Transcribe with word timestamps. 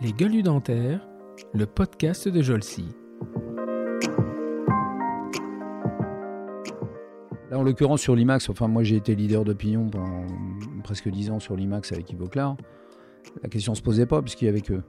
Les 0.00 0.12
gueules 0.12 0.42
dentaires, 0.42 1.06
le 1.52 1.66
podcast 1.66 2.28
de 2.28 2.40
Jolcy. 2.40 2.86
Là, 7.50 7.58
en 7.58 7.62
l'occurrence, 7.62 8.00
sur 8.00 8.14
l'IMAX, 8.14 8.48
enfin, 8.48 8.68
moi 8.68 8.82
j'ai 8.82 8.96
été 8.96 9.14
leader 9.14 9.44
d'opinion 9.44 9.88
pendant 9.90 10.26
presque 10.84 11.08
10 11.08 11.30
ans 11.30 11.40
sur 11.40 11.56
l'IMAX 11.56 11.92
avec 11.92 12.10
Ivoclar. 12.10 12.56
La 13.42 13.48
question 13.48 13.74
se 13.74 13.82
posait 13.82 14.06
pas, 14.06 14.22
puisqu'il 14.22 14.46
y 14.46 14.48
avait 14.48 14.62
que. 14.62 14.80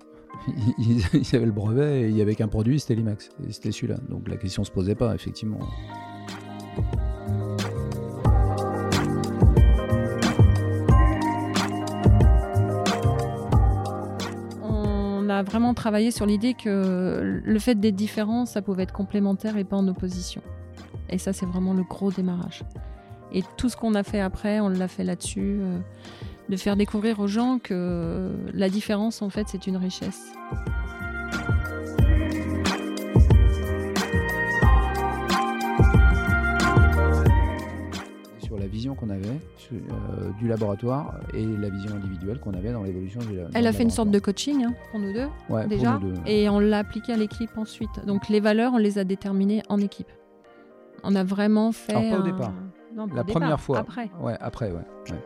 Ils 0.77 1.35
avaient 1.35 1.45
le 1.45 1.51
brevet 1.51 2.03
et 2.03 2.07
il 2.07 2.15
n'y 2.15 2.21
avait 2.21 2.35
qu'un 2.35 2.47
produit, 2.47 2.79
c'était 2.79 2.95
l'IMAX. 2.95 3.29
C'était 3.49 3.71
celui-là. 3.71 3.97
Donc 4.09 4.29
la 4.29 4.37
question 4.37 4.63
se 4.63 4.71
posait 4.71 4.95
pas, 4.95 5.13
effectivement. 5.13 5.59
Vraiment 15.51 15.73
travaillé 15.73 16.11
sur 16.11 16.25
l'idée 16.25 16.53
que 16.53 17.41
le 17.43 17.59
fait 17.59 17.75
d'être 17.75 17.95
différent, 17.95 18.45
ça 18.45 18.61
pouvait 18.61 18.83
être 18.83 18.93
complémentaire 18.93 19.57
et 19.57 19.65
pas 19.65 19.75
en 19.75 19.87
opposition. 19.87 20.41
Et 21.09 21.17
ça, 21.17 21.33
c'est 21.33 21.45
vraiment 21.45 21.73
le 21.73 21.83
gros 21.83 22.09
démarrage. 22.09 22.63
Et 23.33 23.43
tout 23.57 23.67
ce 23.67 23.75
qu'on 23.75 23.93
a 23.95 24.03
fait 24.03 24.21
après, 24.21 24.61
on 24.61 24.69
l'a 24.69 24.87
fait 24.87 25.03
là-dessus, 25.03 25.59
euh, 25.59 25.77
de 26.47 26.55
faire 26.55 26.77
découvrir 26.77 27.19
aux 27.19 27.27
gens 27.27 27.59
que 27.61 28.31
la 28.53 28.69
différence, 28.69 29.21
en 29.21 29.29
fait, 29.29 29.47
c'est 29.49 29.67
une 29.67 29.77
richesse. 29.77 30.31
Vision 38.81 38.95
qu'on 38.95 39.09
avait 39.11 39.39
euh, 39.73 40.31
du 40.39 40.47
laboratoire 40.47 41.13
et 41.35 41.45
la 41.45 41.69
vision 41.69 41.91
individuelle 41.95 42.39
qu'on 42.39 42.53
avait 42.55 42.71
dans 42.73 42.81
l'évolution 42.81 43.19
du 43.21 43.35
la- 43.35 43.43
Elle 43.53 43.67
a 43.67 43.73
fait 43.73 43.83
une 43.83 43.91
sorte 43.91 44.09
de 44.09 44.13
laboratoire. 44.17 44.21
coaching 44.35 44.65
hein, 44.65 44.73
pour 44.89 44.99
nous 44.99 45.13
deux, 45.13 45.27
Ouais, 45.49 45.67
déjà, 45.67 45.99
nous 46.01 46.13
deux. 46.13 46.21
et 46.25 46.49
on 46.49 46.59
l'a 46.59 46.79
appliqué 46.79 47.13
à 47.13 47.17
l'équipe 47.17 47.55
ensuite. 47.57 48.03
Donc 48.07 48.27
les 48.27 48.39
valeurs, 48.39 48.73
on 48.73 48.77
les 48.77 48.97
a 48.97 49.03
déterminées 49.03 49.61
en 49.69 49.77
équipe. 49.79 50.09
On 51.03 51.15
a 51.15 51.23
vraiment 51.23 51.71
fait. 51.71 51.93
Alors, 51.93 52.09
pas 52.09 52.17
au 52.17 52.21
un- 52.21 52.31
départ. 52.31 52.53
Non, 52.95 53.07
pas 53.07 53.15
La 53.15 53.21
au 53.21 53.23
départ, 53.25 53.41
première 53.41 53.59
fois. 53.59 53.77
Après. 53.79 54.09
Ouais, 54.19 54.35
après, 54.41 54.71
ouais. 54.71 54.77
ouais. 55.11 55.23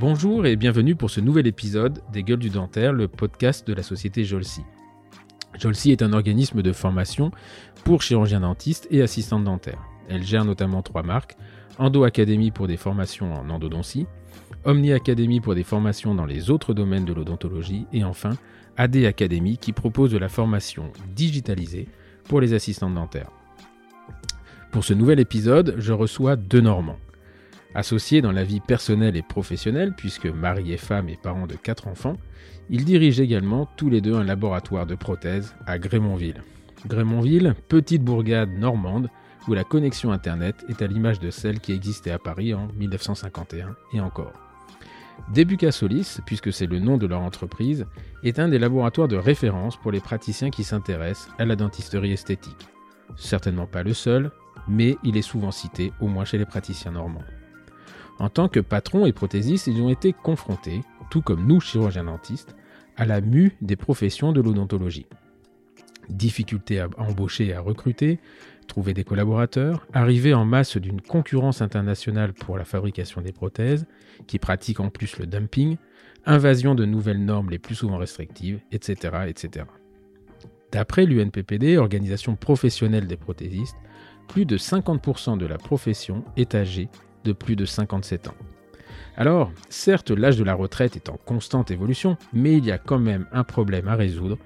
Bonjour 0.00 0.46
et 0.46 0.54
bienvenue 0.54 0.94
pour 0.94 1.10
ce 1.10 1.20
nouvel 1.20 1.48
épisode 1.48 2.02
des 2.12 2.22
Gueules 2.22 2.38
du 2.38 2.50
Dentaire, 2.50 2.92
le 2.92 3.08
podcast 3.08 3.66
de 3.66 3.74
la 3.74 3.82
société 3.82 4.22
Jolcy. 4.22 4.62
Jolcy 5.58 5.90
est 5.90 6.02
un 6.02 6.12
organisme 6.12 6.62
de 6.62 6.72
formation 6.72 7.32
pour 7.82 8.02
chirurgiens 8.02 8.42
dentistes 8.42 8.86
et 8.92 9.02
assistants 9.02 9.40
dentaires. 9.40 9.82
Elle 10.08 10.22
gère 10.22 10.44
notamment 10.44 10.82
trois 10.82 11.02
marques 11.02 11.36
Endo 11.78 12.04
Academy 12.04 12.52
pour 12.52 12.68
des 12.68 12.76
formations 12.76 13.34
en 13.34 13.50
endodontie, 13.50 14.06
Omni 14.64 14.92
Academy 14.92 15.40
pour 15.40 15.56
des 15.56 15.64
formations 15.64 16.14
dans 16.14 16.26
les 16.26 16.48
autres 16.48 16.74
domaines 16.74 17.04
de 17.04 17.12
l'odontologie 17.12 17.86
et 17.92 18.04
enfin 18.04 18.34
AD 18.76 18.98
Academy 18.98 19.58
qui 19.58 19.72
propose 19.72 20.12
de 20.12 20.18
la 20.18 20.28
formation 20.28 20.92
digitalisée 21.16 21.88
pour 22.28 22.40
les 22.40 22.54
assistants 22.54 22.88
dentaires. 22.88 23.32
Pour 24.70 24.84
ce 24.84 24.94
nouvel 24.94 25.18
épisode, 25.18 25.74
je 25.78 25.92
reçois 25.92 26.36
deux 26.36 26.60
Normands. 26.60 26.98
Associés 27.78 28.22
dans 28.22 28.32
la 28.32 28.42
vie 28.42 28.58
personnelle 28.58 29.16
et 29.16 29.22
professionnelle, 29.22 29.94
puisque 29.96 30.26
mari 30.26 30.72
et 30.72 30.76
femme 30.76 31.08
et 31.08 31.16
parents 31.16 31.46
de 31.46 31.54
quatre 31.54 31.86
enfants, 31.86 32.16
ils 32.70 32.84
dirigent 32.84 33.22
également 33.22 33.68
tous 33.76 33.88
les 33.88 34.00
deux 34.00 34.16
un 34.16 34.24
laboratoire 34.24 34.84
de 34.84 34.96
prothèses 34.96 35.54
à 35.64 35.78
Grémonville. 35.78 36.42
Grémonville, 36.88 37.54
petite 37.68 38.02
bourgade 38.02 38.50
normande 38.50 39.10
où 39.46 39.54
la 39.54 39.62
connexion 39.62 40.10
Internet 40.10 40.56
est 40.68 40.82
à 40.82 40.88
l'image 40.88 41.20
de 41.20 41.30
celle 41.30 41.60
qui 41.60 41.70
existait 41.70 42.10
à 42.10 42.18
Paris 42.18 42.52
en 42.52 42.66
1951 42.80 43.76
et 43.92 44.00
encore. 44.00 44.32
Debuca 45.32 45.70
Solis, 45.70 46.18
puisque 46.26 46.52
c'est 46.52 46.66
le 46.66 46.80
nom 46.80 46.96
de 46.96 47.06
leur 47.06 47.20
entreprise, 47.20 47.86
est 48.24 48.40
un 48.40 48.48
des 48.48 48.58
laboratoires 48.58 49.06
de 49.06 49.14
référence 49.14 49.76
pour 49.76 49.92
les 49.92 50.00
praticiens 50.00 50.50
qui 50.50 50.64
s'intéressent 50.64 51.30
à 51.38 51.44
la 51.44 51.54
dentisterie 51.54 52.10
esthétique. 52.10 52.66
Certainement 53.14 53.68
pas 53.68 53.84
le 53.84 53.94
seul, 53.94 54.32
mais 54.66 54.96
il 55.04 55.16
est 55.16 55.22
souvent 55.22 55.52
cité, 55.52 55.92
au 56.00 56.08
moins 56.08 56.24
chez 56.24 56.38
les 56.38 56.44
praticiens 56.44 56.90
normands. 56.90 57.22
En 58.18 58.28
tant 58.28 58.48
que 58.48 58.60
patrons 58.60 59.06
et 59.06 59.12
prothésistes, 59.12 59.68
ils 59.68 59.80
ont 59.80 59.88
été 59.88 60.12
confrontés, 60.12 60.82
tout 61.10 61.22
comme 61.22 61.46
nous 61.46 61.60
chirurgiens 61.60 62.04
dentistes, 62.04 62.56
à 62.96 63.06
la 63.06 63.20
mue 63.20 63.56
des 63.60 63.76
professions 63.76 64.32
de 64.32 64.40
l'odontologie. 64.40 65.06
Difficulté 66.08 66.80
à 66.80 66.88
embaucher 66.96 67.46
et 67.46 67.54
à 67.54 67.60
recruter, 67.60 68.18
trouver 68.66 68.92
des 68.92 69.04
collaborateurs, 69.04 69.86
arrivée 69.92 70.34
en 70.34 70.44
masse 70.44 70.76
d'une 70.76 71.00
concurrence 71.00 71.62
internationale 71.62 72.32
pour 72.32 72.58
la 72.58 72.64
fabrication 72.64 73.20
des 73.20 73.32
prothèses, 73.32 73.86
qui 74.26 74.38
pratique 74.38 74.80
en 74.80 74.90
plus 74.90 75.18
le 75.18 75.26
dumping, 75.26 75.76
invasion 76.26 76.74
de 76.74 76.84
nouvelles 76.84 77.24
normes 77.24 77.50
les 77.50 77.58
plus 77.58 77.76
souvent 77.76 77.98
restrictives, 77.98 78.60
etc. 78.72 79.18
etc. 79.28 79.66
D'après 80.72 81.06
l'UNPPD, 81.06 81.78
organisation 81.78 82.36
professionnelle 82.36 83.06
des 83.06 83.16
prothésistes, 83.16 83.76
plus 84.26 84.44
de 84.44 84.58
50% 84.58 85.38
de 85.38 85.46
la 85.46 85.56
profession 85.56 86.24
est 86.36 86.54
âgée 86.54 86.88
de 87.24 87.32
plus 87.32 87.56
de 87.56 87.64
57 87.64 88.28
ans. 88.28 88.34
Alors, 89.16 89.50
certes, 89.68 90.10
l'âge 90.10 90.36
de 90.36 90.44
la 90.44 90.54
retraite 90.54 90.96
est 90.96 91.08
en 91.08 91.16
constante 91.16 91.70
évolution, 91.70 92.16
mais 92.32 92.56
il 92.56 92.64
y 92.64 92.70
a 92.70 92.78
quand 92.78 93.00
même 93.00 93.26
un 93.32 93.44
problème 93.44 93.88
à 93.88 93.96
résoudre 93.96 94.38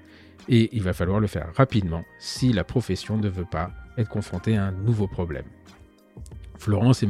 et 0.49 0.69
il 0.75 0.81
va 0.81 0.93
falloir 0.93 1.19
le 1.19 1.27
faire 1.27 1.51
rapidement 1.55 2.03
si 2.19 2.51
la 2.51 2.63
profession 2.63 3.17
ne 3.17 3.29
veut 3.29 3.45
pas 3.45 3.71
être 3.97 4.09
confrontée 4.09 4.57
à 4.57 4.65
un 4.65 4.71
nouveau 4.71 5.07
problème. 5.07 5.45
Florence 6.57 7.03
et, 7.03 7.07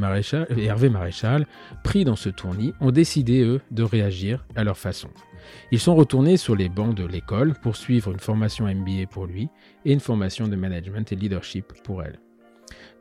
Hervé 0.64 0.88
Maréchal, 0.88 1.46
pris 1.84 2.04
dans 2.04 2.16
ce 2.16 2.28
tournis, 2.28 2.74
ont 2.80 2.90
décidé, 2.90 3.42
eux, 3.42 3.60
de 3.70 3.82
réagir 3.82 4.44
à 4.56 4.64
leur 4.64 4.76
façon. 4.76 5.08
Ils 5.70 5.78
sont 5.78 5.94
retournés 5.94 6.36
sur 6.36 6.56
les 6.56 6.68
bancs 6.68 6.94
de 6.94 7.04
l'école 7.04 7.54
pour 7.62 7.76
suivre 7.76 8.10
une 8.10 8.18
formation 8.18 8.66
MBA 8.66 9.06
pour 9.10 9.26
lui 9.26 9.48
et 9.84 9.92
une 9.92 10.00
formation 10.00 10.48
de 10.48 10.56
management 10.56 11.10
et 11.12 11.16
leadership 11.16 11.72
pour 11.84 12.02
elle. 12.02 12.18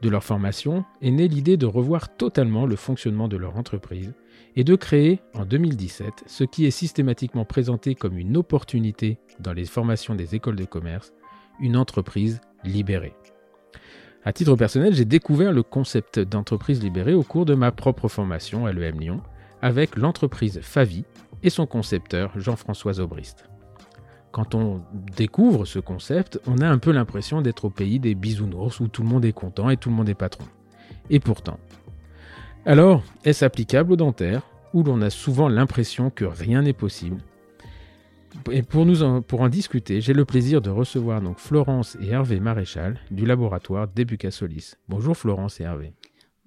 De 0.04 0.10
leur 0.10 0.26
formation 0.26 0.84
est 1.02 1.12
née 1.12 1.30
l'idée 1.30 1.56
de 1.56 1.66
revoir 1.66 2.14
totalement 2.14 2.66
le 2.66 2.76
fonctionnement 2.76 3.30
de 3.30 3.38
leur 3.38 3.56
entreprise 3.56 4.14
et 4.58 4.66
de 4.66 4.76
créer 4.76 5.22
en 5.34 5.46
2017 5.46 6.26
ce 6.26 6.44
qui 6.44 6.66
est 6.66 6.72
systématiquement 6.72 7.46
présenté 7.46 7.96
comme 7.96 8.18
une 8.18 8.36
opportunité 8.36 9.18
dans 9.40 9.54
les 9.54 9.64
formations 9.64 10.14
des 10.14 10.36
écoles 10.36 10.58
de 10.58 10.66
commerce, 10.66 11.14
une 11.62 11.78
entreprise 11.78 12.42
libérée. 12.66 13.16
À 14.26 14.34
titre 14.34 14.58
personnel, 14.58 14.94
j'ai 14.94 15.06
découvert 15.06 15.54
le 15.54 15.64
concept 15.64 16.20
d'entreprise 16.20 16.84
libérée 16.84 17.14
au 17.14 17.24
cours 17.24 17.46
de 17.46 17.56
ma 17.56 17.72
propre 17.72 18.10
formation 18.10 18.66
à 18.66 18.74
l'EM 18.74 19.00
Lyon 19.00 19.22
avec 19.62 19.96
l'entreprise 19.96 20.60
Favi 20.62 21.06
et 21.44 21.50
son 21.50 21.66
concepteur 21.66 22.38
Jean-François 22.38 23.00
Aubrist. 23.00 23.46
Quand 24.34 24.56
on 24.56 24.82
découvre 25.16 25.64
ce 25.64 25.78
concept, 25.78 26.42
on 26.48 26.58
a 26.58 26.68
un 26.68 26.80
peu 26.80 26.92
l'impression 26.92 27.44
d'être 27.44 27.66
au 27.66 27.70
pays 27.70 28.00
des 28.00 28.16
bisounours 28.16 28.80
où 28.80 28.88
tout 28.88 29.04
le 29.04 29.08
monde 29.08 29.26
est 29.26 29.32
content 29.32 29.70
et 29.70 29.78
tout 29.78 29.90
le 29.90 29.96
monde 29.96 30.10
est 30.10 30.16
patron. 30.16 30.46
Et 31.12 31.20
pourtant. 31.20 31.60
Alors, 32.66 33.04
est-ce 33.26 33.46
applicable 33.46 33.94
au 33.94 33.96
dentaire, 33.96 34.42
où 34.74 34.82
l'on 34.82 35.04
a 35.04 35.12
souvent 35.12 35.50
l'impression 35.50 36.10
que 36.10 36.26
rien 36.26 36.64
n'est 36.64 36.74
possible? 36.74 37.22
Et 38.52 38.64
pour, 38.64 38.88
nous 38.88 39.04
en, 39.04 39.22
pour 39.22 39.42
en 39.42 39.50
discuter, 39.50 40.02
j'ai 40.02 40.14
le 40.14 40.26
plaisir 40.26 40.62
de 40.62 40.72
recevoir 40.72 41.22
donc 41.22 41.38
Florence 41.38 41.96
et 42.02 42.08
Hervé 42.08 42.40
Maréchal 42.40 43.00
du 43.12 43.28
laboratoire 43.28 43.88
Debuca 43.88 44.32
Solis. 44.32 44.74
Bonjour 44.90 45.16
Florence 45.16 45.62
et 45.62 45.66
Hervé. 45.66 45.94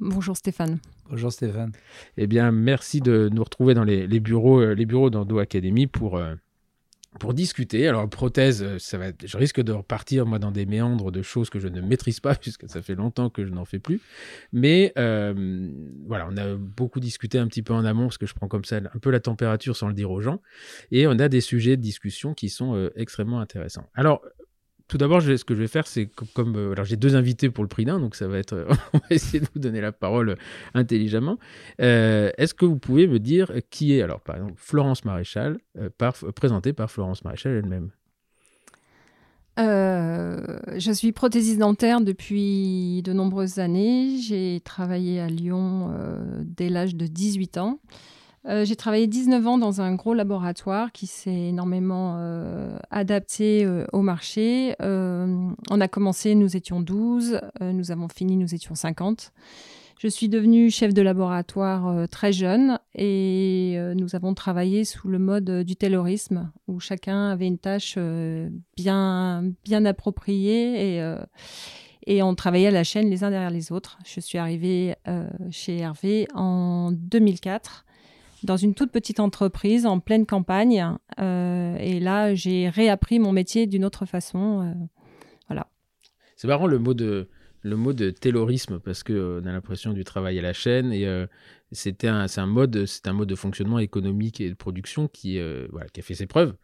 Bonjour 0.01 0.37
Stéphane. 0.37 0.81
Bonjour 1.09 1.33
Stéphane. 1.33 1.71
Eh 2.17 2.27
bien, 2.27 2.51
merci 2.51 3.01
de 3.01 3.31
nous 3.33 3.45
retrouver 3.45 3.75
dans 3.75 3.85
les, 3.85 4.09
les 4.09 4.19
bureaux, 4.19 4.61
euh, 4.61 4.75
les 4.75 4.87
bureaux 4.87 5.09
d'Endo 5.09 5.39
Academy 5.39 5.87
pour, 5.87 6.17
euh, 6.17 6.35
pour 7.19 7.35
discuter. 7.35 7.89
Alors, 7.89 8.09
prothèse, 8.09 8.63
euh, 8.63 8.79
ça 8.79 8.99
va, 8.99 9.07
je 9.25 9.37
risque 9.37 9.61
de 9.61 9.73
repartir 9.73 10.27
moi 10.27 10.39
dans 10.39 10.51
des 10.51 10.67
méandres 10.67 11.11
de 11.11 11.23
choses 11.23 11.51
que 11.51 11.59
je 11.59 11.69
ne 11.69 11.81
maîtrise 11.81 12.21
pas 12.21 12.35
puisque 12.41 12.69
ça 12.69 12.83
fait 12.83 12.95
longtemps 12.95 13.31
que 13.31 13.45
je 13.45 13.51
n'en 13.51 13.65
fais 13.65 13.79
plus. 13.79 14.01
Mais 14.53 14.93
euh, 14.99 15.71
voilà, 16.07 16.29
on 16.31 16.37
a 16.37 16.55
beaucoup 16.55 17.01
discuté 17.01 17.39
un 17.39 17.47
petit 17.49 17.63
peu 17.63 17.73
en 17.73 17.85
amont 17.85 18.05
parce 18.05 18.19
que 18.19 18.27
je 18.27 18.35
prends 18.35 18.49
comme 18.49 18.65
ça 18.65 18.77
un 18.77 18.99
peu 18.99 19.11
la 19.11 19.21
température 19.21 19.77
sans 19.77 19.89
le 19.89 19.95
dire 19.95 20.11
aux 20.11 20.21
gens. 20.21 20.41
Et 20.91 21.07
on 21.07 21.19
a 21.19 21.29
des 21.29 21.41
sujets 21.41 21.77
de 21.77 21.83
discussion 21.83 22.35
qui 22.35 22.49
sont 22.49 22.75
euh, 22.75 22.91
extrêmement 22.97 23.41
intéressants. 23.41 23.89
Alors, 23.95 24.23
tout 24.88 24.99
d'abord, 24.99 25.21
ce 25.23 25.44
que 25.44 25.55
je 25.55 25.61
vais 25.61 25.69
faire, 25.69 25.87
c'est 25.87 26.06
co- 26.06 26.27
comme. 26.35 26.56
euh, 26.56 26.73
alors, 26.73 26.85
j'ai 26.85 26.97
deux 26.97 27.17
invités 27.17 27.50
pour 27.50 27.65
le 27.65 27.69
prix 27.69 27.85
d'un, 27.85 27.99
donc 27.99 28.15
ça 28.15 28.29
va 28.29 28.38
être. 28.38 28.55
euh, 28.55 28.67
on 28.93 28.99
va 28.99 29.06
essayer 29.11 29.41
de 29.41 29.47
vous 29.55 29.61
donner 29.61 29.81
la 29.81 29.93
parole 29.93 30.37
intelligemment. 30.75 31.38
Euh, 31.81 32.31
Est-ce 32.38 32.55
que 32.55 32.65
vous 32.65 32.79
pouvez 32.79 33.06
me 33.06 33.19
dire 33.19 33.53
qui 33.71 33.94
est, 33.94 34.03
alors, 34.03 34.21
par 34.21 34.37
exemple, 34.37 34.55
Florence 34.56 35.05
Maréchal, 35.05 35.59
présentée 36.35 36.73
par 36.73 36.91
Florence 36.91 37.25
Maréchal 37.25 37.53
elle-même? 37.56 37.91
Je 39.59 40.93
suis 40.93 41.12
prothésiste 41.12 41.59
dentaire 41.59 42.00
depuis 42.00 43.03
de 43.03 43.12
nombreuses 43.12 43.59
années. 43.59 44.19
J'ai 44.21 44.61
travaillé 44.65 45.21
à 45.21 45.29
Lyon 45.29 45.91
dès 46.44 46.69
l'âge 46.69 46.94
de 46.94 47.06
18 47.06 47.56
ans. 47.59 47.81
Euh, 48.48 48.64
j'ai 48.64 48.76
travaillé 48.76 49.06
19 49.06 49.46
ans 49.46 49.58
dans 49.58 49.81
un 49.81 49.94
gros 49.94 50.14
laboratoire 50.14 50.93
qui 50.93 51.06
s'est 51.06 51.48
énormément 51.48 52.16
euh, 52.19 52.78
adapté 52.90 53.64
euh, 53.64 53.84
au 53.93 54.02
marché. 54.02 54.75
on 54.81 55.81
a 55.81 55.88
commencé, 55.88 56.34
nous 56.34 56.56
étions 56.56 56.81
12, 56.81 57.40
nous 57.60 57.90
avons 57.90 58.08
fini, 58.08 58.37
nous 58.37 58.54
étions 58.54 58.75
50. 58.75 59.32
Je 59.98 60.08
suis 60.08 60.28
devenue 60.28 60.70
chef 60.70 60.93
de 60.93 61.00
laboratoire 61.00 62.06
très 62.08 62.31
jeune 62.31 62.78
et 62.94 63.78
nous 63.96 64.14
avons 64.14 64.34
travaillé 64.34 64.84
sous 64.84 65.08
le 65.08 65.19
mode 65.19 65.62
du 65.64 65.75
taylorisme 65.75 66.52
où 66.69 66.81
chacun 66.81 67.31
avait 67.31 67.46
une 67.46 67.58
tâche 67.58 67.98
bien, 68.76 69.50
bien 69.64 69.84
appropriée 69.87 70.98
et, 70.98 71.14
et 72.06 72.22
on 72.22 72.34
travaillait 72.34 72.69
à 72.69 72.72
la 72.72 72.84
chaîne 72.84 73.08
les 73.08 73.25
uns 73.25 73.31
derrière 73.31 73.50
les 73.50 73.72
autres. 73.72 73.98
Je 74.04 74.20
suis 74.20 74.37
arrivée 74.37 74.94
chez 75.50 75.78
Hervé 75.78 76.28
en 76.34 76.93
2004 76.93 77.86
dans 78.46 78.56
une 78.56 78.75
toute 78.75 78.90
petite 78.90 79.20
entreprise 79.20 79.84
en 79.84 80.00
pleine 80.00 80.25
campagne. 80.25 80.96
Euh, 81.19 81.76
et 81.78 82.00
là, 82.00 82.34
j'ai 82.34 82.69
réappris 82.69 83.19
mon 83.19 83.32
métier 83.32 83.66
d'une 83.66 83.84
autre 83.84 84.06
façon. 84.06 84.62
Euh, 84.62 84.87
voilà. 85.48 85.66
C'est 86.37 86.48
marrant 86.48 86.66
le 86.66 86.78
mot 86.78 86.94
de 86.94 87.28
le 87.62 87.75
mot 87.75 87.93
de 87.93 88.10
taylorisme 88.10 88.78
parce 88.78 89.02
que 89.02 89.12
euh, 89.12 89.40
on 89.43 89.46
a 89.46 89.50
l'impression 89.50 89.93
du 89.93 90.04
travail 90.04 90.38
à 90.38 90.43
la 90.43 90.52
chaîne 90.52 90.93
et 90.93 91.04
c'était 91.72 92.06
un, 92.06 92.28
c'est 92.28 92.40
un 92.40 92.46
mode 92.46 92.87
c'est 92.87 93.08
un 93.08 93.12
mode 93.12 93.28
de 93.28 93.34
fonctionnement 93.34 93.81
économique 93.81 94.40
et 94.40 94.48
de 94.48 94.54
production 94.54 95.08
qui 95.08 95.40
voilà, 95.72 95.88
qui 95.88 95.98
a 95.98 96.02
fait 96.04 96.14
ses 96.14 96.26
preuves 96.26 96.54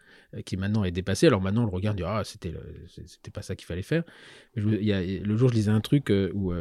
qui 0.46 0.56
maintenant 0.56 0.84
est 0.84 0.92
dépassé 0.92 1.26
alors 1.26 1.40
maintenant 1.40 1.62
on 1.62 1.66
le 1.66 1.72
regarde 1.72 1.98
et 1.98 2.02
dit, 2.02 2.06
ah 2.06 2.22
c'était 2.24 2.54
c'était 3.06 3.32
pas 3.32 3.42
ça 3.42 3.56
qu'il 3.56 3.66
fallait 3.66 3.82
faire 3.82 4.04
a, 4.56 4.60
le 4.60 5.36
jour 5.36 5.48
je 5.48 5.54
lisais 5.54 5.72
un 5.72 5.80
truc 5.80 6.12
où 6.34 6.52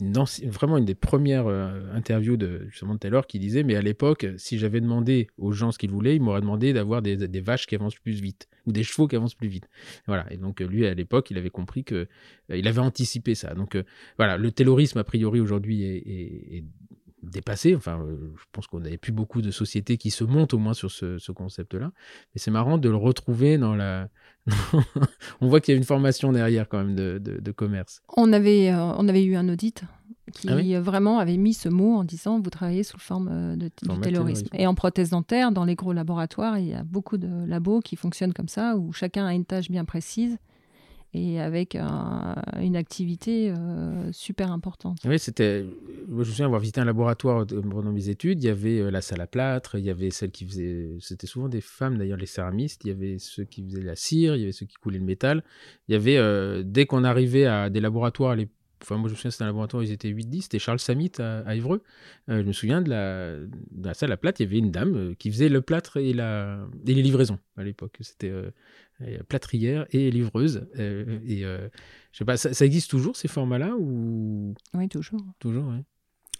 vraiment 0.00 0.76
une 0.78 0.84
des 0.84 0.94
premières 0.94 1.46
euh, 1.46 1.80
interviews 1.94 2.36
de 2.36 2.66
justement 2.68 2.94
de 2.94 2.98
Taylor 2.98 3.26
qui 3.26 3.38
disait 3.38 3.62
mais 3.62 3.76
à 3.76 3.82
l'époque 3.82 4.26
si 4.36 4.58
j'avais 4.58 4.80
demandé 4.80 5.28
aux 5.38 5.52
gens 5.52 5.72
ce 5.72 5.78
qu'ils 5.78 5.90
voulaient 5.90 6.16
ils 6.16 6.22
m'auraient 6.22 6.40
demandé 6.40 6.72
d'avoir 6.72 7.02
des, 7.02 7.16
vaches 7.40 7.66
qui 7.66 7.74
avancent 7.74 7.98
plus 7.98 8.20
vite 8.20 8.48
ou 8.66 8.72
des 8.72 8.82
chevaux 8.82 9.06
qui 9.06 9.16
avancent 9.16 9.34
plus 9.34 9.48
vite 9.48 9.68
voilà 10.06 10.26
et 10.32 10.36
donc 10.36 10.60
lui 10.60 10.86
à 10.86 10.94
l'époque 10.94 11.30
il 11.30 11.38
avait 11.38 11.50
compris 11.50 11.84
que 11.84 11.94
euh, 12.50 12.56
il 12.56 12.66
avait 12.66 12.80
anticipé 12.80 13.34
ça 13.34 13.54
donc 13.54 13.76
euh, 13.76 13.84
voilà 14.16 14.36
le 14.36 14.50
taylorisme 14.50 14.98
a 14.98 15.04
priori 15.04 15.40
aujourd'hui 15.40 15.84
est, 15.84 16.64
dépassé. 17.22 17.74
Enfin, 17.74 18.06
je 18.36 18.44
pense 18.52 18.66
qu'on 18.66 18.80
n'avait 18.80 18.98
plus 18.98 19.10
beaucoup 19.10 19.40
de 19.40 19.50
sociétés 19.50 19.96
qui 19.96 20.10
se 20.10 20.24
montent 20.24 20.52
au 20.52 20.58
moins 20.58 20.74
sur 20.74 20.90
ce, 20.90 21.32
concept-là. 21.32 21.90
Mais 22.34 22.38
c'est 22.38 22.50
marrant 22.50 22.76
de 22.76 22.90
le 22.90 22.96
retrouver 22.96 23.56
dans 23.56 23.74
la. 23.74 24.10
on 25.40 25.48
voit 25.48 25.60
qu'il 25.60 25.72
y 25.72 25.74
a 25.74 25.78
une 25.78 25.84
formation 25.84 26.32
derrière 26.32 26.68
quand 26.68 26.78
même 26.78 26.94
de, 26.94 27.50
commerce. 27.52 28.02
On 28.16 28.32
avait, 28.32 28.72
on 28.74 29.08
avait 29.08 29.24
eu 29.24 29.36
un 29.36 29.48
audit 29.48 29.84
qui 30.32 30.48
ah 30.50 30.80
vraiment 30.80 31.18
avait 31.18 31.36
mis 31.36 31.54
ce 31.54 31.68
mot 31.68 31.96
en 31.96 32.04
disant 32.04 32.40
vous 32.40 32.50
travaillez 32.50 32.82
sous 32.82 32.98
forme 32.98 33.28
euh, 33.30 33.56
de, 33.56 33.70
du 33.82 34.00
taylorisme. 34.00 34.48
Et 34.52 34.66
en 34.66 34.74
prothèse 34.74 35.10
dentaire, 35.10 35.52
dans 35.52 35.64
les 35.64 35.74
gros 35.74 35.92
laboratoires, 35.92 36.58
il 36.58 36.68
y 36.68 36.74
a 36.74 36.82
beaucoup 36.82 37.18
de 37.18 37.28
labos 37.46 37.80
qui 37.80 37.96
fonctionnent 37.96 38.32
comme 38.32 38.48
ça, 38.48 38.76
où 38.76 38.92
chacun 38.92 39.26
a 39.26 39.34
une 39.34 39.44
tâche 39.44 39.70
bien 39.70 39.84
précise 39.84 40.38
et 41.14 41.40
avec 41.40 41.76
une 41.76 42.76
activité 42.76 43.50
euh, 43.56 44.10
super 44.12 44.50
importante. 44.50 44.98
Oui, 45.04 45.18
c'était. 45.18 45.64
je 46.08 46.12
me 46.12 46.24
souviens 46.24 46.46
avoir 46.46 46.60
visité 46.60 46.80
un 46.80 46.84
laboratoire 46.84 47.46
pendant 47.46 47.92
mes 47.92 48.08
études. 48.08 48.42
Il 48.42 48.46
y 48.46 48.50
avait 48.50 48.80
euh, 48.80 48.90
la 48.90 49.00
salle 49.00 49.20
à 49.20 49.28
plâtre, 49.28 49.76
il 49.78 49.84
y 49.84 49.90
avait 49.90 50.10
celle 50.10 50.32
qui 50.32 50.44
faisait. 50.44 50.90
C'était 51.00 51.28
souvent 51.28 51.48
des 51.48 51.60
femmes 51.60 51.98
d'ailleurs, 51.98 52.18
les 52.18 52.26
céramistes. 52.26 52.84
Il 52.84 52.88
y 52.88 52.90
avait 52.90 53.18
ceux 53.18 53.44
qui 53.44 53.64
faisaient 53.64 53.82
la 53.82 53.96
cire, 53.96 54.34
il 54.34 54.40
y 54.40 54.42
avait 54.42 54.52
ceux 54.52 54.66
qui 54.66 54.74
coulaient 54.74 54.98
le 54.98 55.04
métal. 55.04 55.44
Il 55.88 55.92
y 55.92 55.96
avait, 55.96 56.64
dès 56.64 56.86
qu'on 56.86 57.04
arrivait 57.04 57.46
à 57.46 57.70
des 57.70 57.80
laboratoires 57.80 58.32
à 58.32 58.36
Enfin, 58.84 58.98
moi, 58.98 59.08
je 59.08 59.14
me 59.14 59.16
souviens, 59.16 59.30
c'était 59.30 59.44
un 59.44 59.46
laboratoire 59.46 59.80
où 59.80 59.84
ils 59.84 59.92
étaient 59.92 60.10
8-10. 60.10 60.42
C'était 60.42 60.58
Charles 60.58 60.78
Samit 60.78 61.12
à, 61.18 61.54
Évreux. 61.54 61.82
Euh, 62.28 62.42
je 62.42 62.46
me 62.46 62.52
souviens 62.52 62.82
de 62.82 62.90
la, 62.90 63.94
salle 63.94 64.12
à 64.12 64.18
plâtre. 64.18 64.42
Il 64.42 64.44
y 64.44 64.46
avait 64.46 64.58
une 64.58 64.70
dame 64.70 64.94
euh, 64.94 65.14
qui 65.18 65.30
faisait 65.30 65.48
le 65.48 65.62
plâtre 65.62 65.96
et, 65.96 66.10
et 66.10 66.14
les 66.14 67.02
livraisons 67.02 67.38
à 67.56 67.62
l'époque. 67.62 67.96
C'était 68.00 68.28
euh, 68.28 68.50
plâtrière 69.28 69.86
et 69.90 70.10
livreuse. 70.10 70.66
et 70.76 71.42
je 71.42 72.18
sais 72.18 72.24
pas, 72.24 72.36
ça, 72.36 72.64
existe 72.64 72.90
toujours 72.90 73.16
ces 73.16 73.28
formats-là 73.28 73.74
ou? 73.76 74.54
Oui, 74.74 74.88
toujours. 74.88 75.20
Toujours, 75.38 75.66
oui. 75.68 75.82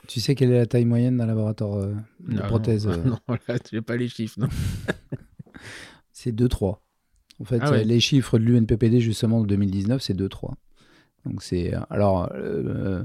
Tu 0.06 0.21
sais 0.21 0.35
quelle 0.35 0.53
est 0.53 0.59
la 0.59 0.67
taille 0.67 0.85
moyenne 0.85 1.17
d'un 1.17 1.27
laboratoire 1.27 1.89
de 2.21 2.41
prothèse 2.41 2.87
Non, 3.05 3.19
là, 3.49 3.59
tu 3.59 3.77
n'as 3.77 3.83
pas 3.83 3.97
les 3.97 4.09
chiffres, 4.09 4.39
non. 4.39 4.49
c'est 6.12 6.33
2-3. 6.33 6.79
En 7.41 7.45
fait, 7.45 7.59
ah 7.62 7.83
les 7.83 8.01
chiffres 8.01 8.39
de 8.39 8.45
l'UNPPD, 8.45 9.00
justement, 9.00 9.41
de 9.41 9.47
2019, 9.47 10.00
c'est 10.00 10.15
2-3. 10.15 10.55
Donc 11.27 11.43
c'est 11.43 11.73
alors 11.91 12.31
euh, 12.35 13.03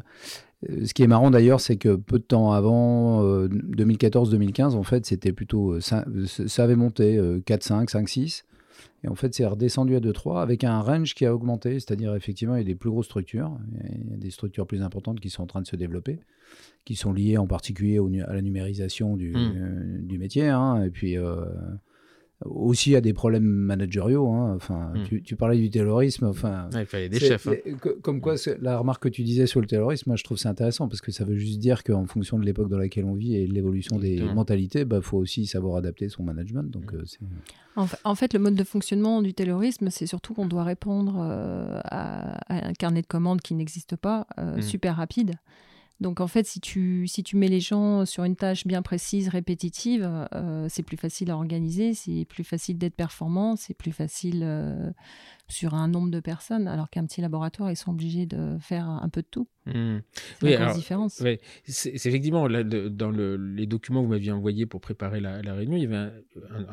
euh, 0.70 0.86
ce 0.86 0.94
qui 0.94 1.04
est 1.04 1.08
marrant 1.08 1.32
d'ailleurs, 1.32 1.62
c'est 1.62 1.78
que 1.78 1.96
peu 1.96 2.20
de 2.20 2.24
temps 2.24 2.52
avant 2.52 3.24
2014-2015, 3.24 4.62
euh, 4.62 4.78
en 4.78 4.84
fait, 4.84 5.06
c'était 5.06 5.32
plutôt 5.32 5.80
ça, 5.80 6.06
avait 6.58 6.76
monté 6.76 7.20
4, 7.46 7.64
5, 7.64 7.90
5, 7.90 8.10
6. 8.10 8.46
Et 9.04 9.08
en 9.08 9.16
fait, 9.16 9.34
c'est 9.34 9.46
redescendu 9.46 9.96
à 9.96 10.00
2, 10.00 10.12
3 10.12 10.42
avec 10.42 10.64
un 10.64 10.82
range 10.82 11.16
qui 11.16 11.26
a 11.26 11.34
augmenté, 11.34 11.74
c'est-à-dire 11.74 12.16
effectivement, 12.16 12.56
il 12.56 12.60
y 12.60 12.62
a 12.62 12.66
des 12.66 12.76
plus 12.76 12.90
grosses 12.90 13.06
structures, 13.06 13.58
il 13.84 14.12
y 14.12 14.14
a 14.14 14.18
des 14.18 14.32
structures 14.32 14.68
plus 14.68 14.82
importantes 14.82 15.20
qui 15.20 15.30
sont 15.30 15.44
en 15.44 15.48
train 15.48 15.62
de 15.62 15.68
se 15.68 15.76
développer, 15.76 16.20
qui 16.86 16.96
sont 16.96 17.14
liées 17.14 17.38
en 17.38 17.48
particulier 17.48 18.00
à 18.28 18.34
la 18.34 18.42
numérisation 18.42 19.16
du, 19.16 19.34
mmh. 19.34 20.08
du 20.08 20.18
métier, 20.18 20.48
hein, 20.50 20.84
et 20.84 20.90
puis 20.90 21.16
aussi 22.46 22.96
à 22.96 23.02
des 23.02 23.14
problèmes 23.14 23.44
managériaux. 23.44 24.32
Hein. 24.32 24.54
Enfin, 24.56 24.94
hmm. 24.96 25.22
tu, 25.22 25.36
parlais 25.36 25.58
du 25.58 25.70
terrorisme. 25.70 26.26
Enfin, 26.26 26.70
il 26.74 26.86
fallait 26.86 27.10
des 27.10 27.20
chefs. 27.20 27.48
Hein. 27.48 27.56
Comme 28.02 28.22
quoi, 28.22 28.36
la 28.62 28.78
remarque 28.78 29.04
que 29.04 29.10
tu 29.10 29.24
disais 29.24 29.46
sur 29.46 29.60
le 29.60 29.68
terrorisme, 29.68 30.10
moi 30.10 30.16
je 30.16 30.24
trouve 30.24 30.38
c'est 30.38 30.48
intéressant 30.48 30.88
parce 30.88 31.02
que 31.02 31.12
ça 31.12 31.26
veut 31.26 31.36
juste 31.36 31.60
dire 31.60 31.84
qu'en 31.84 32.06
fonction 32.06 32.40
de 32.40 32.46
l'époque 32.46 32.70
dans 32.70 32.78
laquelle 32.78 33.06
on 33.06 33.14
vit 33.14 33.36
et 33.36 33.48
de 33.48 33.54
l'évolution 33.54 34.00
des 34.00 34.22
mentalités, 34.22 34.80
il 34.80 34.86
bah, 34.86 35.02
faut 35.02 35.18
aussi 35.18 35.46
savoir 35.48 35.76
adapter 35.78 36.10
son 36.10 36.24
management. 36.24 36.72
Donc, 36.72 36.94
hmm. 36.94 36.98
euh, 37.78 37.86
en, 38.04 38.16
fait, 38.16 38.34
le 38.34 38.40
mode 38.40 38.56
de 38.56 38.64
fonctionnement 38.64 39.22
du 39.22 39.34
terrorisme, 39.34 39.90
c'est 39.90 40.08
surtout 40.08 40.34
qu'on 40.34 40.48
doit 40.48 40.64
répondre 40.64 41.18
euh, 41.20 41.80
à, 41.84 42.40
un 42.50 42.74
carnet 42.74 43.02
de 43.02 43.08
commandes 43.08 43.42
qui 43.42 43.54
n'existe 43.54 43.96
pas, 43.96 44.28
euh, 44.38 44.58
hmm. 44.58 44.62
super 44.62 44.96
rapide. 44.96 45.36
Donc 46.00 46.22
en 46.22 46.28
fait, 46.28 46.46
si 46.46 46.62
tu, 46.62 47.08
si 47.08 47.24
tu 47.24 47.36
mets 47.36 47.50
les 47.50 47.60
gens 47.60 48.06
sur 48.06 48.24
une 48.24 48.38
tâche 48.38 48.66
bien 48.66 48.82
précise, 48.82 49.28
répétitive, 49.28 50.10
euh, 50.34 50.68
c'est 50.70 50.84
plus 50.84 50.96
facile 50.96 51.30
à 51.30 51.36
organiser, 51.36 51.94
c'est 51.94 52.26
plus 52.26 52.46
facile 52.46 52.78
d'être 52.78 52.96
performant, 52.96 53.58
c'est 53.58 53.74
plus 53.74 53.92
facile 53.92 54.42
euh, 54.44 54.92
sur 55.50 55.74
un 55.74 55.90
nombre 55.90 56.10
de 56.10 56.22
personnes, 56.22 56.70
alors 56.70 56.90
qu'un 56.90 57.06
petit 57.06 57.20
laboratoire, 57.20 57.70
ils 57.70 57.76
sont 57.76 57.92
obligés 57.92 58.26
de 58.26 58.58
faire 58.62 58.88
un 58.88 59.10
peu 59.10 59.22
de 59.22 59.28
tout. 59.30 59.48
Mmh. 59.66 59.98
C'est 60.40 60.58
la 60.58 60.74
différence. 60.74 61.22
c'est 61.66 62.06
effectivement, 62.06 62.48
là, 62.48 62.64
dans 62.64 63.12
le, 63.12 63.36
les 63.36 63.66
documents 63.66 64.00
que 64.02 64.06
vous 64.06 64.12
m'aviez 64.12 64.32
envoyés 64.32 64.66
pour 64.66 64.80
préparer 64.80 65.20
la, 65.20 65.54
réunion, 65.54 65.76
il 65.76 65.84
y 65.84 65.86
avait 65.86 66.12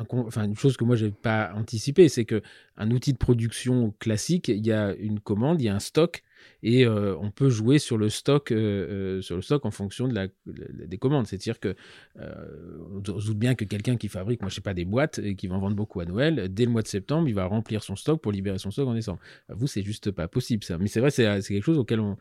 enfin, 0.08 0.44
une 0.44 0.56
chose 0.56 0.76
que 0.76 0.84
moi, 0.84 0.94
je 0.94 1.06
n'avais 1.06 1.16
pas 1.16 1.52
anticipé, 1.56 2.08
c'est 2.08 2.24
qu'un 2.24 2.90
outil 2.90 3.12
de 3.12 3.18
production 3.18 3.92
classique, 3.98 4.48
il 4.48 4.64
y 4.64 4.72
a 4.72 4.94
une 4.94 5.18
commande, 5.18 5.60
il 5.60 5.64
y 5.64 5.68
a 5.68 5.74
un 5.74 5.80
stock, 5.80 6.22
et 6.62 6.84
euh, 6.84 7.16
on 7.18 7.30
peut 7.30 7.48
jouer 7.48 7.78
sur 7.78 7.96
le 7.98 8.08
stock, 8.08 8.50
euh, 8.50 8.56
euh, 8.56 9.22
sur 9.22 9.36
le 9.36 9.42
stock 9.42 9.64
en 9.64 9.70
fonction 9.70 10.08
de 10.08 10.14
la, 10.14 10.26
des 10.46 10.98
commandes. 10.98 11.26
C'est-à-dire 11.26 11.60
que 11.60 11.74
on 12.16 13.20
se 13.20 13.26
doute 13.26 13.38
bien 13.38 13.54
que 13.54 13.64
quelqu'un 13.64 13.96
qui 13.96 14.08
fabrique, 14.08 14.40
moi 14.40 14.50
je 14.50 14.56
sais 14.56 14.60
pas, 14.60 14.74
des 14.74 14.84
boîtes 14.84 15.18
et 15.18 15.36
qui 15.36 15.46
va 15.46 15.56
en 15.56 15.60
vendre 15.60 15.76
beaucoup 15.76 16.00
à 16.00 16.04
Noël, 16.04 16.48
dès 16.52 16.64
le 16.64 16.70
mois 16.70 16.82
de 16.82 16.88
septembre, 16.88 17.28
il 17.28 17.34
va 17.34 17.46
remplir 17.46 17.82
son 17.82 17.96
stock 17.96 18.20
pour 18.20 18.32
libérer 18.32 18.58
son 18.58 18.70
stock 18.70 18.88
en 18.88 18.94
décembre. 18.94 19.20
Vous, 19.48 19.66
c'est 19.66 19.82
juste 19.82 20.10
pas 20.10 20.28
possible 20.28 20.64
ça. 20.64 20.78
Mais 20.78 20.88
c'est 20.88 21.00
vrai, 21.00 21.10
c'est 21.10 21.24
quelque 21.42 21.64
chose 21.64 21.78
auquel 21.78 22.00
on, 22.00 22.16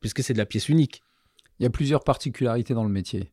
puisque 0.00 0.22
c'est 0.22 0.32
de 0.32 0.38
la 0.38 0.46
pièce 0.46 0.68
unique. 0.68 1.02
Il 1.58 1.64
y 1.64 1.66
a 1.66 1.70
plusieurs 1.70 2.04
particularités 2.04 2.74
dans 2.74 2.84
le 2.84 2.90
métier. 2.90 3.32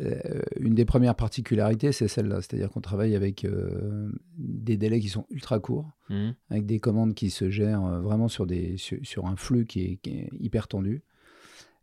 Euh, 0.00 0.42
une 0.60 0.74
des 0.74 0.84
premières 0.84 1.14
particularités, 1.14 1.92
c'est 1.92 2.08
celle-là, 2.08 2.36
c'est-à-dire 2.36 2.70
qu'on 2.70 2.80
travaille 2.80 3.16
avec 3.16 3.44
euh, 3.44 4.10
des 4.36 4.76
délais 4.76 5.00
qui 5.00 5.08
sont 5.08 5.26
ultra 5.30 5.60
courts, 5.60 5.90
mmh. 6.10 6.30
avec 6.50 6.66
des 6.66 6.78
commandes 6.78 7.14
qui 7.14 7.30
se 7.30 7.50
gèrent 7.50 7.84
euh, 7.84 8.00
vraiment 8.00 8.28
sur, 8.28 8.46
des, 8.46 8.76
sur, 8.76 9.26
un 9.26 9.36
flux 9.36 9.64
qui 9.64 9.98
est, 10.04 10.28
hyper 10.38 10.68
tendu. 10.68 11.02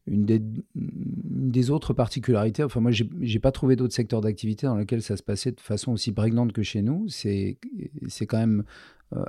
Une 0.08 0.26
des, 0.26 0.42
des, 0.76 1.70
autres 1.70 1.94
particularités, 1.94 2.64
enfin 2.64 2.80
moi 2.80 2.92
j'ai 2.92 3.40
pas 3.40 3.52
trouvé 3.52 3.76
d'autres 3.76 3.94
secteurs 3.94 4.22
d'activité 4.22 4.66
dans 4.66 4.78
lesquels 4.78 5.04
ça 5.04 5.18
se 5.18 5.22
passait 5.22 5.52
de 5.52 5.60
façon 5.60 5.92
aussi 5.92 6.12
prégnante 6.12 6.52
que 6.52 6.64
chez 6.64 6.82
nous, 6.82 7.08
c'est 7.10 7.58
quand 8.28 8.40
même 8.40 8.64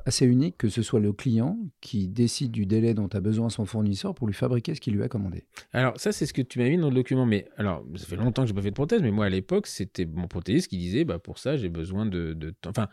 assez 0.04 0.26
unique 0.26 0.58
que 0.58 0.68
ce 0.68 0.82
soit 0.82 1.00
le 1.00 1.12
client 1.12 1.58
qui 1.80 2.06
décide 2.06 2.50
du 2.50 2.66
délai 2.66 2.92
dont 2.92 3.08
a 3.08 3.20
besoin 3.20 3.48
son 3.48 3.64
fournisseur 3.64 4.14
pour 4.14 4.26
lui 4.26 4.34
fabriquer 4.34 4.74
ce 4.74 4.80
qu'il 4.80 4.94
lui 4.94 5.02
a 5.02 5.08
commandé. 5.08 5.44
Alors 5.72 5.98
ça 5.98 6.12
c'est 6.12 6.26
ce 6.26 6.34
que 6.34 6.42
tu 6.42 6.58
m'as 6.58 6.68
mis 6.68 6.76
dans 6.76 6.90
le 6.90 6.94
document, 6.94 7.24
mais 7.24 7.48
alors 7.56 7.84
ça 7.96 8.06
fait 8.06 8.16
longtemps 8.16 8.42
que 8.42 8.48
je 8.48 8.52
n'ai 8.52 8.56
pas 8.56 8.62
fait 8.62 8.70
de 8.70 8.74
prothèse, 8.74 9.02
mais 9.02 9.10
moi 9.10 9.26
à 9.26 9.28
l'époque 9.30 9.66
c'était 9.66 10.04
mon 10.04 10.28
prothésiste 10.28 10.68
qui 10.68 10.76
disait 10.76 11.04
bah 11.04 11.18
pour 11.18 11.38
ça 11.38 11.56
j'ai 11.56 11.70
besoin 11.70 12.06
de, 12.06 12.34
de. 12.34 12.54
Enfin 12.66 12.88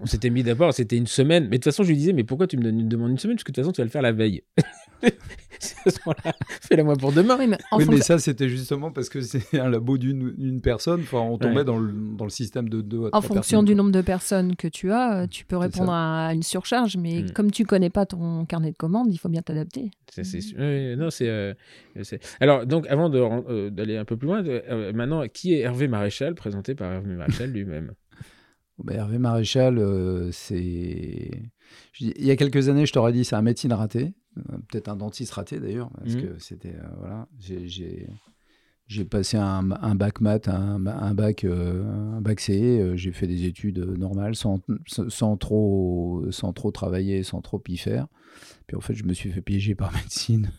on 0.00 0.06
s'était 0.06 0.30
mis 0.30 0.42
d'abord 0.42 0.74
c'était 0.74 0.96
une 0.96 1.06
semaine, 1.06 1.44
mais 1.44 1.58
de 1.58 1.62
toute 1.62 1.72
façon 1.72 1.82
je 1.82 1.88
lui 1.88 1.96
disais 1.96 2.12
mais 2.12 2.24
pourquoi 2.24 2.46
tu 2.46 2.58
me, 2.58 2.70
demandes 2.70 3.10
une 3.10 3.18
semaine? 3.18 3.36
Parce 3.36 3.44
que 3.44 3.52
de 3.52 3.54
toute 3.54 3.64
façon 3.64 3.72
tu 3.72 3.80
vas 3.80 3.86
le 3.86 3.90
faire 3.90 4.02
la 4.02 4.12
veille. 4.12 4.42
Fais-la 6.62 6.84
moi 6.84 6.96
pour 6.96 7.12
demain. 7.12 7.36
Oui, 7.38 7.84
mais, 7.88 8.00
ça, 8.00 8.18
c'était 8.18 8.48
justement 8.48 8.90
parce 8.92 9.08
que 9.08 9.20
c'est 9.20 9.58
un 9.58 9.68
labo 9.68 9.98
d'une 9.98 10.60
personne. 10.60 11.00
Enfin, 11.02 11.18
on 11.18 11.36
tombait 11.38 11.56
Ouais. 11.58 11.64
dans, 11.64 11.78
le, 11.78 11.92
dans 12.16 12.24
le 12.24 12.30
système 12.30 12.68
de 12.68 12.80
deux 12.80 13.06
à 13.06 13.16
En 13.16 13.20
fonction 13.20 13.34
personnes, 13.58 13.64
du 13.64 13.74
nombre 13.74 13.90
de 13.90 14.00
personnes 14.00 14.54
que 14.56 14.68
tu 14.68 14.92
as, 14.92 15.22
euh, 15.22 15.26
tu 15.26 15.44
peux 15.44 15.56
répondre 15.56 15.92
à 15.92 16.32
une 16.32 16.42
surcharge, 16.42 16.96
mais 16.96 17.22
Mm. 17.22 17.30
comme 17.32 17.50
tu 17.50 17.64
connais 17.64 17.90
pas 17.90 18.06
ton 18.06 18.44
carnet 18.44 18.70
de 18.70 18.76
commandes, 18.76 19.12
il 19.12 19.18
faut 19.18 19.28
bien 19.28 19.42
t'adapter. 19.42 19.90
C'est- 20.10 20.54
non, 20.96 21.10
c'est, 21.10 21.28
euh, 21.28 21.54
c'est- 22.02 22.20
Alors, 22.40 22.64
donc, 22.66 22.86
avant 22.88 23.10
euh, 23.12 23.70
d'aller 23.70 23.96
un 23.96 24.04
peu 24.04 24.16
plus 24.16 24.26
loin, 24.28 24.44
euh, 24.44 24.92
maintenant, 24.92 25.26
qui 25.28 25.54
est 25.54 25.60
Hervé 25.60 25.88
Maréchal, 25.88 26.34
présenté 26.34 26.74
par 26.74 26.92
Hervé 26.92 27.14
Maréchal 27.14 27.50
lui-même? 27.50 27.92
Bah, 28.84 28.94
Hervé 28.94 29.18
Maréchal, 29.18 29.76
euh, 29.78 30.30
c'est. 30.30 31.32
Il 31.98 32.24
y 32.24 32.30
a 32.30 32.36
quelques 32.36 32.68
années, 32.68 32.86
je 32.86 32.92
t'aurais 32.92 33.12
dit 33.12 33.24
c'est 33.24 33.34
un 33.34 33.42
médecine 33.42 33.72
raté, 33.72 34.12
peut-être 34.68 34.88
un 34.88 34.96
dentiste 34.96 35.32
raté 35.32 35.60
d'ailleurs, 35.60 35.90
parce 35.90 36.14
Mhm. 36.14 36.22
que 36.22 36.38
c'était 36.38 36.74
euh, 36.74 36.88
voilà. 36.98 37.28
J'ai- 37.38 39.04
passé 39.04 39.36
un, 39.36 39.70
un 39.70 39.94
bac 39.94 40.20
maths, 40.22 40.48
un, 40.48 40.86
un 40.86 41.12
bac 41.14 41.44
euh, 41.44 41.84
un 42.16 42.22
bac 42.22 42.40
CE, 42.40 42.52
euh, 42.52 42.96
j'ai 42.96 43.12
fait 43.12 43.26
des 43.26 43.44
études 43.44 43.80
euh, 43.80 43.96
normales 43.98 44.34
sans, 44.34 44.60
sans 44.86 45.36
trop 45.36 46.24
sans 46.30 46.54
trop 46.54 46.70
travailler, 46.70 47.22
sans 47.22 47.42
trop 47.42 47.62
y 47.68 47.76
faire. 47.76 48.06
Puis 48.66 48.76
en 48.76 48.80
fait, 48.80 48.94
je 48.94 49.04
me 49.04 49.12
suis 49.12 49.30
fait 49.30 49.42
piéger 49.42 49.74
par 49.74 49.92
médecine. 50.04 50.50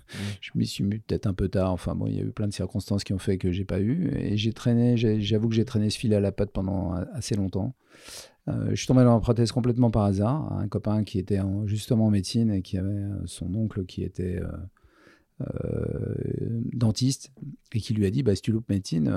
Je 0.41 0.51
m'y 0.53 0.67
suis 0.67 0.83
mis 0.83 0.99
peut-être 0.99 1.25
un 1.25 1.33
peu 1.33 1.47
tard. 1.49 1.71
Enfin 1.71 1.95
bon, 1.95 2.05
il 2.05 2.15
y 2.15 2.19
a 2.19 2.23
eu 2.23 2.29
plein 2.31 2.47
de 2.47 2.53
circonstances 2.53 3.03
qui 3.03 3.13
ont 3.13 3.19
fait 3.19 3.39
que 3.39 3.51
j'ai 3.51 3.65
pas 3.65 3.79
eu. 3.79 4.11
Et 4.15 4.37
j'ai 4.37 4.53
traîné, 4.53 4.95
j'avoue 4.95 5.49
que 5.49 5.55
j'ai 5.55 5.65
traîné 5.65 5.89
ce 5.89 5.97
fil 5.97 6.13
à 6.13 6.19
la 6.19 6.31
patte 6.31 6.51
pendant 6.51 6.93
assez 7.13 7.33
longtemps. 7.35 7.73
Euh, 8.47 8.69
je 8.71 8.75
suis 8.75 8.87
tombé 8.87 9.03
dans 9.03 9.13
la 9.13 9.19
prothèse 9.19 9.51
complètement 9.51 9.91
par 9.91 10.03
hasard. 10.03 10.51
Un 10.53 10.67
copain 10.67 11.03
qui 11.03 11.19
était 11.19 11.39
en- 11.39 11.67
justement 11.67 12.07
en 12.07 12.09
médecine 12.09 12.51
et 12.51 12.61
qui 12.61 12.77
avait 12.77 12.89
euh, 12.89 13.21
son 13.25 13.53
oncle 13.53 13.85
qui 13.85 14.03
était 14.03 14.39
euh, 15.41 15.47
dentiste 16.73 17.31
et 17.73 17.79
qui 17.79 17.93
lui 17.93 18.05
a 18.05 18.11
dit 18.11 18.23
bah, 18.23 18.35
si 18.35 18.41
tu 18.41 18.51
loupes 18.51 18.69
médecine, 18.69 19.13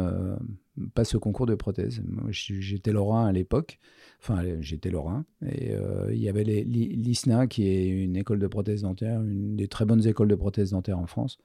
passe 0.95 1.15
au 1.15 1.21
concours 1.21 1.47
de 1.47 1.55
prothèse. 1.55 2.03
J'étais 2.31 2.93
lorrain 2.93 3.27
à 3.27 3.33
l'époque. 3.33 3.79
Enfin, 4.21 4.43
j'étais 4.61 4.91
lorrain. 4.91 5.25
Et 5.45 5.73
il 6.11 6.19
y 6.19 6.29
avait 6.29 6.45
l'ISNA, 6.45 7.47
qui 7.49 7.67
est 7.67 7.89
une 7.89 8.17
école 8.17 8.39
de 8.39 8.47
prothèse 8.47 8.83
dentaire, 8.83 9.21
une 9.23 9.57
des 9.57 9.67
très 9.67 9.85
bonnes 9.85 10.07
écoles 10.07 10.29
de 10.29 10.37
prothèse 10.37 10.71
dentaire 10.71 10.99
en 10.99 11.07
France, 11.07 11.39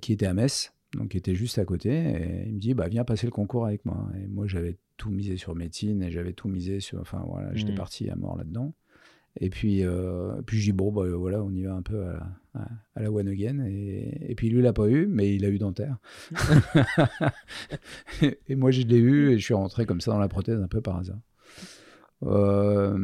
qui 0.00 0.12
était 0.14 0.26
à 0.26 0.32
Metz, 0.32 0.72
donc 0.96 1.08
qui 1.10 1.16
était 1.18 1.34
juste 1.34 1.58
à 1.58 1.64
côté. 1.64 1.90
Et 1.90 2.44
il 2.46 2.54
me 2.54 2.58
dit 2.60 2.74
bah, 2.74 2.88
viens 2.88 3.04
passer 3.04 3.26
le 3.26 3.32
concours 3.32 3.66
avec 3.66 3.84
moi. 3.84 4.08
Et 4.22 4.26
moi, 4.26 4.46
j'avais 4.46 4.76
tout 4.96 5.10
misé 5.10 5.36
sur 5.36 5.54
médecine 5.54 6.02
et 6.02 6.10
j'avais 6.10 6.32
tout 6.32 6.48
misé 6.48 6.80
sur. 6.80 7.00
Enfin, 7.00 7.24
voilà, 7.28 7.54
j'étais 7.54 7.72
Mhm. 7.72 7.78
parti 7.78 8.08
à 8.10 8.16
mort 8.16 8.36
là-dedans. 8.36 8.74
Et 9.40 9.50
puis, 9.50 9.84
euh, 9.84 10.40
puis 10.46 10.58
je 10.58 10.64
dis, 10.64 10.72
bon, 10.72 10.90
bah, 10.90 11.06
voilà, 11.16 11.44
on 11.44 11.52
y 11.52 11.62
va 11.62 11.72
un 11.74 11.82
peu 11.82 12.02
à, 12.02 12.12
la- 12.14 12.60
à- 12.62 12.68
à 12.96 13.02
la 13.02 13.12
one 13.12 13.28
again. 13.28 13.64
Et, 13.66 14.30
et 14.32 14.34
puis 14.34 14.48
lui, 14.48 14.58
il 14.58 14.62
l'a 14.62 14.72
pas 14.72 14.88
eu, 14.88 15.06
mais 15.06 15.32
il 15.36 15.44
a 15.44 15.48
eu 15.48 15.58
dentaire. 15.58 15.98
et, 18.22 18.38
et 18.48 18.54
moi, 18.56 18.70
je 18.70 18.82
l'ai 18.82 18.98
eu 18.98 19.30
et 19.30 19.38
je 19.38 19.44
suis 19.44 19.54
rentré 19.54 19.86
comme 19.86 20.00
ça 20.00 20.10
dans 20.10 20.18
la 20.18 20.28
prothèse 20.28 20.60
un 20.60 20.68
peu 20.68 20.80
par 20.80 20.96
hasard. 20.96 21.18
Euh, 22.24 22.98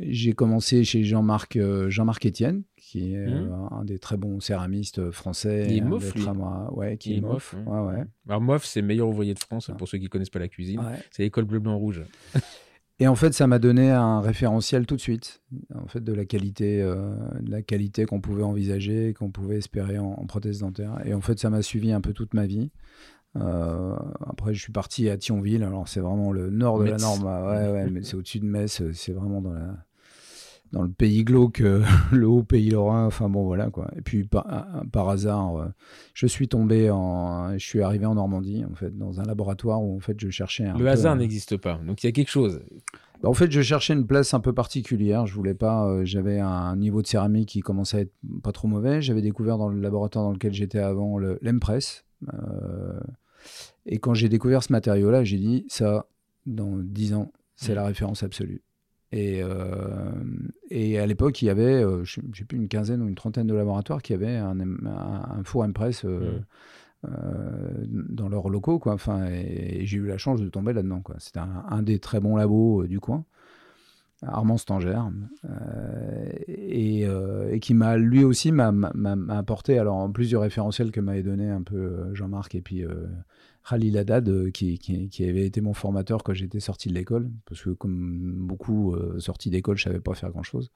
j'ai 0.00 0.32
commencé 0.32 0.82
chez 0.84 1.04
Jean-Marc 1.04 1.56
euh, 1.56 1.88
Jean-Marc 1.88 2.26
Etienne, 2.26 2.62
qui 2.76 3.12
est 3.12 3.16
euh, 3.16 3.48
un 3.70 3.84
des 3.84 3.98
très 3.98 4.16
bons 4.16 4.40
céramistes 4.40 5.10
français. 5.10 5.66
Il 5.70 5.76
est 5.78 5.80
mof, 5.80 6.14
lui. 6.14 6.24
ouais, 6.72 6.96
qui 6.96 7.12
Il 7.12 7.18
est 7.18 7.20
mof. 7.20 7.54
mof, 7.64 7.66
Ouais, 7.66 7.96
ouais. 7.98 8.04
Alors, 8.28 8.40
MOF, 8.40 8.64
c'est 8.64 8.82
meilleur 8.82 9.08
ouvrier 9.08 9.34
de 9.34 9.38
France, 9.38 9.70
Ah. 9.72 9.76
pour 9.76 9.88
ceux 9.88 9.98
qui 9.98 10.08
connaissent 10.08 10.30
pas 10.30 10.38
la 10.40 10.48
cuisine. 10.48 10.80
C'est 11.10 11.22
l'école 11.22 11.44
bleu, 11.44 11.58
blanc, 11.60 11.76
rouge. 11.76 12.02
Et 12.98 13.06
en 13.06 13.14
fait, 13.14 13.34
ça 13.34 13.46
m'a 13.46 13.58
donné 13.58 13.90
un 13.90 14.20
référentiel 14.20 14.86
tout 14.86 14.96
de 14.96 15.00
suite, 15.02 15.42
en 15.74 15.86
fait, 15.86 16.00
de 16.02 16.14
la 16.14 16.24
qualité, 16.24 16.80
euh, 16.80 17.14
de 17.40 17.50
la 17.50 17.60
qualité 17.60 18.06
qu'on 18.06 18.22
pouvait 18.22 18.42
envisager, 18.42 19.12
qu'on 19.12 19.30
pouvait 19.30 19.58
espérer 19.58 19.98
en, 19.98 20.12
en 20.12 20.24
prothèse 20.24 20.60
dentaire. 20.60 20.98
Et 21.04 21.12
en 21.12 21.20
fait, 21.20 21.38
ça 21.38 21.50
m'a 21.50 21.60
suivi 21.60 21.92
un 21.92 22.00
peu 22.00 22.14
toute 22.14 22.32
ma 22.32 22.46
vie. 22.46 22.70
Euh, 23.40 23.94
après, 24.26 24.54
je 24.54 24.60
suis 24.60 24.72
parti 24.72 25.08
à 25.08 25.16
Thionville. 25.16 25.62
Alors, 25.62 25.88
c'est 25.88 26.00
vraiment 26.00 26.32
le 26.32 26.50
nord 26.50 26.78
de 26.78 26.84
Metz. 26.84 26.92
la 26.92 26.98
norme. 27.08 27.24
Ouais, 27.24 27.70
ouais, 27.72 27.90
mais 27.92 28.02
c'est 28.02 28.16
au-dessus 28.16 28.40
de 28.40 28.46
Metz. 28.46 28.82
C'est 28.92 29.12
vraiment 29.12 29.40
dans 29.40 29.52
la 29.52 29.74
dans 30.72 30.82
le 30.82 30.90
pays 30.90 31.22
glauque, 31.22 31.60
euh, 31.60 31.84
le 32.12 32.26
haut 32.26 32.42
pays 32.42 32.70
lorrain. 32.70 33.06
Enfin 33.06 33.28
bon, 33.28 33.44
voilà 33.44 33.70
quoi. 33.70 33.88
Et 33.96 34.02
puis 34.02 34.24
par, 34.24 34.44
par 34.90 35.08
hasard, 35.08 35.56
euh, 35.56 35.66
je 36.12 36.26
suis 36.26 36.48
tombé 36.48 36.90
en, 36.90 37.52
je 37.52 37.64
suis 37.64 37.82
arrivé 37.82 38.04
en 38.04 38.16
Normandie 38.16 38.64
en 38.68 38.74
fait, 38.74 38.96
dans 38.98 39.20
un 39.20 39.22
laboratoire 39.22 39.80
où 39.80 39.96
en 39.96 40.00
fait 40.00 40.18
je 40.18 40.28
cherchais 40.28 40.64
un 40.64 40.72
Le 40.72 40.80
peu 40.80 40.88
hasard 40.90 41.14
n'existe 41.14 41.56
pas. 41.56 41.78
Donc, 41.86 42.02
il 42.02 42.06
y 42.06 42.08
a 42.08 42.12
quelque 42.12 42.30
chose. 42.32 42.60
bah, 43.22 43.28
en 43.28 43.32
fait, 43.32 43.50
je 43.52 43.62
cherchais 43.62 43.92
une 43.94 44.08
place 44.08 44.34
un 44.34 44.40
peu 44.40 44.52
particulière. 44.52 45.24
Je 45.26 45.34
voulais 45.34 45.54
pas. 45.54 45.86
euh, 45.86 46.04
J'avais 46.04 46.40
un 46.40 46.74
niveau 46.74 47.00
de 47.00 47.06
céramique 47.06 47.48
qui 47.50 47.60
commençait 47.60 47.98
à 47.98 48.00
être 48.00 48.12
pas 48.42 48.50
trop 48.52 48.66
mauvais. 48.66 49.00
J'avais 49.00 49.22
découvert 49.22 49.58
dans 49.58 49.68
le 49.68 49.80
laboratoire 49.80 50.24
dans 50.24 50.32
lequel 50.32 50.52
j'étais 50.52 50.80
avant 50.80 51.16
le 51.16 51.38
l'Empress. 51.42 52.04
Euh, 52.34 52.98
et 53.86 53.98
quand 53.98 54.14
j'ai 54.14 54.28
découvert 54.28 54.62
ce 54.62 54.72
matériau-là, 54.72 55.24
j'ai 55.24 55.38
dit 55.38 55.64
ça, 55.68 56.06
dans 56.46 56.76
10 56.76 57.14
ans, 57.14 57.32
c'est 57.56 57.72
Mm. 57.72 57.76
la 57.76 57.84
référence 57.86 58.22
absolue. 58.22 58.62
Et, 59.12 59.40
euh, 59.42 60.10
et 60.70 60.98
à 60.98 61.06
l'époque, 61.06 61.40
il 61.40 61.46
y 61.46 61.50
avait, 61.50 61.82
euh, 61.82 62.04
je 62.04 62.20
ne 62.20 62.34
sais 62.34 62.44
plus, 62.44 62.58
une 62.58 62.68
quinzaine 62.68 63.00
ou 63.02 63.08
une 63.08 63.14
trentaine 63.14 63.46
de 63.46 63.54
laboratoires 63.54 64.02
qui 64.02 64.12
avaient 64.14 64.36
un, 64.36 64.58
un, 64.60 65.38
un 65.38 65.44
four 65.44 65.62
Empress 65.62 66.04
euh, 66.04 66.38
Mm. 67.04 67.08
euh, 67.08 67.84
dans 68.08 68.28
leurs 68.28 68.48
locaux. 68.48 68.78
Quoi. 68.80 68.94
Enfin, 68.94 69.26
et, 69.30 69.82
et 69.82 69.86
j'ai 69.86 69.98
eu 69.98 70.06
la 70.06 70.18
chance 70.18 70.40
de 70.40 70.48
tomber 70.48 70.72
là-dedans. 70.72 71.00
quoi. 71.02 71.14
C'était 71.18 71.38
un, 71.38 71.64
un 71.68 71.82
des 71.82 71.98
très 72.00 72.18
bons 72.20 72.36
labos 72.36 72.82
euh, 72.82 72.88
du 72.88 72.98
coin. 73.00 73.24
Armand 74.22 74.56
Stangère, 74.56 75.10
euh, 75.44 76.28
et, 76.48 77.06
euh, 77.06 77.52
et 77.52 77.60
qui 77.60 77.74
m'a 77.74 77.98
lui 77.98 78.24
aussi 78.24 78.50
m'a, 78.50 78.72
m'a- 78.72 78.92
m'a 78.94 79.36
apporté 79.36 79.78
alors 79.78 79.96
en 79.96 80.10
plus 80.10 80.30
du 80.30 80.38
référentiel 80.38 80.90
que 80.90 81.00
m'avait 81.00 81.22
donné 81.22 81.50
un 81.50 81.60
peu 81.62 82.14
Jean-Marc 82.14 82.54
et 82.54 82.62
puis 82.62 82.82
euh, 82.82 83.06
Khalil 83.68 83.98
Haddad 83.98 84.28
euh, 84.28 84.50
qui, 84.50 85.10
avait 85.20 85.46
été 85.46 85.60
mon 85.60 85.74
formateur 85.74 86.22
quand 86.22 86.34
j'étais 86.34 86.60
sorti 86.60 86.88
de 86.88 86.94
l'école 86.94 87.30
parce 87.46 87.62
que 87.62 87.70
comme 87.70 88.46
beaucoup 88.46 88.94
euh, 88.94 89.18
sortis 89.18 89.50
d'école 89.50 89.76
je 89.76 89.84
savais 89.84 90.00
pas 90.00 90.14
faire 90.14 90.30
grand 90.30 90.42
chose 90.42 90.70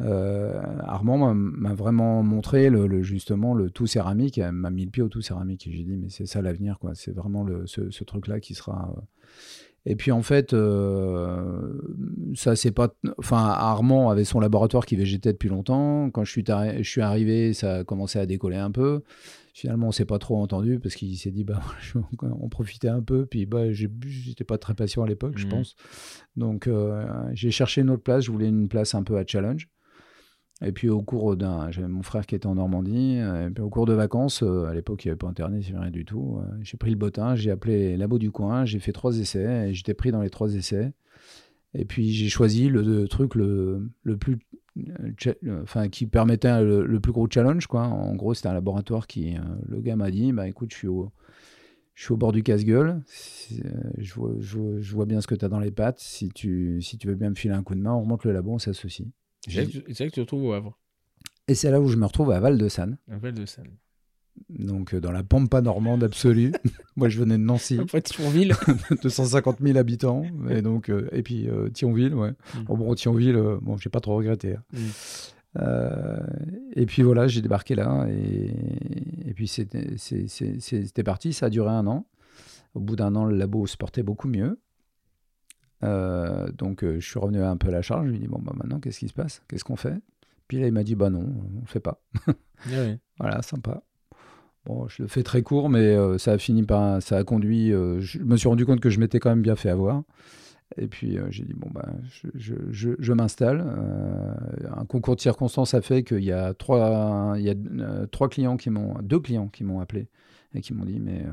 euh, 0.00 0.60
Armand 0.84 1.34
m'a- 1.34 1.74
vraiment 1.74 2.22
montré 2.22 2.70
justement 3.02 3.54
le 3.54 3.70
tout 3.70 3.86
céramique, 3.86 4.38
m'a 4.38 4.70
mis 4.70 4.84
le 4.84 4.90
pied 4.90 5.02
au 5.02 5.08
tout 5.08 5.20
céramique 5.20 5.66
et 5.66 5.72
j'ai 5.72 5.82
dit 5.82 5.96
mais 5.96 6.08
c'est 6.08 6.26
ça 6.26 6.40
l'avenir 6.40 6.78
quoi, 6.78 6.94
c'est 6.94 7.10
vraiment 7.10 7.46
ce, 7.66 8.04
truc 8.04 8.28
là 8.28 8.40
qui 8.40 8.54
sera. 8.54 8.94
euh. 8.96 9.00
Et 9.86 9.96
puis 9.96 10.12
en 10.12 10.20
fait, 10.22 10.54
ça 12.34 12.54
c'est 12.54 12.70
pas, 12.70 12.94
enfin 13.16 13.46
Armand 13.46 14.10
avait 14.10 14.24
son 14.24 14.38
laboratoire 14.38 14.84
qui 14.84 14.94
végétait 14.94 15.32
depuis 15.32 15.48
longtemps. 15.48 16.10
Quand 16.10 16.22
je 16.22 16.30
suis, 16.30 16.44
je 16.46 16.82
suis 16.88 17.00
arrivé, 17.00 17.54
ça 17.54 17.76
a 17.76 17.84
commencé 17.84 18.18
à 18.18 18.26
décoller 18.26 18.58
un 18.58 18.70
peu. 18.70 19.02
Finalement, 19.54 19.88
on 19.88 19.92
s'est 19.92 20.04
pas 20.04 20.18
trop 20.18 20.36
entendu 20.40 20.78
parce 20.78 20.94
qu'il 20.94 21.16
s'est 21.18 21.30
dit 21.30 21.44
bah 21.44 21.60
en 22.22 22.48
profiter 22.48 22.88
un 22.88 23.02
peu. 23.02 23.26
Puis 23.26 23.46
bah 23.46 23.72
j'étais 23.72 24.44
pas 24.44 24.58
très 24.58 24.74
patient 24.74 25.02
à 25.02 25.06
l'époque, 25.06 25.38
je 25.38 25.44
Mhm. 25.46 25.50
pense. 25.50 25.76
Donc 26.36 26.66
euh, 26.66 27.04
j'ai 27.32 27.50
cherché 27.50 27.80
une 27.80 27.90
autre 27.90 28.02
place. 28.02 28.24
Je 28.24 28.30
voulais 28.30 28.48
une 28.48 28.68
place 28.68 28.94
un 28.94 29.02
peu 29.02 29.16
à 29.18 29.24
challenge. 29.26 29.68
Et 30.62 30.72
puis 30.72 30.90
au 30.90 31.00
cours 31.00 31.36
d'un, 31.38 31.70
j'avais 31.70 31.88
mon 31.88 32.02
frère 32.02 32.26
qui 32.26 32.34
était 32.34 32.46
en 32.46 32.56
Normandie, 32.56 33.16
euh, 33.18 33.48
et 33.48 33.50
puis 33.50 33.62
au 33.62 33.70
cours 33.70 33.86
de 33.86 33.94
vacances, 33.94 34.42
euh, 34.42 34.66
à 34.66 34.74
l'époque 34.74 35.02
il 35.04 35.08
n'y 35.08 35.12
avait 35.12 35.18
pas 35.18 35.26
internet, 35.26 35.62
il 35.64 35.70
n'y 35.70 35.74
avait 35.76 35.84
rien 35.84 35.90
du 35.90 36.04
tout, 36.04 36.38
euh, 36.38 36.54
j'ai 36.60 36.76
pris 36.76 36.90
le 36.90 36.96
bottin, 36.96 37.34
j'ai 37.34 37.50
appelé 37.50 37.78
les 37.78 37.96
labos 37.96 38.18
du 38.18 38.30
coin, 38.30 38.66
j'ai 38.66 38.78
fait 38.78 38.92
trois 38.92 39.16
essais, 39.18 39.70
et 39.70 39.72
j'étais 39.74 39.94
pris 39.94 40.12
dans 40.12 40.20
les 40.20 40.28
trois 40.28 40.54
essais. 40.54 40.92
Et 41.74 41.84
puis 41.84 42.12
j'ai 42.12 42.28
choisi 42.28 42.68
le, 42.68 42.82
le 42.82 43.06
truc 43.08 43.34
le, 43.34 43.90
le 44.02 44.16
plus, 44.16 44.38
euh, 44.78 45.12
le- 45.42 45.62
enfin 45.62 45.88
qui 45.88 46.06
permettait 46.06 46.62
le, 46.62 46.98
plus 47.00 47.12
gros 47.12 47.28
challenge 47.30 47.66
quoi. 47.66 47.82
En 47.82 48.14
gros 48.16 48.34
c'était 48.34 48.48
un 48.48 48.54
laboratoire 48.54 49.06
qui, 49.06 49.36
euh, 49.36 49.40
le 49.68 49.80
gars 49.80 49.96
m'a 49.96 50.10
dit, 50.10 50.32
bah 50.32 50.48
écoute 50.48 50.72
je 50.72 50.76
suis 50.78 50.88
au, 50.88 51.12
je 51.94 52.04
suis 52.04 52.12
au 52.12 52.16
bord 52.16 52.32
du 52.32 52.42
casse-gueule, 52.42 53.02
euh, 53.52 53.70
je, 53.98 54.14
vois, 54.14 54.34
je, 54.40 54.58
vois- 54.58 54.80
je 54.80 54.94
vois 54.94 55.06
bien 55.06 55.20
ce 55.20 55.26
que 55.26 55.34
tu 55.34 55.44
as 55.44 55.48
dans 55.48 55.60
les 55.60 55.70
pattes, 55.70 56.00
si 56.00 56.28
tu, 56.30 56.80
si 56.82 56.98
tu 56.98 57.06
veux 57.08 57.14
bien 57.14 57.30
me 57.30 57.34
filer 57.34 57.54
un 57.54 57.62
coup 57.62 57.74
de 57.74 57.80
main, 57.80 57.92
on 57.92 58.00
remonte 58.02 58.24
le 58.24 58.32
labo, 58.32 58.52
on 58.52 58.58
s'associe. 58.58 59.06
C'est 59.46 59.64
vrai 59.64 59.66
que 59.66 59.92
tu- 59.92 60.10
te 60.10 60.20
retrouves 60.20 60.44
au 60.44 60.52
Havre, 60.52 60.78
Et 61.46 61.54
c'est 61.54 61.70
là 61.70 61.80
où 61.80 61.86
je 61.88 61.96
me 61.96 62.06
retrouve 62.06 62.30
à 62.30 62.40
Val 62.40 62.58
de 62.58 62.68
Seine. 62.68 62.96
Donc 64.48 64.94
euh, 64.94 65.00
dans 65.00 65.12
la 65.12 65.22
pampa 65.22 65.60
normande 65.60 66.02
absolue. 66.04 66.52
Moi, 66.96 67.08
je 67.08 67.18
venais 67.18 67.38
de 67.38 67.42
Nancy, 67.42 67.78
Après, 67.80 68.00
Thionville. 68.02 68.54
250 69.02 69.58
000 69.60 69.78
habitants, 69.78 70.24
et 70.48 70.62
donc 70.62 70.88
euh, 70.90 71.08
et 71.12 71.22
puis 71.22 71.48
euh, 71.48 71.68
Thionville, 71.70 72.14
ouais. 72.14 72.30
Mm. 72.54 72.62
Bon, 72.64 72.76
bon 72.76 72.94
Thionville, 72.94 73.36
euh, 73.36 73.58
bon, 73.60 73.76
j'ai 73.76 73.90
pas 73.90 74.00
trop 74.00 74.16
regretté. 74.16 74.54
hein. 74.56 74.62
Mm. 74.72 76.20
Et 76.74 76.86
puis 76.86 77.02
voilà, 77.02 77.26
j'ai 77.26 77.42
débarqué 77.42 77.74
là, 77.74 78.06
et, 78.08 78.52
et 79.28 79.34
puis 79.34 79.48
c'était 79.48 81.02
parti. 81.04 81.32
Ça 81.32 81.46
a 81.46 81.50
duré 81.50 81.70
un 81.70 81.86
an. 81.86 82.06
Au 82.74 82.80
bout 82.80 82.94
d'un 82.94 83.16
an, 83.16 83.24
le 83.24 83.36
labo 83.36 83.66
se 83.66 83.76
portait 83.76 84.04
beaucoup 84.04 84.28
mieux. 84.28 84.60
Donc 85.82 86.84
je 86.84 87.00
suis 87.00 87.18
revenu 87.18 87.42
un 87.42 87.56
peu 87.56 87.68
à 87.68 87.72
la 87.72 87.82
charge. 87.82 88.06
Je 88.06 88.10
lui 88.10 88.18
ai 88.18 88.20
dit 88.20 88.28
bon 88.28 88.38
bah 88.40 88.52
maintenant 88.54 88.78
qu'est-ce 88.78 89.00
qui 89.00 89.08
se 89.08 89.14
passe? 89.14 89.42
Qu'est-ce 89.48 89.64
qu'on 89.64 89.76
fait? 89.76 89.96
Puis 90.46 90.60
là 90.60 90.66
il 90.68 90.72
m'a 90.72 90.84
dit 90.84 90.94
bah 90.94 91.10
non, 91.10 91.26
on 91.62 91.66
fait 91.66 91.80
pas. 91.80 92.00
Ouais. 92.70 92.98
Voilà, 93.18 93.40
sympa. 93.40 93.82
Bon, 94.66 94.86
je 94.88 95.02
le 95.02 95.08
fais 95.08 95.22
très 95.22 95.42
court, 95.42 95.70
mais 95.70 95.80
euh, 95.80 96.18
ça 96.18 96.32
a 96.32 96.38
fini 96.38 96.62
par, 96.62 97.00
ça 97.02 97.16
a 97.16 97.24
conduit. 97.24 97.72
euh, 97.72 98.00
je 98.00 98.18
me 98.18 98.36
suis 98.36 98.48
rendu 98.48 98.66
compte 98.66 98.80
que 98.80 98.90
je 98.90 99.00
m'étais 99.00 99.18
quand 99.18 99.30
même 99.30 99.42
bien 99.42 99.56
fait 99.56 99.70
avoir. 99.70 100.02
Et 100.76 100.86
puis 100.86 101.18
euh, 101.18 101.26
j'ai 101.30 101.44
dit, 101.44 101.54
bon, 101.54 101.68
bah, 101.72 101.88
je, 102.12 102.28
je, 102.34 102.54
je, 102.70 102.90
je 102.98 103.12
m'installe. 103.12 103.64
Un 104.76 104.84
concours 104.84 105.16
de 105.16 105.20
circonstances 105.20 105.74
a 105.74 105.80
fait 105.80 106.04
qu'il 106.04 106.22
y 106.24 106.32
a 106.32 106.54
trois, 106.54 107.34
il 107.36 107.42
y 107.42 107.50
a, 107.50 108.06
trois 108.06 108.28
clients 108.28 108.56
qui 108.56 108.70
m'ont, 108.70 108.94
deux 109.02 109.18
clients 109.18 109.48
qui 109.48 109.64
m'ont 109.64 109.80
appelé 109.80 110.08
et 110.54 110.60
qui 110.60 110.74
m'ont 110.74 110.84
dit, 110.84 111.00
mais 111.00 111.24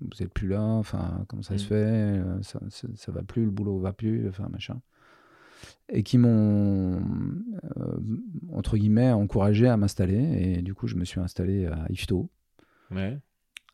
vous 0.00 0.08
n'êtes 0.20 0.32
plus 0.34 0.48
là, 0.48 0.60
enfin, 0.62 1.24
comment 1.28 1.42
ça 1.42 1.56
se 1.56 1.64
Mm. 1.64 1.66
fait, 1.68 2.20
ça, 2.42 2.60
ça, 2.70 2.88
ça 2.94 3.12
va 3.12 3.22
plus, 3.22 3.44
le 3.44 3.50
boulot 3.50 3.78
va 3.78 3.92
plus, 3.92 4.28
enfin, 4.28 4.48
machin. 4.50 4.80
Et 5.88 6.02
qui 6.02 6.18
m'ont, 6.18 7.00
euh, 7.00 7.96
entre 8.52 8.76
guillemets, 8.76 9.10
encouragé 9.12 9.68
à 9.68 9.76
m'installer. 9.76 10.22
Et 10.56 10.62
du 10.62 10.74
coup, 10.74 10.86
je 10.86 10.96
me 10.96 11.04
suis 11.04 11.20
installé 11.20 11.66
à 11.66 11.86
Ifto, 11.90 12.30
Ouais. 12.90 13.18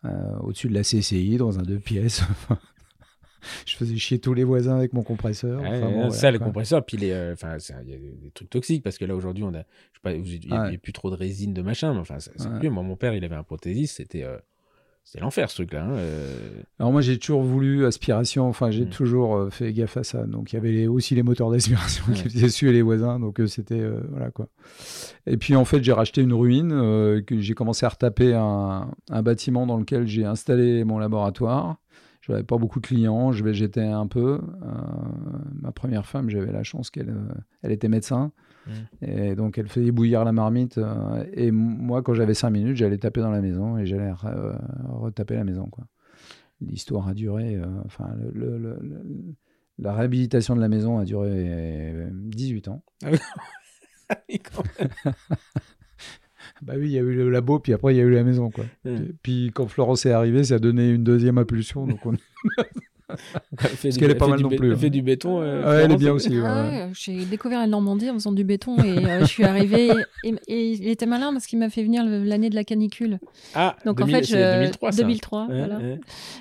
euh, 0.05 0.37
au-dessus 0.41 0.69
de 0.69 0.75
la 0.75 0.83
CCI, 0.83 1.37
dans 1.37 1.59
un 1.59 1.63
deux 1.63 1.79
pièces. 1.79 2.23
je 3.67 3.77
faisais 3.77 3.97
chier 3.97 4.19
tous 4.21 4.35
les 4.35 4.45
voisins 4.45 4.77
avec 4.77 4.93
mon 4.93 5.03
compresseur. 5.03 5.61
Ouais, 5.63 5.69
Enfin, 5.69 5.81
bon, 5.81 5.87
ouais, 5.87 5.95
voilà, 6.07 6.11
ça, 6.11 6.31
les 6.31 6.39
quoi. 6.39 6.49
compresseurs, 6.49 6.85
puis 6.85 6.97
les, 6.97 7.13
euh, 7.13 7.35
il 7.85 7.89
y 7.91 7.95
a 7.95 7.99
des, 7.99 8.31
trucs 8.35 8.51
toxiques 8.51 8.83
parce 8.83 8.99
que 8.99 9.05
là 9.05 9.15
aujourd'hui, 9.15 9.45
on 9.45 9.55
a, 9.55 9.61
je 9.61 9.99
sais 9.99 10.03
pas, 10.03 10.13
il 10.13 10.23
n'y 10.23 10.53
a, 10.53 10.63
Ouais. 10.71 10.79
plus 10.79 10.93
trop 10.93 11.11
de 11.11 11.17
résine 11.17 11.55
de 11.55 11.63
machin, 11.63 11.93
mais 11.95 12.01
enfin, 12.01 12.19
c'est 12.19 12.33
Ouais. 12.47 12.69
Moi, 12.71 12.83
mon 12.83 12.97
père, 12.97 13.15
il 13.15 13.25
avait 13.25 13.37
un 13.37 13.45
prothésiste, 13.45 13.97
c'était, 13.99 14.25
c'était 15.11 15.21
l'enfer 15.25 15.49
ce 15.49 15.55
truc-là. 15.57 15.85
hein, 15.85 15.93
euh. 15.93 16.37
Alors 16.79 16.93
moi 16.93 17.01
j'ai 17.01 17.19
toujours 17.19 17.43
voulu 17.43 17.87
aspiration, 17.87 18.47
enfin 18.47 18.71
j'ai 18.71 18.85
Mm. 18.85 18.91
toujours 18.91 19.37
euh, 19.37 19.49
fait 19.51 19.73
gaffe 19.73 19.97
à 19.97 20.05
ça. 20.05 20.25
Donc 20.27 20.53
il 20.53 20.57
y 20.57 20.59
avait 20.59 20.71
les- 20.71 20.87
aussi 20.87 21.15
les 21.15 21.23
moteurs 21.23 21.51
d'aspiration 21.51 22.05
Ouais. 22.09 22.15
qui 22.15 22.25
faisaient 22.29 22.49
suer 22.51 22.73
les 22.73 22.83
voisins, 22.83 23.19
donc 23.19 23.41
euh, 23.41 23.47
c'était 23.47 23.83
voilà 24.11 24.31
quoi. 24.31 24.49
Et 25.27 25.39
puis 25.39 25.57
en 25.57 25.65
fait 25.65 25.83
j'ai 25.83 25.93
racheté 25.93 26.21
une 26.21 26.35
ruine, 26.35 26.71
que 27.27 27.39
j'ai 27.41 27.55
commencé 27.55 27.87
à 27.87 27.89
retaper 27.89 28.35
un, 28.35 28.91
un 29.11 29.23
bâtiment 29.23 29.67
dans 29.67 29.79
lequel 29.79 30.07
j'ai 30.07 30.25
installé 30.27 30.85
mon 30.85 30.99
laboratoire. 30.99 31.77
Je 32.21 32.33
n'avais 32.33 32.45
pas 32.45 32.59
beaucoup 32.59 32.79
de 32.81 32.87
clients, 32.87 33.33
je 33.33 33.43
végétais 33.43 33.81
un 33.81 34.07
peu. 34.07 34.41
Ma 35.63 35.73
première 35.73 36.05
femme, 36.05 36.29
j'avais 36.29 36.53
la 36.53 36.63
chance 36.63 36.91
qu'elle 36.91 37.15
elle 37.63 37.73
était 37.73 37.89
médecin. 37.89 38.33
Et 39.03 39.35
donc 39.35 39.59
elle 39.59 39.69
faisait 39.69 39.91
bouillir 39.91 40.25
la 40.25 40.33
marmite. 40.33 40.79
euh, 40.79 41.25
et 41.33 41.51
moi, 41.51 42.03
quand 42.03 42.15
j'avais 42.15 42.35
cinq 42.35 42.51
minutes, 42.51 42.77
j'allais 42.77 42.99
taper 42.99 43.21
dans 43.21 43.31
la 43.31 43.41
maison 43.41 43.79
et 43.79 43.87
j'allais 43.87 44.13
euh, 44.25 44.53
retaper 44.89 45.35
la 45.37 45.45
maison. 45.45 45.67
quoi. 45.67 45.85
L'histoire 46.61 47.07
a 47.09 47.15
duré. 47.15 47.57
euh, 47.57 47.67
enfin, 47.85 48.11
le- 48.21 48.31
le- 48.33 48.59
le- 48.59 48.79
le- 48.83 49.35
la 49.79 49.93
réhabilitation 49.95 50.57
de 50.57 50.61
la 50.61 50.69
maison 50.69 50.99
a 50.99 51.05
duré 51.05 51.29
euh, 51.31 52.09
18 52.13 52.69
ans. 52.69 52.83
Bah 56.63 56.75
oui, 56.77 56.87
il 56.87 56.93
y 56.93 56.99
a 56.99 57.03
eu 57.03 57.15
le 57.15 57.31
labo, 57.31 57.59
puis 57.59 57.73
après 57.73 57.95
il 57.95 57.99
y 57.99 58.01
a 58.01 58.05
eu 58.05 58.11
la 58.11 58.25
maison. 58.25 58.51
Quoi. 58.51 58.65
Puis 59.23 59.51
quand 59.55 59.69
Florence 59.69 60.07
est 60.07 60.13
arrivée, 60.13 60.45
ça 60.45 60.55
a 60.55 60.59
donné 60.59 60.91
une 60.91 61.05
deuxième 61.05 61.39
impulsion. 61.39 61.87
Donc 61.87 62.05
on... 62.07 62.13
Elle 63.09 63.17
fait 63.19 63.89
Parce 63.89 63.95
du- 63.95 64.01
qu'elle 64.01 64.11
est 64.11 64.15
pas 64.15 64.25
fait 64.27 64.31
mal 64.33 64.41
non 64.41 64.49
plus, 64.51 64.71
Elle 64.73 64.77
fait 64.77 64.87
hein. 64.87 64.91
du 64.91 65.03
béton. 65.03 65.41
euh, 65.41 65.63
Ouais, 65.65 65.85
elle 65.85 65.93
est 65.93 65.97
bien 65.97 66.13
aussi. 66.13 66.29
ouais, 66.39 66.45
Ah 66.47 66.89
j'ai 66.93 67.25
découvert 67.25 67.59
la 67.61 67.67
Normandie 67.67 68.11
en 68.11 68.15
faisant 68.15 68.33
du 68.33 68.45
béton 68.45 68.77
et 68.83 69.07
euh, 69.07 69.21
je 69.21 69.25
suis 69.27 69.45
arrivée. 69.45 69.91
Et, 70.25 70.35
et 70.47 70.71
il 70.73 70.89
était 70.89 71.07
malin 71.07 71.33
parce 71.33 71.47
qu'il 71.47 71.59
m'a 71.59 71.71
fait 71.71 71.83
venir 71.83 72.05
l'année 72.05 72.51
de 72.51 72.55
la 72.55 72.65
canicule. 72.65 73.19
Ah, 73.55 73.77
Donc 73.87 73.99
2000 73.99 74.15
en 74.15 74.19
fait, 74.19 74.25
c'est 74.25 74.35
je- 74.35 74.59
2003, 74.59 74.93
ça. 74.93 75.03
2003, 75.03 75.47
Ouais, 75.47 75.59
voilà. 75.59 75.77
ouais. 75.79 76.01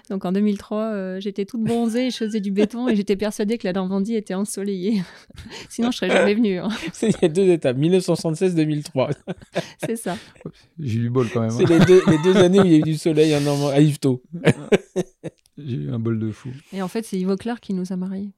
Donc 0.10 0.26
en 0.26 0.32
2003, 0.32 0.82
euh, 0.82 1.20
j'étais 1.20 1.46
toute 1.46 1.64
bronzée, 1.64 2.12
je 2.12 2.18
faisais 2.18 2.40
du 2.42 2.52
béton 2.52 2.88
et 2.90 2.96
j'étais 2.96 3.16
persuadée 3.16 3.58
que 3.58 3.66
la 3.68 3.74
Normandie 3.74 4.16
était 4.16 4.34
ensoleillée. 4.34 5.02
Sinon, 5.70 5.92
je 5.92 5.98
serais 5.98 6.10
jamais 6.10 6.34
venue. 6.36 6.58
hein. 6.60 6.70
Il 7.02 7.14
y 7.22 7.26
a 7.26 7.28
deux 7.30 7.50
étapes, 7.50 7.78
1976-2003. 7.78 9.12
C'est 9.86 9.96
ça. 9.96 10.18
J'ai 10.80 10.98
eu 10.98 11.02
du 11.04 11.10
bol 11.10 11.28
quand 11.34 11.42
même. 11.42 11.50
C'est 11.52 11.64
hein. 11.72 11.80
les 11.80 11.86
deux, 11.86 12.02
les 12.08 12.18
deux 12.24 12.36
années 12.38 12.60
où 12.60 12.66
il 12.66 12.72
y 12.72 12.76
a 12.76 12.80
eu 12.80 12.84
du 12.84 12.96
soleil 12.98 13.36
en 13.36 13.42
Normandie, 13.42 13.76
à 13.76 13.82
Yvetot. 13.82 14.22
J'ai 15.58 15.76
eu 15.76 15.90
un 15.92 15.98
bol 16.00 16.20
de 16.20 16.30
fou. 16.32 16.50
Et 16.74 16.82
en 16.82 16.88
fait, 16.88 17.04
c'est 17.06 17.18
Ivo 17.18 17.36
Clark 17.36 17.60
qui 17.62 17.74
nous 17.74 17.92
a 17.92 17.96
mariés. 17.96 18.32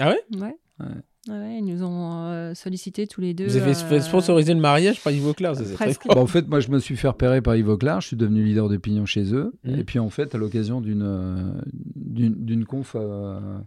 Ah 0.00 0.10
ouais? 0.10 0.20
Ouais. 0.38 0.56
Ouais. 0.80 0.86
Ouais, 1.28 1.58
ils 1.58 1.64
nous 1.64 1.82
ont 1.82 2.22
euh, 2.30 2.54
sollicité 2.54 3.06
tous 3.06 3.20
les 3.20 3.34
deux. 3.34 3.46
Vous 3.46 3.56
avez 3.56 3.74
fait 3.74 3.96
euh, 3.96 4.00
sponsoriser 4.00 4.54
le 4.54 4.60
mariage 4.60 5.02
par 5.02 5.12
Yves 5.12 5.34
ça 5.38 5.54
c'est 5.56 5.74
très. 5.74 5.92
Bah, 6.06 6.16
en 6.16 6.26
fait, 6.26 6.48
moi, 6.48 6.60
je 6.60 6.70
me 6.70 6.78
suis 6.78 6.96
fait 6.96 7.08
repérer 7.08 7.42
par 7.42 7.54
Yves 7.56 7.68
Auclair. 7.68 8.00
Je 8.00 8.06
suis 8.06 8.16
devenu 8.16 8.42
leader 8.44 8.68
de 8.70 8.78
pignon 8.78 9.04
chez 9.04 9.34
eux. 9.34 9.52
Mhm. 9.64 9.78
Et 9.78 9.84
puis, 9.84 9.98
en 9.98 10.08
fait, 10.08 10.34
à 10.34 10.38
l'occasion 10.38 10.80
d'une 10.80 11.02
euh, 11.02 11.52
d'une 11.96 12.64
conf, 12.64 12.96
euh, 12.98 13.58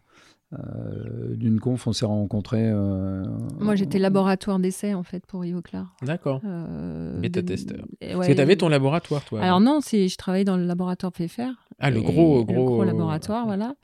euh, 0.54 1.36
d'une 1.36 1.60
conf, 1.60 1.86
on 1.88 1.94
s'est 1.94 2.06
rencontrés. 2.06 2.68
euh, 2.72 3.24
Moi, 3.60 3.76
j'étais 3.76 4.00
laboratoire 4.00 4.58
d'essai 4.60 4.94
en 4.94 5.04
fait 5.04 5.26
pour 5.26 5.46
Ivo 5.46 5.62
Clark. 5.62 5.88
D'accord. 6.02 6.42
Euh, 6.46 7.20
Bêta-testeur. 7.20 7.78
de- 7.78 7.84
Parce 8.08 8.16
ouais, 8.16 8.28
que 8.28 8.34
tu 8.34 8.42
avais 8.42 8.56
ton 8.56 8.70
laboratoire, 8.70 9.24
toi. 9.24 9.42
Alors 9.42 9.60
non, 9.62 9.80
c'est 9.82 10.08
je 10.08 10.18
travaillais 10.18 10.46
dans 10.46 10.58
le 10.58 10.66
laboratoire 10.66 11.12
Pfeffer. 11.12 11.50
Ah, 11.82 11.90
le 11.92 11.98
Et- 11.98 12.04
gros, 12.04 12.38
le 12.40 12.44
gros, 12.46 12.66
gros 12.66 12.84
laboratoire, 12.84 13.46
voilà. 13.46 13.76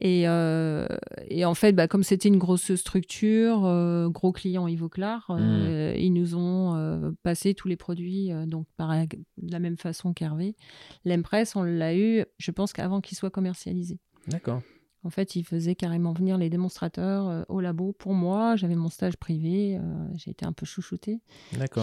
Et, 0.00 0.28
euh, 0.28 0.86
et 1.28 1.44
en 1.44 1.54
fait, 1.54 1.72
bah, 1.72 1.86
comme 1.88 2.02
c'était 2.02 2.28
une 2.28 2.36
grosse 2.38 2.74
structure, 2.74 3.64
euh, 3.64 4.08
gros 4.08 4.32
client 4.32 4.66
Ivoclar, 4.68 5.26
euh, 5.30 5.94
ils 5.96 6.12
nous 6.12 6.34
ont 6.34 6.74
euh, 6.76 7.12
passé 7.22 7.54
tous 7.54 7.68
les 7.68 7.76
produits 7.76 8.32
euh, 8.32 8.44
donc 8.44 8.66
par 8.76 8.88
la- 8.88 9.06
de 9.06 9.52
la 9.52 9.58
même 9.60 9.76
façon 9.78 10.12
qu'Hervé. 10.12 10.56
L'Empress, 11.04 11.54
on 11.56 11.62
l'a 11.62 11.96
eu, 11.96 12.24
je 12.38 12.50
pense 12.50 12.72
qu'avant 12.72 13.00
qu'il 13.00 13.16
soit 13.16 13.30
commercialisé. 13.30 13.98
D'accord. 14.28 14.60
En 15.04 15.10
fait, 15.10 15.36
ils 15.36 15.44
faisaient 15.44 15.74
carrément 15.74 16.12
venir 16.12 16.38
les 16.38 16.48
démonstrateurs 16.50 17.28
euh, 17.28 17.42
au 17.48 17.60
labo 17.60 17.92
pour 17.92 18.14
moi. 18.14 18.56
J'avais 18.56 18.74
mon 18.74 18.88
stage 18.88 19.16
privé, 19.16 19.76
euh, 19.76 19.80
j'ai 20.16 20.30
été 20.30 20.44
un 20.46 20.52
peu 20.52 20.64
chouchoutée. 20.66 21.20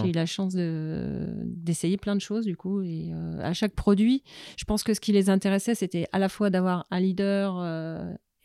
J'ai 0.03 0.09
eu 0.09 0.11
la 0.13 0.25
chance 0.25 0.53
de- 0.53 1.27
d'essayer 1.45 1.97
plein 1.97 2.15
de 2.15 2.21
choses, 2.21 2.45
du 2.45 2.57
coup. 2.57 2.81
Et 2.81 3.11
euh, 3.13 3.39
à 3.41 3.53
chaque 3.53 3.73
produit, 3.75 4.23
je 4.57 4.65
pense 4.65 4.83
que 4.83 4.93
ce 4.93 4.99
qui 4.99 5.11
les 5.11 5.29
intéressait, 5.29 5.75
c'était 5.75 6.07
à 6.11 6.19
la 6.19 6.29
fois 6.29 6.49
d'avoir 6.49 6.85
un 6.91 6.99
leader, 6.99 7.57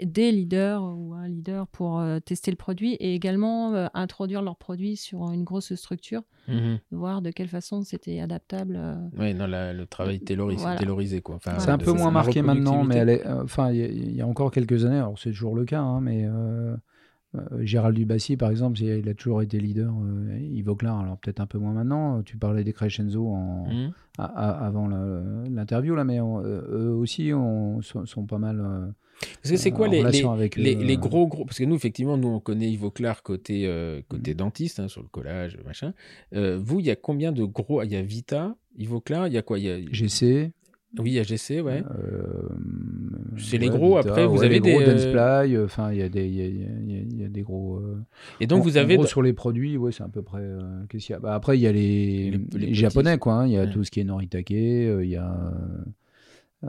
des 0.02 0.30
leaders 0.32 0.82
ou 0.82 1.14
un 1.14 1.26
leader 1.28 1.66
pour 1.68 2.00
euh, 2.00 2.18
tester 2.20 2.50
le 2.50 2.56
produit 2.56 2.94
et 2.94 3.14
également 3.14 3.72
euh, 3.74 3.86
introduire 3.94 4.42
leur 4.42 4.56
produit 4.56 4.96
sur 4.96 5.30
une 5.32 5.44
grosse 5.44 5.74
structure, 5.74 6.22
Mhm. 6.48 6.78
voir 6.92 7.22
de 7.22 7.30
quelle 7.30 7.48
façon 7.48 7.82
c'était 7.82 8.20
adaptable. 8.20 8.76
euh. 8.78 8.94
Ouais, 9.18 9.32
non, 9.34 9.46
la- 9.46 9.72
le 9.72 9.86
travail 9.86 10.20
taylorisé, 10.20 10.60
Voilà. 10.62 10.78
taylorisé, 10.78 11.20
quoi. 11.22 11.36
Enfin, 11.36 11.58
C'est 11.58 11.70
un 11.70 11.78
peu 11.78 11.92
moins 11.92 12.10
marqué 12.10 12.42
maintenant, 12.42 12.84
mais 12.84 12.96
elle 12.96 13.08
reproductivité. 13.08 13.28
est, 13.30 13.40
euh, 13.40 13.44
enfin, 13.44 13.70
il 13.72 13.76
y 13.78 13.82
a- 13.82 13.86
il 13.88 14.16
y, 14.16 14.20
a 14.20 14.26
encore 14.26 14.50
quelques 14.50 14.84
années, 14.84 14.96
alors 14.98 15.18
c'est 15.18 15.30
toujours 15.30 15.56
le 15.56 15.64
cas, 15.64 15.80
hein, 15.80 16.00
mais 16.00 16.24
euh, 16.26 16.76
euh, 17.34 17.40
Gérald 17.64 17.96
Dubassi, 17.96 18.36
par 18.36 18.50
exemple, 18.50 18.80
il 18.80 19.08
a 19.08 19.14
toujours 19.14 19.42
été 19.42 19.58
leader. 19.58 19.92
Euh, 19.92 20.38
Yves 20.40 20.68
Auclair, 20.68 20.94
alors 20.94 21.18
peut-être 21.18 21.40
un 21.40 21.46
peu 21.46 21.58
moins 21.58 21.72
maintenant. 21.72 22.22
Tu 22.22 22.36
parlais 22.36 22.64
des 22.64 22.72
Crescenzo 22.72 23.26
en, 23.28 23.66
Mhm. 23.66 23.92
a- 24.18 24.24
a- 24.24 24.66
avant 24.66 24.88
l'interview, 24.88 25.94
là, 25.94 26.04
mais 26.04 26.20
on- 26.20 26.40
euh, 26.44 26.62
eux 26.70 26.92
aussi 26.94 27.32
on, 27.34 27.80
sont, 27.82 28.04
sont 28.06 28.26
pas 28.26 28.38
mal. 28.38 28.92
Euh, 29.22 29.26
Parce 29.42 29.50
que 29.52 29.56
c'est 29.56 29.70
quoi 29.70 29.88
les, 29.88 30.02
les, 30.02 30.24
avec 30.24 30.56
les, 30.56 30.76
euh, 30.76 30.96
gros 30.96 31.26
gros 31.26 31.44
parce 31.44 31.58
que 31.58 31.64
nous 31.64 31.74
effectivement 31.76 32.16
nous 32.16 32.28
on 32.28 32.40
connaît 32.40 32.70
Yves 32.70 32.84
Auclair 32.84 33.22
côté 33.22 33.62
euh, 33.66 34.02
côté 34.08 34.32
Mm. 34.34 34.36
dentiste 34.36 34.80
hein, 34.80 34.88
sur 34.88 35.02
le 35.02 35.08
collage 35.08 35.56
machin 35.64 35.94
Euh, 36.34 36.58
vous 36.62 36.80
il 36.80 36.86
y 36.86 36.90
a 36.90 36.96
combien 36.96 37.32
de 37.32 37.44
gros 37.44 37.82
il 37.82 37.90
y 37.92 37.96
a 37.96 38.02
Vita 38.02 38.56
Yves 38.76 38.92
Auclair 38.94 39.26
il 39.26 39.32
y 39.32 39.38
a 39.38 39.42
quoi 39.42 39.58
il 39.58 39.64
y 39.64 39.70
a 39.70 39.78
GC. 39.90 40.52
oui 40.98 41.10
il 41.10 41.14
y 41.14 41.18
a 41.18 41.22
GC 41.22 41.60
ouais 41.62 41.82
euh, 41.98 42.48
C'est 43.38 43.58
les 43.58 43.68
gros, 43.70 43.96
après, 43.98 44.26
vous 44.26 44.38
ouais, 44.38 44.44
avez 44.46 44.60
les 44.60 44.60
gros 44.60 44.80
des, 44.80 44.86
euh, 44.86 44.92
Dentsply, 44.92 45.58
enfin, 45.64 45.92
il 45.92 45.98
y 45.98 46.02
a 46.02 46.08
des, 46.08 46.26
il 46.26 47.16
y 47.16 47.20
y 47.20 47.24
a- 47.24 47.28
des 47.28 47.42
gros. 47.42 47.76
euh, 47.76 47.98
et 48.40 48.46
donc 48.46 48.60
En- 48.60 48.64
vous 48.64 48.76
en 48.78 48.80
avez 48.80 48.96
gros, 48.96 49.06
sur 49.06 49.20
les 49.22 49.32
produits, 49.34 49.76
ouais, 49.76 49.92
c'est 49.92 50.02
à 50.04 50.08
peu 50.08 50.22
près. 50.22 50.40
euh, 50.40 50.60
qu'est-ce 50.88 51.06
qu'il 51.06 51.12
y 51.12 51.16
a 51.16 51.20
Bah, 51.20 51.34
Après, 51.34 51.58
il 51.58 51.60
y 51.60 51.66
a 51.66 51.72
les, 51.72 52.32
japonais, 52.72 53.18
quoi. 53.18 53.34
hein. 53.34 53.46
Il 53.46 53.52
y 53.52 53.58
a 53.58 53.64
Ouais. 53.64 53.70
tout 53.70 53.84
ce 53.84 53.90
qui 53.90 54.00
est 54.00 54.04
Noritake, 54.04 54.52
euh, 54.52 55.04
il 55.04 55.10
y 55.10 55.16
a. 55.16 55.52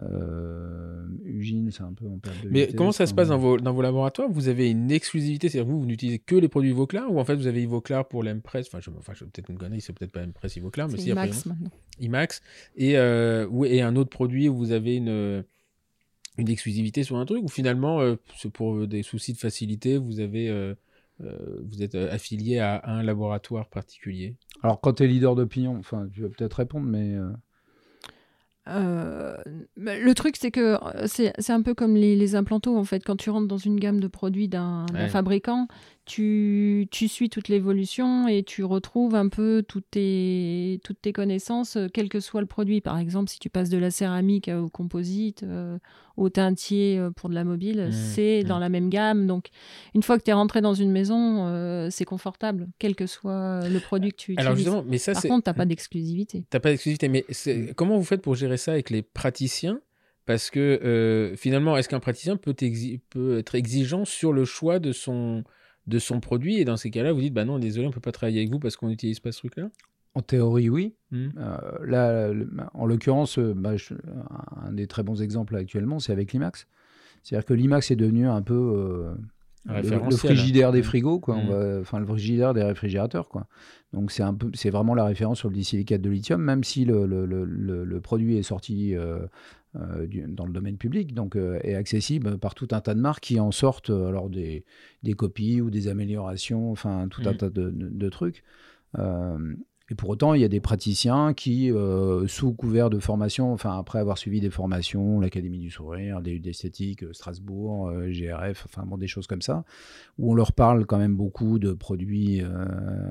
Euh, 0.04 1.06
Ugine, 1.24 1.72
c'est 1.72 1.84
un 1.84 1.94
peu 1.94 2.06
en 2.08 2.20
perte 2.20 2.44
de 2.44 2.50
mais 2.50 2.62
vitesse, 2.62 2.76
comment 2.76 2.92
ça 2.92 3.06
se 3.06 3.12
hein. 3.12 3.16
passe 3.16 3.30
dans 3.30 3.38
vos, 3.38 3.58
dans 3.58 3.74
vos 3.74 3.82
laboratoires? 3.82 4.30
Vous 4.30 4.48
avez 4.48 4.70
une 4.70 4.92
exclusivité, 4.92 5.50
c'est-à-dire 5.50 5.72
vous, 5.72 5.80
vous 5.80 5.86
n'utilisez 5.86 6.20
que 6.20 6.36
les 6.36 6.48
produits 6.48 6.72
Ivoclar 6.72 7.12
ou 7.12 7.20
en 7.20 7.26
fait 7.26 7.36
vous 7.36 7.48
avez 7.48 7.64
Ivoclar 7.64 8.08
pour 8.08 8.24
l'Empress? 8.24 8.68
Enfin, 8.68 8.80
je, 8.82 8.90
enfin, 8.98 9.14
je 9.14 9.26
peut-être 9.26 9.50
une 9.50 9.58
connerie, 9.58 9.82
c'est 9.82 9.94
peut-être 9.94 10.12
pas 10.12 10.24
Empress 10.24 10.56
Ivoclar, 10.56 10.88
mais 10.88 10.98
C'est 10.98 11.04
si 11.04 11.12
après, 11.12 11.28
Max 11.28 11.46
maintenant. 11.46 11.70
IMAX 12.00 12.42
et, 12.76 12.98
euh, 12.98 13.48
ou- 13.50 13.66
et 13.66 13.82
un 13.82 13.96
autre 13.96 14.10
produit 14.10 14.50
où 14.50 14.56
vous 14.56 14.72
avez 14.72 14.96
une, 14.96 15.44
une 16.38 16.50
exclusivité 16.50 17.04
sur 17.04 17.18
un 17.18 17.26
truc 17.26 17.44
ou 17.44 17.48
finalement 17.48 18.00
euh, 18.02 18.16
c'est 18.38 18.52
pour 18.52 18.88
des 18.88 19.04
soucis 19.04 19.34
de 19.34 19.40
facilité 19.40 19.98
vous 19.98 20.20
avez 20.20 20.50
euh, 20.50 20.76
euh, 21.22 21.62
vous 21.66 21.82
êtes 21.82 21.96
euh, 21.96 22.12
affilié 22.14 22.60
à 22.60 22.82
un 22.86 23.02
laboratoire 23.02 23.68
particulier? 23.70 24.36
Alors, 24.62 24.80
quand 24.82 24.94
tu 24.94 25.04
es 25.04 25.08
leader 25.08 25.36
d'opinion, 25.36 25.76
enfin, 25.78 26.08
tu 26.14 26.22
vas 26.22 26.30
peut-être 26.30 26.56
répondre, 26.56 26.86
mais. 26.88 27.16
euh, 27.16 27.32
Euh, 28.70 29.36
bah, 29.78 29.98
le 29.98 30.14
truc, 30.14 30.36
c'est 30.38 30.52
que 30.52 30.76
euh, 30.76 31.08
c'est 31.08 31.34
c'est 31.40 31.54
un 31.54 31.62
peu 31.62 31.74
comme 31.74 31.96
les, 31.96 32.16
les 32.16 32.36
implantos, 32.36 32.76
en 32.78 32.84
fait. 32.84 33.04
Quand 33.04 33.16
tu 33.16 33.30
rentres 33.30 33.48
dans 33.48 33.58
une 33.58 33.80
gamme 33.80 34.00
de 34.00 34.08
produits 34.08 34.48
d'un 34.48 34.86
d'un 34.88 35.04
Ouais. 35.04 35.10
fabricant, 35.10 35.68
tu, 36.08 36.88
tu 36.90 37.08
suis 37.08 37.30
toute 37.30 37.50
l'évolution 37.50 38.28
et 38.28 38.42
tu 38.44 38.64
retrouves 38.64 39.14
un 39.14 39.28
peu 39.30 39.64
toutes 39.68 39.86
tes, 39.92 40.80
toutes 40.84 41.02
tes 41.02 41.14
connaissances, 41.14 41.76
euh, 41.76 41.88
quel 41.94 42.10
que 42.10 42.20
soit 42.20 42.42
le 42.42 42.48
produit. 42.48 42.82
Par 42.82 42.98
exemple, 42.98 43.30
si 43.30 43.38
tu 43.40 43.50
passes 43.50 43.70
de 43.70 43.78
la 43.78 43.92
céramique 43.92 44.48
euh, 44.48 44.62
au 44.62 44.70
composite, 44.70 45.44
euh, 45.44 45.78
au 46.16 46.30
teintier 46.30 47.00
pour 47.16 47.30
de 47.30 47.36
la 47.36 47.44
mobile, 47.44 47.88
Mmh, 47.90 47.92
c'est 47.92 48.42
mmh. 48.44 48.48
dans 48.48 48.58
la 48.60 48.70
même 48.70 48.90
gamme. 48.90 49.28
Donc, 49.28 49.50
une 49.94 50.02
fois 50.02 50.18
que 50.18 50.24
tu 50.24 50.32
es 50.32 50.34
rentré 50.34 50.62
dans 50.62 50.74
une 50.74 50.92
maison, 50.92 51.46
euh, 51.48 51.90
c'est 51.92 52.06
confortable, 52.06 52.70
quel 52.80 52.96
que 52.96 53.06
soit 53.06 53.68
le 53.70 53.80
produit 53.80 54.12
que 54.12 54.16
tu 54.16 54.32
utilises. 54.32 54.46
alors 54.48 54.56
justement 54.58 54.84
mais 54.88 54.98
ça 54.98 55.14
Par 55.14 55.22
contre, 55.24 55.44
tu 55.44 55.50
n'as 55.50 55.54
pas 55.54 55.66
d'exclusivité. 55.66 56.46
t'as 56.50 56.60
pas 56.60 56.70
d'exclusivité 56.70 57.08
mais 57.10 57.26
c'est- 57.30 57.74
comment 57.76 57.98
vous 57.98 58.04
faites 58.04 58.22
pour 58.22 58.36
gérer 58.36 58.58
ça 58.58 58.72
avec 58.72 58.90
les 58.90 59.02
praticiens? 59.02 59.82
Parce 60.26 60.50
que 60.50 61.34
finalement, 61.38 61.78
est-ce 61.78 61.88
qu'un 61.88 62.02
praticien 62.02 62.36
peut, 62.36 62.54
peut, 63.10 63.38
être 63.40 63.56
exigeant 63.56 64.04
sur 64.04 64.34
le 64.34 64.44
choix 64.44 64.78
de 64.80 64.92
son, 64.92 65.44
de 65.88 66.00
son 66.00 66.20
produit 66.20 66.58
Et 66.58 66.66
dans 66.66 66.78
ces 66.78 66.92
cas-là, 66.92 67.14
vous 67.14 67.22
dites, 67.22 67.34
bah 67.34 67.46
non, 67.46 67.60
désolé, 67.60 67.88
on 67.88 67.90
ne 67.90 67.94
peut 67.94 68.02
pas 68.02 68.12
travailler 68.12 68.40
avec 68.40 68.52
vous 68.52 68.60
parce 68.60 68.76
qu'on 68.76 68.90
n'utilise 68.90 69.20
pas 69.20 69.32
ce 69.32 69.40
truc-là 69.40 69.70
en 70.16 70.22
théorie, 70.24 70.68
oui. 70.68 70.96
Mmh. 71.12 71.28
là, 71.86 72.32
en 72.74 72.88
l'occurrence, 72.88 73.38
bah, 73.38 73.74
un 74.66 74.72
des 74.72 74.88
très 74.88 75.04
bons 75.04 75.22
exemples 75.22 75.56
actuellement, 75.56 76.00
c'est 76.00 76.12
avec 76.12 76.34
l'IMAX. 76.34 76.66
C'est-à-dire 77.22 77.46
que 77.46 77.54
l'IMAX 77.54 77.92
est 77.92 77.96
devenu 77.96 78.28
un 78.28 78.42
peu 78.42 79.14
le, 79.68 80.12
frigidaire 80.12 80.72
des 80.72 80.80
mm. 80.80 80.84
frigos, 80.84 81.20
quoi. 81.20 81.36
Mm. 81.36 81.82
enfin, 81.82 82.00
le 82.00 82.06
frigidaire 82.08 82.56
des 82.56 82.64
réfrigérateurs, 82.64 83.28
quoi. 83.28 83.46
Donc, 83.94 84.12
c'est 84.12 84.24
un 84.24 84.34
peu, 84.34 84.50
c'est 84.54 84.70
vraiment 84.70 84.96
la 84.96 85.06
référence 85.06 85.38
sur 85.38 85.50
le 85.50 85.56
disilicate 85.56 86.02
de 86.02 86.10
lithium, 86.10 86.42
même 86.42 86.64
si 86.64 86.84
le, 86.86 87.06
le 87.06 88.02
produit 88.02 88.38
est 88.38 88.44
sorti 88.44 88.96
euh, 88.96 89.20
euh, 89.76 90.08
dans 90.28 90.46
le 90.46 90.54
domaine 90.54 90.78
public, 90.78 91.14
donc 91.14 91.36
euh, 91.36 91.60
est 91.64 91.76
accessible 91.76 92.38
par 92.38 92.56
tout 92.56 92.68
un 92.72 92.82
tas 92.82 92.96
de 92.96 93.00
marques 93.00 93.24
qui 93.24 93.40
en 93.40 93.52
sortent 93.52 93.90
alors 93.90 94.30
des, 94.30 94.66
des 95.04 95.14
copies 95.14 95.62
ou 95.62 95.70
des 95.70 95.88
améliorations, 95.88 96.72
enfin 96.72 97.08
tout 97.10 97.22
un 97.26 97.34
mm. 97.34 97.38
tas 97.38 97.50
de, 97.50 97.70
de, 97.70 97.90
de 97.90 98.10
trucs. 98.10 98.44
Et 99.90 99.96
pour 99.96 100.10
autant, 100.10 100.34
il 100.34 100.42
y 100.42 100.44
a 100.44 100.50
des 100.50 100.60
praticiens 100.60 101.34
qui, 101.34 101.72
euh, 101.72 102.28
sous 102.28 102.52
couvert 102.52 102.90
de 102.90 103.00
formation, 103.00 103.54
enfin 103.54 103.78
après 103.78 104.00
avoir 104.00 104.18
suivi 104.18 104.42
des 104.42 104.50
formations, 104.50 105.22
l'Académie 105.22 105.60
du 105.60 105.70
Sourire, 105.70 106.22
des 106.22 106.40
d'esthétique, 106.40 107.04
euh, 107.04 107.14
Strasbourg, 107.14 107.88
euh, 107.88 108.12
GRF, 108.12 108.66
enfin 108.66 108.86
bon, 108.86 108.98
des 108.98 109.08
choses 109.08 109.28
comme 109.28 109.42
ça, 109.42 109.64
où 110.18 110.32
on 110.32 110.36
leur 110.36 110.52
parle 110.52 110.86
quand 110.86 110.98
même 110.98 111.16
beaucoup 111.16 111.58
de 111.58 111.72
produits 111.72 112.42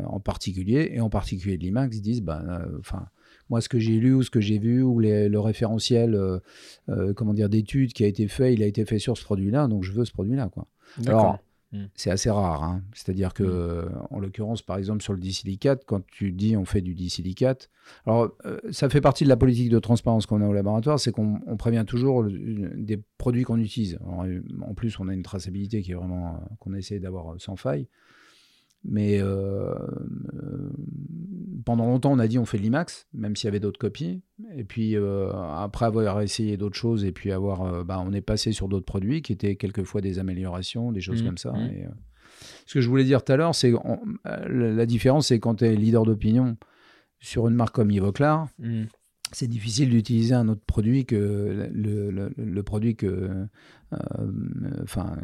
en 0.06 0.20
particulier, 0.20 0.90
et 0.92 1.00
en 1.00 1.08
particulier 1.08 1.56
de 1.56 1.62
l'IMAX, 1.62 1.96
ils 1.96 2.02
disent, 2.02 2.22
ben, 2.22 2.66
enfin, 2.78 3.06
moi, 3.50 3.60
ce 3.60 3.68
que 3.68 3.78
j'ai 3.78 3.98
lu 3.98 4.14
ou 4.14 4.22
ce 4.22 4.30
que 4.30 4.40
j'ai 4.40 4.58
vu, 4.58 4.82
ou 4.82 5.00
le 5.00 5.38
référentiel, 5.38 6.18
comment 7.14 7.34
dire, 7.34 7.48
d'études 7.48 7.92
qui 7.92 8.04
a 8.04 8.06
été 8.06 8.28
fait, 8.28 8.54
il 8.54 8.62
a 8.62 8.66
été 8.66 8.84
fait 8.84 8.98
sur 8.98 9.16
ce 9.16 9.24
produit-là, 9.24 9.68
donc 9.68 9.84
je 9.84 9.92
veux 9.92 10.04
ce 10.04 10.12
produit-là, 10.12 10.48
quoi. 10.48 10.66
Alors, 11.06 11.38
Mm. 11.72 11.84
C'est 11.94 12.10
assez 12.10 12.30
rare. 12.30 12.62
Hein. 12.62 12.82
C'est-à-dire 12.92 13.34
que, 13.34 13.42
mm. 13.42 14.06
en 14.10 14.18
l'occurrence, 14.18 14.62
par 14.62 14.78
exemple, 14.78 15.02
sur 15.02 15.12
le 15.12 15.18
disilicate, 15.18 15.84
quand 15.86 16.04
tu 16.06 16.32
dis 16.32 16.56
on 16.56 16.64
fait 16.64 16.80
du 16.80 16.94
disilicate, 16.94 17.70
alors 18.06 18.30
euh, 18.44 18.58
ça 18.70 18.88
fait 18.88 19.00
partie 19.00 19.24
de 19.24 19.28
la 19.28 19.36
politique 19.36 19.70
de 19.70 19.78
transparence 19.78 20.26
qu'on 20.26 20.40
a 20.42 20.46
au 20.46 20.52
laboratoire, 20.52 21.00
c'est 21.00 21.12
qu'on 21.12 21.40
prévient 21.58 21.84
toujours 21.86 22.24
des 22.24 23.00
produits 23.18 23.42
qu'on 23.42 23.58
utilise. 23.58 23.98
en 24.04 24.74
plus, 24.74 24.98
on 25.00 25.08
a 25.08 25.14
une 25.14 25.22
traçabilité 25.22 25.82
qui 25.82 25.92
est 25.92 25.94
vraiment 25.94 26.34
euh, 26.34 26.54
qu'on 26.60 26.74
essaie 26.74 26.98
d'avoir 27.00 27.34
sans 27.38 27.56
faille. 27.56 27.88
Mais 28.88 29.20
euh, 29.20 29.74
pendant 31.64 31.86
longtemps, 31.86 32.12
on 32.12 32.18
a 32.18 32.28
dit 32.28 32.38
on 32.38 32.44
fait 32.44 32.58
l'IMAX, 32.58 33.06
même 33.12 33.34
s'il 33.34 33.46
y 33.46 33.48
avait 33.48 33.60
d'autres 33.60 33.78
copies. 33.78 34.22
Et 34.56 34.64
puis 34.64 34.96
euh, 34.96 35.32
après 35.32 35.86
avoir 35.86 36.20
essayé 36.20 36.56
d'autres 36.56 36.76
choses, 36.76 37.04
et 37.04 37.12
puis 37.12 37.32
avoir, 37.32 37.62
euh, 37.62 37.84
bah, 37.84 38.02
on 38.04 38.12
est 38.12 38.20
passé 38.20 38.52
sur 38.52 38.68
d'autres 38.68 38.86
produits 38.86 39.22
qui 39.22 39.32
étaient 39.32 39.56
quelquefois 39.56 40.00
des 40.00 40.18
améliorations, 40.18 40.92
des 40.92 41.00
choses 41.00 41.22
mmh, 41.22 41.26
comme 41.26 41.38
ça. 41.38 41.52
Mmh. 41.52 41.66
Et, 41.66 41.86
ce 42.66 42.74
que 42.74 42.80
je 42.80 42.88
voulais 42.88 43.04
dire 43.04 43.24
tout 43.24 43.32
à 43.32 43.36
l'heure, 43.36 43.54
c'est 43.54 43.72
la 44.24 44.86
différence, 44.86 45.28
c'est 45.28 45.40
quand 45.40 45.56
tu 45.56 45.64
es 45.64 45.74
leader 45.74 46.04
d'opinion 46.04 46.58
sur 47.18 47.48
une 47.48 47.54
marque 47.54 47.74
comme 47.74 47.90
Ivoclar, 47.90 48.48
mmh 48.58 48.84
c'est 49.32 49.48
difficile 49.48 49.90
d'utiliser 49.90 50.34
un 50.34 50.48
autre 50.48 50.62
produit 50.66 51.04
que 51.04 51.68
le, 51.72 52.62
produit 52.62 52.94
que, 52.94 53.06
euh, 53.92 53.96
enfin, 54.82 55.16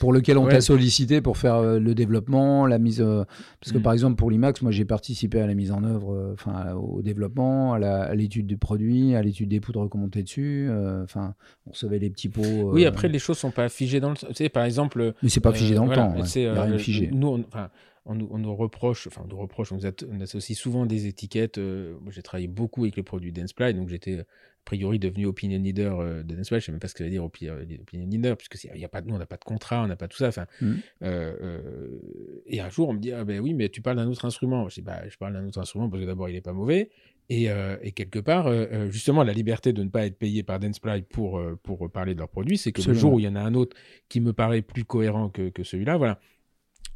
pour 0.00 0.12
lequel 0.12 0.38
on 0.38 0.46
t'a 0.46 0.60
sollicité 0.60 1.20
pour 1.20 1.36
faire 1.36 1.56
euh, 1.56 1.78
le 1.78 1.94
développement, 1.94 2.66
la 2.66 2.78
mise. 2.78 3.00
Euh, 3.00 3.24
parce 3.60 3.72
que 3.72 3.78
mm. 3.78 3.82
par 3.82 3.92
exemple 3.92 4.16
pour 4.16 4.30
l'IMAX, 4.30 4.62
moi 4.62 4.72
j'ai 4.72 4.84
participé 4.84 5.40
à 5.40 5.46
la 5.46 5.54
mise 5.54 5.70
en 5.70 5.84
œuvre, 5.84 6.32
enfin 6.32 6.72
au 6.74 7.00
développement, 7.02 7.74
à 7.74 8.14
l'étude 8.14 8.46
du 8.46 8.56
produit, 8.56 9.14
à 9.14 9.22
l'étude 9.22 9.48
des 9.48 9.60
poudres 9.60 9.88
qu'on 9.88 9.98
montait 9.98 10.22
dessus. 10.22 10.68
Enfin, 11.02 11.34
on 11.66 11.70
recevait 11.70 11.98
les 11.98 12.10
petits 12.10 12.28
pots. 12.28 12.72
oui, 12.72 12.86
après 12.86 13.08
les 13.08 13.18
choses 13.18 13.38
sont 13.38 13.52
pas 13.52 13.68
figées 13.68 14.00
dans 14.00 14.10
le. 14.10 14.16
Tu 14.16 14.34
sais, 14.34 14.48
par 14.48 14.64
exemple. 14.64 15.14
Mais 15.22 15.28
c'est 15.28 15.40
pas 15.40 15.52
figé 15.52 15.74
dans 15.74 15.86
le 15.86 15.94
temps. 15.94 16.14
C'est 16.24 16.50
rien 16.50 16.78
figé. 16.78 17.10
Nous, 17.12 17.44
enfin 17.46 17.70
on 18.04 18.14
nous, 18.14 18.54
reproche, 18.54 19.06
enfin 19.06 19.22
on 19.24 19.28
nous 19.28 19.36
reproche, 19.36 19.70
on, 19.72 19.76
nous 19.76 20.22
associe 20.22 20.58
souvent 20.58 20.86
des 20.86 21.06
étiquettes. 21.06 21.58
Euh, 21.58 21.94
moi 22.00 22.12
j'ai 22.12 22.22
travaillé 22.22 22.48
beaucoup 22.48 22.82
avec 22.82 22.96
les 22.96 23.02
produits 23.04 23.30
Danceply, 23.32 23.74
donc 23.74 23.88
j'étais 23.88 24.20
a 24.20 24.24
priori 24.64 24.98
devenu 24.98 25.26
opinion 25.26 25.60
leader 25.60 26.00
euh, 26.00 26.22
de 26.24 26.34
Danceply. 26.34 26.58
Je 26.60 26.66
sais 26.66 26.72
même 26.72 26.80
pas 26.80 26.88
ce 26.88 26.94
que 26.94 26.98
ça 26.98 27.04
veut 27.04 27.10
dire 27.10 27.24
opinion 27.24 27.54
leader, 27.92 28.36
puisque 28.36 28.64
y 28.64 28.84
a 28.84 28.88
pas, 28.88 29.02
nous 29.02 29.14
on 29.14 29.18
n'a 29.18 29.26
pas 29.26 29.36
de 29.36 29.44
contrat, 29.44 29.84
on 29.84 29.86
n'a 29.86 29.94
pas 29.94 30.08
tout 30.08 30.16
ça. 30.16 30.28
Enfin, 30.28 30.46
mmh. 30.60 30.72
euh, 31.02 32.00
et 32.46 32.60
un 32.60 32.70
jour 32.70 32.88
on 32.88 32.94
me 32.94 32.98
dit 32.98 33.12
ah 33.12 33.24
ben 33.24 33.40
oui 33.40 33.54
mais 33.54 33.68
tu 33.68 33.82
parles 33.82 33.98
d'un 33.98 34.08
autre 34.08 34.24
instrument. 34.24 34.68
Je 34.68 34.76
dis 34.76 34.82
bah 34.82 35.08
je 35.08 35.16
parle 35.16 35.34
d'un 35.34 35.46
autre 35.46 35.60
instrument 35.60 35.88
parce 35.88 36.02
que 36.02 36.06
d'abord 36.06 36.28
il 36.28 36.34
est 36.34 36.40
pas 36.40 36.52
mauvais 36.52 36.90
et, 37.28 37.46
quelque 37.94 38.18
part 38.18 38.50
justement 38.90 39.22
la 39.22 39.32
liberté 39.32 39.72
de 39.72 39.82
ne 39.82 39.88
pas 39.88 40.04
être 40.06 40.18
payé 40.18 40.42
par 40.42 40.58
Danceply 40.58 41.02
pour 41.02 41.40
pour 41.62 41.88
parler 41.88 42.14
de 42.14 42.18
leurs 42.18 42.28
produits, 42.28 42.58
c'est 42.58 42.72
que 42.72 42.82
le 42.82 42.94
jour 42.94 43.14
où 43.14 43.20
il 43.20 43.26
y 43.26 43.28
en 43.28 43.36
a 43.36 43.40
un 43.40 43.54
autre 43.54 43.76
qui 44.08 44.20
me 44.20 44.32
paraît 44.32 44.60
plus 44.60 44.84
cohérent 44.84 45.30
que, 45.30 45.48
que 45.50 45.62
celui-là, 45.62 45.96
voilà 45.96 46.18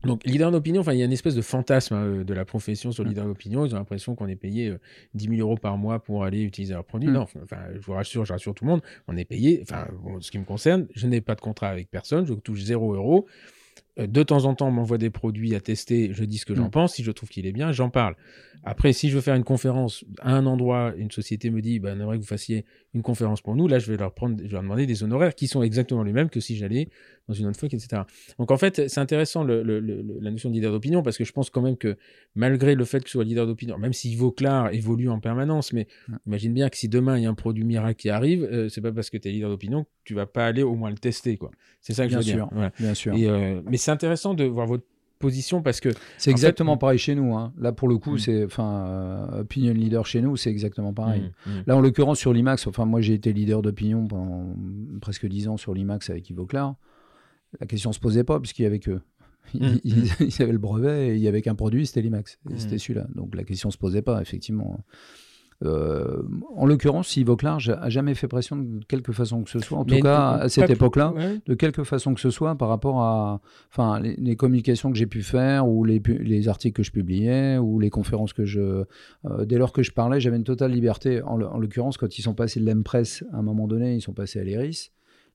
donc, 0.05 0.25
leader 0.25 0.51
d'opinion, 0.51 0.81
enfin, 0.83 0.93
il 0.93 0.99
y 0.99 1.03
a 1.03 1.05
une 1.05 1.13
espèce 1.13 1.35
de 1.35 1.43
fantasme 1.43 1.95
hein, 1.95 2.25
de 2.25 2.35
la 2.35 2.45
profession 2.45 2.93
sur 2.93 3.05
leader 3.05 3.27
d'opinion. 3.27 3.65
Ils 3.67 3.75
ont 3.75 3.79
l'impression 3.79 4.15
qu'on 4.15 4.29
est 4.29 4.37
payé 4.37 4.73
10 5.15 5.27
euh, 5.27 5.31
000 5.37 5.41
euros 5.41 5.57
par 5.57 5.77
mois 5.79 5.99
pour 5.99 6.25
aller 6.25 6.43
utiliser 6.43 6.75
leurs 6.75 6.85
produits. 6.85 7.09
Mm. 7.09 7.15
Non, 7.15 7.23
enfin, 7.23 7.59
je 7.75 7.81
vous 7.81 7.93
rassure, 7.93 8.25
je 8.25 8.33
rassure 8.33 8.55
tout 8.55 8.65
le 8.65 8.71
monde, 8.71 8.83
on 9.09 9.17
est 9.17 9.25
payé. 9.25 9.61
Enfin, 9.63 9.89
ce 10.21 10.31
qui 10.31 10.39
me 10.39 10.45
concerne, 10.45 10.87
je 10.95 11.07
n'ai 11.07 11.21
pas 11.21 11.35
de 11.35 11.41
contrat 11.41 11.69
avec 11.69 11.91
personne, 11.91 12.27
je 12.27 12.35
touche 12.35 12.61
0 12.61 12.95
euros. 12.95 13.27
Euh, 13.99 14.07
de 14.07 14.23
temps 14.23 14.45
en 14.45 14.55
temps, 14.55 14.69
on 14.69 14.73
m'envoie 14.73 14.99
des 14.99 15.11
produits 15.11 15.55
à 15.55 15.61
tester, 15.61 16.13
je 16.13 16.25
dis 16.25 16.39
ce 16.39 16.47
que 16.47 16.55
j'en 16.55 16.67
mm. 16.67 16.73
pense. 16.73 16.95
Si 16.95 17.03
je 17.03 17.11
trouve 17.11 17.29
qu'il 17.29 17.47
est 17.47 17.53
bien, 17.53 17.73
j'en 17.73 17.91
parle. 17.91 18.17
Après, 18.65 18.93
si 18.93 19.09
je 19.11 19.15
veux 19.15 19.21
faire 19.21 19.35
une 19.35 19.45
conférence 19.45 20.05
à 20.21 20.35
un 20.35 20.47
endroit, 20.47 20.93
une 20.97 21.11
société 21.11 21.51
me 21.51 21.61
dit, 21.61 21.81
on 21.83 21.87
aimerait 21.87 22.17
que 22.17 22.23
vous 22.23 22.29
fassiez 22.29 22.65
une 22.95 23.03
conférence 23.03 23.41
pour 23.41 23.55
nous, 23.55 23.69
là, 23.69 23.79
je 23.79 23.91
vais 23.91 23.97
leur 23.97 24.13
prendre, 24.13 24.37
je 24.39 24.45
vais 24.45 24.53
leur 24.53 24.63
demander 24.63 24.87
des 24.87 25.03
honoraires 25.03 25.35
qui 25.35 25.47
sont 25.47 25.63
exactement 25.63 26.03
les 26.03 26.13
mêmes 26.13 26.31
que 26.31 26.41
si 26.41 26.57
j'allais 26.57 26.89
dans 27.29 27.35
une 27.35 27.47
autre 27.47 27.59
fois, 27.59 27.69
etc. 27.71 28.03
Donc, 28.39 28.51
en 28.51 28.57
fait, 28.57 28.89
c'est 28.89 29.01
intéressant 29.01 29.45
le, 29.45 29.63
la 29.63 30.31
notion 30.31 30.49
de 30.49 30.55
leader 30.55 30.73
d'opinion 30.73 31.03
parce 31.03 31.17
que 31.17 31.25
je 31.25 31.33
pense 31.33 31.51
quand 31.51 31.63
même 31.63 31.77
que 31.77 31.97
malgré 32.35 32.75
le 32.75 32.85
fait 32.85 33.01
que 33.01 33.09
ce 33.09 33.13
soit 33.13 33.25
leader 33.25 33.47
d'opinion, 33.47 33.79
même 33.79 33.93
si 33.93 34.15
Vauclar 34.15 34.73
évolue 34.73 35.09
en 35.09 35.21
permanence, 35.21 35.73
mais 35.73 35.87
imagine 36.27 36.53
bien 36.53 36.69
que 36.69 36.77
si 36.77 36.89
demain 36.89 37.19
il 37.19 37.25
y 37.25 37.27
a 37.27 37.31
un 37.31 37.35
produit 37.35 37.65
miracle 37.65 37.97
qui 37.97 38.11
arrive, 38.11 38.45
euh, 38.45 38.69
c'est 38.69 38.81
pas 38.81 38.93
parce 38.93 39.11
que 39.11 39.17
tu 39.17 39.29
es 39.29 39.33
leader 39.33 39.51
d'opinion 39.51 39.85
que 39.85 39.91
tu 40.05 40.15
vas 40.15 40.27
pas 40.27 40.47
aller 40.47 40.63
au 40.63 40.75
moins 40.75 40.91
le 40.91 40.99
tester, 40.99 41.37
quoi. 41.37 41.51
C'est 41.81 41.95
ça 41.95 42.07
que 42.07 42.13
je 42.13 42.19
veux 42.19 42.25
dire. 42.25 42.49
Bien 42.79 42.95
sûr. 42.95 43.15
Euh, 43.17 43.61
mais 43.67 43.77
c'est 43.77 43.91
intéressant 43.91 44.35
de 44.35 44.45
voir 44.45 44.67
votre 44.67 44.85
position 45.19 45.63
parce 45.63 45.81
que 45.81 45.91
c'est 46.19 46.31
exactement 46.31 46.77
pareil 46.77 46.99
chez 46.99 47.15
nous. 47.15 47.35
Hein. 47.35 47.53
Là 47.59 47.73
pour 47.73 47.89
le 47.89 47.99
coup, 47.99 48.15
mm. 48.15 48.19
c'est 48.19 48.45
enfin 48.45 48.87
euh, 48.87 49.41
opinion 49.41 49.73
leader 49.73 50.07
chez 50.07 50.21
nous, 50.21 50.37
c'est 50.37 50.51
exactement 50.51 50.93
pareil. 50.93 51.33
Mm, 51.47 51.51
mm. 51.51 51.63
Là 51.67 51.77
en 51.77 51.81
l'occurrence 51.81 52.19
sur 52.19 52.33
l'IMAX, 52.33 52.67
enfin 52.67 52.85
moi 52.85 53.01
j'ai 53.01 53.15
été 53.15 53.33
leader 53.33 53.63
d'opinion 53.63 54.07
pendant 54.07 54.55
presque 55.01 55.27
dix 55.27 55.49
ans 55.49 55.57
sur 55.57 55.75
l'IMAX 55.75 56.11
avec 56.11 56.29
Ivoclar. 56.31 56.75
La 57.61 57.67
question 57.67 57.93
se 57.93 58.01
posait 58.01 58.25
pas 58.25 58.39
puisqu'il 58.41 58.63
y 58.63 58.67
avait 58.67 58.81
que 58.81 59.01
ils, 59.55 59.81
ils, 60.21 60.43
avaient 60.43 60.53
le 60.53 60.59
brevet 60.59 61.09
et 61.09 61.15
il 61.15 61.21
y 61.21 61.29
avait 61.29 61.43
qu'un 61.43 61.55
produit, 61.55 61.87
c'était 61.87 62.03
l'IMAX, 62.03 62.39
c'était 62.57 62.79
celui-là. 62.79 63.07
Donc 63.15 63.35
la 63.35 63.45
question 63.45 63.71
se 63.71 63.79
posait 63.79 64.03
pas 64.03 64.21
effectivement. 64.21 64.81
Euh, 65.65 66.23
en 66.55 66.67
l'occurrence, 66.67 67.17
Yves 67.17 67.31
Auclar 67.31 67.59
a 67.81 67.89
jamais 67.89 68.15
fait 68.15 68.29
pression 68.29 68.57
de 68.57 68.85
quelque 68.85 69.13
façon 69.13 69.43
que 69.43 69.51
ce 69.51 69.59
soit, 69.59 69.79
en 69.79 69.85
tout 69.85 69.99
cas 70.01 70.33
à 70.33 70.49
cette 70.49 70.71
époque-là, 70.71 71.15
de 71.47 71.55
quelque 71.55 71.85
façon 71.85 72.15
que 72.15 72.21
ce 72.21 72.31
soit 72.31 72.57
par 72.57 72.69
rapport 72.69 73.01
à 73.01 73.41
enfin, 73.71 74.01
les, 74.01 74.37
communications 74.37 74.93
que 74.93 74.99
j'ai 74.99 75.07
pu 75.07 75.23
faire 75.23 75.67
ou 75.67 75.85
les, 75.85 76.03
les, 76.21 76.49
articles 76.49 76.77
que 76.77 76.83
je 76.83 76.93
publiais 76.93 77.57
ou 77.59 77.79
les 77.79 77.91
conférences 77.91 78.33
que 78.33 78.45
je. 78.45 78.85
Euh, 79.25 79.45
dès 79.47 79.57
lors 79.57 79.73
que 79.73 79.83
je 79.83 79.93
parlais, 79.93 80.21
j'avais 80.21 80.37
une 80.37 80.45
totale 80.45 80.73
liberté. 80.73 81.23
En, 81.23 81.37
l'occurrence, 81.37 81.97
quand 81.97 82.19
ils 82.19 82.23
sont 82.23 82.35
passés 82.35 82.61
de 82.61 82.67
l'Empress 82.67 83.25
à 83.33 83.39
un 83.39 83.43
moment 83.43 83.67
donné, 83.67 83.95
ils 83.95 84.03
sont 84.03 84.13
passés 84.13 84.41
à 84.41 84.45
l'Eris. 84.45 84.91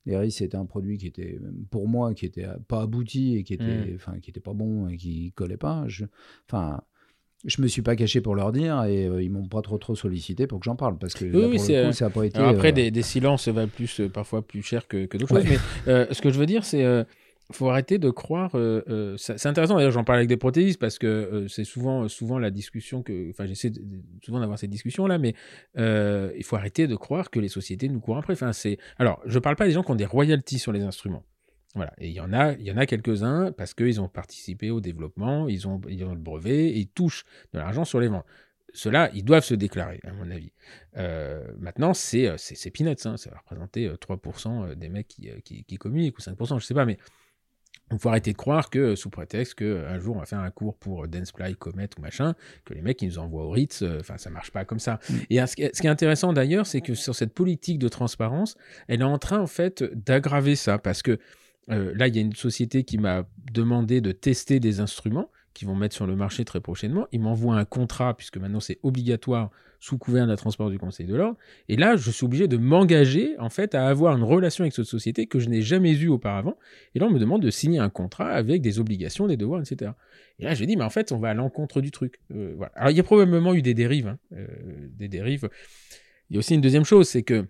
L'Eris, 0.06 0.32
c'était 0.32 0.58
un 0.58 0.66
produit 0.66 0.98
qui 0.98 1.08
était, 1.08 1.40
pour 1.70 1.88
moi, 1.88 2.14
qui 2.14 2.26
était 2.26 2.48
pas 2.68 2.82
abouti 2.82 3.36
et 3.36 3.44
qui 3.44 3.54
était, 3.54 3.64
mmh. 3.64 3.96
enfin, 3.96 4.20
qui 4.20 4.32
était 4.32 4.40
pas 4.40 4.54
bon 4.54 4.88
et 4.88 4.98
qui 4.98 5.32
collait 5.34 5.58
pas. 5.58 5.86
enfin, 6.48 6.82
je 7.46 7.62
me 7.62 7.68
suis 7.68 7.82
pas 7.82 7.96
caché 7.96 8.22
pour 8.22 8.36
leur 8.36 8.52
dire 8.52 8.84
et 8.84 9.06
euh, 9.06 9.22
ils 9.22 9.32
m'ont 9.32 9.48
pas 9.48 9.62
trop 9.62 9.78
trop 9.78 9.96
sollicité 9.96 10.48
pour 10.48 10.60
que 10.60 10.66
j'en 10.66 10.76
parle 10.76 10.98
parce 10.98 11.14
que 11.14 11.26
oui, 11.26 11.58
coup, 11.58 11.92
ça 11.92 12.06
a 12.06 12.10
pas 12.10 12.26
été. 12.26 12.40
après, 12.40 12.70
euh, 12.70 12.74
des, 12.74 12.92
des, 12.92 13.02
silences 13.02 13.48
valent 13.48 13.68
plus 13.68 14.00
euh, 14.00 14.10
parfois 14.10 14.42
plus 14.42 14.62
cher 14.62 14.88
que, 14.88 15.06
que 15.06 15.18
d'autres 15.18 15.36
choses. 15.36 15.60
Mais 15.86 16.14
ce 16.14 16.22
que 16.22 16.32
je 16.32 16.40
veux 16.40 16.46
dire, 16.46 16.64
c'est 16.64 16.86
faut 17.54 17.68
arrêter 17.68 17.98
de 17.98 18.10
croire. 18.10 18.52
c'est 19.18 19.46
intéressant 19.46 19.76
d'ailleurs, 19.76 19.92
j'en 19.92 20.06
parle 20.06 20.20
avec 20.20 20.30
des 20.30 20.38
protéistes 20.38 20.80
parce 20.80 20.98
que 20.98 21.46
c'est 21.50 21.66
souvent 21.66 22.08
souvent 22.08 22.40
la 22.40 22.50
discussion 22.50 23.04
que, 23.04 23.30
enfin, 23.32 23.46
j'essaie 23.46 23.72
souvent 24.24 24.40
d'avoir 24.40 24.58
cette 24.58 24.70
discussion 24.70 25.08
là, 25.08 25.18
mais 25.18 25.34
il 25.76 26.44
faut 26.44 26.56
arrêter 26.56 26.88
de 26.88 26.96
croire 26.96 27.30
que 27.30 27.40
les 27.40 27.50
sociétés 27.50 27.90
nous 27.90 28.00
courent 28.00 28.18
après. 28.18 28.34
Enfin, 28.34 28.54
c'est 28.54 28.78
alors, 29.00 29.20
je 29.26 29.40
parle 29.40 29.56
pas 29.56 29.66
des 29.66 29.74
gens 29.74 29.84
qui 29.84 29.92
ont 29.92 29.96
des 29.96 30.06
royalties 30.06 30.60
sur 30.60 30.72
les 30.72 30.82
instruments. 30.82 31.24
Voilà. 31.76 31.94
Et 31.98 32.10
il 32.10 32.14
y 32.14 32.20
en 32.20 32.34
a, 32.34 32.54
il 32.54 32.64
y 32.64 32.72
en 32.72 32.78
a 32.78 32.86
quelques-uns 32.86 33.52
parce 33.52 33.74
qu'ils 33.74 34.02
ont 34.02 34.10
participé 34.10 34.70
au 34.72 34.82
développement, 34.82 35.48
ils 35.48 35.68
ont, 35.68 35.80
ils 35.88 36.04
ont 36.04 36.14
le 36.14 36.20
brevet 36.20 36.70
et 36.70 36.80
ils 36.80 36.90
touchent 36.90 37.24
de 37.54 37.60
l'argent 37.60 37.86
sur 37.86 38.00
les 38.00 38.08
ventes. 38.08 38.26
Ceux-là, 38.74 39.10
ils 39.14 39.24
doivent 39.24 39.44
se 39.44 39.54
déclarer, 39.54 40.00
à 40.06 40.14
mon 40.14 40.30
avis. 40.32 40.52
Euh, 40.98 41.44
maintenant, 41.60 41.94
c'est, 41.94 42.28
euh, 42.28 42.36
c'est, 42.38 42.72
peanuts, 42.72 42.96
hein. 43.06 43.18
ça 43.18 43.30
va 43.30 43.38
représenter 43.40 43.90
3% 43.90 44.48
euh, 44.64 44.76
des 44.76 44.90
mecs 44.90 45.08
qui, 45.08 45.30
qui, 45.44 45.78
communiquent 45.78 46.18
ou 46.18 46.22
5%, 46.22 46.60
je 46.60 46.66
sais 46.66 46.74
pas, 46.74 46.86
mais 46.86 46.98
On 47.90 47.98
faut 47.98 48.08
arrêter 48.08 48.32
de 48.32 48.38
croire 48.38 48.70
que, 48.70 48.96
sous 48.96 49.10
prétexte 49.10 49.56
qu'un 49.56 50.00
jour 50.00 50.16
on 50.16 50.20
va 50.20 50.26
faire 50.26 50.40
un 50.40 50.52
cours 50.52 50.78
pour 50.78 51.06
Danceply, 51.10 51.56
Comet 51.58 51.90
ou 51.98 52.02
machin, 52.02 52.36
que 52.64 52.74
les 52.74 52.82
mecs 52.82 53.02
ils 53.02 53.08
nous 53.08 53.20
envoient 53.20 53.44
au 53.44 53.50
Ritz, 53.50 53.84
enfin 54.00 54.18
ça 54.18 54.30
marche 54.30 54.52
pas 54.52 54.64
comme 54.64 54.80
ça. 54.80 55.00
Mm. 55.10 55.14
Et 55.30 55.46
ce 55.46 55.56
qui 55.56 55.64
est 55.64 55.90
intéressant 55.90 56.32
d'ailleurs, 56.32 56.66
c'est 56.66 56.80
que 56.80 56.94
sur 56.94 57.16
cette 57.16 57.34
politique 57.34 57.80
de 57.80 57.90
transparence, 57.90 58.56
elle 58.88 59.02
est 59.02 59.06
en 59.06 59.18
train 59.18 59.40
en 59.40 59.48
fait 59.48 59.84
d'aggraver 59.84 60.56
ça, 60.56 60.78
parce 60.78 61.02
que 61.02 61.20
euh, 61.72 61.94
là 61.96 62.08
il 62.08 62.16
y 62.16 62.20
a 62.20 62.22
une 62.22 62.36
société 62.36 62.84
qui 62.84 62.98
m'a 62.98 63.26
demandé 63.52 64.02
de 64.02 64.12
tester 64.12 64.60
des 64.60 64.80
instruments 64.80 65.30
qui 65.54 65.66
vont 65.66 65.76
mettre 65.76 65.96
sur 65.96 66.08
le 66.08 66.16
marché 66.16 66.46
très 66.46 66.62
prochainement. 66.62 67.08
Ils 67.12 67.20
m'envoient 67.20 67.56
un 67.56 67.66
contrat, 67.66 68.16
puisque 68.16 68.38
maintenant 68.38 68.60
c'est 68.60 68.80
obligatoire 68.84 69.52
sous 69.80 69.98
couvert 69.98 70.26
de 70.26 70.32
la 70.32 70.38
transparence 70.38 70.72
du 70.72 70.80
Conseil 70.80 71.08
de 71.08 71.16
l'ordre. 71.16 71.38
Et 71.68 71.76
là, 71.76 71.96
je 71.96 72.12
suis 72.12 72.24
obligé 72.24 72.48
de 72.48 72.56
m'engager, 72.58 73.36
en 73.40 73.50
fait, 73.50 73.74
à 73.74 73.88
avoir 73.88 74.16
une 74.16 74.24
relation 74.24 74.64
avec 74.64 74.74
cette 74.74 74.86
société 74.86 75.26
que 75.26 75.40
je 75.40 75.50
n'ai 75.50 75.62
jamais 75.62 75.92
eue 75.92 76.08
auparavant. 76.08 76.56
Et 76.94 77.00
là, 77.00 77.08
on 77.08 77.10
me 77.10 77.20
demande 77.20 77.42
de 77.42 77.50
signer 77.50 77.80
un 77.80 77.90
contrat 77.90 78.30
avec 78.30 78.62
des 78.62 78.80
obligations, 78.80 79.28
des 79.28 79.38
devoirs, 79.38 79.62
etc. 79.62 79.92
Et 80.38 80.46
là, 80.46 80.54
je 80.54 80.64
dis, 80.66 80.78
mais 80.78 80.84
en 80.84 80.92
fait, 80.92 81.12
on 81.12 81.18
va 81.18 81.30
à 81.30 81.34
l'encontre 81.34 81.82
du 81.82 81.90
truc. 81.90 82.20
Euh. 82.34 82.56
Alors, 82.76 82.92
il 82.92 82.98
y 82.98 83.00
a 83.00 83.04
probablement 83.04 83.56
eu 83.56 83.64
des 83.64 83.74
dérives. 83.74 84.08
Hein, 84.08 84.20
euh, 84.34 84.48
des 84.96 85.08
dérives. 85.08 85.50
Il 86.30 86.36
y 86.36 86.38
a 86.38 86.40
aussi 86.40 86.54
une 86.54 86.62
deuxième 86.62 86.86
chose, 86.86 87.10
c'est 87.10 87.24
que 87.24 87.48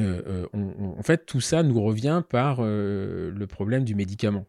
euh, 0.00 0.46
on, 0.52 0.94
en 0.98 1.02
fait, 1.02 1.26
tout 1.26 1.40
ça 1.40 1.62
nous 1.62 1.82
revient 1.82 2.22
par 2.28 2.62
le 2.62 3.44
problème 3.46 3.84
du 3.84 3.94
médicament. 3.94 4.46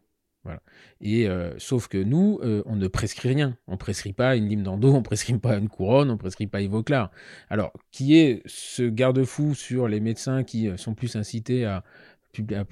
Et 1.00 1.28
euh, 1.28 1.52
sauf 1.58 1.88
que 1.88 1.98
nous, 1.98 2.40
euh, 2.42 2.62
on 2.66 2.76
ne 2.76 2.88
prescrit 2.88 3.28
rien. 3.28 3.56
On 3.66 3.76
prescrit 3.76 4.12
pas 4.12 4.36
une 4.36 4.48
lime 4.48 4.62
d'endo, 4.62 4.92
on 4.92 5.02
prescrit 5.02 5.38
pas 5.38 5.56
une 5.56 5.68
couronne, 5.68 6.10
on 6.10 6.16
prescrit 6.16 6.46
pas 6.46 6.60
Ivoclar. 6.60 7.10
Alors, 7.50 7.72
qui 7.90 8.18
est 8.18 8.42
ce 8.46 8.82
garde-fou 8.82 9.54
sur 9.54 9.88
les 9.88 10.00
médecins 10.00 10.42
qui 10.44 10.68
euh, 10.68 10.76
sont 10.76 10.94
plus 10.94 11.16
incités 11.16 11.64
à, 11.64 11.84
à, 12.54 12.64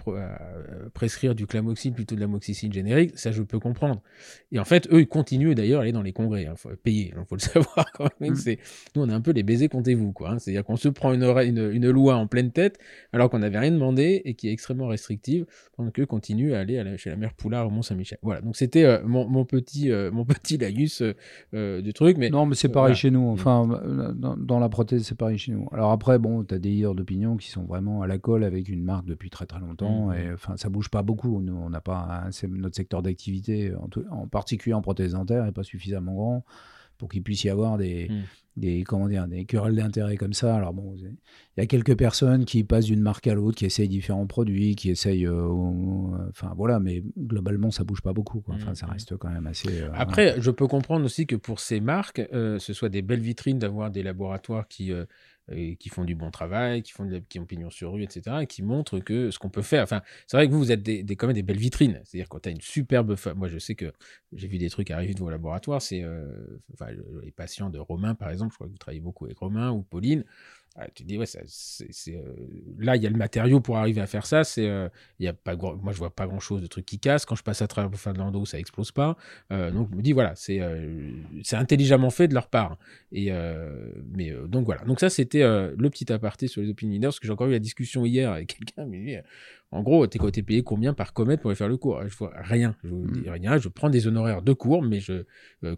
prescrire 0.94 1.34
du 1.34 1.46
clamoxyl 1.46 1.92
plutôt 1.92 2.14
de 2.14 2.20
l'amoxicilline 2.20 2.72
générique, 2.72 3.18
ça 3.18 3.32
je 3.32 3.42
peux 3.42 3.58
comprendre. 3.58 4.02
Et 4.52 4.58
en 4.58 4.64
fait, 4.64 4.88
eux, 4.92 5.00
ils 5.00 5.08
continuent 5.08 5.54
d'ailleurs 5.54 5.80
à 5.80 5.82
aller 5.82 5.92
dans 5.92 6.02
les 6.02 6.12
congrès, 6.12 6.42
il 6.42 6.46
hein, 6.46 6.54
faut 6.56 6.70
payer, 6.82 7.12
il 7.16 7.24
faut 7.26 7.36
le 7.36 7.40
savoir 7.40 7.90
quand 7.92 8.08
même. 8.20 8.32
Mm. 8.32 8.36
C'est, 8.36 8.58
nous, 8.94 9.02
on 9.02 9.08
a 9.08 9.14
un 9.14 9.20
peu 9.20 9.32
les 9.32 9.42
baisers, 9.42 9.68
comptez-vous, 9.68 10.12
quoi. 10.12 10.30
Hein. 10.30 10.38
C'est-à-dire 10.38 10.64
qu'on 10.64 10.76
se 10.76 10.88
prend 10.88 11.12
une, 11.12 11.24
une, 11.24 11.70
une, 11.72 11.90
loi 11.90 12.16
en 12.16 12.26
pleine 12.26 12.52
tête, 12.52 12.78
alors 13.12 13.30
qu'on 13.30 13.38
n'avait 13.38 13.58
rien 13.58 13.70
demandé 13.70 14.22
et 14.24 14.34
qui 14.34 14.48
est 14.48 14.52
extrêmement 14.52 14.88
restrictive, 14.88 15.46
pendant 15.76 15.90
qu'eux 15.90 16.06
continuent 16.06 16.54
à 16.54 16.60
aller 16.60 16.82
chez 16.96 17.10
la 17.10 17.16
mère 17.16 17.34
Poulard 17.34 17.66
au 17.66 17.70
Mont-Saint-Michel. 17.70 18.18
Voilà, 18.22 18.40
donc 18.40 18.56
c'était 18.56 18.84
euh, 18.84 19.02
mon, 19.04 19.28
mon, 19.28 19.44
petit, 19.44 19.90
euh, 19.90 20.10
mon 20.10 20.24
petit 20.26 20.58
laïus 20.58 21.02
euh, 21.54 21.82
du 21.82 21.92
truc. 21.92 22.18
Mais, 22.18 22.30
non, 22.30 22.46
mais 22.46 22.54
c'est 22.54 22.68
pareil 22.68 22.94
chez 22.94 23.10
nous. 23.10 23.30
Mm. 23.30 23.32
Enfin, 23.32 23.80
dans, 24.14 24.36
dans 24.36 24.58
la 24.58 24.68
prothèse, 24.68 25.02
c'est 25.02 25.16
pareil 25.16 25.38
chez 25.38 25.52
nous. 25.52 25.68
Alors 25.72 25.90
après, 25.90 26.18
bon, 26.18 26.44
tu 26.44 26.54
as 26.54 26.58
des 26.58 26.70
leaders 26.70 26.94
d'opinion 26.94 27.36
qui 27.36 27.50
sont 27.50 27.64
vraiment 27.64 28.02
à 28.02 28.06
la 28.06 28.18
colle 28.18 28.44
avec 28.44 28.68
une 28.68 28.82
marque 28.82 29.06
depuis 29.06 29.30
très 29.30 29.45
très 29.46 29.60
longtemps. 29.60 30.08
Mmh. 30.08 30.14
Et 30.14 30.32
enfin, 30.32 30.56
ça 30.56 30.68
bouge 30.68 30.88
pas 30.88 31.02
beaucoup. 31.02 31.40
Nous, 31.40 31.54
on 31.54 31.70
n'a 31.70 31.80
pas 31.80 32.28
notre 32.48 32.76
secteur 32.76 33.02
d'activité, 33.02 33.72
en, 34.10 34.26
particulier 34.26 34.74
en 34.74 34.82
prothèse 34.82 35.12
dentaire, 35.12 35.44
n'est 35.44 35.52
pas 35.52 35.62
suffisamment 35.62 36.14
grand 36.14 36.44
pour 36.98 37.08
qu'il 37.08 37.22
puisse 37.22 37.44
y 37.44 37.50
avoir 37.50 37.76
des, 37.76 38.08
mmh. 38.08 38.22
Des 38.56 38.84
comment 38.84 39.08
dire, 39.08 39.26
des 39.28 39.44
querelles 39.44 39.76
d'intérêt 39.76 40.16
comme 40.16 40.32
ça. 40.32 40.56
Alors 40.56 40.72
bon, 40.72 40.94
il 40.96 41.16
y 41.58 41.60
a 41.60 41.66
quelques 41.66 41.96
personnes 41.96 42.44
qui 42.44 42.64
passent 42.64 42.86
d'une 42.86 43.00
marque 43.00 43.26
à 43.26 43.34
l'autre, 43.34 43.58
qui 43.58 43.66
essayent 43.66 43.88
différents 43.88 44.26
produits, 44.26 44.74
qui 44.74 44.90
essayent, 44.90 45.26
euh, 45.26 45.48
enfin 46.30 46.52
voilà, 46.56 46.80
mais 46.80 47.02
globalement, 47.18 47.70
ça 47.70 47.84
bouge 47.84 48.00
pas 48.00 48.12
beaucoup. 48.12 48.42
Enfin, 48.48 48.74
ça 48.74 48.86
mmh, 48.86 48.90
reste 48.90 49.16
quand 49.16 49.30
même 49.30 49.46
assez. 49.46 49.82
Euh, 49.82 49.90
Après, 49.94 50.40
je 50.40 50.50
peux 50.50 50.66
comprendre 50.66 51.04
aussi 51.04 51.26
que 51.26 51.36
pour 51.36 51.60
ces 51.60 51.80
marques, 51.80 52.26
euh, 52.32 52.58
ce 52.58 52.72
soit 52.72 52.88
des 52.88 53.02
belles 53.02 53.20
vitrines 53.20 53.58
d'avoir 53.58 53.90
des 53.90 54.02
laboratoires 54.02 54.68
qui 54.68 54.92
et 55.52 55.76
qui 55.76 55.88
font 55.88 56.04
du 56.04 56.14
bon 56.14 56.30
travail, 56.30 56.82
qui, 56.82 56.92
font 56.92 57.08
qui 57.28 57.38
ont 57.38 57.46
pignon 57.46 57.70
sur 57.70 57.92
rue, 57.92 58.02
etc., 58.02 58.38
et 58.42 58.46
qui 58.46 58.62
montrent 58.62 58.98
que 58.98 59.30
ce 59.30 59.38
qu'on 59.38 59.48
peut 59.48 59.62
faire. 59.62 59.82
Enfin, 59.84 60.02
c'est 60.26 60.36
vrai 60.36 60.48
que 60.48 60.52
vous, 60.52 60.58
vous 60.58 60.72
êtes 60.72 60.82
des, 60.82 61.02
des, 61.02 61.16
quand 61.16 61.28
même 61.28 61.36
des 61.36 61.42
belles 61.42 61.56
vitrines. 61.56 62.00
C'est-à-dire 62.04 62.28
quand 62.28 62.40
tu 62.40 62.48
as 62.48 62.52
une 62.52 62.60
superbe 62.60 63.14
femme. 63.14 63.38
Moi, 63.38 63.48
je 63.48 63.58
sais 63.58 63.74
que 63.74 63.92
j'ai 64.32 64.48
vu 64.48 64.58
des 64.58 64.70
trucs 64.70 64.90
arriver 64.90 65.14
de 65.14 65.20
vos 65.20 65.30
laboratoires. 65.30 65.80
C'est 65.80 66.02
euh, 66.02 66.26
enfin, 66.74 66.86
les 67.22 67.30
patients 67.30 67.70
de 67.70 67.78
Romain, 67.78 68.14
par 68.14 68.30
exemple. 68.30 68.45
Je 68.50 68.54
crois 68.56 68.66
que 68.66 68.72
vous 68.72 68.78
travaillez 68.78 69.00
beaucoup 69.00 69.24
avec 69.26 69.38
Romain 69.38 69.70
ou 69.70 69.82
Pauline. 69.82 70.24
Ah, 70.78 70.88
tu 70.94 71.04
dis, 71.04 71.16
ouais, 71.16 71.24
c'est, 71.26 72.14
euh, 72.14 72.22
là, 72.78 72.96
il 72.96 73.02
y 73.02 73.06
a 73.06 73.10
le 73.10 73.16
matériau 73.16 73.60
pour 73.60 73.78
arriver 73.78 74.02
à 74.02 74.06
faire 74.06 74.26
ça. 74.26 74.44
C'est, 74.44 74.68
euh, 74.68 74.88
y 75.18 75.26
a 75.26 75.32
pas 75.32 75.56
moi, 75.56 75.92
je 75.92 75.98
vois 75.98 76.14
pas 76.14 76.26
grand 76.26 76.38
chose 76.38 76.60
de 76.60 76.66
trucs 76.66 76.84
qui 76.84 76.98
cassent. 76.98 77.24
Quand 77.24 77.34
je 77.34 77.42
passe 77.42 77.62
à 77.62 77.66
travers 77.66 77.90
le 77.90 77.96
fin 77.96 78.12
de 78.12 78.18
l'endo, 78.18 78.44
ça 78.44 78.58
explose 78.58 78.92
pas. 78.92 79.16
Euh, 79.52 79.70
donc, 79.70 79.88
je 79.90 79.96
me 79.96 80.02
dis, 80.02 80.12
voilà, 80.12 80.34
c'est, 80.34 80.60
c'est 81.42 81.56
intelligemment 81.56 82.10
fait 82.10 82.28
de 82.28 82.34
leur 82.34 82.48
part. 82.48 82.76
Et, 83.10 83.30
mais, 84.12 84.32
donc 84.48 84.66
voilà. 84.66 84.84
Donc, 84.84 85.00
ça, 85.00 85.08
c'était 85.08 85.42
le 85.42 85.88
petit 85.88 86.12
aparté 86.12 86.46
sur 86.46 86.60
les 86.60 86.68
opinions 86.68 87.00
parce 87.00 87.20
que 87.20 87.26
j'ai 87.26 87.32
encore 87.32 87.46
eu 87.46 87.52
la 87.52 87.58
discussion 87.58 88.04
hier 88.04 88.30
avec 88.30 88.48
quelqu'un. 88.58 88.84
Mais 88.84 89.22
en 89.72 89.82
gros, 89.82 90.06
t'es 90.06 90.18
côté 90.18 90.42
payé 90.42 90.62
combien 90.62 90.92
par 90.92 91.12
Comet 91.12 91.38
pour 91.38 91.50
aller 91.50 91.56
faire 91.56 91.68
le 91.68 91.76
cours? 91.76 92.00
Je 92.06 92.16
vois 92.16 92.32
rien. 92.36 92.76
Je 92.84 92.90
vous 92.90 93.06
dis 93.06 93.28
mmh. 93.28 93.32
rien. 93.32 93.58
Je 93.58 93.68
prends 93.68 93.90
des 93.90 94.06
honoraires 94.06 94.42
de 94.42 94.52
cours, 94.52 94.82
mais 94.82 95.00
je, 95.00 95.24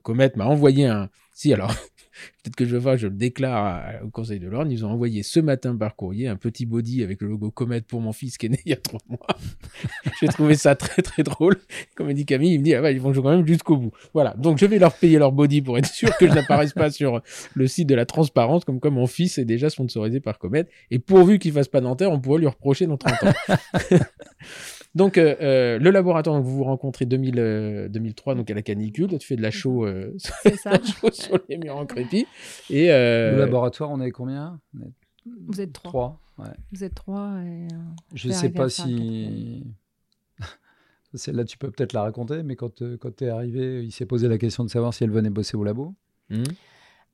Comet 0.02 0.32
m'a 0.34 0.46
envoyé 0.46 0.86
un. 0.86 1.08
Si, 1.32 1.52
alors, 1.52 1.72
peut-être 2.42 2.56
que 2.56 2.66
je 2.66 2.76
vois, 2.76 2.96
je 2.96 3.06
le 3.06 3.14
déclare 3.14 4.02
au 4.04 4.10
Conseil 4.10 4.40
de 4.40 4.48
l'Ordre. 4.48 4.70
Ils 4.70 4.84
ont 4.84 4.87
envoyé 4.88 5.22
ce 5.22 5.40
matin 5.40 5.76
par 5.76 5.96
courrier 5.96 6.28
un 6.28 6.36
petit 6.36 6.66
body 6.66 7.02
avec 7.02 7.20
le 7.22 7.28
logo 7.28 7.50
Comet 7.50 7.80
pour 7.80 8.00
mon 8.00 8.12
fils 8.12 8.38
qui 8.38 8.46
est 8.46 8.48
né 8.48 8.60
il 8.64 8.70
y 8.70 8.72
a 8.72 8.76
trois 8.76 9.00
mois. 9.08 9.26
J'ai 10.20 10.28
trouvé 10.28 10.54
ça 10.54 10.74
très 10.74 11.02
très 11.02 11.22
drôle. 11.22 11.56
Comme 11.94 12.12
dit 12.12 12.26
Camille, 12.26 12.54
il 12.54 12.58
me 12.58 12.64
dit 12.64 12.74
ah 12.74 12.90
ils 12.90 13.00
vont 13.00 13.12
jouer 13.12 13.22
quand 13.22 13.36
même 13.36 13.46
jusqu'au 13.46 13.76
bout. 13.76 13.92
Voilà, 14.14 14.34
donc 14.36 14.58
je 14.58 14.66
vais 14.66 14.78
leur 14.78 14.94
payer 14.94 15.18
leur 15.18 15.32
body 15.32 15.62
pour 15.62 15.78
être 15.78 15.86
sûr 15.86 16.16
que 16.16 16.26
je 16.26 16.32
n'apparaisse 16.32 16.72
pas 16.72 16.90
sur 16.90 17.22
le 17.54 17.66
site 17.66 17.88
de 17.88 17.94
la 17.94 18.06
transparence, 18.06 18.64
comme 18.64 18.80
quoi 18.80 18.90
mon 18.90 19.06
fils 19.06 19.38
est 19.38 19.44
déjà 19.44 19.70
sponsorisé 19.70 20.20
par 20.20 20.38
Comet. 20.38 20.66
Et 20.90 20.98
pourvu 20.98 21.38
qu'il 21.38 21.52
fasse 21.52 21.68
pas 21.68 21.80
dentaire, 21.80 22.10
on 22.10 22.20
pourrait 22.20 22.40
lui 22.40 22.46
reprocher 22.46 22.86
dans 22.86 22.96
30 22.96 23.12
ans. 23.24 23.32
Donc, 24.98 25.16
euh, 25.16 25.36
euh, 25.40 25.78
le 25.78 25.90
laboratoire, 25.92 26.42
vous 26.42 26.56
vous 26.56 26.64
rencontrez 26.64 27.06
2000, 27.06 27.86
2003, 27.88 28.34
donc 28.34 28.50
à 28.50 28.54
la 28.54 28.62
canicule. 28.62 29.16
tu 29.16 29.24
fais 29.28 29.36
de 29.36 29.42
la 29.42 29.52
chaux, 29.52 29.86
euh, 29.86 30.12
sur 31.12 31.38
les 31.48 31.56
murs 31.56 31.76
en 31.76 31.86
crépi. 31.86 32.26
Et, 32.68 32.88
Le 32.88 33.38
laboratoire, 33.38 33.90
on 33.92 34.00
est 34.00 34.10
combien? 34.10 34.58
Vous 35.46 35.60
êtes 35.60 35.72
trois. 35.72 36.20
trois 36.32 36.52
Vous 36.72 36.82
êtes 36.82 36.96
trois. 36.96 37.38
Et, 37.44 37.68
je 38.12 38.26
ne 38.26 38.32
sais 38.32 38.48
pas 38.50 38.68
si. 38.68 39.64
Celle-là, 41.14 41.44
tu 41.44 41.58
peux 41.58 41.70
peut-être 41.70 41.92
la 41.92 42.02
raconter, 42.02 42.42
mais 42.42 42.56
quand, 42.56 42.82
quand 42.98 43.14
tu 43.14 43.24
es 43.24 43.28
arrivé, 43.28 43.84
il 43.84 43.92
s'est 43.92 44.04
posé 44.04 44.26
la 44.26 44.36
question 44.36 44.64
de 44.64 44.68
savoir 44.68 44.92
si 44.92 45.04
elle 45.04 45.12
venait 45.12 45.30
bosser 45.30 45.56
au 45.56 45.62
labo. 45.62 45.94
Mmh. 46.28 46.42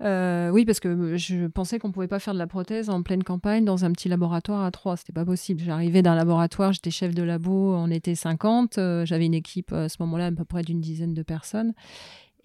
Euh, 0.02 0.50
oui, 0.50 0.64
parce 0.64 0.80
que 0.80 1.16
je 1.16 1.46
pensais 1.46 1.78
qu'on 1.78 1.92
pouvait 1.92 2.08
pas 2.08 2.18
faire 2.18 2.34
de 2.34 2.38
la 2.38 2.46
prothèse 2.46 2.90
en 2.90 3.02
pleine 3.02 3.22
campagne 3.22 3.64
dans 3.64 3.84
un 3.84 3.92
petit 3.92 4.08
laboratoire 4.08 4.62
à 4.64 4.70
trois. 4.70 4.96
C'était 4.96 5.12
pas 5.12 5.24
possible. 5.24 5.62
J'arrivais 5.62 6.02
d'un 6.02 6.14
laboratoire, 6.14 6.72
j'étais 6.72 6.90
chef 6.90 7.14
de 7.14 7.22
labo, 7.22 7.74
on 7.74 7.90
était 7.90 8.14
50. 8.14 8.78
Euh, 8.78 9.06
j'avais 9.06 9.26
une 9.26 9.34
équipe 9.34 9.72
à 9.72 9.88
ce 9.88 9.96
moment-là 10.00 10.26
à 10.26 10.32
peu 10.32 10.44
près 10.44 10.62
d'une 10.62 10.80
dizaine 10.80 11.14
de 11.14 11.22
personnes. 11.22 11.72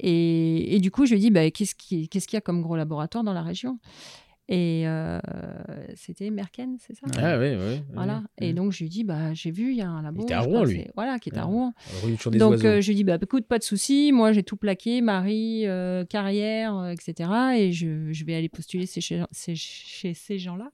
Et, 0.02 0.80
du 0.82 0.92
coup, 0.92 1.06
je 1.06 1.12
lui 1.12 1.18
ai 1.18 1.22
dit, 1.22 1.32
bah, 1.32 1.52
qu'est-ce 1.52 1.76
qu'il 1.76 2.08
y 2.08 2.36
a 2.36 2.42
comme 2.42 2.62
gros 2.62 2.78
laboratoire 2.78 3.24
dans 3.24 3.34
la 3.34 3.42
région? 3.42 3.80
Et 4.52 4.88
euh, 4.88 5.20
c'était 5.94 6.32
Merken, 6.32 6.78
c'est 6.80 6.96
ça? 6.96 7.06
Ah 7.20 7.38
oui, 7.38 7.50
oui. 7.56 7.84
Voilà. 7.94 8.24
Et 8.40 8.54
donc, 8.54 8.72
je 8.72 8.80
lui 8.80 8.90
dis, 8.90 9.04
bah, 9.04 9.32
j'ai 9.36 9.52
vu, 9.52 9.70
il 9.70 9.78
y 9.78 9.84
a 9.84 9.88
un 9.88 10.02
labo. 10.02 10.22
Il 10.22 10.24
était 10.24 10.34
à 10.34 10.42
Rouen, 10.42 10.64
lui. 10.64 10.88
Voilà, 10.96 11.20
qui 11.20 11.30
est 11.30 11.38
à 11.38 11.44
Rouen. 11.44 11.76
donc, 12.34 12.66
euh, 12.66 12.82
je 12.82 12.88
lui 12.88 12.96
dis, 12.96 13.04
bah, 13.04 13.20
écoute, 13.22 13.46
pas 13.46 13.60
de 13.60 13.64
souci. 13.64 14.12
Moi, 14.12 14.34
j'ai 14.34 14.42
tout 14.42 14.58
plaqué, 14.58 15.02
Marie, 15.02 15.68
euh, 15.68 16.04
carrière, 16.04 16.90
etc. 16.90 17.30
Et 17.58 17.72
je, 17.72 18.12
je, 18.12 18.26
vais 18.26 18.34
aller 18.34 18.50
postuler 18.50 18.88
chez, 18.88 19.24
chez 19.32 20.14
ces 20.16 20.40
gens-là. 20.40 20.72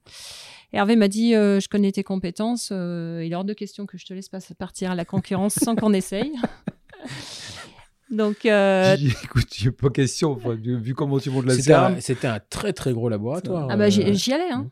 Et 0.71 0.77
Hervé 0.77 0.95
m'a 0.95 1.09
dit, 1.09 1.31
je 1.33 1.67
connais 1.67 1.91
tes 1.91 2.03
compétences. 2.03 2.69
il 2.71 3.29
est 3.29 3.35
hors 3.35 3.43
de 3.43 3.53
question 3.53 3.85
que 3.85 3.97
je 3.97 4.05
te 4.05 4.13
laisse 4.13 4.29
pas 4.29 4.39
partir 4.57 4.91
à 4.91 4.95
la 4.95 5.03
concurrence 5.03 5.55
sans 5.55 5.75
qu'on 5.75 5.91
essaye. 5.91 6.31
Donc, 8.09 8.45
euh... 8.45 8.95
écoute, 9.23 9.59
il 9.59 9.71
pas 9.71 9.89
question, 9.89 10.35
vu 10.35 10.93
comment 10.93 11.19
tu 11.19 11.29
montes 11.29 11.45
la 11.45 11.99
C'était 11.99 12.27
un, 12.27 12.39
très 12.39 12.73
très 12.73 12.93
gros 12.93 13.09
laboratoire. 13.09 13.67
Ah 13.69 13.77
bah 13.77 13.89
j'y 13.89 14.03
euh, 14.03 14.35
allais, 14.35 14.51
hein. 14.51 14.69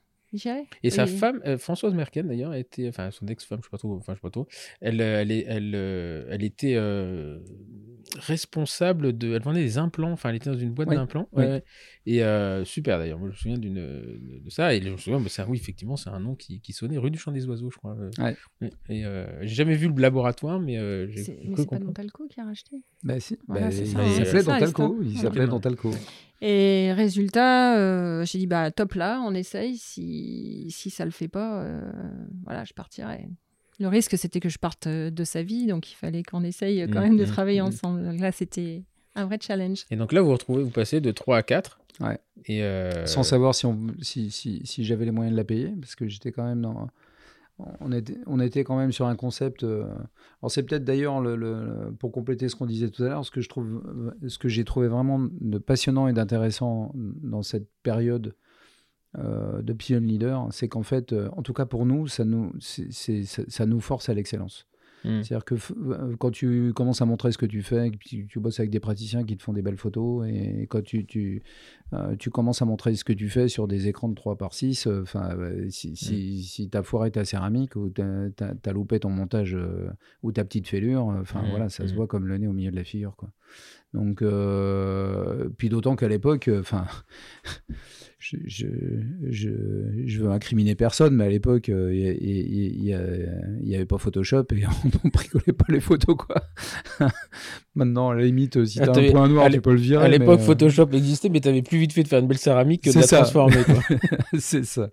Et 0.84 0.90
sa 0.90 1.06
femme, 1.06 1.42
euh, 1.46 1.58
Françoise 1.58 1.94
Merkel 1.94 2.28
d'ailleurs, 2.28 2.54
était, 2.54 2.88
enfin 2.88 3.12
son 3.12 3.28
ex-femme, 3.28 3.60
je 3.62 3.66
sais 3.66 3.70
pas 3.70 3.78
trop, 3.78 3.96
enfin 3.96 4.14
je 4.14 4.18
sais 4.18 4.22
pas 4.22 4.30
trop, 4.30 4.48
elle, 4.82 5.02
euh, 5.02 5.22
elle, 5.22 5.32
elle, 5.32 5.76
elle, 6.30 6.44
était 6.44 6.78
responsable 8.20 9.18
de, 9.18 9.34
elle 9.34 9.42
vendait 9.42 9.64
des 9.64 9.78
implants, 9.78 10.12
enfin 10.12 10.30
elle 10.30 10.36
était 10.36 10.50
dans 10.50 10.58
une 10.58 10.74
boîte 10.74 10.90
d'implants, 10.90 11.30
et 12.06 12.22
super 12.66 13.00
d'ailleurs, 13.00 13.20
moi 13.20 13.30
je 13.30 13.34
me 13.34 13.38
souviens 13.38 13.58
d'une 13.58 13.74
de 14.44 14.50
ça, 14.50 14.74
et 14.74 14.82
je 14.82 14.90
me 14.90 14.98
souviens, 14.98 15.20
bah, 15.20 15.30
ça, 15.30 15.46
oui 15.48 15.58
effectivement 15.58 15.98
c'est 15.98 16.10
un 16.10 16.20
nom 16.20 16.36
qui, 16.36 16.60
qui, 16.62 16.74
sonnait, 16.74 16.98
rue 16.98 17.12
du 17.12 17.20
Champ 17.20 17.32
des 17.32 17.46
Oiseaux 17.46 17.70
je 17.70 17.78
crois. 17.78 17.96
Et 18.90 19.04
j'ai 19.42 19.56
jamais 19.56 19.76
vu 19.76 19.88
le 19.88 20.02
laboratoire, 20.02 20.60
mais 20.60 20.76
j'ai. 21.10 21.40
Mais 21.46 21.56
c'est 21.58 21.70
pas 21.70 21.80
Montalco 21.80 22.28
qui 22.28 22.40
a 22.40 22.46
racheté? 22.46 22.84
Bah 23.04 23.20
si, 23.20 23.38
bah, 23.48 23.70
il 23.70 23.88
s'appelait 23.88 24.44
Dontalco, 24.44 25.02
il 25.04 25.18
s'appelait 25.18 25.48
Dontalco. 25.48 25.92
Et 26.46 26.92
résultat, 26.92 27.78
euh, 27.78 28.26
j'ai 28.26 28.38
dit 28.38 28.48
bah 28.48 28.70
top 28.70 28.96
là, 28.96 29.24
on 29.26 29.34
essaye. 29.34 29.78
Si, 29.78 30.68
si 30.72 30.90
ça 30.90 31.06
le 31.06 31.12
fait 31.12 31.30
pas, 31.30 31.62
euh, 31.62 31.90
voilà, 32.44 32.66
je 32.66 32.74
partirai. 32.74 33.30
Le 33.80 33.88
risque, 33.88 34.18
c'était 34.18 34.42
que 34.42 34.50
je 34.50 34.60
parte 34.60 34.88
euh, 34.88 35.10
de 35.10 35.24
sa 35.24 35.42
vie, 35.42 35.68
donc 35.68 35.90
il 35.90 35.96
fallait 35.96 36.22
qu'on 36.22 36.44
essaye 36.44 36.86
quand 36.90 37.00
mmh, 37.00 37.04
même 37.04 37.18
de 37.18 37.24
mmh, 37.24 37.28
travailler 37.28 37.62
mmh. 37.62 37.66
ensemble. 37.66 38.02
là, 38.18 38.34
c'était 38.34 38.84
un 39.16 39.26
vrai 39.26 39.38
challenge. 39.42 39.86
Et 39.90 39.96
donc 39.96 40.12
là, 40.12 40.20
vous 40.20 40.28
vous 40.28 40.34
retrouvez, 40.34 40.64
vous 40.64 40.70
passez 40.70 41.00
de 41.00 41.12
3 41.12 41.38
à 41.38 41.44
4. 41.44 41.80
Ouais. 42.02 42.20
Et 42.48 42.62
Sans 43.06 43.24
savoir 43.24 43.56
si, 43.56 43.66
on, 43.66 43.80
si, 44.02 44.30
si, 44.30 44.62
si 44.66 44.84
j'avais 44.84 45.06
les 45.06 45.12
moyens 45.12 45.32
de 45.32 45.38
la 45.38 45.46
payer, 45.46 45.70
parce 45.80 45.96
que 45.96 46.10
j'étais 46.10 46.34
quand 46.34 46.44
même 46.44 46.62
dans 46.62 46.90
on 47.80 48.40
était, 48.40 48.64
quand 48.64 48.78
même 48.78 48.92
sur 48.92 49.06
un 49.06 49.16
concept. 49.16 49.64
euh, 49.64 49.84
alors 50.42 50.52
c'est 50.52 50.64
peut-être 50.64 50.84
d'ailleurs 50.84 51.22
le, 51.22 51.94
pour 52.00 52.12
compléter 52.12 52.50
ce 52.50 52.56
qu'on 52.56 52.66
disait 52.66 52.90
tout 52.90 53.04
à 53.04 53.10
l'heure, 53.10 53.26
ce 53.26 53.32
que 53.32 54.50
j'ai 54.50 54.64
trouvé 54.64 54.88
vraiment 54.88 55.20
de 55.20 55.58
passionnant 55.58 56.08
et 56.08 56.14
d'intéressant 56.14 56.92
dans 56.96 57.44
cette 57.44 57.70
période 57.84 58.36
euh, 59.20 59.62
de 59.62 59.74
Pion 59.74 60.00
Leader, 60.00 60.48
c'est 60.52 60.68
qu'en 60.68 60.82
fait, 60.82 61.14
euh, 61.14 61.30
en 61.34 61.44
tout 61.44 61.54
cas 61.54 61.66
pour 61.66 61.86
nous, 61.86 62.08
ça 62.08 62.26
nous 62.26 62.52
force 63.80 64.10
à 64.10 64.14
l'excellence. 64.14 64.68
Mm. 65.04 65.24
C'est-à-dire 65.24 65.46
que 65.46 65.56
euh, 65.56 66.16
quand 66.18 66.32
tu 66.32 66.74
commences 66.74 67.02
à 67.02 67.06
montrer 67.06 67.32
ce 67.32 67.38
que 67.38 67.46
tu 67.46 67.62
fais, 67.62 67.92
tu, 68.00 68.28
tu 68.28 68.40
bosses 68.40 68.60
avec 68.60 68.70
des 68.70 68.80
praticiens 68.80 69.24
qui 69.24 69.38
te 69.38 69.44
font 69.44 69.54
des 69.54 69.62
belles 69.62 69.78
photos, 69.78 70.28
et 70.28 70.68
quand 70.70 70.82
tu, 70.84 71.06
tu, 71.06 71.44
euh, 71.94 72.16
tu 72.16 72.30
commences 72.30 72.62
à 72.62 72.66
montrer 72.66 72.96
ce 72.96 73.04
que 73.04 73.14
tu 73.14 73.30
fais 73.30 73.48
sur 73.48 73.68
des 73.68 73.88
écrans 73.88 74.10
de 74.10 74.16
3 74.16 74.38
par 74.38 74.54
6, 74.54 74.88
euh, 74.88 75.02
enfin, 75.04 75.38
si, 75.70 75.96
si, 75.96 76.44
si 76.44 76.70
tu 76.70 76.78
as 76.78 76.84
foiré 76.84 77.12
ta 77.12 77.26
céramique 77.26 77.76
ou 77.76 77.90
tu 77.90 78.02
as, 78.02 78.72
loupé 78.72 79.00
ton 79.00 79.10
montage 79.10 79.56
euh, 79.56 79.90
ou 80.24 80.32
ta 80.32 80.44
petite 80.44 80.68
fêlure, 80.68 81.06
enfin 81.06 81.42
Mhm, 81.44 81.50
voilà, 81.50 81.70
ça 81.70 81.88
se 81.88 81.94
voit 81.94 82.08
comme 82.08 82.26
le 82.28 82.38
nez 82.38 82.48
au 82.48 82.54
milieu 82.54 82.72
de 82.72 82.76
la 82.76 82.84
figure. 82.84 83.16
Quoi. 83.16 83.30
Donc, 83.94 84.24
puis 85.58 85.70
d'autant 85.70 85.96
qu'à 85.96 86.08
l'époque, 86.08 86.50
enfin, 86.60 86.86
je, 88.24 88.38
je, 88.46 88.66
je, 89.30 89.50
je 90.06 90.20
veux 90.24 90.30
incriminer 90.32 90.76
personne, 90.76 91.14
mais 91.14 91.26
à 91.26 91.30
l'époque, 91.30 91.68
euh, 91.68 91.94
il 91.94 92.82
n'y 92.82 93.76
avait 93.76 93.86
pas 93.86 93.98
Photoshop 93.98 94.46
et 94.56 94.64
on 94.86 94.88
ne 95.04 95.12
bricolait 95.12 95.52
pas 95.52 95.66
les 95.68 95.82
photos, 95.82 96.16
quoi. 96.16 96.42
Maintenant, 97.76 98.12
à 98.12 98.16
la 98.16 98.24
limite, 98.24 98.64
si 98.66 98.80
Ah, 98.80 98.86
tu 98.86 98.90
as 98.90 98.94
t'avais- 98.94 99.10
un 99.10 99.12
point 99.12 99.28
noir, 99.28 99.50
tu 99.50 99.60
peux 99.60 99.72
le 99.72 99.78
virer. 99.78 100.06
À 100.06 100.08
l'époque, 100.08 100.38
mais, 100.38 100.44
euh, 100.44 100.48
Photoshop 100.48 100.88
existait, 100.94 101.28
mais 101.28 101.42
t'avais 101.42 101.64
plus 101.64 101.78
vite 101.80 101.92
fait 101.92 102.04
de 102.04 102.08
faire 102.08 102.20
une 102.20 102.28
belle 102.28 102.38
céramique 102.38 102.84
que 102.86 102.92
de 102.92 102.96
la 102.96 103.02
ça. 103.02 103.18
transformer. 103.18 103.58
c'est 104.40 104.64
ça. 104.64 104.90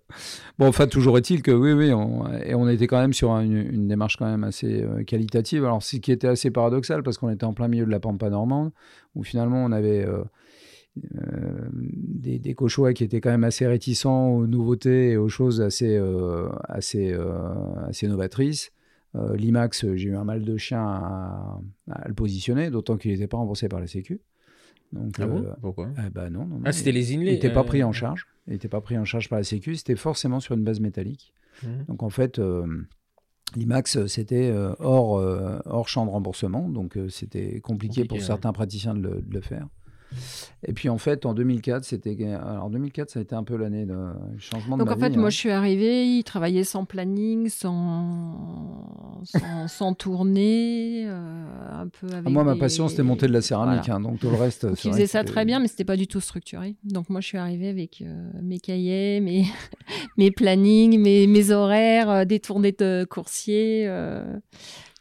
Bon, 0.58 0.66
enfin, 0.66 0.88
toujours 0.88 1.16
est-il 1.16 1.42
que 1.42 1.52
oui, 1.52 1.72
oui, 1.72 1.92
on, 1.92 2.26
et 2.42 2.54
on 2.56 2.68
était 2.68 2.88
quand 2.88 3.00
même 3.00 3.12
sur 3.12 3.30
une, 3.38 3.56
une 3.56 3.86
démarche 3.86 4.16
quand 4.16 4.26
même 4.26 4.42
assez 4.42 4.82
euh, 4.82 5.04
qualitative. 5.04 5.64
Alors, 5.64 5.84
ce 5.84 5.98
qui 5.98 6.10
était 6.10 6.26
assez 6.26 6.50
paradoxal, 6.50 7.04
parce 7.04 7.16
qu'on 7.16 7.30
était 7.30 7.44
en 7.44 7.52
plein 7.52 7.68
milieu 7.68 7.86
de 7.86 7.90
la 7.92 8.00
pampa 8.00 8.28
normande, 8.28 8.72
où 9.14 9.22
finalement 9.22 9.64
on 9.64 9.70
avait 9.70 10.04
euh, 10.04 10.24
des, 10.96 12.38
des 12.38 12.55
Cauchois 12.55 12.92
qui 12.92 13.05
étaient 13.05 13.20
quand 13.20 13.31
même 13.31 13.44
assez 13.44 13.66
réticents 13.66 14.29
aux 14.31 14.46
nouveautés 14.46 15.11
et 15.12 15.16
aux 15.16 15.29
choses 15.29 15.61
assez, 15.61 15.96
euh, 15.96 16.48
assez, 16.68 17.12
euh, 17.12 17.55
assez 17.87 18.09
novatrices. 18.09 18.70
Euh, 19.16 19.37
L'IMAX, 19.37 19.87
j'ai 19.96 20.09
eu 20.11 20.16
un 20.16 20.24
mal 20.24 20.44
de 20.44 20.57
chien 20.57 20.83
à, 20.85 21.61
à 21.90 22.09
le 22.09 22.14
positionner, 22.14 22.70
d'autant 22.70 22.96
qu'il 22.96 23.11
n'était 23.12 23.26
pas 23.26 23.38
remboursé 23.38 23.68
par 23.68 23.81
la 23.81 23.87
Sécu. 23.87 24.20
Donc, 24.92 25.14
Ah 25.20 25.26
bon? 25.26 25.42
euh, 25.44 25.53
Pourquoi? 25.61 25.88
ben 26.12 26.31
non, 26.31 26.46
non, 26.46 26.57
non. 26.57 26.62
Ah, 26.64 26.72
c'était 26.72 26.92
les 26.92 27.12
Il 27.12 27.20
inlays. 27.20 27.33
n'était 27.33 27.53
pas 27.53 27.61
euh, 27.61 27.64
pris 27.64 27.83
en 27.83 27.92
charge. 27.92 28.26
Il 28.46 28.53
n'était 28.53 28.68
pas 28.68 28.81
pris 28.81 28.98
en 28.98 29.05
charge 29.05 29.29
par 29.29 29.38
la 29.38 29.44
Sécu. 29.44 29.76
C'était 29.76 29.96
forcément 29.96 30.40
sur 30.40 30.55
une 30.57 30.64
base 30.64 30.81
métallique. 30.81 31.33
Mhm. 31.62 31.85
Donc 31.88 32.03
en 32.03 32.11
fait, 32.11 32.38
euh, 32.38 32.66
l'IMAX, 33.57 34.07
c'était 34.07 34.50
euh, 34.50 34.74
hors, 34.81 35.18
euh, 35.18 35.59
hors 35.64 35.88
champ 35.88 36.07
de 36.07 36.11
remboursement. 36.11 36.68
Donc 36.68 36.96
euh, 36.96 37.09
c'était 37.09 37.61
compliqué, 37.61 37.61
Compliqué, 38.03 38.05
pour 38.05 38.18
ouais. 38.18 38.24
certains 38.24 38.53
praticiens 38.53 38.94
de 38.94 39.00
le, 39.00 39.22
de 39.22 39.35
le 39.35 39.40
faire. 39.40 39.66
Et 40.66 40.73
puis 40.73 40.88
en 40.88 40.99
fait, 40.99 41.25
en 41.25 41.35
2004, 41.35 41.85
c'était. 41.85 42.16
Alors 42.35 42.68
2004, 42.68 43.11
ça 43.11 43.18
a 43.18 43.23
été 43.23 43.35
un 43.35 43.44
peu 43.44 43.57
l'année 43.57 43.87
de 43.87 43.96
changement 44.38 44.77
de 44.77 44.81
Donc 44.81 44.90
ma 44.90 44.96
en 44.96 44.99
fait, 44.99 45.16
moi 45.16 45.27
hein. 45.27 45.31
je 45.31 45.37
suis 45.37 45.51
arrivée, 45.51 46.07
il 46.07 46.23
travaillait 46.23 46.64
sans 46.64 46.85
planning, 46.85 47.49
sans, 47.49 49.20
sans, 49.25 49.68
sans 49.68 49.94
tournée, 49.94 51.07
euh, 51.07 51.83
un 51.83 51.88
peu 51.88 52.09
avec. 52.09 52.25
Ah, 52.27 52.31
moi, 52.31 52.44
ma 52.44 52.57
passion, 52.57 52.88
c'était 52.88 53.03
monter 53.03 53.27
de 53.27 53.33
la 53.33 53.40
céramique. 53.40 53.85
Voilà. 53.87 53.96
hein, 53.96 54.01
donc 54.01 54.20
tout 54.20 54.29
le 54.29 54.37
reste. 54.37 54.66
Donc, 54.66 54.85
il 54.85 54.92
faisait 54.92 55.07
ça 55.07 55.25
très 55.25 55.44
bien, 55.44 55.61
mais 55.61 55.68
c'était 55.68 55.85
pas 55.85 55.96
du 55.96 56.07
tout 56.07 56.20
structuré. 56.20 56.77
Donc 56.85 57.09
moi, 57.09 57.20
je 57.20 57.27
suis 57.27 57.38
arrivée 57.38 57.68
avec 57.68 58.03
euh, 58.03 58.31
mes 58.42 58.61
cahiers, 58.61 59.20
mes, 59.20 59.44
mes 60.18 60.31
plannings, 60.31 60.99
mes, 60.99 61.27
mes 61.27 61.51
horaires, 61.51 62.11
euh, 62.11 62.25
des 62.25 62.40
tournées 62.40 62.73
de 62.73 63.07
coursiers, 63.09 63.87
euh, 63.87 64.38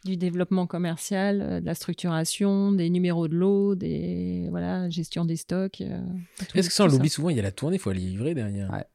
du 0.09 0.17
développement 0.17 0.67
commercial, 0.67 1.41
euh, 1.41 1.61
de 1.61 1.65
la 1.65 1.75
structuration, 1.75 2.71
des 2.71 2.89
numéros 2.89 3.27
de 3.27 3.35
lot, 3.35 3.75
des 3.75 4.47
voilà, 4.49 4.89
gestion 4.89 5.25
des 5.25 5.35
stocks. 5.37 5.81
euh, 5.81 5.99
Est-ce 6.55 6.67
que 6.67 6.73
ça, 6.73 6.83
on 6.83 6.87
l'oublie 6.87 7.09
souvent 7.09 7.29
Il 7.29 7.37
y 7.37 7.39
a 7.39 7.43
la 7.43 7.51
tournée, 7.51 7.77
il 7.77 7.79
faut 7.79 7.89
aller 7.91 7.99
livrer 8.01 8.33
derrière. 8.33 8.69
Ouais. 8.71 8.85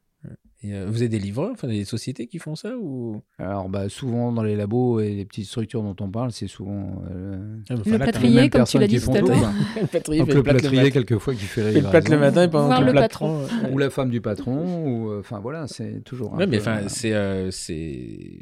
Et, 0.65 0.73
euh, 0.73 0.85
vous 0.87 0.97
avez 0.97 1.09
des 1.09 1.19
livreurs, 1.19 1.51
enfin 1.51 1.67
des 1.67 1.85
sociétés 1.85 2.27
qui 2.27 2.39
font 2.39 2.55
ça 2.55 2.75
ou? 2.77 3.21
Alors 3.37 3.69
bah, 3.69 3.89
souvent 3.89 4.31
dans 4.31 4.43
les 4.43 4.55
labos 4.55 4.99
et 4.99 5.13
les 5.15 5.25
petites 5.25 5.45
structures 5.45 5.83
dont 5.83 5.95
on 5.99 6.09
parle, 6.09 6.31
c'est 6.31 6.47
souvent. 6.47 7.03
euh, 7.11 7.57
Ah, 7.69 7.75
bah, 7.75 7.81
Le 7.85 7.91
là, 7.91 7.99
plâtrier, 7.99 8.49
comme 8.49 8.63
tu 8.63 8.79
l'as 8.79 8.87
dit 8.87 8.99
tout 8.99 9.11
à 9.11 9.21
l'heure. 9.21 9.39
quoi. 9.39 9.51
le 9.81 9.87
plâtrier, 9.87 10.19
Donc 10.19 10.27
fait 10.29 10.33
le 10.35 10.43
plâtrier, 10.43 10.91
quelquefois, 10.91 11.33
qui 11.33 11.39
fait 11.45 11.61
la 11.63 11.71
Fait 11.71 11.81
le 11.81 11.89
plâtre 11.89 12.11
le 12.11 12.17
matin 12.17 12.43
et 12.43 12.49
pendant 12.49 12.65
Voir 12.67 12.79
que 12.79 12.85
le 12.85 12.91
le 12.91 12.99
patron. 12.99 13.41
euh, 13.43 13.71
ou 13.71 13.77
la 13.77 13.89
femme 13.89 14.09
du 14.09 14.21
patron, 14.21 14.85
ou 14.87 15.11
euh, 15.11 15.19
enfin 15.19 15.39
voilà, 15.39 15.67
c'est 15.67 16.01
toujours. 16.03 16.33
un 16.33 16.37
Ouais, 16.37 16.47
mais 16.47 16.57
peu, 16.57 16.61
enfin, 16.63 16.77
euh, 16.77 16.85
c'est, 16.87 17.13
euh, 17.13 17.51
c'est, 17.51 18.39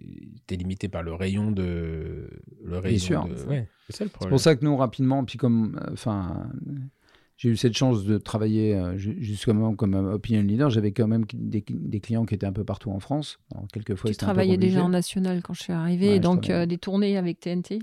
t'es 0.47 0.55
limité 0.55 0.87
par 0.87 1.03
le 1.03 1.13
rayon 1.13 1.51
de, 1.51 2.29
le 2.63 2.77
rayon 2.77 2.99
sûr. 2.99 3.27
de- 3.27 3.49
ouais, 3.49 3.67
c'est 3.89 3.97
ça 3.97 4.03
le 4.03 4.09
C'est 4.09 4.13
problème. 4.13 4.29
pour 4.29 4.39
ça 4.39 4.55
que 4.55 4.63
nous 4.63 4.77
rapidement, 4.77 5.23
puis 5.25 5.37
comme, 5.37 5.79
euh, 5.87 5.91
enfin, 5.93 6.49
j'ai 7.37 7.49
eu 7.49 7.57
cette 7.57 7.75
chance 7.75 8.05
de 8.05 8.17
travailler 8.17 8.75
euh, 8.75 8.97
ju- 8.97 9.17
justement 9.19 9.75
comme 9.75 9.95
euh, 9.95 10.13
opinion 10.13 10.41
leader, 10.41 10.69
j'avais 10.69 10.91
quand 10.91 11.07
même 11.07 11.25
des, 11.33 11.63
des 11.69 11.99
clients 11.99 12.25
qui 12.25 12.35
étaient 12.35 12.45
un 12.45 12.53
peu 12.53 12.63
partout 12.63 12.91
en 12.91 12.99
France. 12.99 13.39
Alors, 13.53 13.67
quelquefois, 13.73 14.09
Tu 14.11 14.17
travaillais 14.17 14.57
déjà 14.57 14.83
en 14.83 14.89
national 14.89 15.41
quand 15.41 15.53
je 15.53 15.63
suis 15.63 15.73
arrivée, 15.73 16.07
Ouais, 16.09 16.13
et 16.13 16.17
je 16.17 16.21
donc 16.21 16.49
euh, 16.49 16.65
des 16.65 16.77
tournées 16.77 17.17
avec 17.17 17.39
TNT, 17.39 17.79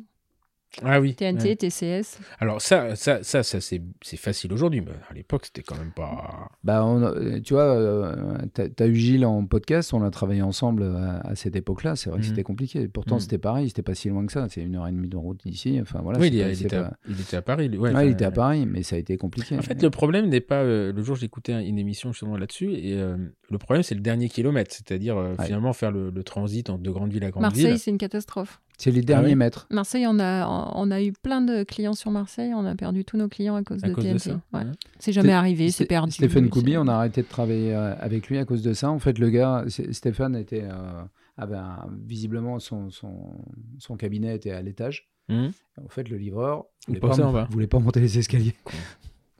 Ah 0.85 1.00
oui. 1.00 1.14
TNT, 1.16 1.42
ouais. 1.48 1.56
TCS. 1.56 2.18
Alors 2.38 2.61
ça, 2.62 2.94
ça, 2.94 3.22
ça, 3.22 3.42
ça 3.42 3.61
c'est, 3.61 3.83
c'est 4.02 4.16
facile 4.16 4.52
aujourd'hui, 4.52 4.80
mais 4.80 4.92
à 5.11 5.14
l'époque, 5.14 5.46
c'était 5.46 5.62
quand 5.62 5.76
même 5.76 5.90
pas. 5.90 6.48
Bah, 6.62 6.85
on 6.85 7.02
a- 7.02 7.11
euh, 7.11 7.40
tu 7.40 7.54
vois, 7.54 7.64
euh, 7.64 8.38
t'as 8.54 8.66
as 8.78 8.87
eu 8.87 8.94
Gilles 8.94 9.26
en 9.26 9.44
podcast, 9.46 9.92
on 9.92 10.02
a 10.02 10.11
travaillé 10.11 10.42
ensemble 10.42 10.85
à, 10.85 11.20
à 11.26 11.35
cette 11.35 11.56
époque-là. 11.56 11.96
C'est 11.96 12.09
vrai 12.11 12.20
que 12.20 12.24
Mhm. 12.24 12.28
c'était 12.30 12.42
compliqué. 12.44 12.87
Pourtant, 12.88 13.16
Mhm. 13.16 13.20
c'était 13.20 13.38
pareil, 13.38 13.68
c'était 13.68 13.83
pas 13.83 13.94
si 13.94 14.09
loin 14.11 14.24
que 14.24 14.33
ça. 14.33 14.46
C'est 14.48 14.62
une 14.62 14.76
heure 14.76 14.87
et 14.87 14.92
demie 14.92 15.09
de 15.09 15.16
route 15.16 15.40
d'ici. 15.44 15.78
Enfin 15.83 16.00
voilà. 16.02 16.18
oui, 16.20 16.28
il, 16.33 16.40
pas- 16.40 16.48
il 16.50 16.56
c'est 16.56 16.64
était, 16.66 16.76
pas- 16.76 16.83
à, 16.87 16.92
il 17.09 17.20
était 17.20 17.37
à 17.37 17.42
Paris. 17.42 17.68
lui. 17.68 17.78
Ouais, 17.78 18.06
il 18.06 18.12
était 18.12 18.24
à 18.24 18.30
Paris, 18.30 18.64
mais 18.66 18.83
ça 18.83 18.96
a 18.96 18.98
été 19.00 19.16
compliqué. 19.16 19.59
En 19.59 19.62
fait, 19.62 19.83
le 19.83 19.90
problème 19.90 20.28
n'est 20.28 20.40
pas. 20.40 20.61
euh, 20.62 20.92
le 20.92 21.02
jour, 21.02 21.16
j'écoutais 21.16 21.52
un- 21.52 21.61
une 21.61 21.78
émission 21.78 22.12
justement 22.12 22.37
là-dessus, 22.37 22.72
et 22.74 22.94
euh, 23.00 23.16
le 23.50 23.59
problème, 23.59 23.83
c'est 23.83 23.94
le 23.96 24.00
dernier 24.02 24.28
kilomètre, 24.28 24.72
c'est-à-dire 24.72 25.16
euh, 25.18 25.35
Ouais. 25.37 25.46
finalement 25.46 25.72
faire 25.72 25.90
le, 25.90 26.11
le 26.11 26.22
transit 26.22 26.70
entre 26.70 26.83
de 26.83 26.90
grandes 26.90 27.12
villes 27.12 27.24
à 27.24 27.30
grandes 27.30 27.42
Marseille, 27.42 27.66
villes. 27.66 27.78
c'est 27.78 27.90
une 27.90 27.98
catastrophe. 27.98 28.61
C'est 28.82 28.90
les 28.90 29.02
derniers 29.02 29.28
ouais 29.28 29.34
mètres. 29.34 29.66
Marseille, 29.70 30.06
on 30.08 30.18
a, 30.18 30.46
on 30.74 30.90
a 30.90 31.02
eu 31.02 31.12
plein 31.12 31.42
de 31.42 31.64
clients 31.64 31.92
sur 31.92 32.10
Marseille, 32.10 32.54
on 32.54 32.64
a 32.64 32.74
perdu 32.74 33.04
tous 33.04 33.18
nos 33.18 33.28
clients 33.28 33.54
à 33.54 33.62
cause 33.62 33.84
À 33.84 33.88
de 33.88 33.92
cause 33.94 34.04
TNT. 34.04 34.30
Ouais. 34.54 34.62
C'est 34.98 35.12
jamais 35.12 35.32
arrivé, 35.32 35.70
c'est 35.70 35.84
perdu. 35.84 36.12
Stéphane 36.12 36.48
Koubi, 36.48 36.76
on 36.78 36.88
a 36.88 36.94
arrêté 36.94 37.20
de 37.22 37.26
travailler 37.28 37.74
euh, 37.74 37.94
avec 38.00 38.28
lui 38.28 38.38
à 38.38 38.46
cause 38.46 38.62
de 38.62 38.72
ça. 38.72 38.90
En 38.90 38.98
fait, 38.98 39.18
le 39.18 39.28
gars, 39.28 39.64
Stéphane 39.68 40.34
était, 40.34 40.64
euh, 40.64 41.02
avait 41.36 41.56
un- 41.56 41.88
visiblement 42.06 42.58
son, 42.58 42.88
son, 42.90 43.34
son 43.78 43.96
cabinet 43.96 44.34
était 44.34 44.50
à 44.52 44.62
l'étage. 44.62 45.10
Mhm. 45.28 45.50
En 45.84 45.88
fait, 45.88 46.08
le 46.08 46.16
livreur 46.16 46.64
voulait 46.88 47.00
bas. 47.00 47.48
voulait 47.50 47.66
pas 47.66 47.78
monter 47.80 48.00
les 48.00 48.18
escaliers. 48.18 48.54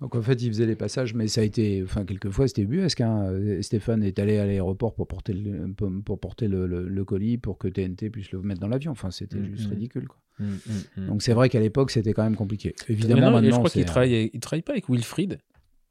Donc 0.01 0.15
en 0.15 0.23
fait, 0.23 0.41
il 0.43 0.49
faisait 0.49 0.65
les 0.67 0.77
passages, 0.77 1.13
mais 1.15 1.29
ça 1.29 1.43
a 1.43 1.45
été, 1.45 1.83
enfin 1.85 2.05
quelquefois 2.07 2.49
c'était 2.49 2.65
buesque. 2.65 3.03
Hein. 3.03 3.25
Euh, 3.33 3.61
Stéphane 3.61 4.03
est 4.03 4.19
allé 4.19 4.39
à 4.39 4.47
l'aéroport 4.47 4.95
pour 4.95 5.07
porter 5.07 5.35
le, 5.35 5.73
pour, 5.75 6.19
porter 6.19 6.49
le, 6.49 6.67
le- 6.67 6.89
le 6.89 7.05
colis 7.05 7.37
pour 7.37 7.59
que 7.59 7.69
TNT 7.69 8.09
puisse 8.11 8.33
le 8.33 8.41
mettre 8.41 8.61
dans 8.61 8.69
l'avion. 8.69 8.93
Enfin, 8.93 9.11
c'était 9.11 9.37
Mhm. 9.39 9.45
juste 9.57 9.69
ridicule. 9.69 10.09
Quoi. 10.09 10.17
Mm, 10.39 10.45
mm, 10.45 11.03
mm. 11.03 11.07
Donc 11.09 11.23
c'est 11.23 11.35
vrai 11.35 11.51
qu'à 11.51 11.61
l'époque, 11.61 11.91
c'était 11.91 12.15
quand 12.15 12.23
même 12.25 12.37
compliqué. 12.37 12.75
Évidemment, 12.89 13.21
non, 13.27 13.31
maintenant, 13.33 13.51
je 13.51 13.57
crois 13.59 13.71
qu'il 13.71 13.85
travaille, 13.85 14.31
il 14.33 14.41
travaille 14.41 14.63
pas 14.63 14.73
avec 14.73 14.89
Wilfried 14.89 15.39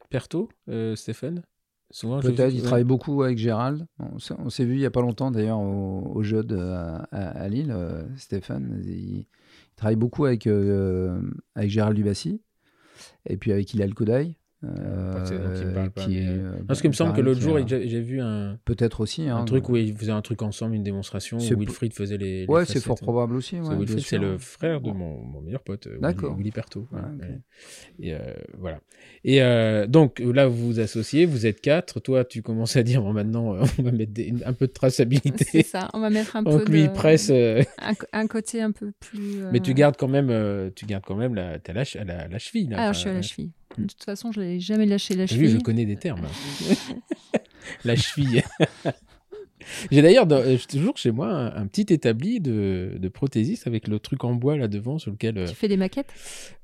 Perto, 0.09 0.49
euh, 0.69 0.95
Stéphane? 0.95 1.43
Souvent, 1.91 2.19
Peut-être, 2.19 2.53
il 2.53 2.61
travaille 2.61 2.83
beaucoup 2.83 3.23
avec 3.23 3.37
Gérald. 3.39 3.85
On 3.99 4.19
s'est- 4.19 4.35
on 4.37 4.49
s'est 4.49 4.63
vu 4.65 4.73
il 4.73 4.79
n'y 4.79 4.85
a 4.85 4.91
pas 4.91 5.01
longtemps 5.01 5.31
d'ailleurs 5.31 5.59
au, 5.59 6.11
au 6.15 6.21
jeu 6.23 6.43
de, 6.43 6.55
à, 6.57 6.97
à 7.11 7.47
Lille, 7.49 7.71
euh, 7.71 8.03
Stéphane. 8.15 8.79
Il, 8.85 8.89
il 8.91 9.25
travaille 9.75 9.95
beaucoup 9.95 10.25
avec, 10.25 10.45
euh, 10.47 11.19
avec 11.55 11.69
Gérald 11.71 11.95
Dubassi 11.95 12.41
et 13.25 13.37
puis 13.37 13.51
avec 13.51 13.73
Hilal 13.73 13.93
Koudaï. 13.93 14.35
Euh, 14.63 15.25
c'est- 15.25 15.33
euh, 15.35 16.51
Parce 16.67 16.81
qu'il 16.81 16.89
me 16.89 16.93
semble 16.95 17.13
que 17.13 17.21
l'autre 17.21 17.39
jour, 17.39 17.55
a- 17.57 17.65
j'ai 17.65 18.01
vu 18.01 18.19
un, 18.19 18.57
Peut-être 18.65 18.99
aussi. 18.99 19.27
un 19.29 19.37
hein, 19.37 19.45
truc 19.45 19.69
où 19.69 19.77
ils 19.77 19.95
faisaient 19.95 20.11
un 20.11 20.21
truc 20.21 20.41
ensemble, 20.41 20.75
une 20.75 20.83
démonstration 20.83 21.39
C'est 21.39 21.55
où 21.55 21.59
Wilfried 21.59 21.93
faisait 21.93 22.17
les. 22.17 22.41
les 22.41 22.45
Ouais, 22.47 22.65
c'est 22.65 22.79
fort 22.81 22.99
probable 22.99 23.35
aussi. 23.35 23.59
Ouais, 23.59 23.75
Wilfried, 23.77 24.03
c'est 24.05 24.17
le 24.17 24.37
frère 24.37 24.81
de 24.81 24.91
mon, 24.91 25.21
mon 25.23 25.41
meilleur 25.41 25.61
pote, 25.61 25.87
euh, 25.87 25.97
Willy. 26.01 26.35
Willy 26.37 26.51
Perto. 26.51 26.87
ouais, 26.91 26.99
Ouais, 26.99 27.05
ok. 27.15 27.21
ouais. 27.21 27.39
Et 28.01 28.13
euh, 28.13 28.19
voilà. 28.57 28.81
Et 29.23 29.41
euh, 29.41 29.87
donc 29.87 30.19
là, 30.19 30.47
vous 30.47 30.67
vous 30.73 30.79
associez, 30.81 31.25
vous 31.25 31.45
êtes 31.45 31.61
quatre. 31.61 31.99
Toi, 32.01 32.25
tu 32.25 32.41
commences 32.41 32.75
à 32.75 32.83
dire 32.83 33.01
bon, 33.01 33.13
maintenant, 33.13 33.55
euh, 33.55 33.63
on 33.79 33.83
va 33.83 33.91
mettre 33.91 34.11
des- 34.13 34.33
un 34.45 34.53
peu 34.53 34.65
de 34.67 34.71
C'est 34.71 34.73
traçabilité. 34.73 35.63
ça, 35.63 35.89
on 35.93 35.99
va 36.01 36.09
mettre 36.09 36.35
un 36.35 36.43
peu 36.43 36.51
Donc 36.51 36.67
lui, 36.69 36.79
de... 36.79 36.83
il 36.85 36.91
presse. 36.91 37.29
euh, 37.31 37.63
un, 38.13 38.27
côté 38.27 38.61
un 38.61 38.71
peu 38.71 38.91
plus... 38.99 39.41
Mais 39.53 39.61
tu 39.61 39.71
euh, 39.71 39.73
gardes 39.73 39.95
quand 39.97 40.07
même, 40.09 40.29
euh, 40.29 40.69
tu 40.75 40.85
gardes 40.85 41.03
quand 41.05 41.15
même 41.15 41.33
la, 41.33 41.53
la, 41.65 41.85
ch- 41.85 41.97
la, 42.05 42.27
la 42.27 42.39
cheville. 42.39 42.67
Là, 42.69 42.77
Alors, 42.77 42.89
Enfin, 42.89 42.93
je 42.93 42.99
suis 42.99 43.09
à 43.09 43.13
la 43.13 43.19
euh, 43.19 43.21
cheville. 43.21 43.51
De 43.77 43.83
toute 43.85 44.03
façon, 44.03 44.31
je 44.31 44.41
n'ai 44.41 44.59
jamais 44.59 44.85
lâché 44.85 45.15
la 45.15 45.25
J'ai 45.25 45.35
vu, 45.37 45.45
je 45.45 45.49
cheville. 45.51 45.63
connais 45.63 45.85
des 45.85 45.95
termes. 45.95 46.25
la 47.85 47.95
cheville. 47.95 48.43
J'ai 49.91 50.01
d'ailleurs 50.01 50.25
euh, 50.31 50.57
toujours 50.67 50.97
chez 50.97 51.11
moi 51.11 51.27
un, 51.29 51.55
un 51.55 51.67
petit 51.67 51.93
établi 51.93 52.39
de, 52.39 52.95
de 52.97 53.07
prothésiste 53.09 53.67
avec 53.67 53.87
le 53.87 53.99
truc 53.99 54.23
en 54.23 54.33
bois 54.33 54.57
là 54.57 54.67
devant 54.67 54.97
sur 54.97 55.11
lequel. 55.11 55.37
euh, 55.37 55.45
Tu 55.47 55.53
fais 55.53 55.67
des 55.67 55.77
maquettes? 55.77 56.11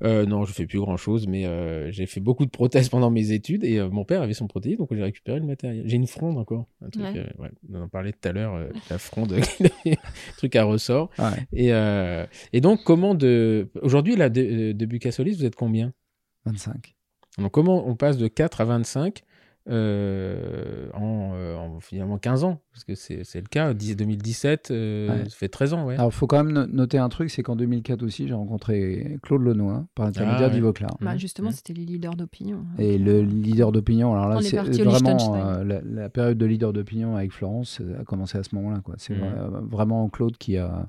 euh, 0.04 0.26
non, 0.26 0.44
je 0.46 0.54
fais 0.54 0.66
plus 0.66 0.80
grand 0.80 0.98
chose, 0.98 1.28
mais 1.28 1.46
euh, 1.46 1.92
j'ai 1.92 2.08
fait 2.08 2.22
beaucoup 2.22 2.46
de 2.46 2.50
prothèses 2.50 2.90
pendant 2.90 3.12
mes 3.12 3.32
études 3.32 3.64
et 3.64 3.78
euh, 3.80 3.90
mon 3.90 4.06
père 4.06 4.22
avait 4.24 4.34
son 4.34 4.48
prothésiste, 4.48 4.80
donc 4.80 4.90
j'ai 4.96 5.04
récupéré 5.04 5.40
le 5.40 5.46
matériel. 5.46 5.84
J'ai 5.88 5.98
une 5.98 6.08
fronde 6.08 6.38
encore, 6.38 6.66
un 6.82 6.90
truc. 6.90 7.04
Ouais. 7.06 7.18
euh, 7.20 7.42
ouais, 7.44 7.52
on 7.72 7.82
en 7.84 7.88
parlait 7.90 8.14
tout 8.14 8.28
à 8.28 8.32
l'heure, 8.32 8.56
euh, 8.56 8.70
la 8.90 8.98
fronde, 8.98 9.34
un 9.86 9.92
truc 10.38 10.56
à 10.56 10.64
ressort. 10.64 11.12
Ouais. 11.20 11.46
Et, 11.54 11.74
euh, 11.74 12.26
et 12.54 12.62
donc, 12.62 12.80
comment 12.84 13.14
de. 13.14 13.70
Aujourd'hui, 13.84 14.16
là, 14.16 14.30
de, 14.30 14.72
de 14.72 14.86
Bucassolis, 14.86 15.36
vous 15.36 15.46
êtes 15.46 15.56
combien? 15.56 15.94
25. 16.46 16.95
Donc, 17.38 17.52
comment 17.52 17.88
on 17.88 17.96
passe 17.96 18.18
de 18.18 18.28
4 18.28 18.62
à 18.62 18.66
25 18.66 19.24
euh, 19.68 20.88
en, 20.94 21.32
euh, 21.36 21.58
en 21.58 21.80
finalement 21.80 22.18
15 22.18 22.44
ans? 22.44 22.62
Parce 22.72 22.84
que 22.84 22.96
c'est 22.96 23.24
c'est 23.24 23.40
le 23.42 23.48
cas, 23.48 23.74
10 23.74 23.96
2017, 23.96 24.70
euh, 24.72 25.10
Ouais. 25.10 25.24
ça 25.30 25.36
fait 25.36 25.48
13 25.50 25.74
ans, 25.74 25.86
ouais. 25.86 25.96
Alors, 25.96 26.08
il 26.08 26.14
faut 26.14 26.28
quand 26.28 26.44
même 26.44 26.54
no- 26.54 26.68
noter 26.68 26.98
un 26.98 27.10
truc, 27.10 27.30
c'est 27.30 27.44
qu'en 27.44 27.56
2004 27.56 28.04
aussi, 28.04 28.28
j'ai 28.28 28.34
rencontré 28.34 29.18
Claude 29.24 29.42
Lenoir 29.42 29.86
par 29.96 30.06
l'intermédiaire 30.06 30.44
Ah, 30.44 30.48
ouais. 30.48 30.54
d'Ivoclar. 30.54 30.98
Bah, 31.02 31.14
Mhm. 31.14 31.20
Justement, 31.20 31.50
Mhm. 31.50 31.56
c'était 31.56 31.74
les 31.74 31.86
leaders 31.86 32.16
d'opinion. 32.16 32.64
Et 32.78 32.98
le 32.98 33.22
leader 33.22 33.72
d'opinion, 33.72 34.14
alors 34.14 34.30
là, 34.30 34.42
c'est 34.42 34.60
au 34.60 34.90
vraiment 34.90 35.36
euh, 35.36 35.64
la, 35.64 35.82
la 35.84 36.10
période 36.10 36.38
de 36.38 36.46
leader 36.46 36.72
d'opinion 36.74 37.16
avec 37.16 37.32
Florence 37.32 37.80
euh, 37.82 38.00
a 38.00 38.04
commencé 38.04 38.38
à 38.38 38.44
ce 38.44 38.54
moment-là. 38.56 38.82
quoi. 38.84 38.96
C'est 38.98 39.14
vra- 39.16 39.68
vraiment 39.68 40.08
Claude 40.10 40.38
qui, 40.38 40.58
a, 40.58 40.88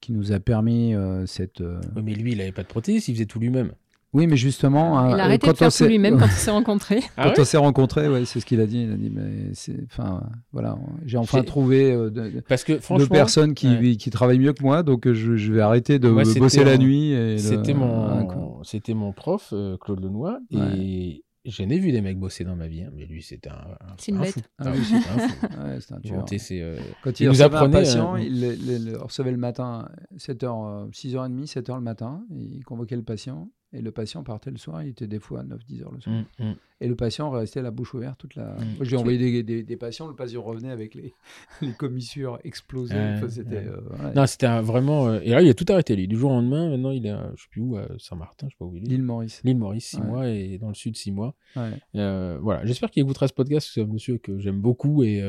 qui 0.00 0.12
nous 0.12 0.32
a 0.32 0.40
permis 0.40 0.94
euh, 0.94 1.24
cette. 1.26 1.60
euh, 1.60 1.80
mais 2.02 2.14
lui, 2.14 2.32
il 2.32 2.40
avait 2.40 2.52
pas 2.52 2.62
de 2.62 2.68
prothésiste, 2.68 3.08
il 3.08 3.14
faisait 3.14 3.26
tout 3.26 3.38
lui-même. 3.38 3.72
Oui, 4.14 4.26
mais 4.26 4.36
justement. 4.36 5.06
Il 5.08 5.12
euh, 5.14 5.18
a 5.18 5.24
arrêté 5.24 5.46
quand 5.46 5.52
de 5.52 5.56
faire 5.58 5.70
on 5.80 5.84
lui-même 5.88 6.18
quand 6.18 6.24
on 6.26 6.28
s'est 6.28 6.50
rencontrés. 6.50 7.00
Ah 7.16 7.24
Quand 7.24 7.30
ouais 7.30 7.40
on 7.40 7.44
s'est 7.44 7.56
rencontrés, 7.58 8.08
ouais, 8.08 8.24
c'est 8.24 8.40
ce 8.40 8.46
qu'il 8.46 8.60
a 8.60 8.66
dit. 8.66 8.82
Il 8.84 8.92
a 8.92 8.96
dit, 8.96 9.10
mais 9.10 9.50
c'est, 9.54 9.76
enfin, 9.84 10.22
voilà, 10.52 10.78
j'ai 11.04 11.18
enfin 11.18 11.42
trouvé 11.42 11.92
euh, 11.92 12.10
de- 12.10 12.40
Parce 12.48 12.64
que 12.64 12.72
deux 12.74 12.80
franchement, 12.80 13.08
personnes 13.08 13.54
qui, 13.54 13.68
ouais. 13.68 13.96
qui 13.96 14.10
travaillent 14.10 14.38
mieux 14.38 14.52
que 14.54 14.62
moi, 14.62 14.82
donc 14.82 15.06
euh, 15.06 15.12
je, 15.14 15.36
je 15.36 15.52
vais 15.52 15.60
arrêter 15.60 15.98
de 15.98 16.08
bosser 16.10 16.64
la 16.64 16.76
mon- 16.78 16.82
nuit. 16.84 17.36
C'était 17.38 17.74
mon, 17.74 18.62
c'était 18.64 18.94
mon 18.94 19.12
prof, 19.12 19.50
euh, 19.52 19.76
Claude 19.78 20.00
Lenoir, 20.02 20.38
et 20.50 21.22
j'en 21.44 21.68
ai 21.68 21.78
vu 21.78 21.92
des 21.92 22.00
mecs 22.02 22.18
bosser 22.18 22.44
dans 22.44 22.56
ma 22.56 22.66
vie, 22.66 22.82
hein, 22.82 22.90
mais 22.94 23.06
lui, 23.06 23.22
c'était 23.22 23.48
un, 23.50 23.52
un, 23.54 23.94
C'est 23.98 24.10
une 24.12 24.18
un 24.18 24.22
bête. 24.22 24.32
fou. 24.32 24.40
Ah 24.58 24.64
Ah 24.66 24.72
oui. 24.74 24.84
c'était 24.84 24.96
un 25.08 25.28
fou. 25.28 25.46
Ouais, 25.64 25.78
c'est 25.80 25.94
un 25.94 26.00
tueur. 26.00 26.24
ses, 26.38 26.60
euh, 26.62 26.76
Quand 27.02 27.18
Il 27.20 27.24
il, 27.24 27.28
nous 27.28 27.42
apprenait, 27.42 27.76
un 27.76 27.80
patient, 27.80 28.14
euh, 28.16 28.20
il 28.20 28.40
le, 28.40 28.48
le- 28.54 28.90
le 28.92 28.98
recevait 29.02 29.30
le 29.32 29.36
matin, 29.38 29.88
7h, 30.18 30.90
6h30, 30.92 31.46
7h 31.46 31.74
le 31.76 31.80
matin, 31.80 32.22
il 32.30 32.62
convoquait 32.64 32.96
le 32.96 33.02
patient, 33.02 33.48
et 33.72 33.82
le 33.82 33.90
patient 33.92 34.22
partait 34.22 34.50
le 34.50 34.56
soir, 34.56 34.82
il 34.82 34.88
était 34.90 35.06
des 35.06 35.18
fois 35.20 35.40
à 35.40 35.44
9-10 35.44 35.82
heures 35.82 35.92
le 35.92 36.00
soir. 36.00 36.14
hum, 36.16 36.24
hum. 36.40 36.54
Et 36.80 36.86
le 36.86 36.94
patient 36.94 37.28
restait 37.30 37.60
la 37.60 37.72
bouche 37.72 37.92
ouverte 37.94 38.18
toute 38.20 38.36
la... 38.36 38.52
Mm. 38.54 38.76
Moi, 38.76 38.84
j'ai 38.84 38.96
envoyé 38.96 39.18
des, 39.18 39.42
des- 39.42 39.64
des 39.64 39.76
patients, 39.76 40.06
le 40.06 40.14
patient 40.14 40.40
revenait 40.42 40.70
avec 40.70 40.94
les, 40.94 41.12
les 41.60 41.72
commissures 41.72 42.38
explosées. 42.44 42.94
Enfin, 42.94 43.28
c'était, 43.28 43.66
euh, 43.66 43.80
ouais. 44.00 44.14
Non, 44.14 44.26
c'était 44.26 44.60
vraiment. 44.62 45.08
euh, 45.08 45.20
Et 45.24 45.30
là, 45.30 45.42
il 45.42 45.48
a 45.50 45.54
tout 45.54 45.64
arrêté, 45.70 45.96
lui. 45.96 46.06
Du 46.06 46.16
jour 46.16 46.30
au 46.30 46.34
lendemain, 46.34 46.68
maintenant, 46.70 46.92
il 46.92 47.04
est, 47.04 47.10
à, 47.10 47.32
je 47.34 47.42
sais 47.42 47.48
plus 47.50 47.62
où, 47.62 47.76
à 47.76 47.86
Saint-Martin, 47.98 48.46
je 48.48 48.52
sais 48.54 48.58
pas 48.60 48.64
où 48.64 48.76
il 48.76 48.84
est. 48.84 48.86
L'île 48.90 49.02
Maurice. 49.02 49.40
L'île 49.42 49.58
Maurice, 49.58 49.86
6 49.88 49.96
Ouais. 49.98 50.06
mois, 50.06 50.28
et 50.28 50.58
dans 50.58 50.68
le 50.68 50.74
sud, 50.74 50.96
6 50.96 51.10
mois. 51.10 51.34
Ouais. 51.56 51.70
Euh, 51.96 52.38
voilà, 52.40 52.64
j'espère 52.64 52.92
qu'il 52.92 53.02
écoutera 53.02 53.26
ce 53.26 53.32
podcast, 53.34 53.68
c'est 53.74 53.82
un 53.82 53.86
monsieur 53.86 54.18
que 54.18 54.38
j'aime 54.38 54.60
beaucoup. 54.60 55.02
Et, 55.02 55.20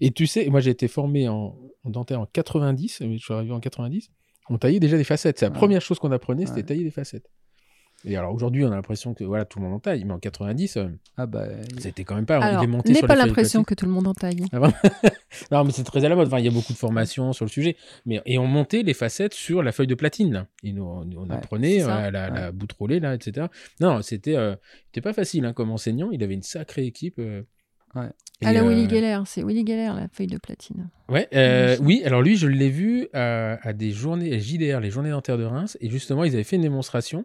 et 0.00 0.10
tu 0.10 0.26
sais, 0.26 0.46
moi 0.50 0.60
j'ai 0.60 0.70
été 0.70 0.88
formé 0.88 1.26
en, 1.26 1.58
en 1.84 1.90
dentaire 1.90 2.20
en 2.20 2.26
90, 2.26 3.00
mais 3.00 3.16
je 3.16 3.24
suis 3.24 3.32
arrivé 3.32 3.52
en 3.52 3.60
90, 3.60 4.10
on 4.50 4.58
taillait 4.58 4.78
déjà 4.80 4.98
des 4.98 5.04
facettes. 5.04 5.38
C'est 5.38 5.46
la 5.46 5.50
première 5.52 5.80
chose 5.80 5.98
qu'on 5.98 6.12
apprenait, 6.12 6.44
c'était 6.44 6.62
tailler 6.64 6.84
des 6.84 6.90
facettes. 6.90 7.30
Et 8.04 8.16
alors 8.16 8.34
aujourd'hui, 8.34 8.64
on 8.64 8.72
a 8.72 8.74
l'impression 8.74 9.14
que 9.14 9.22
voilà, 9.24 9.44
tout 9.44 9.58
le 9.60 9.64
monde 9.64 9.74
en 9.74 9.78
taille, 9.78 10.04
mais 10.04 10.12
en 10.12 10.18
90, 10.18 10.76
euh, 10.76 10.88
Ah 11.16 11.26
bah, 11.26 11.46
c'était 11.78 12.02
quand 12.04 12.16
même 12.16 12.26
pas. 12.26 12.38
Alors, 12.38 12.62
il 12.62 12.64
est 12.64 12.68
monté 12.68 12.94
sur 12.94 13.06
pas 13.06 13.14
l'impression 13.14 13.62
que 13.62 13.74
tout 13.74 13.86
le 13.86 13.92
monde 13.92 14.06
en 14.08 14.14
taille. 14.14 14.44
Non, 15.50 15.64
mais 15.64 15.72
c'est 15.72 15.84
très 15.84 16.04
à 16.04 16.08
la 16.08 16.16
mode. 16.16 16.26
Enfin, 16.26 16.38
il 16.38 16.44
y 16.44 16.48
a 16.48 16.50
beaucoup 16.50 16.72
de 16.72 16.78
formations 16.78 17.32
sur 17.32 17.44
le 17.44 17.50
sujet. 17.50 17.76
Mais, 18.06 18.20
et 18.26 18.38
on 18.38 18.46
montait 18.46 18.82
les 18.82 18.94
facettes 18.94 19.34
sur 19.34 19.62
la 19.62 19.72
feuille 19.72 19.86
de 19.86 19.94
platine. 19.94 20.32
Là. 20.32 20.46
Et 20.62 20.72
nous, 20.72 20.82
on, 20.84 21.08
on 21.16 21.28
Ouais, 21.28 21.34
apprenait 21.36 21.82
euh, 21.82 22.10
la, 22.10 22.10
la 22.10 22.46
Ouais. 22.46 22.52
boutrolée, 22.52 23.00
là, 23.00 23.14
etc. 23.14 23.46
Non, 23.80 24.02
c'était 24.02 24.36
euh, 24.36 24.56
c'était 24.86 25.00
pas 25.00 25.12
facile 25.12 25.44
hein, 25.44 25.52
comme 25.52 25.70
enseignant. 25.70 26.10
Il 26.12 26.22
avait 26.22 26.34
une 26.34 26.42
sacrée 26.42 26.84
équipe. 26.84 27.18
euh. 27.18 27.42
Ouais. 27.94 28.08
Et, 28.40 28.46
À 28.46 28.52
la 28.52 28.62
euh, 28.62 28.68
Willy 28.68 28.88
Geller, 28.88 29.20
c'est 29.26 29.42
Willy 29.44 29.64
Geller, 29.66 29.92
la 29.94 30.08
feuille 30.12 30.26
de 30.26 30.38
platine. 30.38 30.88
Ouais, 31.08 31.28
euh, 31.34 31.76
oui, 31.82 32.02
alors 32.04 32.22
lui, 32.22 32.36
je 32.36 32.46
l'ai 32.48 32.70
vu 32.70 33.08
à, 33.12 33.58
à 33.66 33.72
des 33.72 33.92
journées, 33.92 34.34
à 34.34 34.38
JDR, 34.38 34.80
les 34.80 34.90
journées 34.90 35.10
dentaires 35.10 35.38
de 35.38 35.44
Reims, 35.44 35.76
et 35.80 35.88
justement, 35.90 36.24
ils 36.24 36.32
avaient 36.34 36.42
fait 36.42 36.56
une 36.56 36.62
démonstration. 36.62 37.24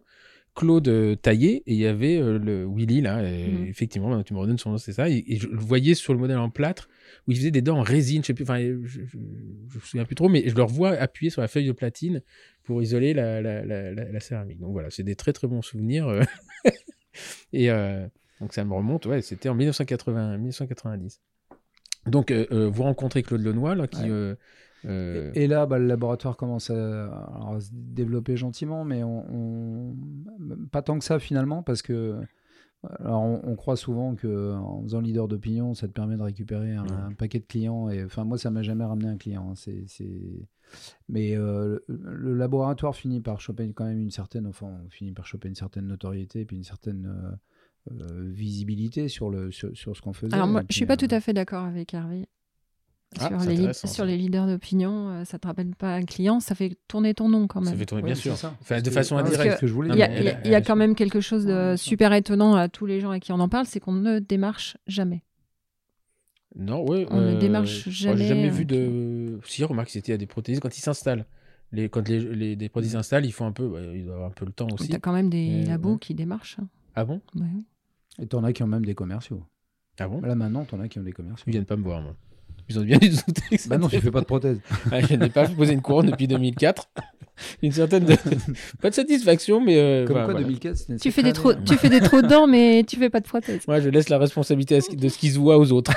Claude 0.58 0.88
euh, 0.88 1.16
taillé, 1.16 1.58
et 1.68 1.74
il 1.74 1.78
y 1.78 1.86
avait 1.86 2.18
euh, 2.18 2.40
le 2.40 2.66
Willy, 2.68 3.02
là, 3.02 3.22
et 3.24 3.48
Mhm. 3.48 3.68
effectivement, 3.68 4.10
maintenant, 4.10 4.24
tu 4.24 4.34
me 4.34 4.40
redonnes 4.40 4.58
son 4.58 4.72
nom, 4.72 4.78
c'est 4.80 4.92
ça, 4.92 5.08
et, 5.08 5.24
et 5.28 5.38
je 5.38 5.48
le 5.48 5.56
voyais 5.60 5.94
sur 5.94 6.14
le 6.14 6.20
modèle 6.20 6.40
en 6.40 6.50
plâtre, 6.50 6.90
où 7.28 7.32
il 7.32 7.38
faisait 7.38 7.52
des 7.52 7.62
dents 7.62 7.78
en 7.78 7.84
résine, 7.84 8.24
je 8.24 8.28
sais 8.28 8.34
plus, 8.34 8.42
enfin, 8.44 8.58
je, 8.60 8.76
je, 8.84 9.02
je 9.06 9.18
me 9.18 9.80
souviens 9.84 10.04
plus 10.06 10.16
trop, 10.16 10.30
mais 10.30 10.44
je 10.50 10.56
le 10.56 10.64
revois 10.64 10.94
appuyer 10.94 11.30
sur 11.30 11.42
la 11.42 11.48
feuille 11.48 11.68
de 11.68 11.74
platine 11.74 12.24
pour 12.64 12.82
isoler 12.82 13.14
la, 13.14 13.40
la, 13.40 13.64
la, 13.64 14.20
céramique. 14.20 14.60
Donc 14.60 14.72
voilà, 14.72 14.90
c'est 14.90 15.04
des 15.04 15.16
très 15.16 15.32
très 15.32 15.48
bons 15.48 15.62
souvenirs. 15.62 16.08
euh. 16.08 16.24
et 17.54 17.70
euh, 17.70 18.08
donc 18.42 18.54
ça 18.54 18.66
me 18.66 18.74
remonte, 18.74 19.06
ouais, 19.06 19.22
c'était 19.22 19.50
en 19.50 19.56
1980, 19.56 20.38
1990. 20.38 21.22
Donc, 22.08 22.32
vous 22.32 22.84
rencontrez 22.84 23.22
Claude 23.22 23.42
Lenoir, 23.42 23.76
là, 23.76 23.88
qui. 23.88 24.10
Ouais. 24.10 24.34
Euh, 24.86 25.32
Et 25.36 25.48
là, 25.48 25.66
bah, 25.66 25.80
le 25.80 25.88
laboratoire 25.88 26.38
commence 26.38 26.70
à, 26.70 27.60
se 27.60 27.70
développer 27.74 28.38
gentiment, 28.38 28.84
mais 28.86 29.04
on, 29.04 29.26
on- 29.92 29.96
pas 30.72 30.82
tant 30.82 30.98
que 31.00 31.04
ça 31.06 31.20
finalement, 31.20 31.64
parce 31.64 31.82
que 31.82 32.18
alors, 33.00 33.24
on, 33.24 33.42
on 33.44 33.56
croit 33.56 33.76
souvent 33.76 34.16
que 34.16 34.54
en 34.54 34.84
faisant 34.84 35.02
leader 35.02 35.28
d'opinion, 35.28 35.74
ça 35.74 35.88
te 35.88 35.94
permet 35.94 36.16
de 36.16 36.22
récupérer 36.22 36.76
un, 36.76 36.84
Ouais. 36.84 36.92
un 37.10 37.14
paquet 37.14 37.40
de 37.40 37.46
clients. 37.46 37.90
Et 37.90 38.04
enfin, 38.04 38.24
moi, 38.24 38.38
ça 38.38 38.52
m'a 38.52 38.62
jamais 38.62 38.86
ramené 38.86 39.10
un 39.10 39.18
client. 39.18 39.50
hein, 39.52 39.56
c'est, 39.56 39.84
c'est- 39.88 40.48
Mais 41.10 41.36
euh, 41.36 41.80
le, 41.88 41.98
le 42.04 42.36
laboratoire 42.36 42.96
finit 42.96 43.20
par 43.20 43.42
choper 43.42 43.72
quand 43.74 43.86
même 43.86 44.00
une 44.00 44.12
certaine, 44.12 44.46
enfin, 44.46 44.68
on 44.86 44.90
finit 44.90 45.12
par 45.12 45.26
choper 45.26 45.48
une 45.50 45.56
certaine 45.56 45.88
notoriété 45.88 46.42
et 46.42 46.46
puis 46.46 46.56
une 46.58 46.64
certaine 46.64 47.08
euh, 47.92 47.94
euh, 48.00 48.30
visibilité 48.32 49.08
sur 49.08 49.30
le 49.32 49.52
sur, 49.52 49.76
sur 49.76 49.96
ce 49.96 50.02
qu'on 50.02 50.14
faisait. 50.14 50.34
Alors 50.36 50.48
moi, 50.48 50.62
Et 50.62 50.66
je 50.70 50.76
suis 50.76 50.86
puis, 50.86 50.88
pas 50.88 50.98
tout 50.98 51.08
à 51.10 51.20
fait 51.20 51.34
d'accord 51.34 51.64
avec 51.64 51.94
Hervé. 51.94 52.28
Ah, 53.20 53.40
sur, 53.40 53.50
les, 53.50 53.74
sur 53.74 53.88
ça. 53.90 54.06
les 54.06 54.18
leaders 54.18 54.48
d'opinion, 54.48 55.10
euh, 55.10 55.24
ça 55.24 55.40
te 55.40 55.48
rappelle 55.48 55.74
pas 55.76 55.94
un 55.96 56.04
client, 56.04 56.40
ça 56.42 56.56
fait 56.56 56.78
tourner 56.90 57.14
ton 57.14 57.30
nom 57.30 57.48
quand 57.48 57.64
ça 57.64 57.70
même. 57.72 57.80
fait 57.80 57.86
tourner, 57.86 58.04
bien 58.04 58.16
sûr. 58.16 58.36
ça. 58.36 58.56
Enfin, 58.62 58.82
de 58.82 58.90
façon 58.90 59.18
indirecte. 59.18 59.56
ce 59.56 59.62
que 59.62 59.68
je 59.68 59.74
Il 59.74 59.96
y 59.98 60.04
a, 60.04 60.48
y 60.48 60.56
a- 60.56 60.62
quand 60.62 60.76
même 60.76 60.94
quelque 60.94 61.22
chose 61.22 61.46
de 61.46 61.76
super 61.78 62.12
étonnant 62.14 62.56
à 62.56 62.68
tous 62.68 62.86
les 62.86 63.00
gens 63.00 63.12
à 63.12 63.20
qui 63.20 63.32
on 63.32 63.40
en 63.40 63.48
parle, 63.50 63.66
c'est 63.66 63.80
qu'on 63.80 63.94
ne 63.94 64.20
démarche 64.20 64.78
jamais. 64.88 65.24
Non, 66.56 66.86
ouais. 66.86 67.08
On 67.10 67.22
ne 67.22 67.36
euh, 67.36 67.40
démarche 67.40 67.86
moi, 67.86 67.94
J'ai 67.94 68.10
jamais, 68.10 68.28
jamais 68.28 68.50
vu 68.50 68.66
de. 68.66 69.40
Si, 69.46 69.64
remarque, 69.64 69.90
c'était 69.90 70.14
à 70.14 70.18
des 70.18 70.26
prothésistes 70.28 70.62
quand 70.62 70.76
ils 70.78 70.82
s'installent. 70.82 71.26
Les, 71.72 71.90
quand 71.90 72.08
les, 72.08 72.20
les, 72.20 72.56
des 72.56 72.70
prothésistes 72.70 72.98
s'installent, 72.98 73.26
ils 73.26 73.32
font 73.34 73.46
un 73.46 73.52
peu. 73.52 73.68
bah, 73.70 73.80
ils 73.94 74.04
doivent 74.04 74.16
avoir 74.16 74.30
un 74.32 74.34
peu 74.34 74.46
le 74.46 74.52
temps 74.52 74.68
aussi. 74.74 74.90
Tu 74.90 74.96
as 74.96 75.00
quand 75.00 75.14
même 75.14 75.30
des 75.30 75.64
labos 75.66 75.94
ouais. 75.94 76.00
qui 76.00 76.14
démarchent. 76.14 76.58
hein. 76.60 76.68
Ah 76.96 77.06
bon? 77.06 77.22
Ouais, 77.36 77.46
oui. 77.56 77.66
Et 78.20 78.28
t'en 78.28 78.44
as 78.44 78.54
qui 78.54 78.64
ont 78.64 78.68
même 78.68 78.86
des 78.86 78.96
commerciaux. 78.96 79.44
Ah 80.00 80.08
bon? 80.08 80.22
Là 80.22 80.36
maintenant, 80.36 80.66
t'en 80.66 80.80
as 80.80 80.88
qui 80.88 81.00
ont 81.00 81.04
des 81.04 81.14
commerciaux. 81.14 81.44
Ils 81.48 81.52
viennent 81.52 81.66
pas 81.66 81.76
me 81.78 81.84
voir, 81.84 82.02
moi. 82.02 82.16
Ils 82.70 82.80
ont 82.80 82.84
bien 82.84 82.98
dû 82.98 83.10
douter 83.10 83.58
Bah 83.68 83.78
non, 83.78 83.88
tu 83.88 84.00
fais 84.02 84.12
pas 84.12 84.22
de 84.22 84.26
prothèse. 84.26 84.60
Ah, 84.92 85.02
je 85.02 85.16
n'ai 85.16 85.30
pas 85.30 85.48
posé 85.48 85.74
une 85.74 85.82
couronne 85.82 86.08
depuis 86.08 86.28
2004. 86.28 86.90
Une 87.62 87.72
certaine. 87.72 88.04
de- 88.06 88.16
pas 88.82 88.90
de 88.90 88.96
satisfaction, 88.96 89.62
mais. 89.62 89.78
euh, 89.78 90.06
Comme 90.08 90.16
quoi, 90.16 90.24
voilà. 90.26 90.40
2004, 90.40 90.76
c'était 90.76 90.94
une 90.94 91.00
Tu 91.00 91.12
fais, 91.12 91.22
des 91.22 91.34
trop, 91.34 91.54
tu 91.54 91.76
fais 91.76 91.88
des 91.90 92.00
trop 92.00 92.24
de 92.24 92.28
dents, 92.28 92.48
mais 92.48 92.84
tu 92.84 92.96
fais 92.98 93.12
pas 93.12 93.20
de 93.20 93.28
prothèse. 93.28 93.62
Moi, 93.68 93.80
je 93.80 93.90
laisse 93.90 94.10
la 94.10 94.18
responsabilité 94.18 94.80
de 94.92 95.08
ce 95.08 95.18
qui 95.20 95.30
se 95.30 95.38
voit 95.38 95.60
aux 95.60 95.72
autres. 95.72 95.94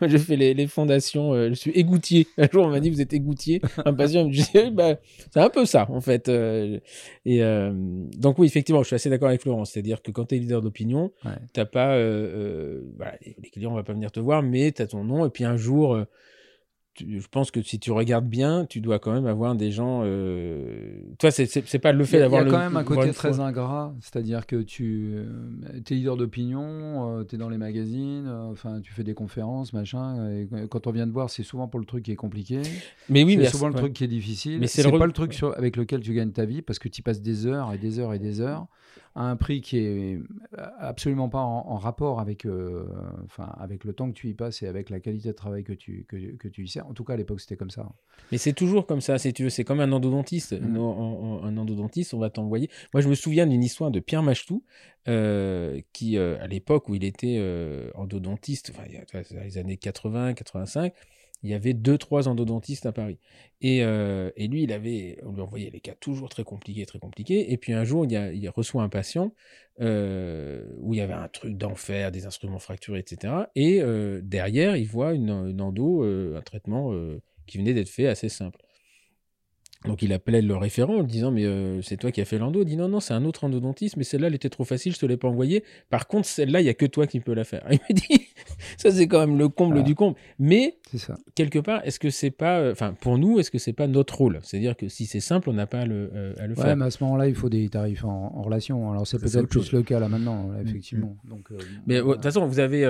Moi, 0.00 0.08
je 0.08 0.18
fais 0.18 0.36
les, 0.36 0.52
les 0.52 0.66
fondations. 0.66 1.32
euh, 1.32 1.48
je 1.48 1.54
suis 1.54 1.70
égoutier. 1.70 2.26
Un 2.36 2.48
jour, 2.52 2.64
on 2.66 2.68
m'a 2.68 2.80
dit, 2.80 2.90
vous 2.90 3.00
êtes 3.00 3.14
égoutier. 3.14 3.62
Un 3.84 3.94
patient 3.94 4.26
me 4.26 4.30
dit, 4.30 4.44
bah, 4.72 4.96
c'est 5.32 5.40
un 5.40 5.48
peu 5.48 5.64
ça, 5.64 5.86
en 5.90 6.02
fait. 6.02 6.28
euh, 6.28 6.78
et 7.24 7.42
euh, 7.42 7.72
donc, 8.18 8.38
oui, 8.38 8.46
effectivement, 8.46 8.82
je 8.82 8.88
suis 8.88 8.96
assez 8.96 9.08
d'accord 9.08 9.28
avec 9.28 9.40
Florence. 9.40 9.70
C'est-à-dire 9.72 10.02
que 10.02 10.10
quand 10.10 10.26
tu 10.26 10.34
es 10.34 10.38
leader 10.38 10.60
d'opinion, 10.60 11.12
Ouais. 11.24 11.32
t'as 11.54 11.64
pas. 11.64 11.94
euh, 11.94 12.00
euh, 12.00 12.80
voilà, 12.96 13.14
les, 13.24 13.36
les 13.42 13.48
clients, 13.48 13.72
on 13.72 13.76
va 13.76 13.84
pas 13.84 13.94
venir 13.94 14.12
te 14.12 14.20
voir, 14.20 14.42
mais 14.42 14.70
tu 14.72 14.82
as 14.82 14.86
ton 14.86 15.02
nom. 15.02 15.24
Et 15.24 15.30
puis, 15.30 15.39
un 15.44 15.56
jour. 15.56 15.94
euh, 15.94 16.04
tu- 16.94 17.20
je 17.20 17.28
pense 17.28 17.52
que 17.52 17.62
si 17.62 17.78
tu 17.78 17.92
regardes 17.92 18.26
bien, 18.28 18.66
tu 18.68 18.80
dois 18.80 18.98
quand 18.98 19.12
même 19.12 19.26
avoir 19.26 19.54
des 19.54 19.70
gens. 19.70 20.02
Euh... 20.04 21.00
Toi, 21.20 21.30
c'est- 21.30 21.78
pas 21.78 21.92
le 21.92 22.04
fait 22.04 22.16
a, 22.16 22.18
il 22.18 22.20
y 22.20 22.24
d'avoir 22.24 22.40
a 22.40 22.44
le- 22.44 22.50
quand 22.50 22.58
même 22.58 22.76
un 22.76 22.82
côté 22.82 23.12
très 23.12 23.38
ingrat, 23.38 23.94
c'est-à-dire 24.00 24.44
que 24.46 24.56
tu 24.56 25.14
es 25.72 25.94
leader 25.94 26.16
d'opinion, 26.16 27.24
tu 27.28 27.36
es 27.36 27.38
dans 27.38 27.48
les 27.48 27.58
magazines, 27.58 28.26
euh, 28.26 28.50
enfin 28.50 28.80
tu 28.80 28.92
fais 28.92 29.04
des 29.04 29.14
conférences, 29.14 29.72
machin, 29.72 30.30
et 30.30 30.48
quand 30.68 30.88
on 30.88 30.90
vient 30.90 31.06
te 31.06 31.12
voir, 31.12 31.30
c'est 31.30 31.44
souvent 31.44 31.68
pour 31.68 31.78
le 31.78 31.86
truc 31.86 32.04
qui 32.04 32.10
est 32.12 32.16
compliqué, 32.16 32.60
Mais 33.08 33.22
oui, 33.22 33.38
c'est 33.40 33.50
souvent 33.50 33.68
le 33.68 33.74
ouais. 33.74 33.80
truc 33.80 33.92
qui 33.92 34.02
est 34.04 34.08
difficile, 34.08 34.58
Mais 34.58 34.66
c'est 34.66 34.82
le 34.82 34.98
pas 34.98 35.06
le 35.06 35.12
truc 35.12 35.32
sur- 35.32 35.56
avec 35.56 35.76
lequel 35.76 36.00
tu 36.00 36.12
gagnes 36.12 36.32
ta 36.32 36.44
vie, 36.44 36.60
parce 36.60 36.80
que 36.80 36.88
tu 36.88 37.02
passes 37.02 37.22
des 37.22 37.46
heures 37.46 37.72
et 37.72 37.78
des 37.78 38.00
heures 38.00 38.14
et 38.14 38.18
des 38.18 38.40
heures 38.40 38.66
à 39.16 39.22
un 39.24 39.36
prix 39.36 39.60
qui 39.60 39.78
est 39.78 40.20
absolument 40.78 41.28
pas 41.28 41.40
en, 41.40 41.66
en 41.68 41.76
rapport 41.76 42.20
avec, 42.20 42.46
euh, 42.46 42.86
enfin, 43.24 43.52
avec 43.58 43.84
le 43.84 43.92
temps 43.92 44.08
que 44.08 44.14
tu 44.14 44.28
y 44.28 44.34
passes 44.34 44.62
et 44.62 44.68
avec 44.68 44.88
la 44.88 45.00
qualité 45.00 45.28
de 45.28 45.32
travail 45.34 45.64
que 45.64 45.72
tu, 45.72 46.04
que, 46.08 46.16
que 46.36 46.48
tu 46.48 46.64
y 46.64 46.68
sers. 46.68 46.86
En 46.86 46.94
tout 46.94 47.02
cas, 47.04 47.14
à 47.14 47.16
l'époque, 47.16 47.40
c'était 47.40 47.56
comme 47.56 47.70
ça. 47.70 47.88
Mais 48.30 48.38
c'est 48.38 48.52
toujours 48.52 48.86
comme 48.86 49.00
ça, 49.00 49.18
si 49.18 49.32
tu 49.32 49.42
veux. 49.44 49.50
C'est 49.50 49.64
comme 49.64 49.80
un 49.80 49.90
endodontiste. 49.90 50.52
En- 50.52 51.42
un 51.42 51.56
endodontiste, 51.56 52.14
on 52.14 52.18
va 52.18 52.30
t'envoyer. 52.30 52.70
Moi, 52.94 53.00
je 53.00 53.08
me 53.08 53.14
souviens 53.14 53.46
d'une 53.46 53.64
histoire 53.64 53.90
de 53.90 53.98
Pierre 54.00 54.22
Machetou, 54.22 54.62
euh, 55.08 55.80
qui, 55.92 56.16
euh, 56.16 56.38
à 56.40 56.46
l'époque 56.46 56.88
où 56.88 56.94
il 56.94 57.02
était 57.04 57.42
endodontiste, 57.94 58.70
enfin, 58.74 58.84
dans 59.34 59.40
les 59.42 59.58
années 59.58 59.76
80, 59.76 60.34
85, 60.34 60.92
il 61.42 61.50
y 61.50 61.54
avait 61.54 61.72
deux, 61.72 61.98
trois 61.98 62.28
endodontistes 62.28 62.86
à 62.86 62.92
Paris. 62.92 63.18
Et, 63.62 63.82
euh, 63.82 64.30
et, 64.36 64.48
lui, 64.48 64.62
il 64.62 64.72
avait, 64.72 65.18
on 65.24 65.32
lui 65.32 65.40
envoyait 65.40 65.70
les 65.70 65.80
cas 65.80 65.94
toujours 65.98 66.28
très 66.28 66.44
compliqués, 66.44 66.86
très 66.86 66.98
compliqués. 66.98 67.52
Et 67.52 67.56
puis 67.56 67.72
un 67.72 67.84
jour, 67.84 68.04
il, 68.04 68.16
a, 68.16 68.50
reçoit 68.50 68.82
un 68.82 68.88
patient 68.88 69.32
euh, 69.80 70.64
où 70.78 70.94
il 70.94 70.98
y 70.98 71.00
avait 71.00 71.14
un 71.14 71.28
truc 71.28 71.56
d'enfer, 71.56 72.12
des 72.12 72.26
instruments 72.26 72.58
fracturés, 72.58 73.00
etc. 73.00 73.34
Et 73.54 73.80
euh, 73.82 74.20
derrière, 74.22 74.76
il 74.76 74.86
voit 74.86 75.14
une, 75.14 75.30
une 75.30 75.60
endo, 75.60 76.02
un 76.02 76.42
traitement 76.42 76.94
qui 77.46 77.58
venait 77.58 77.74
d'être 77.74 77.88
fait 77.88 78.06
assez 78.06 78.28
simple. 78.28 78.60
Donc 79.86 80.02
il 80.02 80.12
appelait 80.12 80.42
le 80.42 80.56
référent 80.56 80.96
en 80.96 81.00
lui 81.00 81.06
disant 81.06 81.30
mais 81.30 81.46
euh, 81.46 81.80
c'est 81.80 81.96
toi 81.96 82.12
qui 82.12 82.20
as 82.20 82.26
fait 82.26 82.36
l'endo. 82.38 82.60
Il 82.60 82.66
dit 82.66 82.76
non 82.76 82.88
non 82.88 83.00
c'est 83.00 83.14
un 83.14 83.24
autre 83.24 83.44
endodontiste 83.44 83.96
mais 83.96 84.04
celle-là 84.04 84.26
elle 84.26 84.34
était 84.34 84.50
trop 84.50 84.64
facile 84.64 84.92
je 84.92 84.98
te 84.98 85.06
l'ai 85.06 85.16
pas 85.16 85.28
envoyée. 85.28 85.64
Par 85.88 86.06
contre 86.06 86.26
celle-là 86.26 86.60
il 86.60 86.66
y 86.66 86.68
a 86.68 86.74
que 86.74 86.84
toi 86.84 87.06
qui 87.06 87.20
peux 87.20 87.32
la 87.32 87.44
faire. 87.44 87.66
Il 87.70 87.78
me 87.88 87.94
dit 87.94 88.26
ça 88.76 88.90
c'est 88.90 89.06
quand 89.08 89.20
même 89.20 89.38
le 89.38 89.48
comble 89.48 89.82
du 89.82 89.94
comble. 89.94 90.16
Mais 90.38 90.76
C'est 90.90 90.98
ça. 90.98 91.14
quelque 91.34 91.58
part 91.58 91.80
est-ce 91.86 91.98
que 91.98 92.10
c'est 92.10 92.30
pas 92.30 92.58
euh, 92.58 92.72
enfin 92.72 92.92
pour 93.00 93.16
nous 93.16 93.38
est-ce 93.40 93.50
que 93.50 93.56
c'est 93.58 93.72
pas 93.72 93.86
notre 93.86 94.18
rôle? 94.18 94.38
C'est-à-dire 94.42 94.76
que 94.76 94.88
si 94.88 95.06
c'est 95.06 95.20
simple 95.20 95.48
on 95.48 95.54
n'a 95.54 95.66
pas 95.66 95.80
à 95.80 95.86
le, 95.86 96.10
euh, 96.14 96.34
à 96.38 96.46
le 96.46 96.54
Ouais, 96.58 96.62
faire. 96.62 96.76
mais 96.76 96.84
à 96.84 96.90
ce 96.90 97.02
moment-là, 97.04 97.28
il 97.28 97.34
faut 97.34 97.48
des 97.48 97.66
tarifs 97.70 98.04
en, 98.04 98.34
en 98.36 98.42
relation. 98.42 98.90
Alors 98.90 99.06
c'est 99.06 99.18
peut-être 99.18 99.46
plus 99.48 99.60
chose. 99.60 99.72
le 99.72 99.82
cas 99.82 99.98
là 99.98 100.08
maintenant, 100.10 100.50
là, 100.52 100.60
effectivement. 100.60 101.16
Donc, 101.24 101.50
euh, 101.52 101.58
Mais 101.86 101.96
de 101.96 102.02
toute 102.02 102.22
façon 102.22 102.46
vous 102.46 102.58
avez 102.60 102.80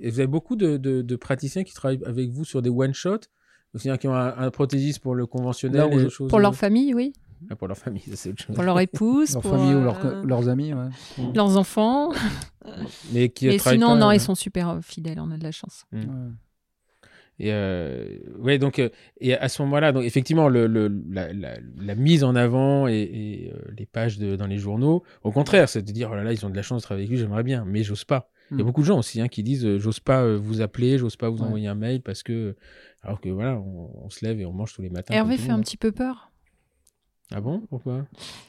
vous 0.00 0.18
avez 0.20 0.26
beaucoup 0.26 0.56
de, 0.56 0.78
de, 0.78 1.02
de 1.02 1.16
praticiens 1.16 1.62
qui 1.64 1.74
travaillent 1.74 2.00
avec 2.06 2.30
vous 2.30 2.44
sur 2.46 2.62
des 2.62 2.70
one 2.70 2.94
shot. 2.94 3.18
C'est-à-dire 3.74 3.98
qui 3.98 4.08
ont 4.08 4.14
un, 4.14 4.36
un 4.36 4.50
prothésiste 4.50 5.00
pour 5.00 5.14
le 5.14 5.26
conventionnel 5.26 5.88
Là 5.90 5.96
et 5.96 6.10
choses- 6.10 6.28
Pour 6.28 6.40
leur 6.40 6.54
famille, 6.54 6.92
oui. 6.94 7.12
Ah, 7.50 7.56
pour 7.56 7.66
leur 7.66 7.76
famille 7.76 8.02
ça 8.02 8.14
c'est 8.14 8.30
autre 8.30 8.42
chose. 8.42 8.54
Pour 8.54 8.64
leur 8.64 8.78
épouse, 8.78 9.32
leur 9.32 9.42
pour 9.42 9.50
famille 9.52 9.74
ou 9.74 9.78
euh, 9.78 10.22
leurs, 10.24 10.48
amis, 10.48 10.72
ouais. 10.74 10.88
leurs 11.34 11.56
enfants. 11.56 12.12
Mais 13.12 13.30
qui 13.30 13.48
Mais 13.48 13.56
travaillent 13.56 13.78
sinon, 13.78 13.88
pas, 13.94 13.96
non, 13.96 14.08
euh, 14.10 14.14
ils 14.14 14.20
sont 14.20 14.34
super 14.36 14.68
euh, 14.68 14.80
fidèles, 14.80 15.18
on 15.18 15.30
a 15.32 15.36
de 15.36 15.42
la 15.42 15.50
chance. 15.50 15.84
Mm. 15.90 15.98
Ouais. 15.98 16.30
Et 17.38 17.52
euh, 17.52 18.18
ouais, 18.38 18.58
donc 18.58 18.78
euh, 18.78 18.90
et 19.20 19.34
à 19.34 19.48
ce 19.48 19.62
moment-là, 19.62 19.90
donc 19.90 20.04
effectivement, 20.04 20.48
le, 20.48 20.66
le- 20.68 20.92
la, 21.10 21.32
la- 21.32 21.56
la 21.80 21.94
mise 21.96 22.22
en 22.22 22.36
avant 22.36 22.86
et, 22.86 22.92
et, 22.94 23.52
euh, 23.52 23.58
les 23.76 23.86
pages 23.86 24.18
de, 24.18 24.36
dans 24.36 24.46
les 24.46 24.58
journaux, 24.58 25.02
au 25.24 25.32
contraire, 25.32 25.68
c'est 25.68 25.82
de 25.82 25.90
dire 25.90 26.10
oh 26.12 26.14
là 26.14 26.22
là, 26.22 26.32
ils 26.32 26.44
ont 26.46 26.50
de 26.50 26.54
la 26.56 26.62
chance 26.62 26.82
de 26.82 26.84
travailler 26.84 27.06
avec 27.06 27.10
lui, 27.10 27.18
j'aimerais 27.18 27.42
bien, 27.42 27.64
mais 27.66 27.82
j'ose 27.82 28.04
pas. 28.04 28.30
Il 28.52 28.58
y 28.58 28.60
a 28.60 28.62
Mm. 28.62 28.66
beaucoup 28.66 28.82
de 28.82 28.86
gens 28.86 28.98
aussi 28.98 29.20
hein, 29.20 29.28
qui 29.28 29.42
disent 29.42 29.64
euh, 29.64 29.78
j'ose 29.78 29.98
pas 30.00 30.22
euh, 30.22 30.36
vous 30.36 30.60
appeler, 30.60 30.98
j'ose 30.98 31.16
pas 31.16 31.28
vous 31.30 31.38
Ouais. 31.38 31.46
envoyer 31.46 31.66
un 31.68 31.74
mail 31.74 32.02
parce 32.02 32.22
que 32.22 32.54
alors 33.02 33.20
que 33.20 33.28
voilà, 33.30 33.56
on, 33.58 33.90
on 34.04 34.10
se 34.10 34.24
lève 34.24 34.38
et 34.40 34.46
on 34.46 34.52
mange 34.52 34.72
tous 34.74 34.82
les 34.82 34.90
matins. 34.90 35.14
Hervé 35.14 35.36
fait 35.38 35.50
un 35.50 35.60
petit 35.60 35.76
peu 35.76 35.90
peur. 35.90 36.30
Ah 37.34 37.40
bon? 37.40 37.60
Pourquoi? 37.70 38.04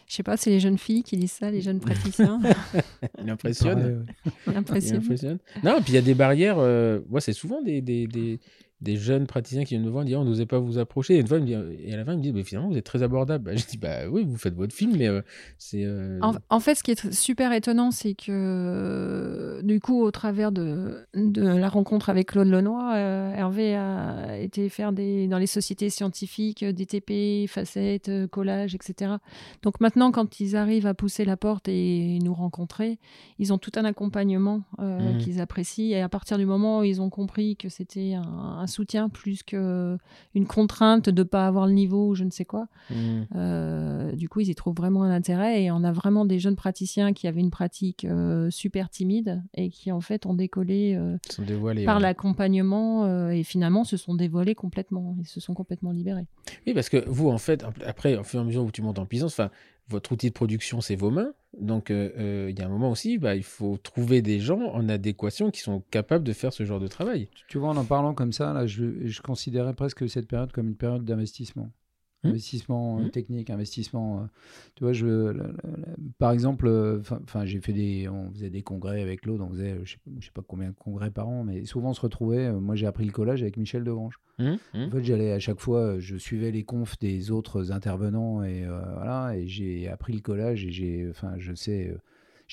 Je 0.08 0.16
sais 0.16 0.24
pas, 0.24 0.36
c'est 0.36 0.50
les 0.50 0.60
jeunes 0.60 0.78
filles 0.78 1.04
qui 1.04 1.16
disent 1.16 1.32
ça, 1.32 1.50
les 1.50 1.62
jeunes 1.62 1.80
praticiens. 1.80 2.42
Il 3.24 3.30
impressionne. 3.30 4.06
Il 4.46 4.56
impressionne. 4.58 5.40
Non, 5.64 5.78
et 5.78 5.82
puis 5.82 5.94
il 5.94 5.96
y 5.96 5.98
a 5.98 6.02
des 6.02 6.14
barrières. 6.14 6.58
euh, 6.60 7.00
moi, 7.10 7.22
c'est 7.22 7.32
souvent 7.34 7.62
des, 7.62 7.82
des, 7.82 8.08
des, 8.08 8.40
des 8.84 8.98
jeunes 8.98 9.26
praticiens 9.28 9.64
qui 9.64 9.74
viennent 9.76 9.86
me 9.86 9.90
voir 9.90 10.06
disent 10.06 10.16
on 10.18 10.26
n'osait 10.26 10.46
pas 10.46 10.60
vous 10.60 10.78
approcher. 10.78 11.16
Et, 11.16 11.20
une 11.22 11.28
fois, 11.28 11.38
il 11.40 11.44
me 11.44 11.48
dit- 11.48 11.84
et 11.88 11.94
à 11.94 11.98
la 11.98 12.06
fin, 12.06 12.14
ils 12.14 12.18
me 12.18 12.22
disent 12.22 12.34
mais 12.34 12.44
finalement, 12.44 12.70
vous 12.70 12.78
êtes 12.78 12.86
très 12.86 13.02
abordable. 13.02 13.46
Bah, 13.46 13.56
je 13.56 13.66
dis 13.66 13.78
bah 13.78 14.08
oui, 14.10 14.24
vous 14.26 14.38
faites 14.38 14.56
votre 14.56 14.76
film, 14.76 14.96
mais 14.98 15.08
euh, 15.08 15.22
c'est. 15.58 15.84
euh, 15.86 16.20
En, 16.22 16.34
en 16.50 16.60
fait, 16.60 16.76
ce 16.76 16.84
qui 16.84 16.92
est 16.92 17.12
super 17.14 17.52
étonnant, 17.54 17.92
c'est 17.92 18.14
que 18.14 19.62
du 19.64 19.80
coup, 19.80 20.02
au 20.02 20.12
travers 20.12 20.52
de, 20.52 21.06
de 21.14 21.42
la 21.42 21.70
rencontre 21.70 22.10
avec 22.10 22.28
Claude 22.28 22.48
Lenoir, 22.48 22.92
euh, 22.96 23.34
Hervé 23.34 23.76
a 23.76 24.38
été 24.38 24.70
faire 24.70 24.92
des, 24.92 25.28
dans 25.28 25.38
les 25.38 25.48
sociétés 25.48 25.90
scientifiques 25.90 26.64
euh, 26.64 26.72
des 26.74 26.86
TP, 26.86 27.48
facettes, 27.48 28.12
collages, 28.32 28.76
etc. 28.76 29.14
Donc 29.62 29.80
maintenant, 29.80 30.12
quand 30.12 30.40
ils 30.40 30.56
arrivent 30.56 30.88
à 30.88 30.94
pousser 30.94 31.26
la 31.26 31.38
porte 31.38 31.68
et 31.68 32.20
nous 32.24 32.34
rencontrer, 32.34 33.00
ils 33.40 33.54
ont 33.54 33.58
tout 33.58 33.72
un 33.76 33.86
accompagnement 33.86 34.64
Mhm. 34.80 35.18
qu'ils 35.20 35.40
apprécient. 35.40 35.96
Et 35.98 36.02
à 36.02 36.10
partir 36.10 36.38
du 36.38 36.46
moment 36.46 36.80
où 36.80 36.84
ils 36.84 37.02
ont 37.02 37.10
compris 37.10 37.56
que 37.56 37.70
c'était 37.70 38.14
un, 38.14 38.24
un 38.60 38.68
soutien 38.74 39.10
plus 39.10 39.44
qu'une 39.44 40.00
contrainte 40.48 41.10
de 41.10 41.22
ne 41.22 41.28
pas 41.28 41.48
avoir 41.48 41.68
le 41.68 41.74
niveau 41.74 42.10
ou 42.10 42.16
je 42.16 42.24
ne 42.24 42.32
sais 42.32 42.46
quoi, 42.46 42.68
hmm. 42.90 43.22
euh, 43.36 44.12
du 44.14 44.30
coup, 44.30 44.42
ils 44.42 44.50
y 44.50 44.56
trouvent 44.56 44.76
vraiment 44.76 45.04
un 45.04 45.12
intérêt 45.12 45.64
et 45.64 45.72
on 45.72 45.84
a 45.84 45.92
vraiment 45.92 46.26
des 46.26 46.40
jeunes 46.40 46.56
praticiens 46.56 47.14
qui 47.14 47.28
avaient 47.28 47.40
une 47.40 47.52
pratique 47.52 48.06
euh, 48.06 48.50
super 48.50 48.90
timide 48.90 49.42
et 49.54 49.70
qui 49.70 49.92
en 49.92 50.02
fait 50.02 50.26
ont 50.26 50.34
décollé 50.34 50.96
euh, 50.96 51.18
dévoilés. 51.40 51.86
par 51.86 51.98
ouais. 51.98 52.02
l'accompagnement 52.02 53.06
euh, 53.06 53.30
et 53.30 53.44
finalement 53.44 53.84
se 53.84 53.98
sont 53.98 54.16
dévoilés 54.16 54.56
complètement. 54.56 55.16
Ils 55.20 55.28
se 55.28 55.40
sont 55.40 55.54
complètement 55.54 55.92
libérés. 55.92 56.26
Oui, 56.68 56.74
parce 56.74 56.90
que 56.90 57.04
vous, 57.08 57.30
en 57.30 57.38
fait, 57.38 57.66
après, 57.86 58.18
au 58.18 58.24
fur 58.24 58.40
et 58.40 58.44
à 58.44 58.46
mesure 58.46 58.64
où 58.64 58.72
tu 58.72 58.82
montes 58.82 59.00
en 59.00 59.06
puissance, 59.06 59.34
enfin, 59.34 59.50
votre 59.88 60.12
outil 60.12 60.30
de 60.30 60.34
production, 60.34 60.82
c'est 60.82 60.96
vos 60.96 61.12
mains. 61.12 61.34
Donc, 61.60 61.92
euh, 61.92 62.10
euh, 62.18 62.48
il 62.50 62.58
y 62.58 62.62
a 62.62 62.66
un 62.66 62.70
moment 62.70 62.90
aussi, 62.90 63.18
bah, 63.18 63.36
il 63.36 63.44
faut 63.44 63.78
trouver 63.78 64.22
des 64.22 64.40
gens 64.40 64.60
en 64.60 64.90
adéquation 64.90 65.52
qui 65.52 65.62
sont 65.62 65.82
capables 65.92 66.24
de 66.24 66.34
faire 66.34 66.54
ce 66.54 66.66
genre 66.66 66.80
de 66.80 66.88
travail. 66.88 67.30
Tu 67.48 67.58
vois, 67.58 67.70
en 67.70 67.78
en 67.78 67.86
parlant 67.86 68.14
comme 68.14 68.32
ça, 68.32 68.54
là, 68.54 68.66
je, 68.66 69.06
je 69.06 69.22
considérais 69.22 69.74
presque 69.74 70.10
cette 70.10 70.28
période 70.28 70.52
comme 70.52 70.68
une 70.68 70.76
période 70.76 71.04
d'investissement. 71.04 71.70
Hmm. 72.24 72.30
Investissement 72.30 73.00
euh, 73.00 73.04
Hmm. 73.04 73.10
technique, 73.10 73.50
investissement. 73.50 74.22
euh, 74.22 74.26
tu 74.76 74.84
vois, 74.86 74.94
je, 74.94 75.06
la- 75.08 75.34
la- 75.34 75.48
la- 75.54 75.96
par 76.20 76.32
exemple, 76.32 76.68
euh, 76.68 77.02
enfin, 77.24 77.46
j'ai 77.46 77.60
fait 77.60 77.74
des, 77.74 78.08
on 78.08 78.32
faisait 78.32 78.50
des 78.50 78.62
congrès 78.62 79.02
avec 79.02 79.22
Claude, 79.22 79.42
on 79.42 79.50
faisait, 79.50 79.78
je 79.84 79.92
sais, 79.94 79.98
je 80.20 80.26
sais 80.26 80.32
pas 80.34 80.42
combien 80.48 80.70
de 80.70 80.76
congrès 80.76 81.12
par 81.12 81.28
an, 81.28 81.44
mais 81.44 81.66
souvent 81.66 81.90
on 81.90 81.94
se 81.94 82.02
retrouvait. 82.02 82.52
moi, 82.54 82.76
j'ai 82.76 82.88
appris 82.88 83.06
le 83.06 83.12
collage 83.12 83.42
avec 83.42 83.58
Michel 83.58 83.84
Degrange. 83.84 84.20
Hum, 84.40 84.58
hum. 84.74 84.84
En 84.88 84.90
fait, 84.90 85.04
j'allais 85.04 85.32
à 85.34 85.40
chaque 85.40 85.60
fois, 85.60 86.00
je 86.00 86.16
suivais 86.18 86.52
les 86.52 86.64
confs 86.64 86.98
des 87.00 87.30
autres 87.30 87.72
intervenants 87.72 88.44
et 88.44 88.64
euh, 88.66 88.80
voilà, 88.96 89.36
et 89.38 89.48
j'ai 89.48 89.88
appris 89.90 90.14
le 90.14 90.22
collage 90.22 90.66
et 90.66 90.72
j'ai, 90.72 91.08
enfin, 91.10 91.34
je 91.38 91.54
sais, 91.54 91.90
euh, 91.90 91.98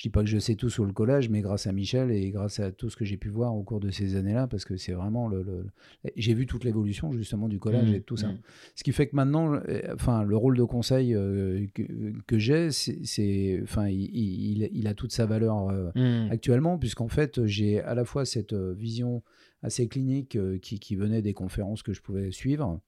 je 0.01 0.07
dis 0.07 0.09
pas 0.11 0.21
que 0.21 0.29
je 0.29 0.39
sais 0.39 0.55
tout 0.55 0.71
sur 0.71 0.83
le 0.83 0.93
collage, 0.93 1.29
mais 1.29 1.41
grâce 1.41 1.67
à 1.67 1.71
Michel 1.71 2.09
et 2.09 2.31
grâce 2.31 2.59
à 2.59 2.71
tout 2.71 2.89
ce 2.89 2.95
que 2.97 3.05
j'ai 3.05 3.17
pu 3.17 3.29
voir 3.29 3.55
au 3.55 3.61
cours 3.61 3.79
de 3.79 3.91
ces 3.91 4.15
années-là, 4.15 4.47
parce 4.47 4.65
que 4.65 4.75
c'est 4.75 4.93
vraiment 4.93 5.27
le, 5.27 5.67
j'ai 6.15 6.33
vu 6.33 6.47
toute 6.47 6.63
l'évolution 6.63 7.11
justement 7.13 7.47
du 7.47 7.59
collage 7.59 7.89
Hum, 7.89 7.95
et 7.95 7.99
de 7.99 8.03
tout 8.03 8.17
ça. 8.17 8.29
hum. 8.29 8.37
Ce 8.73 8.83
qui 8.83 8.93
fait 8.93 9.05
que 9.05 9.15
maintenant, 9.15 9.53
euh, 9.53 9.79
enfin, 9.93 10.23
le 10.23 10.35
rôle 10.35 10.57
de 10.57 10.63
conseil 10.63 11.13
euh, 11.13 11.67
que, 11.75 11.83
que 12.25 12.39
j'ai, 12.39 12.71
c'est, 12.71 13.59
enfin, 13.61 13.89
il, 13.89 14.09
il- 14.15 14.69
il 14.73 14.87
a 14.87 14.95
toute 14.95 15.11
sa 15.11 15.27
valeur. 15.27 15.69
euh, 15.69 15.91
Hum. 15.93 16.29
actuellement, 16.31 16.79
puisqu'en 16.79 17.07
fait, 17.07 17.45
j'ai 17.45 17.79
à 17.81 17.93
la 17.93 18.03
fois 18.03 18.25
cette 18.25 18.53
vision 18.55 19.21
assez 19.61 19.87
clinique 19.87 20.35
euh, 20.35 20.57
qui, 20.57 20.79
qui 20.79 20.95
venait 20.95 21.21
des 21.21 21.33
conférences 21.33 21.83
que 21.83 21.93
je 21.93 22.01
pouvais 22.01 22.31
suivre. 22.31 22.81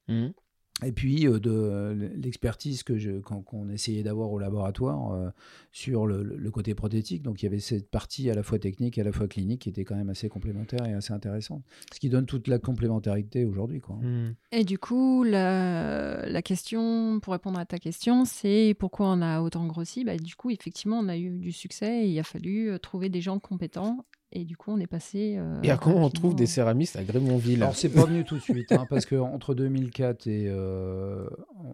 Et 0.81 0.91
puis 0.91 1.27
euh, 1.27 1.39
de 1.39 1.51
euh, 1.51 2.09
l'expertise 2.15 2.83
que 2.83 2.97
je, 2.97 3.19
qu'on, 3.19 3.41
qu'on 3.41 3.69
essayait 3.69 4.03
d'avoir 4.03 4.31
au 4.31 4.39
laboratoire 4.39 5.11
euh, 5.13 5.29
sur 5.71 6.07
le, 6.07 6.23
le 6.23 6.51
côté 6.51 6.73
prothétique. 6.73 7.21
Donc 7.21 7.41
il 7.41 7.45
y 7.45 7.47
avait 7.47 7.59
cette 7.59 7.89
partie 7.89 8.29
à 8.29 8.33
la 8.33 8.43
fois 8.43 8.57
technique 8.57 8.97
et 8.97 9.01
à 9.01 9.03
la 9.03 9.11
fois 9.11 9.27
clinique 9.27 9.61
qui 9.61 9.69
était 9.69 9.83
quand 9.83 9.95
même 9.95 10.09
assez 10.09 10.29
complémentaire 10.29 10.85
et 10.87 10.93
assez 10.93 11.13
intéressante. 11.13 11.63
Ce 11.93 11.99
qui 11.99 12.09
donne 12.09 12.25
toute 12.25 12.47
la 12.47 12.57
complémentarité 12.57 13.45
aujourd'hui. 13.45 13.81
Quoi. 13.81 13.97
Hum. 13.97 14.33
Et 14.51 14.63
du 14.63 14.79
coup, 14.79 15.23
la, 15.23 16.27
la 16.27 16.41
question, 16.41 17.19
pour 17.19 17.33
répondre 17.33 17.59
à 17.59 17.65
ta 17.65 17.77
question, 17.77 18.25
c'est 18.25 18.75
pourquoi 18.79 19.09
on 19.09 19.21
a 19.21 19.41
autant 19.41 19.67
grossi? 19.67 20.03
Bah, 20.03 20.17
Du 20.17 20.35
coup, 20.35 20.49
effectivement, 20.49 20.99
on 20.99 21.07
a 21.07 21.17
eu 21.17 21.37
du 21.37 21.51
succès 21.51 22.05
et 22.05 22.09
il 22.09 22.19
a 22.19 22.23
fallu 22.23 22.71
trouver 22.81 23.09
des 23.09 23.21
gens 23.21 23.39
compétents. 23.39 24.05
Et 24.35 24.45
du 24.45 24.57
coup, 24.57 24.71
on 24.71 24.79
est 24.79 24.87
passé. 24.87 25.35
euh, 25.37 25.61
Et 25.61 25.69
à 25.69 25.77
comment 25.77 26.05
on 26.05 26.09
trouve 26.09 26.35
des 26.35 26.47
céramistes 26.47 26.95
à 26.95 27.03
Grémontville 27.03 27.61
Alors 27.61 27.75
c'est 27.75 27.89
pas 27.89 28.05
venu 28.05 28.23
tout 28.23 28.35
de 28.35 28.41
suite, 28.41 28.71
hein, 28.71 28.85
parce 28.89 29.05
que 29.05 29.15
entre 29.15 29.53
2004 29.53 30.25
et 30.27 30.45
euh, 30.47 31.27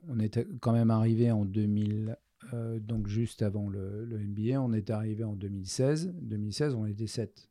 on 0.10 0.20
était 0.20 0.46
quand 0.60 0.74
même 0.74 0.92
arrivé 0.92 1.32
en 1.32 1.46
2000, 1.46 2.18
euh, 2.54 2.80
donc 2.80 3.08
juste 3.08 3.42
avant 3.44 3.70
le, 3.70 4.04
le 4.04 4.18
NBA, 4.20 4.62
on 4.62 4.74
est 4.74 4.90
arrivé 4.90 5.24
en 5.24 5.34
2016. 5.34 6.14
2016, 6.22 6.76
on 6.76 6.86
était 6.86 7.08
7. 7.08 7.48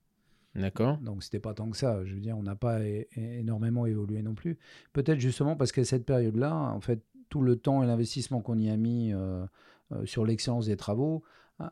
D'accord. 0.54 0.98
Donc 0.98 1.22
c'était 1.22 1.38
pas 1.38 1.54
tant 1.54 1.70
que 1.70 1.76
ça. 1.76 2.04
Je 2.04 2.14
veux 2.14 2.20
dire, 2.20 2.36
on 2.36 2.42
n'a 2.42 2.56
pas 2.56 2.80
énormément 3.16 3.86
évolué 3.86 4.22
non 4.22 4.34
plus. 4.34 4.58
Peut-être 4.92 5.20
justement 5.20 5.56
parce 5.56 5.72
qu'à 5.72 5.84
cette 5.84 6.04
période-là, 6.04 6.54
en 6.54 6.80
fait, 6.80 7.00
tout 7.28 7.42
le 7.42 7.56
temps 7.56 7.82
et 7.82 7.86
l'investissement 7.86 8.40
qu'on 8.40 8.58
y 8.58 8.68
a 8.70 8.76
mis 8.76 9.12
euh, 9.12 9.44
euh, 9.92 10.04
sur 10.04 10.24
l'excellence 10.24 10.66
des 10.66 10.76
travaux 10.76 11.22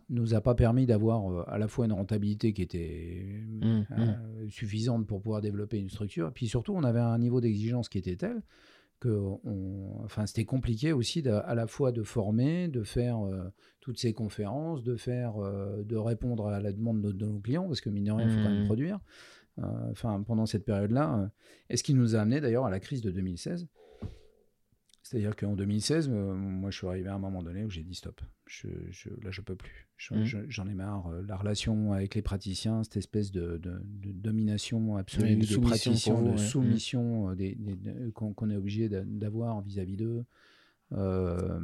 nous 0.08 0.34
a 0.34 0.40
pas 0.40 0.54
permis 0.54 0.86
d'avoir 0.86 1.30
euh, 1.30 1.44
à 1.46 1.58
la 1.58 1.68
fois 1.68 1.86
une 1.86 1.92
rentabilité 1.92 2.52
qui 2.52 2.62
était 2.62 3.42
Mmh, 3.60 3.84
euh, 3.92 4.48
suffisante 4.48 5.06
pour 5.06 5.20
pouvoir 5.22 5.40
développer 5.40 5.78
une 5.78 5.88
structure. 5.90 6.28
Et 6.28 6.30
puis 6.32 6.48
surtout, 6.48 6.74
on 6.74 6.82
avait 6.84 7.00
un 7.00 7.18
niveau 7.18 7.40
d'exigence 7.40 7.88
qui 7.88 7.98
était 7.98 8.16
tel 8.16 8.42
que 8.98 9.08
on, 9.44 10.00
enfin, 10.04 10.26
c'était 10.26 10.44
compliqué 10.46 10.92
aussi 10.92 11.22
à 11.28 11.54
la 11.54 11.66
fois 11.66 11.92
de 11.92 12.02
former, 12.02 12.68
de 12.68 12.82
faire 12.82 13.18
euh, 13.26 13.52
toutes 13.80 13.98
ces 13.98 14.12
conférences, 14.14 14.82
de 14.82 14.96
faire, 14.96 15.36
euh, 15.36 15.82
de 15.84 15.96
répondre 15.96 16.48
à 16.48 16.60
la 16.60 16.72
demande 16.72 17.02
de, 17.02 17.12
de 17.12 17.26
nos 17.26 17.38
clients, 17.40 17.66
parce 17.66 17.80
que 17.80 17.90
mine 17.90 18.04
de 18.04 18.12
rien, 18.12 18.26
il 18.26 18.30
faut 18.30 18.40
quand 18.40 18.48
même 18.50 18.60
Mhm. 18.60 18.66
produire. 18.66 18.98
Euh, 19.58 19.62
Enfin, 19.90 20.22
pendant 20.22 20.46
cette 20.46 20.64
période-là, 20.64 21.30
et 21.70 21.76
ce 21.76 21.82
qui 21.82 21.94
nous 21.94 22.16
a 22.16 22.20
amené 22.20 22.40
d'ailleurs 22.40 22.66
à 22.66 22.70
la 22.70 22.80
crise 22.80 23.02
de 23.02 23.10
2016. 23.10 23.66
C'est-à-dire 25.08 25.36
qu'en 25.36 25.54
2016, 25.54 26.08
euh, 26.10 26.34
moi, 26.34 26.70
je 26.72 26.78
suis 26.78 26.86
arrivé 26.88 27.08
à 27.08 27.14
un 27.14 27.18
moment 27.20 27.40
donné 27.40 27.64
où 27.64 27.70
j'ai 27.70 27.84
dit 27.84 27.94
stop. 27.94 28.20
Je, 28.46 28.66
je, 28.90 29.08
là, 29.22 29.30
je 29.30 29.40
peux 29.40 29.54
plus. 29.54 29.86
Je- 30.24 30.38
J'en 30.48 30.66
ai 30.66 30.74
marre. 30.74 31.06
Euh, 31.08 31.22
La 31.28 31.36
relation 31.36 31.92
avec 31.92 32.16
les 32.16 32.22
praticiens, 32.22 32.82
cette 32.82 32.96
espèce 32.96 33.30
de, 33.30 33.56
de- 33.58 33.80
de 33.84 34.10
domination 34.12 34.96
absolue 34.96 35.34
Oui, 35.34 35.36
de 35.36 35.46
vous, 35.46 35.60
de 36.22 36.30
ouais. 36.32 36.38
Soumission 36.38 37.30
euh, 37.30 38.10
qu'on 38.14 38.50
est 38.50 38.56
obligé 38.56 38.88
d'a- 38.88 39.04
d'avoir 39.04 39.60
vis-à-vis 39.62 39.96
d'eux. 39.96 40.24
Euh, 40.92 41.60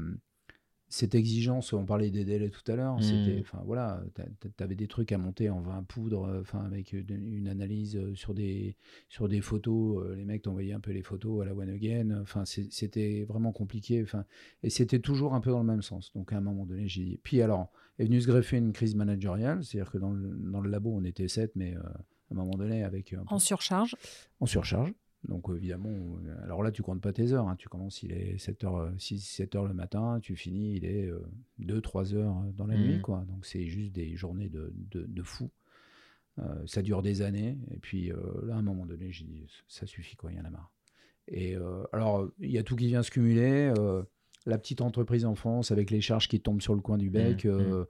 cette 0.92 1.14
exigence, 1.14 1.72
on 1.72 1.86
parlait 1.86 2.10
des 2.10 2.24
délais 2.24 2.50
tout 2.50 2.70
à 2.70 2.76
l'heure, 2.76 2.96
Mmh. 2.98 3.02
c'était, 3.02 3.38
enfin 3.40 3.62
voilà, 3.64 4.02
tu 4.14 4.62
avais 4.62 4.74
des 4.74 4.88
trucs 4.88 5.10
à 5.12 5.18
monter 5.18 5.48
en 5.48 5.60
20 5.60 5.84
poudres, 5.84 6.24
euh, 6.26 6.40
enfin 6.42 6.64
avec 6.64 6.92
une, 6.92 7.32
une 7.32 7.48
analyse 7.48 7.96
euh, 7.96 8.14
sur 8.14 8.34
des, 8.34 8.76
sur 9.08 9.26
des 9.28 9.40
photos, 9.40 10.04
euh, 10.04 10.14
les 10.14 10.24
mecs 10.24 10.42
t'envoyaient 10.42 10.74
un 10.74 10.80
peu 10.80 10.92
les 10.92 11.02
photos 11.02 11.42
à 11.42 11.46
la 11.46 11.54
one 11.54 11.70
again, 11.70 12.20
enfin 12.20 12.44
c'était 12.44 13.24
vraiment 13.24 13.52
compliqué, 13.52 14.02
enfin, 14.02 14.24
et 14.62 14.70
c'était 14.70 14.98
toujours 15.00 15.34
un 15.34 15.40
peu 15.40 15.50
dans 15.50 15.60
le 15.60 15.66
même 15.66 15.82
sens. 15.82 16.12
Donc 16.14 16.32
à 16.32 16.36
un 16.36 16.40
moment 16.42 16.66
donné, 16.66 16.86
j'ai 16.88 17.04
dit, 17.04 17.18
puis 17.22 17.40
alors, 17.40 17.72
est 17.98 18.04
venu 18.04 18.20
se 18.20 18.26
greffer 18.26 18.58
une 18.58 18.72
crise 18.72 18.94
managériale, 18.94 19.64
c'est-à-dire 19.64 19.90
que 19.90 19.98
dans 19.98 20.10
le, 20.10 20.28
dans 20.28 20.60
le 20.60 20.68
labo, 20.70 20.92
on 20.94 21.04
était 21.04 21.28
7, 21.28 21.52
mais 21.56 21.74
euh, 21.74 21.80
à 21.80 22.32
un 22.32 22.34
moment 22.34 22.56
donné, 22.56 22.82
avec 22.84 23.14
En 23.28 23.38
surcharge? 23.38 23.96
en 24.40 24.46
surcharge. 24.46 24.92
Donc 25.28 25.46
évidemment, 25.54 25.88
euh, 25.90 26.44
alors 26.44 26.62
là, 26.62 26.72
tu 26.72 26.82
comptes 26.82 27.00
pas 27.00 27.12
tes 27.12 27.32
heures. 27.32 27.48
hein. 27.48 27.56
Tu 27.56 27.68
commences, 27.68 28.02
il 28.02 28.12
est 28.12 28.36
7h, 28.38 28.98
6, 28.98 29.20
7 29.20 29.54
heures 29.54 29.66
le 29.66 29.74
matin, 29.74 30.18
tu 30.20 30.34
finis, 30.36 30.74
il 30.76 30.84
est 30.84 31.10
2, 31.58 31.80
3 31.80 32.14
heures 32.14 32.34
dans 32.56 32.66
la 32.66 32.76
nuit. 32.76 33.00
Quoi. 33.00 33.24
Donc 33.28 33.46
c'est 33.46 33.66
juste 33.66 33.92
des 33.92 34.16
journées 34.16 34.48
de, 34.48 34.72
de, 34.90 35.04
de 35.06 35.22
fou. 35.22 35.50
Euh, 36.38 36.66
ça 36.66 36.82
dure 36.82 37.02
des 37.02 37.22
années. 37.22 37.58
Et 37.70 37.78
puis 37.78 38.10
euh, 38.10 38.16
là, 38.46 38.54
à 38.54 38.58
un 38.58 38.62
moment 38.62 38.86
donné, 38.86 39.12
j'ai 39.12 39.24
dit, 39.24 39.46
ça 39.68 39.86
suffit, 39.86 40.16
quoi, 40.16 40.32
il 40.32 40.38
y 40.38 40.40
en 40.40 40.44
a 40.44 40.50
marre. 40.50 40.72
Et 41.28 41.54
euh, 41.56 41.84
alors, 41.92 42.28
il 42.40 42.50
y 42.50 42.58
a 42.58 42.62
tout 42.62 42.74
qui 42.74 42.86
vient 42.88 43.02
se 43.02 43.10
cumuler. 43.10 43.72
euh, 43.78 44.02
la 44.44 44.58
petite 44.58 44.80
entreprise 44.80 45.24
en 45.24 45.36
France 45.36 45.70
avec 45.70 45.90
les 45.92 46.00
charges 46.00 46.26
qui 46.26 46.40
tombent 46.40 46.62
sur 46.62 46.74
le 46.74 46.80
coin 46.80 46.98
du 46.98 47.10
bec. 47.10 47.44
Mhm. 47.44 47.50
euh, 47.52 47.84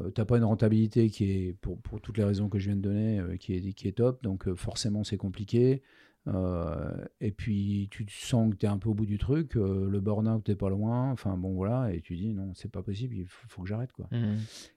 euh, 0.00 0.10
t'as 0.10 0.24
pas 0.24 0.38
une 0.38 0.44
rentabilité 0.44 1.10
qui 1.10 1.30
est, 1.30 1.52
pour, 1.60 1.78
pour 1.82 2.00
toutes 2.00 2.16
les 2.18 2.24
raisons 2.24 2.48
que 2.48 2.58
je 2.58 2.66
viens 2.70 2.76
de 2.76 2.80
donner, 2.80 3.20
euh, 3.20 3.36
qui, 3.36 3.52
est, 3.54 3.72
qui 3.74 3.86
est 3.86 3.92
top. 3.98 4.20
Donc 4.24 4.48
euh, 4.48 4.56
forcément, 4.56 5.04
c'est 5.04 5.18
compliqué. 5.18 5.82
Euh, 6.28 7.04
et 7.20 7.32
puis 7.32 7.88
tu 7.90 8.06
sens 8.08 8.52
que 8.52 8.56
tu 8.56 8.66
es 8.66 8.68
un 8.68 8.78
peu 8.78 8.88
au 8.88 8.94
bout 8.94 9.06
du 9.06 9.18
truc, 9.18 9.56
euh, 9.56 9.88
le 9.90 10.00
burn-out 10.00 10.44
t'es 10.44 10.54
pas 10.54 10.70
loin, 10.70 11.10
enfin 11.10 11.36
bon 11.36 11.52
voilà, 11.54 11.92
et 11.92 12.00
tu 12.00 12.14
dis 12.14 12.32
non, 12.32 12.54
c'est 12.54 12.70
pas 12.70 12.82
possible, 12.84 13.16
il 13.16 13.26
faut, 13.26 13.48
faut 13.48 13.62
que 13.62 13.68
j'arrête 13.68 13.90
quoi. 13.90 14.06
Mmh. 14.12 14.36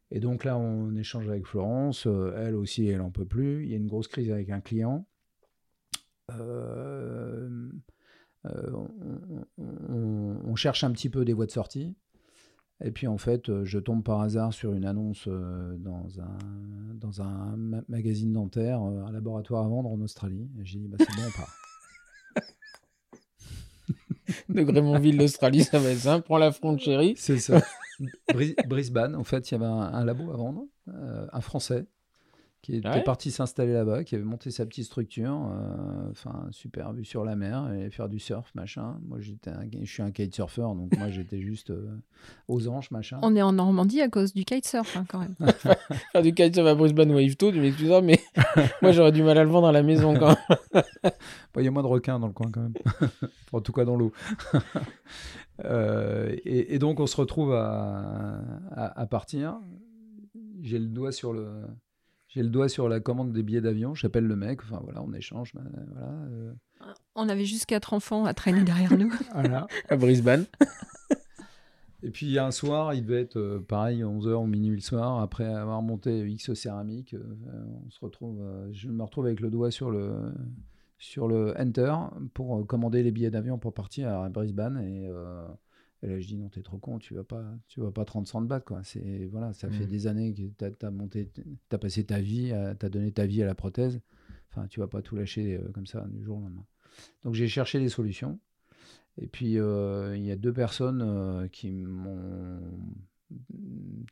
Et 0.10 0.20
donc 0.20 0.44
là, 0.44 0.58
on 0.58 0.96
échange 0.96 1.30
avec 1.30 1.46
Florence, 1.46 2.08
euh, 2.08 2.34
elle 2.36 2.56
aussi, 2.56 2.88
elle 2.88 3.02
en 3.02 3.12
peut 3.12 3.26
plus. 3.26 3.64
Il 3.64 3.70
y 3.70 3.74
a 3.74 3.78
une 3.78 3.86
grosse 3.88 4.08
crise 4.08 4.32
avec 4.32 4.50
un 4.50 4.62
client. 4.62 5.06
On, 6.30 7.70
on- 9.58 10.42
on 10.46 10.56
cherche 10.56 10.84
un 10.84 10.92
petit 10.92 11.10
peu 11.10 11.26
des 11.26 11.34
voies 11.34 11.46
de 11.46 11.52
sortie. 11.52 11.96
Et 12.84 12.92
puis 12.92 13.08
en 13.08 13.18
fait, 13.18 13.50
euh, 13.50 13.64
je 13.64 13.80
tombe 13.80 14.04
par 14.04 14.20
hasard 14.22 14.54
sur 14.54 14.74
une 14.74 14.86
annonce 14.86 15.26
euh, 15.28 15.78
dans 15.78 16.20
un, 16.20 16.38
dans 16.96 17.22
un 17.22 17.56
ma- 17.56 17.84
magazine 17.88 18.34
dentaire, 18.34 18.84
euh, 18.84 19.06
un 19.06 19.12
laboratoire 19.12 19.64
à 19.66 19.68
vendre 19.70 19.90
en 19.90 20.02
Australie. 20.02 20.50
J'ai 20.64 20.80
dit, 20.80 20.88
bah, 20.88 20.98
c'est 21.00 21.16
bon, 21.16 21.24
on 21.28 21.32
part. 21.32 21.56
De 24.50 24.64
Grémonville, 24.64 25.18
l'Australie, 25.18 25.64
ça 25.64 25.80
va 25.80 25.90
être 25.92 26.00
simple. 26.00 26.26
Prends 26.26 26.38
la 26.38 26.52
frontière. 26.52 27.02
C'est 27.16 27.38
ça. 27.38 27.62
Bris- 28.34 28.56
Brisbane, 28.68 29.16
en 29.16 29.24
fait, 29.24 29.50
il 29.50 29.54
y 29.54 29.56
avait 29.56 29.66
un, 29.66 29.80
un 29.94 30.04
labo 30.04 30.32
à 30.32 30.36
vendre, 30.36 30.66
euh, 30.90 31.28
un 31.32 31.42
Français, 31.42 31.86
qui 32.66 32.78
était 32.78 32.90
Ouais. 32.90 33.04
parti 33.04 33.30
s'installer 33.30 33.74
là-bas, 33.74 34.04
qui 34.04 34.16
avait 34.16 34.24
monté 34.24 34.50
sa 34.50 34.66
petite 34.66 34.86
structure, 34.86 35.52
euh, 35.52 36.10
enfin, 36.10 36.48
super 36.50 36.94
vue 36.94 37.06
sur 37.06 37.24
la 37.24 37.36
mer, 37.36 37.72
et 37.72 37.92
faire 37.92 38.10
du 38.10 38.18
surf, 38.18 38.50
machin. 38.56 38.98
Moi, 39.08 39.20
j'étais 39.20 39.52
un- 39.52 39.66
je 39.84 39.86
suis 39.92 40.02
un 40.02 40.10
kitesurfer, 40.10 40.62
donc 40.62 40.98
moi, 40.98 41.10
j'étais 41.12 41.40
juste 41.42 41.70
euh, 41.70 41.96
aux 42.48 42.68
anges, 42.68 42.90
machin. 42.90 43.20
On 43.22 43.36
est 43.36 43.42
en 43.44 43.52
Normandie 43.54 44.02
à 44.02 44.10
cause 44.10 44.34
du 44.34 44.46
kitesurf, 44.46 44.98
hein, 44.98 45.06
quand 45.08 45.20
même. 45.20 45.36
Faire 46.12 46.24
du 46.24 46.34
kitesurf 46.34 46.66
à 46.68 46.74
Brisbane 46.74 47.12
ou 47.12 47.18
à 47.18 47.22
Yvetot, 47.22 47.52
tu 47.52 47.60
m'excuseras, 47.62 48.02
mais 48.02 48.20
moi 48.82 48.92
j'aurais 48.92 49.12
du 49.12 49.22
mal 49.22 49.38
à 49.38 49.44
le 49.44 49.50
vendre 49.52 49.68
à 49.68 49.72
la 49.72 49.84
maison 49.84 50.16
quand. 50.18 50.36
Bon, 51.54 51.62
Il 51.62 51.66
y 51.66 51.68
a 51.68 51.72
moins 51.72 51.84
de 51.84 51.88
requins 51.88 52.20
dans 52.20 52.28
le 52.28 52.34
coin 52.34 52.50
quand 52.52 52.62
même. 52.64 52.74
en 53.54 53.62
tout 53.62 53.72
cas 53.72 53.86
dans 53.86 53.96
l'eau. 53.96 54.12
Euh, 55.64 56.36
et, 56.44 56.76
et 56.76 56.80
donc 56.80 57.00
on 57.00 57.08
se 57.08 57.16
retrouve 57.16 57.54
à, 57.54 58.42
à- 58.72 59.00
à 59.02 59.06
partir. 59.06 59.58
J'ai 60.62 60.80
le 60.80 60.88
doigt 60.88 61.12
sur 61.12 61.32
le. 61.32 61.48
J'ai 62.36 62.44
le 62.44 62.50
doigt 62.50 62.68
sur 62.68 62.90
la 62.90 63.00
commande 63.00 63.32
des 63.32 63.44
billets 63.44 63.62
d'avion. 63.62 63.96
J'appelle 63.96 64.26
le 64.26 64.36
mec. 64.36 64.60
Enfin 64.62 64.82
voilà, 64.84 65.02
on 65.02 65.14
échange. 65.14 65.54
ben, 65.54 65.64
voilà, 65.94 66.08
euh, 66.30 66.54
On 67.16 67.30
avait 67.30 67.46
juste 67.46 67.66
quatre 67.66 67.94
enfants 67.94 68.26
à 68.26 68.34
traîner 68.34 68.62
derrière 68.66 68.98
nous. 68.98 69.10
voilà. 69.34 69.68
À 69.88 69.96
Brisbane. 69.96 70.44
Et 72.04 72.12
puis 72.12 72.26
il 72.26 72.34
y 72.34 72.38
a 72.38 72.46
un 72.46 72.52
soir, 72.52 72.94
il 72.94 73.04
devait 73.06 73.22
être 73.22 73.38
euh, 73.38 73.66
pareil 73.66 74.02
11h 74.02 74.34
ou 74.36 74.48
minuit 74.48 74.76
le 74.76 74.82
soir. 74.82 75.22
Après 75.22 75.46
avoir 75.46 75.82
monté 75.82 76.28
X 76.30 76.54
céramique, 76.54 77.14
euh, 77.14 77.24
on 77.86 77.90
se 77.90 78.00
retrouve. 78.02 78.42
euh, 78.42 78.68
je 78.74 78.90
me 78.90 79.02
retrouve 79.02 79.28
avec 79.28 79.40
le 79.40 79.50
doigt 79.50 79.72
sur 79.72 79.90
le 79.90 80.34
sur 80.98 81.30
le 81.30 81.54
Enter 81.58 81.94
pour 82.34 82.60
euh, 82.60 82.64
commander 82.66 83.02
les 83.02 83.12
billets 83.12 83.32
d'avion 83.32 83.58
pour 83.58 83.74
partir 83.74 84.10
à 84.10 84.28
Brisbane 84.28 84.78
et, 84.84 85.08
euh, 85.08 85.48
et 86.06 86.10
là 86.10 86.20
je 86.20 86.28
dis 86.28 86.38
non 86.38 86.50
t'es 86.50 86.62
trop 86.62 86.78
con 86.78 87.00
tu 87.00 87.16
vas 87.16 87.24
pas 87.24 87.44
tu 87.68 87.82
vas 87.82 87.92
pas 87.92 88.06
30 88.06 88.28
cents 88.28 88.42
de 88.42 88.60
quoi 88.60 88.84
c'est 88.84 89.26
voilà 89.26 89.52
ça 89.54 89.70
fait 89.70 89.86
Mm. 89.86 89.90
des 89.90 90.08
années 90.08 90.34
que 90.34 90.44
t'as 90.70 90.88
as 90.88 90.92
monté 90.92 91.32
t'as 91.70 91.78
passé 91.80 92.06
ta 92.06 92.20
vie 92.22 92.52
à- 92.54 92.76
t'as 92.76 92.90
donné 92.90 93.12
ta 93.12 93.26
vie 93.26 93.42
à 93.42 93.46
la 93.46 93.56
prothèse 93.56 94.00
enfin 94.52 94.68
tu 94.68 94.80
vas 94.80 94.88
pas 94.88 95.02
tout 95.02 95.16
lâcher 95.16 95.58
euh, 95.58 95.72
comme 95.74 95.88
ça 95.88 96.06
du 96.08 96.24
jour 96.24 96.38
au 96.38 96.42
lendemain 96.42 96.66
donc 97.24 97.34
j'ai 97.34 97.48
cherché 97.48 97.80
des 97.80 97.90
solutions 97.90 98.40
et 99.18 99.28
puis 99.28 99.58
euh, 99.58 100.16
il 100.16 100.24
y 100.24 100.32
a 100.32 100.36
deux 100.36 100.54
personnes 100.54 101.02
euh, 101.02 101.48
qui 101.48 101.72
m'ont 101.72 102.62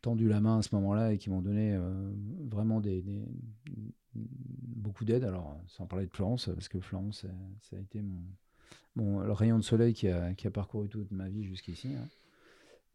tendu 0.02 0.28
la 0.28 0.42
main 0.42 0.58
à 0.60 0.62
ce 0.62 0.74
moment-là 0.76 1.14
et 1.14 1.18
qui 1.18 1.30
m'ont 1.30 1.42
donné 1.42 1.78
vraiment 2.50 2.82
des, 2.82 3.02
des- 3.02 3.26
beaucoup 4.16 5.06
d'aide. 5.06 5.24
Alors, 5.24 5.60
sans 5.68 5.86
parler 5.86 6.06
de 6.08 6.12
Florence, 6.12 6.50
parce 6.54 6.68
que 6.68 6.80
Florence, 6.80 7.26
ça 7.62 7.76
a 7.76 7.80
été 7.80 8.02
mon, 8.02 8.22
mon- 8.96 9.20
le 9.22 9.32
rayon 9.32 9.58
de 9.58 9.64
soleil 9.64 9.94
qui 9.94 10.08
a, 10.08 10.34
qui 10.34 10.48
a 10.48 10.52
parcouru 10.52 10.88
toute 10.90 11.12
ma 11.12 11.28
vie 11.30 11.44
jusqu'ici. 11.44 11.90
hein. 11.96 12.08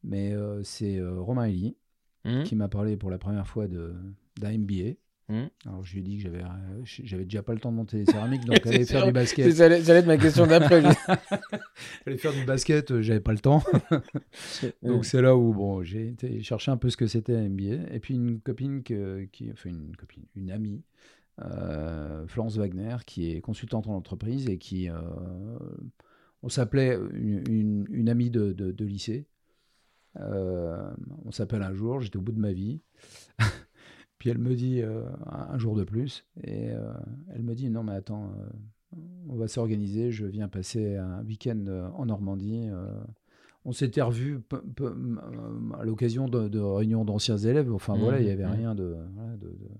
Mais 0.05 0.33
euh, 0.33 0.63
c'est 0.63 0.97
euh, 0.99 1.21
Romain 1.21 1.47
Elie 1.49 1.77
Mmh. 2.25 2.43
qui 2.43 2.57
m'a 2.57 2.69
parlé 2.69 2.97
pour 2.97 3.11
la 3.11 3.17
première 3.19 3.47
fois 3.47 3.69
de- 3.69 3.95
d'un 4.41 4.51
MBA. 4.59 4.95
Mmh. 5.29 5.47
Alors, 5.67 5.85
je 5.85 5.93
lui 5.93 6.01
ai 6.01 6.03
dit 6.03 6.17
que 6.17 6.23
j'avais, 6.25 6.43
euh, 6.43 6.81
j'avais 6.85 7.25
déjà 7.25 7.43
pas 7.45 7.55
le 7.55 7.61
temps 7.61 7.71
de 7.71 7.77
monter 7.77 7.99
les 7.99 8.07
céramiques, 8.07 8.45
donc 8.45 8.59
C'est 8.65 8.69
aller 8.71 8.85
faire 8.85 8.99
sûr. 9.01 9.07
du 9.07 9.13
basket. 9.13 9.53
Ça 9.53 9.65
allait, 9.67 9.83
ça 9.83 9.93
allait 9.93 10.01
être 10.01 10.07
ma 10.07 10.17
question 10.19 10.47
d'après. 10.47 10.83
Aller 12.07 12.19
faire 12.19 12.33
du 12.33 12.45
basket, 12.45 12.91
euh, 12.91 13.03
j'avais 13.03 13.21
pas 13.21 13.33
le 13.33 13.39
temps. 13.39 13.63
Donc 14.83 15.05
c'est 15.05 15.23
là 15.23 15.37
où 15.37 15.53
bon, 15.55 15.83
j'ai 15.85 16.09
été 16.09 16.43
chercher 16.43 16.71
un 16.71 16.77
peu 16.77 16.91
ce 16.91 16.97
que 16.97 17.07
c'était 17.07 17.37
un 17.37 17.49
MBA. 17.49 17.95
Et 17.95 18.01
puis 18.01 18.15
une 18.15 18.41
copine, 18.41 18.83
que- 18.83 19.25
qui, 19.33 19.51
enfin 19.53 19.71
une 19.71 19.95
copine, 19.97 20.25
une 20.35 20.51
amie, 20.51 20.83
Florence 22.27 22.57
Wagner, 22.57 22.97
qui 23.07 23.31
est 23.31 23.41
consultante 23.41 23.87
en 23.87 23.95
entreprise 23.95 24.49
et 24.49 24.59
qui, 24.59 24.89
euh, 24.91 24.97
on 26.43 26.49
s'appelait 26.49 26.99
une, 27.13 27.43
une- 27.49 27.87
une 27.91 28.09
amie 28.09 28.31
de, 28.31 28.53
de- 28.53 28.73
de 28.73 28.85
lycée. 28.85 29.27
Euh, 30.21 30.91
on 31.25 31.31
s'appelle 31.31 31.63
un 31.63 31.75
jour, 31.75 32.01
j'étais 32.01 32.17
au 32.17 32.23
bout 32.23 32.33
de 32.33 32.41
ma 32.41 32.53
vie. 32.53 32.81
puis 34.19 34.31
elle 34.31 34.39
me 34.39 34.55
dit 34.55 34.81
euh, 34.83 35.05
un, 35.27 35.59
jour 35.59 35.77
de 35.77 35.85
plus, 35.85 36.25
et 36.43 36.71
euh, 36.73 36.93
elle 37.35 37.43
me 37.43 37.55
dit 37.55 37.71
non 37.71 37.85
mais 37.85 37.93
attends, 37.93 38.33
euh, 38.37 38.97
on 39.29 39.37
va 39.37 39.47
s'organiser, 39.49 40.11
je 40.11 40.27
viens 40.27 40.49
passer 40.49 40.97
un 40.97 41.23
week-end 41.25 41.63
euh, 41.69 41.89
en 41.95 42.07
Normandie. 42.07 42.69
euh, 42.69 42.91
on 43.65 43.73
s'était 43.73 44.01
revus 44.03 44.41
euh, 44.81 45.71
à 45.79 45.85
l'occasion 45.85 46.27
de, 46.29 46.49
de 46.49 46.59
réunions 46.59 47.05
d'anciens 47.05 47.37
élèves. 47.37 47.73
Enfin 47.73 47.97
Mmh, 47.97 48.01
voilà, 48.01 48.21
il 48.21 48.25
n'y 48.25 48.31
avait 48.33 48.47
mmh. 48.47 48.51
rien 48.51 48.75
de, 48.75 48.97
voilà, 49.15 49.37
de- 49.37 49.49
de- 49.49 49.71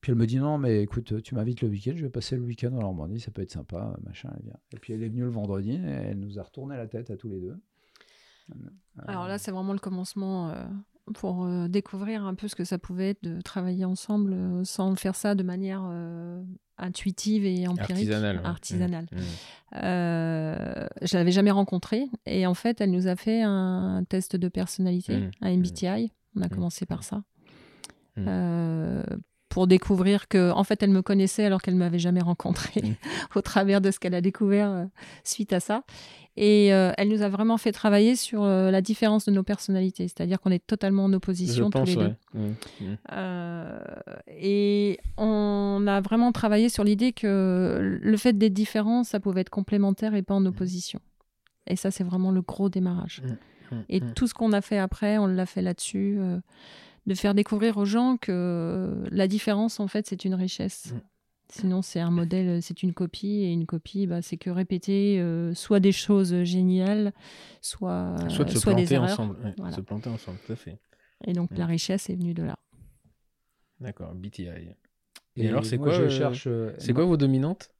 Puis 0.00 0.12
elle 0.12 0.18
me 0.18 0.26
dit 0.26 0.38
non, 0.38 0.58
mais 0.58 0.82
écoute, 0.82 1.22
tu 1.22 1.34
m'invites 1.34 1.62
le 1.62 1.68
week-end, 1.68 1.92
je 1.96 2.02
vais 2.02 2.10
passer 2.10 2.36
le 2.36 2.42
week-end 2.42 2.72
en 2.74 2.80
Normandie, 2.80 3.18
ça 3.20 3.30
peut 3.30 3.42
être 3.42 3.50
sympa, 3.50 3.96
machin. 4.04 4.30
elle 4.36 4.44
vient. 4.44 4.56
Et 4.72 4.76
puis 4.78 4.92
elle 4.92 5.02
est 5.02 5.08
venue 5.08 5.22
le 5.22 5.30
vendredi 5.30 5.72
et 5.72 5.78
elle 6.10 6.20
nous 6.20 6.38
a 6.38 6.42
retourné 6.42 6.76
la 6.76 6.86
tête 6.86 7.10
à 7.10 7.16
tous 7.16 7.28
les 7.28 7.40
deux. 7.40 7.56
Alors 9.08 9.26
là, 9.26 9.38
c'est 9.38 9.50
vraiment 9.50 9.72
le 9.72 9.78
commencement 9.80 10.50
euh, 10.50 10.64
pour 11.14 11.44
euh, 11.44 11.66
découvrir 11.66 12.24
un 12.24 12.34
peu 12.34 12.46
ce 12.46 12.54
que 12.54 12.62
ça 12.64 12.78
pouvait 12.78 13.10
être 13.10 13.22
de 13.24 13.40
travailler 13.40 13.84
ensemble 13.84 14.32
euh, 14.34 14.62
sans 14.64 14.94
faire 14.94 15.16
ça 15.16 15.34
de 15.34 15.42
manière 15.42 15.82
euh, 15.90 16.40
intuitive 16.78 17.44
et 17.44 17.66
empirique. 17.66 17.90
Artisanal. 17.90 18.36
ouais. 18.36 18.44
Artisanale. 18.46 19.06
Mmh. 19.10 19.16
Euh, 19.82 20.86
je 21.02 21.16
l'avais 21.16 21.32
jamais 21.32 21.50
rencontrée 21.50 22.06
et 22.26 22.46
en 22.46 22.54
fait, 22.54 22.80
elle 22.80 22.92
nous 22.92 23.08
a 23.08 23.16
fait 23.16 23.42
un 23.42 24.04
test 24.08 24.36
de 24.36 24.48
personnalité, 24.48 25.16
Mm. 25.16 25.30
un 25.42 25.50
MBTI. 25.56 26.12
On 26.36 26.42
a 26.42 26.46
Mm. 26.46 26.50
commencé 26.50 26.86
par 26.86 27.02
ça. 27.02 27.24
Mm. 29.56 29.58
Pour 29.58 29.66
découvrir 29.66 30.28
que, 30.28 30.50
en 30.52 30.64
fait, 30.64 30.82
elle 30.82 30.90
me 30.90 31.00
connaissait 31.02 31.44
alors 31.46 31.62
qu'elle 31.62 31.76
m'avait 31.76 31.98
jamais 31.98 32.20
rencontrée 32.20 32.82
Mm. 32.82 32.92
au 33.36 33.40
travers 33.40 33.80
de 33.80 33.90
ce 33.90 33.98
qu'elle 33.98 34.14
a 34.14 34.20
découvert 34.20 34.70
euh, 34.70 34.84
suite 35.24 35.52
à 35.54 35.60
ça. 35.60 35.82
Et 36.38 36.74
euh, 36.74 36.92
elle 36.98 37.08
nous 37.08 37.22
a 37.22 37.30
vraiment 37.30 37.56
fait 37.56 37.72
travailler 37.72 38.14
sur 38.14 38.44
euh, 38.44 38.70
la 38.70 38.82
différence 38.82 39.24
de 39.24 39.30
nos 39.30 39.42
personnalités, 39.42 40.06
c'est-à-dire 40.06 40.38
qu'on 40.38 40.50
est 40.50 40.66
totalement 40.66 41.04
en 41.06 41.10
Je 41.10 41.16
opposition 41.16 41.70
tous 41.70 41.78
pense, 41.78 41.88
les 41.88 41.94
deux. 41.96 42.02
ouais. 42.02 42.14
Mmh. 42.34 42.46
Mmh. 42.82 42.96
Euh, 43.12 43.78
et 44.28 44.98
on 45.16 45.86
a 45.88 46.02
vraiment 46.02 46.32
travaillé 46.32 46.68
sur 46.68 46.84
l'idée 46.84 47.12
que 47.12 47.98
le 48.02 48.16
fait 48.18 48.34
d'être 48.36 48.52
différent, 48.52 49.02
ça 49.02 49.18
pouvait 49.18 49.40
être 49.40 49.48
complémentaire 49.50 50.14
et 50.14 50.20
pas 50.22 50.34
en 50.34 50.44
opposition. 50.44 51.00
Et 51.66 51.76
ça, 51.76 51.90
c'est 51.90 52.04
vraiment 52.04 52.30
le 52.30 52.42
gros 52.42 52.68
démarrage. 52.68 53.22
Mmh. 53.24 53.76
Et 53.88 54.00
Mmh. 54.00 54.12
tout 54.14 54.26
ce 54.28 54.34
qu'on 54.34 54.52
a 54.52 54.60
fait 54.60 54.78
après, 54.78 55.16
on 55.18 55.26
l'a 55.26 55.46
fait 55.46 55.62
là-dessus, 55.62 56.18
de 57.06 57.14
faire 57.14 57.34
découvrir 57.34 57.76
aux 57.76 57.84
gens 57.84 58.16
que 58.16 59.04
la 59.10 59.28
différence, 59.28 59.80
en 59.80 59.88
fait, 59.88 60.06
c'est 60.06 60.24
une 60.24 60.34
richesse. 60.34 60.92
Mm. 60.92 61.00
Sinon, 61.48 61.80
c'est 61.82 62.00
un 62.00 62.10
modèle, 62.10 62.60
c'est 62.60 62.82
une 62.82 62.92
copie, 62.92 63.42
et 63.44 63.52
une 63.52 63.66
copie, 63.66 64.08
bah, 64.08 64.20
c'est 64.20 64.36
que 64.36 64.50
répéter 64.50 65.20
euh, 65.20 65.54
soit 65.54 65.78
des 65.78 65.92
choses 65.92 66.42
géniales, 66.42 67.12
soit, 67.60 68.16
Soit 68.28 68.44
de 68.46 68.50
se 68.50 68.58
soit 68.58 68.74
des 68.74 68.82
planter 68.82 68.94
erreurs. 68.96 69.10
ensemble. 69.12 69.36
ouais, 69.44 69.54
Voilà. 69.58 69.76
Se 69.76 69.80
planter 69.80 70.10
ensemble, 70.10 70.38
tout 70.44 70.52
à 70.52 70.56
fait. 70.56 70.78
Et 71.24 71.32
donc, 71.32 71.52
Mm. 71.52 71.56
la 71.58 71.66
richesse 71.66 72.10
est 72.10 72.16
venue 72.16 72.34
de 72.34 72.42
là. 72.42 72.58
D'accord, 73.80 74.12
BTI. 74.14 74.48
Et 75.36 75.48
alors, 75.48 75.64
c'est 75.64 75.78
quoi, 75.78 75.92
je 75.92 76.02
euh, 76.02 76.08
cherche, 76.10 76.46
euh, 76.48 76.72
C'est 76.78 76.92
quoi 76.92 77.04
vos 77.04 77.16
dominantes? 77.16 77.70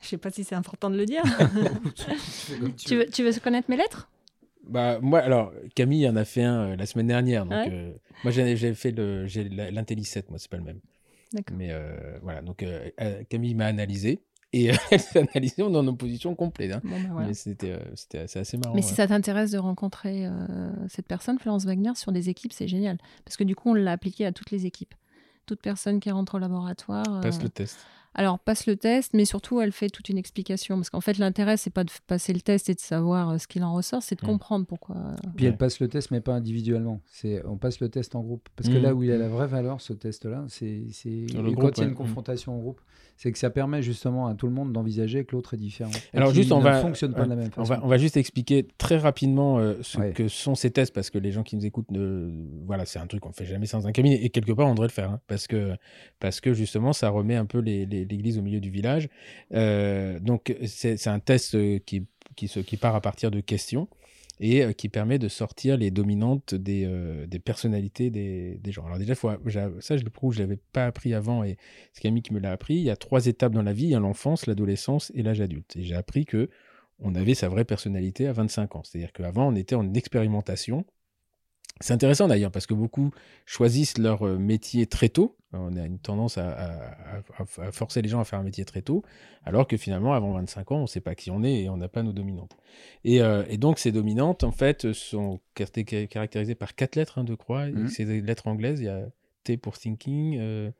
Je 0.00 0.08
sais 0.08 0.18
pas 0.18 0.30
si 0.30 0.42
c'est 0.44 0.54
important 0.56 0.90
de 0.90 0.96
le 0.96 1.06
dire. 1.06 1.22
tu 1.96 2.74
tu, 2.76 2.96
veux, 2.96 3.06
tu 3.06 3.22
veux 3.24 3.32
connaître 3.40 3.70
mes 3.70 3.76
lettres? 3.76 4.08
Bah 4.68 4.98
moi 5.00 5.18
alors 5.18 5.52
Camille 5.74 6.08
en 6.08 6.16
a 6.16 6.24
fait 6.24 6.42
un 6.44 6.70
euh, 6.70 6.76
la 6.76 6.86
semaine 6.86 7.08
dernière 7.08 7.44
donc 7.44 7.52
Ouais. 7.54 7.68
euh, 7.70 7.92
moi 8.22 8.32
j'ai 8.32 8.74
fait 8.74 8.92
l'Intelli 8.92 10.04
7 10.04 10.30
moi 10.30 10.38
c'est 10.38 10.50
pas 10.50 10.56
le 10.56 10.62
même. 10.64 10.80
D'accord. 11.32 11.56
Mais 11.56 11.68
euh, 11.70 12.18
voilà 12.22 12.42
donc 12.42 12.64
Camille 13.28 13.54
m'a 13.54 13.66
analysé 13.66 14.22
et 14.52 14.66
elle 14.90 15.00
s'est 15.00 15.18
analysée 15.18 15.62
on 15.62 15.72
est 15.72 15.76
en 15.76 15.86
opposition 15.88 16.34
complète 16.34 16.72
hein. 16.72 16.80
Bon, 16.84 16.96
voilà. 17.10 17.28
Mais 17.28 17.34
c'était 17.34 17.76
c'est 17.94 18.36
assez 18.36 18.56
marrant. 18.56 18.74
Mais 18.74 18.82
ouais. 18.82 18.86
si 18.86 18.94
ça 18.94 19.06
t'intéresse 19.06 19.50
de 19.50 19.58
rencontrer 19.58 20.28
cette 20.88 21.06
personne, 21.06 21.38
Florence 21.38 21.64
Wagner, 21.64 21.94
sur 21.94 22.12
des 22.12 22.28
équipes, 22.28 22.52
c'est 22.52 22.68
génial. 22.68 22.98
Parce 23.24 23.36
que 23.36 23.44
du 23.44 23.56
coup, 23.56 23.70
on 23.70 23.74
l'a 23.74 23.92
appliqué 23.92 24.26
à 24.26 24.32
toutes 24.32 24.50
les 24.50 24.66
équipes. 24.66 24.94
Toute 25.46 25.60
personne 25.62 26.00
qui 26.00 26.10
rentre 26.10 26.34
au 26.34 26.38
laboratoire. 26.38 27.20
Passe 27.22 27.42
le 27.42 27.48
test. 27.48 27.78
Alors, 28.14 28.38
passe 28.38 28.66
le 28.66 28.76
test, 28.76 29.12
mais 29.14 29.24
surtout, 29.24 29.60
elle 29.60 29.72
fait 29.72 29.88
toute 29.88 30.08
une 30.08 30.18
explication. 30.18 30.76
Parce 30.76 30.90
qu'en 30.90 31.00
fait, 31.00 31.16
l'intérêt, 31.18 31.56
c'est 31.56 31.70
pas 31.70 31.84
de 31.84 31.90
passer 32.06 32.32
le 32.32 32.40
test 32.40 32.68
et 32.68 32.74
de 32.74 32.80
savoir 32.80 33.30
euh, 33.30 33.38
ce 33.38 33.46
qu'il 33.46 33.64
en 33.64 33.74
ressort, 33.74 34.02
c'est 34.02 34.20
de 34.20 34.24
Mm. 34.24 34.28
comprendre 34.28 34.66
pourquoi. 34.66 34.96
Puis 35.36 35.46
Ouais. 35.46 35.50
elle 35.52 35.56
passe 35.56 35.80
le 35.80 35.88
test, 35.88 36.10
mais 36.10 36.20
pas 36.20 36.34
individuellement. 36.34 37.00
C'est 37.06 37.42
on 37.46 37.56
passe 37.56 37.80
le 37.80 37.88
test 37.88 38.14
en 38.14 38.20
groupe. 38.20 38.48
Parce 38.56 38.68
que 38.68 38.74
Mhm. 38.76 38.82
là 38.82 38.94
où 38.94 39.02
il 39.02 39.10
a 39.12 39.16
la 39.16 39.28
vraie 39.28 39.46
valeur, 39.46 39.80
ce 39.80 39.92
test-là, 39.92 40.44
c'est 40.48 40.82
c'est- 40.90 41.26
quand 41.56 41.78
il 41.78 41.80
y 41.80 41.84
a 41.84 41.88
une 41.88 41.94
confrontation 41.94 42.54
en 42.54 42.58
groupe, 42.58 42.80
c'est 43.16 43.30
que 43.32 43.38
ça 43.38 43.50
permet 43.50 43.82
justement 43.82 44.26
à 44.26 44.34
tout 44.34 44.46
le 44.46 44.52
monde 44.52 44.72
d'envisager 44.72 45.24
que 45.24 45.34
l'autre 45.36 45.54
est 45.54 45.58
différent. 45.58 45.90
Et 46.12 46.16
Alors, 46.16 46.34
juste, 46.34 46.50
on 46.52 46.58
ne 46.58 46.64
va- 46.64 46.80
fonctionne 46.80 47.14
pas 47.14 47.24
de 47.24 47.30
la 47.30 47.36
même 47.36 47.48
On 47.56 47.64
façon. 47.64 47.74
va, 47.74 47.80
on 47.84 47.88
va 47.88 47.96
juste 47.98 48.16
expliquer 48.16 48.66
très 48.78 48.96
rapidement 48.96 49.58
euh, 49.58 49.74
ce 49.82 49.98
Ouais. 49.98 50.12
que 50.12 50.28
sont 50.28 50.54
ces 50.54 50.70
tests 50.70 50.94
parce 50.94 51.08
que 51.10 51.18
les 51.18 51.30
gens 51.30 51.42
qui 51.42 51.56
nous 51.56 51.64
écoutent, 51.64 51.90
ne... 51.90 52.30
voilà, 52.66 52.84
c'est 52.84 52.98
un 52.98 53.06
truc 53.06 53.20
qu'on 53.20 53.32
fait 53.32 53.44
jamais 53.46 53.66
sans 53.66 53.86
un 53.86 53.92
cabinet 53.92 54.22
et 54.24 54.30
quelque 54.30 54.52
part 54.52 54.66
on 54.66 54.72
devrait 54.74 54.88
le 54.88 54.92
faire 54.92 55.10
hein, 55.12 55.20
parce 55.28 55.46
que 55.46 55.76
parce 56.20 56.40
que 56.40 56.52
justement 56.54 56.92
ça 56.92 57.08
remet 57.10 57.36
un 57.36 57.46
peu 57.46 57.58
les- 57.58 57.86
les- 57.86 58.01
l'église 58.04 58.38
au 58.38 58.42
milieu 58.42 58.60
du 58.60 58.70
village. 58.70 59.08
Euh, 59.52 60.18
donc 60.20 60.54
c'est 60.66 61.06
un 61.08 61.20
test 61.20 61.54
euh, 61.54 61.78
qui 61.78 62.06
qui, 62.34 62.48
se, 62.48 62.60
qui 62.60 62.78
part 62.78 62.94
à 62.94 63.02
partir 63.02 63.30
de 63.30 63.40
questions 63.40 63.88
et 64.40 64.62
euh, 64.62 64.72
qui 64.72 64.88
permet 64.88 65.18
de 65.18 65.28
sortir 65.28 65.76
les 65.76 65.90
dominantes 65.90 66.54
des, 66.54 66.88
des 67.28 67.38
personnalités 67.38 68.10
des, 68.10 68.58
des 68.58 68.72
gens. 68.72 68.86
Alors 68.86 68.98
déjà, 68.98 69.14
ça 69.80 69.96
je 69.96 70.02
le 70.04 70.10
prouve, 70.10 70.32
je 70.32 70.40
l'avais 70.40 70.58
pas 70.72 70.86
appris 70.86 71.12
avant 71.12 71.44
et 71.44 71.58
c'est 71.92 72.00
Camille 72.00 72.22
qui 72.22 72.32
me 72.32 72.40
l'a 72.40 72.52
appris. 72.52 72.74
Il 72.74 72.82
y 72.82 72.90
a 72.90 72.96
trois 72.96 73.26
étapes 73.26 73.52
dans 73.52 73.62
la 73.62 73.74
vie, 73.74 73.84
il 73.84 73.90
y 73.90 73.94
a 73.94 74.00
l'enfance, 74.00 74.46
l'adolescence 74.46 75.12
et 75.14 75.22
l'âge 75.22 75.40
adulte. 75.40 75.76
Et 75.76 75.82
j'ai 75.82 75.94
appris 75.94 76.24
que 76.24 76.48
on 77.02 77.14
avait 77.14 77.34
sa 77.34 77.48
vraie 77.48 77.64
personnalité 77.64 78.26
à 78.26 78.32
25 78.32 78.76
ans. 78.76 78.82
C'est-à-dire 78.84 79.12
qu'avant, 79.12 79.48
on 79.48 79.56
était 79.56 79.74
en 79.74 79.92
expérimentation. 79.94 80.84
C'est 81.82 81.92
intéressant 81.92 82.28
d'ailleurs 82.28 82.50
parce 82.50 82.66
que 82.66 82.74
beaucoup 82.74 83.10
choisissent 83.44 83.98
leur 83.98 84.26
euh, 84.26 84.38
métier 84.38 84.86
très 84.86 85.08
tôt. 85.08 85.36
On 85.52 85.76
a 85.76 85.84
une 85.84 85.98
tendance 85.98 86.38
à, 86.38 86.48
à- 86.50 86.76
à- 87.38 87.42
à 87.66 87.72
forcer 87.72 88.00
les 88.00 88.08
gens 88.08 88.20
à 88.20 88.24
faire 88.24 88.38
un 88.38 88.42
métier 88.42 88.64
très 88.64 88.80
tôt, 88.80 89.02
alors 89.44 89.66
que 89.68 89.76
finalement, 89.76 90.14
avant 90.14 90.32
25 90.32 90.72
ans, 90.72 90.78
on 90.78 90.82
ne 90.82 90.86
sait 90.86 91.02
pas 91.02 91.14
qui 91.14 91.30
on 91.30 91.42
est 91.42 91.64
et 91.64 91.68
on 91.68 91.76
n'a 91.76 91.88
pas 91.88 92.02
nos 92.02 92.12
dominantes. 92.12 92.56
Et, 93.04 93.20
euh, 93.20 93.44
et 93.50 93.58
donc, 93.58 93.78
ces 93.78 93.92
dominantes, 93.92 94.44
en 94.44 94.52
fait, 94.52 94.92
sont 94.94 95.40
caracté- 95.54 96.08
caractérisées 96.08 96.54
par 96.54 96.74
quatre 96.74 96.96
lettres, 96.96 97.18
hein, 97.18 97.24
de 97.24 97.34
croix. 97.34 97.66
Mhm. 97.66 97.88
C'est 97.88 98.06
des 98.06 98.22
lettres 98.22 98.46
anglaises. 98.46 98.80
Il 98.80 98.84
y 98.86 98.88
a 98.88 99.02
T 99.44 99.56
pour 99.58 99.76
thinking. 99.76 100.38
euh, 100.38 100.70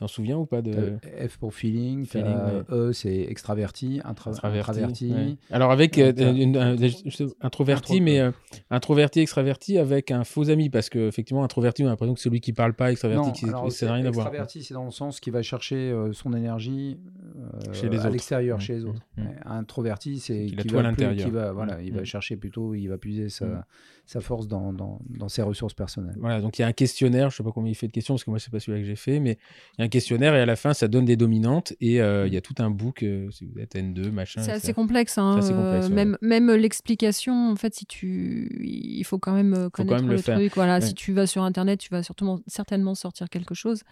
T'en 0.00 0.08
souviens 0.08 0.38
ou 0.38 0.46
pas 0.46 0.62
de 0.62 0.94
F 1.28 1.36
pour 1.36 1.52
feeling, 1.52 2.06
Feeling, 2.06 2.34
E 2.70 2.90
c'est 2.94 3.18
extraverti, 3.20 4.00
intra- 4.02 4.30
intraverti. 4.42 5.12
ouais. 5.12 5.36
Alors 5.50 5.70
avec 5.72 5.98
euh, 5.98 6.10
une- 6.16 6.56
un- 6.56 6.74
juste 6.78 7.22
introverti, 7.42 7.96
Intro- 7.98 8.02
mais 8.04 8.18
euh, 8.20 8.30
introverti, 8.70 9.20
extraverti 9.20 9.76
avec 9.76 10.10
un 10.10 10.24
faux 10.24 10.48
ami, 10.48 10.70
parce 10.70 10.88
que 10.88 11.06
effectivement 11.08 11.44
introverti, 11.44 11.82
on 11.84 11.86
a 11.86 11.90
l'impression 11.90 12.14
que 12.14 12.20
celui 12.20 12.40
qui 12.40 12.54
parle 12.54 12.72
pas, 12.72 12.90
extraverti, 12.92 13.26
Non, 13.26 13.32
qui 13.32 13.44
n'a 13.44 13.92
rien 13.92 14.06
à 14.06 14.10
voir. 14.10 14.28
Extraverti, 14.28 14.64
c'est 14.64 14.72
dans 14.72 14.86
le 14.86 14.90
sens 14.90 15.20
qui 15.20 15.28
va 15.30 15.42
chercher 15.42 15.76
euh, 15.90 16.14
son 16.14 16.32
énergie 16.32 16.98
euh, 17.36 17.72
Chez 17.74 17.90
les 17.90 17.98
à 18.00 18.08
l'extérieur, 18.08 18.56
Mmh, 18.56 18.60
chez 18.62 18.72
les 18.76 18.84
autres. 18.86 19.02
mmh, 19.18 19.22
Introverti, 19.44 20.18
c'est 20.18 20.46
qui 20.46 20.54
à 20.54 20.56
va, 20.56 20.62
plus- 20.62 20.82
l'intérieur. 20.82 21.26
qui 21.26 21.30
va, 21.30 21.52
voilà, 21.52 21.76
Mmh, 21.76 21.84
il 21.84 21.92
va 21.92 22.04
chercher 22.04 22.36
plutôt, 22.38 22.74
il 22.74 22.86
va 22.88 22.96
puiser 22.96 23.28
sa. 23.28 23.66
Sa 24.10 24.20
force 24.20 24.48
dans, 24.48 24.72
dans, 24.72 24.98
dans 25.08 25.28
ses 25.28 25.42
ressources 25.42 25.72
personnelles. 25.74 26.16
Voilà, 26.18 26.40
donc 26.40 26.58
il 26.58 26.62
y 26.62 26.64
a 26.64 26.68
un 26.68 26.72
questionnaire, 26.72 27.30
je 27.30 27.36
sais 27.36 27.42
pas 27.44 27.52
combien 27.52 27.70
il 27.70 27.74
fait 27.76 27.86
de 27.86 27.92
questions, 27.92 28.14
parce 28.14 28.24
que 28.24 28.30
moi 28.30 28.40
c'est 28.40 28.50
pas 28.50 28.58
celui 28.58 28.80
que 28.80 28.86
j'ai 28.86 28.96
fait, 28.96 29.20
mais 29.20 29.38
il 29.74 29.80
y 29.80 29.82
a 29.82 29.84
un 29.84 29.88
questionnaire 29.88 30.34
et 30.34 30.40
à 30.40 30.46
la 30.46 30.56
fin 30.56 30.74
ça 30.74 30.88
donne 30.88 31.04
des 31.04 31.16
dominantes 31.16 31.74
et 31.80 32.00
euh, 32.00 32.26
il 32.26 32.34
y 32.34 32.36
a 32.36 32.40
tout 32.40 32.54
un 32.58 32.70
book, 32.70 33.04
euh, 33.04 33.30
si 33.30 33.44
vous 33.46 33.58
êtes 33.60 33.76
N2, 33.76 34.10
machin. 34.10 34.42
C'est 34.42 34.50
etc. 34.50 34.64
assez 34.64 34.72
complexe. 34.74 35.16
hein, 35.16 35.36
assez 35.38 35.52
complexe, 35.52 35.86
euh, 35.86 35.88
ouais. 35.90 35.94
Même, 35.94 36.18
même 36.22 36.50
l'explication, 36.52 37.50
en 37.52 37.56
fait, 37.56 37.72
si 37.74 37.86
tu, 37.86 38.60
il 38.64 39.04
faut 39.04 39.18
quand 39.18 39.32
même 39.32 39.54
euh, 39.54 39.70
quand 39.70 39.84
connaître 39.84 40.02
même 40.02 40.10
le, 40.10 40.16
le 40.16 40.22
faire. 40.22 40.36
truc. 40.38 40.54
Voilà, 40.56 40.74
Ouais. 40.74 40.80
si 40.80 40.94
tu 40.94 41.12
vas 41.12 41.26
sur 41.28 41.42
Internet, 41.44 41.78
tu 41.78 41.88
vas 41.90 42.02
surtout, 42.02 42.42
certainement 42.46 42.94
sortir 42.96 43.28
quelque 43.28 43.54
chose. 43.54 43.82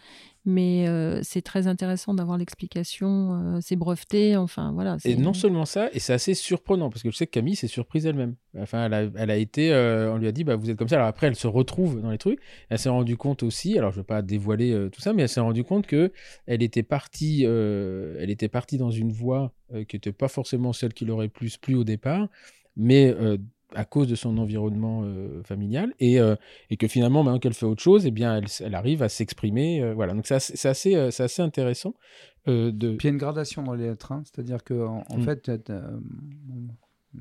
Mais 0.44 0.88
euh, 0.88 1.20
c'est 1.22 1.42
très 1.42 1.66
intéressant 1.66 2.14
d'avoir 2.14 2.38
l'explication. 2.38 3.56
euh, 3.56 3.58
c'est 3.60 3.76
breveté. 3.76 4.36
Enfin, 4.36 4.72
voilà. 4.72 4.96
Et 5.04 5.16
non 5.16 5.34
seulement 5.34 5.64
ça, 5.66 5.90
et 5.92 5.98
c'est 5.98 6.12
assez 6.12 6.34
surprenant, 6.34 6.90
parce 6.90 7.02
que 7.02 7.10
je 7.10 7.16
sais 7.16 7.26
que 7.26 7.32
Camille 7.32 7.56
s'est 7.56 7.66
surprise 7.68 8.06
elle-même. 8.06 8.34
Enfin, 8.60 8.86
elle 8.86 8.94
a, 8.94 9.02
elle 9.16 9.30
a 9.30 9.36
été, 9.36 9.72
euh, 9.72 10.12
on 10.12 10.16
lui 10.18 10.26
a 10.28 10.32
dit, 10.32 10.44
bah, 10.44 10.56
vous 10.56 10.70
êtes 10.70 10.76
comme 10.76 10.88
ça. 10.88 10.96
Alors 10.96 11.08
après, 11.08 11.26
elle 11.26 11.36
se 11.36 11.46
retrouve 11.46 12.00
dans 12.00 12.10
les 12.10 12.18
trucs. 12.18 12.40
Elle 12.68 12.78
s'est 12.78 12.88
rendue 12.88 13.16
compte 13.16 13.42
aussi, 13.42 13.78
alors 13.78 13.90
je 13.92 13.96
ne 13.98 14.02
vais 14.02 14.06
pas 14.06 14.22
dévoiler 14.22 14.72
euh, 14.72 14.88
tout 14.88 15.00
ça, 15.00 15.12
mais 15.12 15.22
elle 15.22 15.28
s'est 15.28 15.40
rendue 15.40 15.64
compte 15.64 15.86
que 15.86 16.12
elle 16.46 16.62
était 16.62 16.82
partie, 16.82 17.44
euh, 17.46 18.16
elle 18.20 18.30
était 18.30 18.48
partie 18.48 18.78
dans 18.78 18.90
une 18.90 19.12
voie 19.12 19.52
qui 19.86 19.96
n'était 19.96 20.12
pas 20.12 20.28
forcément 20.28 20.72
celle 20.72 20.94
qui 20.94 21.04
l'aurait 21.04 21.28
plus 21.28 21.58
plu 21.58 21.74
au 21.74 21.84
départ, 21.84 22.28
mais 22.76 23.14
à 23.74 23.84
cause 23.84 24.08
de 24.08 24.14
son 24.14 24.38
environnement 24.38 25.04
familial, 25.44 25.92
et, 26.00 26.16
et 26.70 26.76
que 26.78 26.88
finalement, 26.88 27.22
maintenant 27.22 27.38
qu'elle 27.38 27.52
fait 27.52 27.66
autre 27.66 27.82
chose, 27.82 28.06
eh 28.06 28.10
bien, 28.10 28.38
elle, 28.38 28.46
elle 28.64 28.74
arrive 28.74 29.02
à 29.02 29.10
s'exprimer. 29.10 29.92
voilà, 29.92 30.14
donc 30.14 30.26
c'est 30.26 30.36
assez, 30.36 31.10
c'est 31.10 31.22
assez, 31.22 31.42
intéressant. 31.42 31.92
de... 32.46 32.70
Puis 32.96 32.96
il 33.02 33.04
y 33.04 33.06
a 33.08 33.10
une 33.12 33.18
gradation 33.18 33.62
dans 33.62 33.74
les 33.74 33.88
lettres, 33.88 34.10
hein. 34.12 34.22
c'est-à-dire 34.24 34.64
qu'en 34.64 35.04
en 35.06 35.18
Mm. 35.18 35.22
fait, 35.22 35.50
euh, 37.16 37.20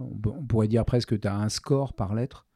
on, 0.00 0.16
peut- 0.18 0.30
on 0.30 0.44
pourrait 0.46 0.68
dire 0.68 0.84
presque 0.84 1.10
que 1.10 1.14
tu 1.14 1.28
as 1.28 1.36
un 1.36 1.48
score 1.48 1.94
par 1.94 2.14
lettre. 2.14 2.46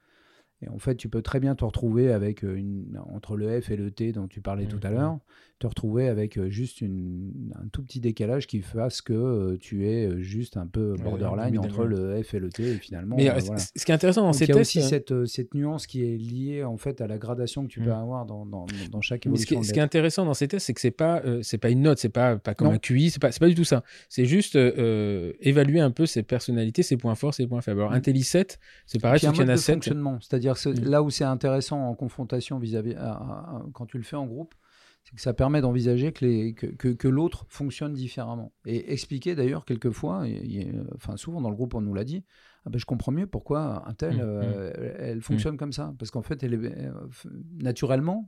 Et 0.62 0.69
en 0.71 0.79
fait, 0.79 0.97
tu 0.97 1.09
peux 1.11 1.21
très 1.21 1.39
bien 1.39 1.55
te 1.55 1.64
retrouver 1.64 2.12
avec 2.12 2.43
euh, 2.43 2.57
une, 2.57 2.99
entre 3.12 3.37
le 3.37 3.61
F 3.61 3.71
et 3.71 3.77
le 3.77 3.91
T 3.91 4.12
dont 4.12 4.27
tu 4.27 4.41
parlais 4.41 4.64
Mm, 4.64 4.69
tout 4.69 4.81
à 4.83 4.91
l'heure, 4.91 5.19
te 5.59 5.67
retrouver 5.67 6.09
avec 6.09 6.37
euh, 6.37 6.51
juste 6.51 6.83
une, 6.83 7.33
un 7.55 7.67
tout 7.69 7.83
petit 7.83 7.99
décalage 7.99 8.47
qui 8.47 8.61
fasse 8.61 9.01
que 9.01 9.15
euh, 9.15 9.57
tu 9.59 9.89
es 9.89 10.07
euh, 10.07 10.21
juste 10.21 10.59
un 10.59 10.67
peu 10.67 10.95
borderline 11.03 11.59
entre 11.59 11.85
le 11.85 12.23
F 12.23 12.35
et 12.35 12.39
le 12.41 12.51
T. 12.51 12.63
Et 12.73 12.75
finalement, 12.75 13.17
Mais 13.17 13.31
euh, 13.31 13.39
voilà. 13.39 13.59
ce 13.59 13.85
qui 13.85 13.91
est 13.91 13.95
intéressant 13.95 14.21
dans 14.23 14.27
Donc, 14.29 14.35
ces 14.35 14.45
il 14.45 14.49
y 14.49 14.53
a 14.53 14.55
tests, 14.57 14.77
aussi 14.77 14.83
cette, 14.87 15.25
cette 15.27 15.55
nuance 15.55 15.87
qui 15.87 16.05
est 16.05 16.19
liée 16.19 16.63
en 16.63 16.77
fait 16.77 17.01
à 17.01 17.07
la 17.07 17.17
gradation 17.17 17.63
que 17.63 17.69
tu 17.69 17.81
peux 17.81 17.87
Mm. 17.89 17.93
avoir 17.93 18.27
dans, 18.27 18.45
dans, 18.45 18.67
dans 18.91 19.01
chaque 19.01 19.25
Mais 19.27 19.37
ce 19.39 19.47
qui, 19.47 19.55
évolution. 19.55 19.57
est, 19.57 19.61
de 19.63 19.67
ce 19.67 19.73
qui 19.73 19.79
est 19.79 19.83
intéressant 19.83 20.27
dans 20.27 20.35
ces 20.35 20.47
tests, 20.49 20.67
c'est 20.67 20.75
que 20.75 20.81
c'est 20.81 20.91
pas, 20.91 21.23
euh, 21.25 21.41
c'est 21.43 21.57
pas 21.59 21.71
une 21.71 21.81
note, 21.81 21.99
c'est 21.99 22.11
pas, 22.11 22.37
pas 22.37 22.55
comme 22.55 22.69
Non. 22.69 22.75
un 22.75 22.79
QI, 22.79 23.09
c'est 23.11 23.21
pas, 23.23 23.33
c'est 23.33 23.41
pas 23.41 23.49
du 23.49 23.55
tout 23.55 23.65
ça. 23.65 23.83
C'est 24.11 24.27
juste 24.27 24.57
euh, 24.57 25.33
évaluer 25.41 25.81
un 25.81 25.91
peu 25.91 26.05
ses 26.05 26.23
personnalités, 26.23 26.83
ses 26.83 26.99
points 26.99 27.15
forts, 27.15 27.33
ses 27.33 27.47
points 27.47 27.63
faibles. 27.63 27.81
Alors, 27.81 27.93
Mm. 27.93 27.95
Intelli 27.95 28.25
7, 28.25 28.59
c'est 28.85 29.01
pareil, 29.01 29.21
qu'il 29.21 29.29
y 29.29 29.33
en 29.33 29.49
a 29.49 29.53
de 29.53 29.57
7. 29.57 29.77
fonctionnement, 29.77 30.19
c'est-à-dire 30.21 30.53
que 30.53 30.59
c'est- 30.61 30.79
Mm. 30.81 30.85
là 30.91 31.03
où 31.03 31.09
c'est 31.09 31.25
intéressant 31.25 31.81
en 31.89 31.95
confrontation 31.95 32.59
vis-à-vis 32.59 32.95
quand 33.73 33.87
tu 33.87 33.97
le 33.97 34.03
fais 34.05 34.17
en 34.17 34.27
groupe, 34.27 34.55
c'est 35.09 35.15
que 35.15 35.21
ça 35.23 35.33
permet 35.35 35.61
d'envisager 35.61 36.13
que, 36.13 36.25
les- 36.25 36.53
que, 36.53 36.67
que- 36.67 36.89
que 36.89 37.07
l'autre 37.09 37.47
fonctionne 37.49 37.93
différemment 37.95 38.53
et 38.67 38.93
expliquer 38.93 39.35
d'ailleurs 39.37 39.65
quelquefois, 39.65 40.27
et- 40.29 40.33
et, 40.33 40.73
enfin 40.97 41.17
souvent 41.17 41.41
dans 41.41 41.51
le 41.51 41.57
groupe 41.57 41.75
on 41.75 41.81
nous 41.81 41.95
l'a 41.95 42.03
dit, 42.05 42.25
ah 42.65 42.71
ben, 42.71 42.79
je 42.81 42.85
comprends 42.87 43.13
mieux 43.13 43.29
pourquoi 43.29 43.89
un 43.89 43.95
tel 43.95 44.17
Mm, 44.17 44.21
euh, 44.21 44.95
elle 44.99 45.23
fonctionne 45.23 45.57
comme 45.57 45.73
ça 45.73 45.95
parce 46.01 46.11
qu'en 46.11 46.23
fait 46.23 46.43
elle 46.43 46.55
est, 46.55 46.59
euh, 46.65 46.91
naturellement 47.63 48.27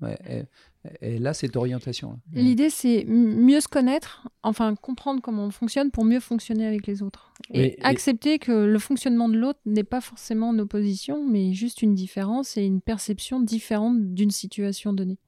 elle, 1.00 1.26
a 1.26 1.34
cette 1.34 1.56
orientation. 1.56 2.20
L'idée, 2.32 2.70
c'est 2.70 3.04
mieux 3.06 3.60
se 3.60 3.66
connaître, 3.68 4.28
enfin 4.44 4.74
comprendre 4.76 5.20
comment 5.20 5.44
on 5.46 5.50
fonctionne 5.50 5.90
pour 5.90 6.04
mieux 6.04 6.20
fonctionner 6.20 6.66
avec 6.66 6.86
les 6.86 7.02
autres. 7.02 7.32
Et, 7.52 7.58
Mais- 7.58 7.66
et- 7.78 7.82
accepter 7.82 8.38
que 8.38 8.52
le 8.52 8.78
fonctionnement 8.78 9.28
de 9.28 9.36
l'autre 9.36 9.58
n'est 9.66 9.82
pas 9.84 10.00
forcément 10.00 10.50
en 10.50 10.58
opposition, 10.60 11.26
mais 11.28 11.52
juste 11.52 11.82
une 11.82 11.94
différence 11.94 12.56
et 12.56 12.64
une 12.64 12.80
perception 12.80 13.40
différente 13.40 14.14
d'une 14.14 14.30
situation 14.30 14.92
donnée. 14.92 15.18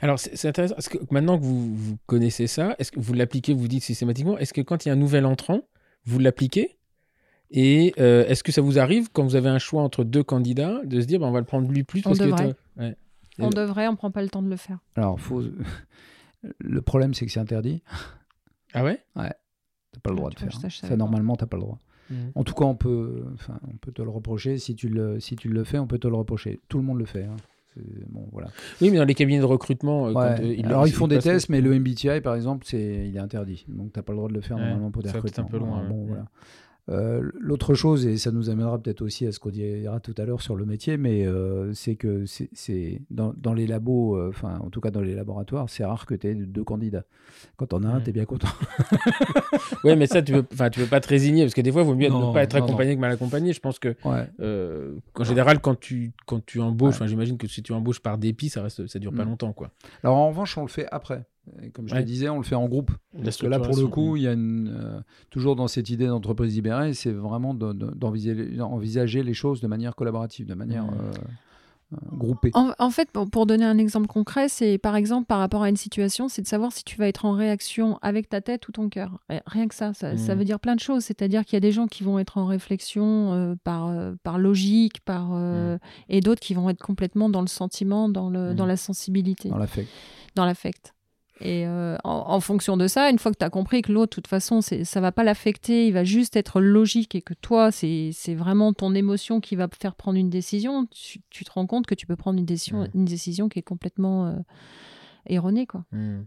Alors, 0.00 0.18
c'est 0.18 0.48
intéressant, 0.48 0.74
parce 0.74 0.88
que 0.88 0.98
maintenant 1.10 1.38
que 1.38 1.44
vous, 1.44 1.74
vous 1.74 1.96
connaissez 2.06 2.46
ça, 2.46 2.74
est-ce 2.78 2.92
que 2.92 3.00
vous 3.00 3.12
l'appliquez, 3.12 3.52
vous 3.54 3.68
dites 3.68 3.82
systématiquement, 3.82 4.38
est-ce 4.38 4.52
que 4.54 4.60
quand 4.60 4.84
il 4.84 4.88
y 4.88 4.90
a 4.90 4.94
un 4.94 4.98
nouvel 4.98 5.26
entrant, 5.26 5.62
vous 6.04 6.18
l'appliquez? 6.18 6.78
Et 7.50 7.94
euh, 7.98 8.26
est-ce 8.26 8.42
que 8.42 8.52
ça 8.52 8.60
vous 8.60 8.78
arrive, 8.78 9.08
quand 9.12 9.22
vous 9.24 9.36
avez 9.36 9.48
un 9.48 9.58
choix 9.58 9.82
entre 9.82 10.02
deux 10.04 10.22
candidats, 10.24 10.80
de 10.84 11.00
se 11.00 11.06
dire, 11.06 11.20
bah, 11.20 11.26
on 11.26 11.30
va 11.32 11.38
le 11.40 11.46
prendre 11.46 11.70
lui 11.70 11.84
plus 11.84 12.00
On 12.00 12.10
parce 12.10 12.18
devrait. 12.18 12.54
ouais. 12.76 12.96
On 13.38 13.50
Et- 13.50 13.54
devrait, 13.54 13.86
on 13.88 13.96
prend 13.96 14.10
pas 14.10 14.22
le 14.22 14.28
temps 14.30 14.42
de 14.42 14.48
le 14.48 14.56
faire. 14.56 14.78
Alors 14.96 15.20
faut... 15.20 15.42
le 16.58 16.82
problème 16.82 17.12
c'est 17.14 17.26
que 17.26 17.32
c'est 17.32 17.40
interdit, 17.40 17.82
Ah 18.72 18.82
ouais? 18.84 19.02
T'as 19.14 19.22
pas 20.02 20.10
le 20.10 20.12
Ah, 20.12 20.14
droit 20.16 20.30
de 20.30 20.38
faire. 20.38 20.70
ça, 20.72 20.96
normalement 20.96 21.36
t'as 21.36 21.46
pas 21.46 21.56
le 21.56 21.62
droit. 21.62 21.78
Mhm. 22.10 22.32
En 22.34 22.44
tout 22.44 22.54
cas, 22.54 22.64
on 22.64 22.76
peut, 22.76 23.24
enfin, 23.34 23.58
on 23.72 23.76
peut 23.78 23.90
te 23.92 24.00
le 24.02 24.10
reprocher. 24.10 24.58
Si 24.58 24.74
tu 24.76 24.88
le, 24.88 25.18
si 25.20 25.34
tu 25.36 25.48
le 25.48 25.64
fais, 25.64 25.78
on 25.78 25.86
peut 25.86 25.98
te 25.98 26.06
le 26.08 26.14
reprocher. 26.14 26.60
Tout 26.68 26.78
le 26.78 26.84
monde 26.84 26.98
le 26.98 27.04
fait. 27.04 27.24
hein. 27.24 27.36
Bon, 28.08 28.26
voilà. 28.32 28.48
Oui, 28.80 28.90
mais 28.90 28.98
dans 28.98 29.04
les 29.04 29.14
cabinets 29.14 29.38
de 29.40 29.44
recrutement, 29.44 30.06
euh, 30.08 30.12
quand, 30.12 30.20
euh, 30.40 30.54
ils- 30.56 30.66
Alors 30.66 30.86
ils 30.86 30.92
font 30.92 31.08
des 31.08 31.18
tests, 31.18 31.48
mais 31.48 31.60
le 31.60 31.74
MBTI 31.74 32.20
par 32.20 32.34
exemple, 32.34 32.64
c'est 32.68 33.06
il 33.08 33.16
est 33.16 33.20
interdit. 33.20 33.64
Donc 33.68 33.92
t'as 33.92 34.02
pas 34.02 34.12
le 34.12 34.16
droit 34.18 34.28
de 34.28 34.34
le 34.34 34.40
faire 34.40 34.56
Ouais, 34.56 34.62
normalement 34.64 34.90
pour 34.90 35.02
des 35.02 35.10
recrutements. 35.10 35.46
un 35.46 35.50
peu 35.50 35.58
loin, 35.58 35.88
bon, 35.88 36.02
ouais. 36.02 36.06
voilà. 36.08 36.24
Euh, 36.88 37.28
L'autre 37.40 37.74
chose, 37.74 38.06
et 38.06 38.16
ça 38.16 38.30
nous 38.30 38.48
amènera 38.48 38.78
peut-être 38.78 39.02
aussi 39.02 39.26
à 39.26 39.32
ce 39.32 39.40
qu'on 39.40 39.50
dira 39.50 39.98
tout 39.98 40.14
à 40.18 40.24
l'heure 40.24 40.40
sur 40.40 40.54
le 40.54 40.64
métier, 40.64 40.96
mais 40.96 41.26
euh, 41.26 41.72
c'est 41.74 41.96
que 41.96 42.24
c'est- 42.26 43.02
dans, 43.10 43.34
dans 43.36 43.54
les 43.54 43.66
labos, 43.66 44.16
euh, 44.16 44.28
enfin 44.28 44.60
en 44.62 44.70
tout 44.70 44.80
cas 44.80 44.92
dans 44.92 45.00
les 45.00 45.14
laboratoires, 45.16 45.68
c'est 45.68 45.84
rare 45.84 46.06
que 46.06 46.14
tu 46.14 46.28
aies 46.28 46.34
deux 46.34 46.62
candidats. 46.62 47.04
Quand 47.56 47.72
on 47.74 47.82
a 47.82 47.88
un, 47.88 47.98
Mm. 47.98 48.02
tu 48.04 48.10
es 48.10 48.12
bien 48.12 48.24
content. 48.24 48.48
Ouais, 49.84 49.96
mais 49.96 50.06
ça, 50.06 50.22
tu 50.22 50.32
veux, 50.32 50.44
enfin, 50.52 50.70
tu 50.70 50.80
veux 50.80 50.86
pas 50.86 51.00
te 51.00 51.08
résigner 51.08 51.42
parce 51.44 51.54
que 51.54 51.60
des 51.60 51.70
fois, 51.72 51.82
il 51.82 51.86
vaut 51.86 51.94
mieux 51.94 52.08
Non, 52.08 52.28
ne 52.28 52.32
pas 52.34 52.42
être 52.42 52.56
non, 52.58 52.64
accompagné 52.64 52.94
que 52.94 53.00
mal 53.00 53.12
accompagné. 53.12 53.52
Je 53.52 53.60
pense 53.60 53.78
que, 53.78 53.94
Ouais. 54.04 54.28
en 55.14 55.24
général, 55.24 55.60
quand 55.60 55.78
tu, 55.78 56.12
quand 56.26 56.44
tu 56.44 56.60
embauches, 56.60 57.00
Ouais. 57.00 57.08
j'imagine 57.08 57.36
que 57.38 57.46
si 57.48 57.62
tu 57.62 57.72
embauches 57.72 58.00
par 58.00 58.18
dépit, 58.18 58.48
ça 58.48 58.62
reste, 58.62 58.86
ça 58.86 58.98
dure 58.98 59.12
pas 59.12 59.24
Mm. 59.24 59.28
longtemps, 59.28 59.52
quoi. 59.52 59.70
Alors 60.02 60.16
en 60.16 60.28
revanche, 60.28 60.56
on 60.58 60.62
le 60.62 60.68
fait 60.68 60.86
après. 60.90 61.24
Et 61.62 61.70
comme 61.70 61.88
je 61.88 61.94
Ouais. 61.94 62.02
te 62.02 62.06
disais, 62.06 62.28
on 62.28 62.38
le 62.38 62.42
fait 62.44 62.54
en 62.56 62.66
groupe. 62.68 62.90
Parce 63.22 63.36
que 63.36 63.46
là, 63.46 63.58
pour 63.60 63.76
le 63.76 63.86
coup, 63.86 64.14
mm. 64.14 64.16
il 64.16 64.22
y 64.22 64.26
a 64.28 64.32
une, 64.32 64.68
euh, 64.68 65.00
toujours 65.30 65.56
dans 65.56 65.68
cette 65.68 65.90
idée 65.90 66.06
d'entreprise 66.06 66.54
libérée, 66.54 66.92
c'est 66.94 67.12
vraiment 67.12 67.54
de- 67.54 67.72
de- 67.72 67.90
d'envisager 67.94 69.22
les 69.22 69.34
choses 69.34 69.60
de 69.60 69.66
manière 69.66 69.94
collaborative, 69.94 70.46
de 70.46 70.54
manière 70.54 70.84
Mm. 70.86 70.94
euh, 70.94 71.12
euh, 71.94 71.96
groupée. 72.16 72.50
En, 72.54 72.72
en 72.80 72.90
fait, 72.90 73.08
pour, 73.12 73.30
pour 73.30 73.46
donner 73.46 73.64
un 73.64 73.78
exemple 73.78 74.08
concret, 74.08 74.48
c'est 74.48 74.76
par 74.76 74.96
exemple 74.96 75.26
par 75.26 75.38
rapport 75.38 75.62
à 75.62 75.68
une 75.68 75.76
situation, 75.76 76.28
c'est 76.28 76.42
de 76.42 76.48
savoir 76.48 76.72
si 76.72 76.82
tu 76.82 76.96
vas 76.98 77.06
être 77.06 77.24
en 77.26 77.32
réaction 77.32 77.96
avec 78.02 78.28
ta 78.28 78.40
tête 78.40 78.66
ou 78.66 78.72
ton 78.72 78.88
cœur. 78.88 79.20
Ri- 79.30 79.38
Rien 79.46 79.68
que 79.68 79.74
ça, 79.76 79.94
ça, 79.94 80.16
ça 80.16 80.32
Mhm. 80.32 80.38
veut 80.40 80.44
dire 80.44 80.58
plein 80.58 80.74
de 80.74 80.80
choses. 80.80 81.04
C'est-à-dire 81.04 81.44
qu'il 81.44 81.54
y 81.54 81.58
a 81.58 81.60
des 81.60 81.70
gens 81.70 81.86
qui 81.86 82.02
vont 82.02 82.18
être 82.18 82.38
en 82.38 82.46
réflexion 82.46 83.32
euh, 83.34 83.54
par, 83.62 83.86
euh, 83.86 84.14
par 84.24 84.36
logique, 84.38 85.00
par, 85.04 85.28
euh, 85.34 85.78
et 86.08 86.20
d'autres 86.20 86.40
qui 86.40 86.54
vont 86.54 86.68
être 86.70 86.82
complètement 86.82 87.28
dans 87.28 87.40
le 87.40 87.46
sentiment, 87.46 88.08
dans, 88.08 88.30
le, 88.30 88.52
dans 88.52 88.66
la 88.66 88.76
sensibilité, 88.76 89.48
Dans 89.48 89.58
l'affect. 89.58 89.88
dans 90.34 90.44
l'affect. 90.44 90.92
Et 91.42 91.66
euh, 91.66 91.96
en, 92.02 92.24
en 92.28 92.40
fonction 92.40 92.76
de 92.78 92.86
ça, 92.86 93.10
une 93.10 93.18
fois 93.18 93.30
que 93.30 93.36
tu 93.38 93.44
as 93.44 93.50
compris 93.50 93.82
que 93.82 93.92
l'autre, 93.92 94.10
de 94.10 94.14
toute 94.14 94.26
façon, 94.26 94.62
c'est- 94.62 94.84
ça 94.84 95.00
va 95.02 95.12
pas 95.12 95.22
l'affecter, 95.22 95.86
il 95.86 95.92
va 95.92 96.02
juste 96.02 96.34
être 96.34 96.60
logique 96.60 97.14
et 97.14 97.20
que 97.20 97.34
toi, 97.34 97.70
c'est 97.70 98.10
c'est 98.12 98.34
vraiment 98.34 98.72
ton 98.72 98.94
émotion 98.94 99.40
qui 99.40 99.54
va 99.54 99.68
faire 99.78 99.94
prendre 99.96 100.18
une 100.18 100.30
décision, 100.30 100.86
tu, 100.86 101.20
tu 101.28 101.44
te 101.44 101.52
rends 101.52 101.66
compte 101.66 101.86
que 101.86 101.94
tu 101.94 102.06
peux 102.06 102.16
prendre 102.16 102.38
une 102.38 102.46
décision, 102.46 102.88
une 102.94 103.04
décision 103.04 103.48
qui 103.50 103.58
est 103.58 103.62
complètement 103.62 104.28
euh, 104.28 104.36
erronée. 105.26 105.66
Quoi. 105.66 105.84
Mm. 105.92 106.22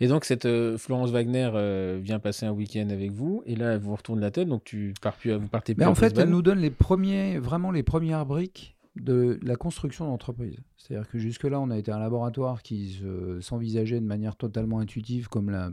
Et 0.00 0.08
donc, 0.08 0.24
cette 0.24 0.46
euh, 0.46 0.78
Florence 0.78 1.10
Wagner 1.10 1.50
euh, 1.54 1.98
vient 2.02 2.18
passer 2.18 2.46
un 2.46 2.52
week-end 2.52 2.88
avec 2.90 3.12
vous, 3.12 3.42
et 3.46 3.56
là, 3.56 3.72
elle 3.72 3.80
vous 3.80 3.94
retourne 3.94 4.20
la 4.20 4.30
tête, 4.30 4.48
donc 4.48 4.64
tu 4.64 4.94
pars 5.00 5.14
plus, 5.14 5.32
vous 5.32 5.48
partez 5.48 5.74
plus 5.74 5.80
Mais 5.80 5.86
à 5.86 5.90
en 5.90 5.94
fait, 5.94 6.16
elle 6.18 6.28
nous 6.28 6.42
donne 6.42 6.58
les 6.58 6.70
premiers, 6.70 7.38
vraiment 7.38 7.70
les 7.70 7.82
premières 7.82 8.26
briques 8.26 8.76
de 8.96 9.38
la 9.42 9.56
construction 9.56 10.06
d'entreprise. 10.06 10.56
C'est-à-dire 10.76 11.08
que 11.08 11.18
jusque-là, 11.18 11.60
on 11.60 11.70
a 11.70 11.76
été 11.78 11.90
un 11.90 11.98
laboratoire 11.98 12.62
qui 12.62 12.92
se- 12.92 13.40
s'envisageait 13.40 14.00
de 14.00 14.06
manière 14.06 14.36
totalement 14.36 14.78
intuitive, 14.78 15.28
comme 15.28 15.50
la, 15.50 15.70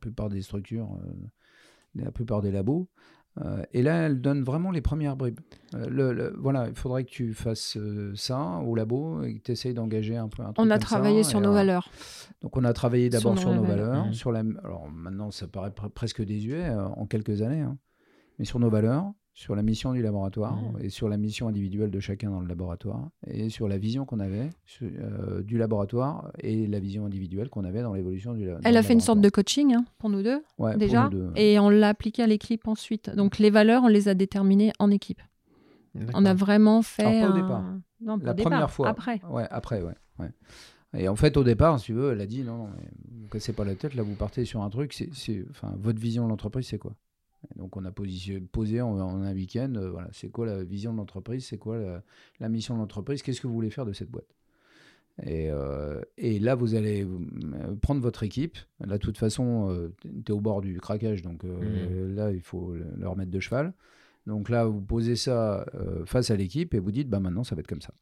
plupart 0.00 0.28
des 0.30 0.42
structures, 0.42 0.88
euh, 1.04 1.12
la 1.94 2.10
plupart 2.10 2.42
des 2.42 2.50
labos. 2.50 2.88
Euh, 3.44 3.62
et 3.72 3.82
là, 3.82 4.06
elle 4.06 4.20
donne 4.20 4.42
vraiment 4.44 4.70
les 4.70 4.80
premières 4.80 5.16
bribes. 5.16 5.40
Euh, 5.74 5.86
le- 5.88 6.12
le- 6.12 6.34
voilà, 6.38 6.68
il 6.68 6.74
faudrait 6.74 7.04
que 7.04 7.10
tu 7.10 7.34
fasses 7.34 7.76
ça 8.14 8.60
au 8.64 8.74
labo 8.76 9.22
et 9.24 9.34
que 9.36 9.42
tu 9.42 9.52
essayes 9.52 9.74
d'engager 9.74 10.16
un 10.16 10.28
peu 10.28 10.42
un 10.42 10.52
truc 10.52 10.58
On 10.58 10.70
a 10.70 10.74
comme 10.74 10.78
travaillé 10.80 11.22
ça, 11.24 11.30
sur 11.30 11.40
nos 11.40 11.52
valeurs. 11.52 11.88
donc 12.42 12.56
on 12.56 12.62
a 12.64 12.72
travaillé 12.72 13.10
d'abord 13.10 13.32
Sur 13.38 13.48
sur 13.48 13.54
nos 13.56 13.64
valeurs. 13.64 13.88
valeurs, 13.90 14.14
sur 14.14 14.30
la. 14.30 14.40
Alors 14.62 14.88
maintenant 14.88 15.32
ça 15.32 15.48
paraît 15.48 15.70
pre- 15.70 15.88
presque 15.88 16.22
désuet 16.24 16.68
en 16.70 17.06
quelques 17.06 17.42
années, 17.42 17.60
hein. 17.62 17.76
mais 18.38 18.44
sur 18.44 18.60
nos 18.60 18.70
valeurs, 18.70 19.12
sur 19.36 19.56
la 19.56 19.62
mission 19.62 19.92
du 19.92 20.00
laboratoire 20.00 20.56
Mhm. 20.56 20.78
et 20.84 20.88
sur 20.90 21.08
la 21.08 21.16
mission 21.16 21.48
individuelle 21.48 21.90
de 21.90 21.98
chacun 21.98 22.30
dans 22.30 22.38
le 22.40 22.46
laboratoire 22.46 23.08
et 23.26 23.48
sur 23.50 23.66
la 23.68 23.78
vision 23.78 24.04
qu'on 24.04 24.20
avait 24.20 24.50
sur- 24.64 24.88
euh, 24.88 25.42
du 25.42 25.58
laboratoire 25.58 26.30
et 26.38 26.68
la 26.68 26.78
vision 26.78 27.04
individuelle 27.04 27.48
qu'on 27.50 27.64
avait 27.64 27.82
dans 27.82 27.92
l'évolution 27.94 28.32
du. 28.32 28.46
la- 28.46 28.58
Elle 28.62 28.76
a 28.76 28.82
fait 28.84 28.92
une 28.92 29.00
sorte 29.00 29.18
de 29.18 29.24
laboratoire. 29.26 29.44
coaching 29.44 29.74
hein, 29.74 29.84
pour 29.98 30.08
nous 30.08 30.22
deux, 30.22 30.40
Ouais, 30.58 30.76
déjà, 30.76 31.04
nous 31.04 31.10
deux, 31.10 31.26
ouais. 31.30 31.42
et 31.52 31.58
on 31.58 31.68
l'a 31.68 31.88
appliqué 31.88 32.22
à 32.22 32.28
l'équipe 32.28 32.68
ensuite. 32.68 33.10
Donc 33.10 33.38
les 33.38 33.50
valeurs, 33.50 33.82
on 33.82 33.88
les 33.88 34.06
a 34.08 34.14
déterminées 34.14 34.72
en 34.78 34.90
équipe. 34.92 35.20
On 36.14 36.24
a 36.24 36.34
vraiment 36.34 36.82
fait. 36.82 37.04
Alors, 37.04 37.20
pas 37.20 37.28
au 37.28 37.32
un- 37.38 37.42
départ. 37.42 37.64
Non, 38.00 38.18
pas 38.18 38.24
La 38.26 38.30
au 38.32 38.34
départ, 38.34 38.50
première 38.52 38.70
fois. 38.70 38.88
Après. 38.88 39.20
Ouais, 39.30 39.46
après, 39.50 39.82
ouais. 39.82 39.94
ouais. 40.20 40.30
Et 40.96 41.08
en 41.08 41.16
fait, 41.16 41.36
au 41.36 41.42
départ, 41.44 41.80
si 41.80 41.86
tu 41.86 41.92
veux, 41.92 42.12
elle 42.12 42.20
a 42.20 42.26
dit 42.26 42.42
non, 42.44 42.56
non, 42.56 42.68
mais 42.76 42.88
vous 43.22 43.28
cassez 43.28 43.52
pas 43.52 43.64
la 43.64 43.74
tête, 43.74 43.94
là, 43.96 44.02
vous 44.04 44.14
partez 44.14 44.44
sur 44.44 44.62
un 44.62 44.70
truc, 44.70 44.92
c'est, 44.92 45.08
c'est- 45.12 45.44
enfin, 45.50 45.72
votre 45.78 45.98
vision 46.00 46.24
de 46.24 46.28
l'entreprise, 46.30 46.66
c'est 46.68 46.78
quoi? 46.78 46.92
Donc, 47.56 47.76
on 47.76 47.84
a 47.84 47.92
posé 47.92 48.80
en, 48.80 48.98
en 48.98 49.22
un 49.22 49.34
week-end, 49.34 49.72
euh, 49.76 49.90
voilà, 49.90 50.08
c'est 50.12 50.30
quoi 50.30 50.46
la 50.46 50.62
vision 50.64 50.92
de 50.92 50.98
l'entreprise, 50.98 51.44
c'est 51.46 51.58
quoi 51.58 51.78
la, 51.78 52.02
la 52.40 52.48
mission 52.48 52.74
de 52.74 52.80
l'entreprise, 52.80 53.22
qu'est-ce 53.22 53.40
que 53.40 53.46
vous 53.46 53.54
voulez 53.54 53.70
faire 53.70 53.86
de 53.86 53.92
cette 53.92 54.10
boîte? 54.10 54.34
Et, 55.22 55.48
euh, 55.50 56.00
et 56.18 56.40
là, 56.40 56.56
vous 56.56 56.74
allez 56.74 57.04
euh, 57.04 57.76
prendre 57.80 58.00
votre 58.00 58.24
équipe. 58.24 58.58
Là, 58.80 58.98
de 58.98 59.02
toute 59.02 59.16
façon, 59.16 59.90
tu 60.02 60.08
es 60.26 60.30
au 60.32 60.40
bord 60.40 60.60
du 60.60 60.80
craquage, 60.80 61.22
donc 61.22 61.44
euh, 61.44 62.12
là, 62.14 62.32
il 62.32 62.40
faut 62.40 62.74
le- 62.74 62.92
le 62.96 63.08
remettre 63.08 63.30
de 63.30 63.38
cheval. 63.40 63.74
Donc 64.26 64.48
là, 64.48 64.64
vous 64.64 64.80
posez 64.80 65.14
ça 65.16 65.66
euh, 65.74 66.04
face 66.04 66.30
à 66.30 66.36
l'équipe 66.36 66.74
et 66.74 66.80
vous 66.80 66.90
dites, 66.90 67.08
bah 67.08 67.20
maintenant, 67.20 67.44
ça 67.44 67.54
va 67.54 67.60
être 67.60 67.68
comme 67.68 67.82
ça. 67.82 67.94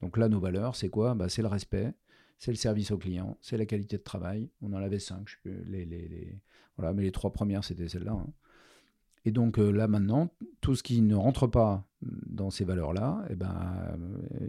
Donc 0.00 0.16
là, 0.16 0.28
nos 0.28 0.40
valeurs, 0.40 0.74
c'est 0.74 0.88
quoi? 0.88 1.14
Bah, 1.14 1.28
C'est 1.28 1.42
le 1.42 1.48
respect, 1.48 1.92
c'est 2.38 2.50
le 2.50 2.56
service 2.56 2.90
au 2.90 2.98
client, 2.98 3.36
c'est 3.42 3.56
la 3.58 3.66
qualité 3.66 3.98
de 3.98 4.02
travail. 4.02 4.48
On 4.62 4.72
en 4.72 4.82
avait 4.82 4.98
cinq, 4.98 5.28
je 5.28 5.34
sais 5.34 5.40
plus, 5.42 5.62
les, 5.70 5.84
les, 5.84 6.08
les- 6.08 6.38
Voilà, 6.76 6.94
mais 6.94 7.02
les 7.02 7.12
trois 7.12 7.30
premières, 7.32 7.62
c'était 7.62 7.86
celles-là. 7.88 8.12
hein. 8.12 8.26
Et 9.24 9.32
donc 9.32 9.58
euh, 9.58 9.70
là, 9.70 9.86
maintenant, 9.88 10.30
tout 10.60 10.74
ce 10.74 10.82
qui 10.82 11.02
ne 11.02 11.14
rentre 11.14 11.46
pas 11.46 11.86
dans 12.26 12.50
ces 12.50 12.64
valeurs-là, 12.64 13.24
eh 13.30 13.34
ben, 13.34 13.54
euh, 14.40 14.48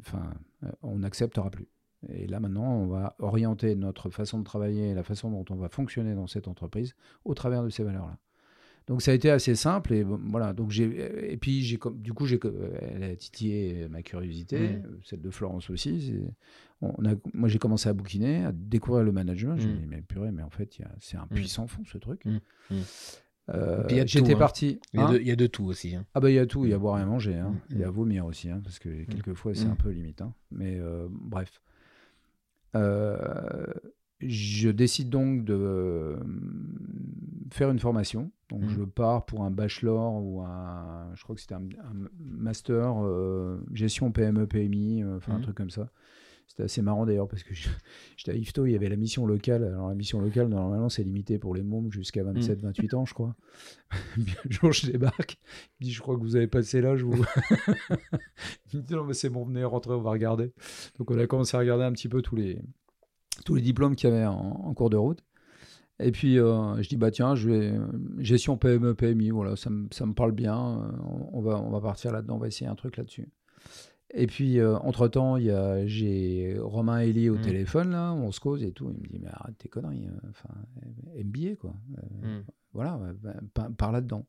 enfin, 0.00 0.32
euh, 0.64 0.68
on 0.82 0.98
n'acceptera 1.00 1.50
plus. 1.50 1.68
Et 2.08 2.26
là, 2.26 2.40
maintenant, 2.40 2.72
on 2.74 2.86
va 2.86 3.14
orienter 3.20 3.74
notre 3.76 4.10
façon 4.10 4.38
de 4.38 4.44
travailler 4.44 4.94
la 4.94 5.02
façon 5.02 5.30
dont 5.30 5.44
on 5.50 5.56
va 5.56 5.68
fonctionner 5.68 6.14
dans 6.14 6.26
cette 6.26 6.48
entreprise 6.48 6.94
au 7.24 7.34
travers 7.34 7.62
de 7.62 7.68
ces 7.68 7.84
valeurs-là. 7.84 8.18
Donc 8.88 9.00
ça 9.00 9.12
a 9.12 9.14
été 9.14 9.30
assez 9.30 9.54
simple 9.54 9.92
et 9.92 10.02
voilà. 10.02 10.52
Donc 10.52 10.70
j'ai 10.72 11.32
et 11.32 11.36
puis 11.36 11.62
j'ai 11.62 11.78
du 11.94 12.12
coup 12.12 12.26
j'ai 12.26 12.40
elle 12.80 13.04
a 13.04 13.14
titillé 13.14 13.86
ma 13.88 14.02
curiosité, 14.02 14.78
celle 15.04 15.20
de 15.20 15.30
Florence 15.30 15.70
aussi. 15.70 16.00
c'est- 16.08 16.34
On 16.84 17.04
a, 17.04 17.14
moi 17.32 17.48
j'ai 17.48 17.60
commencé 17.60 17.88
à 17.88 17.92
bouquiner, 17.92 18.44
à 18.44 18.50
découvrir 18.50 19.04
le 19.04 19.12
management. 19.12 19.56
J'ai 19.56 19.68
Mhm. 19.68 19.76
dit 19.78 19.86
mais 19.86 20.02
purée, 20.02 20.32
mais 20.32 20.42
en 20.42 20.50
fait 20.50 20.76
c'est 20.98 21.16
un 21.16 21.20
Mhm. 21.30 21.36
puissant 21.36 21.68
fond 21.68 21.84
ce 21.86 21.96
truc. 21.96 22.26
Euh, 23.50 23.82
Et 23.82 23.86
puis 23.86 23.94
il 23.94 23.98
y 23.98 24.00
a 24.00 24.04
de 24.04 24.08
J'étais 24.08 24.34
hein. 24.34 24.38
parti. 24.38 24.80
Il 24.92 25.00
y, 25.00 25.02
a 25.02 25.06
Hein 25.06 25.12
de, 25.12 25.18
il 25.18 25.26
y 25.26 25.30
a 25.32 25.36
de 25.36 25.46
tout 25.46 25.64
aussi. 25.64 25.94
hein. 25.96 26.04
ah 26.14 26.20
bah 26.20 26.30
il 26.30 26.34
y 26.34 26.38
a 26.38 26.46
tout, 26.46 26.64
il 26.64 26.70
y 26.70 26.72
a 26.72 26.76
à 26.76 26.78
boire 26.78 26.98
et 26.98 27.02
à 27.02 27.06
manger. 27.06 27.34
Mm. 27.34 27.58
il 27.70 27.78
y 27.78 27.84
a 27.84 27.88
à 27.88 27.90
vomir 27.90 28.24
aussi, 28.26 28.48
parce 28.62 28.78
que 28.78 29.04
quelquefois 29.04 29.54
c'est 29.54 29.66
Mm. 29.66 29.70
un 29.72 29.76
peu 29.76 29.90
limite. 29.90 30.22
Mais 30.52 30.78
euh, 30.78 31.08
bref. 31.10 31.60
Euh, 32.74 33.64
je 34.20 34.68
décide 34.70 35.10
donc 35.10 35.44
de 35.44 36.16
faire 37.50 37.70
une 37.70 37.80
formation. 37.80 38.30
Donc 38.48 38.62
Mm. 38.62 38.68
je 38.68 38.82
pars 38.82 39.26
pour 39.26 39.42
un 39.44 39.50
bachelor 39.50 40.22
ou 40.22 40.40
un, 40.42 41.08
je 41.14 41.22
crois 41.24 41.34
que 41.34 41.40
c'était 41.40 41.54
un, 41.54 41.62
un 41.64 42.08
master 42.20 42.94
gestion 43.72 44.12
PME 44.12 44.46
PMI, 44.46 45.04
enfin 45.04 45.34
un 45.34 45.38
Mm. 45.38 45.42
truc 45.42 45.56
comme 45.56 45.70
ça. 45.70 45.90
C'était 46.52 46.64
assez 46.64 46.82
marrant 46.82 47.06
d'ailleurs 47.06 47.28
parce 47.28 47.44
que 47.44 47.54
j'étais 48.18 48.32
à 48.32 48.34
IFTO, 48.34 48.66
il 48.66 48.72
y 48.72 48.74
avait 48.76 48.90
la 48.90 48.96
mission 48.96 49.24
locale. 49.24 49.64
Alors 49.64 49.88
la 49.88 49.94
mission 49.94 50.20
locale, 50.20 50.48
normalement, 50.48 50.90
c'est 50.90 51.02
limité 51.02 51.38
pour 51.38 51.54
les 51.54 51.62
mômes 51.62 51.90
jusqu'à 51.90 52.22
27-28 52.22 52.94
ans, 52.94 53.06
je 53.06 53.14
crois. 53.14 53.34
Un 53.90 54.50
jour, 54.50 54.70
je 54.70 54.90
débarque. 54.90 55.38
Il 55.80 55.84
me 55.84 55.86
dit, 55.86 55.92
je 55.92 56.02
crois 56.02 56.14
que 56.14 56.20
vous 56.20 56.36
avez 56.36 56.48
passé 56.48 56.82
l'âge. 56.82 57.02
Vous... 57.04 57.14
il 58.74 58.80
me 58.80 58.82
dit, 58.82 58.92
non, 58.92 59.04
mais 59.04 59.14
c'est 59.14 59.30
bon, 59.30 59.46
venez 59.46 59.64
rentrer, 59.64 59.94
on 59.94 60.02
va 60.02 60.10
regarder. 60.10 60.52
Donc 60.98 61.10
on 61.10 61.18
a 61.18 61.26
commencé 61.26 61.56
à 61.56 61.60
regarder 61.60 61.84
un 61.84 61.92
petit 61.92 62.10
peu 62.10 62.20
tous 62.20 62.36
les, 62.36 62.60
tous 63.46 63.54
les 63.54 63.62
diplômes 63.62 63.96
qu'il 63.96 64.10
y 64.10 64.12
avait 64.12 64.26
en, 64.26 64.34
en 64.34 64.74
cours 64.74 64.90
de 64.90 64.98
route. 64.98 65.24
Et 66.00 66.12
puis 66.12 66.38
euh, 66.38 66.82
je 66.82 66.88
dis, 66.90 66.98
bah 66.98 67.10
tiens, 67.10 67.34
je 67.34 67.48
vais 67.48 67.72
gestion 68.18 68.58
PME, 68.58 68.94
PMI, 68.94 69.30
voilà, 69.30 69.56
ça 69.56 69.70
me, 69.70 69.88
ça 69.90 70.04
me 70.04 70.12
parle 70.12 70.32
bien. 70.32 70.82
euh, 70.82 70.90
on, 71.02 71.38
on 71.38 71.40
va, 71.40 71.58
on 71.58 71.70
va 71.70 71.80
partir 71.80 72.12
là-dedans, 72.12 72.36
on 72.36 72.40
va 72.40 72.48
essayer 72.48 72.66
un 72.66 72.74
truc 72.74 72.98
là-dessus. 72.98 73.30
Et 74.14 74.26
puis, 74.26 74.58
euh, 74.58 74.76
entre-temps, 74.78 75.36
il 75.38 75.44
y 75.44 75.50
a- 75.50 75.86
j'ai 75.86 76.56
Romain 76.60 77.00
Elie 77.00 77.30
au 77.30 77.36
Mm. 77.38 77.40
téléphone, 77.42 77.90
là, 77.92 78.12
on 78.12 78.30
se 78.30 78.40
cause 78.40 78.62
et 78.62 78.72
tout. 78.72 78.90
Il 78.94 79.00
me 79.02 79.06
dit, 79.08 79.18
mais 79.22 79.30
arrête 79.32 79.56
tes 79.58 79.68
conneries. 79.68 80.06
euh, 80.06 80.28
Enfin, 80.30 80.50
MBA, 81.16 81.56
quoi. 81.56 81.74
Euh, 81.98 82.40
Mm. 82.40 82.44
Voilà, 82.74 82.96
ouais, 82.96 83.10
ben, 83.22 83.34
par, 83.54 83.70
par 83.72 83.92
là-dedans. 83.92 84.26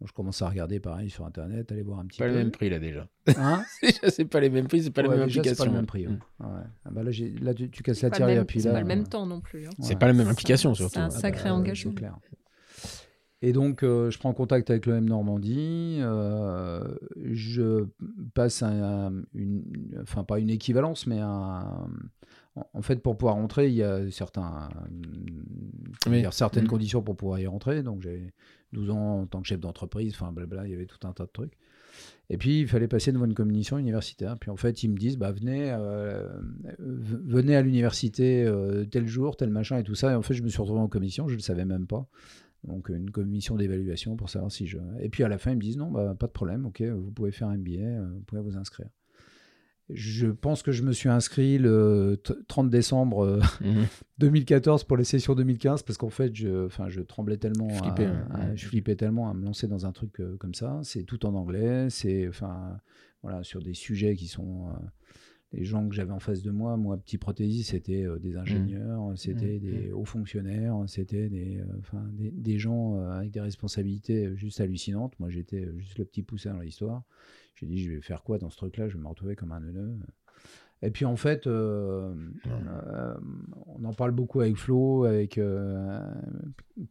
Donc, 0.00 0.08
je 0.08 0.12
commence 0.12 0.42
à 0.42 0.48
regarder, 0.48 0.80
pareil, 0.80 1.08
sur 1.08 1.24
Internet, 1.24 1.70
aller 1.70 1.82
voir 1.82 2.00
un 2.00 2.06
petit 2.06 2.18
Pas 2.18 2.26
peu. 2.26 2.32
le 2.32 2.38
même 2.38 2.50
prix 2.50 2.68
là 2.68 2.78
déjà. 2.78 3.06
Hein 3.38 3.62
c'est 4.10 4.24
pas 4.24 4.40
les 4.40 4.50
mêmes 4.50 4.66
prix, 4.66 4.82
c'est 4.82 4.90
pas 4.90 5.02
Ouais, 5.02 5.08
la 5.08 5.16
même 5.18 5.26
déjà, 5.26 5.42
c'est 5.44 5.56
pas 5.56 5.64
le 5.66 5.70
même 5.70 5.86
prix. 5.86 6.06
ouais. 6.06 6.12
Mm. 6.14 6.18
Ah 6.40 6.48
ouais. 6.48 6.62
Ah 6.84 6.90
bah 6.90 7.02
là, 7.04 7.10
j'ai- 7.10 7.30
là, 7.30 7.54
tu, 7.54 7.70
tu 7.70 7.82
casses 7.82 7.98
C'est 7.98 8.06
la 8.06 8.10
pas 8.10 8.16
tirelire. 8.16 8.44
c'est 8.50 8.62
là, 8.64 8.72
pas 8.72 8.80
le 8.80 8.86
même 8.86 9.00
euh, 9.02 9.04
temps 9.04 9.24
non 9.26 9.40
plus. 9.40 9.66
hein. 9.66 9.70
C'est 9.80 9.98
pas 9.98 10.06
la 10.08 10.12
même 10.12 10.26
C'est- 10.26 10.32
application 10.32 10.74
c'est 10.74 10.82
surtout. 10.82 10.98
un 10.98 11.04
hein. 11.04 11.10
sacré 11.10 11.48
bah, 11.48 11.54
engagement. 11.54 11.92
C'est 11.92 11.98
clair. 11.98 12.18
Et 13.46 13.52
donc, 13.52 13.82
euh, 13.82 14.10
je 14.10 14.18
prends 14.18 14.32
contact 14.32 14.70
avec 14.70 14.86
l'OM 14.86 15.04
Normandie. 15.04 15.98
euh, 16.00 16.82
je 17.30 17.84
passe 18.32 18.62
un, 18.62 19.12
une, 19.34 19.62
enfin 20.00 20.24
pas 20.24 20.38
une 20.38 20.48
équivalence, 20.48 21.06
mais 21.06 21.18
un. 21.20 21.86
En 22.72 22.82
fait, 22.82 23.02
pour 23.02 23.18
pouvoir 23.18 23.34
rentrer, 23.34 23.66
il 23.68 23.74
y 23.74 23.82
a 23.82 24.10
certains, 24.12 24.68
comment 26.02 26.14
Oui. 26.14 26.20
dire, 26.20 26.32
certaines 26.32 26.62
Mhm. 26.64 26.70
conditions 26.70 27.02
pour 27.02 27.16
pouvoir 27.16 27.38
y 27.40 27.46
rentrer. 27.46 27.82
Donc, 27.82 28.00
j'ai 28.00 28.32
12 28.72 28.90
ans 28.90 29.20
en 29.22 29.26
tant 29.26 29.42
que 29.42 29.48
chef 29.48 29.60
d'entreprise. 29.60 30.14
Enfin, 30.14 30.32
blabla, 30.32 30.64
il 30.66 30.70
y 30.70 30.74
avait 30.74 30.86
tout 30.86 31.04
un 31.06 31.12
tas 31.12 31.24
de 31.24 31.30
trucs. 31.32 31.52
Et 32.30 32.38
puis, 32.38 32.60
il 32.60 32.68
fallait 32.68 32.88
passer 32.88 33.12
devant 33.12 33.26
une 33.26 33.34
commission 33.34 33.76
universitaire. 33.76 34.36
Puis 34.40 34.50
en 34.50 34.56
fait, 34.56 34.82
ils 34.84 34.88
me 34.88 34.96
disent, 34.96 35.18
bah, 35.18 35.32
venez, 35.32 35.70
euh, 35.72 36.26
venez 36.78 37.56
à 37.56 37.60
l'université 37.62 38.44
euh, 38.44 38.84
tel 38.86 39.06
jour, 39.06 39.36
tel 39.36 39.50
machin 39.50 39.78
et 39.78 39.82
tout 39.82 39.94
ça. 39.96 40.12
Et 40.12 40.14
en 40.14 40.22
fait, 40.22 40.34
je 40.34 40.42
me 40.42 40.48
suis 40.48 40.60
retrouvé 40.62 40.80
en 40.80 40.88
commission, 40.88 41.26
je 41.28 41.32
ne 41.34 41.38
le 41.38 41.42
savais 41.42 41.64
même 41.66 41.86
pas. 41.86 42.06
Donc, 42.66 42.88
une 42.88 43.10
commission 43.10 43.56
d'évaluation 43.56 44.16
pour 44.16 44.30
savoir 44.30 44.50
si 44.50 44.66
je. 44.66 44.78
Et 45.00 45.08
puis 45.08 45.22
à 45.22 45.28
la 45.28 45.38
fin, 45.38 45.50
ils 45.52 45.56
me 45.56 45.60
disent, 45.60 45.76
non, 45.76 45.90
bah, 45.90 46.14
pas 46.18 46.26
de 46.26 46.32
problème, 46.32 46.64
ok, 46.66 46.80
vous 46.82 47.10
pouvez 47.10 47.30
faire 47.30 47.48
un 47.48 47.56
MBA, 47.58 47.80
euh, 47.82 48.08
vous 48.14 48.20
pouvez 48.22 48.40
vous 48.40 48.56
inscrire. 48.56 48.88
Je 49.90 50.28
pense 50.28 50.62
que 50.62 50.72
je 50.72 50.82
me 50.82 50.92
suis 50.92 51.10
inscrit 51.10 51.58
le 51.58 52.18
t- 52.24 52.32
30 52.48 52.70
décembre 52.70 53.22
euh, 53.24 53.40
Mhm. 53.60 53.84
2014 54.18 54.84
pour 54.84 54.96
les 54.96 55.04
sessions 55.04 55.34
2015 55.34 55.82
parce 55.82 55.98
qu'en 55.98 56.08
fait 56.08 56.34
je, 56.34 56.64
enfin, 56.64 56.88
je 56.88 57.02
tremblais 57.02 57.36
tellement, 57.36 57.68
à- 58.30 58.38
ouais. 58.48 58.56
je 58.56 58.66
flippais 58.66 58.96
tellement 58.96 59.28
à 59.28 59.34
me 59.34 59.44
lancer 59.44 59.68
dans 59.68 59.84
un 59.84 59.92
truc 59.92 60.20
euh, 60.20 60.36
comme 60.38 60.54
ça. 60.54 60.80
C'est 60.84 61.02
tout 61.02 61.26
en 61.26 61.34
anglais, 61.34 61.88
c'est 61.90 62.26
enfin 62.28 62.78
voilà 63.22 63.42
sur 63.44 63.60
des 63.60 63.74
sujets 63.74 64.16
qui 64.16 64.26
sont 64.26 64.68
euh, 64.68 64.72
les 65.54 65.64
gens 65.64 65.88
que 65.88 65.94
j'avais 65.94 66.12
en 66.12 66.18
face 66.18 66.42
de 66.42 66.50
moi. 66.50 66.76
Moi, 66.76 66.96
petit 66.98 67.18
prothésiste, 67.18 67.70
c'était 67.70 68.04
euh, 68.04 68.18
des 68.18 68.36
ingénieurs, 68.36 69.12
c'était 69.16 69.56
Mmh. 69.56 69.60
des 69.60 69.92
hauts 69.92 70.04
fonctionnaires, 70.04 70.76
c'était 70.86 71.28
des, 71.28 71.58
euh, 71.58 71.98
des, 72.12 72.30
des 72.30 72.58
gens 72.58 72.98
euh, 72.98 73.10
avec 73.10 73.30
des 73.30 73.40
responsabilités 73.40 74.36
juste 74.36 74.60
hallucinantes. 74.60 75.18
Moi, 75.20 75.30
j'étais 75.30 75.68
juste 75.78 75.98
le 75.98 76.04
petit 76.04 76.22
poussin 76.22 76.54
dans 76.54 76.60
l'histoire. 76.60 77.02
J'ai 77.54 77.66
dit, 77.66 77.82
je 77.82 77.92
vais 77.92 78.00
faire 78.00 78.22
quoi 78.22 78.38
dans 78.38 78.50
ce 78.50 78.56
truc-là? 78.56 78.88
Je 78.88 78.96
vais 78.96 79.02
me 79.02 79.08
retrouver 79.08 79.36
comme 79.36 79.52
un 79.52 79.60
neuneu. 79.60 79.96
Et 80.84 80.90
puis 80.90 81.04
en 81.06 81.16
fait, 81.16 81.46
euh, 81.46 82.14
euh, 82.46 83.14
on 83.66 83.84
en 83.84 83.92
parle 83.94 84.10
beaucoup 84.10 84.40
avec 84.40 84.56
Flo, 84.56 85.04
avec. 85.04 85.38
euh, 85.38 85.98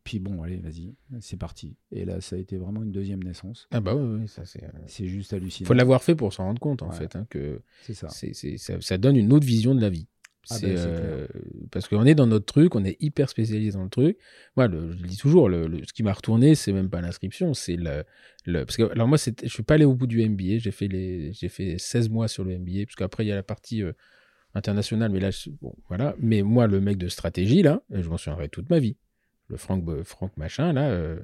puis 0.04 0.20
bon, 0.20 0.42
allez, 0.42 0.58
vas-y, 0.58 0.96
c'est 1.20 1.38
parti. 1.38 1.76
Et 1.92 2.04
là, 2.06 2.20
ça 2.20 2.36
a 2.36 2.40
été 2.40 2.58
vraiment 2.58 2.82
une 2.84 2.92
deuxième 2.92 3.24
naissance. 3.24 3.68
Ah 3.72 3.82
bah 3.82 3.96
oui, 3.96 4.22
oui, 4.22 4.28
ça 4.28 4.46
c'est. 4.46 4.64
C'est 4.88 5.06
juste 5.08 5.34
hallucinant. 5.34 5.68
faut 5.68 5.74
l'avoir 5.74 6.02
fait 6.04 6.16
pour 6.16 6.34
s'en 6.34 6.46
rendre 6.46 6.60
compte 6.60 6.82
en 6.82 6.90
Ouais. 6.90 6.96
fait, 6.96 7.16
hein, 7.16 7.28
que 7.30 7.62
C'est 7.84 7.94
ça. 7.94 8.10
c'est, 8.10 8.34
c'est- 8.34 8.58
ça, 8.58 8.82
ça 8.82 8.98
donne 8.98 9.16
une 9.16 9.32
autre 9.32 9.46
vision 9.46 9.76
de 9.76 9.82
la 9.82 9.90
vie. 9.90 10.08
Ah 10.50 10.56
C'est, 10.58 10.68
ben, 10.68 10.78
euh, 10.78 11.28
parce 11.72 11.88
qu'on 11.88 12.06
est 12.06 12.16
dans 12.16 12.28
notre 12.28 12.46
truc, 12.46 12.76
on 12.76 12.84
est 12.84 12.98
hyper 13.02 13.30
spécialisé 13.30 13.72
dans 13.78 13.84
le 13.84 13.90
truc. 13.90 14.18
Moi, 14.58 14.68
le- 14.68 14.92
je 14.92 15.02
le 15.02 15.08
dis 15.08 15.18
toujours, 15.18 15.48
le, 15.48 15.68
le- 15.68 15.86
ce 15.86 15.94
qui 15.94 16.04
m'a 16.04 16.12
retourné, 16.14 16.54
c'est 16.56 16.74
même 16.74 16.90
pas 16.90 17.00
l'inscription, 17.02 17.54
c'est 17.54 17.78
le, 17.78 18.04
parce 18.66 18.76
que 18.76 18.84
alors 18.92 19.08
moi, 19.08 19.18
je 19.18 19.48
suis 19.48 19.64
pas 19.64 19.76
allé 19.76 19.86
au 19.86 19.94
bout 19.96 20.06
du 20.08 20.22
MBA, 20.22 20.58
j'ai 20.60 20.72
fait 20.72 20.88
les, 20.90 21.32
j'ai 21.34 21.48
fait 21.50 21.78
16 21.78 22.10
mois 22.10 22.28
sur 22.28 22.44
le 22.44 22.52
MBA, 22.60 22.86
parce 22.86 22.96
qu'après 22.96 23.24
il 23.24 23.30
y 23.30 23.32
a 23.32 23.36
la 23.36 23.44
partie 23.44 23.84
euh, 23.84 23.94
internationale, 24.54 25.12
mais 25.12 25.20
là, 25.20 25.32
je- 25.32 25.50
bon, 25.62 25.74
voilà. 25.88 26.16
Mais 26.20 26.42
moi, 26.42 26.68
le 26.68 26.82
mec 26.82 26.98
de 26.98 27.08
stratégie 27.08 27.62
là, 27.64 27.82
je 27.92 28.08
m'en 28.10 28.18
souviendrai 28.18 28.50
toute 28.50 28.70
ma 28.70 28.80
vie. 28.80 28.98
Le 29.48 29.58
Franck, 29.58 29.84
Franck 30.04 30.36
machin 30.38 30.74
là. 30.74 30.90
euh, 30.90 31.20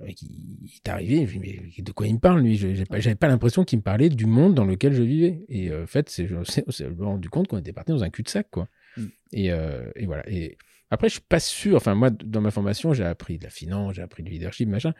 mec, 0.00 0.20
il, 0.22 0.68
est 0.74 0.88
arrivé, 0.88 1.26
je 1.26 1.38
me 1.38 1.44
dis, 1.44 1.60
mais 1.76 1.82
de 1.84 1.92
quoi 1.92 2.06
il 2.06 2.14
me 2.14 2.18
parle, 2.18 2.40
lui? 2.42 2.84
Pas- 2.86 2.98
J'avais 3.00 3.14
pas 3.14 3.28
l'impression 3.28 3.64
qu'il 3.64 3.78
me 3.78 3.82
parlait 3.82 4.08
du 4.08 4.26
monde 4.26 4.54
dans 4.54 4.64
lequel 4.64 4.92
je 4.92 5.02
vivais. 5.02 5.44
Et 5.48 5.70
euh, 5.70 5.84
en 5.84 5.86
fait, 5.86 6.10
c'est- 6.10 6.26
je 6.26 6.34
me 6.38 6.44
suis 6.44 6.62
je 6.66 6.84
me 6.84 6.94
suis 6.94 7.02
rendu 7.04 7.28
compte 7.30 7.46
qu'on 7.48 7.58
était 7.58 7.72
parti 7.72 7.92
dans 7.92 8.02
un 8.02 8.10
cul-de-sac, 8.10 8.48
quoi. 8.50 8.68
Mm. 8.96 9.04
Et, 9.32 9.52
euh, 9.52 9.90
et 9.96 10.06
voilà. 10.06 10.28
Et 10.28 10.58
après, 10.90 11.08
je 11.08 11.14
suis 11.14 11.22
pas 11.22 11.40
sûr. 11.40 11.76
Enfin, 11.76 11.94
moi, 11.94 12.10
dans 12.10 12.40
ma 12.40 12.50
formation, 12.50 12.92
j'ai 12.92 13.04
appris 13.04 13.38
de 13.38 13.44
la 13.44 13.50
finance, 13.50 13.94
j'ai 13.94 14.02
appris 14.02 14.22
du 14.22 14.32
leadership, 14.32 14.68
machin. 14.68 14.92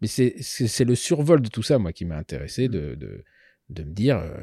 Mais 0.00 0.06
c'est 0.08 0.84
le 0.84 0.94
survol 0.94 1.42
de 1.42 1.48
tout 1.48 1.62
ça, 1.62 1.78
moi, 1.78 1.92
qui 1.92 2.04
m'a 2.04 2.16
intéressé 2.16 2.68
de, 2.68 2.94
de, 2.94 3.22
de 3.68 3.82
me 3.84 3.92
dire, 3.92 4.18
euh, 4.18 4.36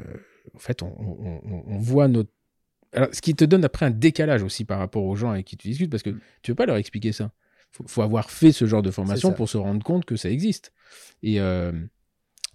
en 0.54 0.58
fait, 0.58 0.82
on, 0.82 0.94
on- 0.98 1.40
on- 1.44 1.64
on 1.66 1.78
voit 1.78 2.08
notre. 2.08 2.30
Alors, 2.92 3.08
ce 3.12 3.20
qui 3.20 3.34
te 3.34 3.44
donne 3.44 3.64
après 3.64 3.84
un 3.84 3.90
décalage 3.90 4.42
aussi 4.42 4.64
par 4.64 4.78
rapport 4.78 5.04
aux 5.04 5.14
gens 5.16 5.30
avec 5.30 5.44
qui 5.46 5.56
tu 5.58 5.68
discutes, 5.68 5.90
parce 5.90 6.02
que 6.02 6.10
Mm. 6.10 6.20
tu 6.42 6.50
veux 6.52 6.54
pas 6.54 6.64
leur 6.66 6.76
expliquer 6.76 7.12
ça. 7.12 7.32
Faut, 7.70 7.84
faut 7.86 8.02
avoir 8.02 8.30
fait 8.30 8.52
ce 8.52 8.66
genre 8.66 8.82
de 8.82 8.90
formation 8.90 9.32
pour 9.32 9.48
se 9.48 9.56
rendre 9.58 9.82
compte 9.84 10.04
que 10.04 10.16
ça 10.16 10.30
existe. 10.30 10.72
Et, 11.22 11.40
euh, 11.40 11.72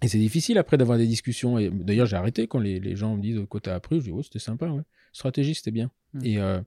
et 0.02 0.08
c'est 0.08 0.18
difficile 0.18 0.58
après 0.58 0.76
d'avoir 0.76 0.98
des 0.98 1.06
discussions. 1.06 1.58
Et 1.58 1.70
d'ailleurs, 1.70 2.06
j'ai 2.06 2.16
arrêté 2.16 2.46
quand 2.46 2.58
les, 2.58 2.80
les 2.80 2.96
gens 2.96 3.16
me 3.16 3.22
disent 3.22 3.40
quoi 3.48 3.60
t'as 3.60 3.74
appris. 3.74 4.00
Je 4.00 4.04
dis 4.06 4.10
ouais, 4.10 4.22
c'était 4.22 4.38
sympa, 4.38 4.66
ouais. 4.66 4.82
Stratégie, 5.12 5.54
c'était 5.54 5.70
bien. 5.70 5.90
Mm. 6.14 6.24
Et 6.24 6.38
euh, 6.38 6.60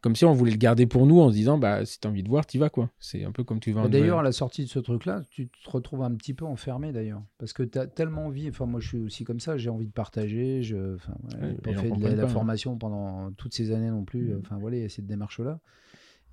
comme 0.00 0.14
si 0.14 0.24
on 0.24 0.32
voulait 0.32 0.52
le 0.52 0.58
garder 0.58 0.86
pour 0.86 1.06
nous 1.06 1.20
en 1.20 1.28
se 1.30 1.34
disant 1.34 1.58
bah 1.58 1.84
si 1.84 1.98
t'as 1.98 2.08
envie 2.08 2.22
de 2.22 2.28
voir, 2.28 2.46
t'y 2.46 2.58
vas 2.58 2.68
quoi. 2.70 2.90
C'est 3.00 3.24
un 3.24 3.32
peu 3.32 3.42
comme 3.42 3.58
tu 3.58 3.72
vas. 3.72 3.82
Mais 3.84 3.88
D'ailleurs, 3.88 4.18
à 4.20 4.22
la 4.22 4.32
sortie 4.32 4.62
de 4.64 4.68
ce 4.68 4.78
truc-là, 4.78 5.22
tu 5.30 5.48
te 5.48 5.70
retrouves 5.70 6.02
un 6.02 6.14
petit 6.14 6.34
peu 6.34 6.44
enfermé 6.44 6.92
d'ailleurs. 6.92 7.22
Parce 7.38 7.52
que 7.52 7.62
tu 7.64 7.78
as 7.78 7.86
tellement 7.86 8.26
envie, 8.26 8.48
enfin 8.48 8.66
moi 8.66 8.78
je 8.80 8.88
suis 8.88 8.98
aussi 8.98 9.24
comme 9.24 9.40
ça, 9.40 9.56
j'ai 9.56 9.70
envie 9.70 9.86
de 9.86 9.92
partager, 9.92 10.62
je 10.62 10.94
enfin, 10.96 11.14
Ouais, 11.40 11.52
pas 11.54 11.72
fait 11.74 11.90
de 11.90 12.06
la, 12.16 12.24
hein. 12.24 12.28
formation 12.28 12.76
pendant 12.76 13.32
toutes 13.32 13.54
ces 13.54 13.72
années 13.72 13.90
non 13.90 14.04
plus, 14.04 14.34
Mm. 14.34 14.40
enfin 14.44 14.58
voilà, 14.58 14.76
il 14.76 14.82
y 14.82 14.86
a 14.86 14.88
cette 14.88 15.06
démarche-là. 15.06 15.58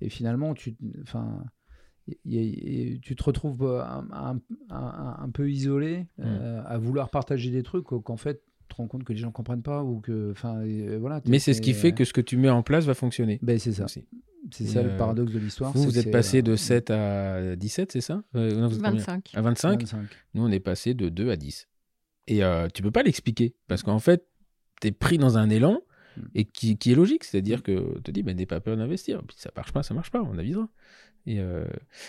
Et 0.00 0.08
finalement, 0.08 0.54
tu, 0.54 0.76
enfin, 1.02 1.44
il 2.24 2.34
y 2.34 2.38
a- 2.38 2.42
il 2.42 2.90
y 2.90 2.94
a- 2.94 2.98
tu 2.98 3.16
te 3.16 3.22
retrouves 3.24 3.62
euh, 3.64 3.82
un, 3.82 4.06
un- 4.12 4.40
un- 4.70 5.16
un 5.18 5.30
peu 5.30 5.50
isolé 5.50 6.06
Mm. 6.18 6.22
euh, 6.24 6.62
à 6.64 6.78
vouloir 6.78 7.10
partager 7.10 7.50
des 7.50 7.62
trucs 7.62 7.84
qu'en 7.84 8.16
fait, 8.16 8.42
tu 8.68 8.74
te 8.74 8.74
rends 8.76 8.88
compte 8.88 9.04
que 9.04 9.12
les 9.12 9.18
gens 9.18 9.30
comprennent 9.32 9.62
pas 9.62 9.82
ou 9.84 10.00
que, 10.00 10.32
enfin, 10.32 10.58
euh, 10.62 10.98
voilà. 11.00 11.20
Mais 11.26 11.38
c'est 11.38 11.54
ce 11.54 11.60
qui 11.62 11.72
fait 11.72 11.92
que 11.92 12.04
ce 12.04 12.12
que 12.12 12.20
tu 12.20 12.36
mets 12.36 12.50
en 12.50 12.62
place 12.62 12.84
va 12.84 12.94
fonctionner. 12.94 13.38
Ben, 13.42 13.58
c'est 13.58 13.72
ça. 13.72 13.84
aussi. 13.84 14.06
C'est 14.52 14.66
ça 14.66 14.80
le 14.82 14.96
paradoxe 14.96 15.32
de 15.32 15.40
l'histoire. 15.40 15.72
Vous, 15.72 15.82
vous 15.82 15.98
êtes 15.98 16.12
passé 16.12 16.38
euh, 16.38 16.42
de 16.42 16.54
7 16.54 16.90
à 16.90 17.56
17, 17.56 17.90
c'est 17.90 18.00
ça 18.00 18.22
Euh, 18.36 18.52
non, 18.60 18.68
vous 18.68 18.76
êtes 18.76 18.82
combien? 18.82 19.00
25. 19.00 19.32
À 19.34 19.40
25 19.40 19.80
25. 19.80 20.06
Nous, 20.34 20.44
on 20.44 20.50
est 20.52 20.60
passé 20.60 20.94
de 20.94 21.08
2 21.08 21.30
à 21.30 21.36
10. 21.36 21.66
Et 22.28 22.44
euh, 22.44 22.68
tu 22.72 22.80
peux 22.82 22.92
pas 22.92 23.02
l'expliquer 23.02 23.56
parce 23.66 23.82
qu'en 23.82 23.98
fait, 23.98 24.24
tu 24.80 24.88
es 24.88 24.92
pris 24.92 25.18
dans 25.18 25.36
un 25.38 25.50
élan 25.50 25.80
Mm. 26.16 26.22
et 26.34 26.44
qui, 26.44 26.76
qui 26.78 26.92
est 26.92 26.94
logique. 26.94 27.24
C'est-à-dire 27.24 27.62
que 27.62 27.94
tu 27.96 28.02
te 28.02 28.10
dis, 28.10 28.22
ben, 28.22 28.36
n'aie 28.36 28.46
pas 28.46 28.60
peur 28.60 28.76
d'investir. 28.76 29.22
Puis 29.26 29.36
ça 29.38 29.50
marche 29.56 29.72
pas, 29.72 29.82
ça 29.82 29.94
marche 29.94 30.10
pas, 30.10 30.22
on 30.22 30.38
avisera. 30.38 30.68
Et, 31.26 31.40
euh, 31.40 31.66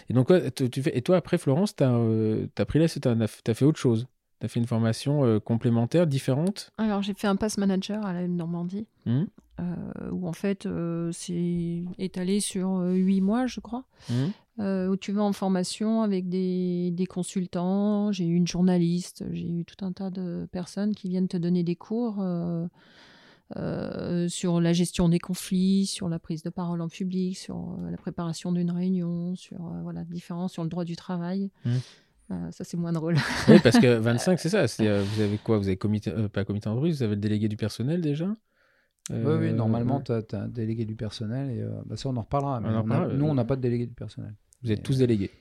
et 0.09 0.13
donc, 0.13 0.29
ouais, 0.29 0.51
tu 0.51 0.81
fais, 0.81 0.95
et 0.95 1.01
toi, 1.01 1.17
après, 1.17 1.37
Florence, 1.37 1.75
tu 1.75 1.83
as, 1.83 2.65
pris 2.65 2.79
là, 2.79 2.87
tu 2.87 2.99
as, 3.07 3.53
fait 3.53 3.65
autre 3.65 3.79
chose. 3.79 4.07
Tu 4.39 4.45
as 4.45 4.49
fait 4.49 4.59
une 4.59 4.67
formation 4.67 5.25
euh, 5.25 5.39
complémentaire, 5.39 6.05
différente? 6.05 6.71
Alors, 6.77 7.01
j'ai 7.01 7.15
fait 7.15 7.25
un 7.27 7.35
pass 7.35 7.57
manager 7.57 8.05
à 8.05 8.13
la 8.13 8.21
M 8.21 8.35
Normandie, 8.35 8.85
euh, 9.07 9.23
où 10.11 10.27
en 10.27 10.33
fait, 10.33 10.67
euh, 10.67 11.09
c'est 11.11 11.83
étalé 11.97 12.39
sur 12.39 12.77
euh, 12.77 12.93
huit 12.93 13.21
mois, 13.21 13.47
je 13.47 13.59
crois, 13.59 13.85
euh, 14.59 14.87
où 14.89 14.95
tu 14.95 15.11
vas 15.11 15.23
en 15.23 15.33
formation 15.33 16.03
avec 16.03 16.29
des, 16.29 16.91
des 16.91 17.05
consultants. 17.07 18.11
J'ai 18.11 18.27
eu 18.27 18.35
une 18.35 18.47
journaliste, 18.47 19.23
j'ai 19.31 19.49
eu 19.49 19.65
tout 19.65 19.83
un 19.83 19.93
tas 19.93 20.11
de 20.11 20.47
personnes 20.51 20.93
qui 20.93 21.09
viennent 21.09 21.27
te 21.27 21.37
donner 21.37 21.63
des 21.63 21.75
cours. 21.75 22.17
euh, 22.21 22.67
euh, 23.55 24.27
sur 24.27 24.59
la 24.59 24.73
gestion 24.73 25.07
des 25.09 25.19
conflits, 25.19 25.85
sur 25.85 26.09
la 26.09 26.19
prise 26.19 26.43
de 26.43 26.49
parole 26.49 26.81
en 26.81 26.89
public, 26.89 27.37
sur 27.37 27.55
euh, 27.79 27.89
la 27.89 27.97
préparation 27.97 28.51
d'une 28.51 28.71
réunion, 28.71 29.35
sur 29.35 29.57
euh, 29.65 29.81
voilà 29.83 30.03
différents, 30.03 30.47
sur 30.49 30.63
le 30.63 30.69
droit 30.69 30.83
du 30.83 30.95
travail. 30.97 31.49
Euh, 32.29 32.51
ça 32.51 32.65
c'est 32.65 32.75
moins 32.75 32.91
drôle. 32.91 33.15
Oui, 33.47 33.59
parce 33.63 33.79
que 33.79 33.95
25, 33.99 34.37
c'est 34.39 34.49
ça. 34.49 34.67
c'est, 34.67 34.87
euh, 34.87 35.01
vous 35.03 35.21
avez 35.21 35.37
quoi 35.37 35.57
Vous 35.59 35.67
avez 35.67 35.77
comité, 35.77 36.11
euh, 36.11 36.27
pas 36.27 36.43
comité 36.43 36.65
d'entreprise, 36.69 36.97
vous 36.97 37.03
avez 37.03 37.15
le 37.15 37.21
délégué 37.21 37.47
du 37.47 37.55
personnel 37.57 38.01
déjà? 38.01 38.27
Oui, 39.09 39.15
Euh, 39.15 39.39
oui, 39.39 39.53
normalement, 39.53 40.03
ouais. 40.09 40.23
tu 40.27 40.35
as, 40.35 40.39
un 40.41 40.47
délégué 40.49 40.83
du 40.83 40.97
personnel. 40.97 41.49
Et, 41.51 41.61
euh, 41.61 41.69
bah, 41.85 41.95
ça, 41.95 42.09
on 42.09 42.17
en 42.17 42.21
reparlera. 42.23 42.59
mais 42.59 42.67
en 42.67 42.71
on 42.71 42.75
a- 42.75 42.81
reparlera, 42.81 43.13
nous, 43.13 43.25
euh, 43.25 43.29
on 43.29 43.33
n'a 43.35 43.45
pas 43.45 43.55
de 43.55 43.61
délégué 43.61 43.85
du 43.85 43.93
personnel. 43.93 44.35
Vous 44.63 44.71
êtes 44.73 44.83
tous 44.83 44.97
délégués. 44.97 45.31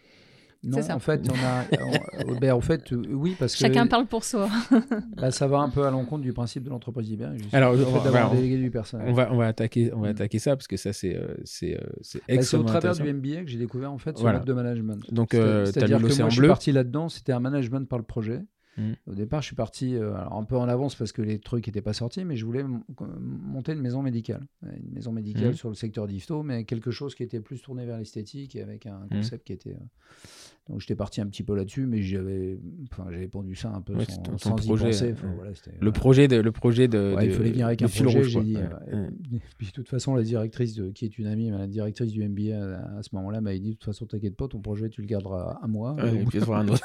Non, 0.64 0.82
ça. 0.82 0.96
en 0.96 0.98
fait, 0.98 1.20
on 1.30 1.34
a. 1.34 1.64
on- 1.84 2.30
euh, 2.32 2.38
ben, 2.40 2.52
en 2.52 2.61
fait, 2.61 2.92
euh, 2.92 3.02
oui, 3.12 3.36
parce 3.38 3.52
que 3.54 3.59
Chacun 3.61 3.86
parle 3.86 4.07
pour 4.07 4.24
soi. 4.24 4.48
bah, 5.16 5.30
ça 5.30 5.46
va 5.46 5.59
un 5.59 5.68
peu 5.68 5.84
à 5.86 5.90
l'encontre 5.90 6.22
du 6.22 6.32
principe 6.32 6.64
de 6.64 6.70
l'entreprise 6.70 7.09
justement, 7.09 7.30
Alors, 7.52 7.74
le 7.74 7.82
on 7.82 7.86
fait 7.86 7.92
va- 7.98 8.04
d'avoir 8.04 8.11
voilà, 8.12 8.26
un 8.30 8.34
délégué 8.34 8.57
du 8.57 8.70
personnel. 8.70 9.07
On 9.09 9.12
va, 9.12 9.32
on 9.32 9.36
va 9.36 9.46
attaquer, 9.46 9.92
on 9.94 10.00
va 10.00 10.09
Mm. 10.09 10.11
attaquer 10.12 10.38
ça 10.38 10.57
parce 10.57 10.66
que 10.66 10.76
ça 10.76 10.92
c'est, 10.92 11.16
euh, 11.16 11.34
c'est, 11.44 11.76
euh, 11.76 11.86
c'est 12.02 12.20
c'est 12.42 12.57
au 12.57 12.62
travers 12.64 12.94
du 12.94 13.02
MBA 13.12 13.42
que 13.44 13.48
j'ai 13.50 13.59
découvert 13.59 13.92
en 13.92 13.98
fait 13.98 14.16
ce 14.16 14.22
Voilà. 14.22 14.38
mode 14.38 14.46
de 14.48 14.52
management. 14.52 15.12
Donc, 15.12 15.34
euh, 15.34 15.66
c'est-à-dire 15.66 15.98
que 15.98 16.02
moi, 16.02 16.11
je 16.11 16.22
bleu. 16.22 16.30
suis 16.30 16.48
parti 16.48 16.72
là-dedans. 16.72 17.09
C'était 17.09 17.32
un 17.32 17.40
management 17.40 17.88
par 17.88 17.98
le 17.98 18.04
projet. 18.04 18.40
Au 19.06 19.14
départ, 19.14 19.40
je 19.40 19.46
suis 19.46 19.56
parti 19.56 19.94
euh, 19.94 20.14
alors, 20.14 20.34
un 20.34 20.44
peu 20.44 20.56
en 20.56 20.68
avance 20.68 20.94
parce 20.94 21.12
que 21.12 21.22
les 21.22 21.38
trucs 21.38 21.66
n'étaient 21.66 21.80
pas 21.80 21.92
sortis, 21.94 22.24
mais 22.24 22.36
je 22.36 22.44
voulais 22.44 22.64
monter 23.18 23.72
une 23.72 23.80
maison 23.80 24.02
médicale, 24.02 24.46
une 24.62 24.92
maison 24.92 25.12
médicale 25.12 25.50
Mm. 25.52 25.54
sur 25.54 25.68
le 25.70 25.74
secteur 25.74 26.06
d'Ifto, 26.06 26.42
mais 26.42 26.64
quelque 26.64 26.90
chose 26.90 27.14
qui 27.14 27.22
était 27.22 27.40
plus 27.40 27.60
tourné 27.62 27.86
vers 27.86 27.96
l'esthétique 27.98 28.54
et 28.56 28.62
avec 28.62 28.86
un 28.86 29.00
Mm. 29.06 29.08
concept 29.08 29.46
qui 29.46 29.52
était. 29.54 29.74
euh, 29.74 29.78
Donc 30.68 30.80
j'étais 30.80 30.96
parti 30.96 31.20
un 31.20 31.26
petit 31.26 31.44
peu 31.44 31.54
là-dessus, 31.54 31.86
mais 31.86 32.02
j'avais, 32.02 32.58
enfin, 32.90 33.06
j'avais 33.12 33.28
pendu 33.28 33.54
ça 33.54 33.70
un 33.72 33.80
peu 33.80 33.94
Ouais, 33.94 34.04
sans, 34.04 34.36
sans 34.36 34.56
y 34.56 34.66
projet, 34.66 34.86
penser. 34.86 35.14
voilà, 35.36 35.54
c'était- 35.54 35.76
Le 35.80 35.92
projet 35.92 36.26
de, 36.26 36.36
le 36.38 36.50
projet 36.50 36.88
de, 36.88 37.14
Ouais, 37.16 37.26
il 37.26 37.32
fallait 37.32 37.50
venir 37.50 37.66
avec 37.66 37.78
de 37.78 37.84
un 37.84 37.88
fil 37.88 38.02
projet, 38.02 38.18
rouge, 38.18 38.38
dit. 38.44 38.56
Ouais, 38.56 38.62
euh, 38.92 39.08
puis 39.58 39.68
de 39.68 39.72
toute 39.72 39.88
façon, 39.88 40.16
la 40.16 40.22
directrice, 40.24 40.74
de, 40.74 40.90
qui 40.90 41.04
est 41.04 41.18
une 41.18 41.28
amie, 41.28 41.50
la 41.50 41.68
directrice 41.68 42.10
du 42.10 42.28
MBA 42.28 42.56
à, 42.56 42.98
à 42.98 43.02
ce 43.04 43.10
moment-là, 43.12 43.40
m'avait 43.40 43.60
dit 43.60 43.70
de 43.70 43.74
toute 43.74 43.84
façon, 43.84 44.06
t'inquiète 44.06 44.34
pas, 44.36 44.48
ton 44.48 44.58
projet, 44.60 44.88
tu 44.88 45.02
le 45.02 45.06
garderas 45.06 45.60
et 45.62 46.24
puis 46.26 46.40
un 46.52 46.68
autre. 46.68 46.82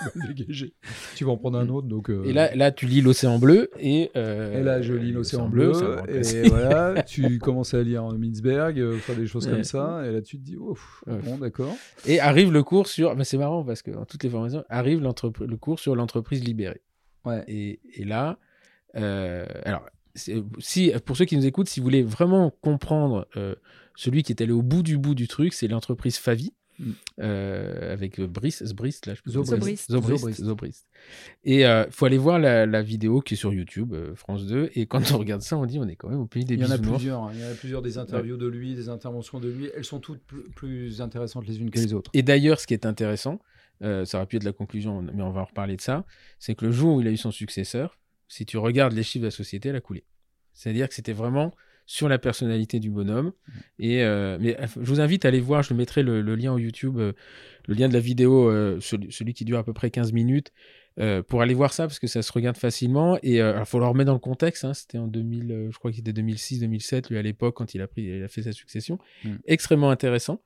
tu 1.15 1.25
vas 1.25 1.31
en 1.31 1.37
prendre 1.37 1.57
un 1.57 1.69
autre, 1.69 1.87
donc. 1.87 2.09
euh, 2.09 2.23
Et 2.25 2.33
là, 2.33 2.53
là, 2.55 2.71
tu 2.71 2.85
lis 2.85 3.01
l'océan 3.01 3.39
bleu 3.39 3.69
et. 3.79 4.11
euh, 4.15 4.59
et 4.59 4.63
là, 4.63 4.81
je 4.81 4.93
lis 4.93 5.11
l'océan 5.11 5.49
bleu, 5.49 5.71
et 6.07 6.47
voilà, 6.49 7.01
tu 7.07 7.39
commences 7.39 7.73
à 7.73 7.81
lire 7.83 8.03
Mintzberg, 8.17 8.79
euh, 8.79 8.97
faire 8.97 9.15
des 9.15 9.25
choses 9.27 9.47
Ouais. 9.47 9.53
comme 9.53 9.63
ça, 9.63 10.03
et 10.05 10.11
là, 10.11 10.21
tu 10.21 10.37
te 10.37 10.43
dis, 10.43 10.55
oh, 10.59 10.77
bon, 11.07 11.37
d'accord. 11.37 11.75
Et 12.05 12.19
arrive 12.19 12.51
le 12.51 12.63
cours 12.63 12.87
sur. 12.87 13.15
Mais 13.15 13.23
c'est 13.23 13.37
marrant 13.37 13.63
parce 13.71 13.81
que 13.81 13.91
dans 13.91 14.05
toutes 14.05 14.23
les 14.23 14.29
formations, 14.29 14.63
arrive 14.69 15.01
le 15.01 15.55
cours 15.57 15.79
sur 15.79 15.95
l'entreprise 15.95 16.43
libérée. 16.43 16.81
Ouais. 17.25 17.43
Et, 17.47 17.79
et 17.93 18.03
là, 18.03 18.37
euh, 18.95 19.45
alors, 19.65 19.85
si, 20.15 20.91
pour 21.05 21.15
ceux 21.17 21.25
qui 21.25 21.37
nous 21.37 21.45
écoutent, 21.45 21.69
si 21.69 21.79
vous 21.79 21.85
voulez 21.85 22.03
vraiment 22.03 22.51
comprendre 22.61 23.27
euh, 23.37 23.55
celui 23.95 24.23
qui 24.23 24.31
est 24.31 24.41
allé 24.41 24.51
au 24.51 24.61
bout 24.61 24.83
du 24.83 24.97
bout 24.97 25.15
du 25.15 25.27
truc, 25.27 25.53
c'est 25.53 25.67
l'entreprise 25.67 26.17
Favi. 26.17 26.53
Mm. 26.79 26.91
euh, 27.19 27.93
avec 27.93 28.19
Brice, 28.21 28.63
Zbrist, 28.65 29.05
là, 29.05 29.13
je 29.13 29.29
Zobrist. 29.29 29.51
Zobrist. 29.91 29.91
Zobrist. 29.91 30.43
Zobrist. 30.43 30.87
Et 31.43 31.61
il 31.61 31.87
faut 31.91 32.05
aller 32.05 32.17
voir 32.17 32.39
la, 32.39 32.65
la 32.65 32.81
vidéo 32.81 33.21
qui 33.21 33.35
est 33.35 33.37
sur 33.37 33.53
YouTube, 33.53 33.93
euh, 33.93 34.15
France 34.15 34.47
2. 34.47 34.71
Et 34.73 34.87
quand 34.87 35.11
on 35.11 35.19
regarde 35.19 35.41
ça, 35.41 35.57
on 35.57 35.65
dit 35.67 35.77
on 35.77 35.87
est 35.87 35.95
quand 35.95 36.09
même 36.09 36.21
au 36.21 36.25
pays 36.25 36.43
des 36.43 36.55
Il 36.55 36.61
y 36.61 36.65
en 36.65 36.71
a 36.71 36.79
plusieurs. 36.79 37.23
hein. 37.23 37.31
Il 37.35 37.39
y 37.41 37.43
en 37.43 37.51
a 37.51 37.53
plusieurs 37.53 37.81
des 37.83 37.99
interviews 37.99 38.37
de 38.37 38.47
lui, 38.47 38.73
des 38.73 38.89
interventions 38.89 39.39
de 39.39 39.49
lui. 39.49 39.69
Elles 39.75 39.85
sont 39.85 39.99
toutes 39.99 40.21
plus, 40.23 40.41
plus 40.55 41.01
intéressantes 41.01 41.45
les 41.45 41.59
unes 41.59 41.69
que 41.69 41.77
les 41.77 41.93
autres. 41.93 42.09
Et 42.15 42.23
d'ailleurs, 42.23 42.59
ce 42.59 42.65
qui 42.65 42.73
est 42.73 42.85
intéressant, 42.87 43.39
euh, 43.81 44.05
ça 44.05 44.17
aurait 44.17 44.27
pu 44.27 44.37
être 44.37 44.43
la 44.43 44.53
conclusion, 44.53 45.01
mais 45.01 45.21
on 45.21 45.31
va 45.31 45.41
en 45.41 45.45
reparler 45.45 45.75
de 45.75 45.81
ça, 45.81 46.05
c'est 46.39 46.55
que 46.55 46.65
le 46.65 46.71
jour 46.71 46.95
où 46.95 47.01
il 47.01 47.07
a 47.07 47.11
eu 47.11 47.17
son 47.17 47.31
successeur, 47.31 47.97
si 48.27 48.45
tu 48.45 48.57
regardes 48.57 48.93
les 48.93 49.03
chiffres 49.03 49.23
de 49.23 49.27
la 49.27 49.31
société, 49.31 49.69
elle 49.69 49.75
a 49.75 49.81
coulé. 49.81 50.05
C'est-à-dire 50.53 50.87
que 50.87 50.95
c'était 50.95 51.13
vraiment 51.13 51.53
sur 51.85 52.07
la 52.07 52.17
personnalité 52.17 52.79
du 52.79 52.89
bonhomme. 52.89 53.33
Et 53.79 54.03
euh, 54.03 54.37
mais 54.39 54.57
euh, 54.59 54.65
je 54.79 54.87
vous 54.87 55.01
invite 55.01 55.25
à 55.25 55.27
aller 55.27 55.41
voir, 55.41 55.63
je 55.63 55.73
mettrai 55.73 56.03
le, 56.03 56.21
le 56.21 56.35
lien 56.35 56.53
au 56.53 56.57
YouTube, 56.57 56.97
euh, 56.97 57.13
le 57.67 57.73
lien 57.73 57.89
de 57.89 57.93
la 57.93 57.99
vidéo, 57.99 58.49
euh, 58.49 58.79
celui, 58.79 59.11
celui 59.11 59.33
qui 59.33 59.43
dure 59.43 59.57
à 59.57 59.63
peu 59.63 59.73
près 59.73 59.91
15 59.91 60.13
minutes, 60.13 60.53
euh, 60.99 61.23
pour 61.23 61.41
aller 61.41 61.53
voir 61.53 61.73
ça, 61.73 61.87
parce 61.87 61.99
que 61.99 62.07
ça 62.07 62.21
se 62.21 62.31
regarde 62.31 62.57
facilement. 62.57 63.17
Et 63.23 63.37
il 63.37 63.63
faut 63.65 63.79
le 63.79 63.85
remettre 63.85 64.07
dans 64.07 64.13
le 64.13 64.19
contexte, 64.19 64.65
hein, 64.65 64.73
c'était 64.73 64.97
en 64.97 65.07
2000, 65.07 65.51
euh, 65.51 65.71
je 65.71 65.77
crois 65.79 65.91
qu'il 65.91 66.07
était 66.07 66.21
2006-2007, 66.21 67.09
lui 67.09 67.17
à 67.17 67.21
l'époque, 67.21 67.55
quand 67.55 67.73
il 67.73 67.81
a, 67.81 67.87
pris, 67.87 68.03
il 68.03 68.23
a 68.23 68.27
fait 68.27 68.43
sa 68.43 68.51
succession. 68.51 68.99
Mm. 69.23 69.35
Extrêmement 69.45 69.89
intéressant. 69.89 70.41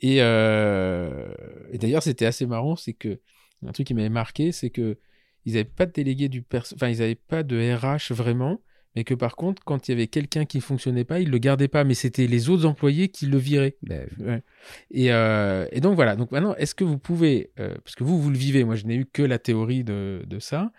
Et, 0.00 0.18
euh, 0.20 1.28
et 1.72 1.78
d'ailleurs, 1.78 2.02
c'était 2.02 2.26
assez 2.26 2.46
marrant, 2.46 2.76
c'est 2.76 2.92
que 2.92 3.18
un 3.66 3.72
truc 3.72 3.88
qui 3.88 3.94
m'avait 3.94 4.08
marqué, 4.08 4.52
c'est 4.52 4.70
que 4.70 4.98
ils 5.44 5.54
n'avaient 5.54 5.64
pas 5.64 5.86
de 5.86 5.92
délégué 5.92 6.28
du 6.28 6.42
perso, 6.42 6.74
enfin 6.76 6.88
ils 6.88 6.98
n'avaient 6.98 7.14
pas 7.14 7.42
de 7.42 7.56
RH 7.56 8.12
vraiment, 8.12 8.60
mais 8.98 9.04
que 9.04 9.14
par 9.14 9.36
contre, 9.36 9.62
quand 9.64 9.88
il 9.88 9.92
y 9.92 9.94
avait 9.94 10.08
quelqu'un 10.08 10.44
qui 10.44 10.60
fonctionnait 10.60 11.04
pas, 11.04 11.20
ils 11.20 11.30
le 11.30 11.38
gardaient 11.38 11.68
pas, 11.68 11.84
mais 11.84 11.94
c'était 11.94 12.26
les 12.26 12.48
autres 12.50 12.66
employés 12.66 13.08
qui 13.08 13.26
le 13.26 13.38
viraient. 13.38 13.76
Ben, 13.82 14.08
Ouais. 14.18 14.42
Et, 14.90 15.12
euh, 15.12 15.66
et 15.70 15.80
donc 15.80 15.94
voilà. 15.94 16.16
Donc 16.16 16.32
maintenant, 16.32 16.54
est-ce 16.56 16.74
que 16.74 16.84
vous 16.84 16.98
pouvez, 16.98 17.50
euh, 17.60 17.74
parce 17.84 17.94
que 17.94 18.04
vous 18.04 18.20
vous 18.20 18.30
le 18.30 18.36
vivez, 18.36 18.64
moi 18.64 18.74
je 18.74 18.86
n'ai 18.86 18.96
eu 18.96 19.06
que 19.06 19.22
la 19.22 19.38
théorie 19.38 19.84
de, 19.84 20.22
de 20.26 20.38
ça. 20.40 20.72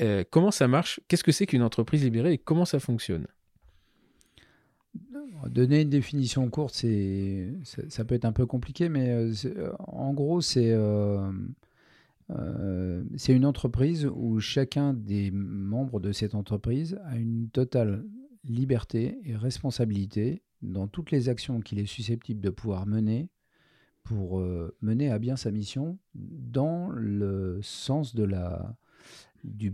euh, 0.00 0.24
comment 0.30 0.50
ça 0.50 0.68
marche? 0.68 1.00
Qu'est-ce 1.08 1.24
que 1.24 1.32
c'est 1.32 1.46
qu'une 1.46 1.62
entreprise 1.62 2.04
libérée 2.04 2.34
et 2.34 2.38
comment 2.38 2.66
ça 2.66 2.80
fonctionne? 2.80 3.26
Donner 5.50 5.82
une 5.82 5.90
définition 5.90 6.48
courte, 6.48 6.74
c'est, 6.74 7.48
ça, 7.64 7.82
ça 7.88 8.04
peut 8.04 8.14
être 8.14 8.24
un 8.24 8.32
peu 8.32 8.46
compliqué, 8.46 8.88
mais 8.88 9.10
euh, 9.10 9.32
euh, 9.46 9.72
en 9.78 10.14
gros, 10.14 10.40
c'est, 10.40 10.72
euh, 12.30 13.04
c'est 13.16 13.34
une 13.34 13.44
entreprise 13.44 14.06
où 14.06 14.40
chacun 14.40 14.94
des 14.94 15.30
membres 15.30 16.00
de 16.00 16.12
cette 16.12 16.34
entreprise 16.34 16.98
a 17.04 17.16
une 17.16 17.50
totale 17.50 18.04
liberté 18.44 19.18
et 19.24 19.36
responsabilité 19.36 20.42
dans 20.62 20.88
toutes 20.88 21.10
les 21.10 21.28
actions 21.28 21.60
qu'il 21.60 21.78
est 21.78 21.86
susceptible 21.86 22.40
de 22.40 22.50
pouvoir 22.50 22.86
mener 22.86 23.28
pour 24.02 24.40
euh, 24.40 24.74
mener 24.80 25.10
à 25.10 25.18
bien 25.18 25.36
sa 25.36 25.50
mission 25.50 25.98
dans 26.14 26.88
le 26.90 27.60
sens 27.62 28.14
du 28.14 29.70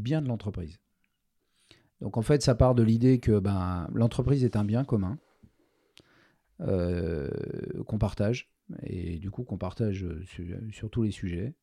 bien 0.00 0.22
de 0.22 0.28
l'entreprise. 0.28 0.78
Donc 2.00 2.16
en 2.16 2.22
fait, 2.22 2.42
ça 2.42 2.54
part 2.54 2.74
de 2.74 2.82
l'idée 2.82 3.18
que 3.18 3.38
ben, 3.38 3.88
l'entreprise 3.92 4.44
est 4.44 4.56
un 4.56 4.64
bien 4.64 4.84
commun 4.84 5.18
euh, 6.62 7.28
qu'on 7.86 7.98
partage, 7.98 8.49
et 8.82 9.18
du 9.18 9.30
coup 9.30 9.42
qu'on 9.44 9.58
partage 9.58 10.06
sur, 10.24 10.44
sur 10.70 10.90
tous 10.90 11.02
les 11.02 11.10
sujets. 11.10 11.54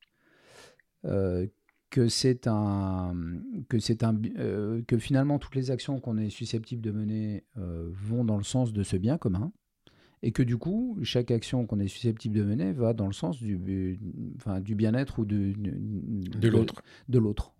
Euh, 1.04 1.46
que 1.90 2.08
c'est 2.08 2.46
un 2.46 3.14
que 3.70 3.78
c'est 3.78 4.04
un 4.04 4.20
euh, 4.38 4.82
que 4.86 4.98
finalement 4.98 5.38
toutes 5.38 5.54
les 5.54 5.70
actions 5.70 6.00
qu'on 6.00 6.18
est 6.18 6.28
susceptible 6.28 6.82
de 6.82 6.90
mener 6.90 7.44
euh, 7.56 7.88
vont 7.92 8.26
dans 8.26 8.36
le 8.36 8.44
sens 8.44 8.74
de 8.74 8.82
ce 8.82 8.98
bien 8.98 9.16
commun 9.16 9.52
et 10.22 10.32
que 10.32 10.42
du 10.42 10.58
coup 10.58 10.98
chaque 11.02 11.30
action 11.30 11.66
qu'on 11.66 11.80
est 11.80 11.88
susceptible 11.88 12.34
de 12.34 12.42
mener 12.42 12.72
va 12.72 12.92
dans 12.92 13.06
le 13.06 13.14
sens 13.14 13.38
du 13.38 13.98
enfin, 14.36 14.60
du 14.60 14.74
bien-être 14.74 15.18
ou 15.18 15.24
de 15.24 15.54
de 15.56 16.48
l'autre 16.48 16.82
de 17.08 17.18
l'autre. 17.18 17.54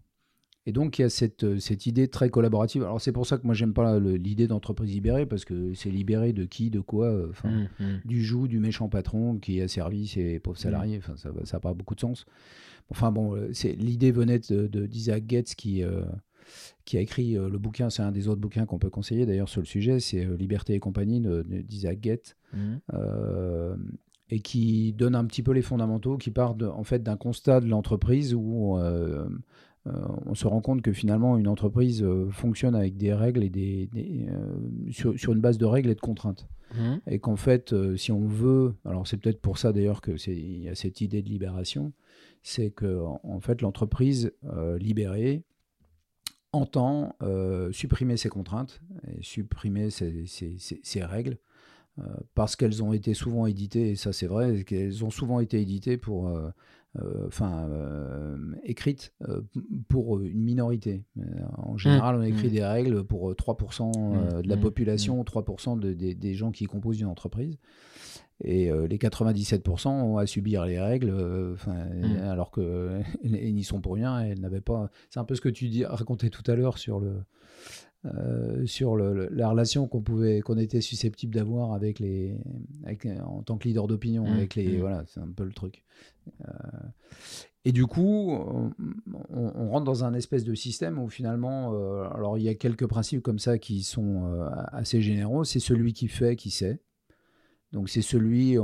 Et 0.68 0.72
donc 0.72 0.98
il 0.98 1.02
y 1.02 1.04
a 1.06 1.08
cette, 1.08 1.44
euh, 1.44 1.58
cette 1.58 1.86
idée 1.86 2.08
très 2.08 2.28
collaborative. 2.28 2.82
Alors 2.82 3.00
c'est 3.00 3.10
pour 3.12 3.26
ça 3.26 3.38
que 3.38 3.46
moi 3.46 3.54
j'aime 3.54 3.72
pas 3.72 3.98
l'idée 3.98 4.46
d'entreprise 4.46 4.92
libérée 4.92 5.24
parce 5.24 5.46
que 5.46 5.72
c'est 5.72 5.88
libéré 5.90 6.34
de 6.34 6.44
qui, 6.44 6.68
de 6.68 6.80
quoi, 6.80 7.06
euh, 7.06 7.32
Hum, 7.42 7.68
hum. 7.80 8.00
du 8.04 8.22
joug 8.22 8.48
du 8.48 8.58
méchant 8.58 8.88
patron 8.90 9.38
qui 9.38 9.62
a 9.62 9.68
servi 9.68 10.06
ses 10.06 10.38
pauvres 10.40 10.58
salariés. 10.58 10.98
Enfin 10.98 11.14
ça 11.16 11.30
n'a 11.30 11.60
pas 11.60 11.72
beaucoup 11.72 11.94
de 11.94 12.00
sens. 12.00 12.26
Enfin 12.90 13.10
bon, 13.10 13.34
euh, 13.34 13.50
l'idée 13.78 14.12
venait 14.12 14.40
de 14.40 14.66
de- 14.66 14.84
d'Isaac 14.86 15.24
Getz 15.26 15.54
qui 15.54 15.82
euh, 15.82 16.02
qui 16.84 16.98
a 16.98 17.00
écrit 17.00 17.36
euh, 17.38 17.48
le 17.48 17.58
bouquin, 17.58 17.88
c'est 17.88 18.02
un 18.02 18.12
des 18.12 18.28
autres 18.28 18.40
bouquins 18.40 18.66
qu'on 18.66 18.78
peut 18.78 18.90
conseiller 18.90 19.24
d'ailleurs 19.24 19.48
sur 19.48 19.62
le 19.62 19.66
sujet, 19.66 20.00
c'est 20.00 20.24
Liberté 20.36 20.74
et 20.74 20.80
compagnie 20.80 21.20
de- 21.20 21.42
de- 21.48 21.62
d'Isaac 21.62 21.98
Getz. 22.02 22.36
Hum. 22.52 22.80
Euh, 22.92 23.74
et 24.30 24.40
qui 24.40 24.92
donne 24.92 25.14
un 25.14 25.24
petit 25.24 25.42
peu 25.42 25.52
les 25.52 25.62
fondamentaux, 25.62 26.18
qui 26.18 26.30
part 26.30 26.54
de- 26.54 26.66
en 26.66 26.84
fait 26.84 27.02
d'un 27.02 27.16
constat 27.16 27.60
de 27.62 27.66
l'entreprise 27.68 28.34
où 28.34 28.76
euh, 28.76 29.26
on 29.84 30.34
se 30.34 30.46
rend 30.46 30.60
compte 30.60 30.82
que 30.82 30.92
finalement 30.92 31.38
une 31.38 31.48
entreprise 31.48 32.02
euh, 32.02 32.28
fonctionne 32.30 32.74
avec 32.74 32.96
des 32.96 33.14
règles 33.14 33.42
et 33.42 33.48
des, 33.48 33.86
des, 33.86 34.26
euh, 34.28 34.90
sur, 34.90 35.18
sur 35.18 35.32
une 35.32 35.40
base 35.40 35.56
de 35.58 35.64
règles 35.64 35.88
et 35.90 35.94
de 35.94 36.00
contraintes. 36.00 36.46
Hum. 36.78 37.00
Et 37.06 37.18
qu'en 37.18 37.36
fait, 37.36 37.72
euh, 37.72 37.96
si 37.96 38.12
on 38.12 38.26
veut, 38.26 38.74
alors 38.84 39.06
c'est 39.06 39.16
peut-être 39.16 39.40
pour 39.40 39.56
ça 39.56 39.72
d'ailleurs 39.72 40.02
que 40.02 40.18
c'est 40.18 40.36
il 40.36 40.62
y 40.62 40.68
a 40.68 40.74
cette 40.74 41.00
idée 41.00 41.22
de 41.22 41.28
libération, 41.30 41.92
c'est 42.42 42.70
que 42.70 43.00
en, 43.22 43.40
fait 43.40 43.62
l'entreprise 43.62 44.32
euh, 44.44 44.76
libérée 44.78 45.44
entend 46.52 47.14
euh, 47.22 47.70
supprimer 47.72 48.16
ses 48.16 48.28
contraintes 48.28 48.80
et 49.06 49.22
supprimer 49.22 49.90
ses, 49.90 50.26
ses- 50.26 50.58
ses- 50.58 50.80
ses 50.82 51.04
règles 51.04 51.38
euh, 51.98 52.02
parce 52.34 52.54
qu'elles 52.56 52.82
ont 52.82 52.92
été 52.92 53.12
souvent 53.14 53.46
éditées, 53.46 53.90
et 53.90 53.96
ça 53.96 54.12
c'est 54.12 54.26
vrai, 54.26 54.64
qu'elles 54.64 55.04
ont 55.04 55.10
souvent 55.10 55.40
été 55.40 55.60
éditées 55.60 55.96
pour, 55.96 56.28
euh, 56.28 56.48
euh, 56.48 56.50
enfin, 57.26 57.68
euh, 57.70 58.36
écrites 58.64 59.12
euh, 59.28 59.43
pour 59.89 60.20
une 60.20 60.41
minorité. 60.41 61.05
Euh, 61.18 61.22
En 61.57 61.76
général, 61.76 62.16
on 62.16 62.22
écrit 62.22 62.49
mmh. 62.49 62.53
des 62.53 62.64
règles 62.64 63.05
pour 63.05 63.30
euh, 63.30 63.34
3% 63.34 63.93
euh, 63.97 64.43
de 64.43 64.49
la 64.49 64.57
Mmh, 64.57 64.61
population, 64.61 65.22
3% 65.24 65.78
de- 65.78 65.93
des- 65.93 66.14
des 66.14 66.34
gens 66.34 66.51
qui 66.51 66.64
composent 66.66 67.01
une 67.01 67.07
entreprise. 67.07 67.59
Et 68.45 68.70
euh, 68.70 68.86
les 68.86 68.99
97% 68.99 69.89
ont 69.89 70.16
à 70.18 70.26
subir 70.26 70.64
les 70.64 70.78
règles, 70.80 71.11
euh, 71.11 71.55
Mm. 71.66 72.16
alors 72.22 72.51
que 72.53 73.01
n'y 73.24 73.64
sont 73.64 73.80
pour 73.80 73.95
rien. 73.95 74.24
et 74.24 74.30
Elles 74.30 74.41
n'avaient 74.41 74.61
pas. 74.61 74.91
C'est 75.11 75.18
un 75.20 75.24
peu 75.24 75.34
ce 75.34 75.41
que 75.41 75.49
tu 75.49 75.68
dis, 75.68 75.84
racontais 75.84 76.30
tout 76.30 76.49
à 76.51 76.55
l'heure 76.55 76.78
sur 76.78 77.01
le 77.01 77.14
euh, 78.05 78.64
sur 78.64 78.95
le- 78.95 79.28
la 79.32 79.49
relation 79.51 79.89
qu'on 79.89 80.03
pouvait 80.03 80.41
qu'on 80.41 80.57
était 80.57 80.80
susceptible 80.80 81.34
d'avoir 81.34 81.72
avec 81.72 81.99
les 81.99 82.36
avec, 82.84 83.07
en 83.07 83.43
tant 83.43 83.59
que 83.59 83.66
leader 83.66 83.89
d'opinion 83.89 84.24
Mm, 84.24 84.32
avec 84.34 84.55
les 84.55 84.76
mm. 84.76 84.80
voilà 84.80 85.03
c'est 85.09 85.18
un 85.20 85.26
peu 85.34 85.43
le 85.45 85.53
truc. 85.53 85.84
Euh, 86.46 86.52
et 87.64 87.72
du 87.72 87.86
coup, 87.86 88.30
on, 89.30 89.68
rentre 89.68 89.84
dans 89.84 90.04
un 90.04 90.14
espèce 90.14 90.44
de 90.44 90.54
système 90.54 90.98
où 90.98 91.08
finalement, 91.08 91.74
euh, 91.74 92.08
alors 92.14 92.38
il 92.38 92.44
y 92.44 92.48
a 92.48 92.54
quelques 92.54 92.86
principes 92.86 93.22
comme 93.22 93.38
ça 93.38 93.58
qui 93.58 93.82
sont 93.82 94.26
euh, 94.26 94.48
assez 94.72 95.00
généraux. 95.00 95.44
C'est 95.44 95.60
celui 95.60 95.92
qui 95.92 96.08
fait, 96.08 96.36
qui 96.36 96.50
sait. 96.50 96.80
Donc 97.72 97.90
c'est 97.90 98.00
celui, 98.00 98.56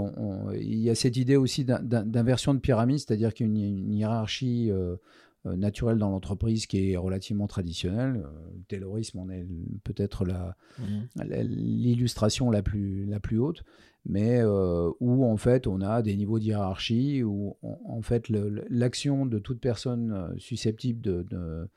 il 0.54 0.78
y 0.78 0.88
a 0.88 0.94
cette 0.94 1.18
idée 1.18 1.36
aussi 1.36 1.66
d'in- 1.66 1.82
d'in- 1.82 2.06
d'inversion 2.06 2.54
de 2.54 2.58
pyramide, 2.58 2.98
c'est-à-dire 2.98 3.34
qu'il 3.34 3.46
y 3.46 3.64
a 3.64 3.68
une, 3.68 3.92
hiérarchie 3.92 4.70
euh, 5.46 5.56
naturelle 5.56 5.98
dans 5.98 6.10
l'entreprise 6.10 6.66
qui 6.66 6.92
est 6.92 6.96
relativement 6.96 7.46
traditionnelle. 7.46 8.22
Euh, 8.24 8.28
Le 8.56 8.64
taylorisme 8.64 9.18
en 9.18 9.28
est 9.30 9.46
peut-être 9.84 10.24
la, 10.24 10.56
la- 11.16 11.42
l'illustration 11.42 12.50
la 12.50 12.62
plus, 12.62 13.04
la 13.06 13.20
plus 13.20 13.38
haute, 13.38 13.62
mais 14.06 14.40
euh, 14.40 14.90
où 15.00 15.24
en 15.24 15.36
fait 15.36 15.66
on 15.66 15.80
a 15.80 16.02
des 16.02 16.16
niveaux 16.16 16.38
de 16.38 16.44
hiérarchie, 16.44 17.22
où 17.22 17.56
en, 17.62 17.78
en 17.86 18.02
fait 18.02 18.28
l'action 18.70 19.26
de 19.26 19.38
toute 19.38 19.60
personne 19.60 20.12
euh, 20.12 20.28
susceptible 20.38 21.00
de, 21.00 21.68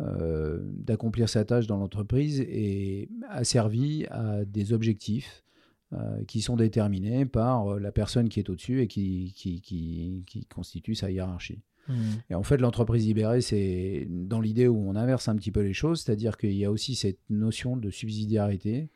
euh, 0.00 0.58
d'accomplir 0.62 1.28
sa 1.28 1.44
tâche 1.44 1.66
dans 1.66 1.76
l'entreprise 1.78 2.40
est 2.40 3.08
asservie 3.28 4.06
à 4.10 4.44
des 4.44 4.72
objectifs 4.72 5.44
euh, 5.92 6.24
qui 6.24 6.40
sont 6.40 6.56
déterminés 6.56 7.26
par 7.26 7.74
euh, 7.74 7.78
la 7.78 7.92
personne 7.92 8.28
qui 8.28 8.40
est 8.40 8.48
au-dessus 8.48 8.80
et 8.80 8.88
qui, 8.88 9.32
qui, 9.36 9.60
qui, 9.60 10.24
qui 10.26 10.46
constitue 10.46 10.94
sa 10.94 11.10
hiérarchie. 11.10 11.60
Hum. 11.88 11.96
Et 12.30 12.34
en 12.34 12.42
fait, 12.42 12.58
l'entreprise 12.58 13.06
libérée, 13.06 13.40
c'est 13.40 14.06
dans 14.08 14.40
l'idée 14.40 14.68
où 14.68 14.76
on 14.88 14.94
inverse 14.94 15.28
un 15.28 15.36
petit 15.36 15.50
peu 15.50 15.60
les 15.62 15.72
choses, 15.72 16.02
c'est-à-dire 16.02 16.36
qu'il 16.36 16.52
y 16.54 16.64
a 16.64 16.70
aussi 16.70 16.94
cette 16.94 17.18
notion 17.28 17.76
de 17.76 17.90
subsidiarité 17.90 18.90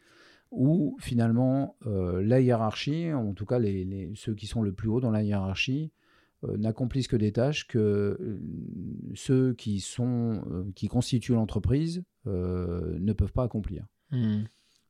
où 0.53 0.97
finalement 1.01 1.77
euh, 1.87 2.23
la 2.23 2.41
hiérarchie, 2.41 3.13
en 3.13 3.35
tout 3.35 3.45
cas 3.47 3.59
les, 3.59 3.85
les- 3.85 4.13
ceux 4.15 4.35
qui 4.35 4.47
sont 4.47 4.63
le 4.63 4.73
plus 4.73 4.89
haut 4.89 5.01
dans 5.01 5.11
la 5.11 5.25
hiérarchie, 5.25 5.91
euh, 6.45 6.57
n'accomplissent 6.57 7.09
que 7.09 7.17
des 7.17 7.33
tâches 7.33 7.67
que 7.67 7.79
euh, 7.79 8.41
ceux 9.15 9.55
qui, 9.55 9.81
sont, 9.81 10.43
qui 10.77 10.87
constituent 10.87 11.35
l'entreprise 11.35 12.05
ne 12.27 13.13
peuvent 13.13 13.33
pas 13.33 13.45
accomplir. 13.45 13.87
Hum. 14.13 14.45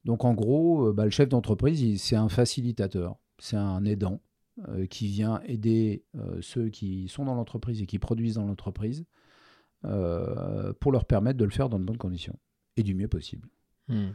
Donc 0.04 0.24
en 0.24 0.34
gros, 0.34 0.92
bah, 0.92 1.04
le 1.04 1.10
chef 1.10 1.28
d'entreprise, 1.28 2.00
c'est 2.00 2.16
un 2.16 2.28
facilitateur, 2.28 3.16
c'est 3.38 3.56
un 3.56 3.84
aidant 3.84 4.20
euh, 4.68 4.86
qui 4.86 5.06
vient 5.06 5.40
aider 5.44 6.04
euh, 6.14 6.38
ceux 6.40 6.70
qui 6.70 7.08
sont 7.08 7.26
dans 7.26 7.34
l'entreprise 7.34 7.82
et 7.82 7.86
qui 7.86 7.98
produisent 7.98 8.36
dans 8.36 8.46
l'entreprise 8.46 9.04
euh, 9.84 10.72
pour 10.80 10.92
leur 10.92 11.04
permettre 11.04 11.38
de 11.38 11.44
le 11.44 11.50
faire 11.50 11.68
dans 11.68 11.78
de 11.78 11.84
bonnes 11.84 11.98
conditions 11.98 12.38
et 12.78 12.82
du 12.82 12.94
mieux 12.94 13.08
possible. 13.08 13.48
Hmm. 13.88 14.12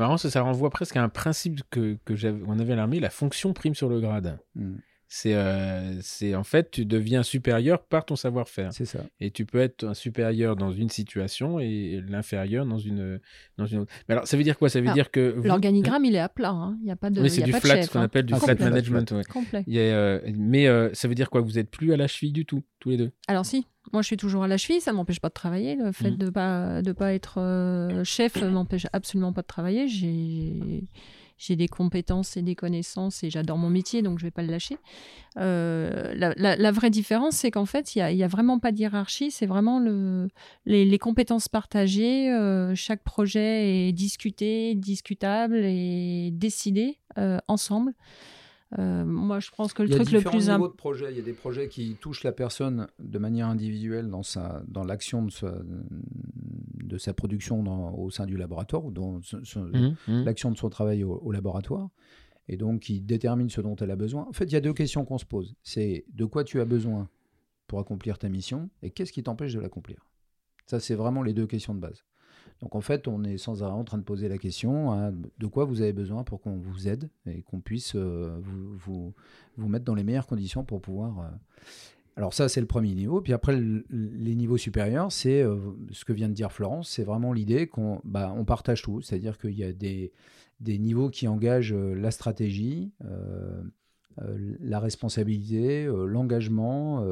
Marrant, 0.00 0.16
ça, 0.16 0.30
ça 0.30 0.42
renvoie 0.42 0.70
presque 0.70 0.96
à 0.96 1.02
un 1.02 1.08
principe 1.08 1.62
que, 1.70 1.96
que 2.04 2.16
j'avais, 2.16 2.42
on 2.46 2.58
avait 2.58 2.72
à 2.72 2.76
l'armée, 2.76 2.98
la 2.98 3.08
fonction 3.08 3.52
prime 3.52 3.76
sur 3.76 3.88
le 3.88 4.00
grade. 4.00 4.40
Hmm. 4.56 4.78
C'est, 5.16 5.34
euh, 5.34 6.00
c'est 6.00 6.34
en 6.34 6.42
fait, 6.42 6.72
tu 6.72 6.84
deviens 6.84 7.22
supérieur 7.22 7.84
par 7.84 8.04
ton 8.04 8.16
savoir-faire. 8.16 8.72
C'est 8.72 8.84
ça. 8.84 8.98
Et 9.20 9.30
tu 9.30 9.46
peux 9.46 9.60
être 9.60 9.84
un 9.84 9.94
supérieur 9.94 10.56
dans 10.56 10.72
une 10.72 10.88
situation 10.88 11.60
et 11.60 12.02
l'inférieur 12.08 12.66
dans 12.66 12.78
une, 12.78 13.20
dans 13.56 13.64
une 13.66 13.78
autre. 13.82 13.92
Mais 14.08 14.14
alors, 14.14 14.26
ça 14.26 14.36
veut 14.36 14.42
dire 14.42 14.58
quoi? 14.58 14.68
Ça 14.68 14.80
veut 14.80 14.86
Alors, 14.86 14.94
dire 14.96 15.12
que. 15.12 15.34
vous- 15.36 15.44
L'organigramme, 15.44 16.04
il 16.04 16.16
est 16.16 16.18
à 16.18 16.28
plat. 16.28 16.50
hein. 16.50 16.76
Il 16.80 16.86
n'y 16.86 16.90
a 16.90 16.96
pas 16.96 17.10
de. 17.10 17.20
Oui, 17.22 17.30
c'est 17.30 17.42
du 17.42 17.52
flat, 17.52 17.76
chef, 17.76 17.84
ce 17.86 17.90
qu'on 17.92 18.00
hein. 18.00 18.02
appelle 18.02 18.26
du 18.26 18.34
Ah, 18.34 18.40
flat 18.40 18.56
management. 18.56 19.08
ouais. 19.12 19.22
Complet. 19.22 19.62
Il 19.68 19.74
y 19.74 19.78
a, 19.78 19.82
euh, 19.82 20.20
mais 20.36 20.66
euh, 20.66 20.90
ça 20.94 21.06
veut 21.06 21.14
dire 21.14 21.30
quoi? 21.30 21.42
Vous 21.42 21.52
n'êtes 21.52 21.70
plus 21.70 21.92
à 21.92 21.96
la 21.96 22.08
cheville 22.08 22.32
du 22.32 22.44
tout, 22.44 22.64
tous 22.80 22.90
les 22.90 22.96
deux? 22.96 23.12
Alors 23.28 23.46
si, 23.46 23.68
moi 23.92 24.02
je 24.02 24.08
suis 24.08 24.16
toujours 24.16 24.42
à 24.42 24.48
la 24.48 24.56
cheville, 24.56 24.80
ça 24.80 24.90
ne 24.90 24.96
m'empêche 24.96 25.20
pas 25.20 25.28
de 25.28 25.34
travailler. 25.34 25.76
Le 25.76 25.92
fait 25.92 26.10
Mhm. 26.10 26.16
de 26.16 26.30
pas 26.30 26.82
de 26.82 26.90
pas 26.90 27.14
être 27.14 27.38
euh, 27.40 28.02
chef 28.02 28.34
ne 28.42 28.48
m'empêche 28.48 28.88
absolument 28.92 29.32
pas 29.32 29.42
de 29.42 29.46
travailler. 29.46 29.86
J'ai 29.86 30.82
j'ai 31.36 31.56
des 31.56 31.68
compétences 31.68 32.36
et 32.36 32.42
des 32.42 32.54
connaissances 32.54 33.24
et 33.24 33.30
j'adore 33.30 33.58
mon 33.58 33.70
métier, 33.70 34.02
donc 34.02 34.18
je 34.18 34.24
vais 34.24 34.30
pas 34.30 34.42
le 34.42 34.50
lâcher. 34.50 34.78
Euh, 35.36 36.14
la, 36.14 36.72
vraie 36.72 36.90
différence, 36.90 37.36
c'est 37.36 37.50
qu'en 37.50 37.66
fait, 37.66 37.96
il 37.96 38.16
y 38.16 38.22
a, 38.22 38.28
vraiment 38.28 38.58
pas 38.58 38.72
de 38.72 38.78
hiérarchie. 38.78 39.30
C'est 39.30 39.46
vraiment 39.46 39.80
le, 39.80 40.28
les, 40.64 40.84
les 40.84 40.98
compétences 40.98 41.48
partagées. 41.48 42.30
euh, 42.32 42.74
chaque 42.74 43.02
projet 43.02 43.88
est 43.88 43.92
discuté, 43.92 44.74
discutable 44.74 45.56
et 45.56 46.30
décidé 46.32 46.98
euh, 47.18 47.38
ensemble. 47.48 47.94
Euh, 48.78 49.04
moi, 49.04 49.38
je 49.40 49.50
pense 49.50 49.72
que 49.72 49.82
le 49.82 49.88
Il 49.88 49.92
y 49.92 49.94
a 49.94 49.98
truc 49.98 50.10
le 50.12 50.18
différents 50.18 50.36
plus 50.36 50.44
niveaux 50.48 50.52
important 50.54 50.72
de 50.72 50.76
projets. 50.76 51.10
Il 51.12 51.16
y 51.16 51.20
a 51.20 51.24
des 51.24 51.32
projets 51.32 51.68
qui 51.68 51.96
touchent 52.00 52.24
la 52.24 52.32
personne 52.32 52.88
de 52.98 53.18
manière 53.18 53.46
individuelle 53.46 54.08
dans, 54.08 54.22
sa, 54.24 54.62
dans 54.66 54.82
l'action 54.84 55.24
de 55.24 55.30
sa, 55.30 55.54
de 56.82 56.98
sa 56.98 57.12
production 57.14 57.62
dans- 57.62 57.94
au 57.94 58.10
sein 58.10 58.26
du 58.26 58.36
laboratoire 58.36 58.84
ou 58.84 58.90
dans 58.90 59.20
Mhm, 59.54 59.94
mhm. 60.08 60.24
l'action 60.24 60.50
de 60.50 60.56
son 60.56 60.68
travail 60.70 61.04
au, 61.04 61.12
au 61.18 61.32
laboratoire. 61.32 61.88
Et 62.48 62.56
donc, 62.56 62.80
qui 62.80 63.00
détermine 63.00 63.48
ce 63.48 63.60
dont 63.60 63.76
elle 63.76 63.90
a 63.90 63.96
besoin. 63.96 64.26
En 64.28 64.32
fait, 64.32 64.44
il 64.44 64.52
y 64.52 64.56
a 64.56 64.60
deux 64.60 64.74
questions 64.74 65.04
qu'on 65.04 65.18
se 65.18 65.24
pose. 65.24 65.54
C'est 65.62 66.04
de 66.12 66.24
quoi 66.26 66.44
tu 66.44 66.60
as 66.60 66.66
besoin 66.66 67.08
pour 67.66 67.78
accomplir 67.78 68.18
ta 68.18 68.28
mission 68.28 68.68
et 68.82 68.90
qu'est-ce 68.90 69.12
qui 69.12 69.22
t'empêche 69.22 69.54
de 69.54 69.60
l'accomplir? 69.60 70.04
Ça, 70.66 70.78
c'est 70.80 70.94
vraiment 70.94 71.22
les 71.22 71.32
deux 71.32 71.46
questions 71.46 71.74
de 71.74 71.80
base. 71.80 72.04
Donc, 72.60 72.74
en 72.74 72.80
fait, 72.80 73.08
on 73.08 73.24
est 73.24 73.36
sans 73.36 73.62
arrêt 73.62 73.74
en 73.74 73.84
train 73.84 73.98
de 73.98 74.04
poser 74.04 74.28
la 74.28 74.38
question 74.38 74.92
hein, 74.92 75.12
de 75.12 75.46
quoi 75.46 75.64
vous 75.64 75.82
avez 75.82 75.92
besoin 75.92 76.24
pour 76.24 76.40
qu'on 76.40 76.56
vous 76.56 76.88
aide 76.88 77.10
et 77.26 77.42
qu'on 77.42 77.60
puisse 77.60 77.92
euh, 77.94 78.40
vous, 78.40 79.12
mettre 79.58 79.84
dans 79.84 79.94
les 79.94 80.04
meilleures 80.04 80.26
conditions 80.26 80.64
pour 80.64 80.80
pouvoir. 80.80 81.20
euh, 81.20 81.28
Alors, 82.16 82.32
ça, 82.32 82.48
c'est 82.48 82.60
le 82.60 82.66
premier 82.66 82.94
niveau. 82.94 83.20
Puis 83.20 83.32
après, 83.32 83.56
le- 83.56 83.84
les 83.90 84.34
niveaux 84.34 84.56
supérieurs, 84.56 85.12
c'est 85.12 85.42
euh, 85.42 85.56
ce 85.90 86.04
que 86.04 86.12
vient 86.12 86.28
de 86.28 86.34
dire 86.34 86.52
Florence 86.52 86.88
c'est 86.88 87.04
vraiment 87.04 87.32
l'idée 87.32 87.66
qu'on 87.66 88.00
bah, 88.04 88.34
partage 88.46 88.82
tout. 88.82 89.02
C'est-à-dire 89.02 89.36
qu'il 89.36 89.58
y 89.58 89.64
a 89.64 89.72
des, 89.72 90.12
niveaux 90.60 91.10
qui 91.10 91.28
engagent 91.28 91.74
la 91.74 92.10
stratégie, 92.10 92.92
la 94.16 94.78
responsabilité, 94.78 95.84
l'engagement, 95.84 97.04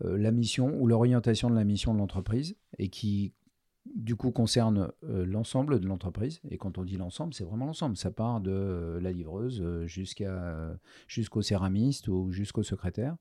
la 0.00 0.30
mission 0.30 0.80
ou 0.80 0.86
l'orientation 0.86 1.50
de 1.50 1.56
la 1.56 1.64
mission 1.64 1.92
de 1.94 1.98
l'entreprise 1.98 2.56
et 2.78 2.88
qui 2.88 3.32
du 3.94 4.16
coup 4.16 4.30
concerne 4.30 4.90
euh, 5.04 5.24
l'ensemble 5.24 5.80
de 5.80 5.86
l'entreprise. 5.86 6.40
Et 6.50 6.58
quand 6.58 6.78
on 6.78 6.84
dit 6.84 6.96
l'ensemble, 6.96 7.34
c'est 7.34 7.44
vraiment 7.44 7.66
l'ensemble. 7.66 7.96
Ça 7.96 8.10
part 8.10 8.40
de 8.40 8.50
euh, 8.50 9.00
la 9.00 9.12
livreuse 9.12 9.60
euh, 9.62 9.86
jusqu'au 11.06 11.42
céramiste 11.42 12.08
ou 12.08 12.30
jusqu'au 12.30 12.62
secrétaire. 12.62 13.16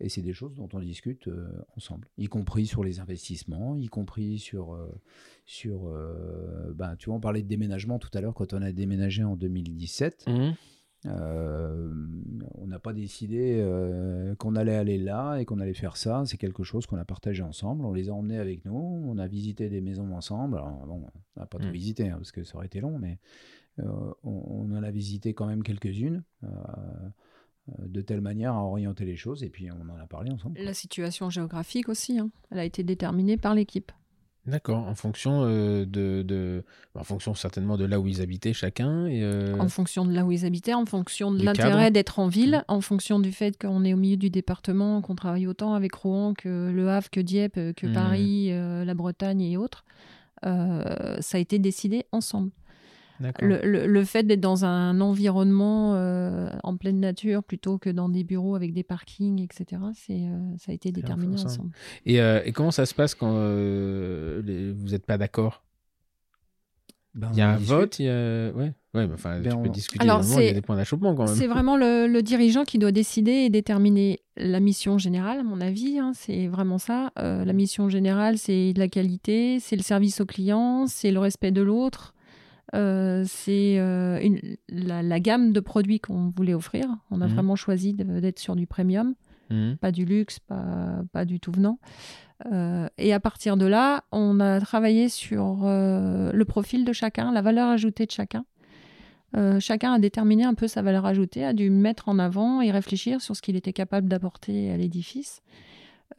Et 0.00 0.08
c'est 0.08 0.22
des 0.22 0.32
choses 0.32 0.54
dont 0.54 0.68
on 0.72 0.80
discute 0.80 1.30
ensemble, 1.76 2.08
y 2.18 2.26
compris 2.26 2.66
sur 2.66 2.82
les 2.82 2.98
investissements, 2.98 3.76
y 3.76 3.86
compris 3.86 4.40
sur, 4.40 4.76
sur 5.46 5.88
ben, 6.74 6.96
tu 6.96 7.06
vois, 7.06 7.14
on 7.14 7.20
parlait 7.20 7.42
de 7.42 7.46
déménagement 7.46 8.00
tout 8.00 8.10
à 8.12 8.20
l'heure 8.20 8.34
quand 8.34 8.52
on 8.54 8.62
a 8.62 8.72
déménagé 8.72 9.22
en 9.22 9.36
2017. 9.36 10.24
Mhm. 10.26 10.54
Euh, 11.06 11.92
on 12.54 12.66
n'a 12.66 12.78
pas 12.78 12.92
décidé 12.92 13.58
euh, 13.60 14.34
qu'on 14.36 14.56
allait 14.56 14.74
aller 14.76 14.96
là 14.98 15.36
et 15.36 15.44
qu'on 15.44 15.60
allait 15.60 15.74
faire 15.74 15.96
ça. 15.96 16.22
C'est 16.26 16.38
quelque 16.38 16.62
chose 16.64 16.86
qu'on 16.86 16.96
a 16.96 17.04
partagé 17.04 17.42
ensemble. 17.42 17.84
On 17.84 17.92
les 17.92 18.08
a 18.08 18.14
emmenés 18.14 18.38
avec 18.38 18.64
nous. 18.64 18.74
On 19.06 19.18
a 19.18 19.26
visité 19.26 19.68
des 19.68 19.80
maisons 19.80 20.14
ensemble. 20.14 20.56
Alors, 20.56 20.86
bon, 20.86 21.06
on 21.36 21.40
n'a 21.40 21.46
pas 21.46 21.58
tout 21.58 21.66
Mm. 21.68 21.72
visité 21.72 22.08
hein, 22.08 22.16
parce 22.16 22.32
que 22.32 22.42
ça 22.42 22.56
aurait 22.56 22.66
été 22.66 22.80
long, 22.80 22.98
mais 22.98 23.18
euh, 23.80 23.84
on, 24.22 24.66
on 24.70 24.76
en 24.76 24.82
a 24.82 24.90
visité 24.90 25.34
quand 25.34 25.46
même 25.46 25.62
quelques-unes. 25.62 26.22
de 27.78 28.02
telle 28.02 28.20
manière 28.20 28.52
à 28.54 28.62
orienter 28.62 29.06
les 29.06 29.16
choses 29.16 29.42
et 29.42 29.48
puis 29.48 29.70
on 29.70 29.80
en 29.88 29.96
a 29.98 30.06
parlé 30.06 30.30
ensemble. 30.30 30.58
La 30.60 30.74
situation 30.74 31.30
géographique 31.30 31.88
aussi, 31.88 32.18
hein. 32.18 32.30
elle 32.50 32.58
a 32.58 32.64
été 32.64 32.82
déterminée 32.82 33.38
par 33.38 33.54
l'équipe. 33.54 33.90
D'accord, 34.46 34.86
en 34.86 34.94
fonction 34.94 35.44
euh, 35.44 35.86
de, 35.86 36.22
de- 36.22 36.64
en 36.94 37.02
fonction 37.04 37.34
certainement 37.34 37.78
de 37.78 37.86
là 37.86 37.98
où 37.98 38.06
ils 38.06 38.20
habitaient 38.20 38.52
chacun 38.52 39.06
et 39.06 39.22
euh, 39.22 39.56
En 39.58 39.68
fonction 39.70 40.04
de 40.04 40.12
là 40.12 40.24
où 40.26 40.32
ils 40.32 40.44
habitaient, 40.44 40.74
en 40.74 40.84
fonction 40.84 41.32
de 41.32 41.42
l'intérêt 41.42 41.90
d'être 41.90 42.18
en 42.18 42.28
ville, 42.28 42.56
Mm. 42.68 42.72
en 42.72 42.80
fonction 42.82 43.18
du 43.20 43.32
fait 43.32 43.56
qu'on 43.58 43.84
est 43.84 43.94
au 43.94 43.96
milieu 43.96 44.18
du 44.18 44.28
département, 44.28 45.00
qu'on 45.00 45.14
travaille 45.14 45.46
autant 45.46 45.72
avec 45.74 45.94
Rouen 45.94 46.34
que 46.34 46.70
Le 46.70 46.90
Havre, 46.90 47.08
que 47.10 47.20
Dieppe, 47.20 47.54
que 47.74 47.86
Mm. 47.86 47.92
Paris, 47.94 48.48
euh, 48.50 48.84
la 48.84 48.92
Bretagne 48.94 49.40
et 49.40 49.56
autres. 49.56 49.84
Ça 50.42 51.38
a 51.38 51.38
été 51.38 51.58
décidé 51.58 52.04
ensemble. 52.12 52.50
Le, 53.40 53.60
le- 53.64 53.86
le 53.86 54.04
fait 54.04 54.24
d'être 54.24 54.40
dans 54.40 54.64
un 54.64 55.00
environnement 55.00 55.94
euh, 55.94 56.50
en 56.62 56.76
pleine 56.76 56.98
nature 57.00 57.42
plutôt 57.44 57.78
que 57.78 57.88
dans 57.90 58.08
des 58.08 58.24
bureaux 58.24 58.56
avec 58.56 58.72
des 58.72 58.82
parkings, 58.82 59.40
etc., 59.40 59.80
c'est, 59.94 60.26
euh, 60.26 60.38
ça 60.58 60.72
a 60.72 60.74
été 60.74 60.90
déterminé 60.92 61.36
ensemble. 61.44 61.70
Et, 62.06 62.20
euh, 62.20 62.42
et 62.44 62.52
comment 62.52 62.70
ça 62.72 62.86
se 62.86 62.94
passe 62.94 63.14
quand 63.14 63.32
euh, 63.36 64.42
les- 64.42 64.72
vous 64.72 64.88
n'êtes 64.88 65.06
pas 65.06 65.16
d'accord? 65.18 65.62
Ben, 67.14 67.30
Il 67.32 67.38
y 67.38 67.42
a 67.42 67.48
un 67.50 67.56
discute. 67.56 67.68
vote, 67.76 67.98
il 68.00 68.06
y 68.06 68.08
a 68.08 68.50
ouais, 68.50 68.72
ouais, 68.94 69.08
enfin 69.14 69.38
Ben, 69.38 69.52
tu 69.54 69.62
peux 69.62 69.68
discuter. 69.68 70.02
Alors, 70.02 70.20
il 70.24 70.28
y 70.30 70.32
a 70.32 70.34
c'est- 70.48 70.52
des 70.54 70.60
points 70.62 70.74
d'achoppement 70.76 71.14
quand 71.14 71.26
même. 71.26 71.36
C'est 71.36 71.46
vraiment 71.46 71.76
le, 71.76 72.08
le 72.08 72.22
dirigeant 72.22 72.64
qui 72.64 72.78
doit 72.78 72.90
décider 72.90 73.30
et 73.30 73.50
déterminer 73.50 74.18
la 74.36 74.58
mission 74.58 74.98
générale, 74.98 75.38
à 75.38 75.42
mon 75.44 75.60
avis. 75.60 76.00
hein, 76.00 76.10
c'est 76.16 76.48
vraiment 76.48 76.78
ça. 76.78 77.12
Euh, 77.20 77.44
la 77.44 77.52
mission 77.52 77.88
générale, 77.88 78.36
c'est 78.36 78.72
de 78.72 78.80
la 78.80 78.88
qualité, 78.88 79.60
c'est 79.60 79.76
le 79.76 79.82
service 79.82 80.20
au 80.20 80.26
client, 80.26 80.86
c'est 80.88 81.12
le 81.12 81.20
respect 81.20 81.52
de 81.52 81.62
l'autre, 81.62 82.13
euh, 82.74 83.24
c'est 83.26 83.78
euh, 83.78 84.18
une- 84.20 84.56
la, 84.68 85.02
la 85.02 85.20
gamme 85.20 85.52
de 85.52 85.60
produits 85.60 86.00
qu'on 86.00 86.28
voulait 86.28 86.54
offrir. 86.54 86.86
On 87.10 87.20
a 87.20 87.26
Mhm. 87.28 87.34
vraiment 87.34 87.56
choisi 87.56 87.94
d'être 87.94 88.38
sur 88.38 88.56
du 88.56 88.66
premium, 88.66 89.14
Mhm. 89.50 89.76
pas 89.76 89.92
du 89.92 90.04
luxe, 90.04 90.38
pas, 90.40 91.02
pas 91.12 91.24
du 91.24 91.38
tout 91.40 91.52
venant. 91.52 91.78
Euh, 92.52 92.88
et 92.98 93.12
à 93.12 93.20
partir 93.20 93.56
de 93.56 93.66
là, 93.66 94.02
on 94.12 94.40
a 94.40 94.60
travaillé 94.60 95.08
sur 95.08 95.62
le 95.64 96.42
profil 96.44 96.84
de 96.84 96.92
chacun, 96.92 97.32
la 97.32 97.42
valeur 97.42 97.68
ajoutée 97.68 98.06
de 98.06 98.10
chacun. 98.10 98.44
Chacun 99.58 99.94
a 99.94 99.98
déterminé 99.98 100.44
un 100.44 100.54
peu 100.54 100.68
sa 100.68 100.80
valeur 100.80 101.06
ajoutée, 101.06 101.44
a 101.44 101.52
dû 101.52 101.68
mettre 101.68 102.08
en 102.08 102.20
avant 102.20 102.60
et 102.60 102.70
réfléchir 102.70 103.20
sur 103.20 103.34
ce 103.34 103.42
qu'il 103.42 103.56
était 103.56 103.72
capable 103.72 104.08
d'apporter 104.08 104.70
à 104.70 104.76
l'édifice. 104.76 105.42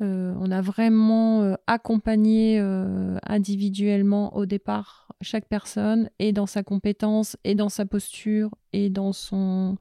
Euh, 0.02 0.34
on 0.40 0.52
a 0.52 0.62
vraiment 0.62 1.42
euh, 1.44 1.56
accompagné 1.68 2.60
euh, 2.60 3.18
individuellement 3.26 4.36
au 4.36 4.46
départ 4.46 5.08
chaque 5.22 5.48
personne 5.48 6.10
et 6.20 6.34
dans 6.34 6.48
sa 6.48 6.64
compétence 6.64 7.38
et 7.46 7.56
dans 7.56 7.70
sa 7.70 7.86
posture 7.86 8.50
et 8.74 8.90
dans 8.90 9.14
son, 9.14 9.78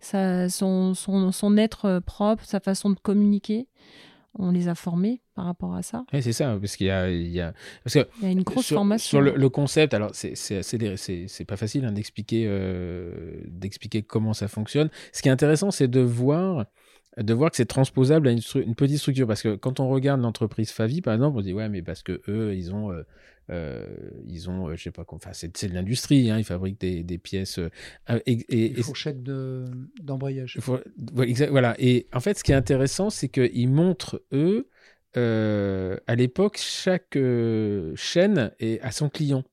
sa- 0.00 0.48
son, 0.48 0.94
son, 0.94 1.32
son 1.32 1.56
être 1.58 2.00
propre, 2.06 2.44
sa 2.46 2.60
façon 2.60 2.90
de 2.90 2.98
communiquer. 2.98 3.68
On 4.38 4.50
les 4.50 4.68
a 4.68 4.74
formés 4.74 5.20
par 5.34 5.44
rapport 5.44 5.74
à 5.74 5.82
ça. 5.82 6.06
Ouais, 6.10 6.22
c'est 6.22 6.32
ça, 6.32 6.56
parce 6.58 6.76
qu'il 6.76 6.86
y 6.86 6.88
y 6.88 7.40
a... 7.40 7.52
Parce 7.84 7.92
que 7.92 8.08
Il 8.20 8.24
y 8.24 8.26
a 8.28 8.30
une 8.30 8.42
grosse 8.42 8.64
sur, 8.64 8.76
formation. 8.76 9.18
Sur 9.18 9.20
le, 9.20 9.34
le 9.36 9.48
concept, 9.50 9.92
alors 9.92 10.12
c'est 10.14 11.44
pas 11.46 11.58
facile 11.58 11.84
hein, 11.84 11.92
d'expliquer 11.92 12.48
d'expliquer 13.48 14.02
comment 14.02 14.32
ça 14.32 14.48
fonctionne. 14.48 14.88
Ce 15.12 15.20
qui 15.20 15.28
est 15.28 15.32
intéressant, 15.32 15.70
c'est 15.70 15.88
de 15.88 16.00
voir 16.00 16.64
de 17.18 17.34
voir 17.34 17.50
que 17.50 17.56
c'est 17.56 17.66
transposable 17.66 18.28
à 18.28 18.32
une, 18.32 18.74
petite 18.74 18.98
structure 18.98 19.26
parce 19.26 19.42
que 19.42 19.54
quand 19.56 19.80
on 19.80 19.88
regarde 19.88 20.20
l'entreprise 20.20 20.70
Favi 20.70 21.02
par 21.02 21.14
exemple 21.14 21.36
on 21.36 21.40
se 21.40 21.46
dit 21.46 21.52
ouais 21.52 21.68
mais 21.68 21.82
parce 21.82 22.02
que 22.02 22.22
eux 22.28 22.54
ils 22.54 22.74
ont 22.74 22.90
euh, 22.90 23.02
euh, 23.50 23.86
ils 24.28 24.48
ont 24.48 24.68
euh, 24.68 24.76
je 24.76 24.84
sais 24.84 24.90
pas 24.92 25.04
enfin 25.08 25.30
c'est 25.32 25.66
de 25.68 25.74
l'industrie 25.74 26.30
hein, 26.30 26.38
ils 26.38 26.44
fabriquent 26.44 26.80
des, 26.80 27.02
des 27.02 27.18
pièces 27.18 27.58
euh, 27.58 27.68
et, 28.26 28.44
et- 28.48 28.82
fourchettes 28.82 29.22
de- 29.22 29.64
d'embrayage. 30.02 30.58
faut- 30.60 30.80
voilà. 31.50 31.74
Et 31.78 32.06
en 32.12 32.20
fait, 32.20 32.38
ce 32.38 32.44
qui 32.44 32.52
est 32.52 32.56
intéressant, 32.56 33.10
c'est 33.10 33.28
qu'ils 33.28 33.68
montrent, 33.68 34.22
eux, 34.32 34.68
euh, 35.16 35.96
à 36.06 36.14
l'époque, 36.14 36.58
chaque 36.58 37.16
euh, 37.16 37.92
chaîne 37.96 38.52
est 38.58 38.80
à 38.80 38.90
son 38.90 39.08
client. 39.08 39.44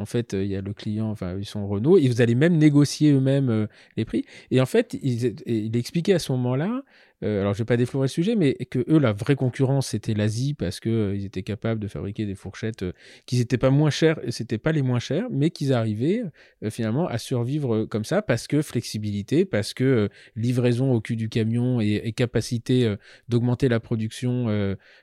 En 0.00 0.06
fait, 0.06 0.34
euh, 0.34 0.44
il 0.44 0.50
y 0.50 0.56
a 0.56 0.60
le 0.60 0.72
client, 0.72 1.10
enfin, 1.10 1.36
ils 1.38 1.44
sont 1.44 1.66
Renault, 1.66 1.98
et 1.98 2.08
vous 2.08 2.20
allez 2.20 2.34
même 2.34 2.56
négocier 2.56 3.12
eux-mêmes 3.12 3.50
euh, 3.50 3.66
les 3.96 4.04
prix. 4.04 4.24
Et 4.50 4.60
en 4.60 4.66
fait, 4.66 4.96
il, 5.02 5.76
expliquait 5.76 6.14
à 6.14 6.18
ce 6.18 6.32
moment-là, 6.32 6.82
euh, 7.22 7.42
alors 7.42 7.52
je 7.52 7.58
vais 7.58 7.66
pas 7.66 7.76
déflorer 7.76 8.04
le 8.04 8.08
sujet, 8.08 8.34
mais 8.34 8.54
que 8.54 8.78
eux, 8.88 8.98
la 8.98 9.12
vraie 9.12 9.36
concurrence, 9.36 9.88
c'était 9.88 10.14
l'Asie, 10.14 10.54
parce 10.54 10.80
que 10.80 10.88
euh, 10.88 11.14
ils 11.14 11.26
étaient 11.26 11.42
capables 11.42 11.80
de 11.80 11.88
fabriquer 11.88 12.24
des 12.24 12.34
fourchettes 12.34 12.84
qui 13.26 13.36
n'étaient 13.38 13.58
pas 13.58 13.70
moins 13.70 13.90
chères, 13.90 14.18
c'était 14.30 14.58
pas 14.58 14.72
les 14.72 14.82
moins 14.82 15.00
chères, 15.00 15.26
mais 15.30 15.50
qu'ils 15.50 15.72
arrivaient 15.74 16.22
finalement 16.70 17.06
à 17.06 17.18
survivre 17.18 17.84
comme 17.84 18.04
ça, 18.04 18.22
parce 18.22 18.46
que 18.46 18.62
flexibilité, 18.62 19.44
parce 19.44 19.74
que 19.74 20.08
livraison 20.34 20.92
au 20.92 21.00
cul 21.00 21.16
du 21.16 21.28
camion 21.28 21.80
et, 21.80 22.00
et 22.04 22.12
capacité 22.12 22.94
d'augmenter 23.28 23.68
la 23.68 23.80
production 23.80 24.48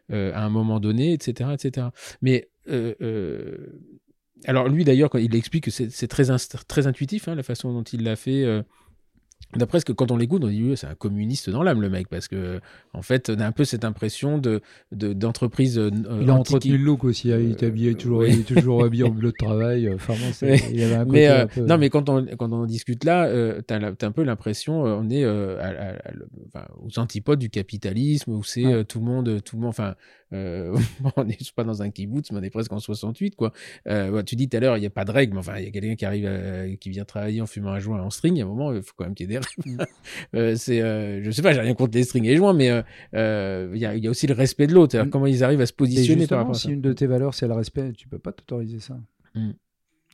à 0.10 0.44
un 0.44 0.50
moment 0.50 0.80
donné, 0.80 1.14
etc., 1.14 1.52
etc. 1.54 1.88
Mais 2.22 2.50
alors 4.46 4.70
lui 4.70 4.84
d'ailleurs, 4.84 5.10
il 5.16 5.36
explique 5.36 5.66
que 5.66 5.72
c'est 5.72 6.08
très, 6.08 6.26
très 6.68 6.88
intuitif, 6.88 7.28
hein, 7.28 7.36
la 7.36 7.44
façon 7.44 7.74
dont 7.74 7.84
il 7.84 8.04
l'a 8.04 8.16
fait. 8.16 8.44
Euh, 8.44 8.62
D'après 9.56 9.80
ce 9.80 9.86
que 9.86 9.94
quand 9.94 10.12
on 10.12 10.18
l'écoute, 10.18 10.44
on 10.44 10.50
dit 10.50 10.74
c'est 10.76 10.88
un 10.88 10.96
communiste 10.96 11.50
dans 11.50 11.64
l'âme 11.64 11.82
le 11.82 11.90
mec 11.90 12.10
parce 12.10 12.28
que 12.28 12.60
en 12.94 13.02
fait 13.02 13.30
on 13.30 13.40
a 13.40 13.46
un 13.46 13.54
peu 13.54 13.64
cette 13.64 13.86
impression 13.86 14.38
de 14.38 14.62
d'entreprise. 14.92 15.80
Euh, 15.80 15.90
il 16.22 16.30
a 16.30 16.34
entretenu 16.34 16.78
le 16.78 16.84
look 16.84 17.06
aussi. 17.06 17.32
Hein, 17.32 17.40
il 17.40 17.52
est 17.52 17.64
habillé 17.64 17.96
toujours, 17.96 18.26
il 18.26 18.42
est 18.42 18.44
toujours 18.44 18.84
habillé 18.84 19.06
en 19.06 19.10
bleu 19.10 19.32
de 19.32 19.38
travail. 19.38 19.90
Enfin 19.94 20.16
il 20.42 20.84
avait 20.84 20.96
un 20.96 21.06
côté 21.06 21.12
mais, 21.12 21.28
un 21.28 21.48
peu... 21.48 21.62
non 21.62 21.78
mais 21.78 21.90
quand 21.90 22.10
on 22.10 22.26
quand 22.38 22.52
on 22.52 22.66
discute 22.66 23.06
là, 23.06 23.26
euh, 23.28 23.62
t'as 23.66 23.80
as 23.80 24.06
un 24.06 24.12
peu 24.12 24.24
l'impression 24.24 24.84
on 24.84 25.10
est 25.10 25.26
aux 25.26 27.00
antipodes 27.00 27.40
du 27.40 27.50
capitalisme 27.50 28.34
où 28.34 28.44
c'est 28.44 28.84
tout 28.86 29.00
le 29.00 29.06
monde 29.06 29.42
tout 29.44 29.56
le 29.56 29.62
monde 29.62 29.70
enfin 29.70 29.96
euh, 30.34 30.78
on 31.16 31.24
n'est 31.24 31.38
pas 31.56 31.64
dans 31.64 31.82
un 31.82 31.90
kibbutz, 31.90 32.32
mais 32.32 32.40
on 32.40 32.44
est 32.44 32.50
presque 32.50 32.72
en 32.72 32.80
68, 32.80 33.36
quoi. 33.36 33.54
Euh, 33.88 34.22
tu 34.24 34.36
dis 34.36 34.50
tout 34.50 34.58
à 34.58 34.60
l'heure, 34.60 34.78
il 34.78 34.82
n'y 34.82 34.88
a 34.88 34.92
pas 34.92 35.06
de 35.06 35.12
règles, 35.12 35.34
mais 35.34 35.40
enfin, 35.40 35.58
il 35.58 35.66
y 35.66 35.68
a 35.68 35.72
quelqu'un 35.72 35.96
qui 35.96 36.06
arrive, 36.06 36.26
euh, 36.28 36.76
qui 36.76 36.90
vient 36.90 37.06
travailler 37.06 37.42
en 37.42 37.48
fumant 37.48 37.72
un 37.72 37.80
joint 37.80 38.02
en 38.02 38.10
string. 38.10 38.36
Il 38.36 38.40
y 38.40 38.42
a 38.42 38.46
un 38.46 38.50
moment, 38.50 38.74
il 38.74 38.82
faut 38.82 38.94
quand 38.96 39.06
même 39.06 39.16
qu'il 39.16 39.27
des 39.28 39.40
règles. 39.40 39.84
Mm. 40.34 40.56
c'est, 40.56 41.22
je 41.24 41.32
sais 41.32 41.42
pas, 41.42 41.54
j'ai 41.54 41.62
rien 41.62 41.74
contre 41.74 41.98
les 41.98 42.04
strings 42.04 42.26
et 42.26 42.30
les 42.30 42.38
joints, 42.38 42.54
mais 42.54 42.84
il 43.14 43.78
y 43.78 44.08
a, 44.08 44.10
aussi 44.10 44.28
le 44.28 44.34
respect 44.34 44.68
de 44.68 44.74
l'autre. 44.74 44.98
Mm. 44.98 45.10
Comment 45.10 45.28
ils 45.28 45.44
arrivent 45.44 45.62
à 45.62 45.66
se 45.66 45.74
positionner 45.74 46.28
par 46.28 46.40
rapport 46.40 46.56
à 46.56 46.60
Si 46.60 46.72
une 46.72 46.82
de 46.82 46.94
tes 46.94 47.08
valeurs, 47.08 47.34
c'est 47.34 47.48
le 47.48 47.54
respect, 47.54 47.92
tu 47.94 48.08
peux 48.08 48.20
pas 48.20 48.32
t'autoriser 48.32 48.80
ça. 48.80 48.98
Mm. 49.36 49.52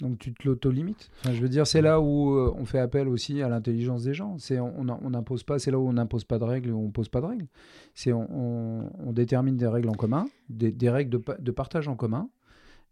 Donc 0.02 0.18
tu 0.18 0.34
te 0.34 0.48
l'auto-limites. 0.48 1.11
Enfin, 1.19 1.34
je 1.34 1.41
veux 1.41 1.49
dire, 1.49 1.68
c'est 1.68 1.81
là 1.81 2.02
où 2.02 2.35
euh, 2.35 2.53
on 2.57 2.65
fait 2.65 2.80
appel 2.80 3.07
aussi 3.07 3.41
à 3.41 3.49
l'intelligence 3.49 4.03
des 4.03 4.14
gens. 4.14 4.38
C'est 4.40 4.60
on 4.60 4.84
n'impose 4.84 5.44
pas. 5.44 5.60
C'est 5.60 5.69
là 5.69 5.77
où 5.77 5.88
on 5.88 5.94
n'impose 5.94 6.23
pas 6.23 6.40
de 6.40 6.44
règles 6.44 6.72
ou 6.72 6.80
on 6.80 6.90
pose 6.90 7.10
pas 7.10 7.22
de 7.22 7.27
règles. 7.27 7.48
C'est 7.94 8.11
on, 8.11 8.90
détermine 9.11 9.56
des 9.56 9.68
règles 9.68 9.90
en 9.90 9.94
commun, 9.94 10.27
des, 10.49 10.90
règles 10.90 11.22
de, 11.40 11.52
partage 11.52 11.88
en 11.88 11.95
commun. 11.95 12.30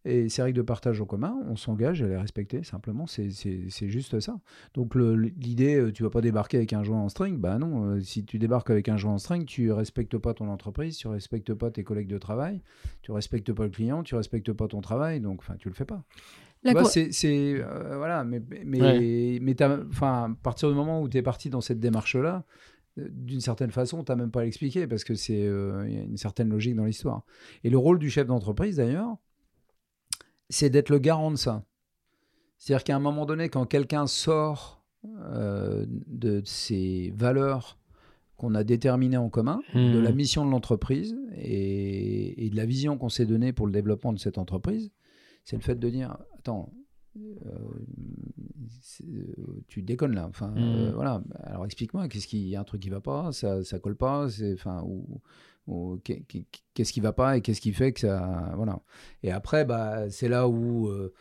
Et 0.04 0.30
ces 0.30 0.42
règles 0.42 0.58
de 0.58 0.64
partage 0.64 1.00
en 1.00 1.06
commun, 1.06 1.38
on 1.48 1.56
s'engage 1.56 2.02
à 2.02 2.08
les 2.08 2.18
respecter. 2.18 2.64
Simplement, 2.64 3.06
c'est 3.08 3.30
juste 3.70 4.20
ça. 4.20 4.40
Donc 4.74 4.96
l'idée, 4.96 5.76
euh, 5.76 5.92
tu 5.92 6.04
vas 6.04 6.10
pas 6.10 6.22
débarquer 6.22 6.58
avec 6.58 6.74
un 6.74 6.84
joint 6.84 7.00
en 7.00 7.10
string. 7.10 7.38
Bah 7.38 7.58
non. 7.60 7.86
Euh, 7.86 8.02
si 8.02 8.26
tu 8.26 8.40
débarques 8.40 8.70
avec 8.70 8.90
un 8.90 8.98
joint 8.98 9.14
en 9.14 9.18
string, 9.20 9.46
tu 9.46 9.72
respectes 9.72 10.18
pas 10.18 10.34
ton 10.34 10.50
entreprise, 10.50 10.98
tu 10.98 11.08
respectes 11.08 11.54
pas 11.54 11.70
tes 11.70 11.84
collègues 11.84 12.08
de 12.08 12.18
travail, 12.18 12.62
tu 13.04 13.12
respectes 13.12 13.54
pas 13.54 13.64
le 13.64 13.70
client, 13.70 14.04
tu 14.04 14.16
respectes 14.16 14.52
pas 14.54 14.68
ton 14.68 14.82
travail. 14.82 15.20
Donc, 15.20 15.40
enfin, 15.42 15.56
tu 15.60 15.70
le 15.70 15.76
fais 15.76 15.86
pas 15.86 16.04
c'est 16.86 17.10
euh, 17.34 17.98
voilà, 17.98 18.24
mais 18.24 18.42
mais 18.66 19.40
mais 19.42 19.56
enfin, 19.90 20.32
à 20.32 20.44
partir 20.44 20.70
du 20.70 20.76
moment 20.76 21.02
où 21.02 21.10
tu 21.10 21.18
es 21.18 21.22
parti 21.22 21.50
dans 21.50 21.62
cette 21.62 21.80
démarche 21.80 22.16
là, 22.16 22.46
d'une 22.98 23.42
certaine 23.42 23.72
façon, 23.72 24.04
tu 24.04 24.12
n'as 24.12 24.16
même 24.16 24.32
pas 24.32 24.42
à 24.42 24.44
l'expliquer 24.44 24.86
parce 24.88 25.04
que 25.04 25.16
c'est 25.16 25.46
euh, 25.46 25.88
y 25.90 25.98
a 25.98 26.04
une 26.04 26.18
certaine 26.18 26.50
logique 26.50 26.76
dans 26.76 26.86
l'histoire. 26.86 27.24
Et 27.64 27.70
le 27.70 27.78
rôle 27.78 28.00
du 28.00 28.10
chef 28.10 28.28
d'entreprise 28.28 28.78
d'ailleurs, 28.78 29.18
c'est 30.52 30.70
d'être 30.70 30.90
le 30.90 31.00
garant 31.00 31.32
de 31.32 31.36
ça. 31.36 31.64
C'est-à-dire 32.58 32.84
qu'à 32.84 32.96
un 32.96 33.00
moment 33.00 33.26
donné, 33.26 33.50
quand 33.50 33.66
quelqu'un 33.66 34.06
sort 34.08 34.84
de 35.04 36.44
ses 36.46 37.12
valeurs 37.16 37.80
qu'on 38.38 38.54
a 38.54 38.64
déterminées 38.64 39.18
en 39.18 39.30
commun, 39.30 39.62
de 39.74 39.98
la 39.98 40.12
mmh. 40.12 40.16
mission 40.16 40.46
de 40.46 40.52
l'entreprise 40.52 41.16
et, 41.36 42.46
et, 42.46 42.50
de 42.52 42.56
la 42.56 42.66
vision 42.66 43.00
qu'on 43.00 43.10
s'est 43.10 43.26
donnée 43.26 43.52
pour 43.52 43.66
le 43.66 43.72
développement 43.72 44.14
de 44.14 44.20
cette 44.20 44.38
entreprise, 44.38 44.92
c'est 45.44 45.56
le 45.56 45.62
fait 45.64 45.80
de 45.80 45.90
dire 45.90 46.18
attends, 46.38 46.72
euh, 47.18 47.46
tu 49.68 49.82
déconnes 49.82 50.16
là. 50.16 50.28
Enfin, 50.28 50.54
euh, 50.56 50.92
mmh. 50.92 50.94
voilà. 50.94 51.22
Alors 51.44 51.66
explique-moi, 51.66 52.08
qu'est-ce 52.08 52.28
qu'il 52.28 52.48
y 52.48 52.56
a 52.56 52.62
un 52.62 52.64
truc 52.64 52.82
qui 52.82 52.90
va 52.90 53.02
pas, 53.02 53.32
ça, 53.32 53.64
ça 53.64 53.80
colle 53.80 53.96
pas, 53.96 54.28
enfin, 54.54 54.84
ou, 54.86 55.22
qu'est-ce 56.04 56.94
qui 56.94 57.00
va 57.00 57.14
pas 57.14 57.38
et 57.38 57.42
qu'est-ce 57.42 57.62
qui 57.62 57.74
fait 57.74 57.94
que 57.94 58.02
ça, 58.02 58.54
voilà. 58.56 58.82
Et 59.24 59.32
après, 59.32 59.66
bah, 59.66 60.10
c'est 60.10 60.28
là 60.30 60.48
où 60.48 60.88
euh, 60.88 61.14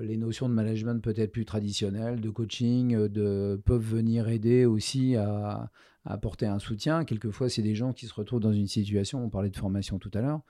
les 0.00 0.16
notions 0.16 0.48
de 0.48 0.54
management 0.54 1.02
peut-être 1.02 1.32
plus 1.32 1.44
traditionnelles, 1.44 2.20
de 2.20 2.30
coaching, 2.30 3.08
de 3.08 3.60
peuvent 3.64 3.82
venir 3.82 4.28
aider 4.28 4.64
aussi 4.64 5.16
à, 5.16 5.70
apporter 6.04 6.46
un 6.46 6.58
soutien. 6.58 7.04
Quelquefois, 7.04 7.48
c'est 7.48 7.62
des 7.62 7.74
gens 7.74 7.92
qui 7.92 8.06
se 8.06 8.14
retrouvent 8.14 8.40
dans 8.40 8.52
une 8.52 8.66
situation, 8.66 9.24
on 9.24 9.30
parlait 9.30 9.50
de 9.50 9.56
formation 9.56 9.98
tout 9.98 10.10
à 10.14 10.20
l'heure, 10.20 10.40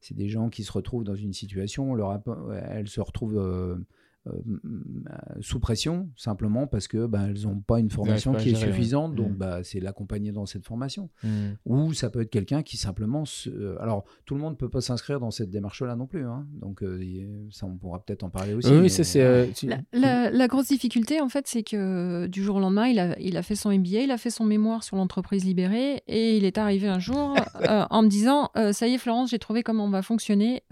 c'est 0.00 0.16
des 0.16 0.28
gens 0.28 0.48
qui 0.48 0.64
se 0.64 0.72
retrouvent 0.72 1.04
dans 1.04 1.14
une 1.14 1.32
situation, 1.32 1.94
leur, 1.94 2.20
elles 2.70 2.88
se 2.88 3.00
retrouvent 3.00 3.38
euh, 3.38 3.76
euh, 3.76 3.78
sous 5.40 5.58
pression, 5.58 6.08
simplement 6.16 6.68
parce 6.68 6.86
que 6.86 7.06
bah, 7.06 7.22
elles 7.26 7.42
n'ont 7.42 7.60
pas 7.60 7.80
une 7.80 7.90
formation 7.90 8.34
qui 8.34 8.50
est 8.50 8.54
suffisante, 8.54 9.16
donc 9.16 9.30
mmh. 9.30 9.36
bah, 9.36 9.64
c'est 9.64 9.80
l'accompagner 9.80 10.30
dans 10.30 10.46
cette 10.46 10.64
formation. 10.64 11.10
Mmh. 11.24 11.28
Ou 11.66 11.92
ça 11.92 12.08
peut 12.08 12.20
être 12.20 12.30
quelqu'un 12.30 12.62
qui 12.62 12.76
simplement... 12.76 13.24
Se... 13.24 13.76
Alors, 13.80 14.04
tout 14.24 14.34
le 14.34 14.40
monde 14.40 14.52
ne 14.52 14.56
peut 14.56 14.68
pas 14.68 14.80
s'inscrire 14.80 15.18
dans 15.18 15.32
cette 15.32 15.50
démarche-là 15.50 15.96
non 15.96 16.06
plus, 16.06 16.24
hein. 16.24 16.46
donc 16.52 16.82
euh, 16.82 17.48
ça, 17.50 17.66
on 17.66 17.76
pourra 17.76 18.04
peut-être 18.04 18.22
en 18.22 18.30
parler 18.30 18.54
aussi. 18.54 18.70
Oui, 18.70 18.88
c'est... 18.88 19.20
Euh, 19.20 19.46
la, 19.92 20.30
la, 20.30 20.48
grosse 20.48 20.68
difficulté, 20.68 21.20
en 21.20 21.28
fait, 21.28 21.48
c'est 21.48 21.64
que 21.64 22.26
du 22.28 22.44
jour 22.44 22.56
au 22.56 22.60
lendemain, 22.60 22.86
il 22.86 23.00
a, 23.00 23.18
il 23.18 23.36
a 23.36 23.42
fait 23.42 23.56
son 23.56 23.76
MBA, 23.76 24.02
il 24.02 24.10
a 24.12 24.18
fait 24.18 24.30
son 24.30 24.44
mémoire 24.44 24.84
sur 24.84 24.96
l'entreprise 24.96 25.44
libérée, 25.44 26.02
et 26.06 26.36
il 26.36 26.44
est 26.44 26.58
arrivé 26.58 26.86
un 26.86 27.00
jour 27.00 27.34
en 27.68 28.02
me 28.02 28.08
disant, 28.08 28.50
ça 28.70 28.86
y 28.86 28.94
est, 28.94 28.98
Florence, 28.98 29.30
j'ai 29.30 29.40
trouvé 29.40 29.64
comment 29.64 29.84
on 29.84 29.90
va 29.90 30.02
fonctionner 30.02 30.62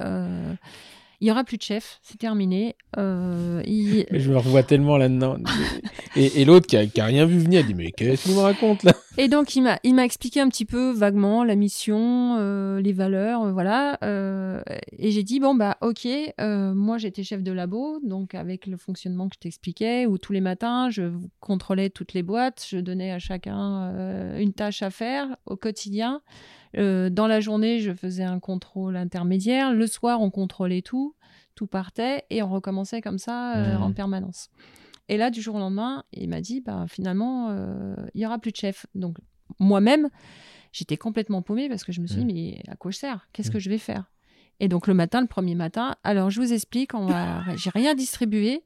il 1.20 1.24
n'y 1.24 1.30
aura 1.30 1.44
plus 1.44 1.59
de 1.59 1.62
chef, 1.62 2.01
c'est 2.02 2.16
terminé. 2.16 2.76
Euh, 2.97 3.62
je 3.66 4.30
me 4.30 4.38
revois 4.38 4.62
tellement 4.62 4.97
là-dedans. 4.97 5.36
et, 6.16 6.47
l'autre 6.47 6.66
qui 6.66 6.76
n'a 6.76 7.05
rien 7.05 7.26
vu 7.26 7.38
venir, 7.38 7.62
dit 7.62 7.74
Mais 7.74 7.92
qu'est-ce 7.92 8.24
qu'il 8.24 8.34
me 8.34 8.40
raconte 8.40 8.84
là? 8.84 8.94
Et 9.18 9.28
donc, 9.28 9.55
il 9.55 9.62
m'a 9.62 10.05
expliqué 10.05 10.40
un 10.40 10.48
petit 10.48 10.64
peu 10.64 10.92
vaguement 10.92 11.44
la 11.44 11.56
mission, 11.56 12.36
euh, 12.38 12.80
les 12.80 12.94
valeurs, 12.94 13.42
euh, 13.42 13.52
voilà. 13.52 13.98
et 14.98 15.10
j'ai 15.10 15.22
dit 15.22 15.40
Bon, 15.40 15.55
bah, 15.55 15.76
ok, 15.82 16.09
moi 16.38 16.97
j'étais 16.97 17.22
chef 17.22 17.42
de 17.42 17.52
labo, 17.52 18.01
donc 18.02 18.34
avec 18.34 18.66
le 18.66 18.78
fonctionnement 18.78 19.28
que 19.28 19.34
je 19.34 19.40
t'expliquais, 19.40 20.06
où 20.06 20.16
tous 20.16 20.32
les 20.32 20.40
matins, 20.40 20.88
je 20.88 21.12
contrôlais 21.40 21.90
toutes 21.90 22.14
les 22.14 22.22
boîtes, 22.22 22.64
je 22.66 22.78
donnais 22.78 23.12
à 23.12 23.18
chacun 23.18 24.38
une 24.38 24.55
tâche 24.55 24.82
à 24.82 24.88
faire 24.88 25.36
au 25.44 25.56
quotidien. 25.56 26.22
Euh, 26.76 27.10
dans 27.10 27.26
la 27.26 27.40
journée, 27.40 27.80
je 27.80 27.92
faisais 27.92 28.22
un 28.22 28.38
contrôle 28.38 28.97
intermédiaire. 28.97 29.72
Le 29.72 29.86
soir, 29.86 30.20
on 30.20 30.30
contrôlait 30.30 30.82
tout, 30.82 31.14
tout 31.55 31.66
partait 31.66 32.24
et 32.30 32.42
on 32.42 32.51
recommençait 32.51 33.01
comme 33.01 33.18
ça 33.18 33.56
euh, 33.56 33.78
mmh. 33.78 33.82
en 33.82 33.92
permanence. 33.92 34.51
Et 35.09 35.16
là, 35.16 35.30
du 35.30 35.42
jour 35.42 35.56
au 35.56 35.59
lendemain, 35.59 36.05
il 36.12 36.28
m'a 36.28 36.40
dit, 36.40 36.60
bah, 36.60 36.86
finalement, 36.88 37.48
euh, 37.51 37.97
il 38.14 38.20
y 38.20 38.26
aura 38.26 38.38
plus 38.38 38.52
de 38.52 38.56
chef. 38.56 38.86
Donc, 38.94 39.18
moi-même, 39.59 40.09
j'étais 40.72 40.97
complètement 40.97 41.42
paumée 41.42 41.68
parce 41.68 41.82
que 41.82 41.92
je 41.92 42.01
me 42.01 42.06
suis 42.06 42.24
dit, 42.24 42.24
mmh. 42.24 42.32
mais 42.32 42.62
à 42.68 42.76
quoi 42.76 42.90
je 42.90 42.98
sers? 42.98 43.26
Qu'est-ce 43.32 43.51
mmh. 43.51 43.52
que 43.52 43.59
je 43.59 43.70
vais 43.70 43.78
faire? 43.78 44.05
Et 44.60 44.68
donc, 44.68 44.86
le 44.86 44.94
matin, 44.94 45.20
le 45.20 45.26
premier 45.26 45.55
matin, 45.55 45.97
alors 46.05 46.30
je 46.30 46.40
vous 46.40 46.52
explique, 46.52 46.94
on 46.94 47.06
va... 47.06 47.56
j'ai 47.56 47.70
rien 47.70 47.94
distribué. 47.94 48.62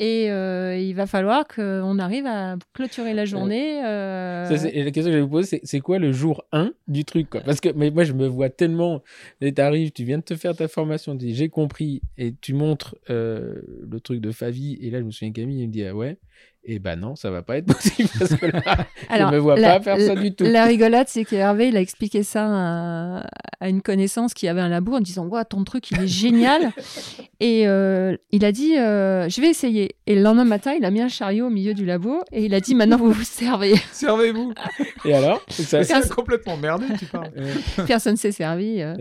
Et 0.00 0.28
euh, 0.30 0.76
il 0.76 0.94
va 0.94 1.06
falloir 1.06 1.46
qu'on 1.46 1.98
arrive 2.00 2.26
à 2.26 2.56
clôturer 2.72 3.14
la 3.14 3.24
journée. 3.24 3.84
Euh... 3.84 4.48
la 4.48 4.90
question 4.90 5.04
que 5.04 5.12
je 5.12 5.16
vais 5.16 5.20
vous 5.20 5.28
poser, 5.28 5.60
c'est 5.62 5.78
quoi 5.78 6.00
le 6.00 6.12
jour 6.12 6.44
1 6.50 6.72
du 6.88 7.04
truc 7.04 7.30
quoi? 7.30 7.42
Parce 7.42 7.60
que 7.60 7.68
mais 7.68 7.90
moi, 7.90 8.02
je 8.02 8.12
me 8.12 8.26
vois 8.26 8.50
tellement. 8.50 9.02
Tu 9.40 9.52
arrives, 9.58 9.92
tu 9.92 10.02
viens 10.02 10.18
de 10.18 10.24
te 10.24 10.34
faire 10.34 10.56
ta 10.56 10.66
formation, 10.66 11.16
tu 11.16 11.26
dis 11.26 11.34
j'ai 11.34 11.48
compris, 11.48 12.02
et 12.18 12.34
tu 12.40 12.54
montres 12.54 12.96
euh, 13.08 13.62
le 13.88 14.00
truc 14.00 14.20
de 14.20 14.32
Favi. 14.32 14.78
Et 14.80 14.90
là, 14.90 14.98
je 14.98 15.04
me 15.04 15.12
souviens 15.12 15.32
Camille, 15.32 15.62
il 15.62 15.68
me 15.68 15.72
dit 15.72 15.84
ah 15.84 15.94
ouais. 15.94 16.18
Et 16.66 16.76
eh 16.76 16.78
ben 16.78 16.96
non, 16.96 17.14
ça 17.14 17.30
va 17.30 17.42
pas 17.42 17.58
être 17.58 17.66
possible 17.74 18.08
parce 18.18 18.36
que 18.36 18.46
là, 18.46 18.62
Alors, 19.10 19.28
je 19.30 19.34
me 19.34 19.40
vois 19.40 19.56
pas 19.56 19.80
faire 19.80 20.00
ça 20.00 20.14
du 20.14 20.34
tout. 20.34 20.44
La 20.44 20.64
rigolade, 20.64 21.08
c'est 21.08 21.26
qu'Hervé, 21.26 21.68
il 21.68 21.76
a 21.76 21.80
expliqué 21.80 22.22
ça 22.22 23.20
à, 23.60 23.68
une 23.68 23.82
connaissance 23.82 24.32
qui 24.32 24.48
avait 24.48 24.62
un 24.62 24.70
labo 24.70 24.94
en 24.94 25.00
disant 25.00 25.26
Waouh, 25.26 25.44
ton 25.44 25.62
truc, 25.64 25.90
il 25.90 26.00
est 26.00 26.06
génial. 26.06 26.72
et 27.40 27.68
euh, 27.68 28.16
il 28.30 28.46
a 28.46 28.52
dit 28.52 28.78
euh, 28.78 29.28
Je 29.28 29.42
vais 29.42 29.48
essayer. 29.48 29.96
Et 30.06 30.14
le 30.14 30.22
lendemain 30.22 30.44
matin, 30.44 30.72
il 30.72 30.86
a 30.86 30.90
mis 30.90 31.02
un 31.02 31.08
chariot 31.08 31.48
au 31.48 31.50
milieu 31.50 31.74
du 31.74 31.84
labo 31.84 32.22
et 32.32 32.46
il 32.46 32.54
a 32.54 32.60
dit 32.60 32.74
Maintenant, 32.74 32.96
vous 32.96 33.12
vous 33.12 33.24
servez. 33.24 33.74
Servez-vous. 33.92 34.54
et 35.04 35.12
alors? 35.12 35.44
C'est 35.48 36.08
complètement 36.08 36.56
merdé, 36.56 36.86
tu 36.98 37.04
parles. 37.04 37.30
Personne 37.86 38.16
s'est 38.16 38.32
servi. 38.32 38.80
Euh. 38.80 38.94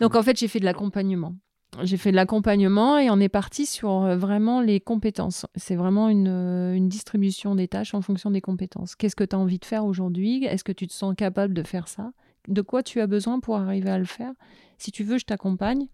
Donc 0.00 0.14
en 0.14 0.22
fait, 0.22 0.38
j'ai 0.38 0.46
fait 0.46 0.60
de 0.60 0.64
l'accompagnement 0.64 1.34
j'ai 1.82 1.96
fait 1.96 2.10
de 2.10 2.16
l'accompagnement 2.16 2.98
et 2.98 3.10
on 3.10 3.18
est 3.18 3.28
parti 3.28 3.66
sur 3.66 3.90
euh, 4.02 4.16
vraiment 4.16 4.60
les 4.60 4.80
compétences. 4.80 5.46
C'est 5.54 5.74
vraiment 5.74 6.08
euh, 6.08 6.74
une, 6.74 6.88
distribution 6.88 7.54
des 7.54 7.68
tâches 7.68 7.94
en 7.94 8.02
fonction 8.02 8.30
des 8.30 8.40
compétences. 8.40 8.94
Qu'est-ce 8.94 9.16
que 9.16 9.24
tu 9.24 9.34
as 9.34 9.38
envie 9.38 9.58
de 9.58 9.64
faire 9.64 9.84
aujourd'hui? 9.84 10.44
Est-ce 10.44 10.64
que 10.64 10.72
tu 10.72 10.86
te 10.86 10.92
sens 10.92 11.14
capable 11.16 11.54
de 11.54 11.62
faire 11.62 11.88
ça? 11.88 12.12
De 12.48 12.60
quoi 12.60 12.82
tu 12.82 13.00
as 13.00 13.06
besoin 13.06 13.40
pour 13.40 13.56
arriver 13.56 13.90
à 13.90 13.98
le 13.98 14.04
faire? 14.04 14.32
Si 14.78 14.92
tu 14.92 15.04
veux, 15.04 15.18
je 15.18 15.24
t'accompagne. 15.24 15.86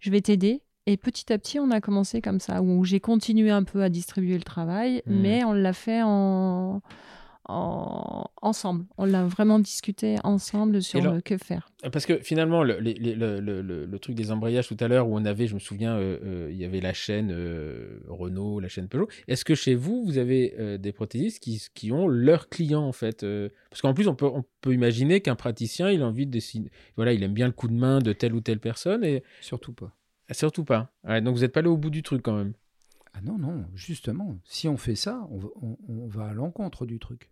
Je 0.00 0.10
vais 0.10 0.20
t'aider. 0.20 0.62
Et 0.86 0.96
petit 0.96 1.32
à 1.32 1.38
petit, 1.38 1.58
on 1.58 1.70
a 1.70 1.80
commencé 1.80 2.20
comme 2.20 2.38
ça, 2.38 2.62
où 2.62 2.84
j'ai 2.84 3.00
continué 3.00 3.50
un 3.50 3.64
peu 3.64 3.82
à 3.82 3.88
distribuer 3.88 4.36
le 4.36 4.44
travail, 4.44 5.02
mmh. 5.06 5.20
mais 5.20 5.44
on 5.44 5.52
l'a 5.52 5.72
fait 5.72 6.02
en, 6.04 6.80
ensemble. 7.48 8.84
On 8.98 9.04
l'a 9.04 9.24
vraiment 9.24 9.58
discuté 9.58 10.16
ensemble 10.24 10.82
sur 10.82 11.22
que 11.22 11.36
faire. 11.38 11.68
Parce 11.92 12.06
que 12.06 12.18
finalement, 12.18 12.62
le, 12.62 12.78
le, 12.80 13.98
truc 13.98 14.14
des 14.14 14.30
embrayages 14.30 14.68
tout 14.68 14.76
à 14.80 14.88
l'heure, 14.88 15.08
où 15.08 15.16
on 15.16 15.24
avait, 15.24 15.46
je 15.46 15.54
me 15.54 15.60
souviens, 15.60 15.96
euh, 15.96 16.18
euh, 16.24 16.48
il 16.50 16.56
y 16.56 16.64
avait 16.64 16.80
la 16.80 16.92
chaîne 16.92 17.30
euh, 17.32 18.00
Renault, 18.08 18.60
la 18.60 18.68
chaîne 18.68 18.88
Peugeot. 18.88 19.08
Est-ce 19.28 19.44
que 19.44 19.54
chez 19.54 19.74
vous, 19.74 20.04
vous 20.04 20.18
avez 20.18 20.78
des 20.78 20.92
prothésistes 20.92 21.42
qui, 21.42 21.62
qui, 21.74 21.92
ont 21.92 22.08
leurs 22.08 22.48
clients, 22.48 22.84
en 22.84 22.92
fait 22.92 23.24
Parce 23.70 23.82
qu'en 23.82 23.94
plus, 23.94 24.08
on 24.08 24.14
peut, 24.14 24.26
on 24.26 24.44
peut 24.60 24.74
imaginer 24.74 25.20
qu'un 25.20 25.36
praticien, 25.36 25.90
il 25.90 26.02
a 26.02 26.06
envie 26.06 26.26
de 26.26 26.40
Voilà, 26.96 27.12
il 27.12 27.22
aime 27.22 27.34
bien 27.34 27.46
le 27.46 27.52
coup 27.52 27.68
de 27.68 27.74
main 27.74 28.00
de 28.00 28.12
telle 28.12 28.34
ou 28.34 28.40
telle 28.40 28.60
personne. 28.60 29.04
Et... 29.04 29.22
Surtout 29.40 29.72
pas. 29.72 29.92
Ah, 30.28 30.34
Surtout 30.34 30.64
pas. 30.64 30.92
Ouais, 31.04 31.20
donc 31.20 31.36
vous 31.36 31.42
n'êtes 31.42 31.52
pas 31.52 31.60
allé 31.60 31.68
au 31.68 31.76
bout 31.76 31.90
du 31.90 32.02
truc 32.02 32.22
quand 32.22 32.36
même. 32.36 32.52
Ah 33.12 33.20
non, 33.22 33.38
non, 33.38 33.64
justement, 33.74 34.38
si 34.44 34.68
on 34.68 34.76
fait 34.76 34.94
ça, 34.94 35.26
on 35.30 35.38
va, 35.38 35.48
on- 35.62 35.78
on 35.88 36.06
va 36.06 36.26
à 36.26 36.34
l'encontre 36.34 36.84
du 36.84 36.98
truc. 36.98 37.30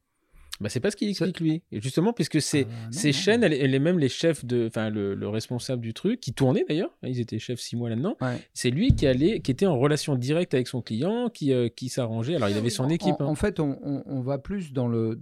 Bah, 0.60 0.68
c'est 0.68 0.78
pas 0.78 0.92
ce 0.92 0.96
qu'il 0.96 1.08
explique 1.08 1.40
lui. 1.40 1.62
Et 1.72 1.80
justement, 1.80 2.12
puisque 2.12 2.36
Ah, 2.36 2.68
ces 2.92 3.12
chaînes, 3.12 3.42
elle, 3.42 3.52
elle 3.52 3.74
est 3.74 3.78
même 3.80 3.98
les 3.98 4.08
chefs 4.08 4.44
de, 4.44 4.66
enfin 4.68 4.88
le, 4.88 5.14
le 5.14 5.28
responsable 5.28 5.82
du 5.82 5.92
truc, 5.94 6.20
qui 6.20 6.32
tournait 6.32 6.64
d'ailleurs. 6.68 6.96
Ils 7.02 7.18
étaient 7.18 7.40
chefs 7.40 7.58
six 7.58 7.74
mois 7.74 7.88
là-dedans. 7.90 8.16
Ouais. 8.20 8.38
C'est 8.54 8.70
lui 8.70 8.94
qui 8.94 9.06
allait, 9.08 9.40
qui 9.40 9.50
était 9.50 9.66
en 9.66 9.76
relation 9.76 10.14
directe 10.14 10.54
avec 10.54 10.68
son 10.68 10.80
client, 10.80 11.28
qui, 11.28 11.52
euh, 11.52 11.68
qui 11.68 11.88
s'arrangeait. 11.88 12.36
Alors 12.36 12.48
il 12.48 12.56
avait 12.56 12.70
son 12.70 12.88
équipe. 12.88 13.16
En, 13.20 13.24
hein. 13.24 13.28
en 13.28 13.34
fait, 13.34 13.58
on, 13.58 13.78
on- 13.82 14.02
on 14.06 14.20
va 14.20 14.38
plus 14.38 14.72
dans 14.72 14.86
le 14.86 15.20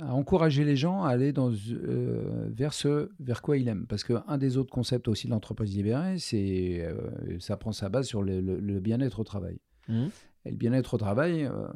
à 0.00 0.12
encourager 0.12 0.64
les 0.64 0.76
gens 0.76 1.04
à 1.04 1.10
aller 1.10 1.32
dans 1.32 1.52
euh, 1.52 2.48
vers 2.50 2.74
ce 2.74 3.10
vers 3.20 3.42
quoi 3.42 3.56
ils 3.58 3.68
aiment. 3.68 3.86
Parce 3.88 4.02
qu'un 4.02 4.38
des 4.38 4.56
autres 4.56 4.70
concepts 4.72 5.06
aussi 5.08 5.26
de 5.28 5.32
l'entreprise 5.32 5.74
libérée, 5.76 6.18
c'est 6.18 6.80
euh, 6.80 7.38
ça 7.38 7.56
prend 7.56 7.70
sa 7.72 7.88
base 7.88 8.06
sur 8.06 8.22
le, 8.22 8.40
le- 8.40 8.58
le 8.58 8.80
bien-être 8.80 9.20
au 9.20 9.24
travail. 9.24 9.58
Mhm. 9.88 10.10
Et 10.46 10.50
le 10.50 10.56
bien-être 10.56 10.94
au 10.94 10.98
travail, 10.98 11.44
euh, 11.44 11.66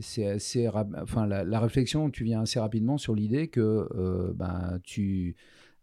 c'est 0.00 0.26
assez, 0.26 0.68
enfin 0.68 1.26
la, 1.26 1.44
la 1.44 1.60
réflexion, 1.60 2.10
tu 2.10 2.24
viens 2.24 2.42
assez 2.42 2.60
rapidement 2.60 2.96
sur 2.96 3.14
l'idée 3.14 3.48
que 3.48 3.88
euh, 3.96 4.32
ben, 4.34 4.78
tu 4.84 5.36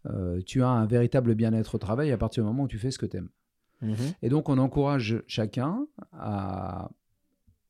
euh, 0.06 0.40
tu 0.46 0.62
as 0.62 0.68
un 0.68 0.86
véritable 0.86 1.34
bien-être 1.34 1.74
au 1.74 1.78
travail 1.78 2.10
à 2.12 2.16
partir 2.16 2.42
du 2.42 2.48
moment 2.48 2.62
où 2.64 2.68
tu 2.68 2.78
fais 2.78 2.90
ce 2.90 2.98
que 2.98 3.06
tu 3.06 3.18
aimes. 3.18 3.28
Mhm. 3.82 3.96
Et 4.22 4.28
donc, 4.28 4.48
on 4.48 4.58
encourage 4.58 5.22
chacun 5.26 5.86
à 6.12 6.90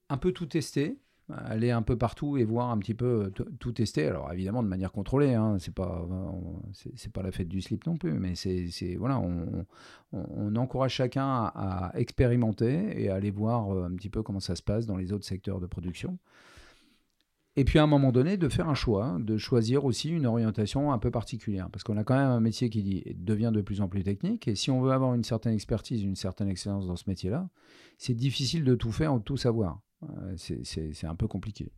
un 0.09 0.16
peu 0.16 0.32
tout 0.32 0.47
tester, 0.47 0.98
aller 1.32 1.70
un 1.70 1.82
peu 1.82 1.97
partout 1.97 2.36
et 2.36 2.44
voir 2.44 2.70
un 2.70 2.78
petit 2.78 2.94
peu 2.94 3.31
t- 3.35 3.44
tout 3.59 3.73
tester. 3.73 4.07
Alors, 4.07 4.32
évidemment, 4.32 4.62
de 4.62 4.69
manière 4.69 4.93
contrôlée. 4.93 5.35
Hein, 5.35 5.57
c'est 5.59 5.74
pas, 5.74 6.07
on- 6.11 6.61
c'est 6.73 7.12
pas 7.12 7.23
la 7.23 7.32
fête 7.32 7.48
du 7.48 7.61
slip 7.61 7.86
non 7.86 7.97
plus, 7.97 8.12
mais 8.12 8.35
c'est, 8.35 8.97
voilà, 8.97 9.19
on, 9.19 9.66
on- 10.12 10.57
encourage 10.57 10.93
chacun 10.94 11.51
à, 11.55 11.93
expérimenter 11.94 13.02
et 13.02 13.09
à 13.11 13.15
aller 13.15 13.31
voir 13.31 13.74
euh, 13.74 13.85
un 13.85 13.94
petit 13.94 14.11
peu 14.11 14.23
comment 14.23 14.40
ça 14.40 14.57
se 14.57 14.62
passe 14.62 14.86
dans 14.86 14.97
les 14.97 15.12
autres 15.12 15.24
secteurs 15.24 15.61
de 15.61 15.66
production. 15.66 16.19
Et 17.57 17.65
puis 17.65 17.78
à 17.78 17.82
un 17.82 17.86
moment 17.89 18.12
donné, 18.12 18.36
de 18.36 18.48
faire 18.48 18.69
un 18.69 18.74
choix, 18.74 19.16
de 19.19 19.36
choisir 19.36 19.85
aussi 19.85 20.09
une 20.09 20.24
orientation 20.24 20.93
un 20.93 20.98
peu 20.98 21.11
particulière. 21.11 21.69
Parce 21.70 21.82
qu'on 21.82 21.97
a 21.97 22.05
quand 22.05 22.15
même 22.15 22.31
un 22.31 22.40
métier 22.40 22.70
qui 22.70 23.05
devient 23.16 23.51
de 23.52 23.61
plus 23.61 23.81
en 23.81 23.89
plus 23.89 24.05
technique. 24.05 24.47
Et 24.47 24.55
si 24.55 24.70
on 24.70 24.81
veut 24.81 24.93
avoir 24.93 25.15
une 25.15 25.24
certaine 25.24 25.52
expertise, 25.55 26.02
une 26.02 26.15
certaine 26.15 26.48
excellence 26.48 26.86
dans 26.86 26.97
ce 26.97 27.05
métier-là, 27.09 27.48
c'est 27.98 28.15
difficile 28.15 28.65
de 28.65 28.74
tout 28.77 28.93
faire 28.93 29.15
ou 29.15 29.19
de 29.19 29.24
tout 29.24 29.36
savoir. 29.36 29.81
C'est- 30.36 31.05
un 31.06 31.14
peu 31.14 31.28
compliqué. 31.28 31.72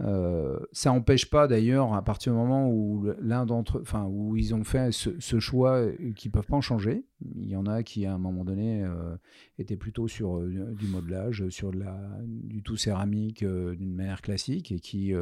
Euh, 0.00 0.58
ça 0.72 0.90
n'empêche 0.90 1.28
pas 1.30 1.46
d'ailleurs, 1.46 1.94
à 1.94 2.02
partir 2.02 2.32
du 2.32 2.38
moment 2.38 2.68
où 2.70 3.06
l'un 3.20 3.46
d'entre 3.46 3.80
enfin, 3.82 4.06
où 4.06 4.36
ils 4.36 4.54
ont 4.54 4.64
fait 4.64 4.90
ce, 4.90 5.38
choix 5.38 5.76
euh, 5.76 6.12
qu'ils 6.14 6.30
ne 6.30 6.32
peuvent 6.32 6.46
pas 6.46 6.56
en 6.56 6.62
changer. 6.62 7.04
Il 7.36 7.46
y 7.46 7.56
en 7.56 7.66
a 7.66 7.82
qui, 7.82 8.06
à 8.06 8.14
un 8.14 8.18
moment 8.18 8.44
donné, 8.44 8.82
euh, 8.82 9.16
étaient 9.58 9.76
plutôt 9.76 10.08
sur 10.08 10.40
du 10.40 10.86
modelage, 10.86 11.48
sur 11.50 11.70
de 11.70 11.78
la, 11.78 11.98
du 12.26 12.62
tout 12.62 12.76
céramique 12.76 13.44
d'une 13.44 13.94
manière 13.94 14.22
classique 14.22 14.72
et 14.72 14.80
qui 14.80 15.12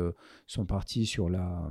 sont 0.46 0.64
partis 0.64 1.04
sur 1.04 1.28
la, 1.28 1.68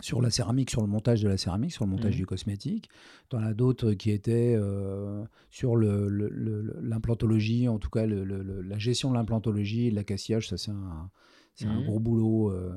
sur 0.00 0.20
la 0.20 0.30
céramique, 0.30 0.70
sur 0.70 0.80
le 0.82 0.86
montage 0.88 1.22
de 1.22 1.28
la 1.28 1.36
céramique, 1.36 1.72
sur 1.72 1.84
le 1.84 1.90
montage 1.90 2.12
Mhm. 2.14 2.18
du 2.18 2.26
cosmétique. 2.26 2.88
T'en 3.28 3.38
as 3.38 3.54
d'autres 3.54 3.92
qui 3.92 4.10
étaient 4.10 4.54
euh, 4.58 5.24
sur 5.50 5.76
le- 5.76 6.08
le- 6.08 6.28
le- 6.28 6.76
l'implantologie, 6.82 7.68
en 7.68 7.78
tout 7.78 7.90
cas 7.90 8.04
la 8.06 8.78
gestion 8.78 9.10
de 9.10 9.14
l'implantologie, 9.14 9.90
de 9.90 9.94
l'acassillage, 9.94 10.48
ça 10.48 10.56
c'est 10.56 10.70
un, 10.72 11.10
Mhm. 11.64 11.84
gros 11.84 12.00
boulot 12.00 12.50
euh, 12.50 12.72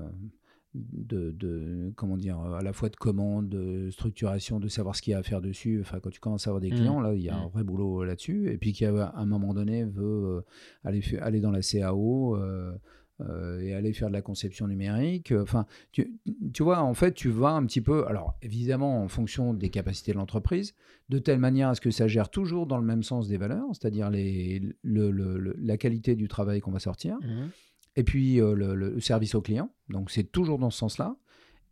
de, 0.76 1.31
de- 1.31 1.91
comment 1.95 2.18
dire, 2.18 2.38
à 2.39 2.61
la 2.61 2.72
fois 2.72 2.89
de 2.89 2.95
commande, 2.95 3.49
de 3.49 3.89
structuration, 3.89 4.60
de 4.60 4.68
savoir 4.68 4.95
ce 4.95 5.02
qu'il 5.02 5.11
y 5.11 5.14
a 5.15 5.18
à 5.18 5.23
faire 5.23 5.41
dessus. 5.41 5.80
Enfin, 5.81 5.99
quand 5.99 6.11
tu 6.11 6.19
commences 6.19 6.45
à 6.45 6.52
avoir 6.52 6.61
des 6.61 6.69
Mhm. 6.69 6.76
clients, 6.77 6.99
là, 7.02 7.15
il 7.15 7.22
y 7.23 7.30
a 7.30 7.35
un 7.35 7.48
vrai 7.48 7.64
boulot 7.64 8.03
là-dessus. 8.03 8.52
Et 8.52 8.57
puis 8.60 8.73
qui, 8.73 8.85
à 8.85 9.11
un 9.15 9.26
moment 9.26 9.56
donné, 9.56 9.85
veut 9.85 10.03
euh, 10.03 10.41
aller, 10.84 11.02
aller 11.19 11.39
dans 11.41 11.49
la 11.52 11.61
CAO. 11.64 12.35
euh, 12.35 12.73
euh, 13.22 13.60
et 13.61 13.73
aller 13.73 13.94
faire 13.94 14.10
de 14.10 14.14
la 14.14 14.22
conception 14.22 14.68
numérique. 14.68 15.31
Enfin, 15.31 15.65
tu, 15.91 16.14
tu 16.53 16.64
vois, 16.64 16.80
en 16.81 16.94
fait, 16.94 17.14
tu 17.14 17.30
vas 17.30 17.49
un 17.52 17.65
petit 17.65 17.81
peu, 17.81 18.06
alors 18.07 18.35
évidemment 18.41 19.02
en 19.03 19.07
fonction 19.07 19.53
des 19.53 19.69
capacités 19.69 20.11
de 20.11 20.18
l'entreprise, 20.18 20.73
de 21.10 21.18
telle 21.19 21.39
manière 21.39 21.69
à 21.69 21.76
ce 21.76 21.81
que 21.81 21.91
ça 21.91 22.07
gère 22.07 22.30
toujours 22.30 22.68
dans 22.68 22.77
le 22.77 22.85
même 22.85 23.03
sens 23.03 23.27
des 23.27 23.38
valeurs, 23.38 23.65
c'est-à-dire 23.73 24.10
les, 24.10 24.60
le- 24.84 25.11
le- 25.11 25.38
le- 25.39 25.56
la 25.57 25.77
qualité 25.77 26.15
du 26.15 26.27
travail 26.27 26.60
qu'on 26.61 26.72
va 26.72 26.80
sortir, 26.80 27.18
Mhm. 27.22 27.49
et 27.95 28.03
puis 28.03 28.39
euh, 28.39 28.53
le, 28.53 28.99
service 28.99 29.34
au 29.35 29.41
client. 29.41 29.72
Donc 29.89 30.11
c'est 30.11 30.31
toujours 30.31 30.60
dans 30.60 30.69
ce 30.69 30.77
sens-là. 30.77 31.15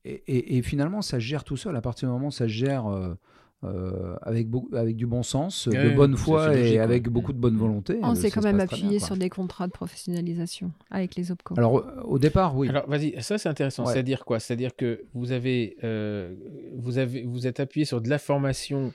Et, 0.08 0.24
et- 0.28 0.58
et 0.58 0.62
finalement, 0.62 1.02
ça 1.02 1.18
gère 1.20 1.44
tout 1.44 1.58
seul. 1.58 1.76
À 1.76 1.82
partir 1.82 2.08
du 2.10 2.14
moment 2.14 2.28
où 2.28 2.32
ça 2.32 2.48
gère 2.48 2.88
euh, 2.88 3.16
euh, 3.68 4.16
avec, 4.22 4.48
avec 4.74 4.96
du 4.96 5.06
bon 5.06 5.24
sens, 5.24 5.68
Ouais, 5.68 5.90
de 5.92 5.96
bonne 5.96 6.16
foi 6.18 6.48
logique, 6.50 6.66
et 6.66 6.72
ouais. 6.78 6.80
avec 6.80 7.10
beaucoup 7.10 7.34
de 7.34 7.38
bonne 7.38 7.58
volonté. 7.58 8.00
On 8.02 8.12
euh, 8.12 8.16
s'est 8.16 8.32
quand 8.32 8.44
même 8.44 8.58
bien, 8.58 8.66
appuyé 8.66 9.00
sur 9.00 9.18
des 9.18 9.30
contrats 9.30 9.68
de 9.68 9.72
professionnalisation 9.72 10.72
avec 10.92 11.16
les 11.16 11.32
OPCO. 11.32 11.56
Alors 11.58 11.86
au 12.06 12.20
départ, 12.20 12.56
oui. 12.58 12.70
Alors 12.70 12.88
vas-y, 12.90 13.16
ça 13.22 13.38
c'est 13.38 13.50
intéressant. 13.50 13.86
Ouais. 13.86 13.94
C'est-à-dire 13.94 14.26
quoi? 14.26 14.40
C'est-à-dire 14.40 14.76
que 14.76 15.04
vous 15.14 15.32
avez, 15.32 15.78
euh, 15.84 16.34
vous 16.78 16.98
avez, 16.98 17.24
vous 17.24 17.48
êtes 17.48 17.60
appuyé 17.60 17.86
sur 17.86 18.02
de 18.02 18.10
la 18.10 18.18
formation. 18.20 18.94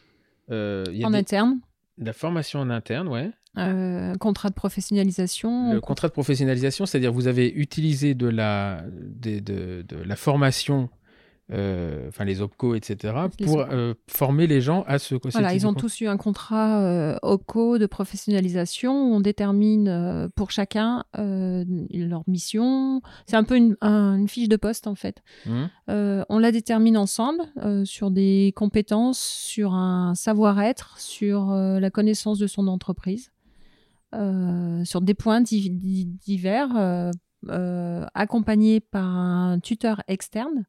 euh, 0.50 0.84
il 0.90 0.98
y 0.98 1.04
a 1.04 1.06
en 1.06 1.10
des- 1.10 1.18
interne, 1.18 1.60
de 1.98 2.04
la 2.06 2.12
formation 2.12 2.60
en 2.60 2.70
interne, 2.70 3.08
ouais. 3.08 3.30
euh, 3.58 4.14
contrat 4.16 4.48
de 4.48 4.54
professionnalisation. 4.54 5.72
Le 5.72 5.78
on- 5.78 5.80
contrat 5.80 6.08
de 6.08 6.12
professionnalisation, 6.12 6.86
c'est-à-dire 6.86 7.12
vous 7.12 7.26
avez 7.26 7.48
utilisé 7.52 8.14
de 8.14 8.26
la, 8.28 8.82
de, 8.90 9.38
de 9.82 9.96
la 10.04 10.16
formation, 10.16 10.88
enfin 12.08 12.24
les 12.24 12.40
OPCO, 12.42 12.74
etc., 12.74 13.14
Les 13.38 13.44
pour 13.46 13.60
euh, 13.60 13.94
former 14.08 14.46
les 14.46 14.60
gens 14.60 14.84
à 14.86 14.98
ce 14.98 15.14
Voilà, 15.32 15.52
ils 15.54 15.66
ont 15.66 15.74
tous 15.74 16.00
eu 16.00 16.06
un 16.06 16.16
contrat 16.16 16.80
euh, 16.82 17.16
OPCO 17.22 17.78
de 17.78 17.86
professionnalisation 17.86 18.92
où 19.10 19.14
on 19.14 19.20
détermine 19.20 19.88
euh, 19.88 20.28
pour 20.36 20.50
chacun 20.50 21.04
euh, 21.18 21.64
leur 21.92 22.22
mission. 22.28 23.00
C'est 23.26 23.36
un 23.36 23.44
peu 23.44 23.56
une, 23.56 23.76
un- 23.80 24.16
une 24.18 24.28
fiche 24.28 24.48
de 24.48 24.56
poste 24.56 24.86
en 24.86 24.94
fait. 24.94 25.22
Euh, 25.88 26.24
on 26.28 26.38
la 26.38 26.52
détermine 26.52 26.96
ensemble 26.96 27.42
euh, 27.64 27.84
sur 27.84 28.10
des 28.10 28.52
compétences, 28.56 29.18
sur 29.20 29.74
un 29.74 30.14
savoir-être, 30.14 30.98
sur 30.98 31.50
euh, 31.50 31.80
la 31.80 31.90
connaissance 31.90 32.38
de 32.38 32.46
son 32.46 32.68
entreprise, 32.68 33.30
euh, 34.14 34.84
sur 34.84 35.00
des 35.00 35.14
points 35.14 35.40
di- 35.40 35.70
di- 35.70 36.04
divers, 36.04 36.76
euh, 36.76 37.10
euh, 37.48 38.04
accompagnés 38.14 38.80
par 38.80 39.04
un 39.06 39.60
tuteur 39.60 40.02
externe 40.08 40.66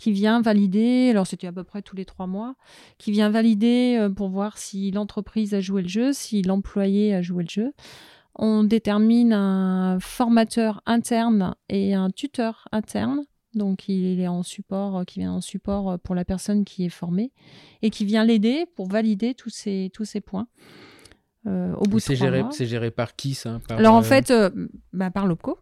qui 0.00 0.12
vient 0.12 0.40
valider, 0.40 1.10
alors 1.10 1.26
c'était 1.26 1.46
à 1.46 1.52
peu 1.52 1.62
près 1.62 1.82
tous 1.82 1.94
les 1.94 2.06
trois 2.06 2.26
mois, 2.26 2.54
qui 2.96 3.12
vient 3.12 3.28
valider 3.28 3.98
euh, 4.00 4.08
pour 4.08 4.30
voir 4.30 4.56
si 4.56 4.90
l'entreprise 4.92 5.52
a 5.52 5.60
joué 5.60 5.82
le 5.82 5.88
jeu, 5.88 6.12
si 6.14 6.40
l'employé 6.42 7.14
a 7.14 7.20
joué 7.20 7.42
le 7.44 7.48
jeu. 7.50 7.72
On 8.34 8.64
détermine 8.64 9.34
un 9.34 10.00
formateur 10.00 10.80
interne 10.86 11.54
et 11.68 11.92
un 11.94 12.10
tuteur 12.10 12.66
interne 12.72 13.24
donc 13.54 13.88
il 13.88 14.20
est 14.20 14.28
en 14.28 14.42
support, 14.44 14.98
euh, 14.98 15.04
qui 15.04 15.18
vient 15.18 15.32
en 15.32 15.40
support 15.40 15.90
euh, 15.90 15.96
pour 15.98 16.14
la 16.14 16.24
personne 16.24 16.64
qui 16.64 16.84
est 16.84 16.88
formée 16.88 17.32
et 17.82 17.90
qui 17.90 18.04
vient 18.04 18.24
l'aider 18.24 18.64
pour 18.76 18.86
valider 18.88 19.34
tous 19.34 19.50
ces, 19.50 19.90
tous 19.92 20.04
ces 20.04 20.20
points. 20.20 20.46
euh, 21.46 21.74
au 21.74 21.82
bout 21.82 21.96
de 21.96 22.02
C'est 22.02 22.14
géré, 22.16 22.42
mois. 22.42 22.52
c'est 22.52 22.66
géré 22.66 22.90
par 22.92 23.16
qui 23.16 23.34
ça? 23.34 23.60
Par, 23.66 23.78
Alors 23.78 23.94
en 23.94 24.02
fait, 24.02 24.30
euh, 24.30 24.50
bah, 24.92 25.10
par 25.10 25.26
l'OPCO. 25.26 25.58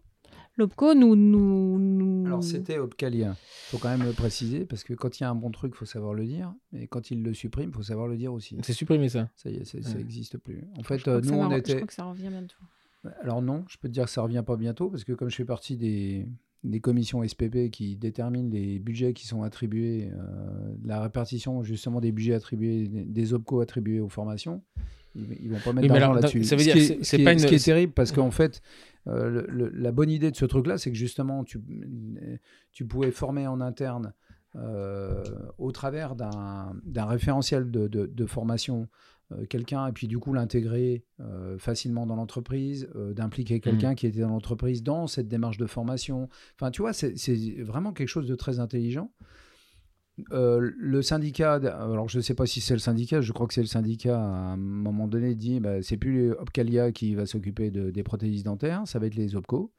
L'OPCO 0.58 0.94
nous, 0.94 1.14
nous, 1.16 1.78
nous- 1.78 2.26
Alors 2.26 2.42
c'était 2.44 2.78
Opcalia. 2.78 3.30
Il 3.30 3.70
faut 3.70 3.78
quand 3.78 3.88
même 3.96 4.06
le 4.06 4.12
préciser 4.12 4.64
parce 4.66 4.82
que 4.84 4.92
quand 4.92 5.18
il 5.18 5.22
y 5.22 5.26
a 5.26 5.30
un 5.30 5.34
bon 5.34 5.50
truc, 5.50 5.72
il 5.74 5.78
faut 5.78 5.84
savoir 5.86 6.14
le 6.14 6.26
dire. 6.26 6.52
Et 6.72 6.86
quand 6.88 7.10
il 7.10 7.22
le 7.22 7.32
supprime, 7.32 7.70
il 7.70 7.74
faut 7.74 7.82
savoir 7.82 8.08
le 8.08 8.16
dire 8.16 8.32
aussi. 8.32 8.56
c'est 8.62 8.72
supprimé 8.72 9.08
ça. 9.08 9.30
Ça 9.36 9.50
y 9.50 9.56
est, 9.56 9.64
ça 9.64 9.78
n'existe 9.94 10.36
plus. 10.38 10.64
En 10.76 10.82
Je 10.82 10.86
fait, 10.86 10.98
crois 10.98 11.14
euh, 11.14 11.20
nous, 11.22 11.34
on 11.34 11.48
va- 11.48 11.54
Je 11.54 11.60
était. 11.60 11.76
crois 11.76 11.86
que 11.86 11.94
ça 11.94 12.04
revient 12.04 12.28
bientôt. 12.28 12.56
Alors 13.22 13.40
non, 13.40 13.64
je 13.68 13.76
peux 13.78 13.88
te 13.88 13.92
dire 13.94 14.04
que 14.04 14.10
ça 14.10 14.22
revient 14.22 14.42
pas 14.44 14.56
bientôt 14.56 14.90
parce 14.90 15.04
que 15.04 15.12
comme 15.12 15.30
je 15.30 15.36
fais 15.36 15.44
partie 15.44 15.76
des, 15.76 16.26
des 16.64 16.80
commissions 16.80 17.22
SPP 17.22 17.70
qui 17.70 17.94
déterminent 17.96 18.50
les 18.50 18.80
budgets 18.80 19.12
qui 19.14 19.26
sont 19.28 19.44
attribués, 19.44 20.10
euh, 20.12 20.74
la 20.84 21.00
répartition 21.02 21.62
justement 21.62 22.00
des 22.00 22.10
budgets 22.10 22.34
attribués, 22.34 22.88
des 22.88 23.32
OPCO 23.32 23.60
attribués 23.60 24.00
aux 24.00 24.08
formations, 24.08 24.62
ils, 25.18 25.44
ils 25.44 25.50
vont 25.50 25.58
pas 25.58 25.72
mettre 25.72 25.82
Oui, 25.92 25.98
d'argent 26.00 26.12
là-dessus. 26.14 26.44
ça 26.44 26.56
veut 26.56 26.60
Ce 26.62 26.64
dire 26.66 26.74
qui 26.74 26.80
est- 26.92 27.04
ce 27.04 27.16
pas 27.24 27.32
une- 27.32 27.38
Ce 27.38 27.46
qui 27.46 27.54
est 27.54 27.64
terrible 27.64 27.92
parce 27.92 28.12
qu'en 28.12 28.30
fait, 28.30 28.62
euh, 29.06 29.28
le- 29.28 29.46
le- 29.48 29.68
la 29.70 29.92
bonne 29.92 30.10
idée 30.10 30.30
de 30.30 30.36
ce 30.36 30.44
truc-là, 30.44 30.78
c'est 30.78 30.90
que 30.90 30.96
justement, 30.96 31.44
tu, 31.44 31.58
tu 32.72 32.84
pouvais 32.86 33.10
former 33.10 33.46
en 33.46 33.60
interne 33.60 34.12
euh, 34.56 35.22
au 35.58 35.72
travers 35.72 36.14
d'un 36.16 37.04
référentiel 37.04 37.70
de, 37.70 37.86
de- 37.86 38.06
de 38.06 38.26
formation 38.26 38.88
euh, 39.30 39.44
quelqu'un 39.44 39.86
et 39.86 39.92
puis 39.92 40.08
du 40.08 40.18
coup 40.18 40.32
l'intégrer 40.32 41.04
euh, 41.20 41.58
facilement 41.58 42.06
dans 42.06 42.16
l'entreprise, 42.16 42.88
d'impliquer 43.14 43.60
quelqu'un 43.60 43.94
qui 43.94 44.06
était 44.06 44.20
dans 44.20 44.30
l'entreprise 44.30 44.82
dans 44.82 45.06
cette 45.06 45.28
démarche 45.28 45.58
de 45.58 45.66
formation. 45.66 46.30
Enfin, 46.54 46.70
tu 46.70 46.80
vois, 46.80 46.94
c'est 46.94 47.12
vraiment 47.60 47.92
quelque 47.92 48.08
chose 48.08 48.26
de 48.26 48.34
très 48.34 48.58
intelligent. 48.58 49.12
Euh, 50.32 50.70
le 50.76 51.02
syndicat, 51.02 51.54
alors 51.54 52.08
je 52.08 52.18
ne 52.18 52.22
sais 52.22 52.34
pas 52.34 52.46
si 52.46 52.60
c'est 52.60 52.74
le 52.74 52.80
syndicat, 52.80 53.20
je 53.20 53.32
crois 53.32 53.46
que 53.46 53.54
c'est 53.54 53.60
le 53.60 53.66
syndicat 53.66 54.18
à 54.18 54.52
un 54.52 54.56
moment 54.56 55.06
donné 55.06 55.34
dit 55.34 55.60
bah, 55.60 55.82
c'est 55.82 55.96
plus 55.96 56.32
Opcalia 56.32 56.92
qui 56.92 57.14
va 57.14 57.26
s'occuper 57.26 57.70
de- 57.70 57.90
des 57.90 58.02
prothésistes 58.02 58.44
dentaires, 58.44 58.82
ça 58.86 58.98
va 58.98 59.06
être 59.06 59.14
les 59.14 59.36
OPCO. 59.36 59.72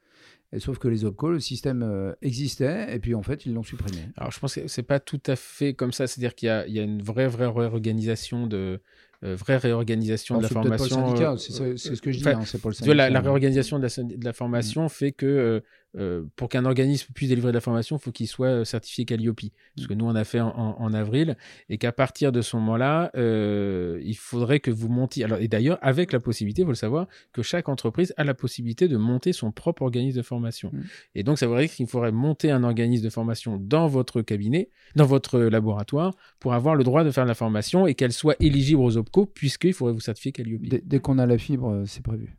Et 0.52 0.58
sauf 0.58 0.78
que 0.78 0.88
les 0.88 1.04
OPCO, 1.04 1.30
le 1.30 1.40
système 1.40 1.82
euh, 1.84 2.12
existait, 2.22 2.94
et 2.94 2.98
puis 2.98 3.14
en 3.14 3.22
fait, 3.22 3.46
ils 3.46 3.54
l'ont 3.54 3.62
supprimé. 3.62 4.08
Alors, 4.16 4.32
je 4.32 4.40
pense 4.40 4.56
que 4.56 4.66
c'est 4.66 4.82
pas 4.82 4.98
tout 4.98 5.20
à 5.26 5.36
fait 5.36 5.74
comme 5.74 5.92
ça. 5.92 6.08
C'est-à-dire 6.08 6.34
qu'il 6.34 6.48
y 6.48 6.50
a, 6.50 6.66
il 6.66 6.74
y 6.74 6.80
a 6.80 6.82
une 6.82 7.02
vraie, 7.02 7.28
vraie 7.28 7.46
réorganisation 7.46 8.48
de, 8.48 8.80
euh, 9.22 9.36
vraie 9.36 9.58
réorganisation 9.58 10.38
de 10.38 10.42
la 10.42 10.48
formation. 10.48 11.14
Euh, 11.14 11.36
c'est 11.36 11.94
ce 11.94 12.02
que 12.02 12.10
je 12.10 12.18
dis, 12.18 12.28
hein, 12.28 12.40
c'est 12.44 12.60
pas 12.60 12.70
le 12.70 12.74
syndicat. 12.74 12.94
La, 12.94 13.10
la, 13.10 13.20
réorganisation 13.20 13.78
de 13.78 13.86
la, 13.86 14.02
de 14.02 14.24
la 14.24 14.32
formation 14.32 14.86
mm. 14.86 14.88
fait 14.88 15.12
que 15.12 15.62
euh, 15.96 16.24
pour 16.36 16.48
qu'un 16.48 16.64
organisme 16.64 17.08
puisse 17.14 17.30
délivrer 17.30 17.50
de 17.50 17.56
la 17.56 17.60
formation, 17.60 17.96
il 17.96 18.00
faut 18.00 18.12
qu'il 18.12 18.28
soit 18.28 18.46
euh, 18.46 18.64
certifié 18.64 19.04
Calliope. 19.04 19.40
Ce 19.76 19.88
que 19.88 19.94
nous, 19.94 20.04
on 20.04 20.14
a 20.14 20.24
fait 20.24 20.40
en, 20.40 20.94
avril. 20.94 21.36
Et 21.68 21.78
qu'à 21.78 21.92
partir 21.92 22.32
de 22.32 22.42
ce 22.42 22.56
moment-là, 22.56 23.10
euh, 23.16 24.00
il 24.04 24.16
faudrait 24.16 24.60
que 24.60 24.70
vous 24.70 24.88
montiez. 24.88 25.24
Alors, 25.24 25.38
et 25.38 25.48
d'ailleurs, 25.48 25.78
avec 25.82 26.12
la 26.12 26.20
possibilité, 26.20 26.62
il 26.62 26.64
faut 26.64 26.70
le 26.70 26.76
savoir, 26.76 27.06
que 27.32 27.42
chaque 27.42 27.68
entreprise 27.68 28.14
a 28.16 28.24
la 28.24 28.34
possibilité 28.34 28.88
de 28.88 28.96
monter 28.96 29.32
son 29.32 29.52
propre 29.52 29.82
organisme 29.82 30.18
de 30.18 30.22
formation. 30.22 30.70
Mm. 30.72 30.82
Et 31.16 31.22
donc, 31.22 31.38
ça 31.38 31.46
voudrait 31.46 31.66
dire 31.66 31.74
qu'il 31.74 31.86
faudrait 31.86 32.12
monter 32.12 32.50
un 32.50 32.64
organisme 32.64 33.04
de 33.04 33.10
formation 33.10 33.56
dans 33.56 33.88
votre 33.88 34.22
cabinet, 34.22 34.70
dans 34.94 35.06
votre 35.06 35.40
laboratoire, 35.40 36.14
pour 36.38 36.54
avoir 36.54 36.74
le 36.74 36.84
droit 36.84 37.04
de 37.04 37.10
faire 37.10 37.24
de 37.24 37.28
la 37.28 37.34
formation 37.34 37.86
et 37.86 37.94
qu'elle 37.94 38.12
soit 38.12 38.36
éligible 38.40 38.80
aux 38.80 38.96
OPCO, 38.96 39.26
puisqu'il 39.26 39.72
faudrait 39.72 39.94
vous 39.94 40.00
certifier 40.00 40.32
Calliope. 40.32 40.62
dès 40.62 41.00
qu'on 41.00 41.18
a 41.18 41.26
la 41.26 41.38
fibre, 41.38 41.84
c'est 41.86 42.02
prévu. 42.02 42.36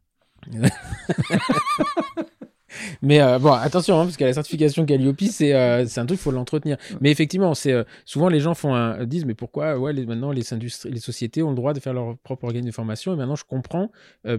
Mais 3.01 3.21
euh, 3.21 3.39
bon, 3.39 3.51
attention, 3.51 3.99
hein, 3.99 4.05
parce 4.05 4.17
que 4.17 4.23
la 4.23 4.33
certification 4.33 4.85
Calliope, 4.85 5.21
c'est 5.29 5.53
euh, 5.53 5.85
un 5.95 6.05
truc, 6.05 6.19
il 6.19 6.23
faut 6.23 6.31
l'entretenir. 6.31 6.77
Mais 6.99 7.11
effectivement, 7.11 7.53
c'est 7.53 7.73
euh, 7.73 7.83
souvent 8.05 8.29
les 8.29 8.39
gens 8.39 8.53
font 8.53 8.73
un, 8.73 9.05
disent, 9.05 9.25
mais 9.25 9.33
pourquoi 9.33 9.77
ouais, 9.77 9.93
les, 9.93 10.05
maintenant 10.05 10.31
les, 10.31 10.43
les 10.85 10.99
sociétés 10.99 11.43
ont 11.43 11.49
le 11.49 11.55
droit 11.55 11.73
de 11.73 11.79
faire 11.79 11.93
leur 11.93 12.17
propre 12.19 12.45
organisme 12.45 12.69
de 12.69 12.73
formation? 12.73 13.13
Et 13.13 13.15
maintenant, 13.15 13.35
je 13.35 13.45
comprends, 13.45 13.91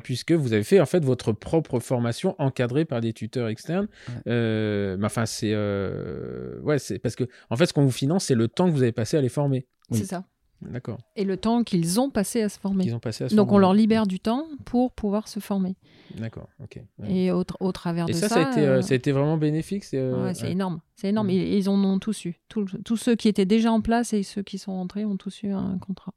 puisque 0.02 0.32
vous 0.32 0.52
avez 0.52 0.64
fait 0.64 0.80
en 0.80 0.86
fait 0.86 1.04
votre 1.04 1.32
propre 1.32 1.80
formation 1.80 2.34
encadrée 2.38 2.84
par 2.84 3.00
des 3.00 3.12
tuteurs 3.12 3.48
externes. 3.48 3.88
mais 4.26 4.96
enfin, 5.04 5.26
c'est 5.26 5.54
ouais, 5.54 6.78
c'est 6.78 6.98
parce 6.98 7.16
que 7.16 7.24
en 7.50 7.56
fait, 7.56 7.66
ce 7.66 7.72
qu'on 7.72 7.84
vous 7.84 7.90
finance, 7.90 8.24
c'est 8.26 8.34
le 8.34 8.48
temps 8.48 8.66
que 8.66 8.72
vous 8.72 8.82
avez 8.82 8.92
passé 8.92 9.16
à 9.16 9.20
les 9.20 9.28
former. 9.28 9.66
C'est 9.90 10.04
ça. 10.04 10.24
D'accord. 10.70 10.98
Et 11.16 11.24
le 11.24 11.36
temps 11.36 11.64
qu'ils 11.64 12.00
ont 12.00 12.10
passé 12.10 12.42
à 12.42 12.48
se 12.48 12.58
former. 12.58 12.92
ont 12.92 12.98
passé 13.00 13.24
à 13.24 13.28
se 13.28 13.34
Donc 13.34 13.48
former. 13.48 13.56
on 13.56 13.60
leur 13.60 13.74
libère 13.74 14.06
du 14.06 14.20
temps 14.20 14.46
pour 14.64 14.92
pouvoir 14.92 15.28
se 15.28 15.40
former. 15.40 15.76
D'accord, 16.18 16.48
ok. 16.62 16.80
Et 17.08 17.30
au, 17.32 17.44
au, 17.60 17.72
travers 17.72 18.08
Et 18.08 18.12
de 18.12 18.16
ça, 18.16 18.28
ça. 18.28 18.34
ça, 18.34 18.48
a 18.48 18.50
été, 18.50 18.60
euh, 18.60 18.78
euh, 18.78 18.82
ça 18.82 18.92
a 18.92 18.96
été 18.96 19.12
vraiment 19.12 19.36
bénéfique. 19.36 19.84
C'est 19.84 19.98
euh, 19.98 20.24
ouais, 20.24 20.50
énorme. 20.50 20.80
C'est 20.94 21.08
énorme. 21.08 21.28
Mm. 21.28 21.30
Ils, 21.30 21.54
ils 21.54 21.68
en 21.68 21.82
ont 21.84 21.98
tous 21.98 22.24
eu. 22.24 22.40
Tous, 22.48 22.66
tous 22.84 22.96
ceux 22.96 23.16
qui 23.16 23.28
étaient 23.28 23.46
déjà 23.46 23.72
en 23.72 23.80
place 23.80 24.12
et 24.12 24.22
ceux 24.22 24.42
qui 24.42 24.58
sont 24.58 24.72
rentrés 24.72 25.04
ont 25.04 25.16
tous 25.16 25.42
eu 25.42 25.52
un 25.52 25.78
contrat 25.78 26.14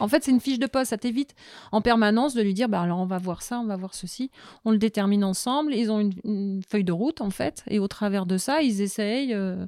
En 0.00 0.08
fait, 0.08 0.24
c'est 0.24 0.30
une 0.30 0.40
fiche 0.40 0.58
de 0.58 0.66
poste. 0.66 0.90
Ça 0.90 0.98
t'évite 0.98 1.34
en 1.72 1.80
permanence 1.80 2.34
de 2.34 2.42
lui 2.42 2.54
dire 2.54 2.68
bah, 2.68 2.80
alors 2.80 2.98
on 2.98 3.06
va 3.06 3.18
voir 3.18 3.42
ça, 3.42 3.58
on 3.60 3.66
va 3.66 3.76
voir 3.76 3.94
ceci. 3.94 4.30
On 4.64 4.70
le 4.70 4.78
détermine 4.78 5.24
ensemble. 5.24 5.74
Ils 5.74 5.90
ont 5.90 6.00
une, 6.00 6.62
feuille 6.68 6.84
de 6.84 6.92
route, 6.92 7.20
en 7.20 7.30
fait. 7.30 7.64
Et 7.68 7.78
au 7.78 7.88
travers 7.88 8.26
de 8.26 8.36
ça, 8.36 8.62
ils 8.62 8.80
essayent 8.80 9.34
euh, 9.34 9.66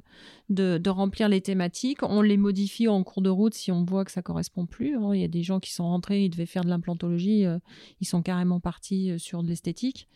de, 0.49 0.77
de, 0.77 0.89
remplir 0.89 1.29
les 1.29 1.41
thématiques. 1.41 2.03
On 2.03 2.21
les 2.21 2.37
modifie 2.37 2.87
en 2.87 3.03
cours 3.03 3.21
de 3.21 3.29
route 3.29 3.53
si 3.53 3.71
on 3.71 3.83
voit 3.83 4.05
que 4.05 4.11
ça 4.11 4.21
correspond 4.21 4.65
plus. 4.65 4.95
Hein. 4.95 5.13
Il 5.13 5.21
y 5.21 5.25
a 5.25 5.29
des 5.29 5.43
gens 5.43 5.59
qui 5.59 5.73
sont 5.73 5.85
rentrés, 5.85 6.23
ils 6.23 6.29
devaient 6.29 6.45
faire 6.45 6.63
de 6.63 6.69
l'implantologie. 6.69 7.45
Euh, 7.45 7.59
ils 8.01 8.07
sont 8.07 8.21
carrément 8.21 8.59
partis 8.59 9.11
euh, 9.11 9.17
sur 9.17 9.43
de 9.43 9.47
l'esthétique 9.47 10.07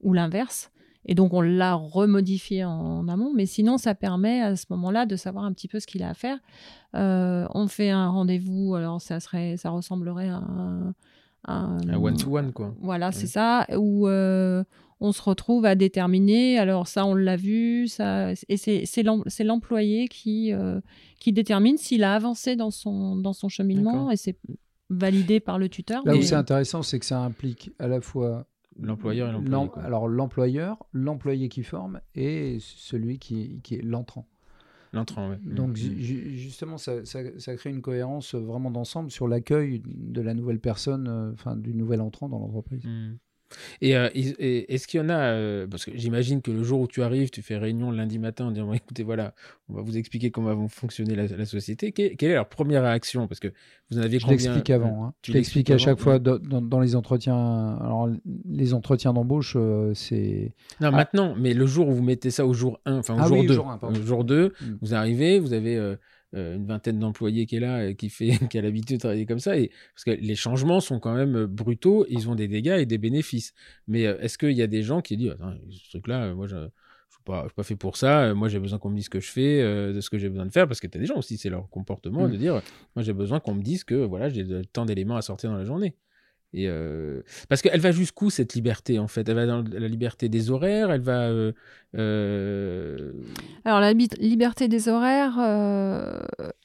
ou 0.00 0.12
l'inverse. 0.12 0.70
Et 1.06 1.14
donc, 1.14 1.32
on 1.34 1.40
l'a 1.40 1.74
remodifié 1.74 2.64
en, 2.64 2.70
en, 2.70 3.08
amont. 3.08 3.32
Mais 3.34 3.46
sinon, 3.46 3.78
ça 3.78 3.94
permet 3.94 4.40
à 4.40 4.56
ce 4.56 4.66
moment-là 4.70 5.06
de 5.06 5.16
savoir 5.16 5.44
un 5.44 5.52
petit 5.52 5.68
peu 5.68 5.80
ce 5.80 5.86
qu'il 5.86 6.02
a 6.02 6.10
à 6.10 6.14
faire. 6.14 6.38
Euh, 6.94 7.46
on 7.54 7.66
fait 7.68 7.90
un 7.90 8.08
rendez-vous. 8.08 8.74
Alors, 8.74 9.00
ça, 9.00 9.20
serait, 9.20 9.56
ça 9.56 9.70
ressemblerait 9.70 10.28
à 10.28 10.36
un. 10.36 10.94
Un 11.46 11.76
one-to-one, 11.94 12.48
-one, 12.48 12.52
quoi. 12.52 12.74
Voilà, 12.80 13.08
ouais. 13.08 13.12
c'est 13.12 13.26
ça. 13.26 13.66
Où 13.76 14.08
euh, 14.08 14.64
on 14.98 15.12
se 15.12 15.20
retrouve 15.20 15.66
à 15.66 15.74
déterminer. 15.74 16.58
Alors, 16.58 16.88
ça, 16.88 17.04
on 17.04 17.14
l'a 17.14 17.36
vu. 17.36 17.86
Ça, 17.86 18.32
et 18.48 18.56
c'est 18.56 19.42
l'employé 19.44 20.08
qui, 20.08 20.54
euh, 20.54 20.80
qui 21.20 21.34
détermine 21.34 21.76
s'il 21.76 22.02
a 22.02 22.14
avancé 22.14 22.56
dans 22.56 22.70
son, 22.70 23.16
dans 23.16 23.34
son 23.34 23.50
cheminement. 23.50 24.10
Et 24.10 24.16
c'est 24.16 24.38
validé 24.88 25.38
par 25.40 25.58
le 25.58 25.68
tuteur. 25.68 26.02
Là 26.06 26.12
mais... 26.12 26.18
où 26.18 26.22
c'est 26.22 26.34
intéressant, 26.34 26.82
c'est 26.82 26.98
que 26.98 27.06
ça 27.06 27.20
implique 27.20 27.72
à 27.78 27.88
la 27.88 28.00
fois 28.00 28.46
L'employeur 28.80 29.28
et 29.28 29.32
l'employé. 29.32 29.86
Alors 29.86 30.08
l'employeur, 30.08 30.84
l'employé 30.92 31.48
qui 31.48 31.62
forme 31.62 32.00
et 32.14 32.58
celui 32.60 33.18
qui, 33.18 33.60
qui 33.62 33.76
est 33.76 33.82
l'entrant. 33.82 34.26
L'entrant, 34.92 35.30
oui. 35.30 35.36
Donc 35.44 35.70
mmh. 35.70 35.96
justement, 35.96 36.78
ça, 36.78 37.04
ça, 37.04 37.20
ça, 37.38 37.56
crée 37.56 37.70
une 37.70 37.82
cohérence 37.82 38.34
vraiment 38.34 38.70
d'ensemble 38.70 39.10
sur 39.10 39.26
l'accueil 39.26 39.82
de 39.84 40.20
la 40.20 40.34
nouvelle 40.34 40.60
personne, 40.60 41.32
enfin 41.32 41.56
du 41.56 41.74
nouvel 41.74 42.00
entrant 42.00 42.28
dans 42.28 42.38
l'entreprise. 42.38 42.84
Mmh. 42.84 43.16
Et, 43.80 43.96
euh, 43.96 44.08
et 44.14 44.74
est-ce 44.74 44.86
qu'il 44.86 45.00
y 45.00 45.02
en 45.02 45.08
a 45.08 45.18
euh, 45.18 45.66
Parce 45.66 45.84
que 45.84 45.92
j'imagine 45.94 46.42
que 46.42 46.50
le 46.50 46.62
jour 46.62 46.80
où 46.80 46.86
tu 46.86 47.02
arrives, 47.02 47.30
tu 47.30 47.42
fais 47.42 47.56
réunion 47.56 47.90
lundi 47.90 48.18
matin 48.18 48.46
en 48.46 48.50
disant 48.50 48.72
écoutez, 48.72 49.02
voilà, 49.02 49.34
on 49.68 49.74
va 49.74 49.82
vous 49.82 49.96
expliquer 49.96 50.30
comment 50.30 50.54
va 50.54 50.68
fonctionner 50.68 51.14
la, 51.14 51.26
la 51.26 51.44
société. 51.44 51.92
Quelle, 51.92 52.16
quelle, 52.16 52.30
est 52.30 52.34
leur 52.34 52.48
première 52.48 52.82
réaction? 52.82 53.26
Parce 53.26 53.40
que 53.40 53.52
vous 53.90 53.98
en 53.98 54.02
aviez 54.02 54.18
Je 54.18 54.26
l'explique 54.26 54.70
avant. 54.70 55.04
Hein. 55.04 55.14
Tu 55.22 55.32
je 55.32 55.36
l'explique 55.36 55.70
à 55.70 55.78
chaque 55.78 55.98
fois 55.98 56.18
dans, 56.18 56.38
dans, 56.38 56.60
dans, 56.60 56.80
les 56.80 56.96
entretiens. 56.96 57.76
Alors, 57.80 58.08
les 58.48 58.74
entretiens 58.74 59.12
d'embauche, 59.12 59.54
euh, 59.56 59.92
c'est. 59.94 60.54
Non, 60.80 60.88
ah. 60.88 60.90
maintenant, 60.90 61.34
mais 61.38 61.54
le 61.54 61.66
jour 61.66 61.88
où 61.88 61.92
vous 61.92 62.02
mettez 62.02 62.30
ça 62.30 62.46
au 62.46 62.52
jour 62.52 62.80
1, 62.84 62.98
enfin 62.98 63.14
au 63.14 63.20
ah 63.20 63.28
jour 63.28 63.38
oui, 63.38 63.46
2, 63.46 63.54
jour, 63.54 63.70
1, 63.70 63.86
au 63.86 63.94
jour 63.94 64.24
2 64.24 64.48
mmh. 64.48 64.64
vous 64.80 64.94
arrivez, 64.94 65.38
vous 65.38 65.52
avez 65.52 65.96
une 66.34 66.66
vingtaine 66.66 66.98
d'employés 66.98 67.46
qui 67.46 67.56
est 67.56 67.60
là 67.60 67.86
et 67.88 67.94
qui 67.94 68.10
fait 68.10 68.30
qui 68.50 68.58
a 68.58 68.62
l'habitude 68.62 68.96
de 68.96 69.00
travailler 69.00 69.26
comme 69.26 69.38
ça 69.38 69.56
et 69.56 69.70
parce 69.94 70.04
que 70.04 70.10
les 70.10 70.34
changements 70.34 70.80
sont 70.80 71.00
quand 71.00 71.14
même 71.14 71.46
brutaux 71.46 72.06
ils 72.08 72.28
ont 72.28 72.34
des 72.34 72.48
dégâts 72.48 72.76
et 72.78 72.86
des 72.86 72.98
bénéfices 72.98 73.54
mais 73.86 74.02
est-ce 74.02 74.38
qu'il 74.38 74.52
y 74.52 74.62
a 74.62 74.66
des 74.66 74.82
gens 74.82 75.00
qui 75.00 75.16
disent 75.16 75.36
ce 75.70 75.90
truc 75.90 76.08
là 76.08 76.34
moi 76.34 76.46
je 76.46 76.56
ne 76.56 76.68
suis 77.10 77.22
pas, 77.24 77.46
pas 77.54 77.62
fait 77.62 77.76
pour 77.76 77.96
ça 77.96 78.34
moi 78.34 78.48
j'ai 78.48 78.58
besoin 78.58 78.78
qu'on 78.78 78.90
me 78.90 78.96
dise 78.96 79.04
ce 79.04 79.10
que 79.10 79.20
je 79.20 79.30
fais 79.30 79.60
euh, 79.62 79.92
de 79.92 80.00
ce 80.00 80.10
que 80.10 80.18
j'ai 80.18 80.28
besoin 80.28 80.46
de 80.46 80.52
faire 80.52 80.66
parce 80.66 80.80
que 80.80 80.86
tu 80.86 80.98
as 80.98 81.00
des 81.00 81.06
gens 81.06 81.16
aussi 81.16 81.38
c'est 81.38 81.50
leur 81.50 81.68
comportement 81.68 82.26
mmh. 82.26 82.32
de 82.32 82.36
dire 82.36 82.62
moi 82.96 83.02
j'ai 83.02 83.12
besoin 83.12 83.40
qu'on 83.40 83.54
me 83.54 83.62
dise 83.62 83.84
que 83.84 83.94
voilà 83.94 84.28
j'ai 84.28 84.44
tant 84.72 84.84
d'éléments 84.84 85.16
à 85.16 85.22
sortir 85.22 85.50
dans 85.50 85.56
la 85.56 85.64
journée 85.64 85.94
et 86.54 86.68
euh... 86.68 87.20
Parce 87.48 87.62
qu'elle 87.62 87.80
va 87.80 87.90
jusqu'où 87.90 88.30
cette 88.30 88.54
liberté 88.54 89.00
en 89.00 89.08
fait? 89.08 89.28
Elle 89.28 89.34
va 89.34 89.46
dans 89.46 89.62
la 89.62 89.88
liberté 89.88 90.28
des 90.28 90.50
horaires, 90.50 90.92
elle 90.92 91.00
va. 91.00 91.22
Euh, 91.22 91.52
euh... 91.96 93.12
Alors 93.64 93.80
la 93.80 93.92
liberté 93.92 94.68
des 94.68 94.88
horaires, 94.88 95.38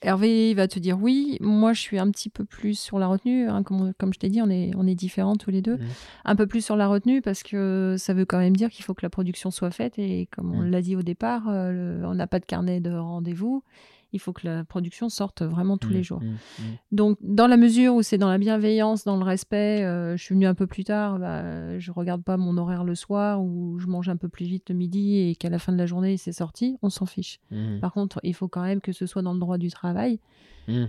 Hervé 0.03 0.53
va 0.53 0.67
te 0.67 0.77
dire 0.77 0.99
oui. 1.01 1.37
Moi 1.41 1.73
je 1.73 1.81
suis 1.81 1.97
un 1.97 2.11
petit 2.11 2.29
peu 2.29 2.45
plus 2.45 2.77
sur 2.77 2.99
la 2.99 3.07
retenue. 3.07 3.49
Hein, 3.49 3.63
comme, 3.63 3.93
comme, 3.97 4.13
je 4.13 4.19
t'ai 4.19 4.29
dit, 4.29 4.43
on 4.43 4.49
est, 4.49 4.71
on 4.77 4.85
est 4.85 4.95
différents 4.95 5.35
tous 5.35 5.49
les 5.49 5.63
deux. 5.63 5.77
Mmh. 5.77 5.87
Un 6.25 6.35
peu 6.35 6.45
plus 6.45 6.63
sur 6.63 6.75
la 6.75 6.87
retenue 6.87 7.23
parce 7.23 7.41
que 7.41 7.95
ça 7.97 8.13
veut 8.13 8.25
quand 8.25 8.39
même 8.39 8.55
dire 8.55 8.69
qu'il 8.69 8.85
faut 8.85 8.93
que 8.93 9.03
la 9.03 9.09
production 9.09 9.49
soit 9.49 9.71
faite. 9.71 9.97
Et 9.97 10.27
comme 10.31 10.53
on 10.53 10.61
mmh. 10.61 10.69
l'a 10.69 10.81
dit 10.81 10.95
au 10.95 11.01
départ, 11.01 11.45
le, 11.49 12.01
on 12.03 12.13
n'a 12.13 12.27
pas 12.27 12.39
de 12.39 12.45
carnet 12.45 12.79
de 12.79 12.91
rendez-vous 12.91 13.63
il 14.11 14.19
faut 14.19 14.33
que 14.33 14.47
la 14.47 14.63
production 14.63 15.09
sorte 15.09 15.41
vraiment 15.41 15.77
tous 15.77 15.89
mmh, 15.89 15.93
les 15.93 16.03
jours. 16.03 16.21
Mmh, 16.21 16.27
mmh. 16.27 16.63
Donc, 16.91 17.17
dans 17.21 17.47
la 17.47 17.57
mesure 17.57 17.95
où 17.95 18.01
c'est 18.01 18.17
dans 18.17 18.29
la 18.29 18.37
bienveillance, 18.37 19.03
dans 19.03 19.17
le 19.17 19.23
respect, 19.23 19.83
euh, 19.83 20.17
je 20.17 20.23
suis 20.23 20.35
venue 20.35 20.47
un 20.47 20.55
peu 20.55 20.67
plus 20.67 20.83
tard, 20.83 21.19
bah, 21.19 21.77
je 21.79 21.91
regarde 21.91 22.23
pas 22.23 22.37
mon 22.37 22.57
horaire 22.57 22.83
le 22.83 22.95
soir 22.95 23.41
ou 23.41 23.77
je 23.79 23.87
mange 23.87 24.09
un 24.09 24.17
peu 24.17 24.29
plus 24.29 24.45
vite 24.45 24.69
le 24.69 24.75
midi 24.75 25.17
et 25.17 25.35
qu'à 25.35 25.49
la 25.49 25.59
fin 25.59 25.71
de 25.71 25.77
la 25.77 25.85
journée 25.85 26.17
c'est 26.17 26.31
sorti, 26.31 26.77
on 26.81 26.89
s'en 26.89 27.05
fiche. 27.05 27.39
Par 27.81 27.93
contre, 27.93 28.19
il 28.23 28.33
faut 28.33 28.47
quand 28.47 28.63
même 28.63 28.81
que 28.81 28.91
ce 28.91 29.05
soit 29.05 29.21
dans 29.21 29.33
le 29.33 29.39
droit 29.39 29.57
du 29.57 29.69
travail. 29.69 30.19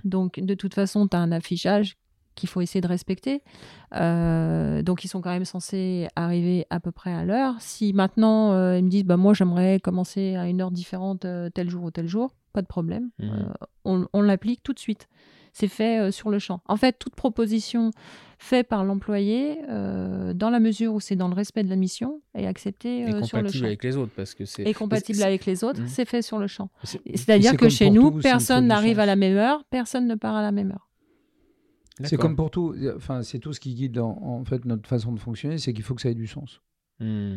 Donc, 0.05 0.41
de 0.41 0.55
toute 0.55 0.75
façon, 0.75 1.09
tu 1.09 1.17
as 1.17 1.21
un 1.21 1.33
affichage 1.33 1.97
qu'il 2.35 2.49
faut 2.49 2.61
essayer 2.61 2.81
de 2.81 2.87
respecter. 2.87 3.43
Euh, 3.95 4.83
donc, 4.83 5.05
ils 5.05 5.09
sont 5.09 5.21
quand 5.21 5.31
même 5.31 5.45
censés 5.45 6.09
arriver 6.17 6.67
à 6.71 6.81
peu 6.81 6.93
près 6.93 7.13
à 7.13 7.25
l'heure. 7.25 7.55
Si 7.59 7.93
maintenant, 7.93 8.53
euh, 8.53 8.79
ils 8.79 8.85
me 8.85 8.91
disent, 8.91 9.05
bah, 9.05 9.17
moi, 9.17 9.35
j'aimerais 9.35 9.81
commencer 9.81 10.37
à 10.37 10.49
une 10.49 10.61
heure 10.61 10.71
différente 10.71 11.25
euh, 11.25 11.51
tel 11.51 11.69
jour 11.69 11.85
ou 11.85 11.91
tel 11.91 12.07
jour, 12.07 12.35
pas 12.53 12.63
de 12.63 12.67
problème. 12.67 13.11
Mmh. 13.19 13.31
on, 13.85 14.07
on 14.13 14.23
l'applique 14.23 14.63
tout 14.63 14.73
de 14.73 14.79
suite. 14.79 15.09
C'est 15.53 15.69
fait 15.69 16.13
sur 16.13 16.31
le 16.31 16.39
champ. 16.39 16.61
En 16.67 16.77
fait, 16.77 16.97
toute 16.99 17.17
proposition 17.17 17.91
faite 18.39 18.69
par 18.69 18.85
l'employé, 18.85 19.59
dans 19.67 20.49
la 20.49 20.61
mesure 20.61 20.95
où 20.95 21.01
c'est 21.01 21.17
dans 21.17 21.27
le 21.27 21.35
respect 21.35 21.65
de 21.65 21.69
la 21.69 21.75
mission, 21.75 22.23
est 22.35 22.47
acceptée 22.47 23.05
sur 23.25 23.43
le 23.43 23.51
champ. 23.51 23.65
avec 23.65 23.83
les 23.83 23.97
autres, 23.97 24.13
parce 24.15 24.35
que 24.35 24.45
c'est. 24.45 24.63
Et 24.63 24.73
compatible 24.75 25.25
avec 25.25 25.47
les 25.47 25.65
autres, 25.65 25.83
mmh. 25.83 25.89
c'est 25.89 26.05
fait 26.05 26.23
sur 26.23 26.39
le 26.39 26.47
champ. 26.47 26.71
C'est-à-dire 26.85 27.57
que 27.57 27.69
chez 27.69 27.91
nous, 27.91 28.13
personne 28.13 28.69
n'arrive 28.69 29.01
à 29.01 29.07
la 29.07 29.17
même 29.17 29.37
heure, 29.37 29.65
personne 29.71 30.07
ne 30.07 30.15
part 30.15 30.37
à 30.37 30.43
la 30.43 30.53
même 30.53 30.71
heure. 30.71 30.89
C'est 32.05 32.17
comme 32.17 32.37
pour 32.37 32.51
tout. 32.51 32.75
Enfin, 32.97 33.23
c'est 33.23 33.39
tout 33.39 33.53
ce 33.53 33.61
qui 33.61 33.75
guide 33.75 33.99
en, 33.99 34.17
en, 34.23 34.45
fait 34.45 34.65
notre 34.65 34.89
façon 34.89 35.13
de 35.13 35.19
fonctionner, 35.19 35.59
c'est 35.59 35.73
qu'il 35.73 35.83
faut 35.83 35.95
que 35.95 36.03
ça 36.03 36.11
ait 36.11 36.15
du 36.15 36.27
sens. 36.27 36.61
Mmh. 37.01 37.37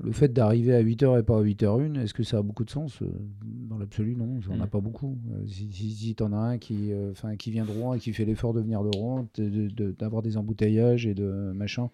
Le 0.00 0.12
fait 0.12 0.32
d'arriver 0.32 0.74
à 0.74 0.82
8h 0.82 1.18
et 1.18 1.22
pas 1.24 1.38
à 1.38 1.42
8h01, 1.42 1.96
est-ce 2.00 2.14
que 2.14 2.22
ça 2.22 2.38
a 2.38 2.42
beaucoup 2.42 2.64
de 2.64 2.70
sens 2.70 3.00
Dans 3.44 3.78
l'absolu, 3.78 4.14
non, 4.14 4.40
ça 4.42 4.50
n'en 4.50 4.58
Mmh. 4.58 4.62
a 4.62 4.66
pas 4.68 4.80
beaucoup. 4.80 5.18
Si, 5.46 5.68
si, 5.72 5.90
si 5.90 6.14
tu 6.14 6.22
en 6.22 6.32
as 6.32 6.36
un 6.36 6.58
qui, 6.58 6.92
euh, 6.92 7.12
qui 7.38 7.50
vient 7.50 7.64
de 7.64 7.70
Rouen 7.72 7.94
et 7.94 7.98
qui 7.98 8.12
fait 8.12 8.24
l'effort 8.24 8.54
de 8.54 8.60
venir 8.60 8.82
de 8.84 8.96
Rouen, 8.96 9.26
d'avoir 9.36 10.22
de, 10.22 10.28
de, 10.28 10.30
des 10.30 10.36
embouteillages 10.36 11.06
et 11.06 11.14
de 11.14 11.52
machin. 11.52 11.90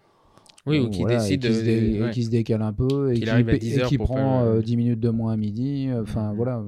Oui, 0.67 0.79
ou 0.79 0.89
qui 0.89 1.01
voilà, 1.03 1.19
décide 1.19 1.45
et 1.45 1.49
qui, 1.49 1.55
de, 1.55 1.59
se 1.61 1.65
dé, 1.65 2.01
ouais. 2.01 2.09
et 2.09 2.11
qui 2.11 2.25
se 2.25 2.31
décale 2.31 2.63
un 2.63 2.73
peu 2.73 3.13
et 3.13 3.21
qui, 3.21 3.29
arrive 3.29 3.51
à 3.51 3.55
et 3.55 3.59
10 3.59 3.79
heures 3.81 3.89
qui 3.89 3.99
pour 3.99 4.07
prend 4.07 4.41
pas- 4.41 4.45
euh, 4.47 4.63
10 4.63 4.79
minutes 4.79 5.01
de 5.01 5.11
moins 5.11 5.33
à 5.35 5.37
midi. 5.37 5.89
Enfin, 6.01 6.31
Mhm. 6.31 6.37
voilà. 6.37 6.65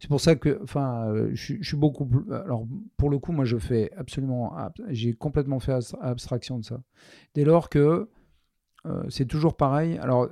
C'est 0.00 0.08
pour 0.08 0.20
ça 0.20 0.34
que, 0.34 0.58
enfin, 0.62 1.08
euh, 1.08 1.30
je, 1.34 1.42
suis- 1.42 1.58
je 1.60 1.68
suis 1.68 1.76
beaucoup 1.76 2.06
plus. 2.06 2.30
Alors, 2.32 2.66
pour 2.96 3.10
le 3.10 3.18
coup, 3.18 3.32
moi, 3.32 3.44
je 3.44 3.58
fais 3.58 3.90
absolument. 3.98 4.54
ab- 4.56 4.72
J'ai 4.88 5.12
complètement 5.12 5.60
fait 5.60 5.72
abs- 5.72 5.94
abstraction 6.00 6.58
de 6.58 6.64
ça. 6.64 6.80
Dès 7.34 7.44
lors 7.44 7.68
que. 7.68 8.08
Euh, 8.86 9.02
c'est 9.08 9.26
toujours 9.26 9.56
pareil. 9.56 9.98
Alors, 9.98 10.28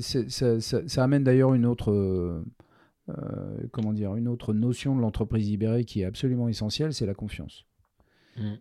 ça, 0.00 0.28
ça- 0.60 0.60
ça 0.88 1.04
amène 1.04 1.22
d'ailleurs 1.24 1.54
une 1.54 1.66
autre, 1.66 1.90
euh, 1.92 2.42
euh, 3.08 3.66
comment 3.72 3.92
dire, 3.92 4.14
une 4.16 4.28
autre 4.28 4.52
notion 4.54 4.96
de 4.96 5.00
l'entreprise 5.00 5.48
libérée 5.48 5.84
qui 5.84 6.00
est 6.02 6.04
absolument 6.04 6.48
essentielle, 6.48 6.92
c'est 6.94 7.06
la 7.06 7.14
confiance. 7.14 7.66
Mm. 8.36 8.54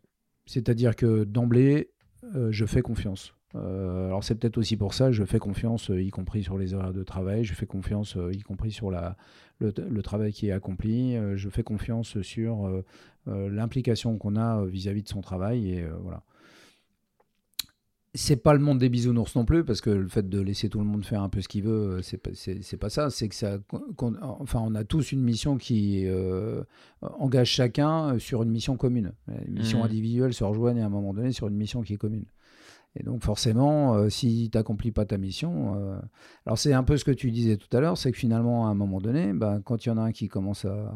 C'est-à-dire 0.46 0.96
que 0.96 1.24
d'emblée, 1.24 1.92
euh, 2.36 2.52
je 2.52 2.66
fais 2.66 2.82
confiance. 2.82 3.34
Alors 3.56 4.24
c'est 4.24 4.36
peut-être 4.36 4.60
aussi 4.60 4.78
pour 4.78 4.94
ça, 4.94 5.12
je 5.12 5.24
fais 5.24 5.40
confiance, 5.40 5.90
y 5.92 6.12
compris 6.12 6.44
sur 6.44 6.60
les 6.60 6.76
horaires 6.76 6.94
de 6.94 7.02
travail, 7.02 7.44
je 7.46 7.56
fais 7.56 7.66
confiance, 7.66 8.16
y 8.32 8.42
compris 8.42 8.72
sur 8.72 8.92
la, 8.92 9.18
le, 9.58 9.74
le 9.90 10.02
travail 10.04 10.32
qui 10.34 10.50
est 10.50 10.52
accompli, 10.52 11.18
je 11.36 11.50
fais 11.50 11.64
confiance 11.64 12.22
sur 12.22 12.70
l'implication 13.26 14.18
qu'on 14.20 14.36
a 14.36 14.64
vis-à-vis 14.66 15.02
de 15.02 15.08
son 15.08 15.22
travail, 15.22 15.72
et 15.72 15.84
voilà. 16.04 16.22
C'est 18.16 18.38
pas 18.38 18.54
le 18.54 18.60
monde 18.60 18.80
des 18.80 18.90
bisounours 18.90 19.36
non 19.36 19.46
plus, 19.46 19.64
parce 19.64 19.82
que 19.82 19.92
le 19.92 20.08
fait 20.08 20.28
de 20.28 20.40
laisser 20.42 20.68
tout 20.68 20.80
le 20.80 20.86
monde 20.86 21.06
faire 21.06 21.22
un 21.22 21.30
peu 21.30 21.42
ce 21.42 21.48
qu'il 21.48 21.64
veut, 21.64 21.98
euh, 21.98 22.02
c'est 22.02 22.18
pas, 22.18 22.32
c'est, 22.34 22.78
pas 22.78 22.90
ça. 22.90 23.12
C'est 23.12 23.30
que 23.30 23.36
ça, 23.36 23.60
qu'on- 23.98 24.16
enfin, 24.22 24.62
on 24.66 24.74
a 24.74 24.84
tous 24.84 25.12
une 25.12 25.22
mission 25.22 25.58
qui 25.58 26.06
euh, 26.08 26.64
engage 27.02 27.50
chacun 27.52 28.18
sur 28.18 28.42
une 28.42 28.50
mission 28.50 28.78
commune. 28.78 29.12
Les 29.28 29.52
missions 29.52 29.80
Mhm. 29.80 29.86
individuelles 29.86 30.34
se 30.34 30.44
rejoignent 30.44 30.82
à 30.82 30.88
un 30.88 30.90
moment 30.90 31.14
donné 31.14 31.32
sur 31.34 31.48
une 31.50 31.56
mission 31.56 31.84
qui 31.84 31.94
est 31.94 31.98
commune. 31.98 32.26
Et 32.96 33.04
donc 33.04 33.24
forcément, 33.24 33.94
euh, 33.94 34.10
si 34.10 34.50
tu 34.52 34.58
n'accomplis 34.58 34.92
pas 34.92 35.06
ta 35.06 35.20
mission, 35.20 35.76
euh, 35.76 36.00
alors 36.48 36.58
c'est 36.58 36.74
un 36.74 36.84
peu 36.84 36.98
ce 36.98 37.06
que 37.06 37.12
tu 37.12 37.30
disais 37.30 37.58
tout 37.58 37.70
à 37.78 37.80
l'heure, 37.80 38.00
c'est 38.00 38.12
que 38.12 38.18
finalement, 38.18 38.66
à 38.68 38.72
un 38.72 38.76
moment 38.76 39.00
donné, 39.00 39.34
bah, 39.34 39.60
quand 39.64 39.86
il 39.86 39.90
y 39.90 39.92
en 39.92 39.98
a 40.00 40.02
un 40.02 40.12
qui 40.12 40.28
commence 40.28 40.66
à 40.66 40.92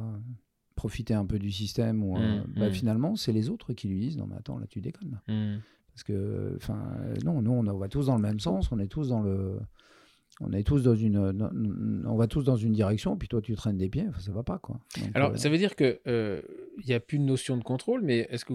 profiter 0.75 1.13
un 1.13 1.25
peu 1.27 1.37
du 1.37 1.51
système, 1.51 2.03
ou, 2.03 2.17
Mhm, 2.17 2.43
bah, 2.57 2.65
mhm. 2.69 2.71
finalement, 2.71 3.15
c'est 3.15 3.31
les 3.31 3.51
autres 3.51 3.73
qui 3.73 3.87
lui 3.87 3.99
disent, 3.99 4.17
non 4.17 4.25
mais 4.27 4.35
attends, 4.35 4.57
là 4.57 4.65
tu 4.67 4.81
déconnes. 4.81 5.11
là. 5.27 5.33
Parce 5.93 6.03
que, 6.03 6.53
enfin, 6.57 6.79
non, 7.23 7.41
nous, 7.41 7.51
on, 7.51 7.77
va 7.77 7.87
tous 7.87 8.07
dans 8.07 8.15
le 8.15 8.21
même 8.21 8.39
sens, 8.39 8.71
on 8.71 8.79
est 8.79 8.87
tous 8.87 9.09
dans 9.09 9.21
le. 9.21 9.59
On 10.41 10.51
est 10.51 10.63
tous 10.63 10.81
dans 10.81 10.95
une. 10.95 12.03
On 12.07 12.15
va 12.15 12.25
tous 12.25 12.43
dans 12.43 12.55
une 12.55 12.73
direction, 12.73 13.15
puis 13.15 13.27
toi, 13.27 13.41
tu 13.41 13.53
traînes 13.55 13.77
des 13.77 13.89
pieds, 13.89 14.07
ça 14.19 14.31
va 14.31 14.41
pas, 14.41 14.57
quoi. 14.57 14.79
Donc, 14.97 15.11
Alors, 15.13 15.31
euh, 15.31 15.35
ça 15.35 15.49
veut 15.49 15.59
dire 15.59 15.75
que 15.75 15.99
euh, 16.07 16.41
il 16.79 16.87
n'y 16.87 16.95
a 16.95 16.99
plus 16.99 17.19
de 17.19 17.23
notion 17.23 17.55
de 17.57 17.63
contrôle, 17.63 18.01
mais 18.01 18.27
est-ce 18.31 18.43
que 18.43 18.53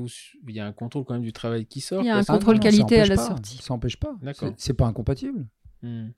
il 0.48 0.54
y 0.54 0.58
a 0.58 0.66
un 0.66 0.72
contrôle 0.72 1.04
quand 1.04 1.14
même 1.14 1.22
du 1.22 1.32
travail 1.32 1.66
qui 1.66 1.80
sort? 1.80 2.02
Il 2.02 2.06
y 2.06 2.10
a 2.10 2.16
un 2.16 2.22
ah 2.22 2.24
contrôle 2.24 2.56
non, 2.56 2.60
qualité 2.60 3.00
à 3.00 3.06
la 3.06 3.14
pas, 3.14 3.22
sortie. 3.24 3.58
Ça 3.62 3.72
empêche 3.74 3.96
pas. 3.96 4.16
D'accord. 4.20 4.48
C'est- 4.56 4.66
C'est 4.66 4.74
pas 4.74 4.86
incompatible. 4.86 5.46
Mm. 5.82 6.08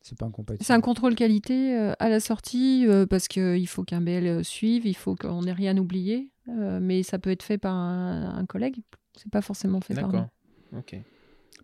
C'est 0.00 0.18
pas 0.18 0.26
incompatible. 0.26 0.64
C'est 0.64 0.72
un 0.72 0.80
contrôle 0.80 1.14
qualité 1.14 1.76
euh, 1.76 1.92
à 1.98 2.08
la 2.08 2.20
sortie 2.20 2.86
euh, 2.86 3.06
parce 3.06 3.26
qu'il 3.28 3.66
faut 3.68 3.82
qu'un 3.84 4.00
BL 4.00 4.44
suive, 4.44 4.86
il 4.86 4.94
faut 4.96 5.14
qu'on 5.16 5.42
n'ait 5.42 5.52
rien 5.52 5.76
oublié, 5.78 6.30
euh, 6.48 6.78
mais 6.80 7.02
ça 7.02 7.18
peut 7.18 7.30
être 7.30 7.42
fait 7.42 7.58
par 7.58 7.74
un, 7.74 8.36
un 8.36 8.46
collègue. 8.46 8.76
C'est 9.16 9.30
pas 9.30 9.40
forcément 9.40 9.80
fait 9.80 9.94
par 9.94 10.06
nous. 10.06 10.12
D'accord. 10.12 10.28
Ok. 10.72 11.06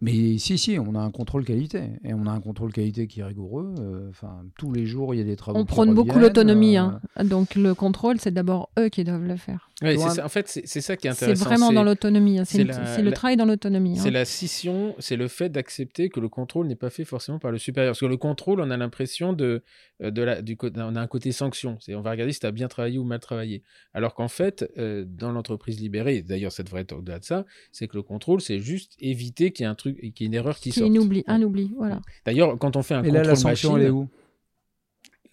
Mais 0.01 0.37
si, 0.39 0.59
si, 0.59 0.79
on 0.81 0.95
a 0.97 0.99
un 1.01 1.11
contrôle 1.13 1.45
qualité. 1.45 1.83
Et 2.05 2.13
on 2.13 2.27
a 2.27 2.31
un 2.33 2.41
contrôle 2.41 2.73
qualité 2.73 3.07
qui 3.07 3.21
est 3.21 3.25
rigoureux. 3.25 3.73
euh, 3.79 4.09
Enfin, 4.11 4.43
tous 4.59 4.73
les 4.73 4.85
jours, 4.87 5.15
il 5.15 5.19
y 5.19 5.21
a 5.21 5.25
des 5.25 5.37
travaux. 5.37 5.59
On 5.59 5.65
prône 5.65 5.95
beaucoup 5.95 6.19
l'autonomie, 6.19 6.77
euh, 6.77 6.83
hein. 7.17 7.25
donc 7.25 7.55
le 7.55 7.75
contrôle, 7.75 8.19
c'est 8.19 8.33
d'abord 8.33 8.71
eux 8.79 8.89
qui 8.89 9.05
doivent 9.05 9.23
le 9.27 9.37
faire. 9.37 9.69
Ouais, 9.81 9.93
Tu 9.95 9.99
c'est 9.99 10.05
vois, 10.05 10.15
ça. 10.15 10.25
En 10.25 10.29
fait, 10.29 10.49
c'est 10.49 10.67
c'est 10.67 10.81
ça 10.81 10.97
qui 10.97 11.07
est 11.09 11.13
C'est 11.13 11.25
intéressant. 11.25 11.45
vraiment 11.45 11.73
dans 11.73 11.83
l'autonomie, 11.85 12.39
hein. 12.39 12.45
c'est 12.45 12.59
c'est 12.59 12.65
la- 12.65 12.87
c'est 12.87 13.03
le 13.03 13.11
la- 13.11 13.17
travail 13.17 13.37
dans 13.37 13.45
l'autonomie. 13.45 13.97
C'est 13.97 14.09
hein. 14.09 14.13
la 14.13 14.25
scission, 14.25 14.95
c'est 14.99 15.17
le 15.17 15.29
fait 15.29 15.49
d'accepter 15.51 16.09
que 16.09 16.21
le 16.21 16.29
contrôle 16.29 16.67
n'est 16.69 16.77
pas 16.77 16.91
fait 16.91 17.05
forcément 17.05 17.39
par 17.39 17.51
le 17.53 17.59
supérieur. 17.59 17.91
Parce 17.93 18.01
que 18.01 18.07
le 18.07 18.17
contrôle, 18.17 18.61
on 18.61 18.71
a 18.71 18.77
l'impression 18.77 19.33
de, 19.33 19.63
euh, 20.03 20.11
de 20.11 20.23
la, 20.23 20.41
du, 20.43 20.57
on 20.63 20.97
a 20.97 21.01
un 21.01 21.07
côté 21.07 21.33
sanction. 21.33 21.79
C'est 21.81 21.95
on 21.95 22.01
va 22.03 22.11
regarder 22.13 22.33
si 22.33 22.41
tu 22.41 22.47
as 22.47 22.53
bien 22.53 22.69
travaillé 22.69 22.99
ou 22.99 23.05
mal 23.05 23.19
travaillé. 23.21 23.63
Alors 23.93 24.15
qu'en 24.15 24.29
fait, 24.29 24.71
euh, 24.79 25.05
dans 25.07 25.33
l'entreprise 25.33 25.81
libérée, 25.81 26.23
d'ailleurs 26.23 26.53
ça 26.53 26.63
devrait 26.63 26.83
être 26.83 26.93
au-delà 26.93 27.19
de 27.19 27.25
ça, 27.25 27.45
c'est 27.73 27.89
que 27.89 27.97
le 27.97 28.03
contrôle, 28.03 28.41
c'est 28.41 28.59
juste 28.61 28.95
éviter 29.01 29.51
qu'il 29.53 29.65
y 29.65 29.67
ait 29.67 29.71
un 29.71 29.75
truc, 29.83 30.01
qu'il 30.01 30.09
y 30.21 30.25
ait 30.25 30.27
une 30.27 30.35
erreur 30.35 30.57
qui 30.57 30.73
C'est 30.73 30.81
sorte. 30.81 30.93
un 30.93 30.97
oubli, 30.97 31.25
un 31.27 31.43
oubli, 31.43 31.73
voilà. 31.77 32.01
D'ailleurs, 32.25 32.59
quand 32.59 32.77
on 32.77 32.83
fait 32.83 32.95
un 32.95 33.03
Et 33.03 33.09
contrôle 33.09 33.23
là, 33.23 33.29
la 33.31 33.37
sanction, 33.37 33.71
machine, 33.73 33.83
elle 33.83 33.89
est 33.89 33.91
où 33.91 34.09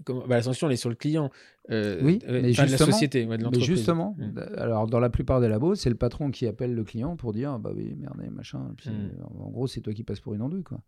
comment- 0.06 0.22
bah, 0.28 0.36
la 0.38 0.42
sanction, 0.44 0.68
elle 0.68 0.74
est 0.74 0.78
sur 0.78 0.90
le 0.90 0.96
client. 0.96 1.30
euh, 1.72 2.00
Oui, 2.02 2.18
euh, 2.28 2.42
mais 2.42 2.52
de 2.52 2.58
la 2.58 2.78
société, 2.78 3.26
ouais, 3.26 3.38
de 3.38 3.46
Mais 3.48 3.60
justement, 3.60 4.18
alors 4.58 4.88
dans 4.88 5.00
la 5.00 5.10
plupart 5.12 5.40
des 5.40 5.48
labos, 5.48 5.76
c'est 5.76 5.90
le 5.92 5.96
patron 5.96 6.32
qui 6.32 6.48
appelle 6.48 6.74
le 6.74 6.84
client 6.84 7.16
pour 7.16 7.32
dire 7.32 7.52
ah 7.52 7.58
bah 7.60 7.72
oui, 7.76 7.96
merde, 7.96 8.18
machin. 8.32 8.72
puis, 8.76 8.90
Mm. 8.90 8.94
euh, 9.20 9.24
En 9.46 9.50
gros, 9.52 9.68
c'est 9.68 9.82
toi 9.82 9.94
qui 9.94 10.04
passes 10.04 10.20
pour 10.20 10.34
une 10.34 10.42
andouille. 10.42 10.64
Quoi. 10.64 10.80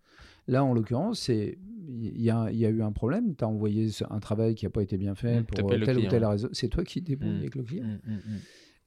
Là, 0.47 0.63
en 0.63 0.73
l'occurrence, 0.73 1.19
c'est 1.19 1.59
il 1.87 2.19
y, 2.21 2.31
a- 2.31 2.49
il 2.51 2.57
y 2.57 2.65
a 2.65 2.69
eu 2.69 2.81
un 2.81 2.91
problème. 2.91 3.35
Tu 3.35 3.43
as 3.43 3.47
envoyé 3.47 3.89
un 4.09 4.19
travail 4.19 4.55
qui 4.55 4.65
n'a 4.65 4.69
pas 4.71 4.81
été 4.81 4.97
bien 4.97 5.13
fait 5.13 5.41
Mm, 5.41 5.43
pour 5.43 5.69
telle 5.69 5.83
ou 5.99 6.07
telle 6.07 6.25
raison. 6.25 6.49
C'est 6.51 6.69
toi 6.69 6.83
qui 6.83 7.01
débrouilles 7.01 7.33
Mm. 7.33 7.37
avec 7.39 7.55
le 7.55 7.63
client. 7.63 7.85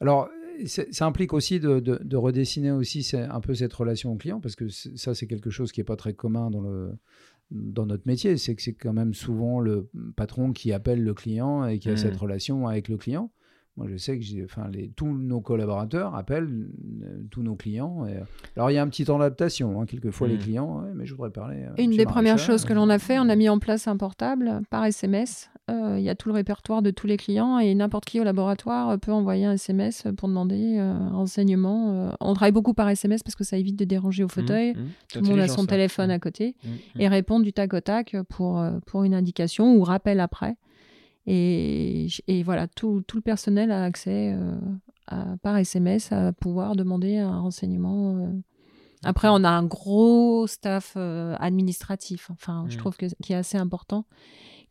Alors, 0.01 0.29
ça 0.67 1.07
implique 1.07 1.33
aussi 1.33 1.61
de, 1.61 1.81
de- 1.81 2.01
de 2.03 2.17
redessiner 2.17 2.71
aussi 2.71 3.09
un 3.15 3.41
peu 3.41 3.55
cette 3.55 3.73
relation 3.73 4.13
au 4.13 4.17
client, 4.17 4.41
parce 4.41 4.57
que 4.57 4.69
ça, 4.69 5.15
c'est 5.15 5.27
quelque 5.27 5.51
chose 5.51 5.73
qui 5.73 5.81
n'est 5.81 5.85
pas 5.85 5.97
très 5.97 6.15
commun 6.15 6.51
dans, 6.51 6.61
le, 6.61 6.93
dans 7.51 7.87
notre 7.87 8.07
métier. 8.07 8.37
C'est 8.37 8.55
que 8.55 8.63
c'est 8.63 8.75
quand 8.75 8.93
même 8.93 9.15
souvent 9.15 9.61
le 9.61 9.89
patron 10.17 10.53
qui 10.53 10.73
appelle 10.73 11.03
le 11.03 11.15
client 11.15 11.67
et 11.67 11.79
qui 11.79 11.89
a 11.91 11.97
cette 11.97 12.17
relation 12.17 12.67
avec 12.69 12.89
le 12.89 12.97
client. 12.97 13.31
Moi, 13.77 13.89
je 13.91 13.97
sais 13.97 14.17
que 14.17 14.25
j'ai, 14.25 14.45
enfin, 14.45 14.69
les, 14.73 14.89
tous 14.91 15.09
nos 15.13 15.41
collaborateurs 15.41 16.15
appellent 16.15 16.69
euh, 17.03 17.25
tous 17.33 17.43
nos 17.43 17.57
clients. 17.57 18.07
et- 18.07 18.21
alors, 18.55 18.71
il 18.71 18.75
y 18.75 18.79
a 18.79 18.83
un 18.83 18.89
petit 18.89 19.05
temps 19.05 19.19
d'adaptation. 19.19 19.81
hein. 19.81 19.85
Quelquefois, 19.87 20.29
les 20.29 20.35
Mhm. 20.37 20.41
clients, 20.41 20.83
Ouais, 20.85 20.93
mais 20.95 21.07
je 21.07 21.13
voudrais 21.15 21.31
parler. 21.33 21.65
à 21.65 21.81
Une 21.81 21.91
des 21.91 22.07
premières 22.07 22.39
choses 22.39 22.65
que 22.65 22.73
l'on 22.73 22.89
a 22.89 23.01
fait, 23.01 23.19
on 23.19 23.29
a 23.29 23.35
mis 23.35 23.49
en 23.49 23.59
place 23.59 23.89
un 23.89 23.97
portable 23.97 24.61
par 24.71 24.85
SMS. 24.85 25.51
Euh, 25.71 25.97
Il 25.99 26.05
y 26.05 26.11
a 26.11 26.15
tout 26.15 26.29
le 26.29 26.35
répertoire 26.35 26.83
de 26.83 26.91
tous 26.91 27.07
les 27.07 27.17
clients 27.17 27.59
et 27.59 27.75
n'importe 27.75 28.05
qui 28.05 28.21
au 28.21 28.25
laboratoire 28.25 28.91
euh, 28.91 28.97
peut 28.99 29.13
envoyer 29.13 29.47
un 29.47 29.53
SMS 29.53 30.05
pour 30.19 30.29
demander 30.29 30.77
euh, 30.79 30.93
un 30.93 31.09
renseignement. 31.11 31.91
Euh, 31.91 32.13
on 32.21 32.35
travaille 32.35 32.53
beaucoup 32.53 32.75
par 32.75 32.89
SMS 32.91 33.23
parce 33.23 33.35
que 33.35 33.45
ça 33.45 33.57
évite 33.57 33.77
de 33.77 33.85
déranger 33.87 34.25
au 34.25 34.29
fauteuil. 34.29 34.75
Mm, 34.75 34.79
mm. 34.81 34.89
Tout 35.13 35.21
le 35.21 35.27
monde 35.29 35.39
a 35.41 35.49
son 35.49 35.63
ça. 35.63 35.69
téléphone 35.69 36.09
Mm, 36.09 36.13
à 36.13 36.19
côté 36.19 36.55
et 36.99 37.09
répond 37.09 37.41
du 37.41 37.53
tac 37.55 37.73
au 37.73 37.81
tac 37.81 38.15
pour, 38.29 38.59
euh, 38.59 38.79
pour 38.85 39.05
une 39.05 39.15
indication 39.15 39.75
ou 39.77 39.85
rappel 39.85 40.21
après. 40.21 40.57
Et, 41.27 42.09
et 42.29 42.43
voilà, 42.43 42.67
tout, 42.69 43.03
tout 43.07 43.17
le 43.17 43.23
personnel 43.23 43.71
a 43.71 43.85
accès 43.85 44.35
euh, 44.37 44.57
à- 45.07 45.37
par 45.43 45.57
SMS 45.57 46.13
à 46.13 46.33
pouvoir 46.33 46.77
demander 46.77 47.17
un 47.17 47.41
renseignement. 47.41 48.17
euh. 48.19 48.27
Après, 49.03 49.29
on 49.31 49.43
a 49.45 49.49
un 49.51 49.65
gros 49.65 50.47
staff 50.47 50.95
euh, 50.97 51.35
administratif, 51.39 52.31
enfin, 52.31 52.65
je 52.69 52.77
trouve 52.79 52.97
que, 52.97 53.07
qui 53.23 53.33
est 53.33 53.37
assez 53.37 53.57
important, 53.59 54.05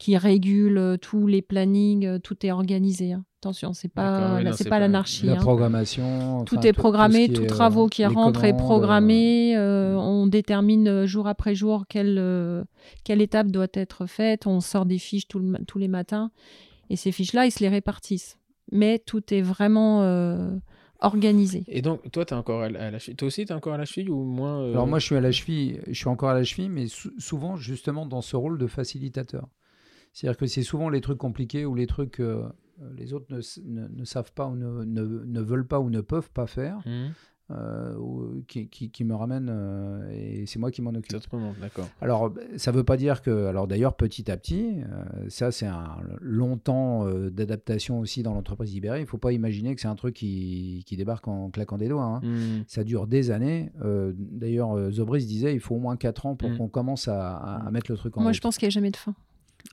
qui 0.04 0.18
régule 0.18 0.78
euh, 0.78 0.98
tous 0.98 1.28
les 1.28 1.42
plannings, 1.42 2.06
euh, 2.06 2.20
tout 2.20 2.46
est 2.46 2.52
organisé. 2.52 3.14
hein. 3.14 3.24
Attention, 3.42 3.72
c'est 3.74 3.88
pas, 3.88 4.36
oui, 4.38 4.44
là, 4.44 4.50
non, 4.52 4.56
c'est 4.58 4.64
pas 4.66 4.72
pas- 4.72 4.80
l'anarchie. 4.80 5.26
La 5.26 5.34
hein. 5.34 5.36
programmation. 5.38 6.44
Tout 6.46 6.58
enfin, 6.58 6.68
est 6.68 6.72
tout- 6.74 6.80
programmé, 6.82 7.30
tout 7.32 7.44
est, 7.44 7.48
travaux 7.48 7.86
euh, 7.86 7.90
qui 7.90 8.06
rentrent 8.06 8.44
est 8.44 8.54
euh, 8.54 8.58
programmé. 8.58 9.56
euh, 9.58 9.96
on 9.96 10.28
détermine 10.28 11.06
jour 11.06 11.28
après 11.28 11.56
jour 11.56 11.86
quelle, 11.88 12.18
euh, 12.20 12.64
quelle 13.06 13.22
étape 13.22 13.48
doit 13.48 13.68
être 13.74 14.06
faite. 14.06 14.46
On 14.48 14.60
sort 14.60 14.86
des 14.86 14.98
fiches 14.98 15.28
tout 15.28 15.40
le 15.40 15.58
tous 15.66 15.78
les 15.80 15.88
matins. 15.90 16.32
Et 16.90 16.96
ces 16.98 17.12
fiches-là, 17.14 17.46
ils 17.46 17.52
se 17.52 17.60
les 17.62 17.70
répartissent. 17.70 18.38
Mais 18.72 19.00
tout 19.00 19.34
est 19.34 19.42
vraiment 19.42 20.04
euh, 20.04 20.56
organisé. 21.02 21.64
Et 21.68 21.82
donc, 21.82 22.10
toi, 22.12 22.26
tu 22.26 22.34
encore 22.34 22.62
à 22.64 22.70
la 22.70 22.88
à 22.88 22.92
la 22.92 23.00
cheville. 23.00 23.16
Toi 23.16 23.28
aussi, 23.28 23.46
tu 23.46 23.52
es 23.52 23.56
encore 23.56 23.74
à 23.74 23.78
la 23.78 23.86
cheville 23.86 24.10
ou 24.10 24.24
moins 24.24 24.62
euh, 24.62 24.72
Alors 24.72 24.88
moi, 24.88 25.00
je 25.00 25.06
suis 25.06 25.16
à 25.16 25.22
la 25.22 25.32
cheville, 25.32 25.80
je 25.88 25.94
suis 25.94 26.08
encore 26.08 26.30
à 26.30 26.34
la 26.34 26.44
cheville, 26.44 26.70
mais 26.70 26.88
sou- 26.88 27.12
souvent 27.20 27.56
justement 27.58 28.06
dans 28.06 28.22
ce 28.22 28.36
rôle 28.36 28.58
de 28.58 28.68
facilitateur. 28.68 29.48
C'est-à-dire 30.14 30.38
que 30.38 30.46
c'est 30.46 30.64
souvent 30.64 30.90
les 30.90 31.02
trucs 31.02 31.18
compliqués 31.18 31.66
ou 31.66 31.76
les 31.76 31.88
trucs 31.88 32.12
que 32.12 32.44
les 32.98 33.14
autres 33.14 33.26
ne, 33.30 33.40
ne- 33.66 33.88
ne 33.88 34.06
savent 34.06 34.32
pas 34.34 34.48
ou 34.48 34.56
ne, 34.56 34.84
ne- 34.84 35.24
ne 35.26 35.42
veulent 35.42 35.68
pas 35.68 35.80
ou 35.80 35.90
ne 35.90 36.02
peuvent 36.02 36.32
pas 36.32 36.48
faire, 36.48 36.78
Hmm, 36.86 37.10
euh, 37.52 37.96
ou- 37.98 38.44
qui, 38.48 38.68
qui- 38.68 38.90
qui 38.90 39.04
me 39.04 39.14
ramènent 39.16 39.50
euh, 39.52 40.10
et 40.12 40.46
c'est 40.46 40.60
moi 40.60 40.72
qui 40.72 40.82
m'en 40.82 40.90
occupe. 40.92 41.12
D'accord. 41.62 41.88
Alors, 42.02 42.30
b- 42.32 42.40
ça 42.58 42.72
ne 42.72 42.78
veut 42.78 42.84
pas 42.84 42.98
dire 42.98 43.22
que. 43.22 43.46
Alors, 43.48 43.68
d'ailleurs, 43.68 43.96
petit 43.96 44.30
à 44.32 44.38
petit, 44.38 44.82
euh, 44.82 45.30
ça, 45.30 45.52
c'est 45.52 45.66
un 45.68 45.98
long 46.22 46.58
temps 46.58 47.06
euh, 47.08 47.30
d'adaptation 47.30 48.00
aussi 48.00 48.22
dans 48.24 48.34
l'entreprise 48.34 48.74
libérée. 48.74 49.00
Il 49.00 49.04
ne 49.04 49.08
faut 49.08 49.18
pas 49.18 49.34
imaginer 49.34 49.76
que 49.76 49.82
c'est 49.82 49.88
un 49.88 49.96
truc 49.96 50.16
qui, 50.16 50.84
qui 50.86 50.96
débarque 50.98 51.28
en 51.28 51.50
claquant 51.52 51.78
des 51.78 51.88
doigts. 51.90 52.04
hein. 52.06 52.22
Hmm. 52.24 52.64
Ça 52.68 52.84
dure 52.84 53.08
des 53.08 53.30
années. 53.32 53.72
Euh, 53.84 54.14
D'ailleurs, 54.16 54.76
euh, 54.78 54.92
Zobris 54.92 55.26
disait 55.26 55.54
il 55.54 55.60
faut 55.60 55.76
au 55.76 55.80
moins 55.80 55.96
4 55.98 56.26
ans 56.26 56.36
pour 56.36 56.50
Mm. 56.50 56.58
qu'on 56.58 56.68
commence 56.70 57.08
à, 57.08 57.36
à- 57.38 57.68
à 57.68 57.72
mettre 57.72 57.92
le 57.92 57.98
truc 57.98 58.18
en 58.18 58.22
Moi, 58.22 58.30
route. 58.32 58.36
je 58.36 58.42
pense 58.42 58.58
qu'il 58.58 58.66
n'y 58.68 58.72
a 58.72 58.76
jamais 58.76 58.92
de 58.92 58.98
fin. 58.98 59.14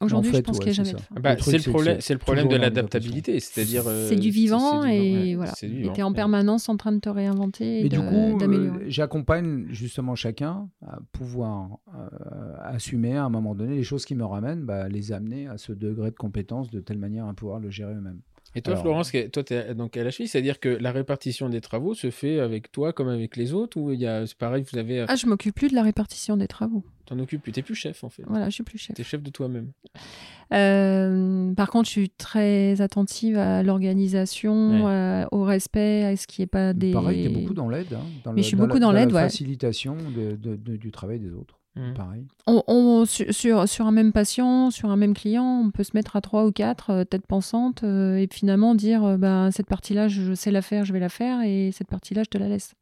Aujourd'hui, 0.01 0.31
En 0.31 0.33
fait, 0.33 0.39
je 0.39 0.43
pense 0.43 0.59
ouais, 0.59 0.65
qu'il 0.65 0.73
n'y 0.73 0.81
a 0.81 0.85
c'est 0.85 0.91
jamais 0.91 0.99
de 0.99 1.03
fin. 1.03 1.15
Ah 1.17 1.21
bah, 1.21 1.37
c'est 1.41 1.57
le 1.59 1.71
problème, 1.71 1.97
c'est 1.97 2.07
c'est 2.07 2.13
le 2.15 2.19
problème 2.21 2.49
de 2.49 2.57
l'adaptabilité, 2.57 3.39
c'est-à-dire. 3.41 3.83
euh, 3.87 4.09
C'est 4.09 4.17
du 4.17 4.31
vivant 4.31 4.83
c'est 4.83 4.89
du 4.89 4.95
et 4.95 5.13
ouais, 5.31 5.35
voilà. 5.35 5.53
Et 5.63 5.67
vivant, 5.67 5.93
tu 5.93 6.01
es 6.01 6.03
en 6.03 6.09
ouais. 6.11 6.15
permanence 6.15 6.69
en 6.69 6.77
train 6.77 6.93
de 6.93 7.01
te 7.01 7.09
réinventer 7.09 7.81
et 7.85 7.89
du 7.89 7.99
coup, 7.99 8.39
d'améliorer. 8.39 8.85
euh, 8.85 8.87
j'accompagne 8.89 9.67
justement 9.71 10.15
chacun 10.15 10.69
à 10.87 11.01
pouvoir 11.13 11.79
euh, 11.95 12.55
assumer 12.63 13.17
à 13.17 13.25
un 13.25 13.31
moment 13.31 13.55
donné 13.55 13.77
les 13.77 13.83
choses 13.83 14.05
qui 14.07 14.15
me 14.15 14.25
ramènent, 14.25 14.63
bah, 14.65 14.89
les 14.89 15.13
amener 15.13 15.49
à 15.49 15.59
ce 15.59 15.73
degré 15.73 16.11
de 16.11 16.17
compétence 16.17 16.71
de 16.71 16.81
telle 16.81 16.99
manière 16.99 17.27
à 17.27 17.35
pouvoir 17.35 17.59
le 17.61 17.71
gérer 17.71 17.93
eux-mêmes. 17.95 18.21
Et 18.57 18.63
toi, 18.63 18.73
Alors- 18.73 18.83
Florence, 18.83 19.13
toi, 19.33 19.45
tu 19.45 19.55
es 19.55 19.75
donc 19.75 19.97
à 19.97 20.03
la 20.03 20.11
cheville, 20.11 20.27
c'est-à-dire 20.27 20.59
que 20.59 20.69
la 20.69 20.91
répartition 20.91 21.49
des 21.49 21.61
travaux 21.61 21.95
se 21.95 22.11
fait 22.11 22.41
avec 22.41 22.73
toi 22.73 22.93
comme 22.93 23.09
avec 23.09 23.37
les 23.37 23.53
autres, 23.53 23.77
ou 23.79 23.93
il 23.93 24.01
y 24.01 24.07
a, 24.09 24.27
c'est 24.27 24.37
pareil, 24.37 24.65
vous 24.73 24.77
avez, 24.77 25.05
Ah, 25.07 25.15
je 25.15 25.27
m'occupe 25.27 25.55
plus 25.55 25.69
de 25.69 25.75
la 25.77 25.85
répartition 25.85 26.37
des 26.37 26.49
travaux. 26.49 26.83
t'en 27.07 27.19
occupes 27.21 27.43
plus, 27.43 27.53
t'es 27.53 27.63
plus 27.63 27.75
chef 27.77 28.03
en 28.05 28.09
fait, 28.09 28.25
Voilà, 28.27 28.47
je 28.47 28.55
suis 28.55 28.65
plus 28.65 28.79
chef. 28.79 28.97
t'es 28.97 29.05
chef 29.05 29.23
de 29.23 29.31
toi-même. 29.31 29.71
Euh, 30.53 31.53
par 31.55 31.71
contre, 31.71 31.87
je 31.87 31.91
suis 31.93 32.11
très 32.11 32.81
attentive 32.81 33.39
à 33.39 33.63
l'organisation, 33.63 34.85
Ouais. 34.87 34.91
euh, 34.91 35.27
au 35.31 35.45
respect, 35.45 36.05
à 36.05 36.17
ce 36.17 36.27
qui 36.27 36.41
n'est 36.43 36.47
pas 36.47 36.73
des. 36.73 36.93
Pareil, 36.93 37.23
tu 37.25 37.31
es 37.31 37.41
beaucoup 37.41 37.55
dans 37.55 37.69
l'aide, 37.69 37.93
hein, 37.93 38.01
dans, 38.25 38.33
Mais 38.33 38.39
le- 38.39 38.43
je 38.43 38.49
suis 38.49 38.57
dans 38.57 38.65
beaucoup 38.65 38.75
la, 38.75 38.81
dans 38.81 38.93
la 38.93 39.01
l'aide, 39.05 39.15
ouais. 39.15 39.23
facilitation 39.23 39.95
de- 39.97 40.35
de- 40.37 40.57
de- 40.57 40.77
du 40.77 40.91
travail 40.91 41.21
des 41.21 41.33
autres. 41.33 41.60
Mmh. 41.77 41.95
Pareil. 41.95 42.27
On, 42.47 43.05
sur, 43.05 43.69
sur, 43.69 43.87
un 43.87 43.93
même 43.93 44.13
patient, 44.13 44.71
sur 44.71 44.91
un 44.91 44.97
même 44.97 45.15
client, 45.15 45.63
on 45.65 45.71
peut 45.71 45.85
se 45.85 45.93
mettre 45.95 46.17
à 46.17 46.21
trois 46.21 46.45
ou 46.45 46.51
quatre 46.51 46.91
euh, 46.91 47.05
têtes 47.05 47.27
pensantes 47.27 47.85
euh, 47.85 48.17
et 48.17 48.29
finalement 48.31 48.75
dire 48.75 49.05
euh, 49.05 49.17
bah, 49.17 49.51
cette 49.53 49.69
partie-là, 49.69 50.09
je 50.09 50.35
sais 50.35 50.51
la 50.51 50.63
faire, 50.63 50.85
je 50.85 50.93
vais 50.93 50.99
la 50.99 51.09
faire 51.09 51.43
et 51.43 51.71
cette 51.73 51.89
partie-là, 51.89 52.25
je 52.25 52.29
te 52.29 52.39
la 52.39 52.49
laisse. 52.49 52.75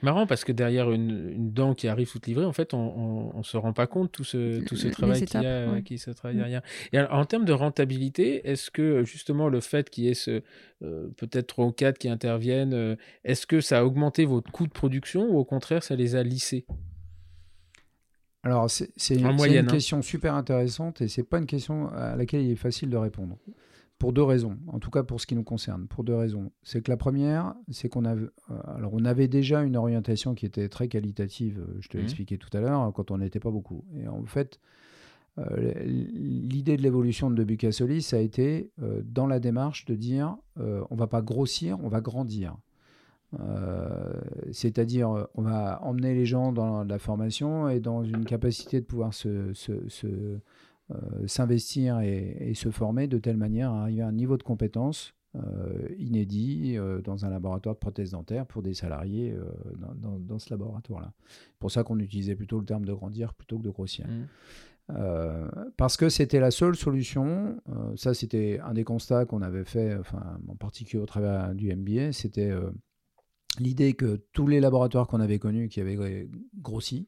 Marrant 0.00 0.26
parce 0.26 0.44
que 0.44 0.52
derrière 0.52 0.92
une, 0.92 1.52
dent 1.52 1.74
qui 1.74 1.88
arrive 1.88 2.10
toute 2.10 2.26
livrée, 2.26 2.44
en 2.46 2.52
fait, 2.52 2.72
on 2.72 3.36
ne 3.36 3.42
se 3.42 3.56
rend 3.56 3.72
pas 3.72 3.86
compte 3.86 4.12
tout 4.12 4.24
ce, 4.24 4.64
tout 4.64 4.76
ce 4.76 4.88
travail 4.88 5.24
qui, 5.24 5.36
a, 5.36 5.82
qui 5.82 5.98
se 5.98 6.10
travaille 6.12 6.36
mm. 6.36 6.40
derrière. 6.40 6.62
Et 6.92 7.00
en 7.00 7.24
termes 7.26 7.44
de 7.44 7.52
rentabilité, 7.52 8.48
est-ce 8.48 8.70
que 8.70 9.04
justement 9.04 9.48
le 9.48 9.60
fait 9.60 9.90
qu'il 9.90 10.04
y 10.04 10.08
ait 10.08 10.14
ce 10.14 10.40
peut-être 10.80 11.48
trois 11.48 11.66
ou 11.66 11.72
quatre 11.72 11.98
qui 11.98 12.08
interviennent, 12.08 12.96
est-ce 13.24 13.44
que 13.46 13.60
ça 13.60 13.80
a 13.80 13.84
augmenté 13.84 14.24
votre 14.24 14.50
coût 14.52 14.68
de 14.68 14.72
production 14.72 15.28
ou 15.28 15.36
au 15.36 15.44
contraire 15.44 15.82
ça 15.82 15.96
les 15.96 16.14
a 16.14 16.22
lissés? 16.22 16.64
Alors, 18.44 18.68
c'est 18.68 19.14
une, 19.14 19.26
hein. 19.26 19.64
question 19.66 20.02
super 20.02 20.34
intéressante 20.34 21.00
et 21.00 21.06
c'est 21.06 21.22
pas 21.22 21.38
une 21.38 21.46
question 21.46 21.88
à 21.90 22.16
laquelle 22.16 22.42
il 22.42 22.50
est 22.50 22.56
facile 22.56 22.90
de 22.90 22.96
répondre. 22.96 23.38
Pour 23.98 24.12
deux 24.12 24.24
raisons, 24.24 24.58
en 24.66 24.80
tout 24.80 24.90
cas 24.90 25.04
pour 25.04 25.20
ce 25.20 25.28
qui 25.28 25.36
nous 25.36 25.44
concerne. 25.44 25.86
Pour 25.86 26.02
deux 26.02 26.16
raisons. 26.16 26.50
C'est 26.64 26.82
que 26.82 26.90
la 26.90 26.96
première, 26.96 27.54
c'est 27.70 27.88
qu'on 27.88 28.04
avait, 28.04 28.26
euh, 28.50 28.54
alors 28.76 28.94
on 28.94 29.04
avait 29.04 29.28
déjà 29.28 29.62
une 29.62 29.76
orientation 29.76 30.34
qui 30.34 30.44
était 30.44 30.68
très 30.68 30.88
qualitative, 30.88 31.60
euh, 31.60 31.76
je 31.78 31.86
te 31.88 31.96
l'ai 31.96 32.02
mmh. 32.02 32.06
expliqué 32.06 32.36
tout 32.38 32.48
à 32.52 32.60
l'heure, 32.60 32.92
quand 32.92 33.12
on 33.12 33.18
n'était 33.18 33.38
pas 33.38 33.52
beaucoup. 33.52 33.84
Et 33.94 34.08
en 34.08 34.24
fait, 34.24 34.58
euh, 35.38 35.72
l'idée 35.84 36.76
de 36.76 36.82
l'évolution 36.82 37.30
de 37.30 37.44
Bucassoli, 37.44 38.02
ça 38.02 38.16
a 38.16 38.20
été 38.20 38.72
dans 39.04 39.28
la 39.28 39.38
démarche 39.38 39.84
de 39.84 39.94
dire 39.94 40.36
on 40.56 40.96
va 40.96 41.06
pas 41.06 41.22
grossir, 41.22 41.78
on 41.80 41.88
va 41.88 42.00
grandir. 42.00 42.56
Euh, 43.40 44.12
c'est-à-dire, 44.50 45.10
euh, 45.10 45.24
on 45.34 45.42
va 45.42 45.82
emmener 45.82 46.14
les 46.14 46.26
gens 46.26 46.52
dans 46.52 46.84
la 46.84 46.98
formation 46.98 47.68
et 47.68 47.80
dans 47.80 48.04
une 48.04 48.24
capacité 48.24 48.80
de 48.80 48.84
pouvoir 48.84 49.14
se, 49.14 49.52
euh, 50.04 50.38
s'investir 51.26 52.00
et, 52.00 52.52
se 52.54 52.70
former 52.70 53.06
de 53.06 53.18
telle 53.18 53.38
manière 53.38 53.72
à 53.72 53.82
arriver 53.82 54.02
à 54.02 54.08
un 54.08 54.12
niveau 54.12 54.36
de 54.36 54.42
compétence 54.42 55.14
inédit 55.96 56.76
dans 57.04 57.24
un 57.24 57.30
laboratoire 57.30 57.74
de 57.74 57.80
prothèses 57.80 58.10
dentaires 58.10 58.44
pour 58.44 58.60
des 58.60 58.74
salariés 58.74 59.34
dans, 59.96 60.38
ce 60.38 60.50
laboratoire-là. 60.50 61.14
C'est 61.26 61.58
pour 61.58 61.70
ça 61.70 61.84
qu'on 61.84 61.98
utilisait 62.00 62.34
plutôt 62.34 62.58
le 62.58 62.66
terme 62.66 62.84
de 62.84 62.92
grandir 62.92 63.32
plutôt 63.32 63.56
que 63.58 63.64
de 63.64 63.70
grossir. 63.70 64.06
Mmh. 64.06 64.94
parce 65.78 65.96
que 65.96 66.10
c'était 66.10 66.38
la 66.38 66.50
seule 66.50 66.76
solution, 66.76 67.56
ça 67.96 68.12
c'était 68.12 68.60
un 68.62 68.74
des 68.74 68.84
constats 68.84 69.24
qu'on 69.24 69.40
avait 69.40 69.64
fait, 69.64 69.96
enfin, 69.96 70.38
en 70.48 70.56
particulier 70.56 71.02
au 71.02 71.06
travers 71.06 71.54
du 71.54 71.74
MBA, 71.74 72.12
c'était 72.12 72.52
l'idée 73.58 73.94
que 73.94 74.24
tous 74.32 74.46
les 74.46 74.60
laboratoires 74.60 75.06
qu'on 75.06 75.20
avait 75.20 75.38
connus 75.38 75.68
qui 75.68 75.80
avaient 75.80 76.28
grossi 76.60 77.06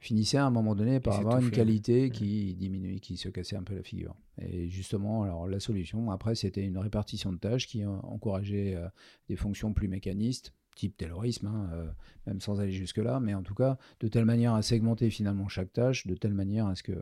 finissaient 0.00 0.36
à 0.36 0.44
un 0.44 0.50
moment 0.50 0.74
donné 0.74 1.00
par 1.00 1.18
avoir 1.18 1.38
une 1.38 1.50
qualité 1.50 2.10
qui 2.10 2.54
diminuait, 2.54 3.00
qui 3.00 3.16
se 3.16 3.28
cassait 3.30 3.56
un 3.56 3.62
peu 3.62 3.74
la 3.74 3.82
figure. 3.82 4.14
Et 4.38 4.68
justement, 4.68 5.22
alors 5.22 5.46
la 5.46 5.60
solution, 5.60 6.10
après, 6.10 6.34
c'était 6.34 6.62
une 6.62 6.76
répartition 6.76 7.32
de 7.32 7.38
tâches 7.38 7.66
qui 7.66 7.86
encourageait 7.86 8.74
euh, 8.74 8.86
des 9.28 9.36
fonctions 9.36 9.72
plus 9.72 9.88
mécanistes, 9.88 10.52
type 10.74 10.96
taylorisme, 10.96 11.46
hein, 11.46 11.70
euh, 11.72 11.86
même 12.26 12.40
sans 12.40 12.60
aller 12.60 12.72
jusque-là, 12.72 13.20
mais 13.20 13.34
en 13.34 13.42
tout 13.42 13.54
cas, 13.54 13.78
de 14.00 14.08
telle 14.08 14.24
manière 14.24 14.54
à 14.54 14.62
segmenter 14.62 15.10
finalement 15.10 15.48
chaque 15.48 15.72
tâche, 15.72 16.06
de 16.06 16.14
telle 16.14 16.34
manière 16.34 16.66
à 16.66 16.74
ce 16.74 16.82
que... 16.82 16.92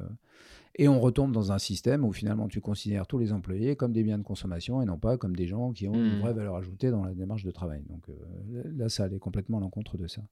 Et 0.77 0.89
on 0.89 1.01
retombe 1.01 1.33
dans 1.33 1.53
un 1.53 1.59
système 1.59 2.03
où 2.03 2.13
finalement 2.13 2.49
tu 2.49 2.63
considères 2.63 3.07
tous 3.07 3.19
les 3.19 3.33
employés 3.35 3.77
comme 3.77 3.93
des 3.93 4.03
biens 4.03 4.17
de 4.17 4.23
consommation 4.23 4.81
et 4.81 4.87
non 4.87 4.99
pas 4.99 5.19
comme 5.19 5.37
des 5.37 5.47
gens 5.47 5.73
qui 5.73 5.87
ont 5.87 5.93
une 5.93 6.17
mmh. 6.17 6.21
vraie 6.21 6.33
valeur 6.33 6.57
ajoutée 6.57 6.91
dans 6.91 7.05
la 7.05 7.13
démarche 7.13 7.45
de 7.45 7.51
travail. 7.51 7.83
Donc 7.91 8.09
euh, 8.09 8.63
là, 8.75 8.89
ça 8.89 9.05
allait 9.05 9.19
complètement 9.19 9.59
à 9.59 9.61
l'encontre 9.61 9.99
de 9.99 10.07
ça. 10.07 10.23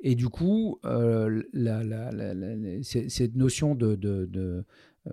Et 0.00 0.14
du 0.14 0.28
coup, 0.28 0.78
euh, 0.84 1.42
cette 2.82 3.34
notion 3.34 3.74
de, 3.74 4.64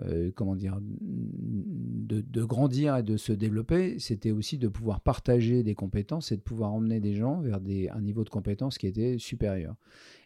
euh, 0.02 0.30
comment 0.34 0.56
dire, 0.56 0.78
de, 0.80 2.44
grandir 2.44 2.96
et 2.96 3.02
de 3.02 3.16
se 3.16 3.32
développer, 3.32 3.98
c'était 3.98 4.30
aussi 4.30 4.58
de 4.58 4.68
pouvoir 4.68 5.00
partager 5.00 5.62
des 5.62 5.74
compétences 5.74 6.32
et 6.32 6.36
de 6.36 6.42
pouvoir 6.42 6.72
emmener 6.72 7.00
des 7.00 7.14
gens 7.14 7.40
vers 7.40 7.60
des, 7.60 7.88
un 7.88 8.00
niveau 8.00 8.24
de 8.24 8.30
compétences 8.30 8.78
qui 8.78 8.86
était 8.86 9.18
supérieur. 9.18 9.76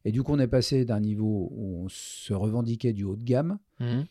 Et 0.04 0.12
du 0.12 0.22
coup, 0.22 0.32
on 0.32 0.38
est 0.38 0.48
passé 0.48 0.84
d'un 0.84 1.00
niveau 1.00 1.50
où 1.52 1.84
on 1.84 1.88
se 1.88 2.32
revendiquait 2.32 2.92
du 2.92 3.04
haut 3.04 3.16
de 3.16 3.24
gamme 3.24 3.58
mmh 3.80 4.02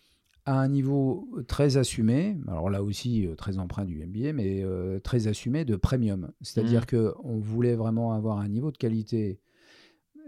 à 0.47 0.53
un 0.61 0.69
niveau 0.69 1.27
très 1.49 1.75
assumé, 1.75 2.37
alors 2.47 2.69
là 2.69 2.81
aussi 2.81 3.27
euh, 3.27 3.35
très 3.35 3.59
empreint 3.59 3.83
du 3.83 3.97
MBA, 4.05 4.31
mais 4.31 4.63
euh, 4.63 4.97
très 4.97 5.27
assumé 5.27 5.65
de 5.65 5.75
premium. 5.75 6.31
C'est-à-dire 6.39 6.83
mmh. 6.83 7.11
qu'on 7.13 7.37
voulait 7.37 7.75
vraiment 7.75 8.13
avoir 8.13 8.39
un 8.39 8.47
niveau 8.47 8.71
de 8.71 8.77
qualité. 8.77 9.41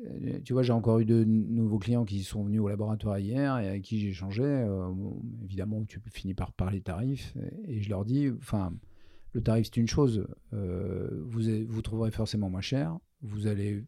Euh, 0.06 0.40
tu 0.44 0.54
vois, 0.54 0.64
j'ai 0.64 0.74
encore 0.74 1.00
eu 1.00 1.06
de 1.06 1.24
nouveaux 1.24 1.80
clients 1.80 2.06
qui 2.06 2.24
sont 2.24 2.44
venus 2.44 2.62
au 2.62 2.70
laboratoire 2.70 3.20
hier 3.20 3.58
et 3.60 3.68
avec 3.68 3.84
qui 3.84 4.00
j'ai 4.00 4.10
échangé. 4.10 4.44
évidemment, 5.44 5.84
tu 5.86 6.00
finis 6.12 6.34
par 6.34 6.54
parler 6.54 6.82
tarifs 6.82 7.36
et, 7.68 7.82
je 7.82 7.90
leur 7.90 8.06
dis, 8.06 8.30
enfin, 8.38 8.74
le 9.34 9.42
tarif 9.42 9.68
c'est 9.68 9.78
une 9.78 9.88
chose. 9.88 10.28
vous, 10.52 11.42
vous 11.68 11.82
trouverez 11.82 12.12
forcément 12.12 12.50
moins 12.50 12.62
cher. 12.62 12.98
Vous 13.22 13.48
allez 13.48 13.84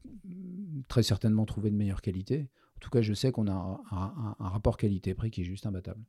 très 0.88 1.04
certainement 1.04 1.46
trouver 1.46 1.72
de 1.72 1.76
meilleure 1.76 2.02
qualité. 2.02 2.50
En 2.76 2.80
tout 2.80 2.90
cas, 2.90 3.02
je 3.02 3.14
sais 3.14 3.32
qu'on 3.32 3.48
a 3.48 3.82
un 3.92 4.48
rapport 4.50 4.78
qualité-prix 4.78 5.32
qui 5.32 5.42
est 5.42 5.46
juste 5.46 5.66
imbattable. 5.66 6.04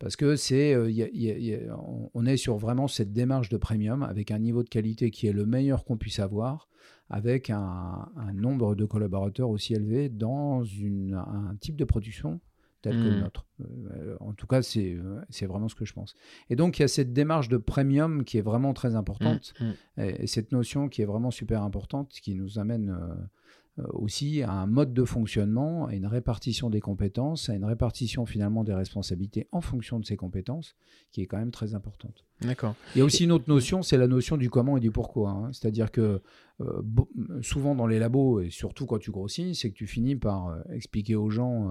Parce 0.00 0.16
que 0.16 0.34
c'est, 0.34 0.74
euh, 0.74 1.68
on 2.14 2.26
est 2.26 2.38
sur 2.38 2.56
vraiment 2.56 2.88
cette 2.88 3.12
démarche 3.12 3.50
de 3.50 3.58
premium 3.58 4.02
avec 4.02 4.30
un 4.30 4.38
niveau 4.38 4.64
de 4.64 4.68
qualité 4.68 5.10
qui 5.10 5.28
est 5.28 5.32
le 5.32 5.46
meilleur 5.46 5.84
qu'on 5.84 5.98
puisse 5.98 6.18
avoir, 6.18 6.68
avec 7.10 7.50
un, 7.50 8.08
nombre 8.34 8.74
de 8.74 8.86
collaborateurs 8.86 9.50
aussi 9.50 9.74
élevé 9.74 10.08
dans 10.08 10.64
une, 10.64 11.14
un 11.14 11.54
type 11.60 11.76
de 11.76 11.84
production 11.84 12.40
tel 12.82 12.94
que 12.94 13.08
le 13.08 13.16
mmh. 13.16 13.20
nôtre. 13.20 13.46
Euh, 13.60 14.16
en 14.20 14.32
tout 14.32 14.46
cas, 14.46 14.62
c'est, 14.62 14.96
c'est 15.28 15.44
vraiment 15.46 15.68
ce 15.68 15.74
que 15.74 15.84
je 15.84 15.92
pense. 15.92 16.14
Et 16.48 16.56
donc, 16.56 16.78
il 16.78 16.82
y 16.82 16.84
a 16.84 16.88
cette 16.88 17.12
démarche 17.12 17.48
de 17.48 17.58
premium 17.58 18.24
qui 18.24 18.38
est 18.38 18.42
vraiment 18.42 18.72
très 18.72 18.96
importante, 18.96 19.52
mmh, 19.60 19.64
mmh. 19.64 20.02
Et, 20.02 20.26
cette 20.26 20.50
notion 20.52 20.88
qui 20.88 21.02
est 21.02 21.04
vraiment 21.04 21.30
super 21.30 21.62
importante, 21.62 22.08
qui 22.10 22.34
nous 22.34 22.58
amène 22.58 22.88
euh, 22.88 22.96
euh, 22.96 23.26
aussi 23.90 24.42
à 24.42 24.52
un 24.52 24.66
mode 24.66 24.92
de 24.92 25.04
fonctionnement, 25.04 25.86
à 25.86 25.94
une 25.94 26.06
répartition 26.06 26.70
des 26.70 26.80
compétences, 26.80 27.48
à 27.48 27.54
une 27.54 27.64
répartition 27.64 28.26
finalement 28.26 28.64
des 28.64 28.74
responsabilités 28.74 29.48
en 29.52 29.60
fonction 29.60 30.00
de 30.00 30.04
ces 30.04 30.16
compétences, 30.16 30.74
qui 31.10 31.22
est 31.22 31.26
quand 31.26 31.38
même 31.38 31.50
très 31.50 31.74
importante. 31.74 32.24
D'accord. 32.42 32.74
Il 32.94 32.98
y 32.98 33.02
a 33.02 33.04
aussi 33.04 33.24
une 33.24 33.32
autre 33.32 33.48
notion, 33.48 33.82
c'est 33.82 33.96
la 33.96 34.06
notion 34.06 34.36
du 34.36 34.50
comment 34.50 34.76
et 34.76 34.80
du 34.80 34.90
pourquoi. 34.90 35.30
Hein. 35.30 35.52
C'est-à-dire 35.52 35.90
que 35.90 36.22
euh, 36.60 36.82
souvent 37.42 37.74
dans 37.74 37.86
les 37.86 37.98
labos, 37.98 38.40
et 38.40 38.50
surtout 38.50 38.86
quand 38.86 38.98
tu 38.98 39.10
grossis, 39.10 39.54
c'est 39.54 39.70
que 39.70 39.76
tu 39.76 39.86
finis 39.86 40.16
par 40.16 40.48
euh, 40.48 40.60
expliquer 40.72 41.16
aux 41.16 41.30
gens 41.30 41.70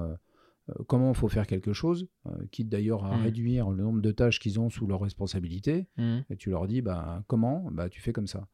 comment 0.88 1.10
il 1.10 1.16
faut 1.16 1.30
faire 1.30 1.48
quelque 1.48 1.74
chose, 1.74 2.08
quitte 2.52 2.70
d'ailleurs 2.70 3.04
à 3.06 3.18
mmh. 3.18 3.22
réduire 3.24 3.70
le 3.72 3.84
nombre 3.84 4.02
de 4.02 4.12
tâches 4.12 4.40
qu'ils 4.40 4.60
ont 4.60 4.70
sous 4.70 4.86
leur 4.86 5.02
responsabilité. 5.02 5.88
Mmh. 5.98 6.18
Et 6.30 6.38
tu 6.38 6.52
leur 6.52 6.68
dis, 6.68 6.82
bah, 6.82 7.24
comment? 7.28 7.68
Bah, 7.72 7.90
Tu 7.90 8.02
fais 8.02 8.14
comme 8.14 8.28
ça. 8.28 8.48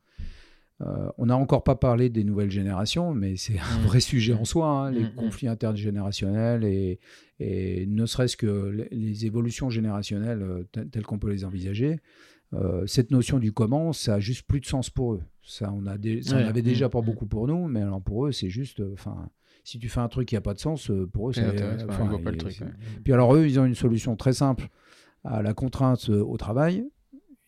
Euh, 0.81 1.09
on 1.17 1.27
n'a 1.27 1.37
encore 1.37 1.63
pas 1.63 1.75
parlé 1.75 2.09
des 2.09 2.23
nouvelles 2.23 2.51
générations, 2.51 3.13
mais 3.13 3.37
c'est 3.37 3.57
un 3.59 3.79
mmh. 3.79 3.83
vrai 3.83 3.99
sujet 4.01 4.33
en 4.33 4.43
soi, 4.43 4.67
hein, 4.67 4.91
les 4.91 5.01
mmh, 5.01 5.07
mmh. 5.07 5.15
conflits 5.15 5.47
intergénérationnels 5.47 6.65
et, 6.65 6.99
ne 7.39 8.05
serait-ce 8.05 8.37
que 8.37 8.87
les 8.91 9.25
évolutions 9.25 9.69
générationnelles 9.69 10.41
euh, 10.41 10.63
telles 10.91 11.05
qu'on 11.05 11.19
peut 11.19 11.29
les 11.29 11.45
envisager. 11.45 11.99
Euh, 12.53 12.85
cette 12.87 13.11
notion 13.11 13.39
du 13.39 13.51
comment, 13.51 13.91
ça 13.91 14.15
a 14.15 14.19
juste 14.19 14.47
plus 14.47 14.59
de 14.59 14.65
sens 14.65 14.89
pour 14.89 15.13
eux. 15.13 15.21
Ça, 15.43 15.71
on, 15.73 15.85
a 15.85 15.93
avait 15.93 16.61
déjà 16.61 16.89
pas 16.89 17.01
beaucoup 17.01 17.25
pour 17.25 17.47
nous, 17.47 17.67
mais 17.67 17.81
alors 17.81 18.01
pour 18.01 18.27
eux, 18.27 18.31
c'est 18.31 18.49
juste. 18.49 18.81
Enfin, 18.93 19.29
si 19.63 19.79
tu 19.79 19.89
fais 19.89 19.99
un 19.99 20.07
truc 20.07 20.29
qui 20.29 20.35
n'a 20.35 20.41
pas 20.41 20.53
de 20.53 20.59
sens, 20.59 20.91
pour 21.11 21.29
eux, 21.29 21.33
c'est. 21.33 21.43
Puis 23.03 23.13
alors, 23.13 23.35
eux, 23.35 23.45
ils 23.45 23.59
ont 23.59 23.65
une 23.65 23.75
solution 23.75 24.15
très 24.15 24.33
simple 24.33 24.69
à 25.23 25.41
la 25.41 25.53
contrainte 25.53 26.09
au 26.09 26.37
travail 26.37 26.85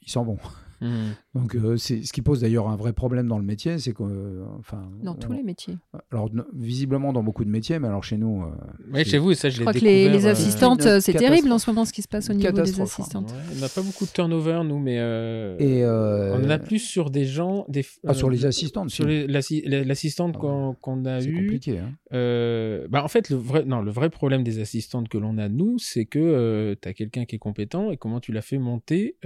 ils 0.07 0.11
s'en 0.11 0.23
vont. 0.23 0.39
Mmh. 0.81 0.87
Donc, 1.33 1.55
euh, 1.55 1.77
c'est 1.77 2.03
ce 2.03 2.13
qui 2.13 2.21
pose 2.21 2.41
d'ailleurs 2.41 2.67
un 2.67 2.75
vrai 2.75 2.93
problème 2.93 3.27
dans 3.27 3.37
le 3.37 3.43
métier, 3.43 3.79
c'est 3.79 3.93
que, 3.93 4.03
euh, 4.03 4.43
enfin, 4.59 4.89
dans 5.01 5.15
tous 5.15 5.31
les 5.31 5.43
métiers. 5.43 5.77
Alors, 6.11 6.29
visiblement 6.53 7.13
dans 7.13 7.23
beaucoup 7.23 7.45
de 7.45 7.49
métiers, 7.49 7.79
mais 7.79 7.87
alors 7.87 8.03
chez 8.03 8.17
nous. 8.17 8.43
Euh, 8.43 8.51
oui, 8.93 9.03
chez 9.03 9.17
vous, 9.17 9.33
ça, 9.33 9.49
je, 9.49 9.57
je 9.57 9.61
crois 9.61 9.73
que 9.73 9.79
les, 9.79 10.09
les 10.09 10.27
assistantes, 10.27 10.99
c'est 10.99 11.13
terrible 11.13 11.51
en 11.51 11.59
ce 11.59 11.69
moment 11.69 11.85
ce 11.85 11.93
qui 11.93 12.01
se 12.01 12.07
passe 12.07 12.29
au 12.29 12.33
niveau 12.33 12.51
des 12.51 12.81
assistantes. 12.81 13.33
on 13.55 13.59
n'a 13.59 13.69
pas 13.69 13.81
beaucoup 13.81 14.05
de 14.05 14.11
turnover 14.11 14.61
nous, 14.65 14.79
mais 14.79 14.95
Et 15.59 15.85
on 15.85 16.45
en 16.45 16.49
a 16.49 16.59
plus 16.59 16.79
sur 16.79 17.09
des 17.09 17.25
gens, 17.25 17.65
des. 17.67 17.85
Ah, 18.05 18.13
sur 18.13 18.29
les 18.29 18.45
assistantes. 18.45 18.89
Sur 18.89 19.05
l'assistante 19.07 20.35
ah 20.37 20.73
qu'on 20.81 21.05
a 21.05 21.19
eue. 21.19 21.23
C'est 21.23 21.33
compliqué. 21.33 21.79
Hein. 21.79 22.87
bah, 22.89 23.03
en 23.03 23.07
fait, 23.07 23.29
le 23.29 23.37
vrai, 23.37 23.65
non, 23.65 23.81
le 23.81 23.91
vrai 23.91 24.09
problème 24.09 24.43
des 24.43 24.59
assistantes 24.59 25.09
que 25.09 25.17
l'on 25.17 25.37
a 25.37 25.49
nous, 25.49 25.77
c'est 25.79 26.05
que 26.05 26.75
tu 26.81 26.87
as 26.87 26.93
quelqu'un 26.93 27.25
qui 27.25 27.35
est 27.35 27.39
compétent 27.39 27.91
et 27.91 27.97
comment 27.97 28.19
tu 28.19 28.31
l'as 28.31 28.41
fait 28.41 28.57
monter 28.57 29.17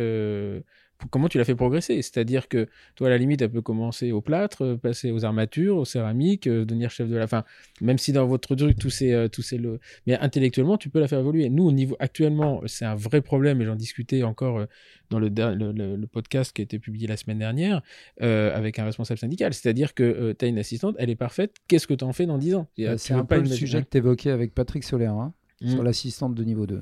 comment 1.10 1.28
tu 1.28 1.38
l'as 1.38 1.46
fait 1.46 1.56
progresser? 1.56 2.02
C'est-à-dire 2.02 2.48
que 2.48 2.68
toi, 2.96 3.08
à 3.08 3.10
la 3.10 3.18
limite, 3.18 3.42
elle 3.42 3.52
peut 3.52 3.62
commencer 3.62 4.12
au 4.12 4.22
plâtre, 4.22 4.64
euh, 4.64 4.78
passer 4.78 5.12
aux 5.12 5.26
armatures, 5.26 5.78
aux 5.78 5.86
céramiques, 5.86 6.48
euh, 6.48 6.66
devenir 6.66 6.92
chef 6.92 7.10
de 7.10 7.16
la 7.16 7.28
fin. 7.28 7.44
Même 7.82 7.98
si 7.98 8.12
dans 8.12 8.26
votre 8.28 8.56
truc, 8.56 8.78
tout 8.78 8.90
c'est, 8.90 9.14
euh, 9.14 9.28
tout 9.28 9.42
c'est 9.42 9.58
le. 9.58 9.80
Mais 10.08 10.18
intellectuellement, 10.18 10.78
tu 10.78 10.90
peux 10.90 11.00
la 11.00 11.08
faire 11.08 11.20
évoluer. 11.20 11.50
Nous, 11.50 11.66
au 11.66 11.72
niveau 11.72 11.96
actuellement, 12.00 12.62
c'est 12.68 12.86
un 12.86 12.96
vrai 12.96 13.22
problème, 13.22 13.62
et 13.62 13.66
j'en 13.66 13.76
discutais 13.76 14.24
encore 14.24 14.66
dans 15.10 15.20
le, 15.20 15.30
le, 15.30 16.08
podcast 16.08 16.54
qui 16.54 16.62
a 16.62 16.64
été 16.64 16.80
publié 16.80 17.08
la 17.08 17.18
semaine 17.18 17.40
dernière 17.40 17.82
avec 18.20 18.80
un 18.80 18.86
responsable 18.86 19.20
syndical. 19.20 19.54
C'est-à-dire 19.54 19.94
que 19.94 20.34
tu 20.38 20.46
as 20.46 20.48
une 20.48 20.58
assistante, 20.58 20.96
elle 21.00 21.10
est 21.10 21.16
parfaite. 21.16 21.56
Qu'est-ce 21.68 21.88
que 21.88 21.94
tu 21.94 22.04
en 22.04 22.14
fais 22.14 22.26
dans 22.26 22.38
10 22.38 22.56
ans? 22.56 22.68
C'est 22.98 23.14
un 23.14 23.26
peu 23.26 23.40
le 23.40 23.46
sujet 23.46 23.82
que 23.84 23.90
tu 23.90 23.98
évoquais 23.98 24.32
avec 24.32 24.54
Patrick 24.54 24.84
Solaire, 24.84 25.14
hein, 25.14 25.34
mmh. 25.62 25.70
sur 25.70 25.84
l'assistante 25.84 26.36
de 26.36 26.44
niveau 26.44 26.66
2. 26.66 26.82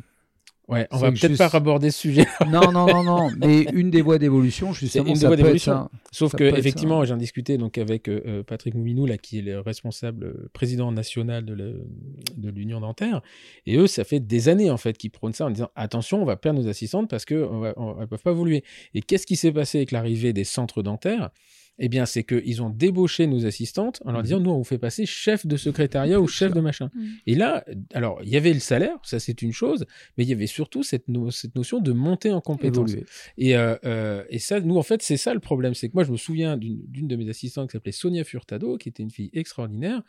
Ouais, 0.69 0.87
on 0.91 0.97
va 0.97 1.11
peut-être 1.11 1.35
pas 1.35 1.49
aborder 1.51 1.89
ce 1.89 1.99
sujet. 1.99 2.27
non, 2.47 2.71
non, 2.71 2.85
non, 2.85 3.03
non. 3.03 3.29
Mais 3.37 3.63
une 3.73 3.89
des 3.89 4.03
voies 4.03 4.19
d'évolution, 4.19 4.71
justement, 4.71 5.07
une 5.07 5.17
des 5.17 5.25
voies 5.25 5.35
d'évolution. 5.35 5.89
Sauf 6.11 6.35
que 6.35 6.43
effectivement, 6.43 7.03
j'en 7.05 7.17
discutais 7.17 7.57
donc 7.57 7.79
avec 7.79 8.07
euh, 8.07 8.21
euh, 8.27 8.43
Patrick 8.43 8.75
Mouminou, 8.75 9.07
là, 9.07 9.17
qui 9.17 9.39
est 9.39 9.41
le 9.41 9.59
responsable 9.59 10.25
euh, 10.25 10.49
président 10.53 10.91
national 10.91 11.43
de 11.43 12.49
l'Union 12.49 12.79
dentaire, 12.79 13.21
et 13.65 13.77
eux, 13.77 13.87
ça 13.87 14.03
fait 14.03 14.19
des 14.19 14.47
années 14.47 14.69
en 14.69 14.77
fait 14.77 14.95
qu'ils 14.95 15.11
prônent 15.11 15.33
ça 15.33 15.47
en 15.47 15.49
disant 15.49 15.71
attention, 15.75 16.21
on 16.21 16.25
va 16.25 16.37
perdre 16.37 16.61
nos 16.61 16.67
assistantes 16.67 17.09
parce 17.09 17.25
que 17.25 17.33
ne 17.33 18.05
peuvent 18.05 18.21
pas 18.21 18.31
évoluer. 18.31 18.63
Et 18.93 19.01
qu'est-ce 19.01 19.25
qui 19.25 19.35
s'est 19.35 19.51
passé 19.51 19.79
avec 19.79 19.91
l'arrivée 19.91 20.33
des 20.33 20.43
centres 20.43 20.83
dentaires? 20.83 21.31
Eh 21.79 21.87
bien, 21.87 22.05
c'est 22.05 22.23
qu'ils 22.23 22.61
ont 22.61 22.69
débauché 22.69 23.25
nos 23.25 23.45
assistantes 23.45 24.01
en 24.05 24.11
leur 24.11 24.19
mhm. 24.19 24.25
disant, 24.25 24.39
nous, 24.41 24.51
on 24.51 24.57
vous 24.57 24.63
fait 24.65 24.77
passer 24.77 25.05
chef 25.05 25.45
de 25.47 25.55
secrétariat 25.55 26.19
ou 26.19 26.27
chef 26.27 26.53
de 26.53 26.59
machin. 26.59 26.91
Mhm. 26.93 27.07
Et 27.25 27.35
là, 27.35 27.63
alors, 27.93 28.19
il 28.23 28.29
y 28.29 28.37
avait 28.37 28.53
le 28.53 28.59
salaire, 28.59 28.97
ça 29.03 29.19
c'est 29.19 29.41
une 29.41 29.53
chose, 29.53 29.85
mais 30.17 30.25
il 30.25 30.29
y 30.29 30.33
avait 30.33 30.47
surtout 30.47 30.83
cette, 30.83 31.05
cette 31.31 31.55
notion 31.55 31.79
de 31.79 31.91
monter 31.93 32.31
en 32.31 32.41
compétence. 32.41 32.95
Et, 33.37 33.55
euh, 33.55 33.75
euh, 33.85 34.23
et 34.29 34.39
ça, 34.39 34.59
nous, 34.59 34.77
en 34.77 34.83
fait, 34.83 35.01
c'est 35.01 35.17
ça 35.17 35.33
le 35.33 35.39
problème. 35.39 35.73
C'est 35.73 35.87
que 35.87 35.93
moi, 35.93 36.03
je 36.03 36.11
me 36.11 36.17
souviens 36.17 36.57
d'une 36.57 37.07
de 37.07 37.15
mes 37.15 37.29
assistantes 37.29 37.69
qui 37.69 37.73
s'appelait 37.73 37.93
Sonia 37.93 38.23
Furtado, 38.23 38.77
qui 38.77 38.89
était 38.89 39.03
une 39.03 39.11
fille 39.11 39.29
extraordinaire. 39.33 40.01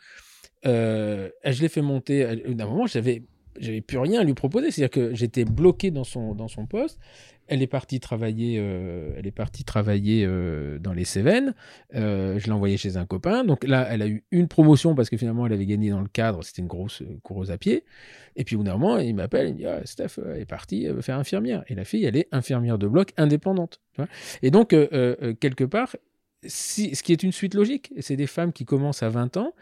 Euh, 0.65 1.29
je 1.45 1.61
l'ai 1.61 1.69
fait 1.69 1.81
monter. 1.81 2.25
À 2.25 2.31
un 2.31 2.65
moment, 2.65 2.85
j'avais 2.85 3.23
j'avais 3.59 3.81
plus 3.81 3.97
rien 3.97 4.21
à 4.21 4.23
lui 4.23 4.33
proposer. 4.33 4.71
C'est-à-dire 4.71 4.91
que 4.91 5.15
j'étais 5.15 5.45
bloqué 5.45 5.91
dans 5.91 6.03
son, 6.03 6.33
dans 6.33 6.47
son 6.47 6.65
poste. 6.65 6.99
Elle 7.51 7.61
est 7.61 7.67
partie 7.67 7.99
travailler, 7.99 8.55
euh, 8.59 9.11
elle 9.17 9.27
est 9.27 9.31
partie 9.31 9.65
travailler 9.65 10.23
euh, 10.25 10.79
dans 10.79 10.93
les 10.93 11.03
Cévennes. 11.03 11.53
Euh, 11.95 12.39
je 12.39 12.45
l'ai 12.45 12.53
envoyée 12.53 12.77
chez 12.77 12.95
un 12.95 13.05
copain. 13.05 13.43
Donc 13.43 13.65
là, 13.65 13.85
elle 13.91 14.01
a 14.01 14.07
eu 14.07 14.23
une 14.31 14.47
promotion 14.47 14.95
parce 14.95 15.09
que 15.09 15.17
finalement, 15.17 15.45
elle 15.45 15.51
avait 15.51 15.65
gagné 15.65 15.89
dans 15.89 15.99
le 15.99 16.07
cadre. 16.07 16.45
C'était 16.45 16.61
une 16.61 16.69
grosse 16.69 17.03
coureuse 17.23 17.51
à 17.51 17.57
pied. 17.57 17.83
Et 18.37 18.45
puis 18.45 18.55
au 18.55 18.59
bout 18.59 18.63
d'un 18.63 18.77
moment, 18.77 18.99
il 18.99 19.13
m'appelle, 19.15 19.49
il 19.49 19.53
me 19.55 19.57
dit 19.57 19.65
ah, 19.65 19.81
Steph, 19.83 20.11
elle 20.25 20.39
est 20.39 20.45
partie 20.45 20.85
elle 20.85 20.93
veut 20.93 21.01
faire 21.01 21.17
infirmière. 21.17 21.65
Et 21.67 21.75
la 21.75 21.83
fille, 21.83 22.05
elle 22.05 22.15
est 22.15 22.29
infirmière 22.31 22.77
de 22.77 22.87
bloc 22.87 23.11
indépendante. 23.17 23.81
Et 24.41 24.49
donc, 24.49 24.69
quelque 24.69 25.65
part, 25.65 25.93
ce 26.47 27.03
qui 27.03 27.11
est 27.11 27.21
une 27.21 27.33
suite 27.33 27.53
logique, 27.53 27.91
c'est 27.99 28.15
des 28.15 28.27
femmes 28.27 28.53
qui 28.53 28.63
commencent 28.63 29.03
à 29.03 29.09
20 29.09 29.35
ans 29.35 29.53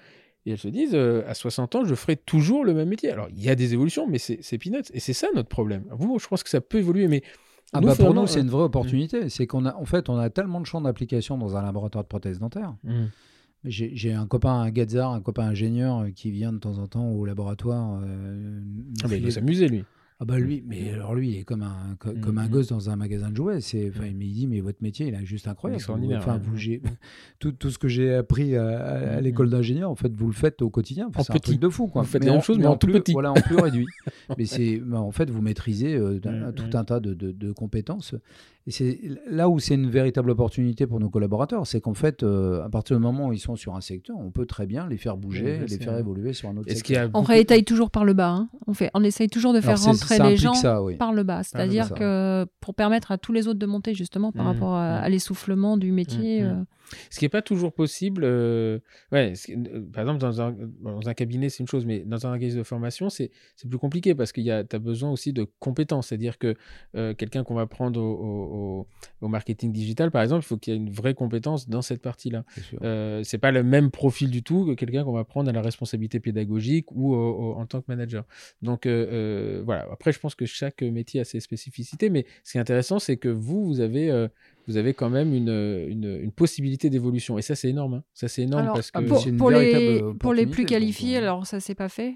et 0.45 0.51
elles 0.51 0.59
se 0.59 0.67
disent, 0.67 0.93
à 0.93 1.33
60 1.33 1.73
ans, 1.73 1.85
je 1.85 1.95
ferai 1.95 2.17
toujours 2.17 2.63
le 2.63 2.75
même 2.75 2.89
métier. 2.89 3.09
Alors, 3.09 3.29
il 3.31 3.43
y 3.43 3.49
a 3.49 3.55
des 3.55 3.73
évolutions, 3.73 4.05
mais 4.07 4.19
c'est 4.19 4.57
peanuts. 4.59 4.91
Et 4.93 4.99
c'est 4.99 5.13
ça 5.13 5.27
notre 5.33 5.49
problème. 5.49 5.85
Vous, 5.89 6.19
je 6.19 6.27
pense 6.27 6.43
que 6.43 6.49
ça 6.49 6.61
peut 6.61 6.77
évoluer, 6.77 7.07
mais... 7.07 7.23
Ah 7.73 7.81
bah 7.81 7.95
pour 7.95 8.13
nous, 8.13 8.27
c'est 8.27 8.41
une 8.41 8.49
vraie 8.49 8.63
opportunité. 8.63 9.29
C'est 9.29 9.47
qu'on 9.47 9.65
a, 9.65 9.75
en 9.75 9.85
fait, 9.85 10.09
on 10.09 10.17
a 10.17 10.29
tellement 10.29 10.59
de 10.59 10.65
champs 10.65 10.81
d'application 10.81 11.37
dans 11.37 11.55
un 11.55 11.61
laboratoire 11.61 12.03
de 12.03 12.07
prothèses 12.09 12.39
dentaires. 12.39 12.75
Mmh. 12.83 13.05
J'ai 13.65 14.13
un 14.13 14.25
copain, 14.25 14.53
un 14.53 14.69
Gazar, 14.69 15.11
un 15.11 15.21
copain 15.21 15.43
ingénieur 15.43 15.99
euh, 15.99 16.11
qui 16.11 16.31
vient 16.31 16.53
de 16.53 16.59
temps 16.59 16.77
en 16.77 16.87
temps 16.87 17.09
au 17.09 17.25
laboratoire. 17.25 17.99
Euh, 18.01 18.61
ah 19.03 19.07
bah, 19.09 19.15
il 19.15 19.23
va 19.23 19.31
s'amuser, 19.31 19.67
lui. 19.67 19.83
Ah 20.21 20.25
bah 20.25 20.37
lui, 20.37 20.61
mais 20.67 20.91
alors 20.91 21.15
lui, 21.15 21.29
il 21.29 21.37
est 21.39 21.43
comme 21.43 21.63
un, 21.63 21.95
comme 21.97 22.39
un 22.39 22.47
gosse 22.47 22.67
dans 22.67 22.89
un 22.89 22.97
magasin 22.97 23.29
de 23.29 23.37
jouets. 23.37 23.61
C'est, 23.61 23.89
enfin, 23.89 24.05
il 24.05 24.33
dit, 24.33 24.47
mais 24.47 24.59
votre 24.59 24.83
métier, 24.83 25.07
il 25.07 25.13
est 25.13 25.25
juste 25.25 25.47
incroyable. 25.47 25.81
Enfin, 26.17 26.37
vous, 26.37 26.57
tout, 27.39 27.53
tout, 27.53 27.69
ce 27.69 27.77
que 27.77 27.87
j'ai 27.87 28.13
appris 28.13 28.57
à, 28.57 29.21
l'école 29.21 29.49
d'ingénieur, 29.49 29.89
en 29.89 29.95
fait, 29.95 30.13
vous 30.13 30.27
le 30.27 30.33
faites 30.33 30.61
au 30.61 30.69
quotidien. 30.69 31.09
c'est 31.21 31.31
un 31.31 31.39
truc 31.39 31.59
de 31.59 31.69
fou, 31.69 31.87
quoi. 31.87 32.01
Vous 32.01 32.07
faites 32.09 32.25
la 32.25 32.33
même 32.33 32.41
chose, 32.41 32.59
mais 32.59 32.65
en, 32.65 32.75
tout 32.75 32.87
petit. 32.87 33.13
Voilà, 33.13 33.31
en 33.31 33.35
plus 33.35 33.55
réduit. 33.61 33.85
mais 34.37 34.43
c'est, 34.43 34.81
bah, 34.83 34.99
en 34.99 35.11
fait, 35.11 35.29
vous 35.29 35.41
maîtrisez 35.41 35.95
euh, 35.95 36.19
tout 36.53 36.77
un 36.77 36.83
tas 36.83 36.99
de, 36.99 37.13
de, 37.13 37.31
de 37.31 37.51
compétences 37.53 38.13
et 38.69 38.71
c'est 38.71 38.99
là 39.27 39.49
où 39.49 39.57
c'est 39.57 39.73
une 39.73 39.89
véritable 39.89 40.29
opportunité 40.29 40.85
pour 40.85 40.99
nos 40.99 41.09
collaborateurs, 41.09 41.65
c'est 41.65 41.81
qu'en 41.81 41.95
fait, 41.95 42.21
euh, 42.21 42.63
à 42.63 42.69
partir 42.69 42.95
du 42.95 43.01
moment 43.01 43.29
où 43.29 43.33
ils 43.33 43.39
sont 43.39 43.55
sur 43.55 43.75
un 43.75 43.81
secteur, 43.81 44.15
on 44.19 44.29
peut 44.29 44.45
très 44.45 44.67
bien 44.67 44.87
les 44.87 44.97
faire 44.97 45.17
bouger, 45.17 45.61
les 45.67 45.79
faire 45.79 45.97
évoluer 45.97 46.33
sur 46.33 46.49
un 46.49 46.57
autre 46.57 46.71
secteur. 46.71 47.09
On 47.15 47.23
réétaye 47.23 47.63
toujours 47.63 47.89
par 47.89 48.05
le 48.05 48.13
bas. 48.13 48.29
Hein. 48.29 48.49
On, 48.67 48.75
fait, 48.75 48.91
on 48.93 49.03
essaye 49.03 49.27
toujours 49.27 49.53
de 49.53 49.61
faire 49.61 49.81
rentrer 49.81 50.19
les 50.19 50.37
gens 50.37 50.53
par 50.99 51.13
le 51.13 51.23
bas. 51.23 51.41
C'est-à-dire 51.41 51.91
que 51.95 52.45
pour 52.61 52.75
permettre 52.75 53.11
à 53.11 53.17
tous 53.17 53.33
les 53.33 53.47
autres 53.47 53.57
de 53.57 53.65
monter 53.65 53.95
justement 53.95 54.31
par 54.31 54.45
mmh, 54.45 54.47
rapport 54.47 54.75
à, 54.75 55.01
mmh. 55.01 55.11
l'essoufflement 55.11 55.75
du 55.75 55.91
métier. 55.91 56.43
Mmh, 56.43 56.45
euh, 56.45 56.63
ce 57.09 57.19
qui 57.19 57.25
n'est 57.25 57.29
pas 57.29 57.41
toujours 57.41 57.73
possible. 57.73 58.23
Euh, 58.23 58.79
ouais, 59.11 59.33
euh, 59.49 59.81
par 59.93 60.01
exemple, 60.01 60.19
dans 60.19 60.41
un, 60.41 60.55
dans 60.81 61.07
un 61.07 61.13
cabinet, 61.13 61.49
c'est 61.49 61.59
une 61.59 61.67
chose, 61.67 61.85
mais 61.85 61.99
dans 61.99 62.25
un 62.25 62.29
organisme 62.29 62.59
de 62.59 62.63
formation, 62.63 63.09
c'est 63.09 63.31
plus 63.67 63.77
compliqué 63.77 64.15
parce 64.15 64.31
que 64.31 64.41
tu 64.41 64.75
as 64.75 64.79
besoin 64.79 65.11
aussi 65.11 65.33
de 65.33 65.45
compétences. 65.59 66.07
C'est-à-dire 66.07 66.37
que 66.37 66.55
euh, 66.95 67.13
quelqu'un 67.13 67.43
qu'on 67.43 67.55
va 67.55 67.67
prendre 67.67 68.01
au, 68.01 68.87
au, 69.21 69.27
marketing 69.27 69.71
digital, 69.71 70.11
par 70.11 70.21
exemple, 70.21 70.43
il 70.43 70.47
faut 70.47 70.57
qu'il 70.57 70.73
y 70.73 70.75
ait 70.75 70.79
une 70.79 70.89
vraie 70.89 71.13
compétence 71.13 71.69
dans 71.69 71.81
cette 71.81 72.01
partie-là. 72.01 72.43
C'est 73.23 73.37
pas 73.37 73.51
le 73.51 73.63
même 73.63 73.91
profil 73.91 74.29
du 74.29 74.43
tout 74.43 74.65
que 74.65 74.73
quelqu'un 74.73 75.03
qu'on 75.03 75.13
va 75.13 75.23
prendre 75.23 75.49
à 75.49 75.53
la 75.53 75.61
responsabilité 75.61 76.19
pédagogique 76.19 76.91
ou 76.91 77.15
en 77.15 77.65
tant 77.65 77.81
que 77.81 77.85
manager. 77.87 78.25
Donc 78.61 78.87
voilà. 78.87 79.87
Après, 79.91 80.11
je 80.11 80.19
pense 80.19 80.35
que 80.35 80.45
chaque 80.45 80.81
métier 80.81 81.21
a 81.21 81.25
ses 81.25 81.39
spécificités, 81.39 82.09
mais 82.09 82.25
ce 82.43 82.53
qui 82.53 82.57
est 82.57 82.61
intéressant, 82.61 82.99
c'est 82.99 83.17
que 83.17 83.29
vous, 83.29 83.65
vous 83.65 83.79
avez 83.81 84.27
vous 84.69 84.77
avez 84.77 84.93
quand 84.93 85.09
même 85.09 85.33
une, 85.33 85.49
une, 85.89 86.31
possibilité 86.31 86.91
d'évolution. 86.91 87.39
Et 87.39 87.41
ça, 87.41 87.55
c'est 87.55 87.69
énorme. 87.69 87.95
Hein. 87.95 88.03
Ça, 88.13 88.27
c'est 88.27 88.43
énorme 88.43 88.67
parce 88.67 88.91
que 88.91 88.99
pour, 88.99 89.25
pour 89.35 89.49
les, 89.49 90.03
pour 90.19 90.31
les 90.31 90.45
plus 90.45 90.65
qualifiés, 90.65 91.17
euh, 91.17 91.21
alors 91.21 91.47
ça 91.47 91.59
s'est 91.59 91.73
pas 91.73 91.89
fait. 91.89 92.13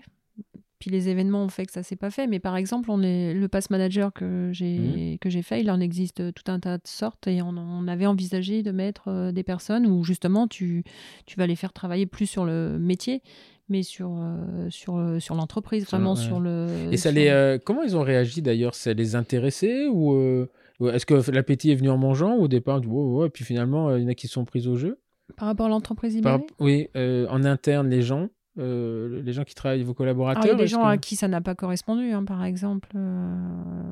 Puis 0.77 0.91
les 0.91 1.09
événements 1.09 1.43
ont 1.43 1.49
fait 1.49 1.65
que 1.65 1.71
ça 1.71 1.81
s'est 1.81 1.95
pas 1.95 2.11
fait. 2.11 2.27
Mais 2.27 2.39
par 2.39 2.55
exemple, 2.55 2.91
on 2.91 3.01
est 3.01 3.33
le 3.33 3.47
pass 3.47 3.71
manager 3.71 4.13
que 4.13 4.51
j'ai 4.51 4.77
mmh. 4.77 5.17
que 5.17 5.31
j'ai 5.31 5.41
fait, 5.41 5.61
il 5.61 5.71
en 5.71 5.79
existe 5.79 6.31
tout 6.33 6.51
un 6.51 6.59
tas 6.59 6.77
de 6.77 6.85
sortes 6.85 7.25
et 7.25 7.41
on, 7.41 7.57
on 7.57 7.87
avait 7.87 8.05
envisagé 8.05 8.61
de 8.61 8.71
mettre 8.71 9.07
euh, 9.07 9.31
des 9.31 9.43
personnes 9.43 9.87
où 9.87 10.03
justement 10.03 10.47
tu 10.47 10.83
tu 11.25 11.39
vas 11.39 11.47
les 11.47 11.55
faire 11.55 11.73
travailler 11.73 12.05
plus 12.05 12.27
sur 12.27 12.45
le 12.45 12.77
métier 12.79 13.23
mais 13.69 13.81
sur, 13.81 14.11
euh, 14.19 14.69
sur, 14.69 15.01
sur 15.19 15.35
l'entreprise, 15.35 15.85
vraiment 15.85 16.15
sur 16.15 16.41
le. 16.41 16.67
Et 16.91 16.97
ça 16.97 17.11
les, 17.11 17.57
comment 17.63 17.81
ils 17.81 17.95
ont 17.95 18.03
réagi 18.03 18.41
d'ailleurs? 18.41 18.75
Ça 18.75 18.93
les 18.93 19.15
intéressait 19.15 19.87
ou 19.87 20.47
est-ce 20.81 21.05
que 21.05 21.31
l'appétit 21.31 21.71
est 21.71 21.75
venu 21.75 21.89
en 21.89 21.97
mangeant 21.97 22.35
ou 22.35 22.43
au 22.43 22.47
départ, 22.47 22.79
et 22.79 23.29
puis 23.29 23.45
finalement, 23.45 23.89
euh, 23.89 23.99
il 23.99 24.03
y 24.03 24.05
en 24.05 24.09
a 24.09 24.15
qui 24.15 24.27
sont 24.27 24.45
pris 24.45 24.67
au 24.67 24.75
jeu 24.75 24.99
Par 25.37 25.47
rapport 25.47 25.67
à 25.67 25.69
l'entreprise 25.69 26.19
Par... 26.21 26.39
Oui, 26.59 26.89
euh, 26.95 27.27
en 27.29 27.43
interne, 27.43 27.89
les 27.89 28.01
gens, 28.01 28.29
euh, 28.59 29.21
les 29.23 29.33
gens 29.33 29.43
qui 29.43 29.55
travaillent, 29.55 29.83
vos 29.83 29.93
collaborateurs. 29.93 30.43
Ah, 30.43 30.47
il 30.47 30.51
y 30.51 30.53
a 30.53 30.57
des 30.57 30.67
gens 30.67 30.83
à 30.83 30.97
qui 30.97 31.15
ça 31.15 31.27
n'a 31.27 31.41
pas 31.41 31.55
correspondu, 31.55 32.11
hein, 32.11 32.23
par 32.23 32.43
exemple. 32.43 32.89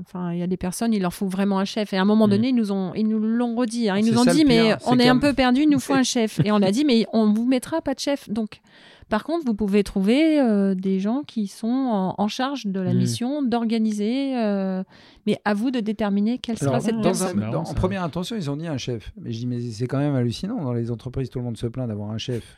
Enfin, 0.01 0.33
il 0.33 0.39
y 0.39 0.43
a 0.43 0.47
des 0.47 0.57
personnes, 0.57 0.93
il 0.93 1.01
leur 1.01 1.13
faut 1.13 1.27
vraiment 1.27 1.59
un 1.59 1.65
chef. 1.65 1.93
Et 1.93 1.97
à 1.97 2.01
un 2.01 2.05
moment 2.05 2.27
mm. 2.27 2.31
donné, 2.31 2.49
ils 2.49 2.55
nous 2.55 2.71
ont, 2.71 2.93
ils 2.93 3.07
nous 3.07 3.19
l'ont 3.19 3.55
redit. 3.55 3.89
Hein. 3.89 3.97
Ils 3.97 4.11
nous 4.11 4.19
ont 4.19 4.25
dit, 4.25 4.45
mais 4.45 4.75
on 4.87 4.99
est, 4.99 5.07
un 5.07 5.17
peu 5.17 5.33
perdu, 5.33 5.61
il 5.61 5.69
nous 5.69 5.79
faut 5.79 5.93
un 5.93 6.03
chef. 6.03 6.39
Et 6.43 6.51
on 6.51 6.61
a 6.61 6.71
dit, 6.71 6.85
mais 6.85 7.05
on 7.13 7.31
vous 7.31 7.45
mettra 7.45 7.81
pas 7.81 7.93
de 7.93 7.99
chef. 7.99 8.29
Donc, 8.29 8.61
par 9.11 9.25
contre, 9.25 9.45
vous 9.45 9.53
pouvez 9.53 9.83
trouver 9.83 10.39
euh, 10.39 10.73
des 10.73 11.01
gens 11.01 11.23
qui 11.23 11.47
sont 11.47 12.13
en, 12.17 12.27
charge 12.29 12.65
de 12.65 12.79
la 12.79 12.93
mmh. 12.93 12.97
mission, 12.97 13.43
d'organiser, 13.43 14.37
euh, 14.37 14.83
mais 15.27 15.37
à 15.43 15.53
vous 15.53 15.69
de 15.69 15.81
déterminer 15.81 16.37
quelle 16.37 16.57
sera 16.57 16.79
cette 16.79 17.01
personne. 17.01 17.43
en 17.43 17.63
première 17.73 18.03
intention, 18.03 18.37
ils 18.37 18.49
ont 18.49 18.55
dit 18.55 18.67
un 18.67 18.77
chef. 18.77 19.11
Mais 19.19 19.33
je 19.33 19.39
dis, 19.39 19.47
mais 19.47 19.59
c'est 19.59 19.85
quand 19.85 19.97
même 19.97 20.15
hallucinant. 20.15 20.63
Dans 20.63 20.71
les 20.71 20.91
entreprises, 20.91 21.29
tout 21.29 21.39
le 21.39 21.45
monde 21.45 21.57
se 21.57 21.67
plaint 21.67 21.89
d'avoir 21.89 22.09
un 22.11 22.17
chef. 22.17 22.55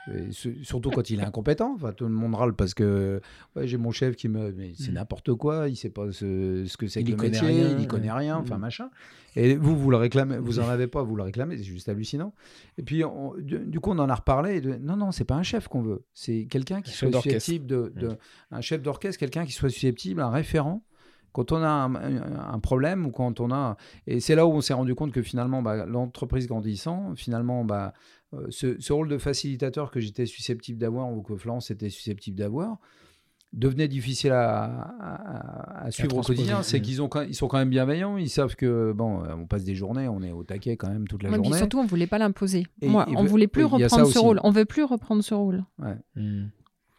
surtout 0.62 0.92
quand 0.92 1.10
il 1.10 1.22
est 1.22 1.26
incompétent. 1.26 1.74
Enfin, 1.74 1.92
tout 1.92 2.06
le 2.06 2.12
monde 2.12 2.36
râle 2.36 2.54
parce 2.54 2.76
que 2.76 3.20
ouais, 3.56 3.66
j'ai 3.66 3.78
mon 3.78 3.90
chef 3.90 4.16
qui 4.16 4.28
me. 4.28 4.52
Mais 4.52 4.74
c'est 4.78 4.92
mmh. 4.92 4.96
n'importe 4.96 5.34
quoi. 5.34 5.70
Il 5.70 5.76
sait 5.76 5.90
pas 5.90 6.12
ce, 6.12 6.78
que 6.78 6.88
c'est 6.88 7.04
que 7.04 7.10
le 7.10 7.18
métier. 7.18 7.72
il 7.72 7.78
n'y 7.78 7.88
connaît 7.88 8.12
rien. 8.12 8.38
Enfin, 8.38 8.58
mmh. 8.58 8.62
machin. 8.62 8.90
Et 9.36 9.56
vous, 9.56 9.76
vous 9.76 9.90
le 9.90 9.98
réclamez, 9.98 10.38
vous 10.38 10.60
en 10.60 10.64
avez 10.70 10.88
pas, 10.88 11.02
vous 11.02 11.16
le 11.16 11.24
réclamez, 11.24 11.58
c'est 11.58 11.64
juste 11.64 11.90
hallucinant. 11.90 12.34
Et 12.78 12.84
puis, 12.84 13.04
du, 13.40 13.80
coup, 13.80 13.92
on 13.92 14.00
en 14.00 14.10
a 14.10 14.16
reparlé. 14.16 14.62
De, 14.62 14.76
non, 14.76 14.96
non, 14.96 15.12
c'est 15.12 15.26
pas 15.26 15.36
un 15.36 15.44
chef 15.44 15.68
qu'on 15.68 15.82
veut. 15.82 16.04
C'est 16.14 16.43
quelqu'un 16.48 16.82
qui 16.82 16.92
soit 16.92 17.12
susceptible 17.12 17.66
de, 17.66 17.92
mmh. 17.96 18.18
un 18.52 18.62
chef 18.62 18.82
d'orchestre, 18.82 19.20
quelqu'un 19.20 19.46
qui 19.46 19.52
soit 19.52 19.70
susceptible, 19.70 20.22
un 20.22 20.30
référent. 20.30 20.84
Quand 21.32 21.52
on 21.52 21.64
a 21.64 21.68
un, 21.68 22.60
problème 22.60 23.08
ou 23.08 23.12
quand 23.12 23.40
on 23.40 23.52
a 23.52 23.76
et 24.06 24.20
c'est 24.20 24.36
là 24.36 24.46
où 24.46 24.52
on 24.52 24.62
s'est 24.62 24.76
rendu 24.76 24.94
compte 24.94 25.12
que 25.12 25.24
finalement, 25.24 25.64
bah, 25.64 25.88
l'entreprise 25.88 26.46
grandissant, 26.46 27.16
finalement, 27.16 27.66
bah, 27.66 27.94
euh, 28.36 28.46
ce, 28.52 28.80
ce, 28.80 28.94
rôle 28.94 29.10
de 29.10 29.18
facilitateur 29.18 29.90
que 29.90 30.00
j'étais 30.00 30.28
susceptible 30.28 30.78
d'avoir 30.78 31.12
ou 31.12 31.24
que 31.24 31.36
Florence 31.36 31.72
était 31.72 31.90
susceptible 31.90 32.38
d'avoir, 32.38 32.78
devenait 33.54 33.88
difficile 33.88 34.32
à, 34.32 35.88
suivre 35.90 36.18
au 36.18 36.22
quotidien, 36.22 36.64
c'est 36.64 36.82
qu'ils 36.82 37.02
ont 37.02 37.10
ils 37.28 37.36
sont 37.36 37.48
quand 37.48 37.58
même 37.58 37.70
bienveillants, 37.70 38.18
ils 38.18 38.30
savent 38.30 38.56
que 38.56 38.92
bon, 38.94 39.24
euh, 39.24 39.36
on 39.38 39.46
passe 39.46 39.64
des 39.64 39.76
journées, 39.76 40.08
on 40.08 40.22
est 40.24 40.32
au 40.32 40.44
taquet 40.44 40.76
quand 40.76 40.90
même 40.90 41.08
toute 41.08 41.24
la 41.24 41.30
journée. 41.30 41.50
Mais 41.50 41.58
surtout, 41.58 41.80
on 41.80 41.86
voulait 41.86 42.08
pas 42.08 42.18
l'imposer. 42.18 42.66
Moi, 42.82 43.06
on 43.16 43.24
voulait 43.24 43.48
plus 43.48 43.64
reprendre 43.64 44.08
ce 44.08 44.20
rôle. 44.20 44.40
On 44.44 44.52
veut 44.52 44.66
plus 44.66 44.84
reprendre 44.84 45.24
ce 45.24 45.34
rôle. 45.34 45.64
Hmm. 46.16 46.48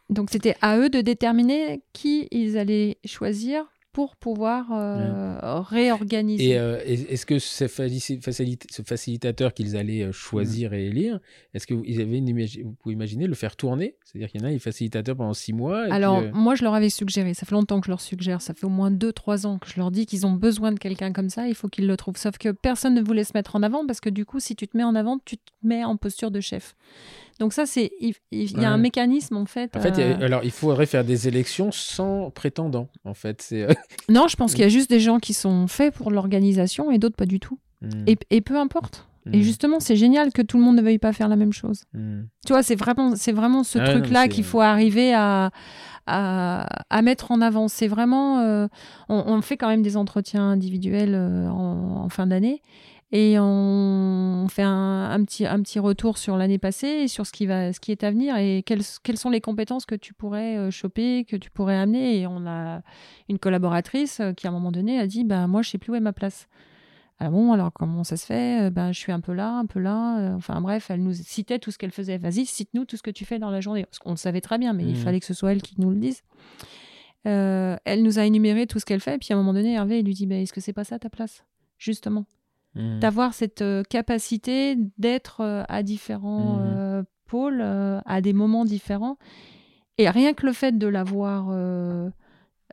Donc 0.09 0.29
c'était 0.29 0.55
à 0.61 0.77
eux 0.77 0.89
de 0.89 1.01
déterminer 1.01 1.81
qui 1.91 2.27
ils 2.31 2.57
allaient 2.57 2.99
choisir 3.05 3.65
pour 3.95 4.17
pouvoir 4.17 4.65
euh, 4.73 5.61
réorganiser. 5.61 6.49
Et 6.49 6.59
euh, 6.59 6.79
est- 6.85 7.09
est-ce 7.13 7.25
que 7.25 7.39
ce, 7.39 7.63
faci- 7.63 8.19
facilita- 8.19 8.67
ce 8.69 8.81
facilitateur 8.81 9.53
qu'ils 9.53 9.77
allaient 9.77 10.03
euh, 10.03 10.11
choisir 10.11 10.73
et 10.73 10.87
élire, 10.87 11.21
est-ce 11.53 11.65
que 11.65 11.73
vous, 11.73 11.83
ils 11.85 12.01
avaient 12.01 12.17
une 12.17 12.25
vous 12.63 12.73
pouvez 12.73 12.91
imaginer 12.93 13.25
le 13.25 13.35
faire 13.35 13.55
tourner? 13.55 13.95
C'est-à-dire 14.03 14.29
qu'il 14.29 14.41
y 14.41 14.43
en 14.43 14.47
a, 14.47 14.51
il 14.51 14.55
est 14.57 14.59
facilitateur 14.59 15.15
pendant 15.15 15.33
six 15.33 15.53
mois. 15.53 15.87
et 15.87 15.91
Alors, 15.91 16.19
puis, 16.19 16.27
euh, 16.27 16.31
moi, 16.33 16.55
je 16.55 16.63
leur 16.65 16.73
avais 16.73 16.89
suggéré, 16.89 17.33
ça 17.33 17.45
fait 17.45 17.55
longtemps 17.55 17.79
que 17.79 17.85
je 17.85 17.91
leur 17.91 18.01
suggère, 18.01 18.41
ça 18.41 18.53
fait 18.53 18.65
au 18.65 18.69
moins 18.69 18.91
2-3 18.91 19.45
ans 19.47 19.59
que 19.59 19.69
je 19.69 19.77
leur 19.77 19.91
dis 19.91 20.05
qu'ils 20.05 20.25
ont 20.25 20.33
besoin 20.33 20.73
de 20.73 20.79
quelqu'un 20.79 21.13
comme 21.13 21.29
ça, 21.29 21.47
il 21.47 21.55
faut 21.55 21.69
qu'ils 21.69 21.87
le 21.87 21.95
trouvent. 21.95 22.17
Sauf 22.17 22.37
que 22.37 22.49
personne 22.49 22.95
ne 22.95 23.01
voulait 23.01 23.23
se 23.23 23.31
mettre 23.33 23.55
en 23.55 23.63
avant 23.63 23.85
parce 23.87 24.01
que 24.01 24.09
du 24.09 24.25
coup, 24.25 24.41
si 24.41 24.57
tu 24.57 24.67
te 24.67 24.75
mets 24.75 24.83
en 24.83 24.95
avant, 24.95 25.19
tu 25.23 25.37
te 25.37 25.51
mets 25.63 25.85
en 25.85 25.95
posture 25.95 26.31
de 26.31 26.41
chef. 26.41 26.75
Donc 27.39 27.51
ça, 27.53 27.65
c'est 27.65 27.91
il, 27.99 28.13
il 28.31 28.59
y 28.61 28.63
a 28.63 28.69
un 28.71 28.75
Ouais. 28.75 28.81
mécanisme 28.81 29.35
en 29.37 29.45
fait. 29.45 29.75
en 29.75 29.81
fait, 29.81 29.97
il 29.97 30.01
a- 30.03 30.05
euh, 30.05 30.25
alors 30.25 30.43
il 30.43 30.51
faudrait 30.51 30.85
faire 30.85 31.03
des 31.03 31.27
élections 31.27 31.71
sans 31.71 32.29
prétendant. 32.31 32.87
En 33.03 33.13
fait, 33.13 33.41
c'est. 33.41 33.63
euh, 33.63 33.73
Non, 34.09 34.27
je 34.27 34.35
pense 34.37 34.53
qu'il 34.53 34.61
y 34.61 34.65
a 34.65 34.69
juste 34.69 34.89
des 34.89 34.99
gens 35.01 35.19
qui 35.19 35.33
sont 35.33 35.67
faits 35.67 35.93
pour 35.93 36.11
l'organisation 36.11 36.91
et 36.91 36.97
d'autres 36.97 37.17
pas 37.17 37.25
du 37.25 37.39
tout. 37.39 37.59
hmm, 37.81 37.89
Et, 38.07 38.17
et 38.29 38.41
peu 38.41 38.57
importe. 38.57 39.07
Et 39.33 39.39
hmm, 39.39 39.41
justement, 39.41 39.79
c'est 39.79 39.95
génial 39.95 40.31
que 40.31 40.43
tout 40.43 40.57
le 40.57 40.63
monde 40.63 40.75
ne 40.75 40.81
veuille 40.83 40.99
pas 40.99 41.11
faire 41.11 41.27
la 41.27 41.35
même 41.35 41.51
chose. 41.51 41.83
Tu 41.93 42.53
vois, 42.53 42.61
c'est 42.61 42.75
vraiment, 42.75 43.15
c'est 43.15 43.31
vraiment 43.31 43.63
ce 43.63 43.79
Ah 43.79 43.89
truc-là 43.89 44.27
qu'il 44.27 44.43
faut 44.43 44.61
arriver 44.61 45.13
à, 45.15 45.49
à, 46.05 46.67
à 46.89 47.01
mettre 47.01 47.31
en 47.31 47.41
avant. 47.41 47.67
C'est 47.67 47.87
vraiment. 47.87 48.39
euh, 48.41 48.67
on, 49.09 49.23
on 49.27 49.41
fait 49.41 49.57
quand 49.57 49.67
même 49.67 49.81
des 49.81 49.97
entretiens 49.97 50.43
individuels 50.51 51.15
euh, 51.15 51.49
en, 51.49 52.03
en 52.05 52.09
fin 52.09 52.27
d'année. 52.27 52.61
Et 53.11 53.37
on 53.39 54.47
fait 54.49 54.63
un, 54.63 55.09
un 55.11 55.23
petit, 55.23 55.45
un 55.45 55.61
petit 55.61 55.79
retour 55.79 56.17
sur 56.17 56.37
l'année 56.37 56.57
passée 56.57 56.87
et 56.87 57.07
sur 57.07 57.25
ce 57.25 57.31
qui, 57.31 57.45
va, 57.45 57.71
ce 57.71 57.79
qui 57.79 57.91
est 57.91 58.03
à 58.03 58.11
venir 58.11 58.35
et 58.37 58.63
quelles, 58.65 58.81
quelles 59.03 59.17
sont 59.17 59.29
les 59.29 59.41
compétences 59.41 59.85
que 59.85 59.95
tu 59.95 60.13
pourrais 60.13 60.57
euh, 60.57 60.71
choper, 60.71 61.23
que 61.23 61.35
tu 61.37 61.49
pourrais 61.51 61.77
amener. 61.77 62.19
Et 62.19 62.27
on 62.27 62.45
a 62.47 62.81
une 63.29 63.37
collaboratrice 63.39 64.19
euh, 64.19 64.33
qui, 64.33 64.47
à 64.47 64.49
un 64.49 64.53
moment 64.53 64.71
donné, 64.71 64.99
a 64.99 65.07
dit 65.07 65.23
bah, 65.23 65.47
Moi, 65.47 65.61
je 65.61 65.69
sais 65.69 65.77
plus 65.77 65.91
où 65.91 65.95
est 65.95 65.99
ma 66.01 66.13
place. 66.13 66.47
Ah 67.19 67.29
bon, 67.29 67.53
alors 67.53 67.71
comment 67.71 68.03
ça 68.03 68.17
se 68.17 68.25
fait? 68.25 68.69
Ben, 68.71 68.91
Je 68.91 68.99
suis 68.99 69.13
un 69.13 69.21
peu 69.21 69.31
là, 69.33 69.49
un 69.49 69.65
peu 69.65 69.79
là. 69.79 70.33
Enfin 70.35 70.59
bref, 70.59 70.89
elle 70.89 71.01
nous 71.01 71.13
citait 71.13 71.59
tout 71.59 71.71
ce 71.71 71.77
qu'elle 71.77 71.91
faisait. 71.93 72.17
Vas-y, 72.17 72.45
cite-nous 72.45 72.83
tout 72.83 72.97
ce 72.97 73.03
que 73.03 73.11
tu 73.11 73.23
fais 73.23 73.39
dans 73.39 73.51
la 73.51 73.61
journée. 73.61 73.85
Parce 73.85 73.99
qu'on 73.99 74.09
le 74.09 74.17
savait 74.17 74.41
très 74.41 74.57
bien, 74.57 74.73
mais 74.73 74.83
il 74.83 74.89
Mhm. 74.89 74.95
fallait 74.95 75.19
que 75.21 75.25
ce 75.25 75.33
soit 75.33 75.53
elle 75.53 75.61
qui 75.61 75.75
nous 75.79 75.91
le 75.91 75.95
dise. 75.95 76.23
Euh, 77.27 77.77
elle 77.85 78.03
nous 78.03 78.19
a 78.19 78.25
énuméré 78.25 78.67
tout 78.67 78.79
ce 78.79 78.85
qu'elle 78.85 78.99
fait. 78.99 79.15
Et 79.15 79.17
puis 79.17 79.29
à 79.31 79.35
un 79.35 79.39
moment 79.39 79.53
donné, 79.53 79.73
Hervé 79.75 79.99
il 79.99 80.05
lui 80.05 80.13
dit 80.13 80.25
bah, 80.25 80.35
Est-ce 80.35 80.51
que 80.51 80.59
c'est 80.59 80.73
pas 80.73 80.83
ça 80.83 80.99
ta 80.99 81.09
place? 81.09 81.45
Justement. 81.77 82.25
Hmm. 82.75 82.99
D'avoir 82.99 83.33
cette 83.33 83.61
euh, 83.61 83.83
capacité 83.83 84.75
d'être 84.97 85.41
euh, 85.41 85.63
à 85.69 85.81
différents 85.83 86.57
Mhm. 86.59 86.65
euh, 86.77 87.03
pôles, 87.25 87.61
euh, 87.61 87.99
à 88.05 88.21
des 88.21 88.33
moments 88.33 88.65
différents. 88.65 89.17
Et 89.97 90.09
rien 90.09 90.33
que 90.33 90.45
le 90.45 90.51
fait 90.53 90.77
de 90.77 90.87
l'avoir 90.87 91.47
euh, 91.51 92.09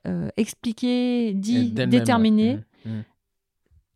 euh, 0.08 0.28
expliqué, 0.36 1.34
dit, 1.34 1.70
déterminé, 1.86 2.58
euh, 2.86 3.02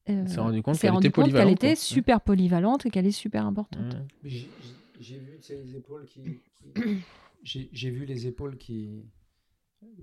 Elle 0.04 0.28
s'est 0.28 0.40
rendu 0.40 0.62
compte 0.62 0.78
qu'elle 0.78 0.92
rendu 0.92 1.08
était 1.50 1.74
super 1.74 2.20
polyvalente 2.20 2.86
et 2.86 2.90
qu'elle 2.90 3.06
est 3.06 3.10
super 3.10 3.44
importante. 3.44 3.96
J'ai 4.22 5.18
vu 5.18 5.38
les 5.48 5.76
épaules 5.76 6.06
qui. 6.06 6.22
qui- 6.54 6.72
J'ai 7.72 7.90
vu 7.90 8.04
les 8.06 8.26
épaules 8.26 8.56
qui. 8.56 9.04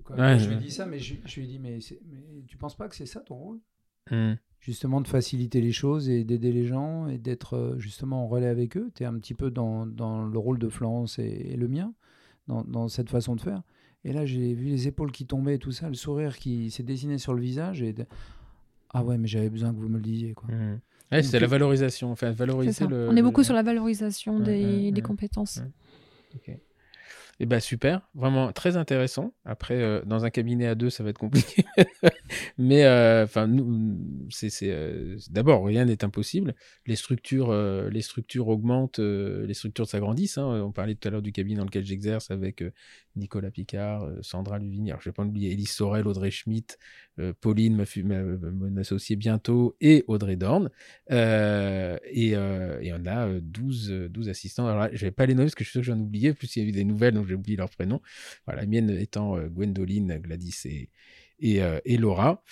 Quand, 0.04 0.14
Ouais, 0.14 0.20
quand 0.34 0.38
je 0.38 0.50
lui 0.50 0.56
dis 0.56 0.70
ça, 0.70 0.86
mais 0.86 0.98
je, 0.98 1.14
je 1.24 1.40
lui 1.40 1.46
dis 1.46 1.58
mais, 1.58 1.78
mais 2.06 2.42
tu 2.46 2.56
penses 2.56 2.76
pas 2.76 2.88
que 2.88 2.94
c'est 2.96 3.06
ça 3.06 3.20
ton 3.20 3.34
rôle? 3.36 3.60
Justement 4.64 5.02
de 5.02 5.08
faciliter 5.08 5.60
les 5.60 5.72
choses 5.72 6.08
et 6.08 6.24
d'aider 6.24 6.50
les 6.50 6.64
gens 6.64 7.06
et 7.06 7.18
d'être 7.18 7.54
euh, 7.54 7.78
justement 7.78 8.24
en 8.24 8.26
relais 8.28 8.46
avec 8.46 8.78
eux. 8.78 8.90
Tu 8.94 9.02
es 9.02 9.06
un 9.06 9.12
petit 9.18 9.34
peu 9.34 9.50
dans, 9.50 9.84
dans 9.84 10.24
le 10.24 10.38
rôle 10.38 10.58
de 10.58 10.70
Florence 10.70 11.18
et, 11.18 11.48
et 11.50 11.56
le 11.56 11.68
mien, 11.68 11.92
dans, 12.48 12.64
dans 12.64 12.88
cette 12.88 13.10
façon 13.10 13.36
de 13.36 13.42
faire. 13.42 13.62
Et 14.04 14.12
là, 14.14 14.24
j'ai 14.24 14.54
vu 14.54 14.66
les 14.68 14.88
épaules 14.88 15.12
qui 15.12 15.26
tombaient 15.26 15.56
et 15.56 15.58
tout 15.58 15.70
ça, 15.72 15.88
le 15.88 15.94
sourire 15.94 16.38
qui 16.38 16.70
s'est 16.70 16.82
dessiné 16.82 17.18
sur 17.18 17.34
le 17.34 17.42
visage. 17.42 17.82
Et 17.82 17.92
de- 17.92 18.06
Ah 18.94 19.04
ouais, 19.04 19.18
mais 19.18 19.28
j'avais 19.28 19.50
besoin 19.50 19.74
que 19.74 19.78
vous 19.78 19.88
me 19.90 19.96
le 19.98 20.02
disiez. 20.02 20.32
Quoi. 20.32 20.48
Ouais, 21.12 21.22
c'est 21.22 21.38
la 21.40 21.46
valorisation. 21.46 22.10
Enfin, 22.10 22.30
valoriser 22.30 22.86
le. 22.86 23.08
On 23.10 23.16
est 23.16 23.22
beaucoup 23.22 23.40
le- 23.40 23.44
sur 23.44 23.54
la 23.54 23.62
valorisation 23.62 24.38
Ouais, 24.38 24.44
des, 24.44 24.64
ouais, 24.86 24.92
des 24.92 25.02
compétences. 25.02 25.60
Eh 27.40 27.46
ben 27.46 27.58
super, 27.58 28.08
vraiment 28.14 28.52
très 28.52 28.76
intéressant. 28.76 29.34
Après, 29.44 29.74
euh, 29.82 30.02
dans 30.04 30.24
un 30.24 30.30
cabinet 30.30 30.66
à 30.66 30.74
deux, 30.76 30.88
ça 30.90 31.02
va 31.02 31.10
être 31.10 31.18
compliqué. 31.18 31.64
Mais 32.58 32.84
euh, 32.84 33.24
enfin, 33.24 33.48
nous, 33.48 33.98
c'est 34.30 34.50
euh, 34.64 35.16
d'abord 35.30 35.64
rien 35.64 35.84
n'est 35.84 36.04
impossible. 36.04 36.54
Les 36.86 36.96
structures, 36.96 37.50
euh, 37.50 37.90
les 37.90 38.02
structures 38.02 38.48
augmentent, 38.48 39.00
euh, 39.00 39.46
les 39.46 39.54
structures 39.54 39.88
s'agrandissent. 39.88 40.38
hein. 40.38 40.62
On 40.64 40.70
parlait 40.72 40.94
tout 40.94 41.08
à 41.08 41.10
l'heure 41.10 41.22
du 41.22 41.32
cabinet 41.32 41.58
dans 41.58 41.64
lequel 41.64 41.84
j'exerce 41.84 42.30
avec 42.30 42.62
euh, 42.62 42.70
Nicolas 43.16 43.50
Picard, 43.50 44.04
euh, 44.04 44.16
Sandra 44.22 44.58
Luvigny. 44.58 44.90
Alors, 44.90 45.00
je 45.02 45.08
vais 45.08 45.14
pas 45.14 45.24
oublier 45.24 45.52
Elise 45.52 45.70
Sorel, 45.70 46.06
Audrey 46.06 46.30
Schmitt, 46.30 46.78
euh, 47.18 47.32
Pauline, 47.40 47.76
mon 47.76 48.76
associé 48.76 49.16
bientôt, 49.16 49.76
et 49.80 50.04
Audrey 50.06 50.36
Dorn. 50.36 50.70
Euh, 51.10 51.96
et, 52.10 52.36
euh, 52.36 52.78
et 52.80 52.92
on 52.92 53.04
a 53.06 53.26
euh, 53.28 53.40
12, 53.42 53.90
euh, 53.92 54.08
12 54.08 54.28
assistants. 54.28 54.66
Alors 54.66 54.80
là, 54.80 54.90
je 54.92 55.04
vais 55.04 55.10
pas 55.10 55.26
les 55.26 55.34
nommer 55.34 55.46
parce 55.46 55.54
que 55.54 55.64
je 55.64 55.70
suis 55.70 55.72
sûr 55.72 55.80
que 55.82 55.86
j'en 55.86 55.98
ai 55.98 56.02
oublié. 56.02 56.30
En 56.30 56.34
Plus 56.34 56.54
il 56.56 56.62
y 56.62 56.66
a 56.66 56.68
eu 56.68 56.72
des 56.72 56.84
nouvelles, 56.84 57.14
donc 57.14 57.23
j'ai 57.26 57.34
oublié 57.34 57.56
leurs 57.56 57.70
prénoms. 57.70 58.00
Voilà, 58.46 58.62
la 58.62 58.66
mienne 58.66 58.90
étant 58.90 59.36
euh, 59.36 59.48
Gwendoline, 59.48 60.18
Gladys 60.18 60.60
et, 60.66 60.90
et, 61.40 61.62
euh, 61.62 61.78
et 61.84 61.96
Laura. 61.96 62.42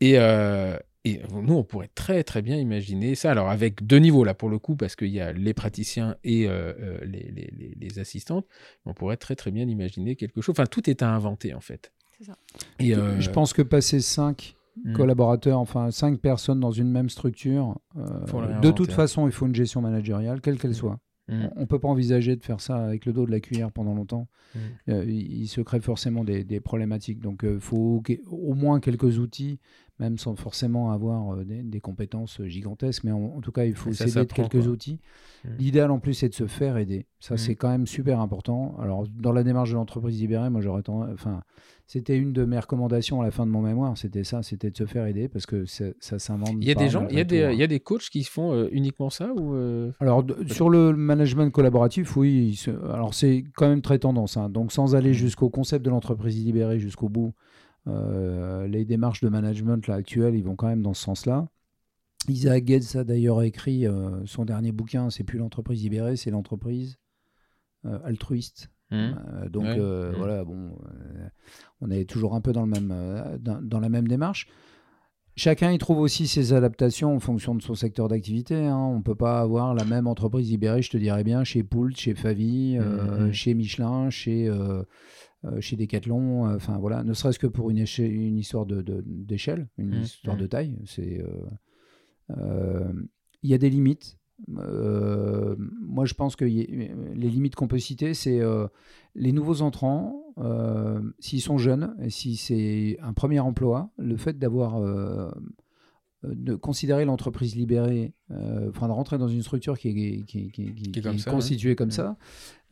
Et, 0.00 0.18
euh, 0.18 0.76
et 1.04 1.20
nous, 1.32 1.54
on 1.54 1.64
pourrait 1.64 1.90
très 1.94 2.22
très 2.24 2.42
bien 2.42 2.56
imaginer 2.56 3.14
ça. 3.16 3.30
Alors 3.32 3.50
avec 3.50 3.84
deux 3.84 3.98
niveaux 3.98 4.22
là 4.24 4.34
pour 4.34 4.48
le 4.48 4.58
coup, 4.58 4.76
parce 4.76 4.94
qu'il 4.96 5.08
y 5.08 5.20
a 5.20 5.32
les 5.32 5.52
praticiens 5.54 6.16
et 6.22 6.46
euh, 6.48 6.98
les, 7.04 7.30
les, 7.32 7.50
les- 7.56 7.74
les 7.78 7.98
assistantes. 7.98 8.46
On 8.84 8.94
pourrait 8.94 9.16
très 9.16 9.34
très 9.36 9.50
bien 9.50 9.66
imaginer 9.68 10.14
quelque 10.16 10.40
chose. 10.40 10.52
Enfin, 10.56 10.66
tout 10.66 10.88
est 10.88 11.02
à 11.02 11.08
inventer 11.10 11.54
en 11.54 11.60
fait. 11.60 11.92
C'est 12.18 12.24
ça. 12.24 12.36
Et, 12.78 12.94
euh, 12.94 13.20
Je 13.20 13.30
pense 13.30 13.52
que 13.52 13.62
passer 13.62 13.98
5 14.00 14.54
hmm. 14.84 14.92
collaborateurs, 14.92 15.58
enfin 15.58 15.90
5 15.90 16.20
personnes 16.20 16.60
dans 16.60 16.70
une 16.70 16.88
même 16.90 17.08
structure, 17.10 17.80
euh, 17.96 18.60
de 18.60 18.70
toute 18.70 18.92
façon, 18.92 19.26
il 19.26 19.32
faut 19.32 19.46
une 19.46 19.54
gestion 19.56 19.80
managériale, 19.80 20.40
quelle 20.40 20.56
qu'elle 20.58 20.70
Mm. 20.70 20.74
soit. 20.74 21.00
Mm. 21.28 21.46
On 21.56 21.60
ne 21.60 21.64
peut 21.66 21.78
pas 21.78 21.88
envisager 21.88 22.34
de 22.36 22.42
faire 22.42 22.60
ça 22.60 22.76
avec 22.84 23.06
le 23.06 23.12
dos 23.12 23.26
de 23.26 23.30
la 23.30 23.40
cuillère 23.40 23.70
pendant 23.70 23.94
longtemps. 23.94 24.28
Mm. 24.54 24.58
Euh, 24.90 25.04
il 25.06 25.42
il 25.42 25.46
se 25.48 25.60
crée 25.60 25.80
forcément 25.80 26.24
des, 26.24 26.44
des 26.44 26.60
problématiques. 26.60 27.20
Donc, 27.20 27.40
il 27.44 27.60
faut 27.60 28.00
que- 28.04 28.20
au 28.28 28.54
moins 28.54 28.80
quelques 28.80 29.18
outils, 29.18 29.58
même 29.98 30.18
sans 30.18 30.34
forcément 30.36 30.90
avoir 30.90 31.34
euh, 31.34 31.44
des, 31.44 31.62
des 31.62 31.80
compétences 31.80 32.40
gigantesques. 32.44 33.04
Mais 33.04 33.12
en, 33.12 33.34
en 33.36 33.40
tout 33.40 33.52
cas, 33.52 33.64
il 33.64 33.74
faut 33.74 33.92
ça 33.92 34.06
s'aider 34.08 34.26
de 34.26 34.32
quelques 34.32 34.60
quoi. 34.62 34.68
outils. 34.72 34.98
Mm. 35.44 35.48
L'idéal, 35.58 35.90
en 35.90 35.98
plus, 35.98 36.14
c'est 36.14 36.28
de 36.28 36.34
se 36.34 36.46
faire 36.46 36.76
aider. 36.76 37.06
Ça, 37.20 37.34
Mm. 37.34 37.38
c'est 37.38 37.54
quand 37.54 37.68
même 37.68 37.86
super 37.86 38.20
important. 38.20 38.76
Alors, 38.80 39.06
dans 39.08 39.32
la 39.32 39.44
démarche 39.44 39.70
de 39.70 39.74
l'entreprise 39.76 40.18
libérée, 40.20 40.50
moi, 40.50 40.60
j'aurais 40.60 40.82
tendance- 40.82 41.10
Enfin, 41.12 41.42
c'était 41.86 42.16
une 42.16 42.32
de 42.32 42.44
mes 42.44 42.58
recommandations 42.58 43.20
à 43.20 43.24
la 43.24 43.30
fin 43.30 43.44
de 43.46 43.50
mon 43.50 43.60
mémoire. 43.60 43.96
C'était 43.98 44.24
ça, 44.24 44.42
c'était 44.42 44.70
de 44.70 44.76
se 44.76 44.86
faire 44.86 45.06
aider 45.06 45.28
parce 45.28 45.46
que 45.46 45.66
c'est- 45.66 45.94
ça 46.00 46.18
s'invente. 46.18 46.54
Il 46.60 46.64
y 46.64 46.70
a 46.70 46.74
des 46.74 46.88
gens, 46.88 47.06
il 47.08 47.16
y 47.18 47.20
a 47.20 47.24
des, 47.24 47.42
hein. 47.44 47.50
il 47.52 47.58
y 47.58 47.62
a 47.62 47.66
des 47.66 47.80
coachs 47.80 48.08
qui 48.10 48.24
font 48.24 48.52
euh, 48.54 48.68
uniquement 48.72 49.10
ça 49.10 49.32
ou 49.34 49.54
euh, 49.54 49.92
Alors, 50.00 50.24
sur 50.48 50.70
le 50.70 50.94
management 50.96 51.50
collaboratif, 51.52 52.16
oui. 52.16 52.54
se- 52.56 52.70
Alors, 52.70 53.14
c'est 53.14 53.44
quand 53.54 53.68
même 53.68 53.82
très 53.82 53.98
tendance. 53.98 54.36
hein. 54.36 54.48
Donc, 54.48 54.72
sans 54.72 54.94
aller 54.96 55.10
Mm. 55.10 55.14
jusqu'au 55.14 55.50
concept 55.50 55.84
de 55.84 55.90
l'entreprise 55.90 56.42
libérée 56.42 56.78
jusqu'au 56.80 57.08
bout, 57.10 57.34
euh, 57.88 58.66
les 58.68 58.84
démarches 58.84 59.20
de 59.20 59.28
management 59.28 59.86
là, 59.86 59.94
actuelles, 59.94 60.34
ils 60.34 60.44
vont 60.44 60.56
quand 60.56 60.68
même 60.68 60.82
dans 60.82 60.94
ce 60.94 61.02
sens-là. 61.02 61.48
Isaac 62.28 62.66
Getz 62.66 62.94
a 62.96 63.04
d'ailleurs 63.04 63.42
écrit 63.42 63.86
euh, 63.86 64.24
son 64.26 64.44
dernier 64.44 64.70
bouquin, 64.70 65.10
c'est 65.10 65.24
plus 65.24 65.38
l'entreprise 65.38 65.82
libérée, 65.82 66.16
c'est 66.16 66.30
l'entreprise 66.30 66.96
euh, 67.84 67.98
altruiste. 68.04 68.68
Euh, 68.92 69.48
donc 69.48 69.64
Ouais. 69.64 69.76
euh, 69.78 70.12
Mm. 70.12 70.16
voilà, 70.16 70.44
bon, 70.44 70.78
on 71.80 71.90
est 71.90 72.08
toujours 72.08 72.34
un 72.34 72.40
peu 72.40 72.52
dans, 72.52 72.64
le 72.64 72.68
même, 72.70 73.38
dans, 73.40 73.60
dans 73.60 73.80
la 73.80 73.88
même 73.88 74.06
démarche. 74.06 74.46
Chacun 75.34 75.72
y 75.72 75.78
trouve 75.78 75.98
aussi 75.98 76.26
ses 76.28 76.52
adaptations 76.52 77.16
en 77.16 77.18
fonction 77.18 77.54
de 77.54 77.62
son 77.62 77.74
secteur 77.74 78.06
d'activité. 78.08 78.54
hein. 78.66 78.76
On 78.76 78.98
ne 78.98 79.02
peut 79.02 79.14
pas 79.14 79.40
avoir 79.40 79.74
la 79.74 79.86
même 79.86 80.06
entreprise 80.06 80.50
libérée, 80.50 80.82
je 80.82 80.90
te 80.90 80.98
dirais 80.98 81.24
bien, 81.24 81.42
chez 81.42 81.62
Poult, 81.62 81.96
chez 81.96 82.14
Favi, 82.14 82.78
Mhm. 82.78 83.32
chez 83.32 83.54
Michelin, 83.54 84.10
chez, 84.10 84.48
chez 85.60 85.76
Decathlon. 85.76 86.46
euh, 86.48 86.56
Enfin 86.56 86.78
voilà, 86.78 87.02
ne 87.04 87.12
serait-ce 87.14 87.38
que 87.38 87.46
pour 87.46 87.70
une, 87.70 87.78
histoire 87.78 88.66
de- 88.66 88.82
de- 88.82 89.02
d'échelle, 89.06 89.68
une 89.78 89.92
histoire 90.02 90.36
de 90.36 90.46
taille. 90.46 90.78
C'est 90.86 91.20
euh, 91.20 91.28
euh, 92.38 92.92
il 93.42 93.50
y 93.50 93.54
a 93.54 93.58
des 93.58 93.70
limites. 93.70 94.18
Euh, 94.56 95.54
moi, 95.80 96.04
je 96.04 96.14
pense 96.14 96.34
que 96.36 96.44
les 96.44 97.28
limites 97.30 97.54
qu'on 97.54 97.68
peut 97.68 97.78
citer, 97.78 98.14
c'est 98.14 98.40
euh, 98.40 98.66
les 99.14 99.32
nouveaux 99.32 99.62
entrants, 99.62 100.32
euh, 100.38 101.00
s'ils 101.20 101.40
sont 101.42 101.58
jeunes, 101.58 101.94
et 102.02 102.10
si 102.10 102.36
c'est 102.36 102.96
un 103.02 103.12
premier 103.12 103.40
emploi, 103.40 103.90
le 103.98 104.16
fait 104.16 104.38
d'avoir 104.38 104.76
euh, 104.78 105.30
de 106.24 106.54
considérer 106.54 107.04
l'entreprise 107.04 107.56
libérée, 107.56 108.12
euh, 108.30 108.68
enfin 108.70 108.86
de 108.88 108.92
rentrer 108.92 109.18
dans 109.18 109.28
une 109.28 109.42
structure 109.42 109.78
qui 109.78 109.88
est, 109.88 109.92
qui, 109.92 110.24
qui- 110.24 110.50
qui- 110.50 110.72
Qui 110.74 110.88
est 110.88 110.92
qui 110.92 111.00
comme 111.02 111.14
est 111.16 111.18
ça, 111.18 111.30
constituée 111.30 111.74
comme 111.74 111.90
ça, 111.90 112.16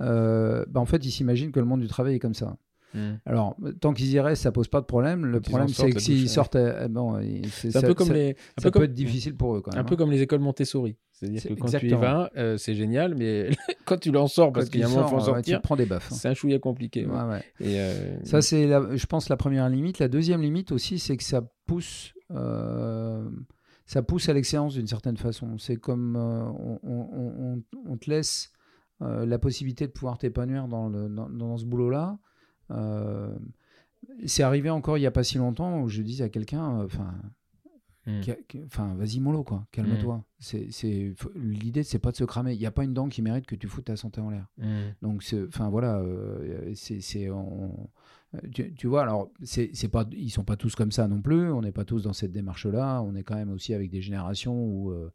euh, 0.01 0.65
bah, 0.69 0.81
en 0.81 0.87
fait, 0.87 1.05
ils 1.05 1.11
s'imaginent 1.11 1.53
que 1.53 1.61
le 1.61 1.67
monde 1.67 1.81
du 1.81 1.89
travail 1.89 2.15
est 2.15 2.19
comme 2.21 2.35
ça. 2.35 2.57
Hmm. 2.93 3.15
Alors, 3.25 3.57
tant 3.81 3.93
qu'ils 3.93 4.11
y 4.11 4.19
restent, 4.19 4.43
ça 4.43 4.51
pose 4.51 4.67
pas 4.67 4.81
de 4.81 4.87
problème. 4.87 5.25
Le 5.25 5.41
problème, 5.41 5.69
c'est 5.69 5.91
que 5.93 6.01
s'ils 6.01 6.29
sortent, 6.29 6.57
euh, 6.57 6.89
bon, 6.89 7.21
c'est- 7.49 7.77
un 7.77 7.83
peu 7.83 7.95
comme 7.95 8.09
ça- 8.09 8.15
les. 8.15 8.31
Un 8.31 8.35
ça 8.35 8.37
peu 8.57 8.63
peut 8.63 8.71
comme, 8.73 8.83
être 8.83 8.95
difficile 8.95 9.37
pour 9.37 9.55
eux 9.57 9.61
quand 9.61 9.71
même. 9.73 9.81
un 9.81 9.85
peu 9.85 9.95
hein. 9.95 9.97
comme 9.97 10.11
les 10.11 10.23
écoles 10.23 10.41
Montessori. 10.41 10.97
C'est-à-dire 11.13 11.41
C'est 11.41 11.49
que 11.51 11.55
quand 11.55 11.67
tu 11.67 11.73
y 11.75 11.77
exactement. 11.77 12.01
vas, 12.01 12.31
euh, 12.37 12.57
c'est 12.57 12.75
génial, 12.75 13.15
mais 13.15 13.51
quand 13.85 13.99
tu 14.01 14.11
l'en 14.11 14.27
sors, 14.27 14.53
parce 14.53 14.69
qu'il 14.71 14.81
y 14.81 14.83
a 14.83 14.87
un 14.87 14.91
moment, 14.91 15.07
faut 15.07 15.17
en 15.17 15.21
sors, 15.21 15.35
ouais, 15.35 15.43
tu 15.43 15.51
sortir, 15.51 15.63
prends 15.63 15.77
des 15.77 15.87
baffes. 15.87 16.09
hein. 16.11 16.17
c'est 16.19 16.29
un 16.29 16.35
chouïa 16.35 16.59
compliqué. 16.59 17.07
ouais. 17.07 17.13
Ouais, 17.15 17.29
ouais. 17.29 17.45
Et, 17.61 17.79
euh, 17.79 18.17
Ça, 18.25 18.43
c'est, 18.43 18.67
je 18.67 19.07
pense, 19.07 19.29
la 19.29 19.37
première 19.37 19.69
limite. 19.69 19.99
La 20.01 20.09
deuxième 20.09 20.41
limite 20.43 20.73
aussi, 20.73 20.99
c'est 20.99 21.17
que 21.17 21.23
ça 21.23 21.43
pousse, 21.67 22.13
euh, 22.17 22.20
ça 23.87 24.03
pousse 24.03 24.29
à 24.29 24.33
l'excellence 24.33 24.75
d'une 24.75 24.87
certaine 24.87 25.17
façon. 25.17 25.59
C'est 25.59 25.77
comme 25.77 26.17
euh, 26.17 26.45
on, 26.45 26.79
on- 26.83 27.55
on- 27.57 27.63
on 27.87 27.97
te 27.97 28.09
laisse 28.11 28.53
euh, 29.03 29.27
la 29.27 29.39
possibilité 29.39 29.87
de 29.87 29.93
pouvoir 29.93 30.19
t'épanouir 30.19 30.69
dans, 30.69 30.89
le- 30.89 31.09
dans, 31.09 31.29
dans 31.29 31.57
ce 31.57 31.65
boulot-là. 31.65 32.19
Euh, 32.71 33.37
c'est 34.27 34.43
arrivé 34.43 34.71
encore 34.71 34.97
il 34.97 35.01
n'y 35.01 35.07
a 35.07 35.11
pas 35.11 35.25
si 35.25 35.39
longtemps 35.39 35.81
où 35.83 35.89
je 35.89 36.03
dis 36.03 36.23
à 36.23 36.29
quelqu'un, 36.29 36.81
euh, 36.81 36.85
enfin, 36.85 37.15
hmm. 38.07 38.21
Enfin, 38.67 38.95
vas-y 38.95 39.21
mollo 39.21 39.43
quoi, 39.45 39.67
calme-toi. 39.73 40.25
C'est, 40.39 40.69
c'est, 40.71 41.13
l'idée 41.35 41.83
c'est 41.83 41.99
pas 41.99 42.11
de 42.13 42.17
se 42.17 42.25
cramer. 42.25 42.55
Il 42.55 42.59
n'y 42.59 42.67
a 42.67 42.71
pas 42.71 42.85
une 42.85 42.95
dent 42.95 43.09
qui 43.09 43.23
mérite 43.23 43.47
que 43.47 43.55
tu 43.57 43.67
foutes 43.69 43.87
ta 43.87 43.97
santé 43.97 44.21
en 44.21 44.31
l'air. 44.31 44.47
Hmm. 44.59 44.93
Donc, 45.03 45.25
enfin 45.49 45.69
voilà, 45.69 45.99
euh, 45.99 46.73
c'est, 46.75 47.29
on- 47.31 47.73
euh, 47.73 47.87
tu, 48.55 48.73
tu 48.75 48.87
vois, 48.87 49.03
alors 49.03 49.31
c'est, 49.43 49.71
c'est 49.75 49.89
pas, 49.89 50.05
ils 50.13 50.31
sont 50.31 50.45
pas 50.45 50.57
tous 50.57 50.75
comme 50.75 50.93
ça 50.93 51.09
non 51.09 51.21
plus. 51.21 51.51
On 51.51 51.63
n'est 51.63 51.73
pas 51.73 51.85
tous 51.85 52.03
dans 52.05 52.13
cette 52.13 52.33
démarche-là. 52.33 53.03
On 53.03 53.15
est 53.15 53.23
quand 53.23 53.35
même 53.37 53.53
aussi 53.53 53.75
avec 53.75 53.91
des 53.91 54.01
générations 54.03 54.55
où, 54.55 54.91
euh, 54.93 55.11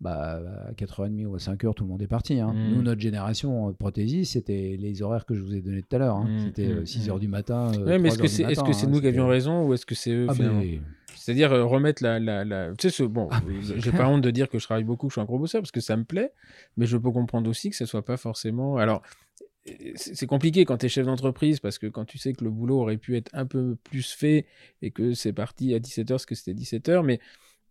bah, 0.00 0.40
à 0.68 0.72
4h30 0.72 1.26
ou 1.26 1.34
à 1.34 1.38
5h, 1.38 1.74
tout 1.74 1.84
le 1.84 1.90
monde 1.90 2.02
est 2.02 2.06
parti. 2.06 2.40
hein. 2.40 2.52
Mm. 2.54 2.74
Nous, 2.74 2.82
notre 2.82 3.00
génération 3.00 3.68
euh, 3.68 3.72
prothésiste, 3.72 4.32
c'était 4.34 4.76
les 4.78 5.02
horaires 5.02 5.24
que 5.26 5.34
je 5.34 5.42
vous 5.42 5.54
ai 5.54 5.60
donnés 5.60 5.82
tout 5.82 5.96
à 5.96 5.98
l'heure. 5.98 6.16
hein. 6.16 6.28
Mm, 6.28 6.38
C'était 6.46 6.68
mm, 6.68 6.82
6h 6.84 7.14
mm. 7.16 7.18
du 7.20 7.28
matin. 7.28 7.72
euh, 7.74 7.84
Ouais, 7.86 7.98
mais 7.98 8.08
est-ce 8.08 8.16
3 8.18 8.26
que 8.26 8.32
c'est 8.32 8.42
est-ce 8.42 8.60
matin, 8.60 8.70
que 8.70 8.72
c'est 8.76 8.86
hein. 8.86 8.90
nous 8.90 9.00
qui 9.00 9.06
avions 9.06 9.26
raison 9.28 9.66
ou 9.66 9.74
est-ce 9.74 9.86
que 9.86 9.94
c'est 9.94 10.12
eux 10.12 10.26
Ah, 10.28 10.34
finalement 10.34 10.60
mais- 10.60 10.80
C'est-à-dire 11.14 11.52
euh, 11.52 11.64
remettre 11.64 12.02
la, 12.02 12.18
la, 12.20 12.44
la- 12.44 12.70
Tu 12.76 12.88
sais, 12.88 12.90
ce... 12.90 13.02
bon, 13.02 13.28
Ah, 13.32 13.40
euh, 13.48 13.60
j'ai 13.76 13.90
pas 13.92 14.06
honte 14.08 14.22
de 14.22 14.30
dire 14.30 14.48
que 14.48 14.58
je 14.58 14.64
travaille 14.64 14.84
beaucoup, 14.84 15.08
que 15.08 15.10
je 15.10 15.14
suis 15.14 15.20
un 15.20 15.24
gros 15.24 15.38
bosseur 15.38 15.60
parce 15.60 15.72
que 15.72 15.80
ça 15.80 15.96
me 15.96 16.04
plaît, 16.04 16.30
mais 16.76 16.86
je 16.86 16.96
peux 16.96 17.10
comprendre 17.10 17.50
aussi 17.50 17.68
que 17.70 17.76
ce 17.76 17.84
soit 17.86 18.04
pas 18.04 18.16
forcément. 18.16 18.76
Alors, 18.76 19.02
euh, 19.42 19.45
c'est 19.94 20.26
compliqué 20.26 20.64
quand 20.64 20.78
tu 20.78 20.86
es 20.86 20.88
chef 20.88 21.06
d'entreprise 21.06 21.60
parce 21.60 21.78
que 21.78 21.86
quand 21.86 22.04
tu 22.04 22.18
sais 22.18 22.32
que 22.32 22.44
le 22.44 22.50
boulot 22.50 22.80
aurait 22.80 22.98
pu 22.98 23.16
être 23.16 23.30
un 23.32 23.46
peu 23.46 23.76
plus 23.84 24.12
fait 24.12 24.46
et 24.82 24.90
que 24.90 25.14
c'est 25.14 25.32
parti 25.32 25.74
à 25.74 25.78
17h 25.78 26.08
parce 26.08 26.26
que 26.26 26.34
c'était 26.34 26.54
17h, 26.54 27.02
mais 27.04 27.20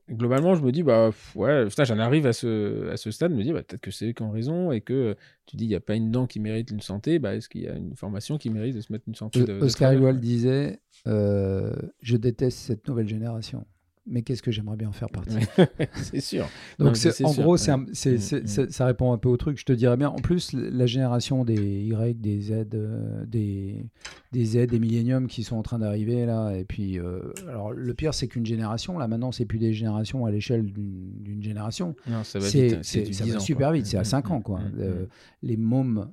globalement, 0.10 0.56
je 0.56 0.62
me 0.62 0.72
dis, 0.72 0.84
bah 0.84 1.12
ouais, 1.36 1.68
j'en 1.70 2.00
arrive 2.00 2.28
à 2.28 2.34
ce, 2.34 2.90
à 2.90 2.98
ce 2.98 3.12
stade, 3.12 3.32
je 3.32 3.38
me 3.38 3.44
dis, 3.44 3.54
bah, 3.54 3.64
peut-être 3.64 3.82
que 3.82 3.92
c'est 3.92 4.10
eux 4.10 4.12
qui 4.12 4.22
ont 4.22 4.32
raison 4.32 4.72
et 4.72 4.82
que 4.82 5.16
tu 5.46 5.56
dis, 5.56 5.66
il 5.66 5.70
n'y 5.70 5.76
a 5.76 5.80
pas 5.80 5.96
une 5.96 6.12
dent 6.12 6.28
qui 6.28 6.40
mérite 6.40 6.72
une 6.72 6.82
santé, 6.82 7.20
bah, 7.20 7.36
est-ce 7.36 7.50
qu'il 7.50 7.62
y 7.62 7.68
a 7.68 7.76
une 7.76 7.96
formation 7.96 8.38
qui 8.38 8.50
mérite 8.50 8.76
de 8.76 8.82
se 8.82 8.92
mettre 8.92 9.06
une 9.08 9.16
santé 9.16 9.44
de, 9.44 9.60
Oscar 9.60 9.94
Wilde 9.94 10.20
disait 10.20 10.80
euh, 11.08 11.76
Je 12.02 12.18
déteste 12.18 12.60
cette 12.60 12.88
nouvelle 12.88 13.08
génération. 13.08 13.66
Mais 14.08 14.22
qu'est-ce 14.22 14.44
que 14.44 14.52
j'aimerais 14.52 14.78
bien 14.78 14.90
en 14.90 14.92
faire 14.92 15.10
partie? 15.10 15.36
C'est 15.96 16.20
sûr. 16.22 16.48
Donc, 16.78 16.96
c'est- 16.96 17.24
en 17.26 17.30
sûr, 17.34 17.42
gros, 17.42 17.52
ouais. 17.54 17.58
c'est 17.58 17.72
un- 17.72 17.86
c'est- 17.92 18.14
Mm, 18.16 18.18
c'est- 18.20 18.42
mm. 18.44 18.48
c'est- 18.48 18.72
ça 18.72 18.86
répond 18.86 19.12
un 19.14 19.18
peu 19.18 19.30
au 19.30 19.38
truc. 19.38 19.58
Je 19.60 19.66
te 19.66 19.74
dirais 19.74 19.98
bien. 19.98 20.10
En 20.10 20.18
plus, 20.18 20.54
la 20.54 20.86
génération 20.86 21.44
des 21.44 21.56
Y, 21.56 22.14
des 22.22 22.40
Z, 22.40 22.52
euh, 22.76 23.26
des, 23.26 23.84
des 24.32 24.46
Z, 24.46 24.68
des 24.68 24.78
milléniums 24.80 25.26
qui 25.28 25.44
sont 25.44 25.56
en 25.56 25.64
train 25.64 25.80
d'arriver 25.80 26.28
là. 26.28 26.52
Et 26.56 26.66
puis, 26.66 27.00
euh, 27.00 27.20
alors, 27.50 27.72
le 27.74 27.94
pire, 27.96 28.14
c'est 28.14 28.28
qu'une 28.28 28.46
génération, 28.46 29.00
là 29.00 29.08
maintenant, 29.08 29.32
c'est 29.32 29.46
plus 29.46 29.58
des 29.58 29.74
générations 29.74 30.26
à 30.28 30.32
l'échelle 30.32 30.66
d'une 30.66 31.12
d'une 31.24 31.42
génération. 31.42 31.96
Non, 32.08 32.24
ça 32.24 32.38
va 32.38 32.46
C'est- 32.46 32.68
vite. 32.68 32.80
c'est- 32.84 33.02
du 33.04 33.14
ça 33.14 33.24
10 33.24 33.32
va 33.32 33.38
ans, 33.38 33.40
super 33.40 33.68
quoi. 33.70 33.76
vite, 33.78 33.86
c'est 33.88 33.98
à 33.98 34.02
Mm, 34.02 34.06
5 34.06 34.30
mm, 34.30 34.32
ans, 34.34 34.42
quoi. 34.42 34.60
mm, 34.60 34.72
Euh, 34.80 35.04
mm. 35.04 35.08
les 35.44 35.58
mômes, 35.58 36.08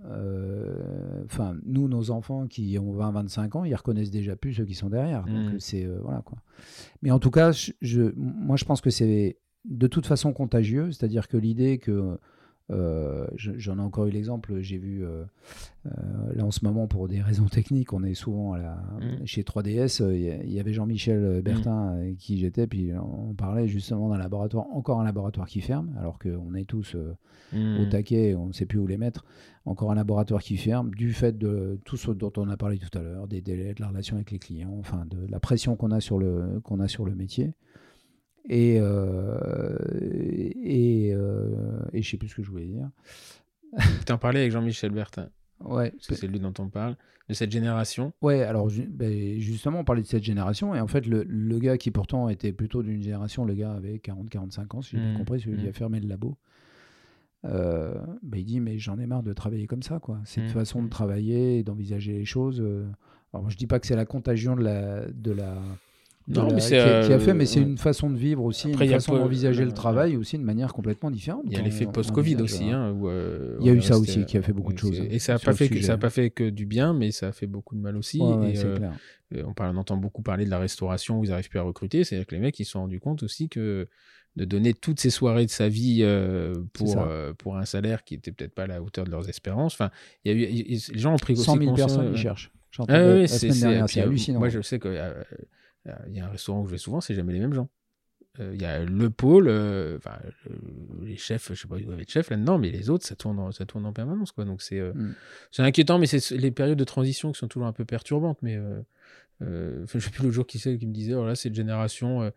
enfin, 1.27 1.57
nous, 1.67 1.89
nos 1.89 2.11
enfants 2.11 2.47
qui 2.47 2.79
ont 2.79 2.93
20-25 2.93 3.57
ans, 3.57 3.65
ils 3.65 3.75
reconnaissent 3.75 4.11
déjà 4.11 4.37
plus 4.37 4.55
ceux 4.55 4.65
qui 4.65 4.75
sont 4.75 4.89
derrière. 4.89 5.25
Donc, 5.25 5.55
Mm. 5.55 5.61
c'est. 5.61 5.87
voilà, 6.03 6.23
quoi. 6.25 6.39
Mais 7.03 7.11
en 7.11 7.19
tout 7.19 7.31
cas, 7.31 7.53
je, 7.53 8.13
moi, 8.17 8.57
je 8.57 8.65
pense 8.65 8.81
que 8.81 8.91
c'est 8.91 9.39
de 9.65 9.87
toute 9.87 10.07
façon 10.07 10.33
contagieux, 10.33 10.91
c'est-à-dire 10.93 11.29
que 11.29 11.37
l'idée 11.37 11.79
que. 11.79 12.19
Euh, 12.71 13.27
je- 13.37 13.53
J'en 13.59 13.79
ai 13.79 13.81
encore 13.83 14.07
eu 14.07 14.11
l'exemple, 14.11 14.61
j'ai 14.61 14.79
vu 14.79 15.05
euh, 15.05 15.25
euh, 15.87 15.91
là 16.35 16.45
en 16.47 16.51
ce 16.51 16.65
moment 16.65 16.87
pour 16.87 17.09
des 17.09 17.21
raisons 17.21 17.47
techniques, 17.47 17.93
on 17.93 18.03
est 18.05 18.15
souvent 18.15 18.53
à 18.53 18.59
la, 18.59 18.75
Mm. 19.01 19.27
chez 19.27 19.43
3DS, 19.43 20.01
euh, 20.01 20.17
il 20.17 20.53
y 20.53 20.61
avait 20.61 20.73
Jean-Michel 20.73 21.43
Bertin 21.43 21.89
avec 21.95 22.17
qui 22.19 22.39
j'étais, 22.39 22.67
puis 22.67 22.93
on 22.95 23.35
parlait 23.35 23.67
justement 23.69 24.09
d'un 24.11 24.19
laboratoire, 24.19 24.67
encore 24.73 25.01
un 25.01 25.05
laboratoire 25.05 25.47
qui 25.49 25.61
ferme, 25.61 25.91
alors 25.99 26.19
qu'on 26.19 26.55
est 26.55 26.65
tous 26.65 26.95
au 26.95 27.17
Mm. 27.57 27.89
taquet, 27.91 28.35
on 28.35 28.47
ne 28.47 28.53
sait 28.53 28.65
plus 28.67 28.79
où 28.79 28.87
les 28.87 28.97
mettre. 28.97 29.25
Encore 29.65 29.93
un 29.93 29.95
laboratoire 29.95 30.43
qui 30.43 30.57
ferme, 30.57 30.91
du 30.93 31.13
fait 31.13 31.37
de 31.39 31.79
tout 31.85 31.97
ce 31.97 32.11
dont 32.11 32.33
on 32.37 32.49
a 32.49 32.57
parlé 32.57 32.79
tout 32.79 32.97
à 32.99 33.03
l'heure, 33.03 33.29
des 33.29 33.41
délais, 33.41 33.75
de 33.75 33.81
la 33.81 33.89
relation 33.89 34.17
avec 34.17 34.31
les 34.33 34.39
clients, 34.41 34.75
enfin 34.81 35.05
de 35.09 35.19
la 35.29 35.39
pression 35.39 35.77
qu'on 35.77 35.91
a 35.93 36.01
sur 36.01 36.19
le 36.19 36.61
qu'on 36.65 36.81
a 36.81 36.89
sur 36.89 37.05
le 37.05 37.15
métier. 37.15 37.53
Et 38.49 38.79
euh, 38.81 39.77
et, 40.63 41.13
euh, 41.15 41.81
et 41.93 42.03
je 42.03 42.11
sais 42.11 42.17
plus 42.17 42.29
ce 42.29 42.35
que 42.37 42.43
je 42.43 42.51
voulais 42.51 42.67
dire. 42.67 42.89
T'en 44.07 44.19
parlais 44.19 44.41
avec 44.41 44.53
Jean-Michel 44.53 44.91
Bertin, 44.91 45.29
Ouais, 45.61 45.91
parce 45.93 46.07
que 46.09 46.15
c'est 46.15 46.27
lui 46.27 46.41
dont 46.41 46.53
on 46.59 46.69
parle, 46.69 46.97
de 47.29 47.35
cette 47.35 47.51
génération. 47.53 48.13
Ouais, 48.21 48.43
alors 48.43 48.69
ju- 48.69 48.87
ben, 48.91 49.39
justement, 49.39 49.79
on 49.81 49.85
parlait 49.85 50.03
de 50.03 50.07
cette 50.07 50.25
génération, 50.25 50.75
et 50.75 50.81
en 50.81 50.89
fait, 50.89 51.07
le, 51.07 51.25
le 51.27 51.59
gars 51.59 51.79
qui 51.79 51.91
pourtant 51.91 52.29
était 52.29 52.53
plutôt 52.53 52.83
d'une 52.83 53.01
génération, 53.01 53.45
le 53.45 53.55
gars 53.55 53.73
avait 53.73 53.97
40-45 53.99 54.77
ans, 54.77 54.83
si 54.83 54.91
j'ai 54.97 54.99
bien 54.99 55.15
Mm, 55.15 55.17
compris, 55.19 55.41
celui 55.41 55.57
qui 55.57 55.67
mm. 55.67 55.69
a 55.69 55.73
fermé 55.73 56.01
le 56.01 56.09
labo, 56.09 56.37
euh, 57.45 57.95
ben, 58.23 58.39
il 58.39 58.45
dit, 58.45 58.61
mais 58.61 58.79
j'en 58.79 58.99
ai 58.99 59.07
marre 59.07 59.23
de 59.23 59.33
travailler 59.33 59.67
comme 59.67 59.83
ça, 59.83 59.99
quoi. 59.99 60.19
Cette 60.25 60.45
Mm, 60.45 60.49
façon 60.49 60.83
de 60.83 60.89
travailler 60.89 61.63
d'envisager 61.65 62.13
les 62.13 62.25
choses. 62.25 62.61
euh, 62.61 62.87
Alors, 63.33 63.49
je 63.51 63.57
dis 63.57 63.67
pas 63.67 63.81
que 63.81 63.87
c'est 63.87 63.97
la 63.97 64.05
contagion 64.07 64.55
de 64.57 64.63
la... 64.63 65.07
De 65.11 65.33
la 65.33 65.55
Non, 66.33 66.47
la- 66.49 66.55
mais 66.55 66.61
qui, 66.61 66.75
a, 66.77 67.07
qui 67.07 67.13
a 67.13 67.17
euh, 67.17 67.19
fait, 67.19 67.35
mais 67.35 67.47
c'est 67.47 67.61
une 67.61 67.79
façon 67.79 68.11
de 68.11 68.17
vivre 68.17 68.43
aussi, 68.45 68.71
Après, 68.71 68.87
une 68.87 68.93
façon 68.93 69.17
d'envisager 69.17 69.63
euh, 69.63 69.67
le 69.67 69.73
travail 69.73 70.17
aussi 70.17 70.39
de 70.39 70.43
manière 70.43 70.73
complètement 70.73 71.11
différente. 71.11 71.43
Il 71.47 71.53
y 71.53 71.57
a 71.57 71.61
l'effet 71.63 71.87
post-Covid 71.87 72.37
aussi. 72.37 72.65
hein. 72.71 72.89
Hein, 72.89 72.93
où, 72.93 73.09
euh, 73.09 73.57
Il 73.61 73.67
y 73.67 73.71
a 73.71 73.73
eu 73.75 73.83
ça 73.83 73.99
aussi 73.99 74.25
qui 74.25 74.37
a 74.39 74.43
fait 74.43 74.53
beaucoup 74.53 74.73
de 74.73 74.79
choses, 74.79 74.99
Et 75.11 75.19
ça 75.19 75.35
n'a 75.35 75.39
pas, 75.39 75.53
fait 75.53 75.69
que, 75.69 75.75
sujet. 75.75 75.87
ça 75.87 75.95
a 75.95 75.99
pas 75.99 76.11
fait 76.11 76.31
que 76.31 76.49
du 76.51 76.67
bien, 76.67 76.93
mais 76.95 77.11
ça 77.11 77.29
a 77.29 77.33
fait 77.33 77.47
beaucoup 77.47 77.75
de 77.75 77.81
mal 77.81 77.97
aussi. 77.97 78.21
Ouais, 78.21 78.35
ouais, 78.35 78.51
et, 78.53 78.57
c'est 78.57 78.67
euh, 78.67 78.77
clair. 78.77 78.93
euh, 79.37 79.43
on, 79.47 79.53
parle, 79.55 79.77
on 79.77 79.81
entend 79.81 79.97
beaucoup 79.97 80.23
parler 80.23 80.45
de 80.45 80.51
la 80.51 80.59
restauration 80.59 81.19
où 81.21 81.25
ils 81.25 81.31
n'arrivent 81.31 81.49
plus 81.49 81.59
à 81.59 81.63
recruter. 81.63 82.05
C'est-à-dire 82.05 82.27
que 82.27 82.35
les 82.35 82.41
mecs, 82.41 82.59
ils 82.59 82.65
se 82.65 82.73
sont 82.73 82.81
rendus 82.81 83.01
compte 83.01 83.23
aussi 83.23 83.49
que 83.49 83.89
de 84.37 84.45
donner 84.47 84.73
toutes 84.73 84.99
ces 84.99 85.11
soirées 85.11 85.45
de 85.45 85.51
sa 85.51 85.69
vie 85.69 85.99
euh, 86.03 86.55
pour, 86.73 86.97
euh, 86.99 87.35
pour 87.35 87.59
un 87.59 87.67
salaire 87.67 88.03
qui 88.03 88.15
n'était 88.15 88.33
peut-être 88.33 88.55
pas 88.55 88.63
à 88.63 88.67
la 88.67 88.83
hauteur 88.83 89.05
de 89.05 89.11
leurs 89.11 89.29
espérances. 89.29 89.75
Enfin, 89.75 89.91
y 90.25 90.31
a 90.31 90.33
eu, 90.33 90.39
les 90.47 90.79
gens 90.99 91.13
ont 91.13 91.19
pris 91.19 91.35
aussi 91.35 91.43
100 91.45 91.57
000 91.59 91.71
conscience- 91.71 91.93
personnes, 91.97 92.13
ils 92.15 92.19
cherchent. 92.19 92.51
Ah 92.89 93.13
oui, 93.15 93.29
c'est 93.29 93.51
euh, 93.67 93.85
hallucinant. 94.03 94.39
Moi, 94.39 94.49
je 94.49 94.63
sais 94.63 94.79
qu'il 95.83 96.15
y 96.15 96.21
a 96.21 96.27
un 96.27 96.31
restaurant 96.31 96.63
où 96.63 96.67
je 96.67 96.73
vais 96.73 96.79
souvent, 96.79 97.01
c'est 97.01 97.15
jamais 97.15 97.33
les 97.33 97.41
mêmes 97.41 97.55
gens. 97.55 97.69
Euh, 98.41 98.53
Il 98.55 98.63
y 98.63 98.65
a 98.65 98.83
le 98.83 99.11
pôle, 99.11 99.47
euh, 99.49 99.99
enfin, 99.99 100.19
le- 100.47 101.05
les 101.07 101.17
chefs, 101.17 101.53
je 101.53 101.61
sais 101.61 101.69
pas, 101.69 101.77
il 101.79 101.85
doit 101.85 101.97
être 102.01 102.11
chef 102.11 102.31
là-dedans, 102.31 102.59
mais 102.59 102.71
les 102.71 102.89
autres, 102.89 103.05
ça 103.05 103.15
tourne, 103.15 103.39
en- 103.39 103.53
ça 103.53 103.67
tourne 103.67 103.85
en 103.85 103.93
permanence, 103.93 104.33
quoi. 104.33 104.45
Donc 104.47 104.63
c'est, 104.63 104.79
euh, 104.81 104.93
Mm. 104.95 105.15
c'est 105.51 105.63
inquiétant, 105.63 105.99
mais 105.99 106.07
c'est 106.07 106.31
les 106.31 106.51
périodes 106.51 106.79
de 106.79 106.85
transition 106.85 107.31
qui 107.33 107.39
sont 107.39 107.49
toujours 107.49 107.67
un 107.69 107.73
peu 107.75 107.85
perturbantes. 107.85 108.39
Mais 108.41 108.57
euh, 109.43 109.83
euh, 109.83 109.87
je 109.87 109.99
sais 109.99 110.11
plus 110.11 110.25
le 110.25 110.31
jour 110.31 110.47
qui 110.47 110.59
c'est 110.59 110.77
qui 110.79 110.87
me 110.87 110.93
disait, 110.93 111.15
oh 111.15 111.27
là, 111.27 111.35
cette 111.35 111.55
génération, 111.55 112.23
euh, 112.23 112.31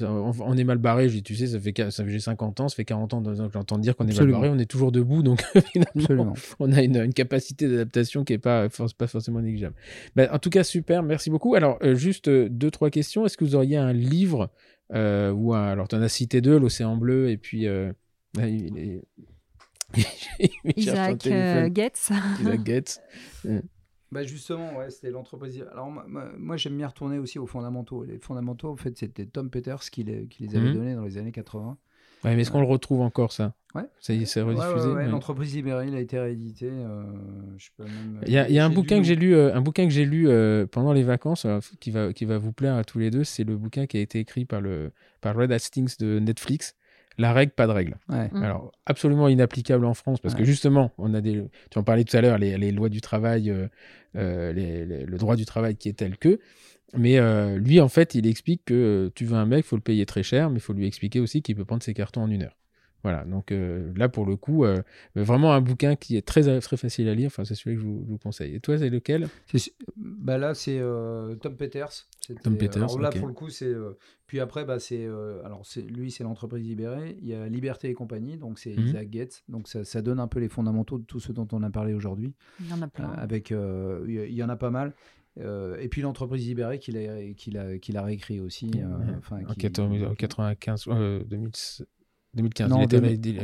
on, 0.00 0.32
on 0.40 0.56
est 0.56 0.64
mal 0.64 0.78
barré. 0.78 1.08
Je 1.08 1.14
dis, 1.14 1.22
tu 1.22 1.34
sais, 1.36 1.46
ça 1.46 1.58
fait, 1.60 1.90
ça 1.90 2.04
fait 2.04 2.10
j'ai 2.10 2.20
50 2.20 2.60
ans, 2.60 2.68
ça 2.68 2.76
fait 2.76 2.84
40 2.84 3.14
ans 3.14 3.22
que 3.22 3.34
j'entends 3.52 3.78
dire 3.78 3.96
qu'on 3.96 4.06
est 4.06 4.16
mal 4.18 4.30
barré, 4.30 4.48
on 4.48 4.58
est 4.58 4.66
toujours 4.70 4.92
debout, 4.92 5.22
donc 5.22 5.42
finalement, 5.72 5.90
Absolument. 5.96 6.34
on 6.60 6.72
a 6.72 6.82
une, 6.82 6.96
une 6.96 7.14
capacité 7.14 7.68
d'adaptation 7.68 8.24
qui 8.24 8.34
est 8.34 8.38
pas, 8.38 8.68
for- 8.68 8.92
pas 8.94 9.06
forcément 9.06 9.40
négligeable. 9.40 9.74
Ben, 10.16 10.28
en 10.32 10.38
tout 10.38 10.50
cas, 10.50 10.64
super, 10.64 11.02
merci 11.02 11.30
beaucoup. 11.30 11.54
Alors, 11.54 11.78
euh, 11.82 11.94
juste 11.94 12.28
euh, 12.28 12.48
deux, 12.48 12.70
trois 12.70 12.90
questions. 12.90 13.24
Est-ce 13.26 13.36
que 13.36 13.44
vous 13.44 13.54
auriez 13.54 13.76
un 13.76 13.92
livre 13.92 14.50
euh, 14.94 15.30
ou 15.32 15.54
un, 15.54 15.66
alors 15.66 15.86
tu 15.88 15.96
en 15.96 16.02
as 16.02 16.08
cité 16.08 16.40
deux, 16.40 16.58
l'océan 16.58 16.96
bleu 16.96 17.28
et 17.30 17.36
puis 17.36 17.66
euh, 17.66 17.92
il 18.38 19.02
Isaac 20.76 21.26
euh, 21.26 21.70
Getz. 21.74 22.10
Isaac 22.40 22.66
Getz. 22.66 23.00
Bah 24.10 24.22
justement, 24.22 24.76
ouais, 24.78 24.90
c'était 24.90 25.10
l'entreprise. 25.10 25.64
Alors 25.72 25.90
moi, 25.90 26.56
j'aime 26.56 26.76
bien 26.76 26.86
retourner 26.88 27.18
aussi 27.18 27.38
aux 27.38 27.46
fondamentaux. 27.46 28.04
Les 28.04 28.18
fondamentaux, 28.18 28.70
en 28.70 28.76
fait, 28.76 28.96
c'était 28.96 29.26
Tom 29.26 29.50
Peters 29.50 29.80
qui 29.90 30.02
les, 30.04 30.26
qui 30.26 30.44
les 30.44 30.56
avait 30.56 30.68
Mhm. 30.68 30.74
donnés 30.74 30.94
dans 30.94 31.04
les 31.04 31.18
années 31.18 31.32
80. 31.32 31.76
Ouais, 32.24 32.34
mais 32.34 32.42
est-ce 32.42 32.50
qu'on 32.50 32.60
le 32.60 32.66
retrouve 32.66 33.00
encore 33.02 33.32
ça? 33.32 33.54
Ouais. 33.76 33.82
Ça 34.00 34.12
y 34.12 34.22
est, 34.22 34.26
c'est 34.26 34.42
ouais, 34.42 34.54
rediffusé. 34.54 34.88
ouais, 34.88 34.94
ouais. 34.94 35.06
L'entreprise 35.08 35.54
libérée, 35.54 35.86
il 35.88 35.94
a 35.94 36.00
été 36.00 36.18
réédité. 36.18 36.68
euh, 36.68 37.04
je 37.58 37.68
peux 37.76 37.84
même- 37.84 38.20
Il 38.26 38.32
y 38.32 38.38
a, 38.38 38.48
il 38.48 38.54
y 38.54 38.58
a 38.58 38.64
un 38.64 38.70
j'ai 38.70 38.74
bouquin 38.74 38.96
lu- 38.96 39.02
que 39.02 39.06
j'ai 39.06 39.14
lu, 39.14 39.34
euh, 39.36 39.54
un 39.54 39.60
bouquin 39.60 39.84
que 39.84 39.92
j'ai 39.92 40.04
lu 40.04 40.26
euh, 40.28 40.66
pendant 40.66 40.92
les 40.92 41.04
vacances, 41.04 41.46
qui 41.78 41.90
va 41.92 42.12
qui 42.12 42.24
va 42.24 42.38
vous 42.38 42.52
plaire 42.52 42.74
à 42.74 42.82
tous 42.84 42.98
les 42.98 43.10
deux. 43.10 43.22
C'est 43.24 43.44
le 43.44 43.56
bouquin 43.56 43.86
qui 43.86 43.98
a 43.98 44.00
été 44.00 44.18
écrit 44.18 44.46
par 44.46 44.60
le 44.60 44.90
par 45.20 45.36
Red 45.36 45.52
Hastings 45.52 45.96
de 46.00 46.18
Netflix. 46.18 46.74
La 47.18 47.32
règle, 47.32 47.52
pas 47.52 47.66
de 47.66 47.72
règle. 47.72 47.96
Ouais. 48.08 48.28
Mm. 48.32 48.42
Alors, 48.44 48.72
absolument 48.86 49.28
inapplicable 49.28 49.84
en 49.84 49.94
France, 49.94 50.20
parce 50.20 50.34
que 50.34 50.44
justement, 50.44 50.92
on 50.98 51.12
a 51.14 51.20
des. 51.20 51.44
Tu 51.70 51.78
en 51.78 51.82
parlais 51.82 52.04
tout 52.04 52.16
à 52.16 52.20
l'heure, 52.20 52.38
les, 52.38 52.56
les 52.56 52.70
lois 52.72 52.88
du 52.88 53.00
travail, 53.00 53.50
euh, 53.50 53.66
euh, 54.16 54.52
les- 54.52 54.86
les- 54.86 55.04
le 55.04 55.18
droit 55.18 55.34
du 55.36 55.44
travail 55.44 55.74
qui 55.76 55.88
est 55.88 55.94
tel 55.94 56.16
que. 56.16 56.38
Mais 56.96 57.18
euh, 57.18 57.58
lui, 57.58 57.80
en 57.80 57.88
fait, 57.88 58.14
il 58.14 58.26
explique 58.26 58.64
que 58.64 59.10
tu 59.14 59.24
veux 59.24 59.36
un 59.36 59.44
mec, 59.46 59.64
il 59.66 59.68
faut 59.68 59.76
le 59.76 59.82
payer 59.82 60.06
très 60.06 60.22
cher, 60.22 60.48
mais 60.48 60.56
il 60.56 60.62
faut 60.62 60.72
lui 60.72 60.86
expliquer 60.86 61.20
aussi 61.20 61.42
qu'il 61.42 61.54
peut 61.56 61.64
prendre 61.66 61.82
ses 61.82 61.92
cartons 61.92 62.22
en 62.22 62.30
une 62.30 62.44
heure. 62.44 62.56
Voilà, 63.04 63.24
donc 63.24 63.52
euh, 63.52 63.92
là 63.96 64.08
pour 64.08 64.26
le 64.26 64.34
coup, 64.34 64.64
euh, 64.64 64.82
vraiment 65.14 65.52
un 65.52 65.60
bouquin 65.60 65.94
qui 65.94 66.16
est 66.16 66.26
très, 66.26 66.58
très 66.60 66.76
facile 66.76 67.08
à 67.08 67.14
lire. 67.14 67.28
Enfin, 67.28 67.44
c'est 67.44 67.54
celui 67.54 67.76
que 67.76 67.82
je 67.82 67.86
vous, 67.86 68.02
je 68.04 68.10
vous 68.10 68.18
conseille. 68.18 68.56
Et 68.56 68.60
toi, 68.60 68.76
c'est 68.76 68.90
lequel? 68.90 69.28
C'est- 69.46 69.72
Bah 69.96 70.36
là, 70.36 70.52
c'est 70.54 70.78
euh, 70.80 71.36
Tom 71.36 71.56
Peters. 71.56 72.06
Tom 72.42 72.56
Peters, 72.58 72.82
alors 72.82 72.98
là, 73.00 73.10
pour 73.20 73.28
le 73.28 73.34
coup, 73.34 73.50
c'est. 73.50 73.66
euh, 73.66 73.96
Puis 74.26 74.40
après, 74.40 74.64
bah, 74.64 74.80
c'est. 74.80 75.06
euh, 75.06 75.40
alors, 75.44 75.62
lui, 75.88 76.10
c'est 76.10 76.24
l'entreprise 76.24 76.66
libérée. 76.66 77.16
Il 77.22 77.28
y 77.28 77.34
a 77.34 77.46
Liberté 77.48 77.88
et 77.88 77.94
compagnie, 77.94 78.36
donc 78.36 78.58
c'est. 78.58 78.72
Isaac 78.88 79.08
Gates. 79.10 79.42
Donc, 79.48 79.68
ça, 79.68 79.84
ça 79.84 80.02
donne 80.02 80.18
un 80.20 80.26
peu 80.28 80.40
les 80.40 80.48
fondamentaux 80.48 80.98
de 80.98 81.04
tout 81.04 81.20
ce 81.20 81.30
dont 81.32 81.46
on 81.52 81.62
a 81.62 81.70
parlé 81.70 81.94
aujourd'hui. 81.94 82.34
Il 82.60 82.68
y 82.68 82.72
en 82.72 82.82
a 82.82 82.88
plein. 82.88 83.10
Euh, 83.12 83.22
avec, 83.22 83.52
euh, 83.52 84.04
il 84.08 84.34
y 84.34 84.42
en 84.42 84.48
a 84.48 84.56
pas 84.56 84.70
mal. 84.70 84.92
Euh, 85.38 85.78
et 85.78 85.86
puis 85.88 86.02
l'entreprise 86.02 86.44
libérée 86.46 86.80
qu'il 86.80 86.96
a, 86.98 87.32
qu'il 87.34 87.56
a, 87.58 87.78
qu'il 87.78 87.96
a 87.96 88.02
réécrit 88.02 88.40
aussi. 88.40 88.72
euh, 88.74 88.88
enfin, 89.18 89.44
qui- 89.44 89.58
80 89.60 90.08
en 90.10 90.14
95, 90.16 90.84
euh, 90.88 91.22
2000 91.24 91.50
2015. 92.34 92.70
Non, 92.70 92.78
il, 92.80 92.84
était 92.84 92.98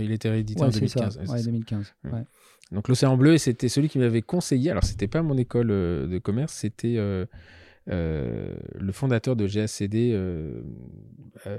il 0.04 0.12
était 0.12 0.30
réédité 0.30 0.60
Ouais, 0.60 0.68
en 0.68 0.70
c'est 0.72 0.86
ça. 0.88 1.00
2015. 1.00 1.16
ouais, 1.18 1.22
c'est 1.26 1.32
Ouais, 1.32 1.38
ça. 1.38 1.44
2015. 1.44 1.94
Ouais. 2.04 2.10
ouais. 2.12 2.24
Donc 2.72 2.88
l'Océan 2.88 3.16
Bleu, 3.16 3.34
et 3.34 3.38
c'était 3.38 3.68
celui 3.68 3.88
qui 3.88 3.98
m'avait 3.98 4.22
conseillé. 4.22 4.70
Alors 4.70 4.84
c'était 4.84 5.08
pas 5.08 5.22
mon 5.22 5.36
école 5.36 5.70
euh, 5.70 6.06
de 6.06 6.18
commerce, 6.18 6.54
c'était 6.54 6.96
euh, 7.90 8.54
le 8.78 8.92
fondateur 8.92 9.36
de 9.36 9.46
GACD, 9.46 10.12
euh, 10.14 10.62
euh, 11.46 11.58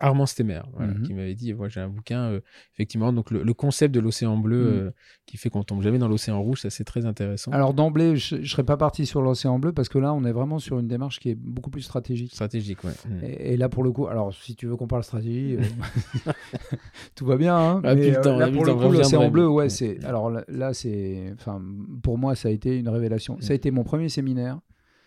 Armand 0.00 0.24
Stemmer, 0.26 0.62
voilà, 0.74 0.92
Mhm. 0.94 1.02
qui 1.02 1.12
m'avait 1.14 1.34
dit 1.34 1.52
moi 1.52 1.68
j'ai 1.68 1.80
un 1.80 1.88
bouquin 1.88 2.40
effectivement 2.74 3.12
donc 3.12 3.30
le, 3.30 3.42
le 3.42 3.54
concept 3.54 3.94
de 3.94 4.00
l'océan 4.00 4.38
bleu 4.38 4.84
Mhm. 4.86 4.92
qui 5.26 5.36
fait 5.36 5.50
qu'on 5.50 5.64
tombe 5.64 5.82
jamais 5.82 5.98
dans 5.98 6.08
l'océan 6.08 6.40
rouge, 6.40 6.62
ça 6.62 6.70
c'est 6.70 6.84
très 6.84 7.04
intéressant. 7.04 7.50
Alors 7.52 7.74
d'emblée, 7.74 8.16
je 8.16 8.36
ne 8.36 8.44
serais 8.44 8.64
pas 8.64 8.76
parti 8.78 9.04
sur 9.04 9.20
l'océan 9.20 9.58
bleu 9.58 9.72
parce 9.72 9.88
que 9.90 9.98
là, 9.98 10.14
on 10.14 10.24
est 10.24 10.32
vraiment 10.32 10.58
sur 10.58 10.78
une 10.78 10.88
démarche 10.88 11.18
qui 11.20 11.30
est 11.30 11.34
beaucoup 11.34 11.70
plus 11.70 11.82
stratégique. 11.82 12.32
Stratégique, 12.32 12.82
ouais. 12.84 12.92
Mhm. 13.08 13.20
Et, 13.24 13.52
et 13.52 13.56
là, 13.58 13.68
pour 13.68 13.82
le 13.82 13.92
coup, 13.92 14.06
alors 14.06 14.32
si 14.32 14.54
tu 14.56 14.66
veux 14.66 14.76
qu'on 14.76 14.86
parle 14.86 15.04
stratégie, 15.04 15.58
tout 17.14 17.26
va 17.26 17.36
bien. 17.36 17.56
Hein, 17.56 17.80
Ah, 17.84 17.94
mais, 17.94 18.12
temps, 18.20 18.38
là, 18.38 18.50
pour 18.50 18.64
le 18.64 18.72
temps 18.72 18.78
coup, 18.78 18.92
l'océan 18.92 19.30
bleu, 19.30 19.48
ouais. 19.48 19.68
c'est. 19.68 20.02
Alors 20.04 20.30
là, 20.30 20.44
là, 20.48 20.72
c'est. 20.74 21.32
Enfin, 21.34 21.60
pour 22.02 22.18
moi, 22.18 22.34
ça 22.34 22.48
a 22.48 22.50
été 22.50 22.78
une 22.78 22.88
révélation. 22.88 23.36
Ça 23.40 23.52
a 23.52 23.56
été 23.56 23.70
mon 23.70 23.84
premier 23.84 24.08
séminaire. 24.08 24.58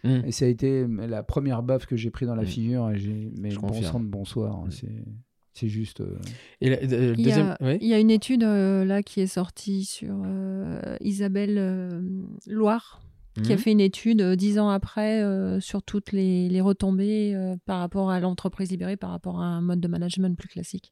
Mhm. 0.03 0.23
Et 0.25 0.31
ça 0.31 0.45
a 0.45 0.47
été 0.47 0.85
la 0.87 1.23
première 1.23 1.61
baffe 1.63 1.85
que 1.85 1.95
j'ai 1.97 2.09
pris 2.09 2.25
dans 2.25 2.35
la 2.35 2.43
Mm. 2.43 2.47
figure. 2.47 2.89
Et 2.91 2.97
j'ai, 2.97 3.31
mais 3.37 3.51
Je 3.51 3.59
bon 3.59 3.67
confirme. 3.67 3.91
sang 3.91 3.99
de 3.99 4.05
bonsoir. 4.07 4.55
hein, 4.55 4.65
Mm. 4.67 4.71
C'est, 4.71 5.05
c'est 5.53 5.67
juste. 5.67 5.99
euh, 6.01 6.17
Et 6.61 6.69
la- 6.69 6.77
euh, 6.77 7.13
Il 7.17 7.21
y, 7.21 7.23
deuxième, 7.25 7.55
a, 7.59 7.63
ouais. 7.63 7.77
il 7.81 7.87
y 7.87 7.93
a 7.93 7.99
une 7.99 8.11
étude 8.11 8.43
euh, 8.43 8.85
là 8.85 9.03
qui 9.03 9.19
est 9.19 9.27
sortie 9.27 9.83
sur 9.85 10.15
euh, 10.25 10.95
Isabelle 11.01 11.57
euh, 11.57 12.01
Loire, 12.47 13.01
qui 13.43 13.53
a 13.53 13.57
fait 13.57 13.71
une 13.71 13.79
étude 13.79 14.21
euh, 14.21 14.35
dix 14.35 14.59
ans 14.59 14.69
après 14.69 15.21
euh, 15.23 15.59
sur 15.61 15.81
toutes 15.81 16.11
les, 16.11 16.49
les 16.49 16.59
retombées 16.61 17.33
euh, 17.35 17.55
par 17.65 17.79
rapport 17.79 18.09
à 18.09 18.19
l'entreprise 18.19 18.69
libérée, 18.71 18.97
par 18.97 19.11
rapport 19.11 19.39
à 19.41 19.45
un 19.45 19.61
mode 19.61 19.79
de 19.79 19.87
management 19.87 20.37
plus 20.37 20.49
classique. 20.49 20.91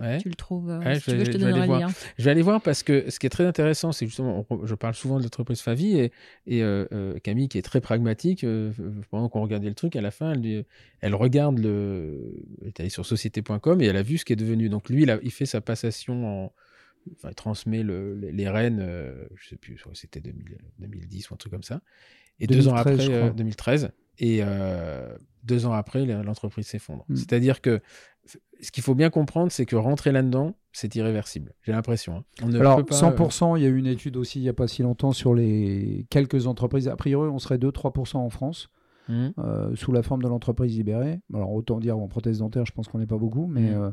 Ouais. 0.00 0.18
Tu 0.18 0.28
le 0.28 0.34
trouves. 0.34 0.70
euh, 0.70 0.78
Ouais, 0.80 0.94
si 0.96 1.00
je 1.00 1.04
tu 1.04 1.10
vais- 1.12 1.16
veux, 1.18 1.24
je 1.24 1.30
te 1.30 1.38
je 1.38 1.38
vais 1.38 1.44
aller 1.44 1.52
donnerai 1.52 1.60
le 1.60 1.66
voir. 1.66 1.80
lien. 1.80 1.94
Je 2.18 2.24
vais 2.24 2.30
aller 2.30 2.42
voir 2.42 2.60
parce 2.62 2.82
que 2.82 3.10
ce 3.10 3.18
qui 3.18 3.26
est 3.26 3.30
très 3.30 3.44
intéressant, 3.46 3.92
c'est 3.92 4.06
justement, 4.06 4.46
on- 4.50 4.66
je 4.66 4.74
parle 4.74 4.94
souvent 4.94 5.18
de 5.18 5.22
l'entreprise 5.24 5.60
Favi 5.60 5.98
et, 5.98 6.12
et 6.46 6.62
euh, 6.62 6.86
euh, 6.92 7.18
Camille, 7.20 7.48
qui 7.48 7.58
est 7.58 7.62
très 7.62 7.80
pragmatique, 7.80 8.44
euh, 8.44 8.72
pendant 9.10 9.28
qu'on 9.28 9.40
regardait 9.42 9.68
le 9.68 9.74
truc, 9.74 9.96
à 9.96 10.00
la 10.00 10.10
fin, 10.10 10.32
elle, 11.00 11.14
regarde 11.14 11.58
le. 11.58 12.34
Elle 12.62 12.68
est 12.68 12.80
allée 12.80 12.88
sur 12.90 13.04
société.com 13.06 13.80
et 13.80 13.86
elle 13.86 13.96
a 13.96 14.02
vu 14.02 14.18
ce 14.18 14.24
qui 14.24 14.32
est 14.32 14.36
devenu. 14.36 14.68
Donc 14.68 14.88
lui, 14.88 15.02
il, 15.02 15.10
a- 15.10 15.18
il 15.22 15.30
fait 15.32 15.46
sa 15.46 15.60
passation 15.60 16.44
en. 16.46 16.52
Enfin, 17.14 17.28
il 17.30 17.34
transmet 17.34 17.82
le- 17.82 18.14
les, 18.16 18.32
les 18.32 18.48
rênes, 18.48 18.80
euh, 18.82 19.24
je 19.36 19.48
sais 19.48 19.56
plus, 19.56 19.82
c'était 19.94 20.20
2000 20.20 20.58
2010 20.78 21.30
ou 21.30 21.34
un 21.34 21.36
truc 21.38 21.52
comme 21.52 21.62
ça. 21.62 21.80
Et 22.40 22.46
deux 22.46 22.68
ans 22.68 22.72
2013, 22.74 22.92
après, 22.92 23.04
je 23.06 23.10
euh, 23.12 23.18
crois. 23.20 23.30
2013. 23.30 23.90
Et 24.20 24.38
euh, 24.42 25.16
deux 25.44 25.64
ans 25.64 25.72
après, 25.72 26.04
l'entreprise 26.04 26.66
s'effondre. 26.66 27.04
Mm. 27.08 27.16
C'est-à-dire 27.16 27.60
que 27.62 27.80
ce 28.60 28.70
qu'il 28.72 28.82
faut 28.82 28.94
bien 28.94 29.10
comprendre, 29.10 29.50
c'est 29.52 29.66
que 29.66 29.76
rentrer 29.76 30.12
là-dedans, 30.12 30.54
c'est 30.72 30.94
irréversible. 30.96 31.52
J'ai 31.62 31.72
l'impression. 31.72 32.24
hein. 32.42 32.50
Alors, 32.60 32.76
peut 32.78 32.84
pas, 32.84 32.94
100%, 32.96 33.56
il 33.56 33.62
y 33.62 33.66
a 33.66 33.68
eu 33.68 33.76
une 33.76 33.86
étude 33.86 34.16
aussi 34.16 34.38
il 34.40 34.42
n'y 34.42 34.48
a 34.48 34.52
pas 34.54 34.68
si 34.68 34.82
longtemps 34.82 35.12
sur 35.12 35.34
les 35.34 36.06
quelques 36.10 36.46
entreprises. 36.46 36.88
A 36.88 36.96
priori, 36.96 37.28
on 37.28 37.38
serait 37.38 37.58
2-3% 37.58 38.16
en 38.18 38.30
France, 38.30 38.68
euh, 39.10 39.28
hmm, 39.28 39.32
euh, 39.38 39.74
sous 39.76 39.92
la 39.92 40.02
forme 40.02 40.22
de 40.22 40.28
l'entreprise 40.28 40.76
libérée. 40.76 41.20
Alors, 41.32 41.52
autant 41.52 41.78
dire 41.80 41.96
en 41.98 42.08
prothèse 42.08 42.38
dentaire, 42.38 42.66
je 42.66 42.72
pense 42.72 42.88
qu'on 42.88 42.98
n'est 42.98 43.06
pas 43.06 43.16
beaucoup, 43.18 43.46
mais. 43.46 43.70
Mm. 43.70 43.74
euh, 43.74 43.90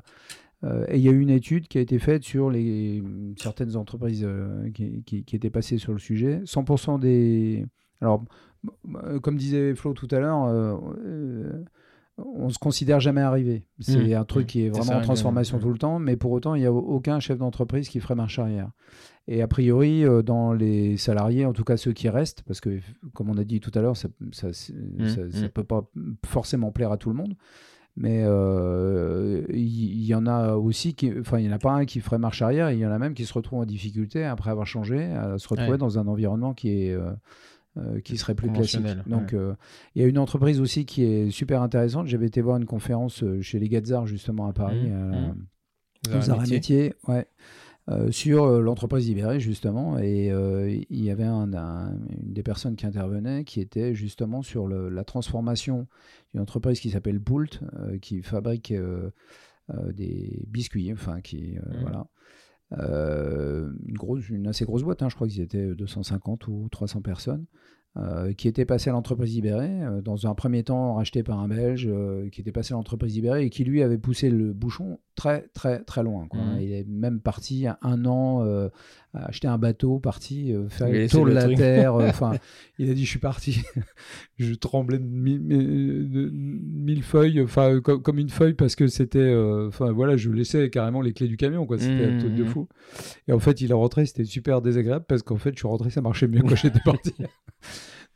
euh, 0.63 0.85
et 0.87 0.97
il 0.97 1.03
y 1.03 1.09
a 1.09 1.11
eu 1.11 1.19
une 1.19 1.29
étude 1.29 1.67
qui 1.67 1.77
a 1.77 1.81
été 1.81 1.99
faite 1.99 2.23
sur 2.23 2.49
les, 2.49 3.03
certaines 3.37 3.75
entreprises 3.75 4.23
euh, 4.25 4.69
qui, 4.71 5.03
qui- 5.03 5.23
qui 5.23 5.35
étaient 5.35 5.49
passées 5.51 5.77
sur 5.77 5.91
le 5.91 5.99
sujet. 5.99 6.41
100% 6.45 6.97
des. 6.97 7.65
Alors, 8.01 8.23
euh, 9.03 9.19
comme 9.19 9.35
disait 9.37 9.75
Flo 9.75 9.93
tout 9.93 10.07
à 10.11 10.19
l'heure, 10.19 10.45
euh, 10.45 10.75
euh, 11.05 11.63
on 12.17 12.49
se 12.49 12.57
considère 12.59 12.99
jamais 12.99 13.21
arrivé. 13.21 13.65
C'est 13.79 14.13
Mm. 14.13 14.19
un 14.21 14.23
truc 14.25 14.43
Mm. 14.43 14.47
qui 14.47 14.65
est 14.65 14.69
vraiment 14.69 14.93
en 14.93 15.01
transformation 15.01 15.59
tout 15.59 15.69
le 15.71 15.77
temps, 15.77 15.99
mais 15.99 16.15
pour 16.15 16.31
autant, 16.31 16.55
il 16.55 16.61
n'y 16.61 16.65
a 16.67 16.71
aucun 16.73 17.19
chef 17.19 17.37
d'entreprise 17.37 17.89
qui 17.89 17.99
ferait 17.99 18.15
marche 18.15 18.39
arrière. 18.39 18.71
Et 19.27 19.41
a 19.41 19.47
priori, 19.47 20.05
euh, 20.05 20.21
dans 20.21 20.53
les 20.53 20.97
salariés, 20.97 21.45
en 21.45 21.53
tout 21.53 21.63
cas 21.63 21.77
ceux 21.77 21.93
qui 21.93 22.07
restent, 22.09 22.43
parce 22.43 22.61
que, 22.61 22.79
comme 23.13 23.29
on 23.29 23.37
a 23.37 23.43
dit 23.43 23.59
tout 23.59 23.71
à 23.75 23.81
l'heure, 23.81 23.97
ça 23.97 24.07
ne 24.21 24.31
ça, 24.31 24.53
ça- 24.53 24.73
ça 25.31 25.45
mm. 25.45 25.49
peut 25.49 25.63
pas 25.63 25.89
forcément 26.25 26.71
plaire 26.71 26.91
à 26.91 26.97
tout 26.97 27.09
le 27.09 27.15
monde. 27.15 27.35
Mais 27.97 28.23
euh, 28.25 29.43
il 29.49 30.03
y, 30.05 30.13
en 30.13 30.25
a 30.27 30.55
aussi 30.55 30.95
qui, 30.95 31.11
enfin, 31.17 31.39
il 31.39 31.43
n'y 31.47 31.49
en 31.49 31.55
a 31.55 31.59
pas 31.59 31.71
un 31.71 31.85
qui 31.85 32.01
ferait 32.01 32.17
marche 32.17 32.41
arrière, 32.41 32.69
il 32.71 32.79
y 32.79 32.85
en 32.85 32.91
a 32.91 32.99
même 32.99 33.13
qui 33.13 33.25
se 33.25 33.33
retrouvent 33.33 33.59
en 33.59 33.65
difficulté 33.65 34.25
après 34.25 34.51
avoir 34.51 34.67
changé, 34.67 35.05
à 35.05 35.37
se 35.37 35.47
retrouver 35.47 35.71
Ouais. 35.71 35.77
dans 35.77 35.97
un 35.97 36.07
environnement 36.07 36.53
qui 36.53 36.69
est 36.87 36.91
euh, 36.93 37.11
euh, 37.77 37.99
qui 38.01 38.17
serait 38.17 38.35
plus 38.35 38.49
classique. 38.51 38.81
Donc, 39.07 39.33
euh, 39.33 39.53
il 39.95 40.01
y 40.01 40.05
a 40.05 40.07
une 40.07 40.17
entreprise 40.17 40.59
aussi 40.61 40.85
qui 40.85 41.03
est 41.03 41.29
super 41.31 41.61
intéressante. 41.61 42.07
J'avais 42.07 42.27
été 42.27 42.41
voir 42.41 42.57
une 42.57 42.65
conférence 42.65 43.23
euh, 43.23 43.41
chez 43.41 43.59
les 43.59 43.67
Gazar 43.69 44.07
justement 44.07 44.47
à 44.47 44.53
Paris, 44.53 44.89
Mmh, 44.89 44.93
à 44.93 45.09
la- 45.11 45.33
mmh. 45.33 45.35
aux 46.37 46.49
métiers. 46.53 46.93
ouais, 47.07 47.27
euh, 47.89 48.11
sur 48.11 48.47
l'entreprise 48.61 49.07
libérée 49.07 49.39
justement. 49.39 49.97
Et 49.99 50.31
euh, 50.31 50.69
il 50.89 51.03
y 51.03 51.11
avait 51.11 51.23
un, 51.23 51.53
un- 51.53 51.91
une 52.23 52.33
des 52.33 52.43
personnes 52.43 52.75
qui 52.75 52.85
intervenait 52.85 53.43
qui 53.43 53.59
était 53.61 53.93
justement 53.93 54.41
sur 54.41 54.67
le- 54.67 54.89
la 54.89 55.03
transformation 55.03 55.87
d'une 56.31 56.41
entreprise 56.41 56.79
qui 56.79 56.89
s'appelle 56.91 57.19
Boult, 57.19 57.59
euh, 57.77 57.97
qui 57.99 58.21
fabrique 58.21 58.71
euh, 58.71 59.11
euh, 59.73 59.91
des 59.91 60.45
biscuits, 60.47 60.91
enfin 60.93 61.21
qui 61.21 61.57
euh, 61.57 61.61
Mhm. 61.73 61.81
voilà. 61.81 62.07
Euh, 62.73 63.71
une, 64.29 64.47
assez 64.47 64.65
grosse 64.65 64.83
boîte, 64.83 65.01
hein, 65.03 65.09
je 65.09 65.15
crois 65.15 65.27
qu'ils 65.27 65.41
étaient 65.41 65.75
250 65.75 66.47
ou 66.47 66.67
300 66.71 67.01
personnes, 67.01 67.45
euh, 67.97 68.33
qui 68.33 68.47
était 68.47 68.65
passé 68.65 68.89
à 68.89 68.93
l'entreprise 68.93 69.33
libérée, 69.33 69.83
euh, 69.83 70.01
dans 70.01 70.27
un 70.27 70.35
premier 70.35 70.63
temps 70.63 70.95
racheté 70.95 71.23
par 71.23 71.39
un 71.39 71.47
Belge, 71.47 71.89
qui 72.31 72.41
était 72.41 72.51
passé 72.51 72.73
à 72.73 72.77
l'entreprise 72.77 73.15
libérée 73.15 73.45
et 73.45 73.49
qui 73.49 73.63
lui 73.63 73.81
avait 73.81 73.97
poussé 73.97 74.29
le 74.29 74.53
bouchon 74.53 74.99
très 75.15 75.43
très 75.53 75.83
très 75.83 76.03
loin. 76.03 76.27
quoi. 76.27 76.41
Mhm. 76.41 76.59
Il 76.61 76.71
est 76.73 76.85
même 76.87 77.19
parti 77.19 77.65
à 77.67 77.77
un 77.81 78.05
an, 78.05 78.43
euh, 78.45 78.69
acheter 79.13 79.47
un 79.47 79.57
bateau, 79.57 79.99
parti 79.99 80.51
euh, 80.53 80.67
faire 80.67 80.89
le 80.89 81.07
tour 81.07 81.25
de 81.25 81.31
la 81.31 81.43
truc. 81.45 81.57
terre. 81.57 81.95
euh, 81.95 82.09
Enfin, 82.09 82.33
il 82.79 82.89
a 82.89 82.93
dit 82.93 83.05
je 83.05 83.09
suis 83.09 83.19
parti, 83.19 83.61
je 84.37 84.53
tremblais 84.55 84.99
de 84.99 85.05
mille, 85.05 85.47
de 85.47 86.29
mille 86.33 87.01
feuilles, 87.03 87.41
enfin 87.41 87.79
comme, 87.79 88.01
comme 88.01 88.19
une 88.19 88.29
feuille 88.29 88.53
parce 88.55 88.75
que 88.75 88.87
c'était, 88.87 89.19
euh, 89.19 89.67
enfin 89.69 89.91
voilà, 89.91 90.17
je 90.17 90.29
laissais 90.29 90.69
carrément 90.69 91.01
les 91.01 91.13
clés 91.13 91.27
du 91.29 91.37
camion, 91.37 91.65
quoi. 91.65 91.77
C'était 91.79 92.05
un 92.05 92.19
truc 92.19 92.35
de 92.35 92.43
Mhm. 92.43 92.49
fou. 92.49 92.67
Et 93.27 93.31
en 93.33 93.39
fait, 93.39 93.61
il 93.61 93.71
est 93.71 93.73
rentré, 93.75 94.05
c'était 94.05 94.25
super 94.25 94.61
désagréable 94.61 95.05
parce 95.07 95.23
qu'en 95.23 95.37
fait, 95.37 95.51
je 95.53 95.59
suis 95.59 95.67
rentré, 95.67 95.89
ça 95.89 96.01
marchait 96.01 96.27
mieux 96.27 96.41
quand 96.41 96.55
j'étais 96.55 96.79
parti. 96.85 97.13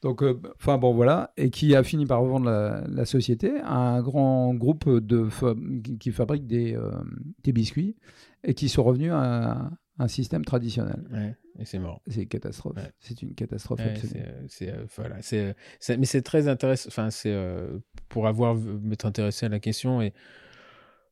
Donc, 0.02 0.24
euh, 0.24 0.40
enfin 0.56 0.78
bon, 0.78 0.94
voilà, 0.94 1.34
et 1.36 1.50
qui 1.50 1.76
a 1.76 1.84
fini 1.84 2.06
par 2.06 2.22
revendre 2.22 2.46
la, 2.46 2.84
la 2.88 3.06
société 3.06 3.60
à 3.64 3.76
un 3.76 4.02
grand 4.02 4.54
groupe 4.54 4.90
de 4.90 5.28
fa- 5.28 5.56
qui, 6.00 6.12
fabrique 6.12 6.48
des, 6.48 6.74
euh, 6.76 6.92
des 7.44 7.52
biscuits 7.52 7.98
et 8.44 8.54
qui 8.54 8.70
sont 8.70 8.84
revenus 8.84 9.12
à 9.14 9.70
un, 9.98 10.08
système 10.08 10.46
traditionnel. 10.46 11.04
Ouais, 11.12 11.36
et 11.60 11.66
c'est 11.66 11.80
mort. 11.80 12.02
C'est 12.08 12.22
une 12.22 12.28
catastrophe. 12.30 12.78
Ouais. 12.78 12.90
C'est 13.02 13.22
une 13.22 13.36
catastrophe 13.36 13.80
Ouais, 13.80 13.90
absolue. 13.92 14.22
c'est, 14.48 14.70
euh, 14.70 14.78
euh, 14.78 14.86
voilà, 14.96 15.22
c'est, 15.22 15.40
euh, 15.50 15.54
c'est- 15.82 15.98
mais 15.98 16.06
c'est 16.06 16.22
très 16.22 16.48
intéressant. 16.48 16.88
Enfin, 16.88 17.10
c'est 17.10 17.34
euh, 17.34 17.80
pour 18.08 18.26
avoir 18.28 18.56
m'être 18.56 19.06
intéressé 19.06 19.48
à 19.48 19.50
la 19.50 19.60
question 19.60 20.02
et 20.02 20.14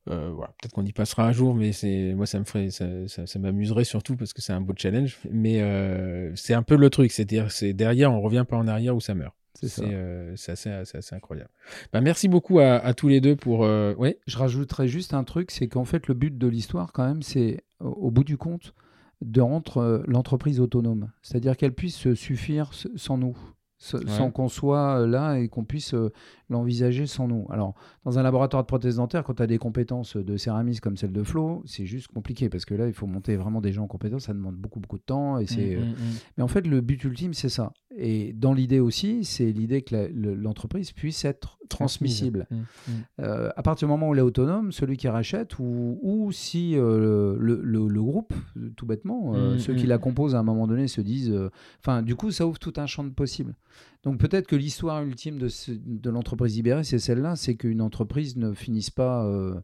euh, 0.09 0.31
voilà, 0.33 0.53
peut-être 0.59 0.73
qu'on 0.73 0.85
y 0.85 0.91
passera 0.93 1.27
un 1.27 1.31
jour, 1.31 1.53
mais 1.55 1.71
c'est 1.71 2.13
moi 2.15 2.25
ça 2.25 2.39
me 2.39 2.43
ferait, 2.45 2.69
ça, 2.69 2.85
ça, 3.07 3.25
ça 3.27 3.39
m'amuserait 3.39 3.83
surtout 3.83 4.15
parce 4.15 4.33
que 4.33 4.41
c'est 4.41 4.53
un 4.53 4.61
beau 4.61 4.73
challenge. 4.75 5.19
Mais 5.31 5.61
euh, 5.61 6.31
c'est 6.35 6.53
un 6.53 6.63
peu 6.63 6.75
le 6.75 6.89
truc, 6.89 7.11
c'est-à-dire 7.11 7.51
c'est 7.51 7.73
derrière, 7.73 8.11
on 8.13 8.21
revient 8.21 8.45
pas 8.47 8.57
en 8.57 8.67
arrière 8.67 8.95
où 8.95 8.99
ça 9.01 9.13
meurt. 9.15 9.35
C'est 9.59 9.69
ça. 9.69 9.81
C'est, 9.81 9.93
euh, 9.93 10.35
c'est 10.35 10.51
assez, 10.51 10.71
c'est 10.85 10.99
assez 10.99 11.15
incroyable. 11.15 11.49
Bah, 11.91 11.99
merci 11.99 12.27
beaucoup 12.27 12.59
à, 12.59 12.75
à 12.75 12.93
tous 12.93 13.07
les 13.07 13.21
deux 13.21 13.35
pour. 13.35 13.63
Euh, 13.65 13.95
ouais. 13.95 14.19
Je 14.27 14.37
rajouterais 14.37 14.87
juste 14.87 15.15
un 15.15 15.23
truc, 15.23 15.49
c'est 15.49 15.67
qu'en 15.67 15.85
fait, 15.85 16.07
le 16.07 16.13
but 16.13 16.37
de 16.37 16.47
l'histoire, 16.47 16.91
quand 16.93 17.07
même, 17.07 17.23
c'est, 17.23 17.63
au, 17.79 18.11
bout 18.11 18.23
du 18.23 18.37
compte, 18.37 18.75
de 19.21 19.41
rendre 19.41 19.77
euh, 19.77 20.03
l'entreprise 20.05 20.59
autonome. 20.59 21.09
C'est-à-dire 21.23 21.57
qu'elle 21.57 21.73
puisse 21.73 21.95
se 21.95 22.13
suffire 22.13 22.69
s- 22.71 22.87
sans 22.97 23.17
nous, 23.17 23.35
sans 23.79 24.31
qu'on 24.31 24.47
soit 24.49 25.01
euh, 25.01 25.07
là 25.07 25.37
et 25.37 25.47
qu'on 25.49 25.63
puisse 25.63 25.93
euh, 25.93 26.11
l'envisager 26.49 27.05
sans 27.05 27.27
nous. 27.27 27.45
Alors, 27.49 27.75
dans 28.05 28.17
un 28.17 28.23
laboratoire 28.23 28.63
de 28.63 28.67
prothèse 28.67 28.95
dentaire, 28.95 29.23
quand 29.23 29.35
tu 29.35 29.43
as 29.43 29.47
des 29.47 29.57
compétences 29.59 30.17
de 30.17 30.35
céramisme 30.37 30.79
comme 30.79 30.97
celle 30.97 31.11
de 31.11 31.21
Flo, 31.23 31.61
c'est 31.65 31.85
juste 31.85 32.07
compliqué 32.07 32.49
parce 32.49 32.65
que 32.65 32.73
là, 32.73 32.87
il 32.87 32.93
faut 32.93 33.05
monter 33.07 33.35
vraiment 33.35 33.61
des 33.61 33.71
gens 33.71 33.83
en 33.83 33.87
compétences, 33.87 34.23
ça 34.25 34.33
demande 34.33 34.55
beaucoup, 34.55 34.79
beaucoup 34.79 34.97
de 34.97 35.03
temps. 35.03 35.37
Et 35.37 35.45
c'est, 35.47 35.75
Mm, 35.75 35.79
euh, 35.79 35.85
mm, 35.85 35.89
mm. 35.89 36.13
mais 36.37 36.43
en 36.43 36.47
fait, 36.47 36.65
le 36.65 36.81
but 36.81 37.03
ultime, 37.03 37.33
c'est 37.33 37.49
ça. 37.49 37.71
Et 37.99 38.33
dans 38.33 38.53
l'idée 38.53 38.79
aussi, 38.79 39.25
c'est 39.25 39.51
l'idée 39.51 39.81
que 39.81 40.11
l'entreprise 40.13 40.91
puisse 40.91 41.25
être 41.25 41.57
transmissible. 41.67 42.47
Mmh, 42.51 42.55
mmh. 42.55 42.91
Euh, 43.21 43.49
à 43.57 43.63
partir 43.63 43.87
du 43.87 43.91
moment 43.91 44.09
où 44.09 44.13
elle 44.13 44.19
est 44.19 44.23
autonome, 44.23 44.71
celui 44.71 44.97
qui 44.97 45.07
rachète, 45.07 45.57
ou, 45.59 45.99
ou 46.01 46.31
si 46.31 46.75
euh, 46.77 47.35
le, 47.39 47.59
le- 47.63 47.87
le 47.87 48.01
groupe, 48.03 48.33
tout 48.75 48.85
bêtement, 48.85 49.33
euh, 49.35 49.57
ceux 49.57 49.73
qui 49.73 49.85
la 49.87 49.97
composent 49.97 50.35
à 50.35 50.39
un 50.39 50.43
moment 50.43 50.67
donné 50.67 50.87
se 50.87 51.01
disent. 51.01 51.33
Enfin, 51.81 52.03
du 52.03 52.15
coup, 52.15 52.31
ça 52.31 52.45
ouvre 52.47 52.59
tout 52.59 52.73
un 52.77 52.85
champ 52.85 53.03
de 53.03 53.09
possibles. 53.09 53.55
Donc 54.03 54.19
peut-être 54.19 54.47
que 54.47 54.55
l'histoire 54.55 55.03
ultime 55.03 55.37
de, 55.37 55.47
ce- 55.49 55.71
de 55.71 56.09
l'entreprise 56.09 56.55
libérée, 56.55 56.83
c'est 56.83 56.99
celle-là, 56.99 57.35
c'est 57.35 57.55
qu'une 57.55 57.81
entreprise 57.81 58.37
ne 58.37 58.53
finisse 58.53 58.89
pas. 58.89 59.25
euh, 59.25 59.55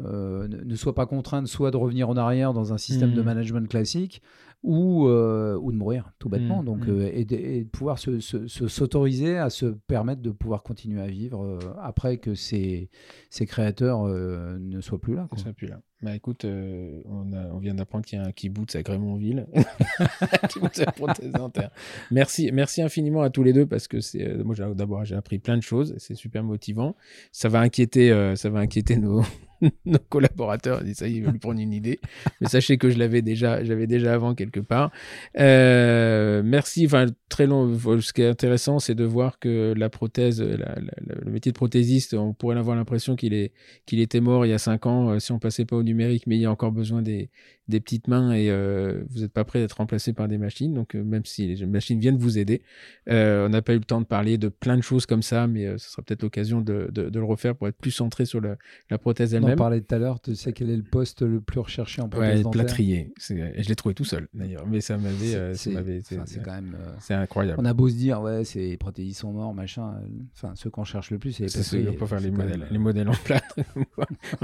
euh, 0.00 0.48
ne 0.48 0.56
ne 0.64 0.74
soit 0.74 0.94
pas 0.96 1.06
contrainte 1.06 1.46
soit 1.46 1.70
de 1.70 1.76
revenir 1.76 2.08
en 2.08 2.16
arrière 2.16 2.52
dans 2.52 2.72
un 2.72 2.78
système 2.78 3.12
Mm. 3.12 3.14
de 3.14 3.22
management 3.22 3.68
classique 3.68 4.22
ou, 4.64 5.06
euh, 5.06 5.56
ou 5.56 5.70
de 5.70 5.76
mourir 5.76 6.10
tout 6.18 6.28
bêtement 6.28 6.62
Mm, 6.62 6.64
donc 6.64 6.88
mm. 6.88 7.00
et, 7.12 7.24
de, 7.24 7.36
et 7.36 7.62
de 7.62 7.68
pouvoir 7.68 8.00
se- 8.00 8.18
se- 8.18 8.48
se- 8.48 8.66
s'autoriser 8.66 9.38
à 9.38 9.50
se 9.50 9.66
permettre 9.66 10.20
de 10.20 10.32
pouvoir 10.32 10.64
continuer 10.64 11.00
à 11.00 11.06
vivre 11.06 11.60
après 11.80 12.16
que 12.18 12.34
ces, 12.34 12.90
ces 13.30 13.46
créateurs 13.46 14.04
ne 14.08 14.80
soient 14.80 15.00
plus 15.00 15.14
là 15.14 15.28
quoi. 15.30 15.38
Ça 15.38 15.52
pue 15.52 15.66
là. 15.66 15.80
Bah 16.04 16.14
écoute, 16.14 16.44
euh, 16.44 17.00
on, 17.06 17.56
vient 17.56 17.72
d'apprendre 17.72 18.04
qu'il 18.04 18.18
y 18.18 18.22
a 18.22 18.26
un 18.26 18.30
kibbutz 18.30 18.76
à 18.76 18.82
Grémontville. 18.82 19.46
Merci, 22.10 22.50
merci 22.52 22.82
infiniment 22.82 23.22
à 23.22 23.30
tous 23.30 23.42
les 23.42 23.54
deux 23.54 23.64
parce 23.64 23.88
que 23.88 24.00
c'est 24.00 24.22
euh, 24.22 24.74
d'abord 24.74 25.06
j'ai 25.06 25.14
appris 25.14 25.38
plein 25.38 25.56
de 25.56 25.62
choses, 25.62 25.94
c'est 25.96 26.14
super 26.14 26.44
motivant. 26.44 26.94
Ça 27.32 27.48
va 27.48 27.60
inquiéter, 27.60 28.12
euh, 28.12 28.36
ça 28.36 28.50
va 28.50 28.58
inquiéter 28.58 28.96
nos, 28.96 29.22
nos 29.84 29.98
collaborateurs. 29.98 30.80
Ils 30.82 30.86
disent 30.86 30.96
ça, 30.98 31.08
ils 31.08 31.22
veulent 31.22 31.38
prendre 31.38 31.60
une 31.60 31.72
idée. 31.72 32.00
Mais 32.40 32.48
sachez 32.48 32.78
que 32.78 32.90
je 32.90 32.98
l'avais 32.98 33.22
déjà, 33.22 33.62
j'avais 33.64 33.86
déjà 33.86 34.14
avant 34.14 34.34
quelque 34.34 34.60
part. 34.60 34.90
Euh, 35.38 36.42
merci. 36.44 36.86
Enfin 36.86 37.06
très 37.28 37.46
long. 37.46 37.76
Ce 38.00 38.12
qui 38.12 38.22
est 38.22 38.28
intéressant, 38.28 38.78
c'est 38.78 38.94
de 38.94 39.04
voir 39.04 39.38
que 39.38 39.74
la 39.76 39.90
prothèse, 39.90 40.40
le 40.40 41.30
métier 41.30 41.52
de 41.52 41.56
prothésiste, 41.56 42.14
on 42.14 42.32
pourrait 42.32 42.56
avoir 42.56 42.76
l'impression 42.76 43.16
qu'il 43.16 43.34
est 43.34 43.52
qu'il 43.86 44.00
était 44.00 44.20
mort 44.20 44.46
il 44.46 44.50
y 44.50 44.52
a 44.52 44.58
cinq 44.58 44.86
ans 44.86 45.10
euh, 45.10 45.18
si 45.18 45.32
on 45.32 45.38
passait 45.38 45.64
pas 45.64 45.76
au 45.76 45.82
numérique, 45.82 46.26
mais 46.26 46.36
il 46.36 46.40
y 46.40 46.46
a 46.46 46.50
encore 46.50 46.72
besoin 46.72 47.02
des, 47.02 47.30
des 47.68 47.80
petites 47.80 48.08
mains 48.08 48.32
et 48.32 48.50
euh, 48.50 49.02
vous 49.10 49.20
n'êtes 49.20 49.32
pas 49.32 49.44
prêt 49.44 49.60
d'être 49.60 49.78
remplacé 49.78 50.12
par 50.12 50.28
des 50.28 50.38
machines. 50.38 50.74
Donc, 50.74 50.94
même 50.94 51.24
si 51.24 51.54
les 51.54 51.66
machines 51.66 51.98
viennent 51.98 52.18
vous 52.18 52.38
aider, 52.38 52.62
on 53.06 53.48
n'a 53.48 53.62
pas 53.62 53.74
eu 53.74 53.78
le 53.78 53.84
temps 53.84 54.00
de 54.00 54.06
parler 54.06 54.38
de 54.38 54.48
plein 54.48 54.76
de 54.76 54.82
choses 54.82 55.06
comme 55.06 55.22
ça, 55.22 55.46
mais 55.46 55.66
ce 55.78 55.90
sera 55.90 56.02
peut-être 56.02 56.22
l'occasion 56.22 56.60
de, 56.60 56.88
de, 56.92 57.18
le 57.18 57.24
refaire 57.24 57.54
pour 57.56 57.68
être 57.68 57.76
plus 57.76 57.90
centré 57.90 58.24
sur 58.24 58.40
la 58.40 58.98
prothèse 58.98 59.34
On 59.44 59.52
en 59.52 59.56
parlait 59.56 59.80
tout 59.80 59.94
à 59.94 59.98
l'heure, 59.98 60.20
tu 60.20 60.34
sais 60.34 60.52
quel 60.52 60.70
est 60.70 60.76
le 60.76 60.82
poste 60.82 61.22
le 61.22 61.40
plus 61.40 61.60
recherché 61.60 62.02
en 62.02 62.08
prothèse 62.08 62.36
Ouais, 62.38 62.42
dentaire 62.42 62.62
plâtrier. 62.62 63.12
Je 63.18 63.68
l'ai 63.68 63.74
trouvé 63.76 63.94
tout 63.94 64.04
seul 64.04 64.28
d'ailleurs, 64.34 64.66
mais 64.66 64.80
ça 64.80 64.96
m'avait. 64.96 65.54
C'est- 65.54 65.74
euh, 65.76 66.00
enfin, 66.12 66.24
quand 66.44 66.52
même. 66.52 66.76
euh, 66.80 66.92
c'est 67.00 67.14
incroyable. 67.14 67.58
on 67.60 67.64
a 67.64 67.72
beau 67.74 67.88
se 67.88 67.94
dire, 67.94 68.20
ouais, 68.20 68.44
c'est 68.44 68.60
les 68.60 68.76
prothésistes 68.76 69.20
sont 69.20 69.32
morts, 69.32 69.54
machin. 69.54 69.94
euh, 70.02 70.06
Enfin, 70.34 70.52
ceux 70.56 70.70
qu'on 70.70 70.84
cherche 70.84 71.10
le 71.10 71.18
plus, 71.18 71.32
c'est 71.32 71.44
les 71.44 71.48
C'est 71.48 71.62
ceux 71.62 71.92
pour 71.92 72.08
faire 72.08 72.20
les 72.20 72.30
modèles, 72.30 72.58
même, 72.58 72.68
les 72.70 72.78
modèles 72.78 73.08
en 73.08 73.12
plâtre. 73.24 73.54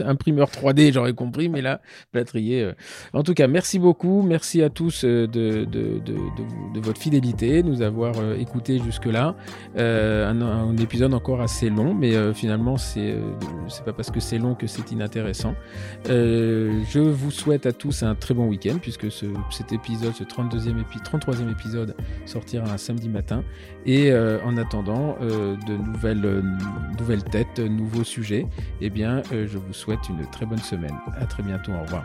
imprimeur 0.00 0.50
3D, 0.50 0.92
j'aurais 0.92 1.14
compris, 1.14 1.48
mais 1.48 1.62
là, 1.62 1.80
plâtrier. 2.12 2.62
euh. 2.62 2.72
En 3.12 3.22
tout 3.22 3.34
cas, 3.34 3.46
merci 3.46 3.78
beaucoup. 3.78 4.22
Merci 4.22 4.62
à 4.62 4.70
tous 4.70 5.04
euh, 5.04 5.26
de, 5.26 5.64
de, 5.64 5.98
de, 5.98 6.12
de 6.14 6.42
vous- 6.42 6.72
de 6.74 6.80
votre 6.80 7.00
fidélité, 7.00 7.62
nous 7.62 7.82
avoir 7.82 8.18
euh, 8.18 8.34
écoutés 8.36 8.78
jusque-là. 8.78 9.34
Euh, 9.76 10.28
un, 10.30 10.40
un 10.42 10.76
épisode 10.76 11.14
encore 11.14 11.40
assez 11.40 11.70
long, 11.70 11.94
mais 11.94 12.14
euh, 12.14 12.32
finalement, 12.32 12.76
c'est 12.76 13.12
euh, 13.12 13.20
c'est 13.76 13.84
pas 13.84 13.92
parce 13.92 14.10
que 14.10 14.20
c'est 14.20 14.38
long 14.38 14.54
que 14.54 14.66
c'est 14.66 14.90
inintéressant. 14.90 15.54
Euh, 16.08 16.82
je 16.88 16.98
vous 16.98 17.30
souhaite 17.30 17.66
à 17.66 17.72
tous 17.72 18.02
un 18.02 18.14
très 18.14 18.32
bon 18.32 18.46
week-end, 18.48 18.78
puisque 18.80 19.10
ce, 19.10 19.26
cet 19.50 19.72
épisode, 19.72 20.14
ce 20.14 20.24
32e 20.24 20.80
épi 20.80 20.98
33e 20.98 21.50
épisode, 21.50 21.94
sortira 22.24 22.70
un 22.70 22.78
samedi 22.78 23.08
matin. 23.08 23.44
Et 23.84 24.10
euh, 24.10 24.38
en 24.44 24.56
attendant 24.56 25.16
euh, 25.20 25.56
de 25.66 25.76
nouvelles, 25.76 26.42
nouvelles 26.98 27.24
têtes, 27.24 27.58
nouveaux 27.58 28.04
sujets, 28.04 28.46
eh 28.80 28.90
bien, 28.90 29.22
je 29.30 29.58
vous 29.58 29.74
souhaite 29.74 30.08
une 30.08 30.24
très 30.30 30.46
bonne 30.46 30.58
semaine. 30.58 30.94
À 31.20 31.26
très 31.26 31.42
bientôt. 31.42 31.72
Au 31.72 31.82
revoir. 31.82 32.04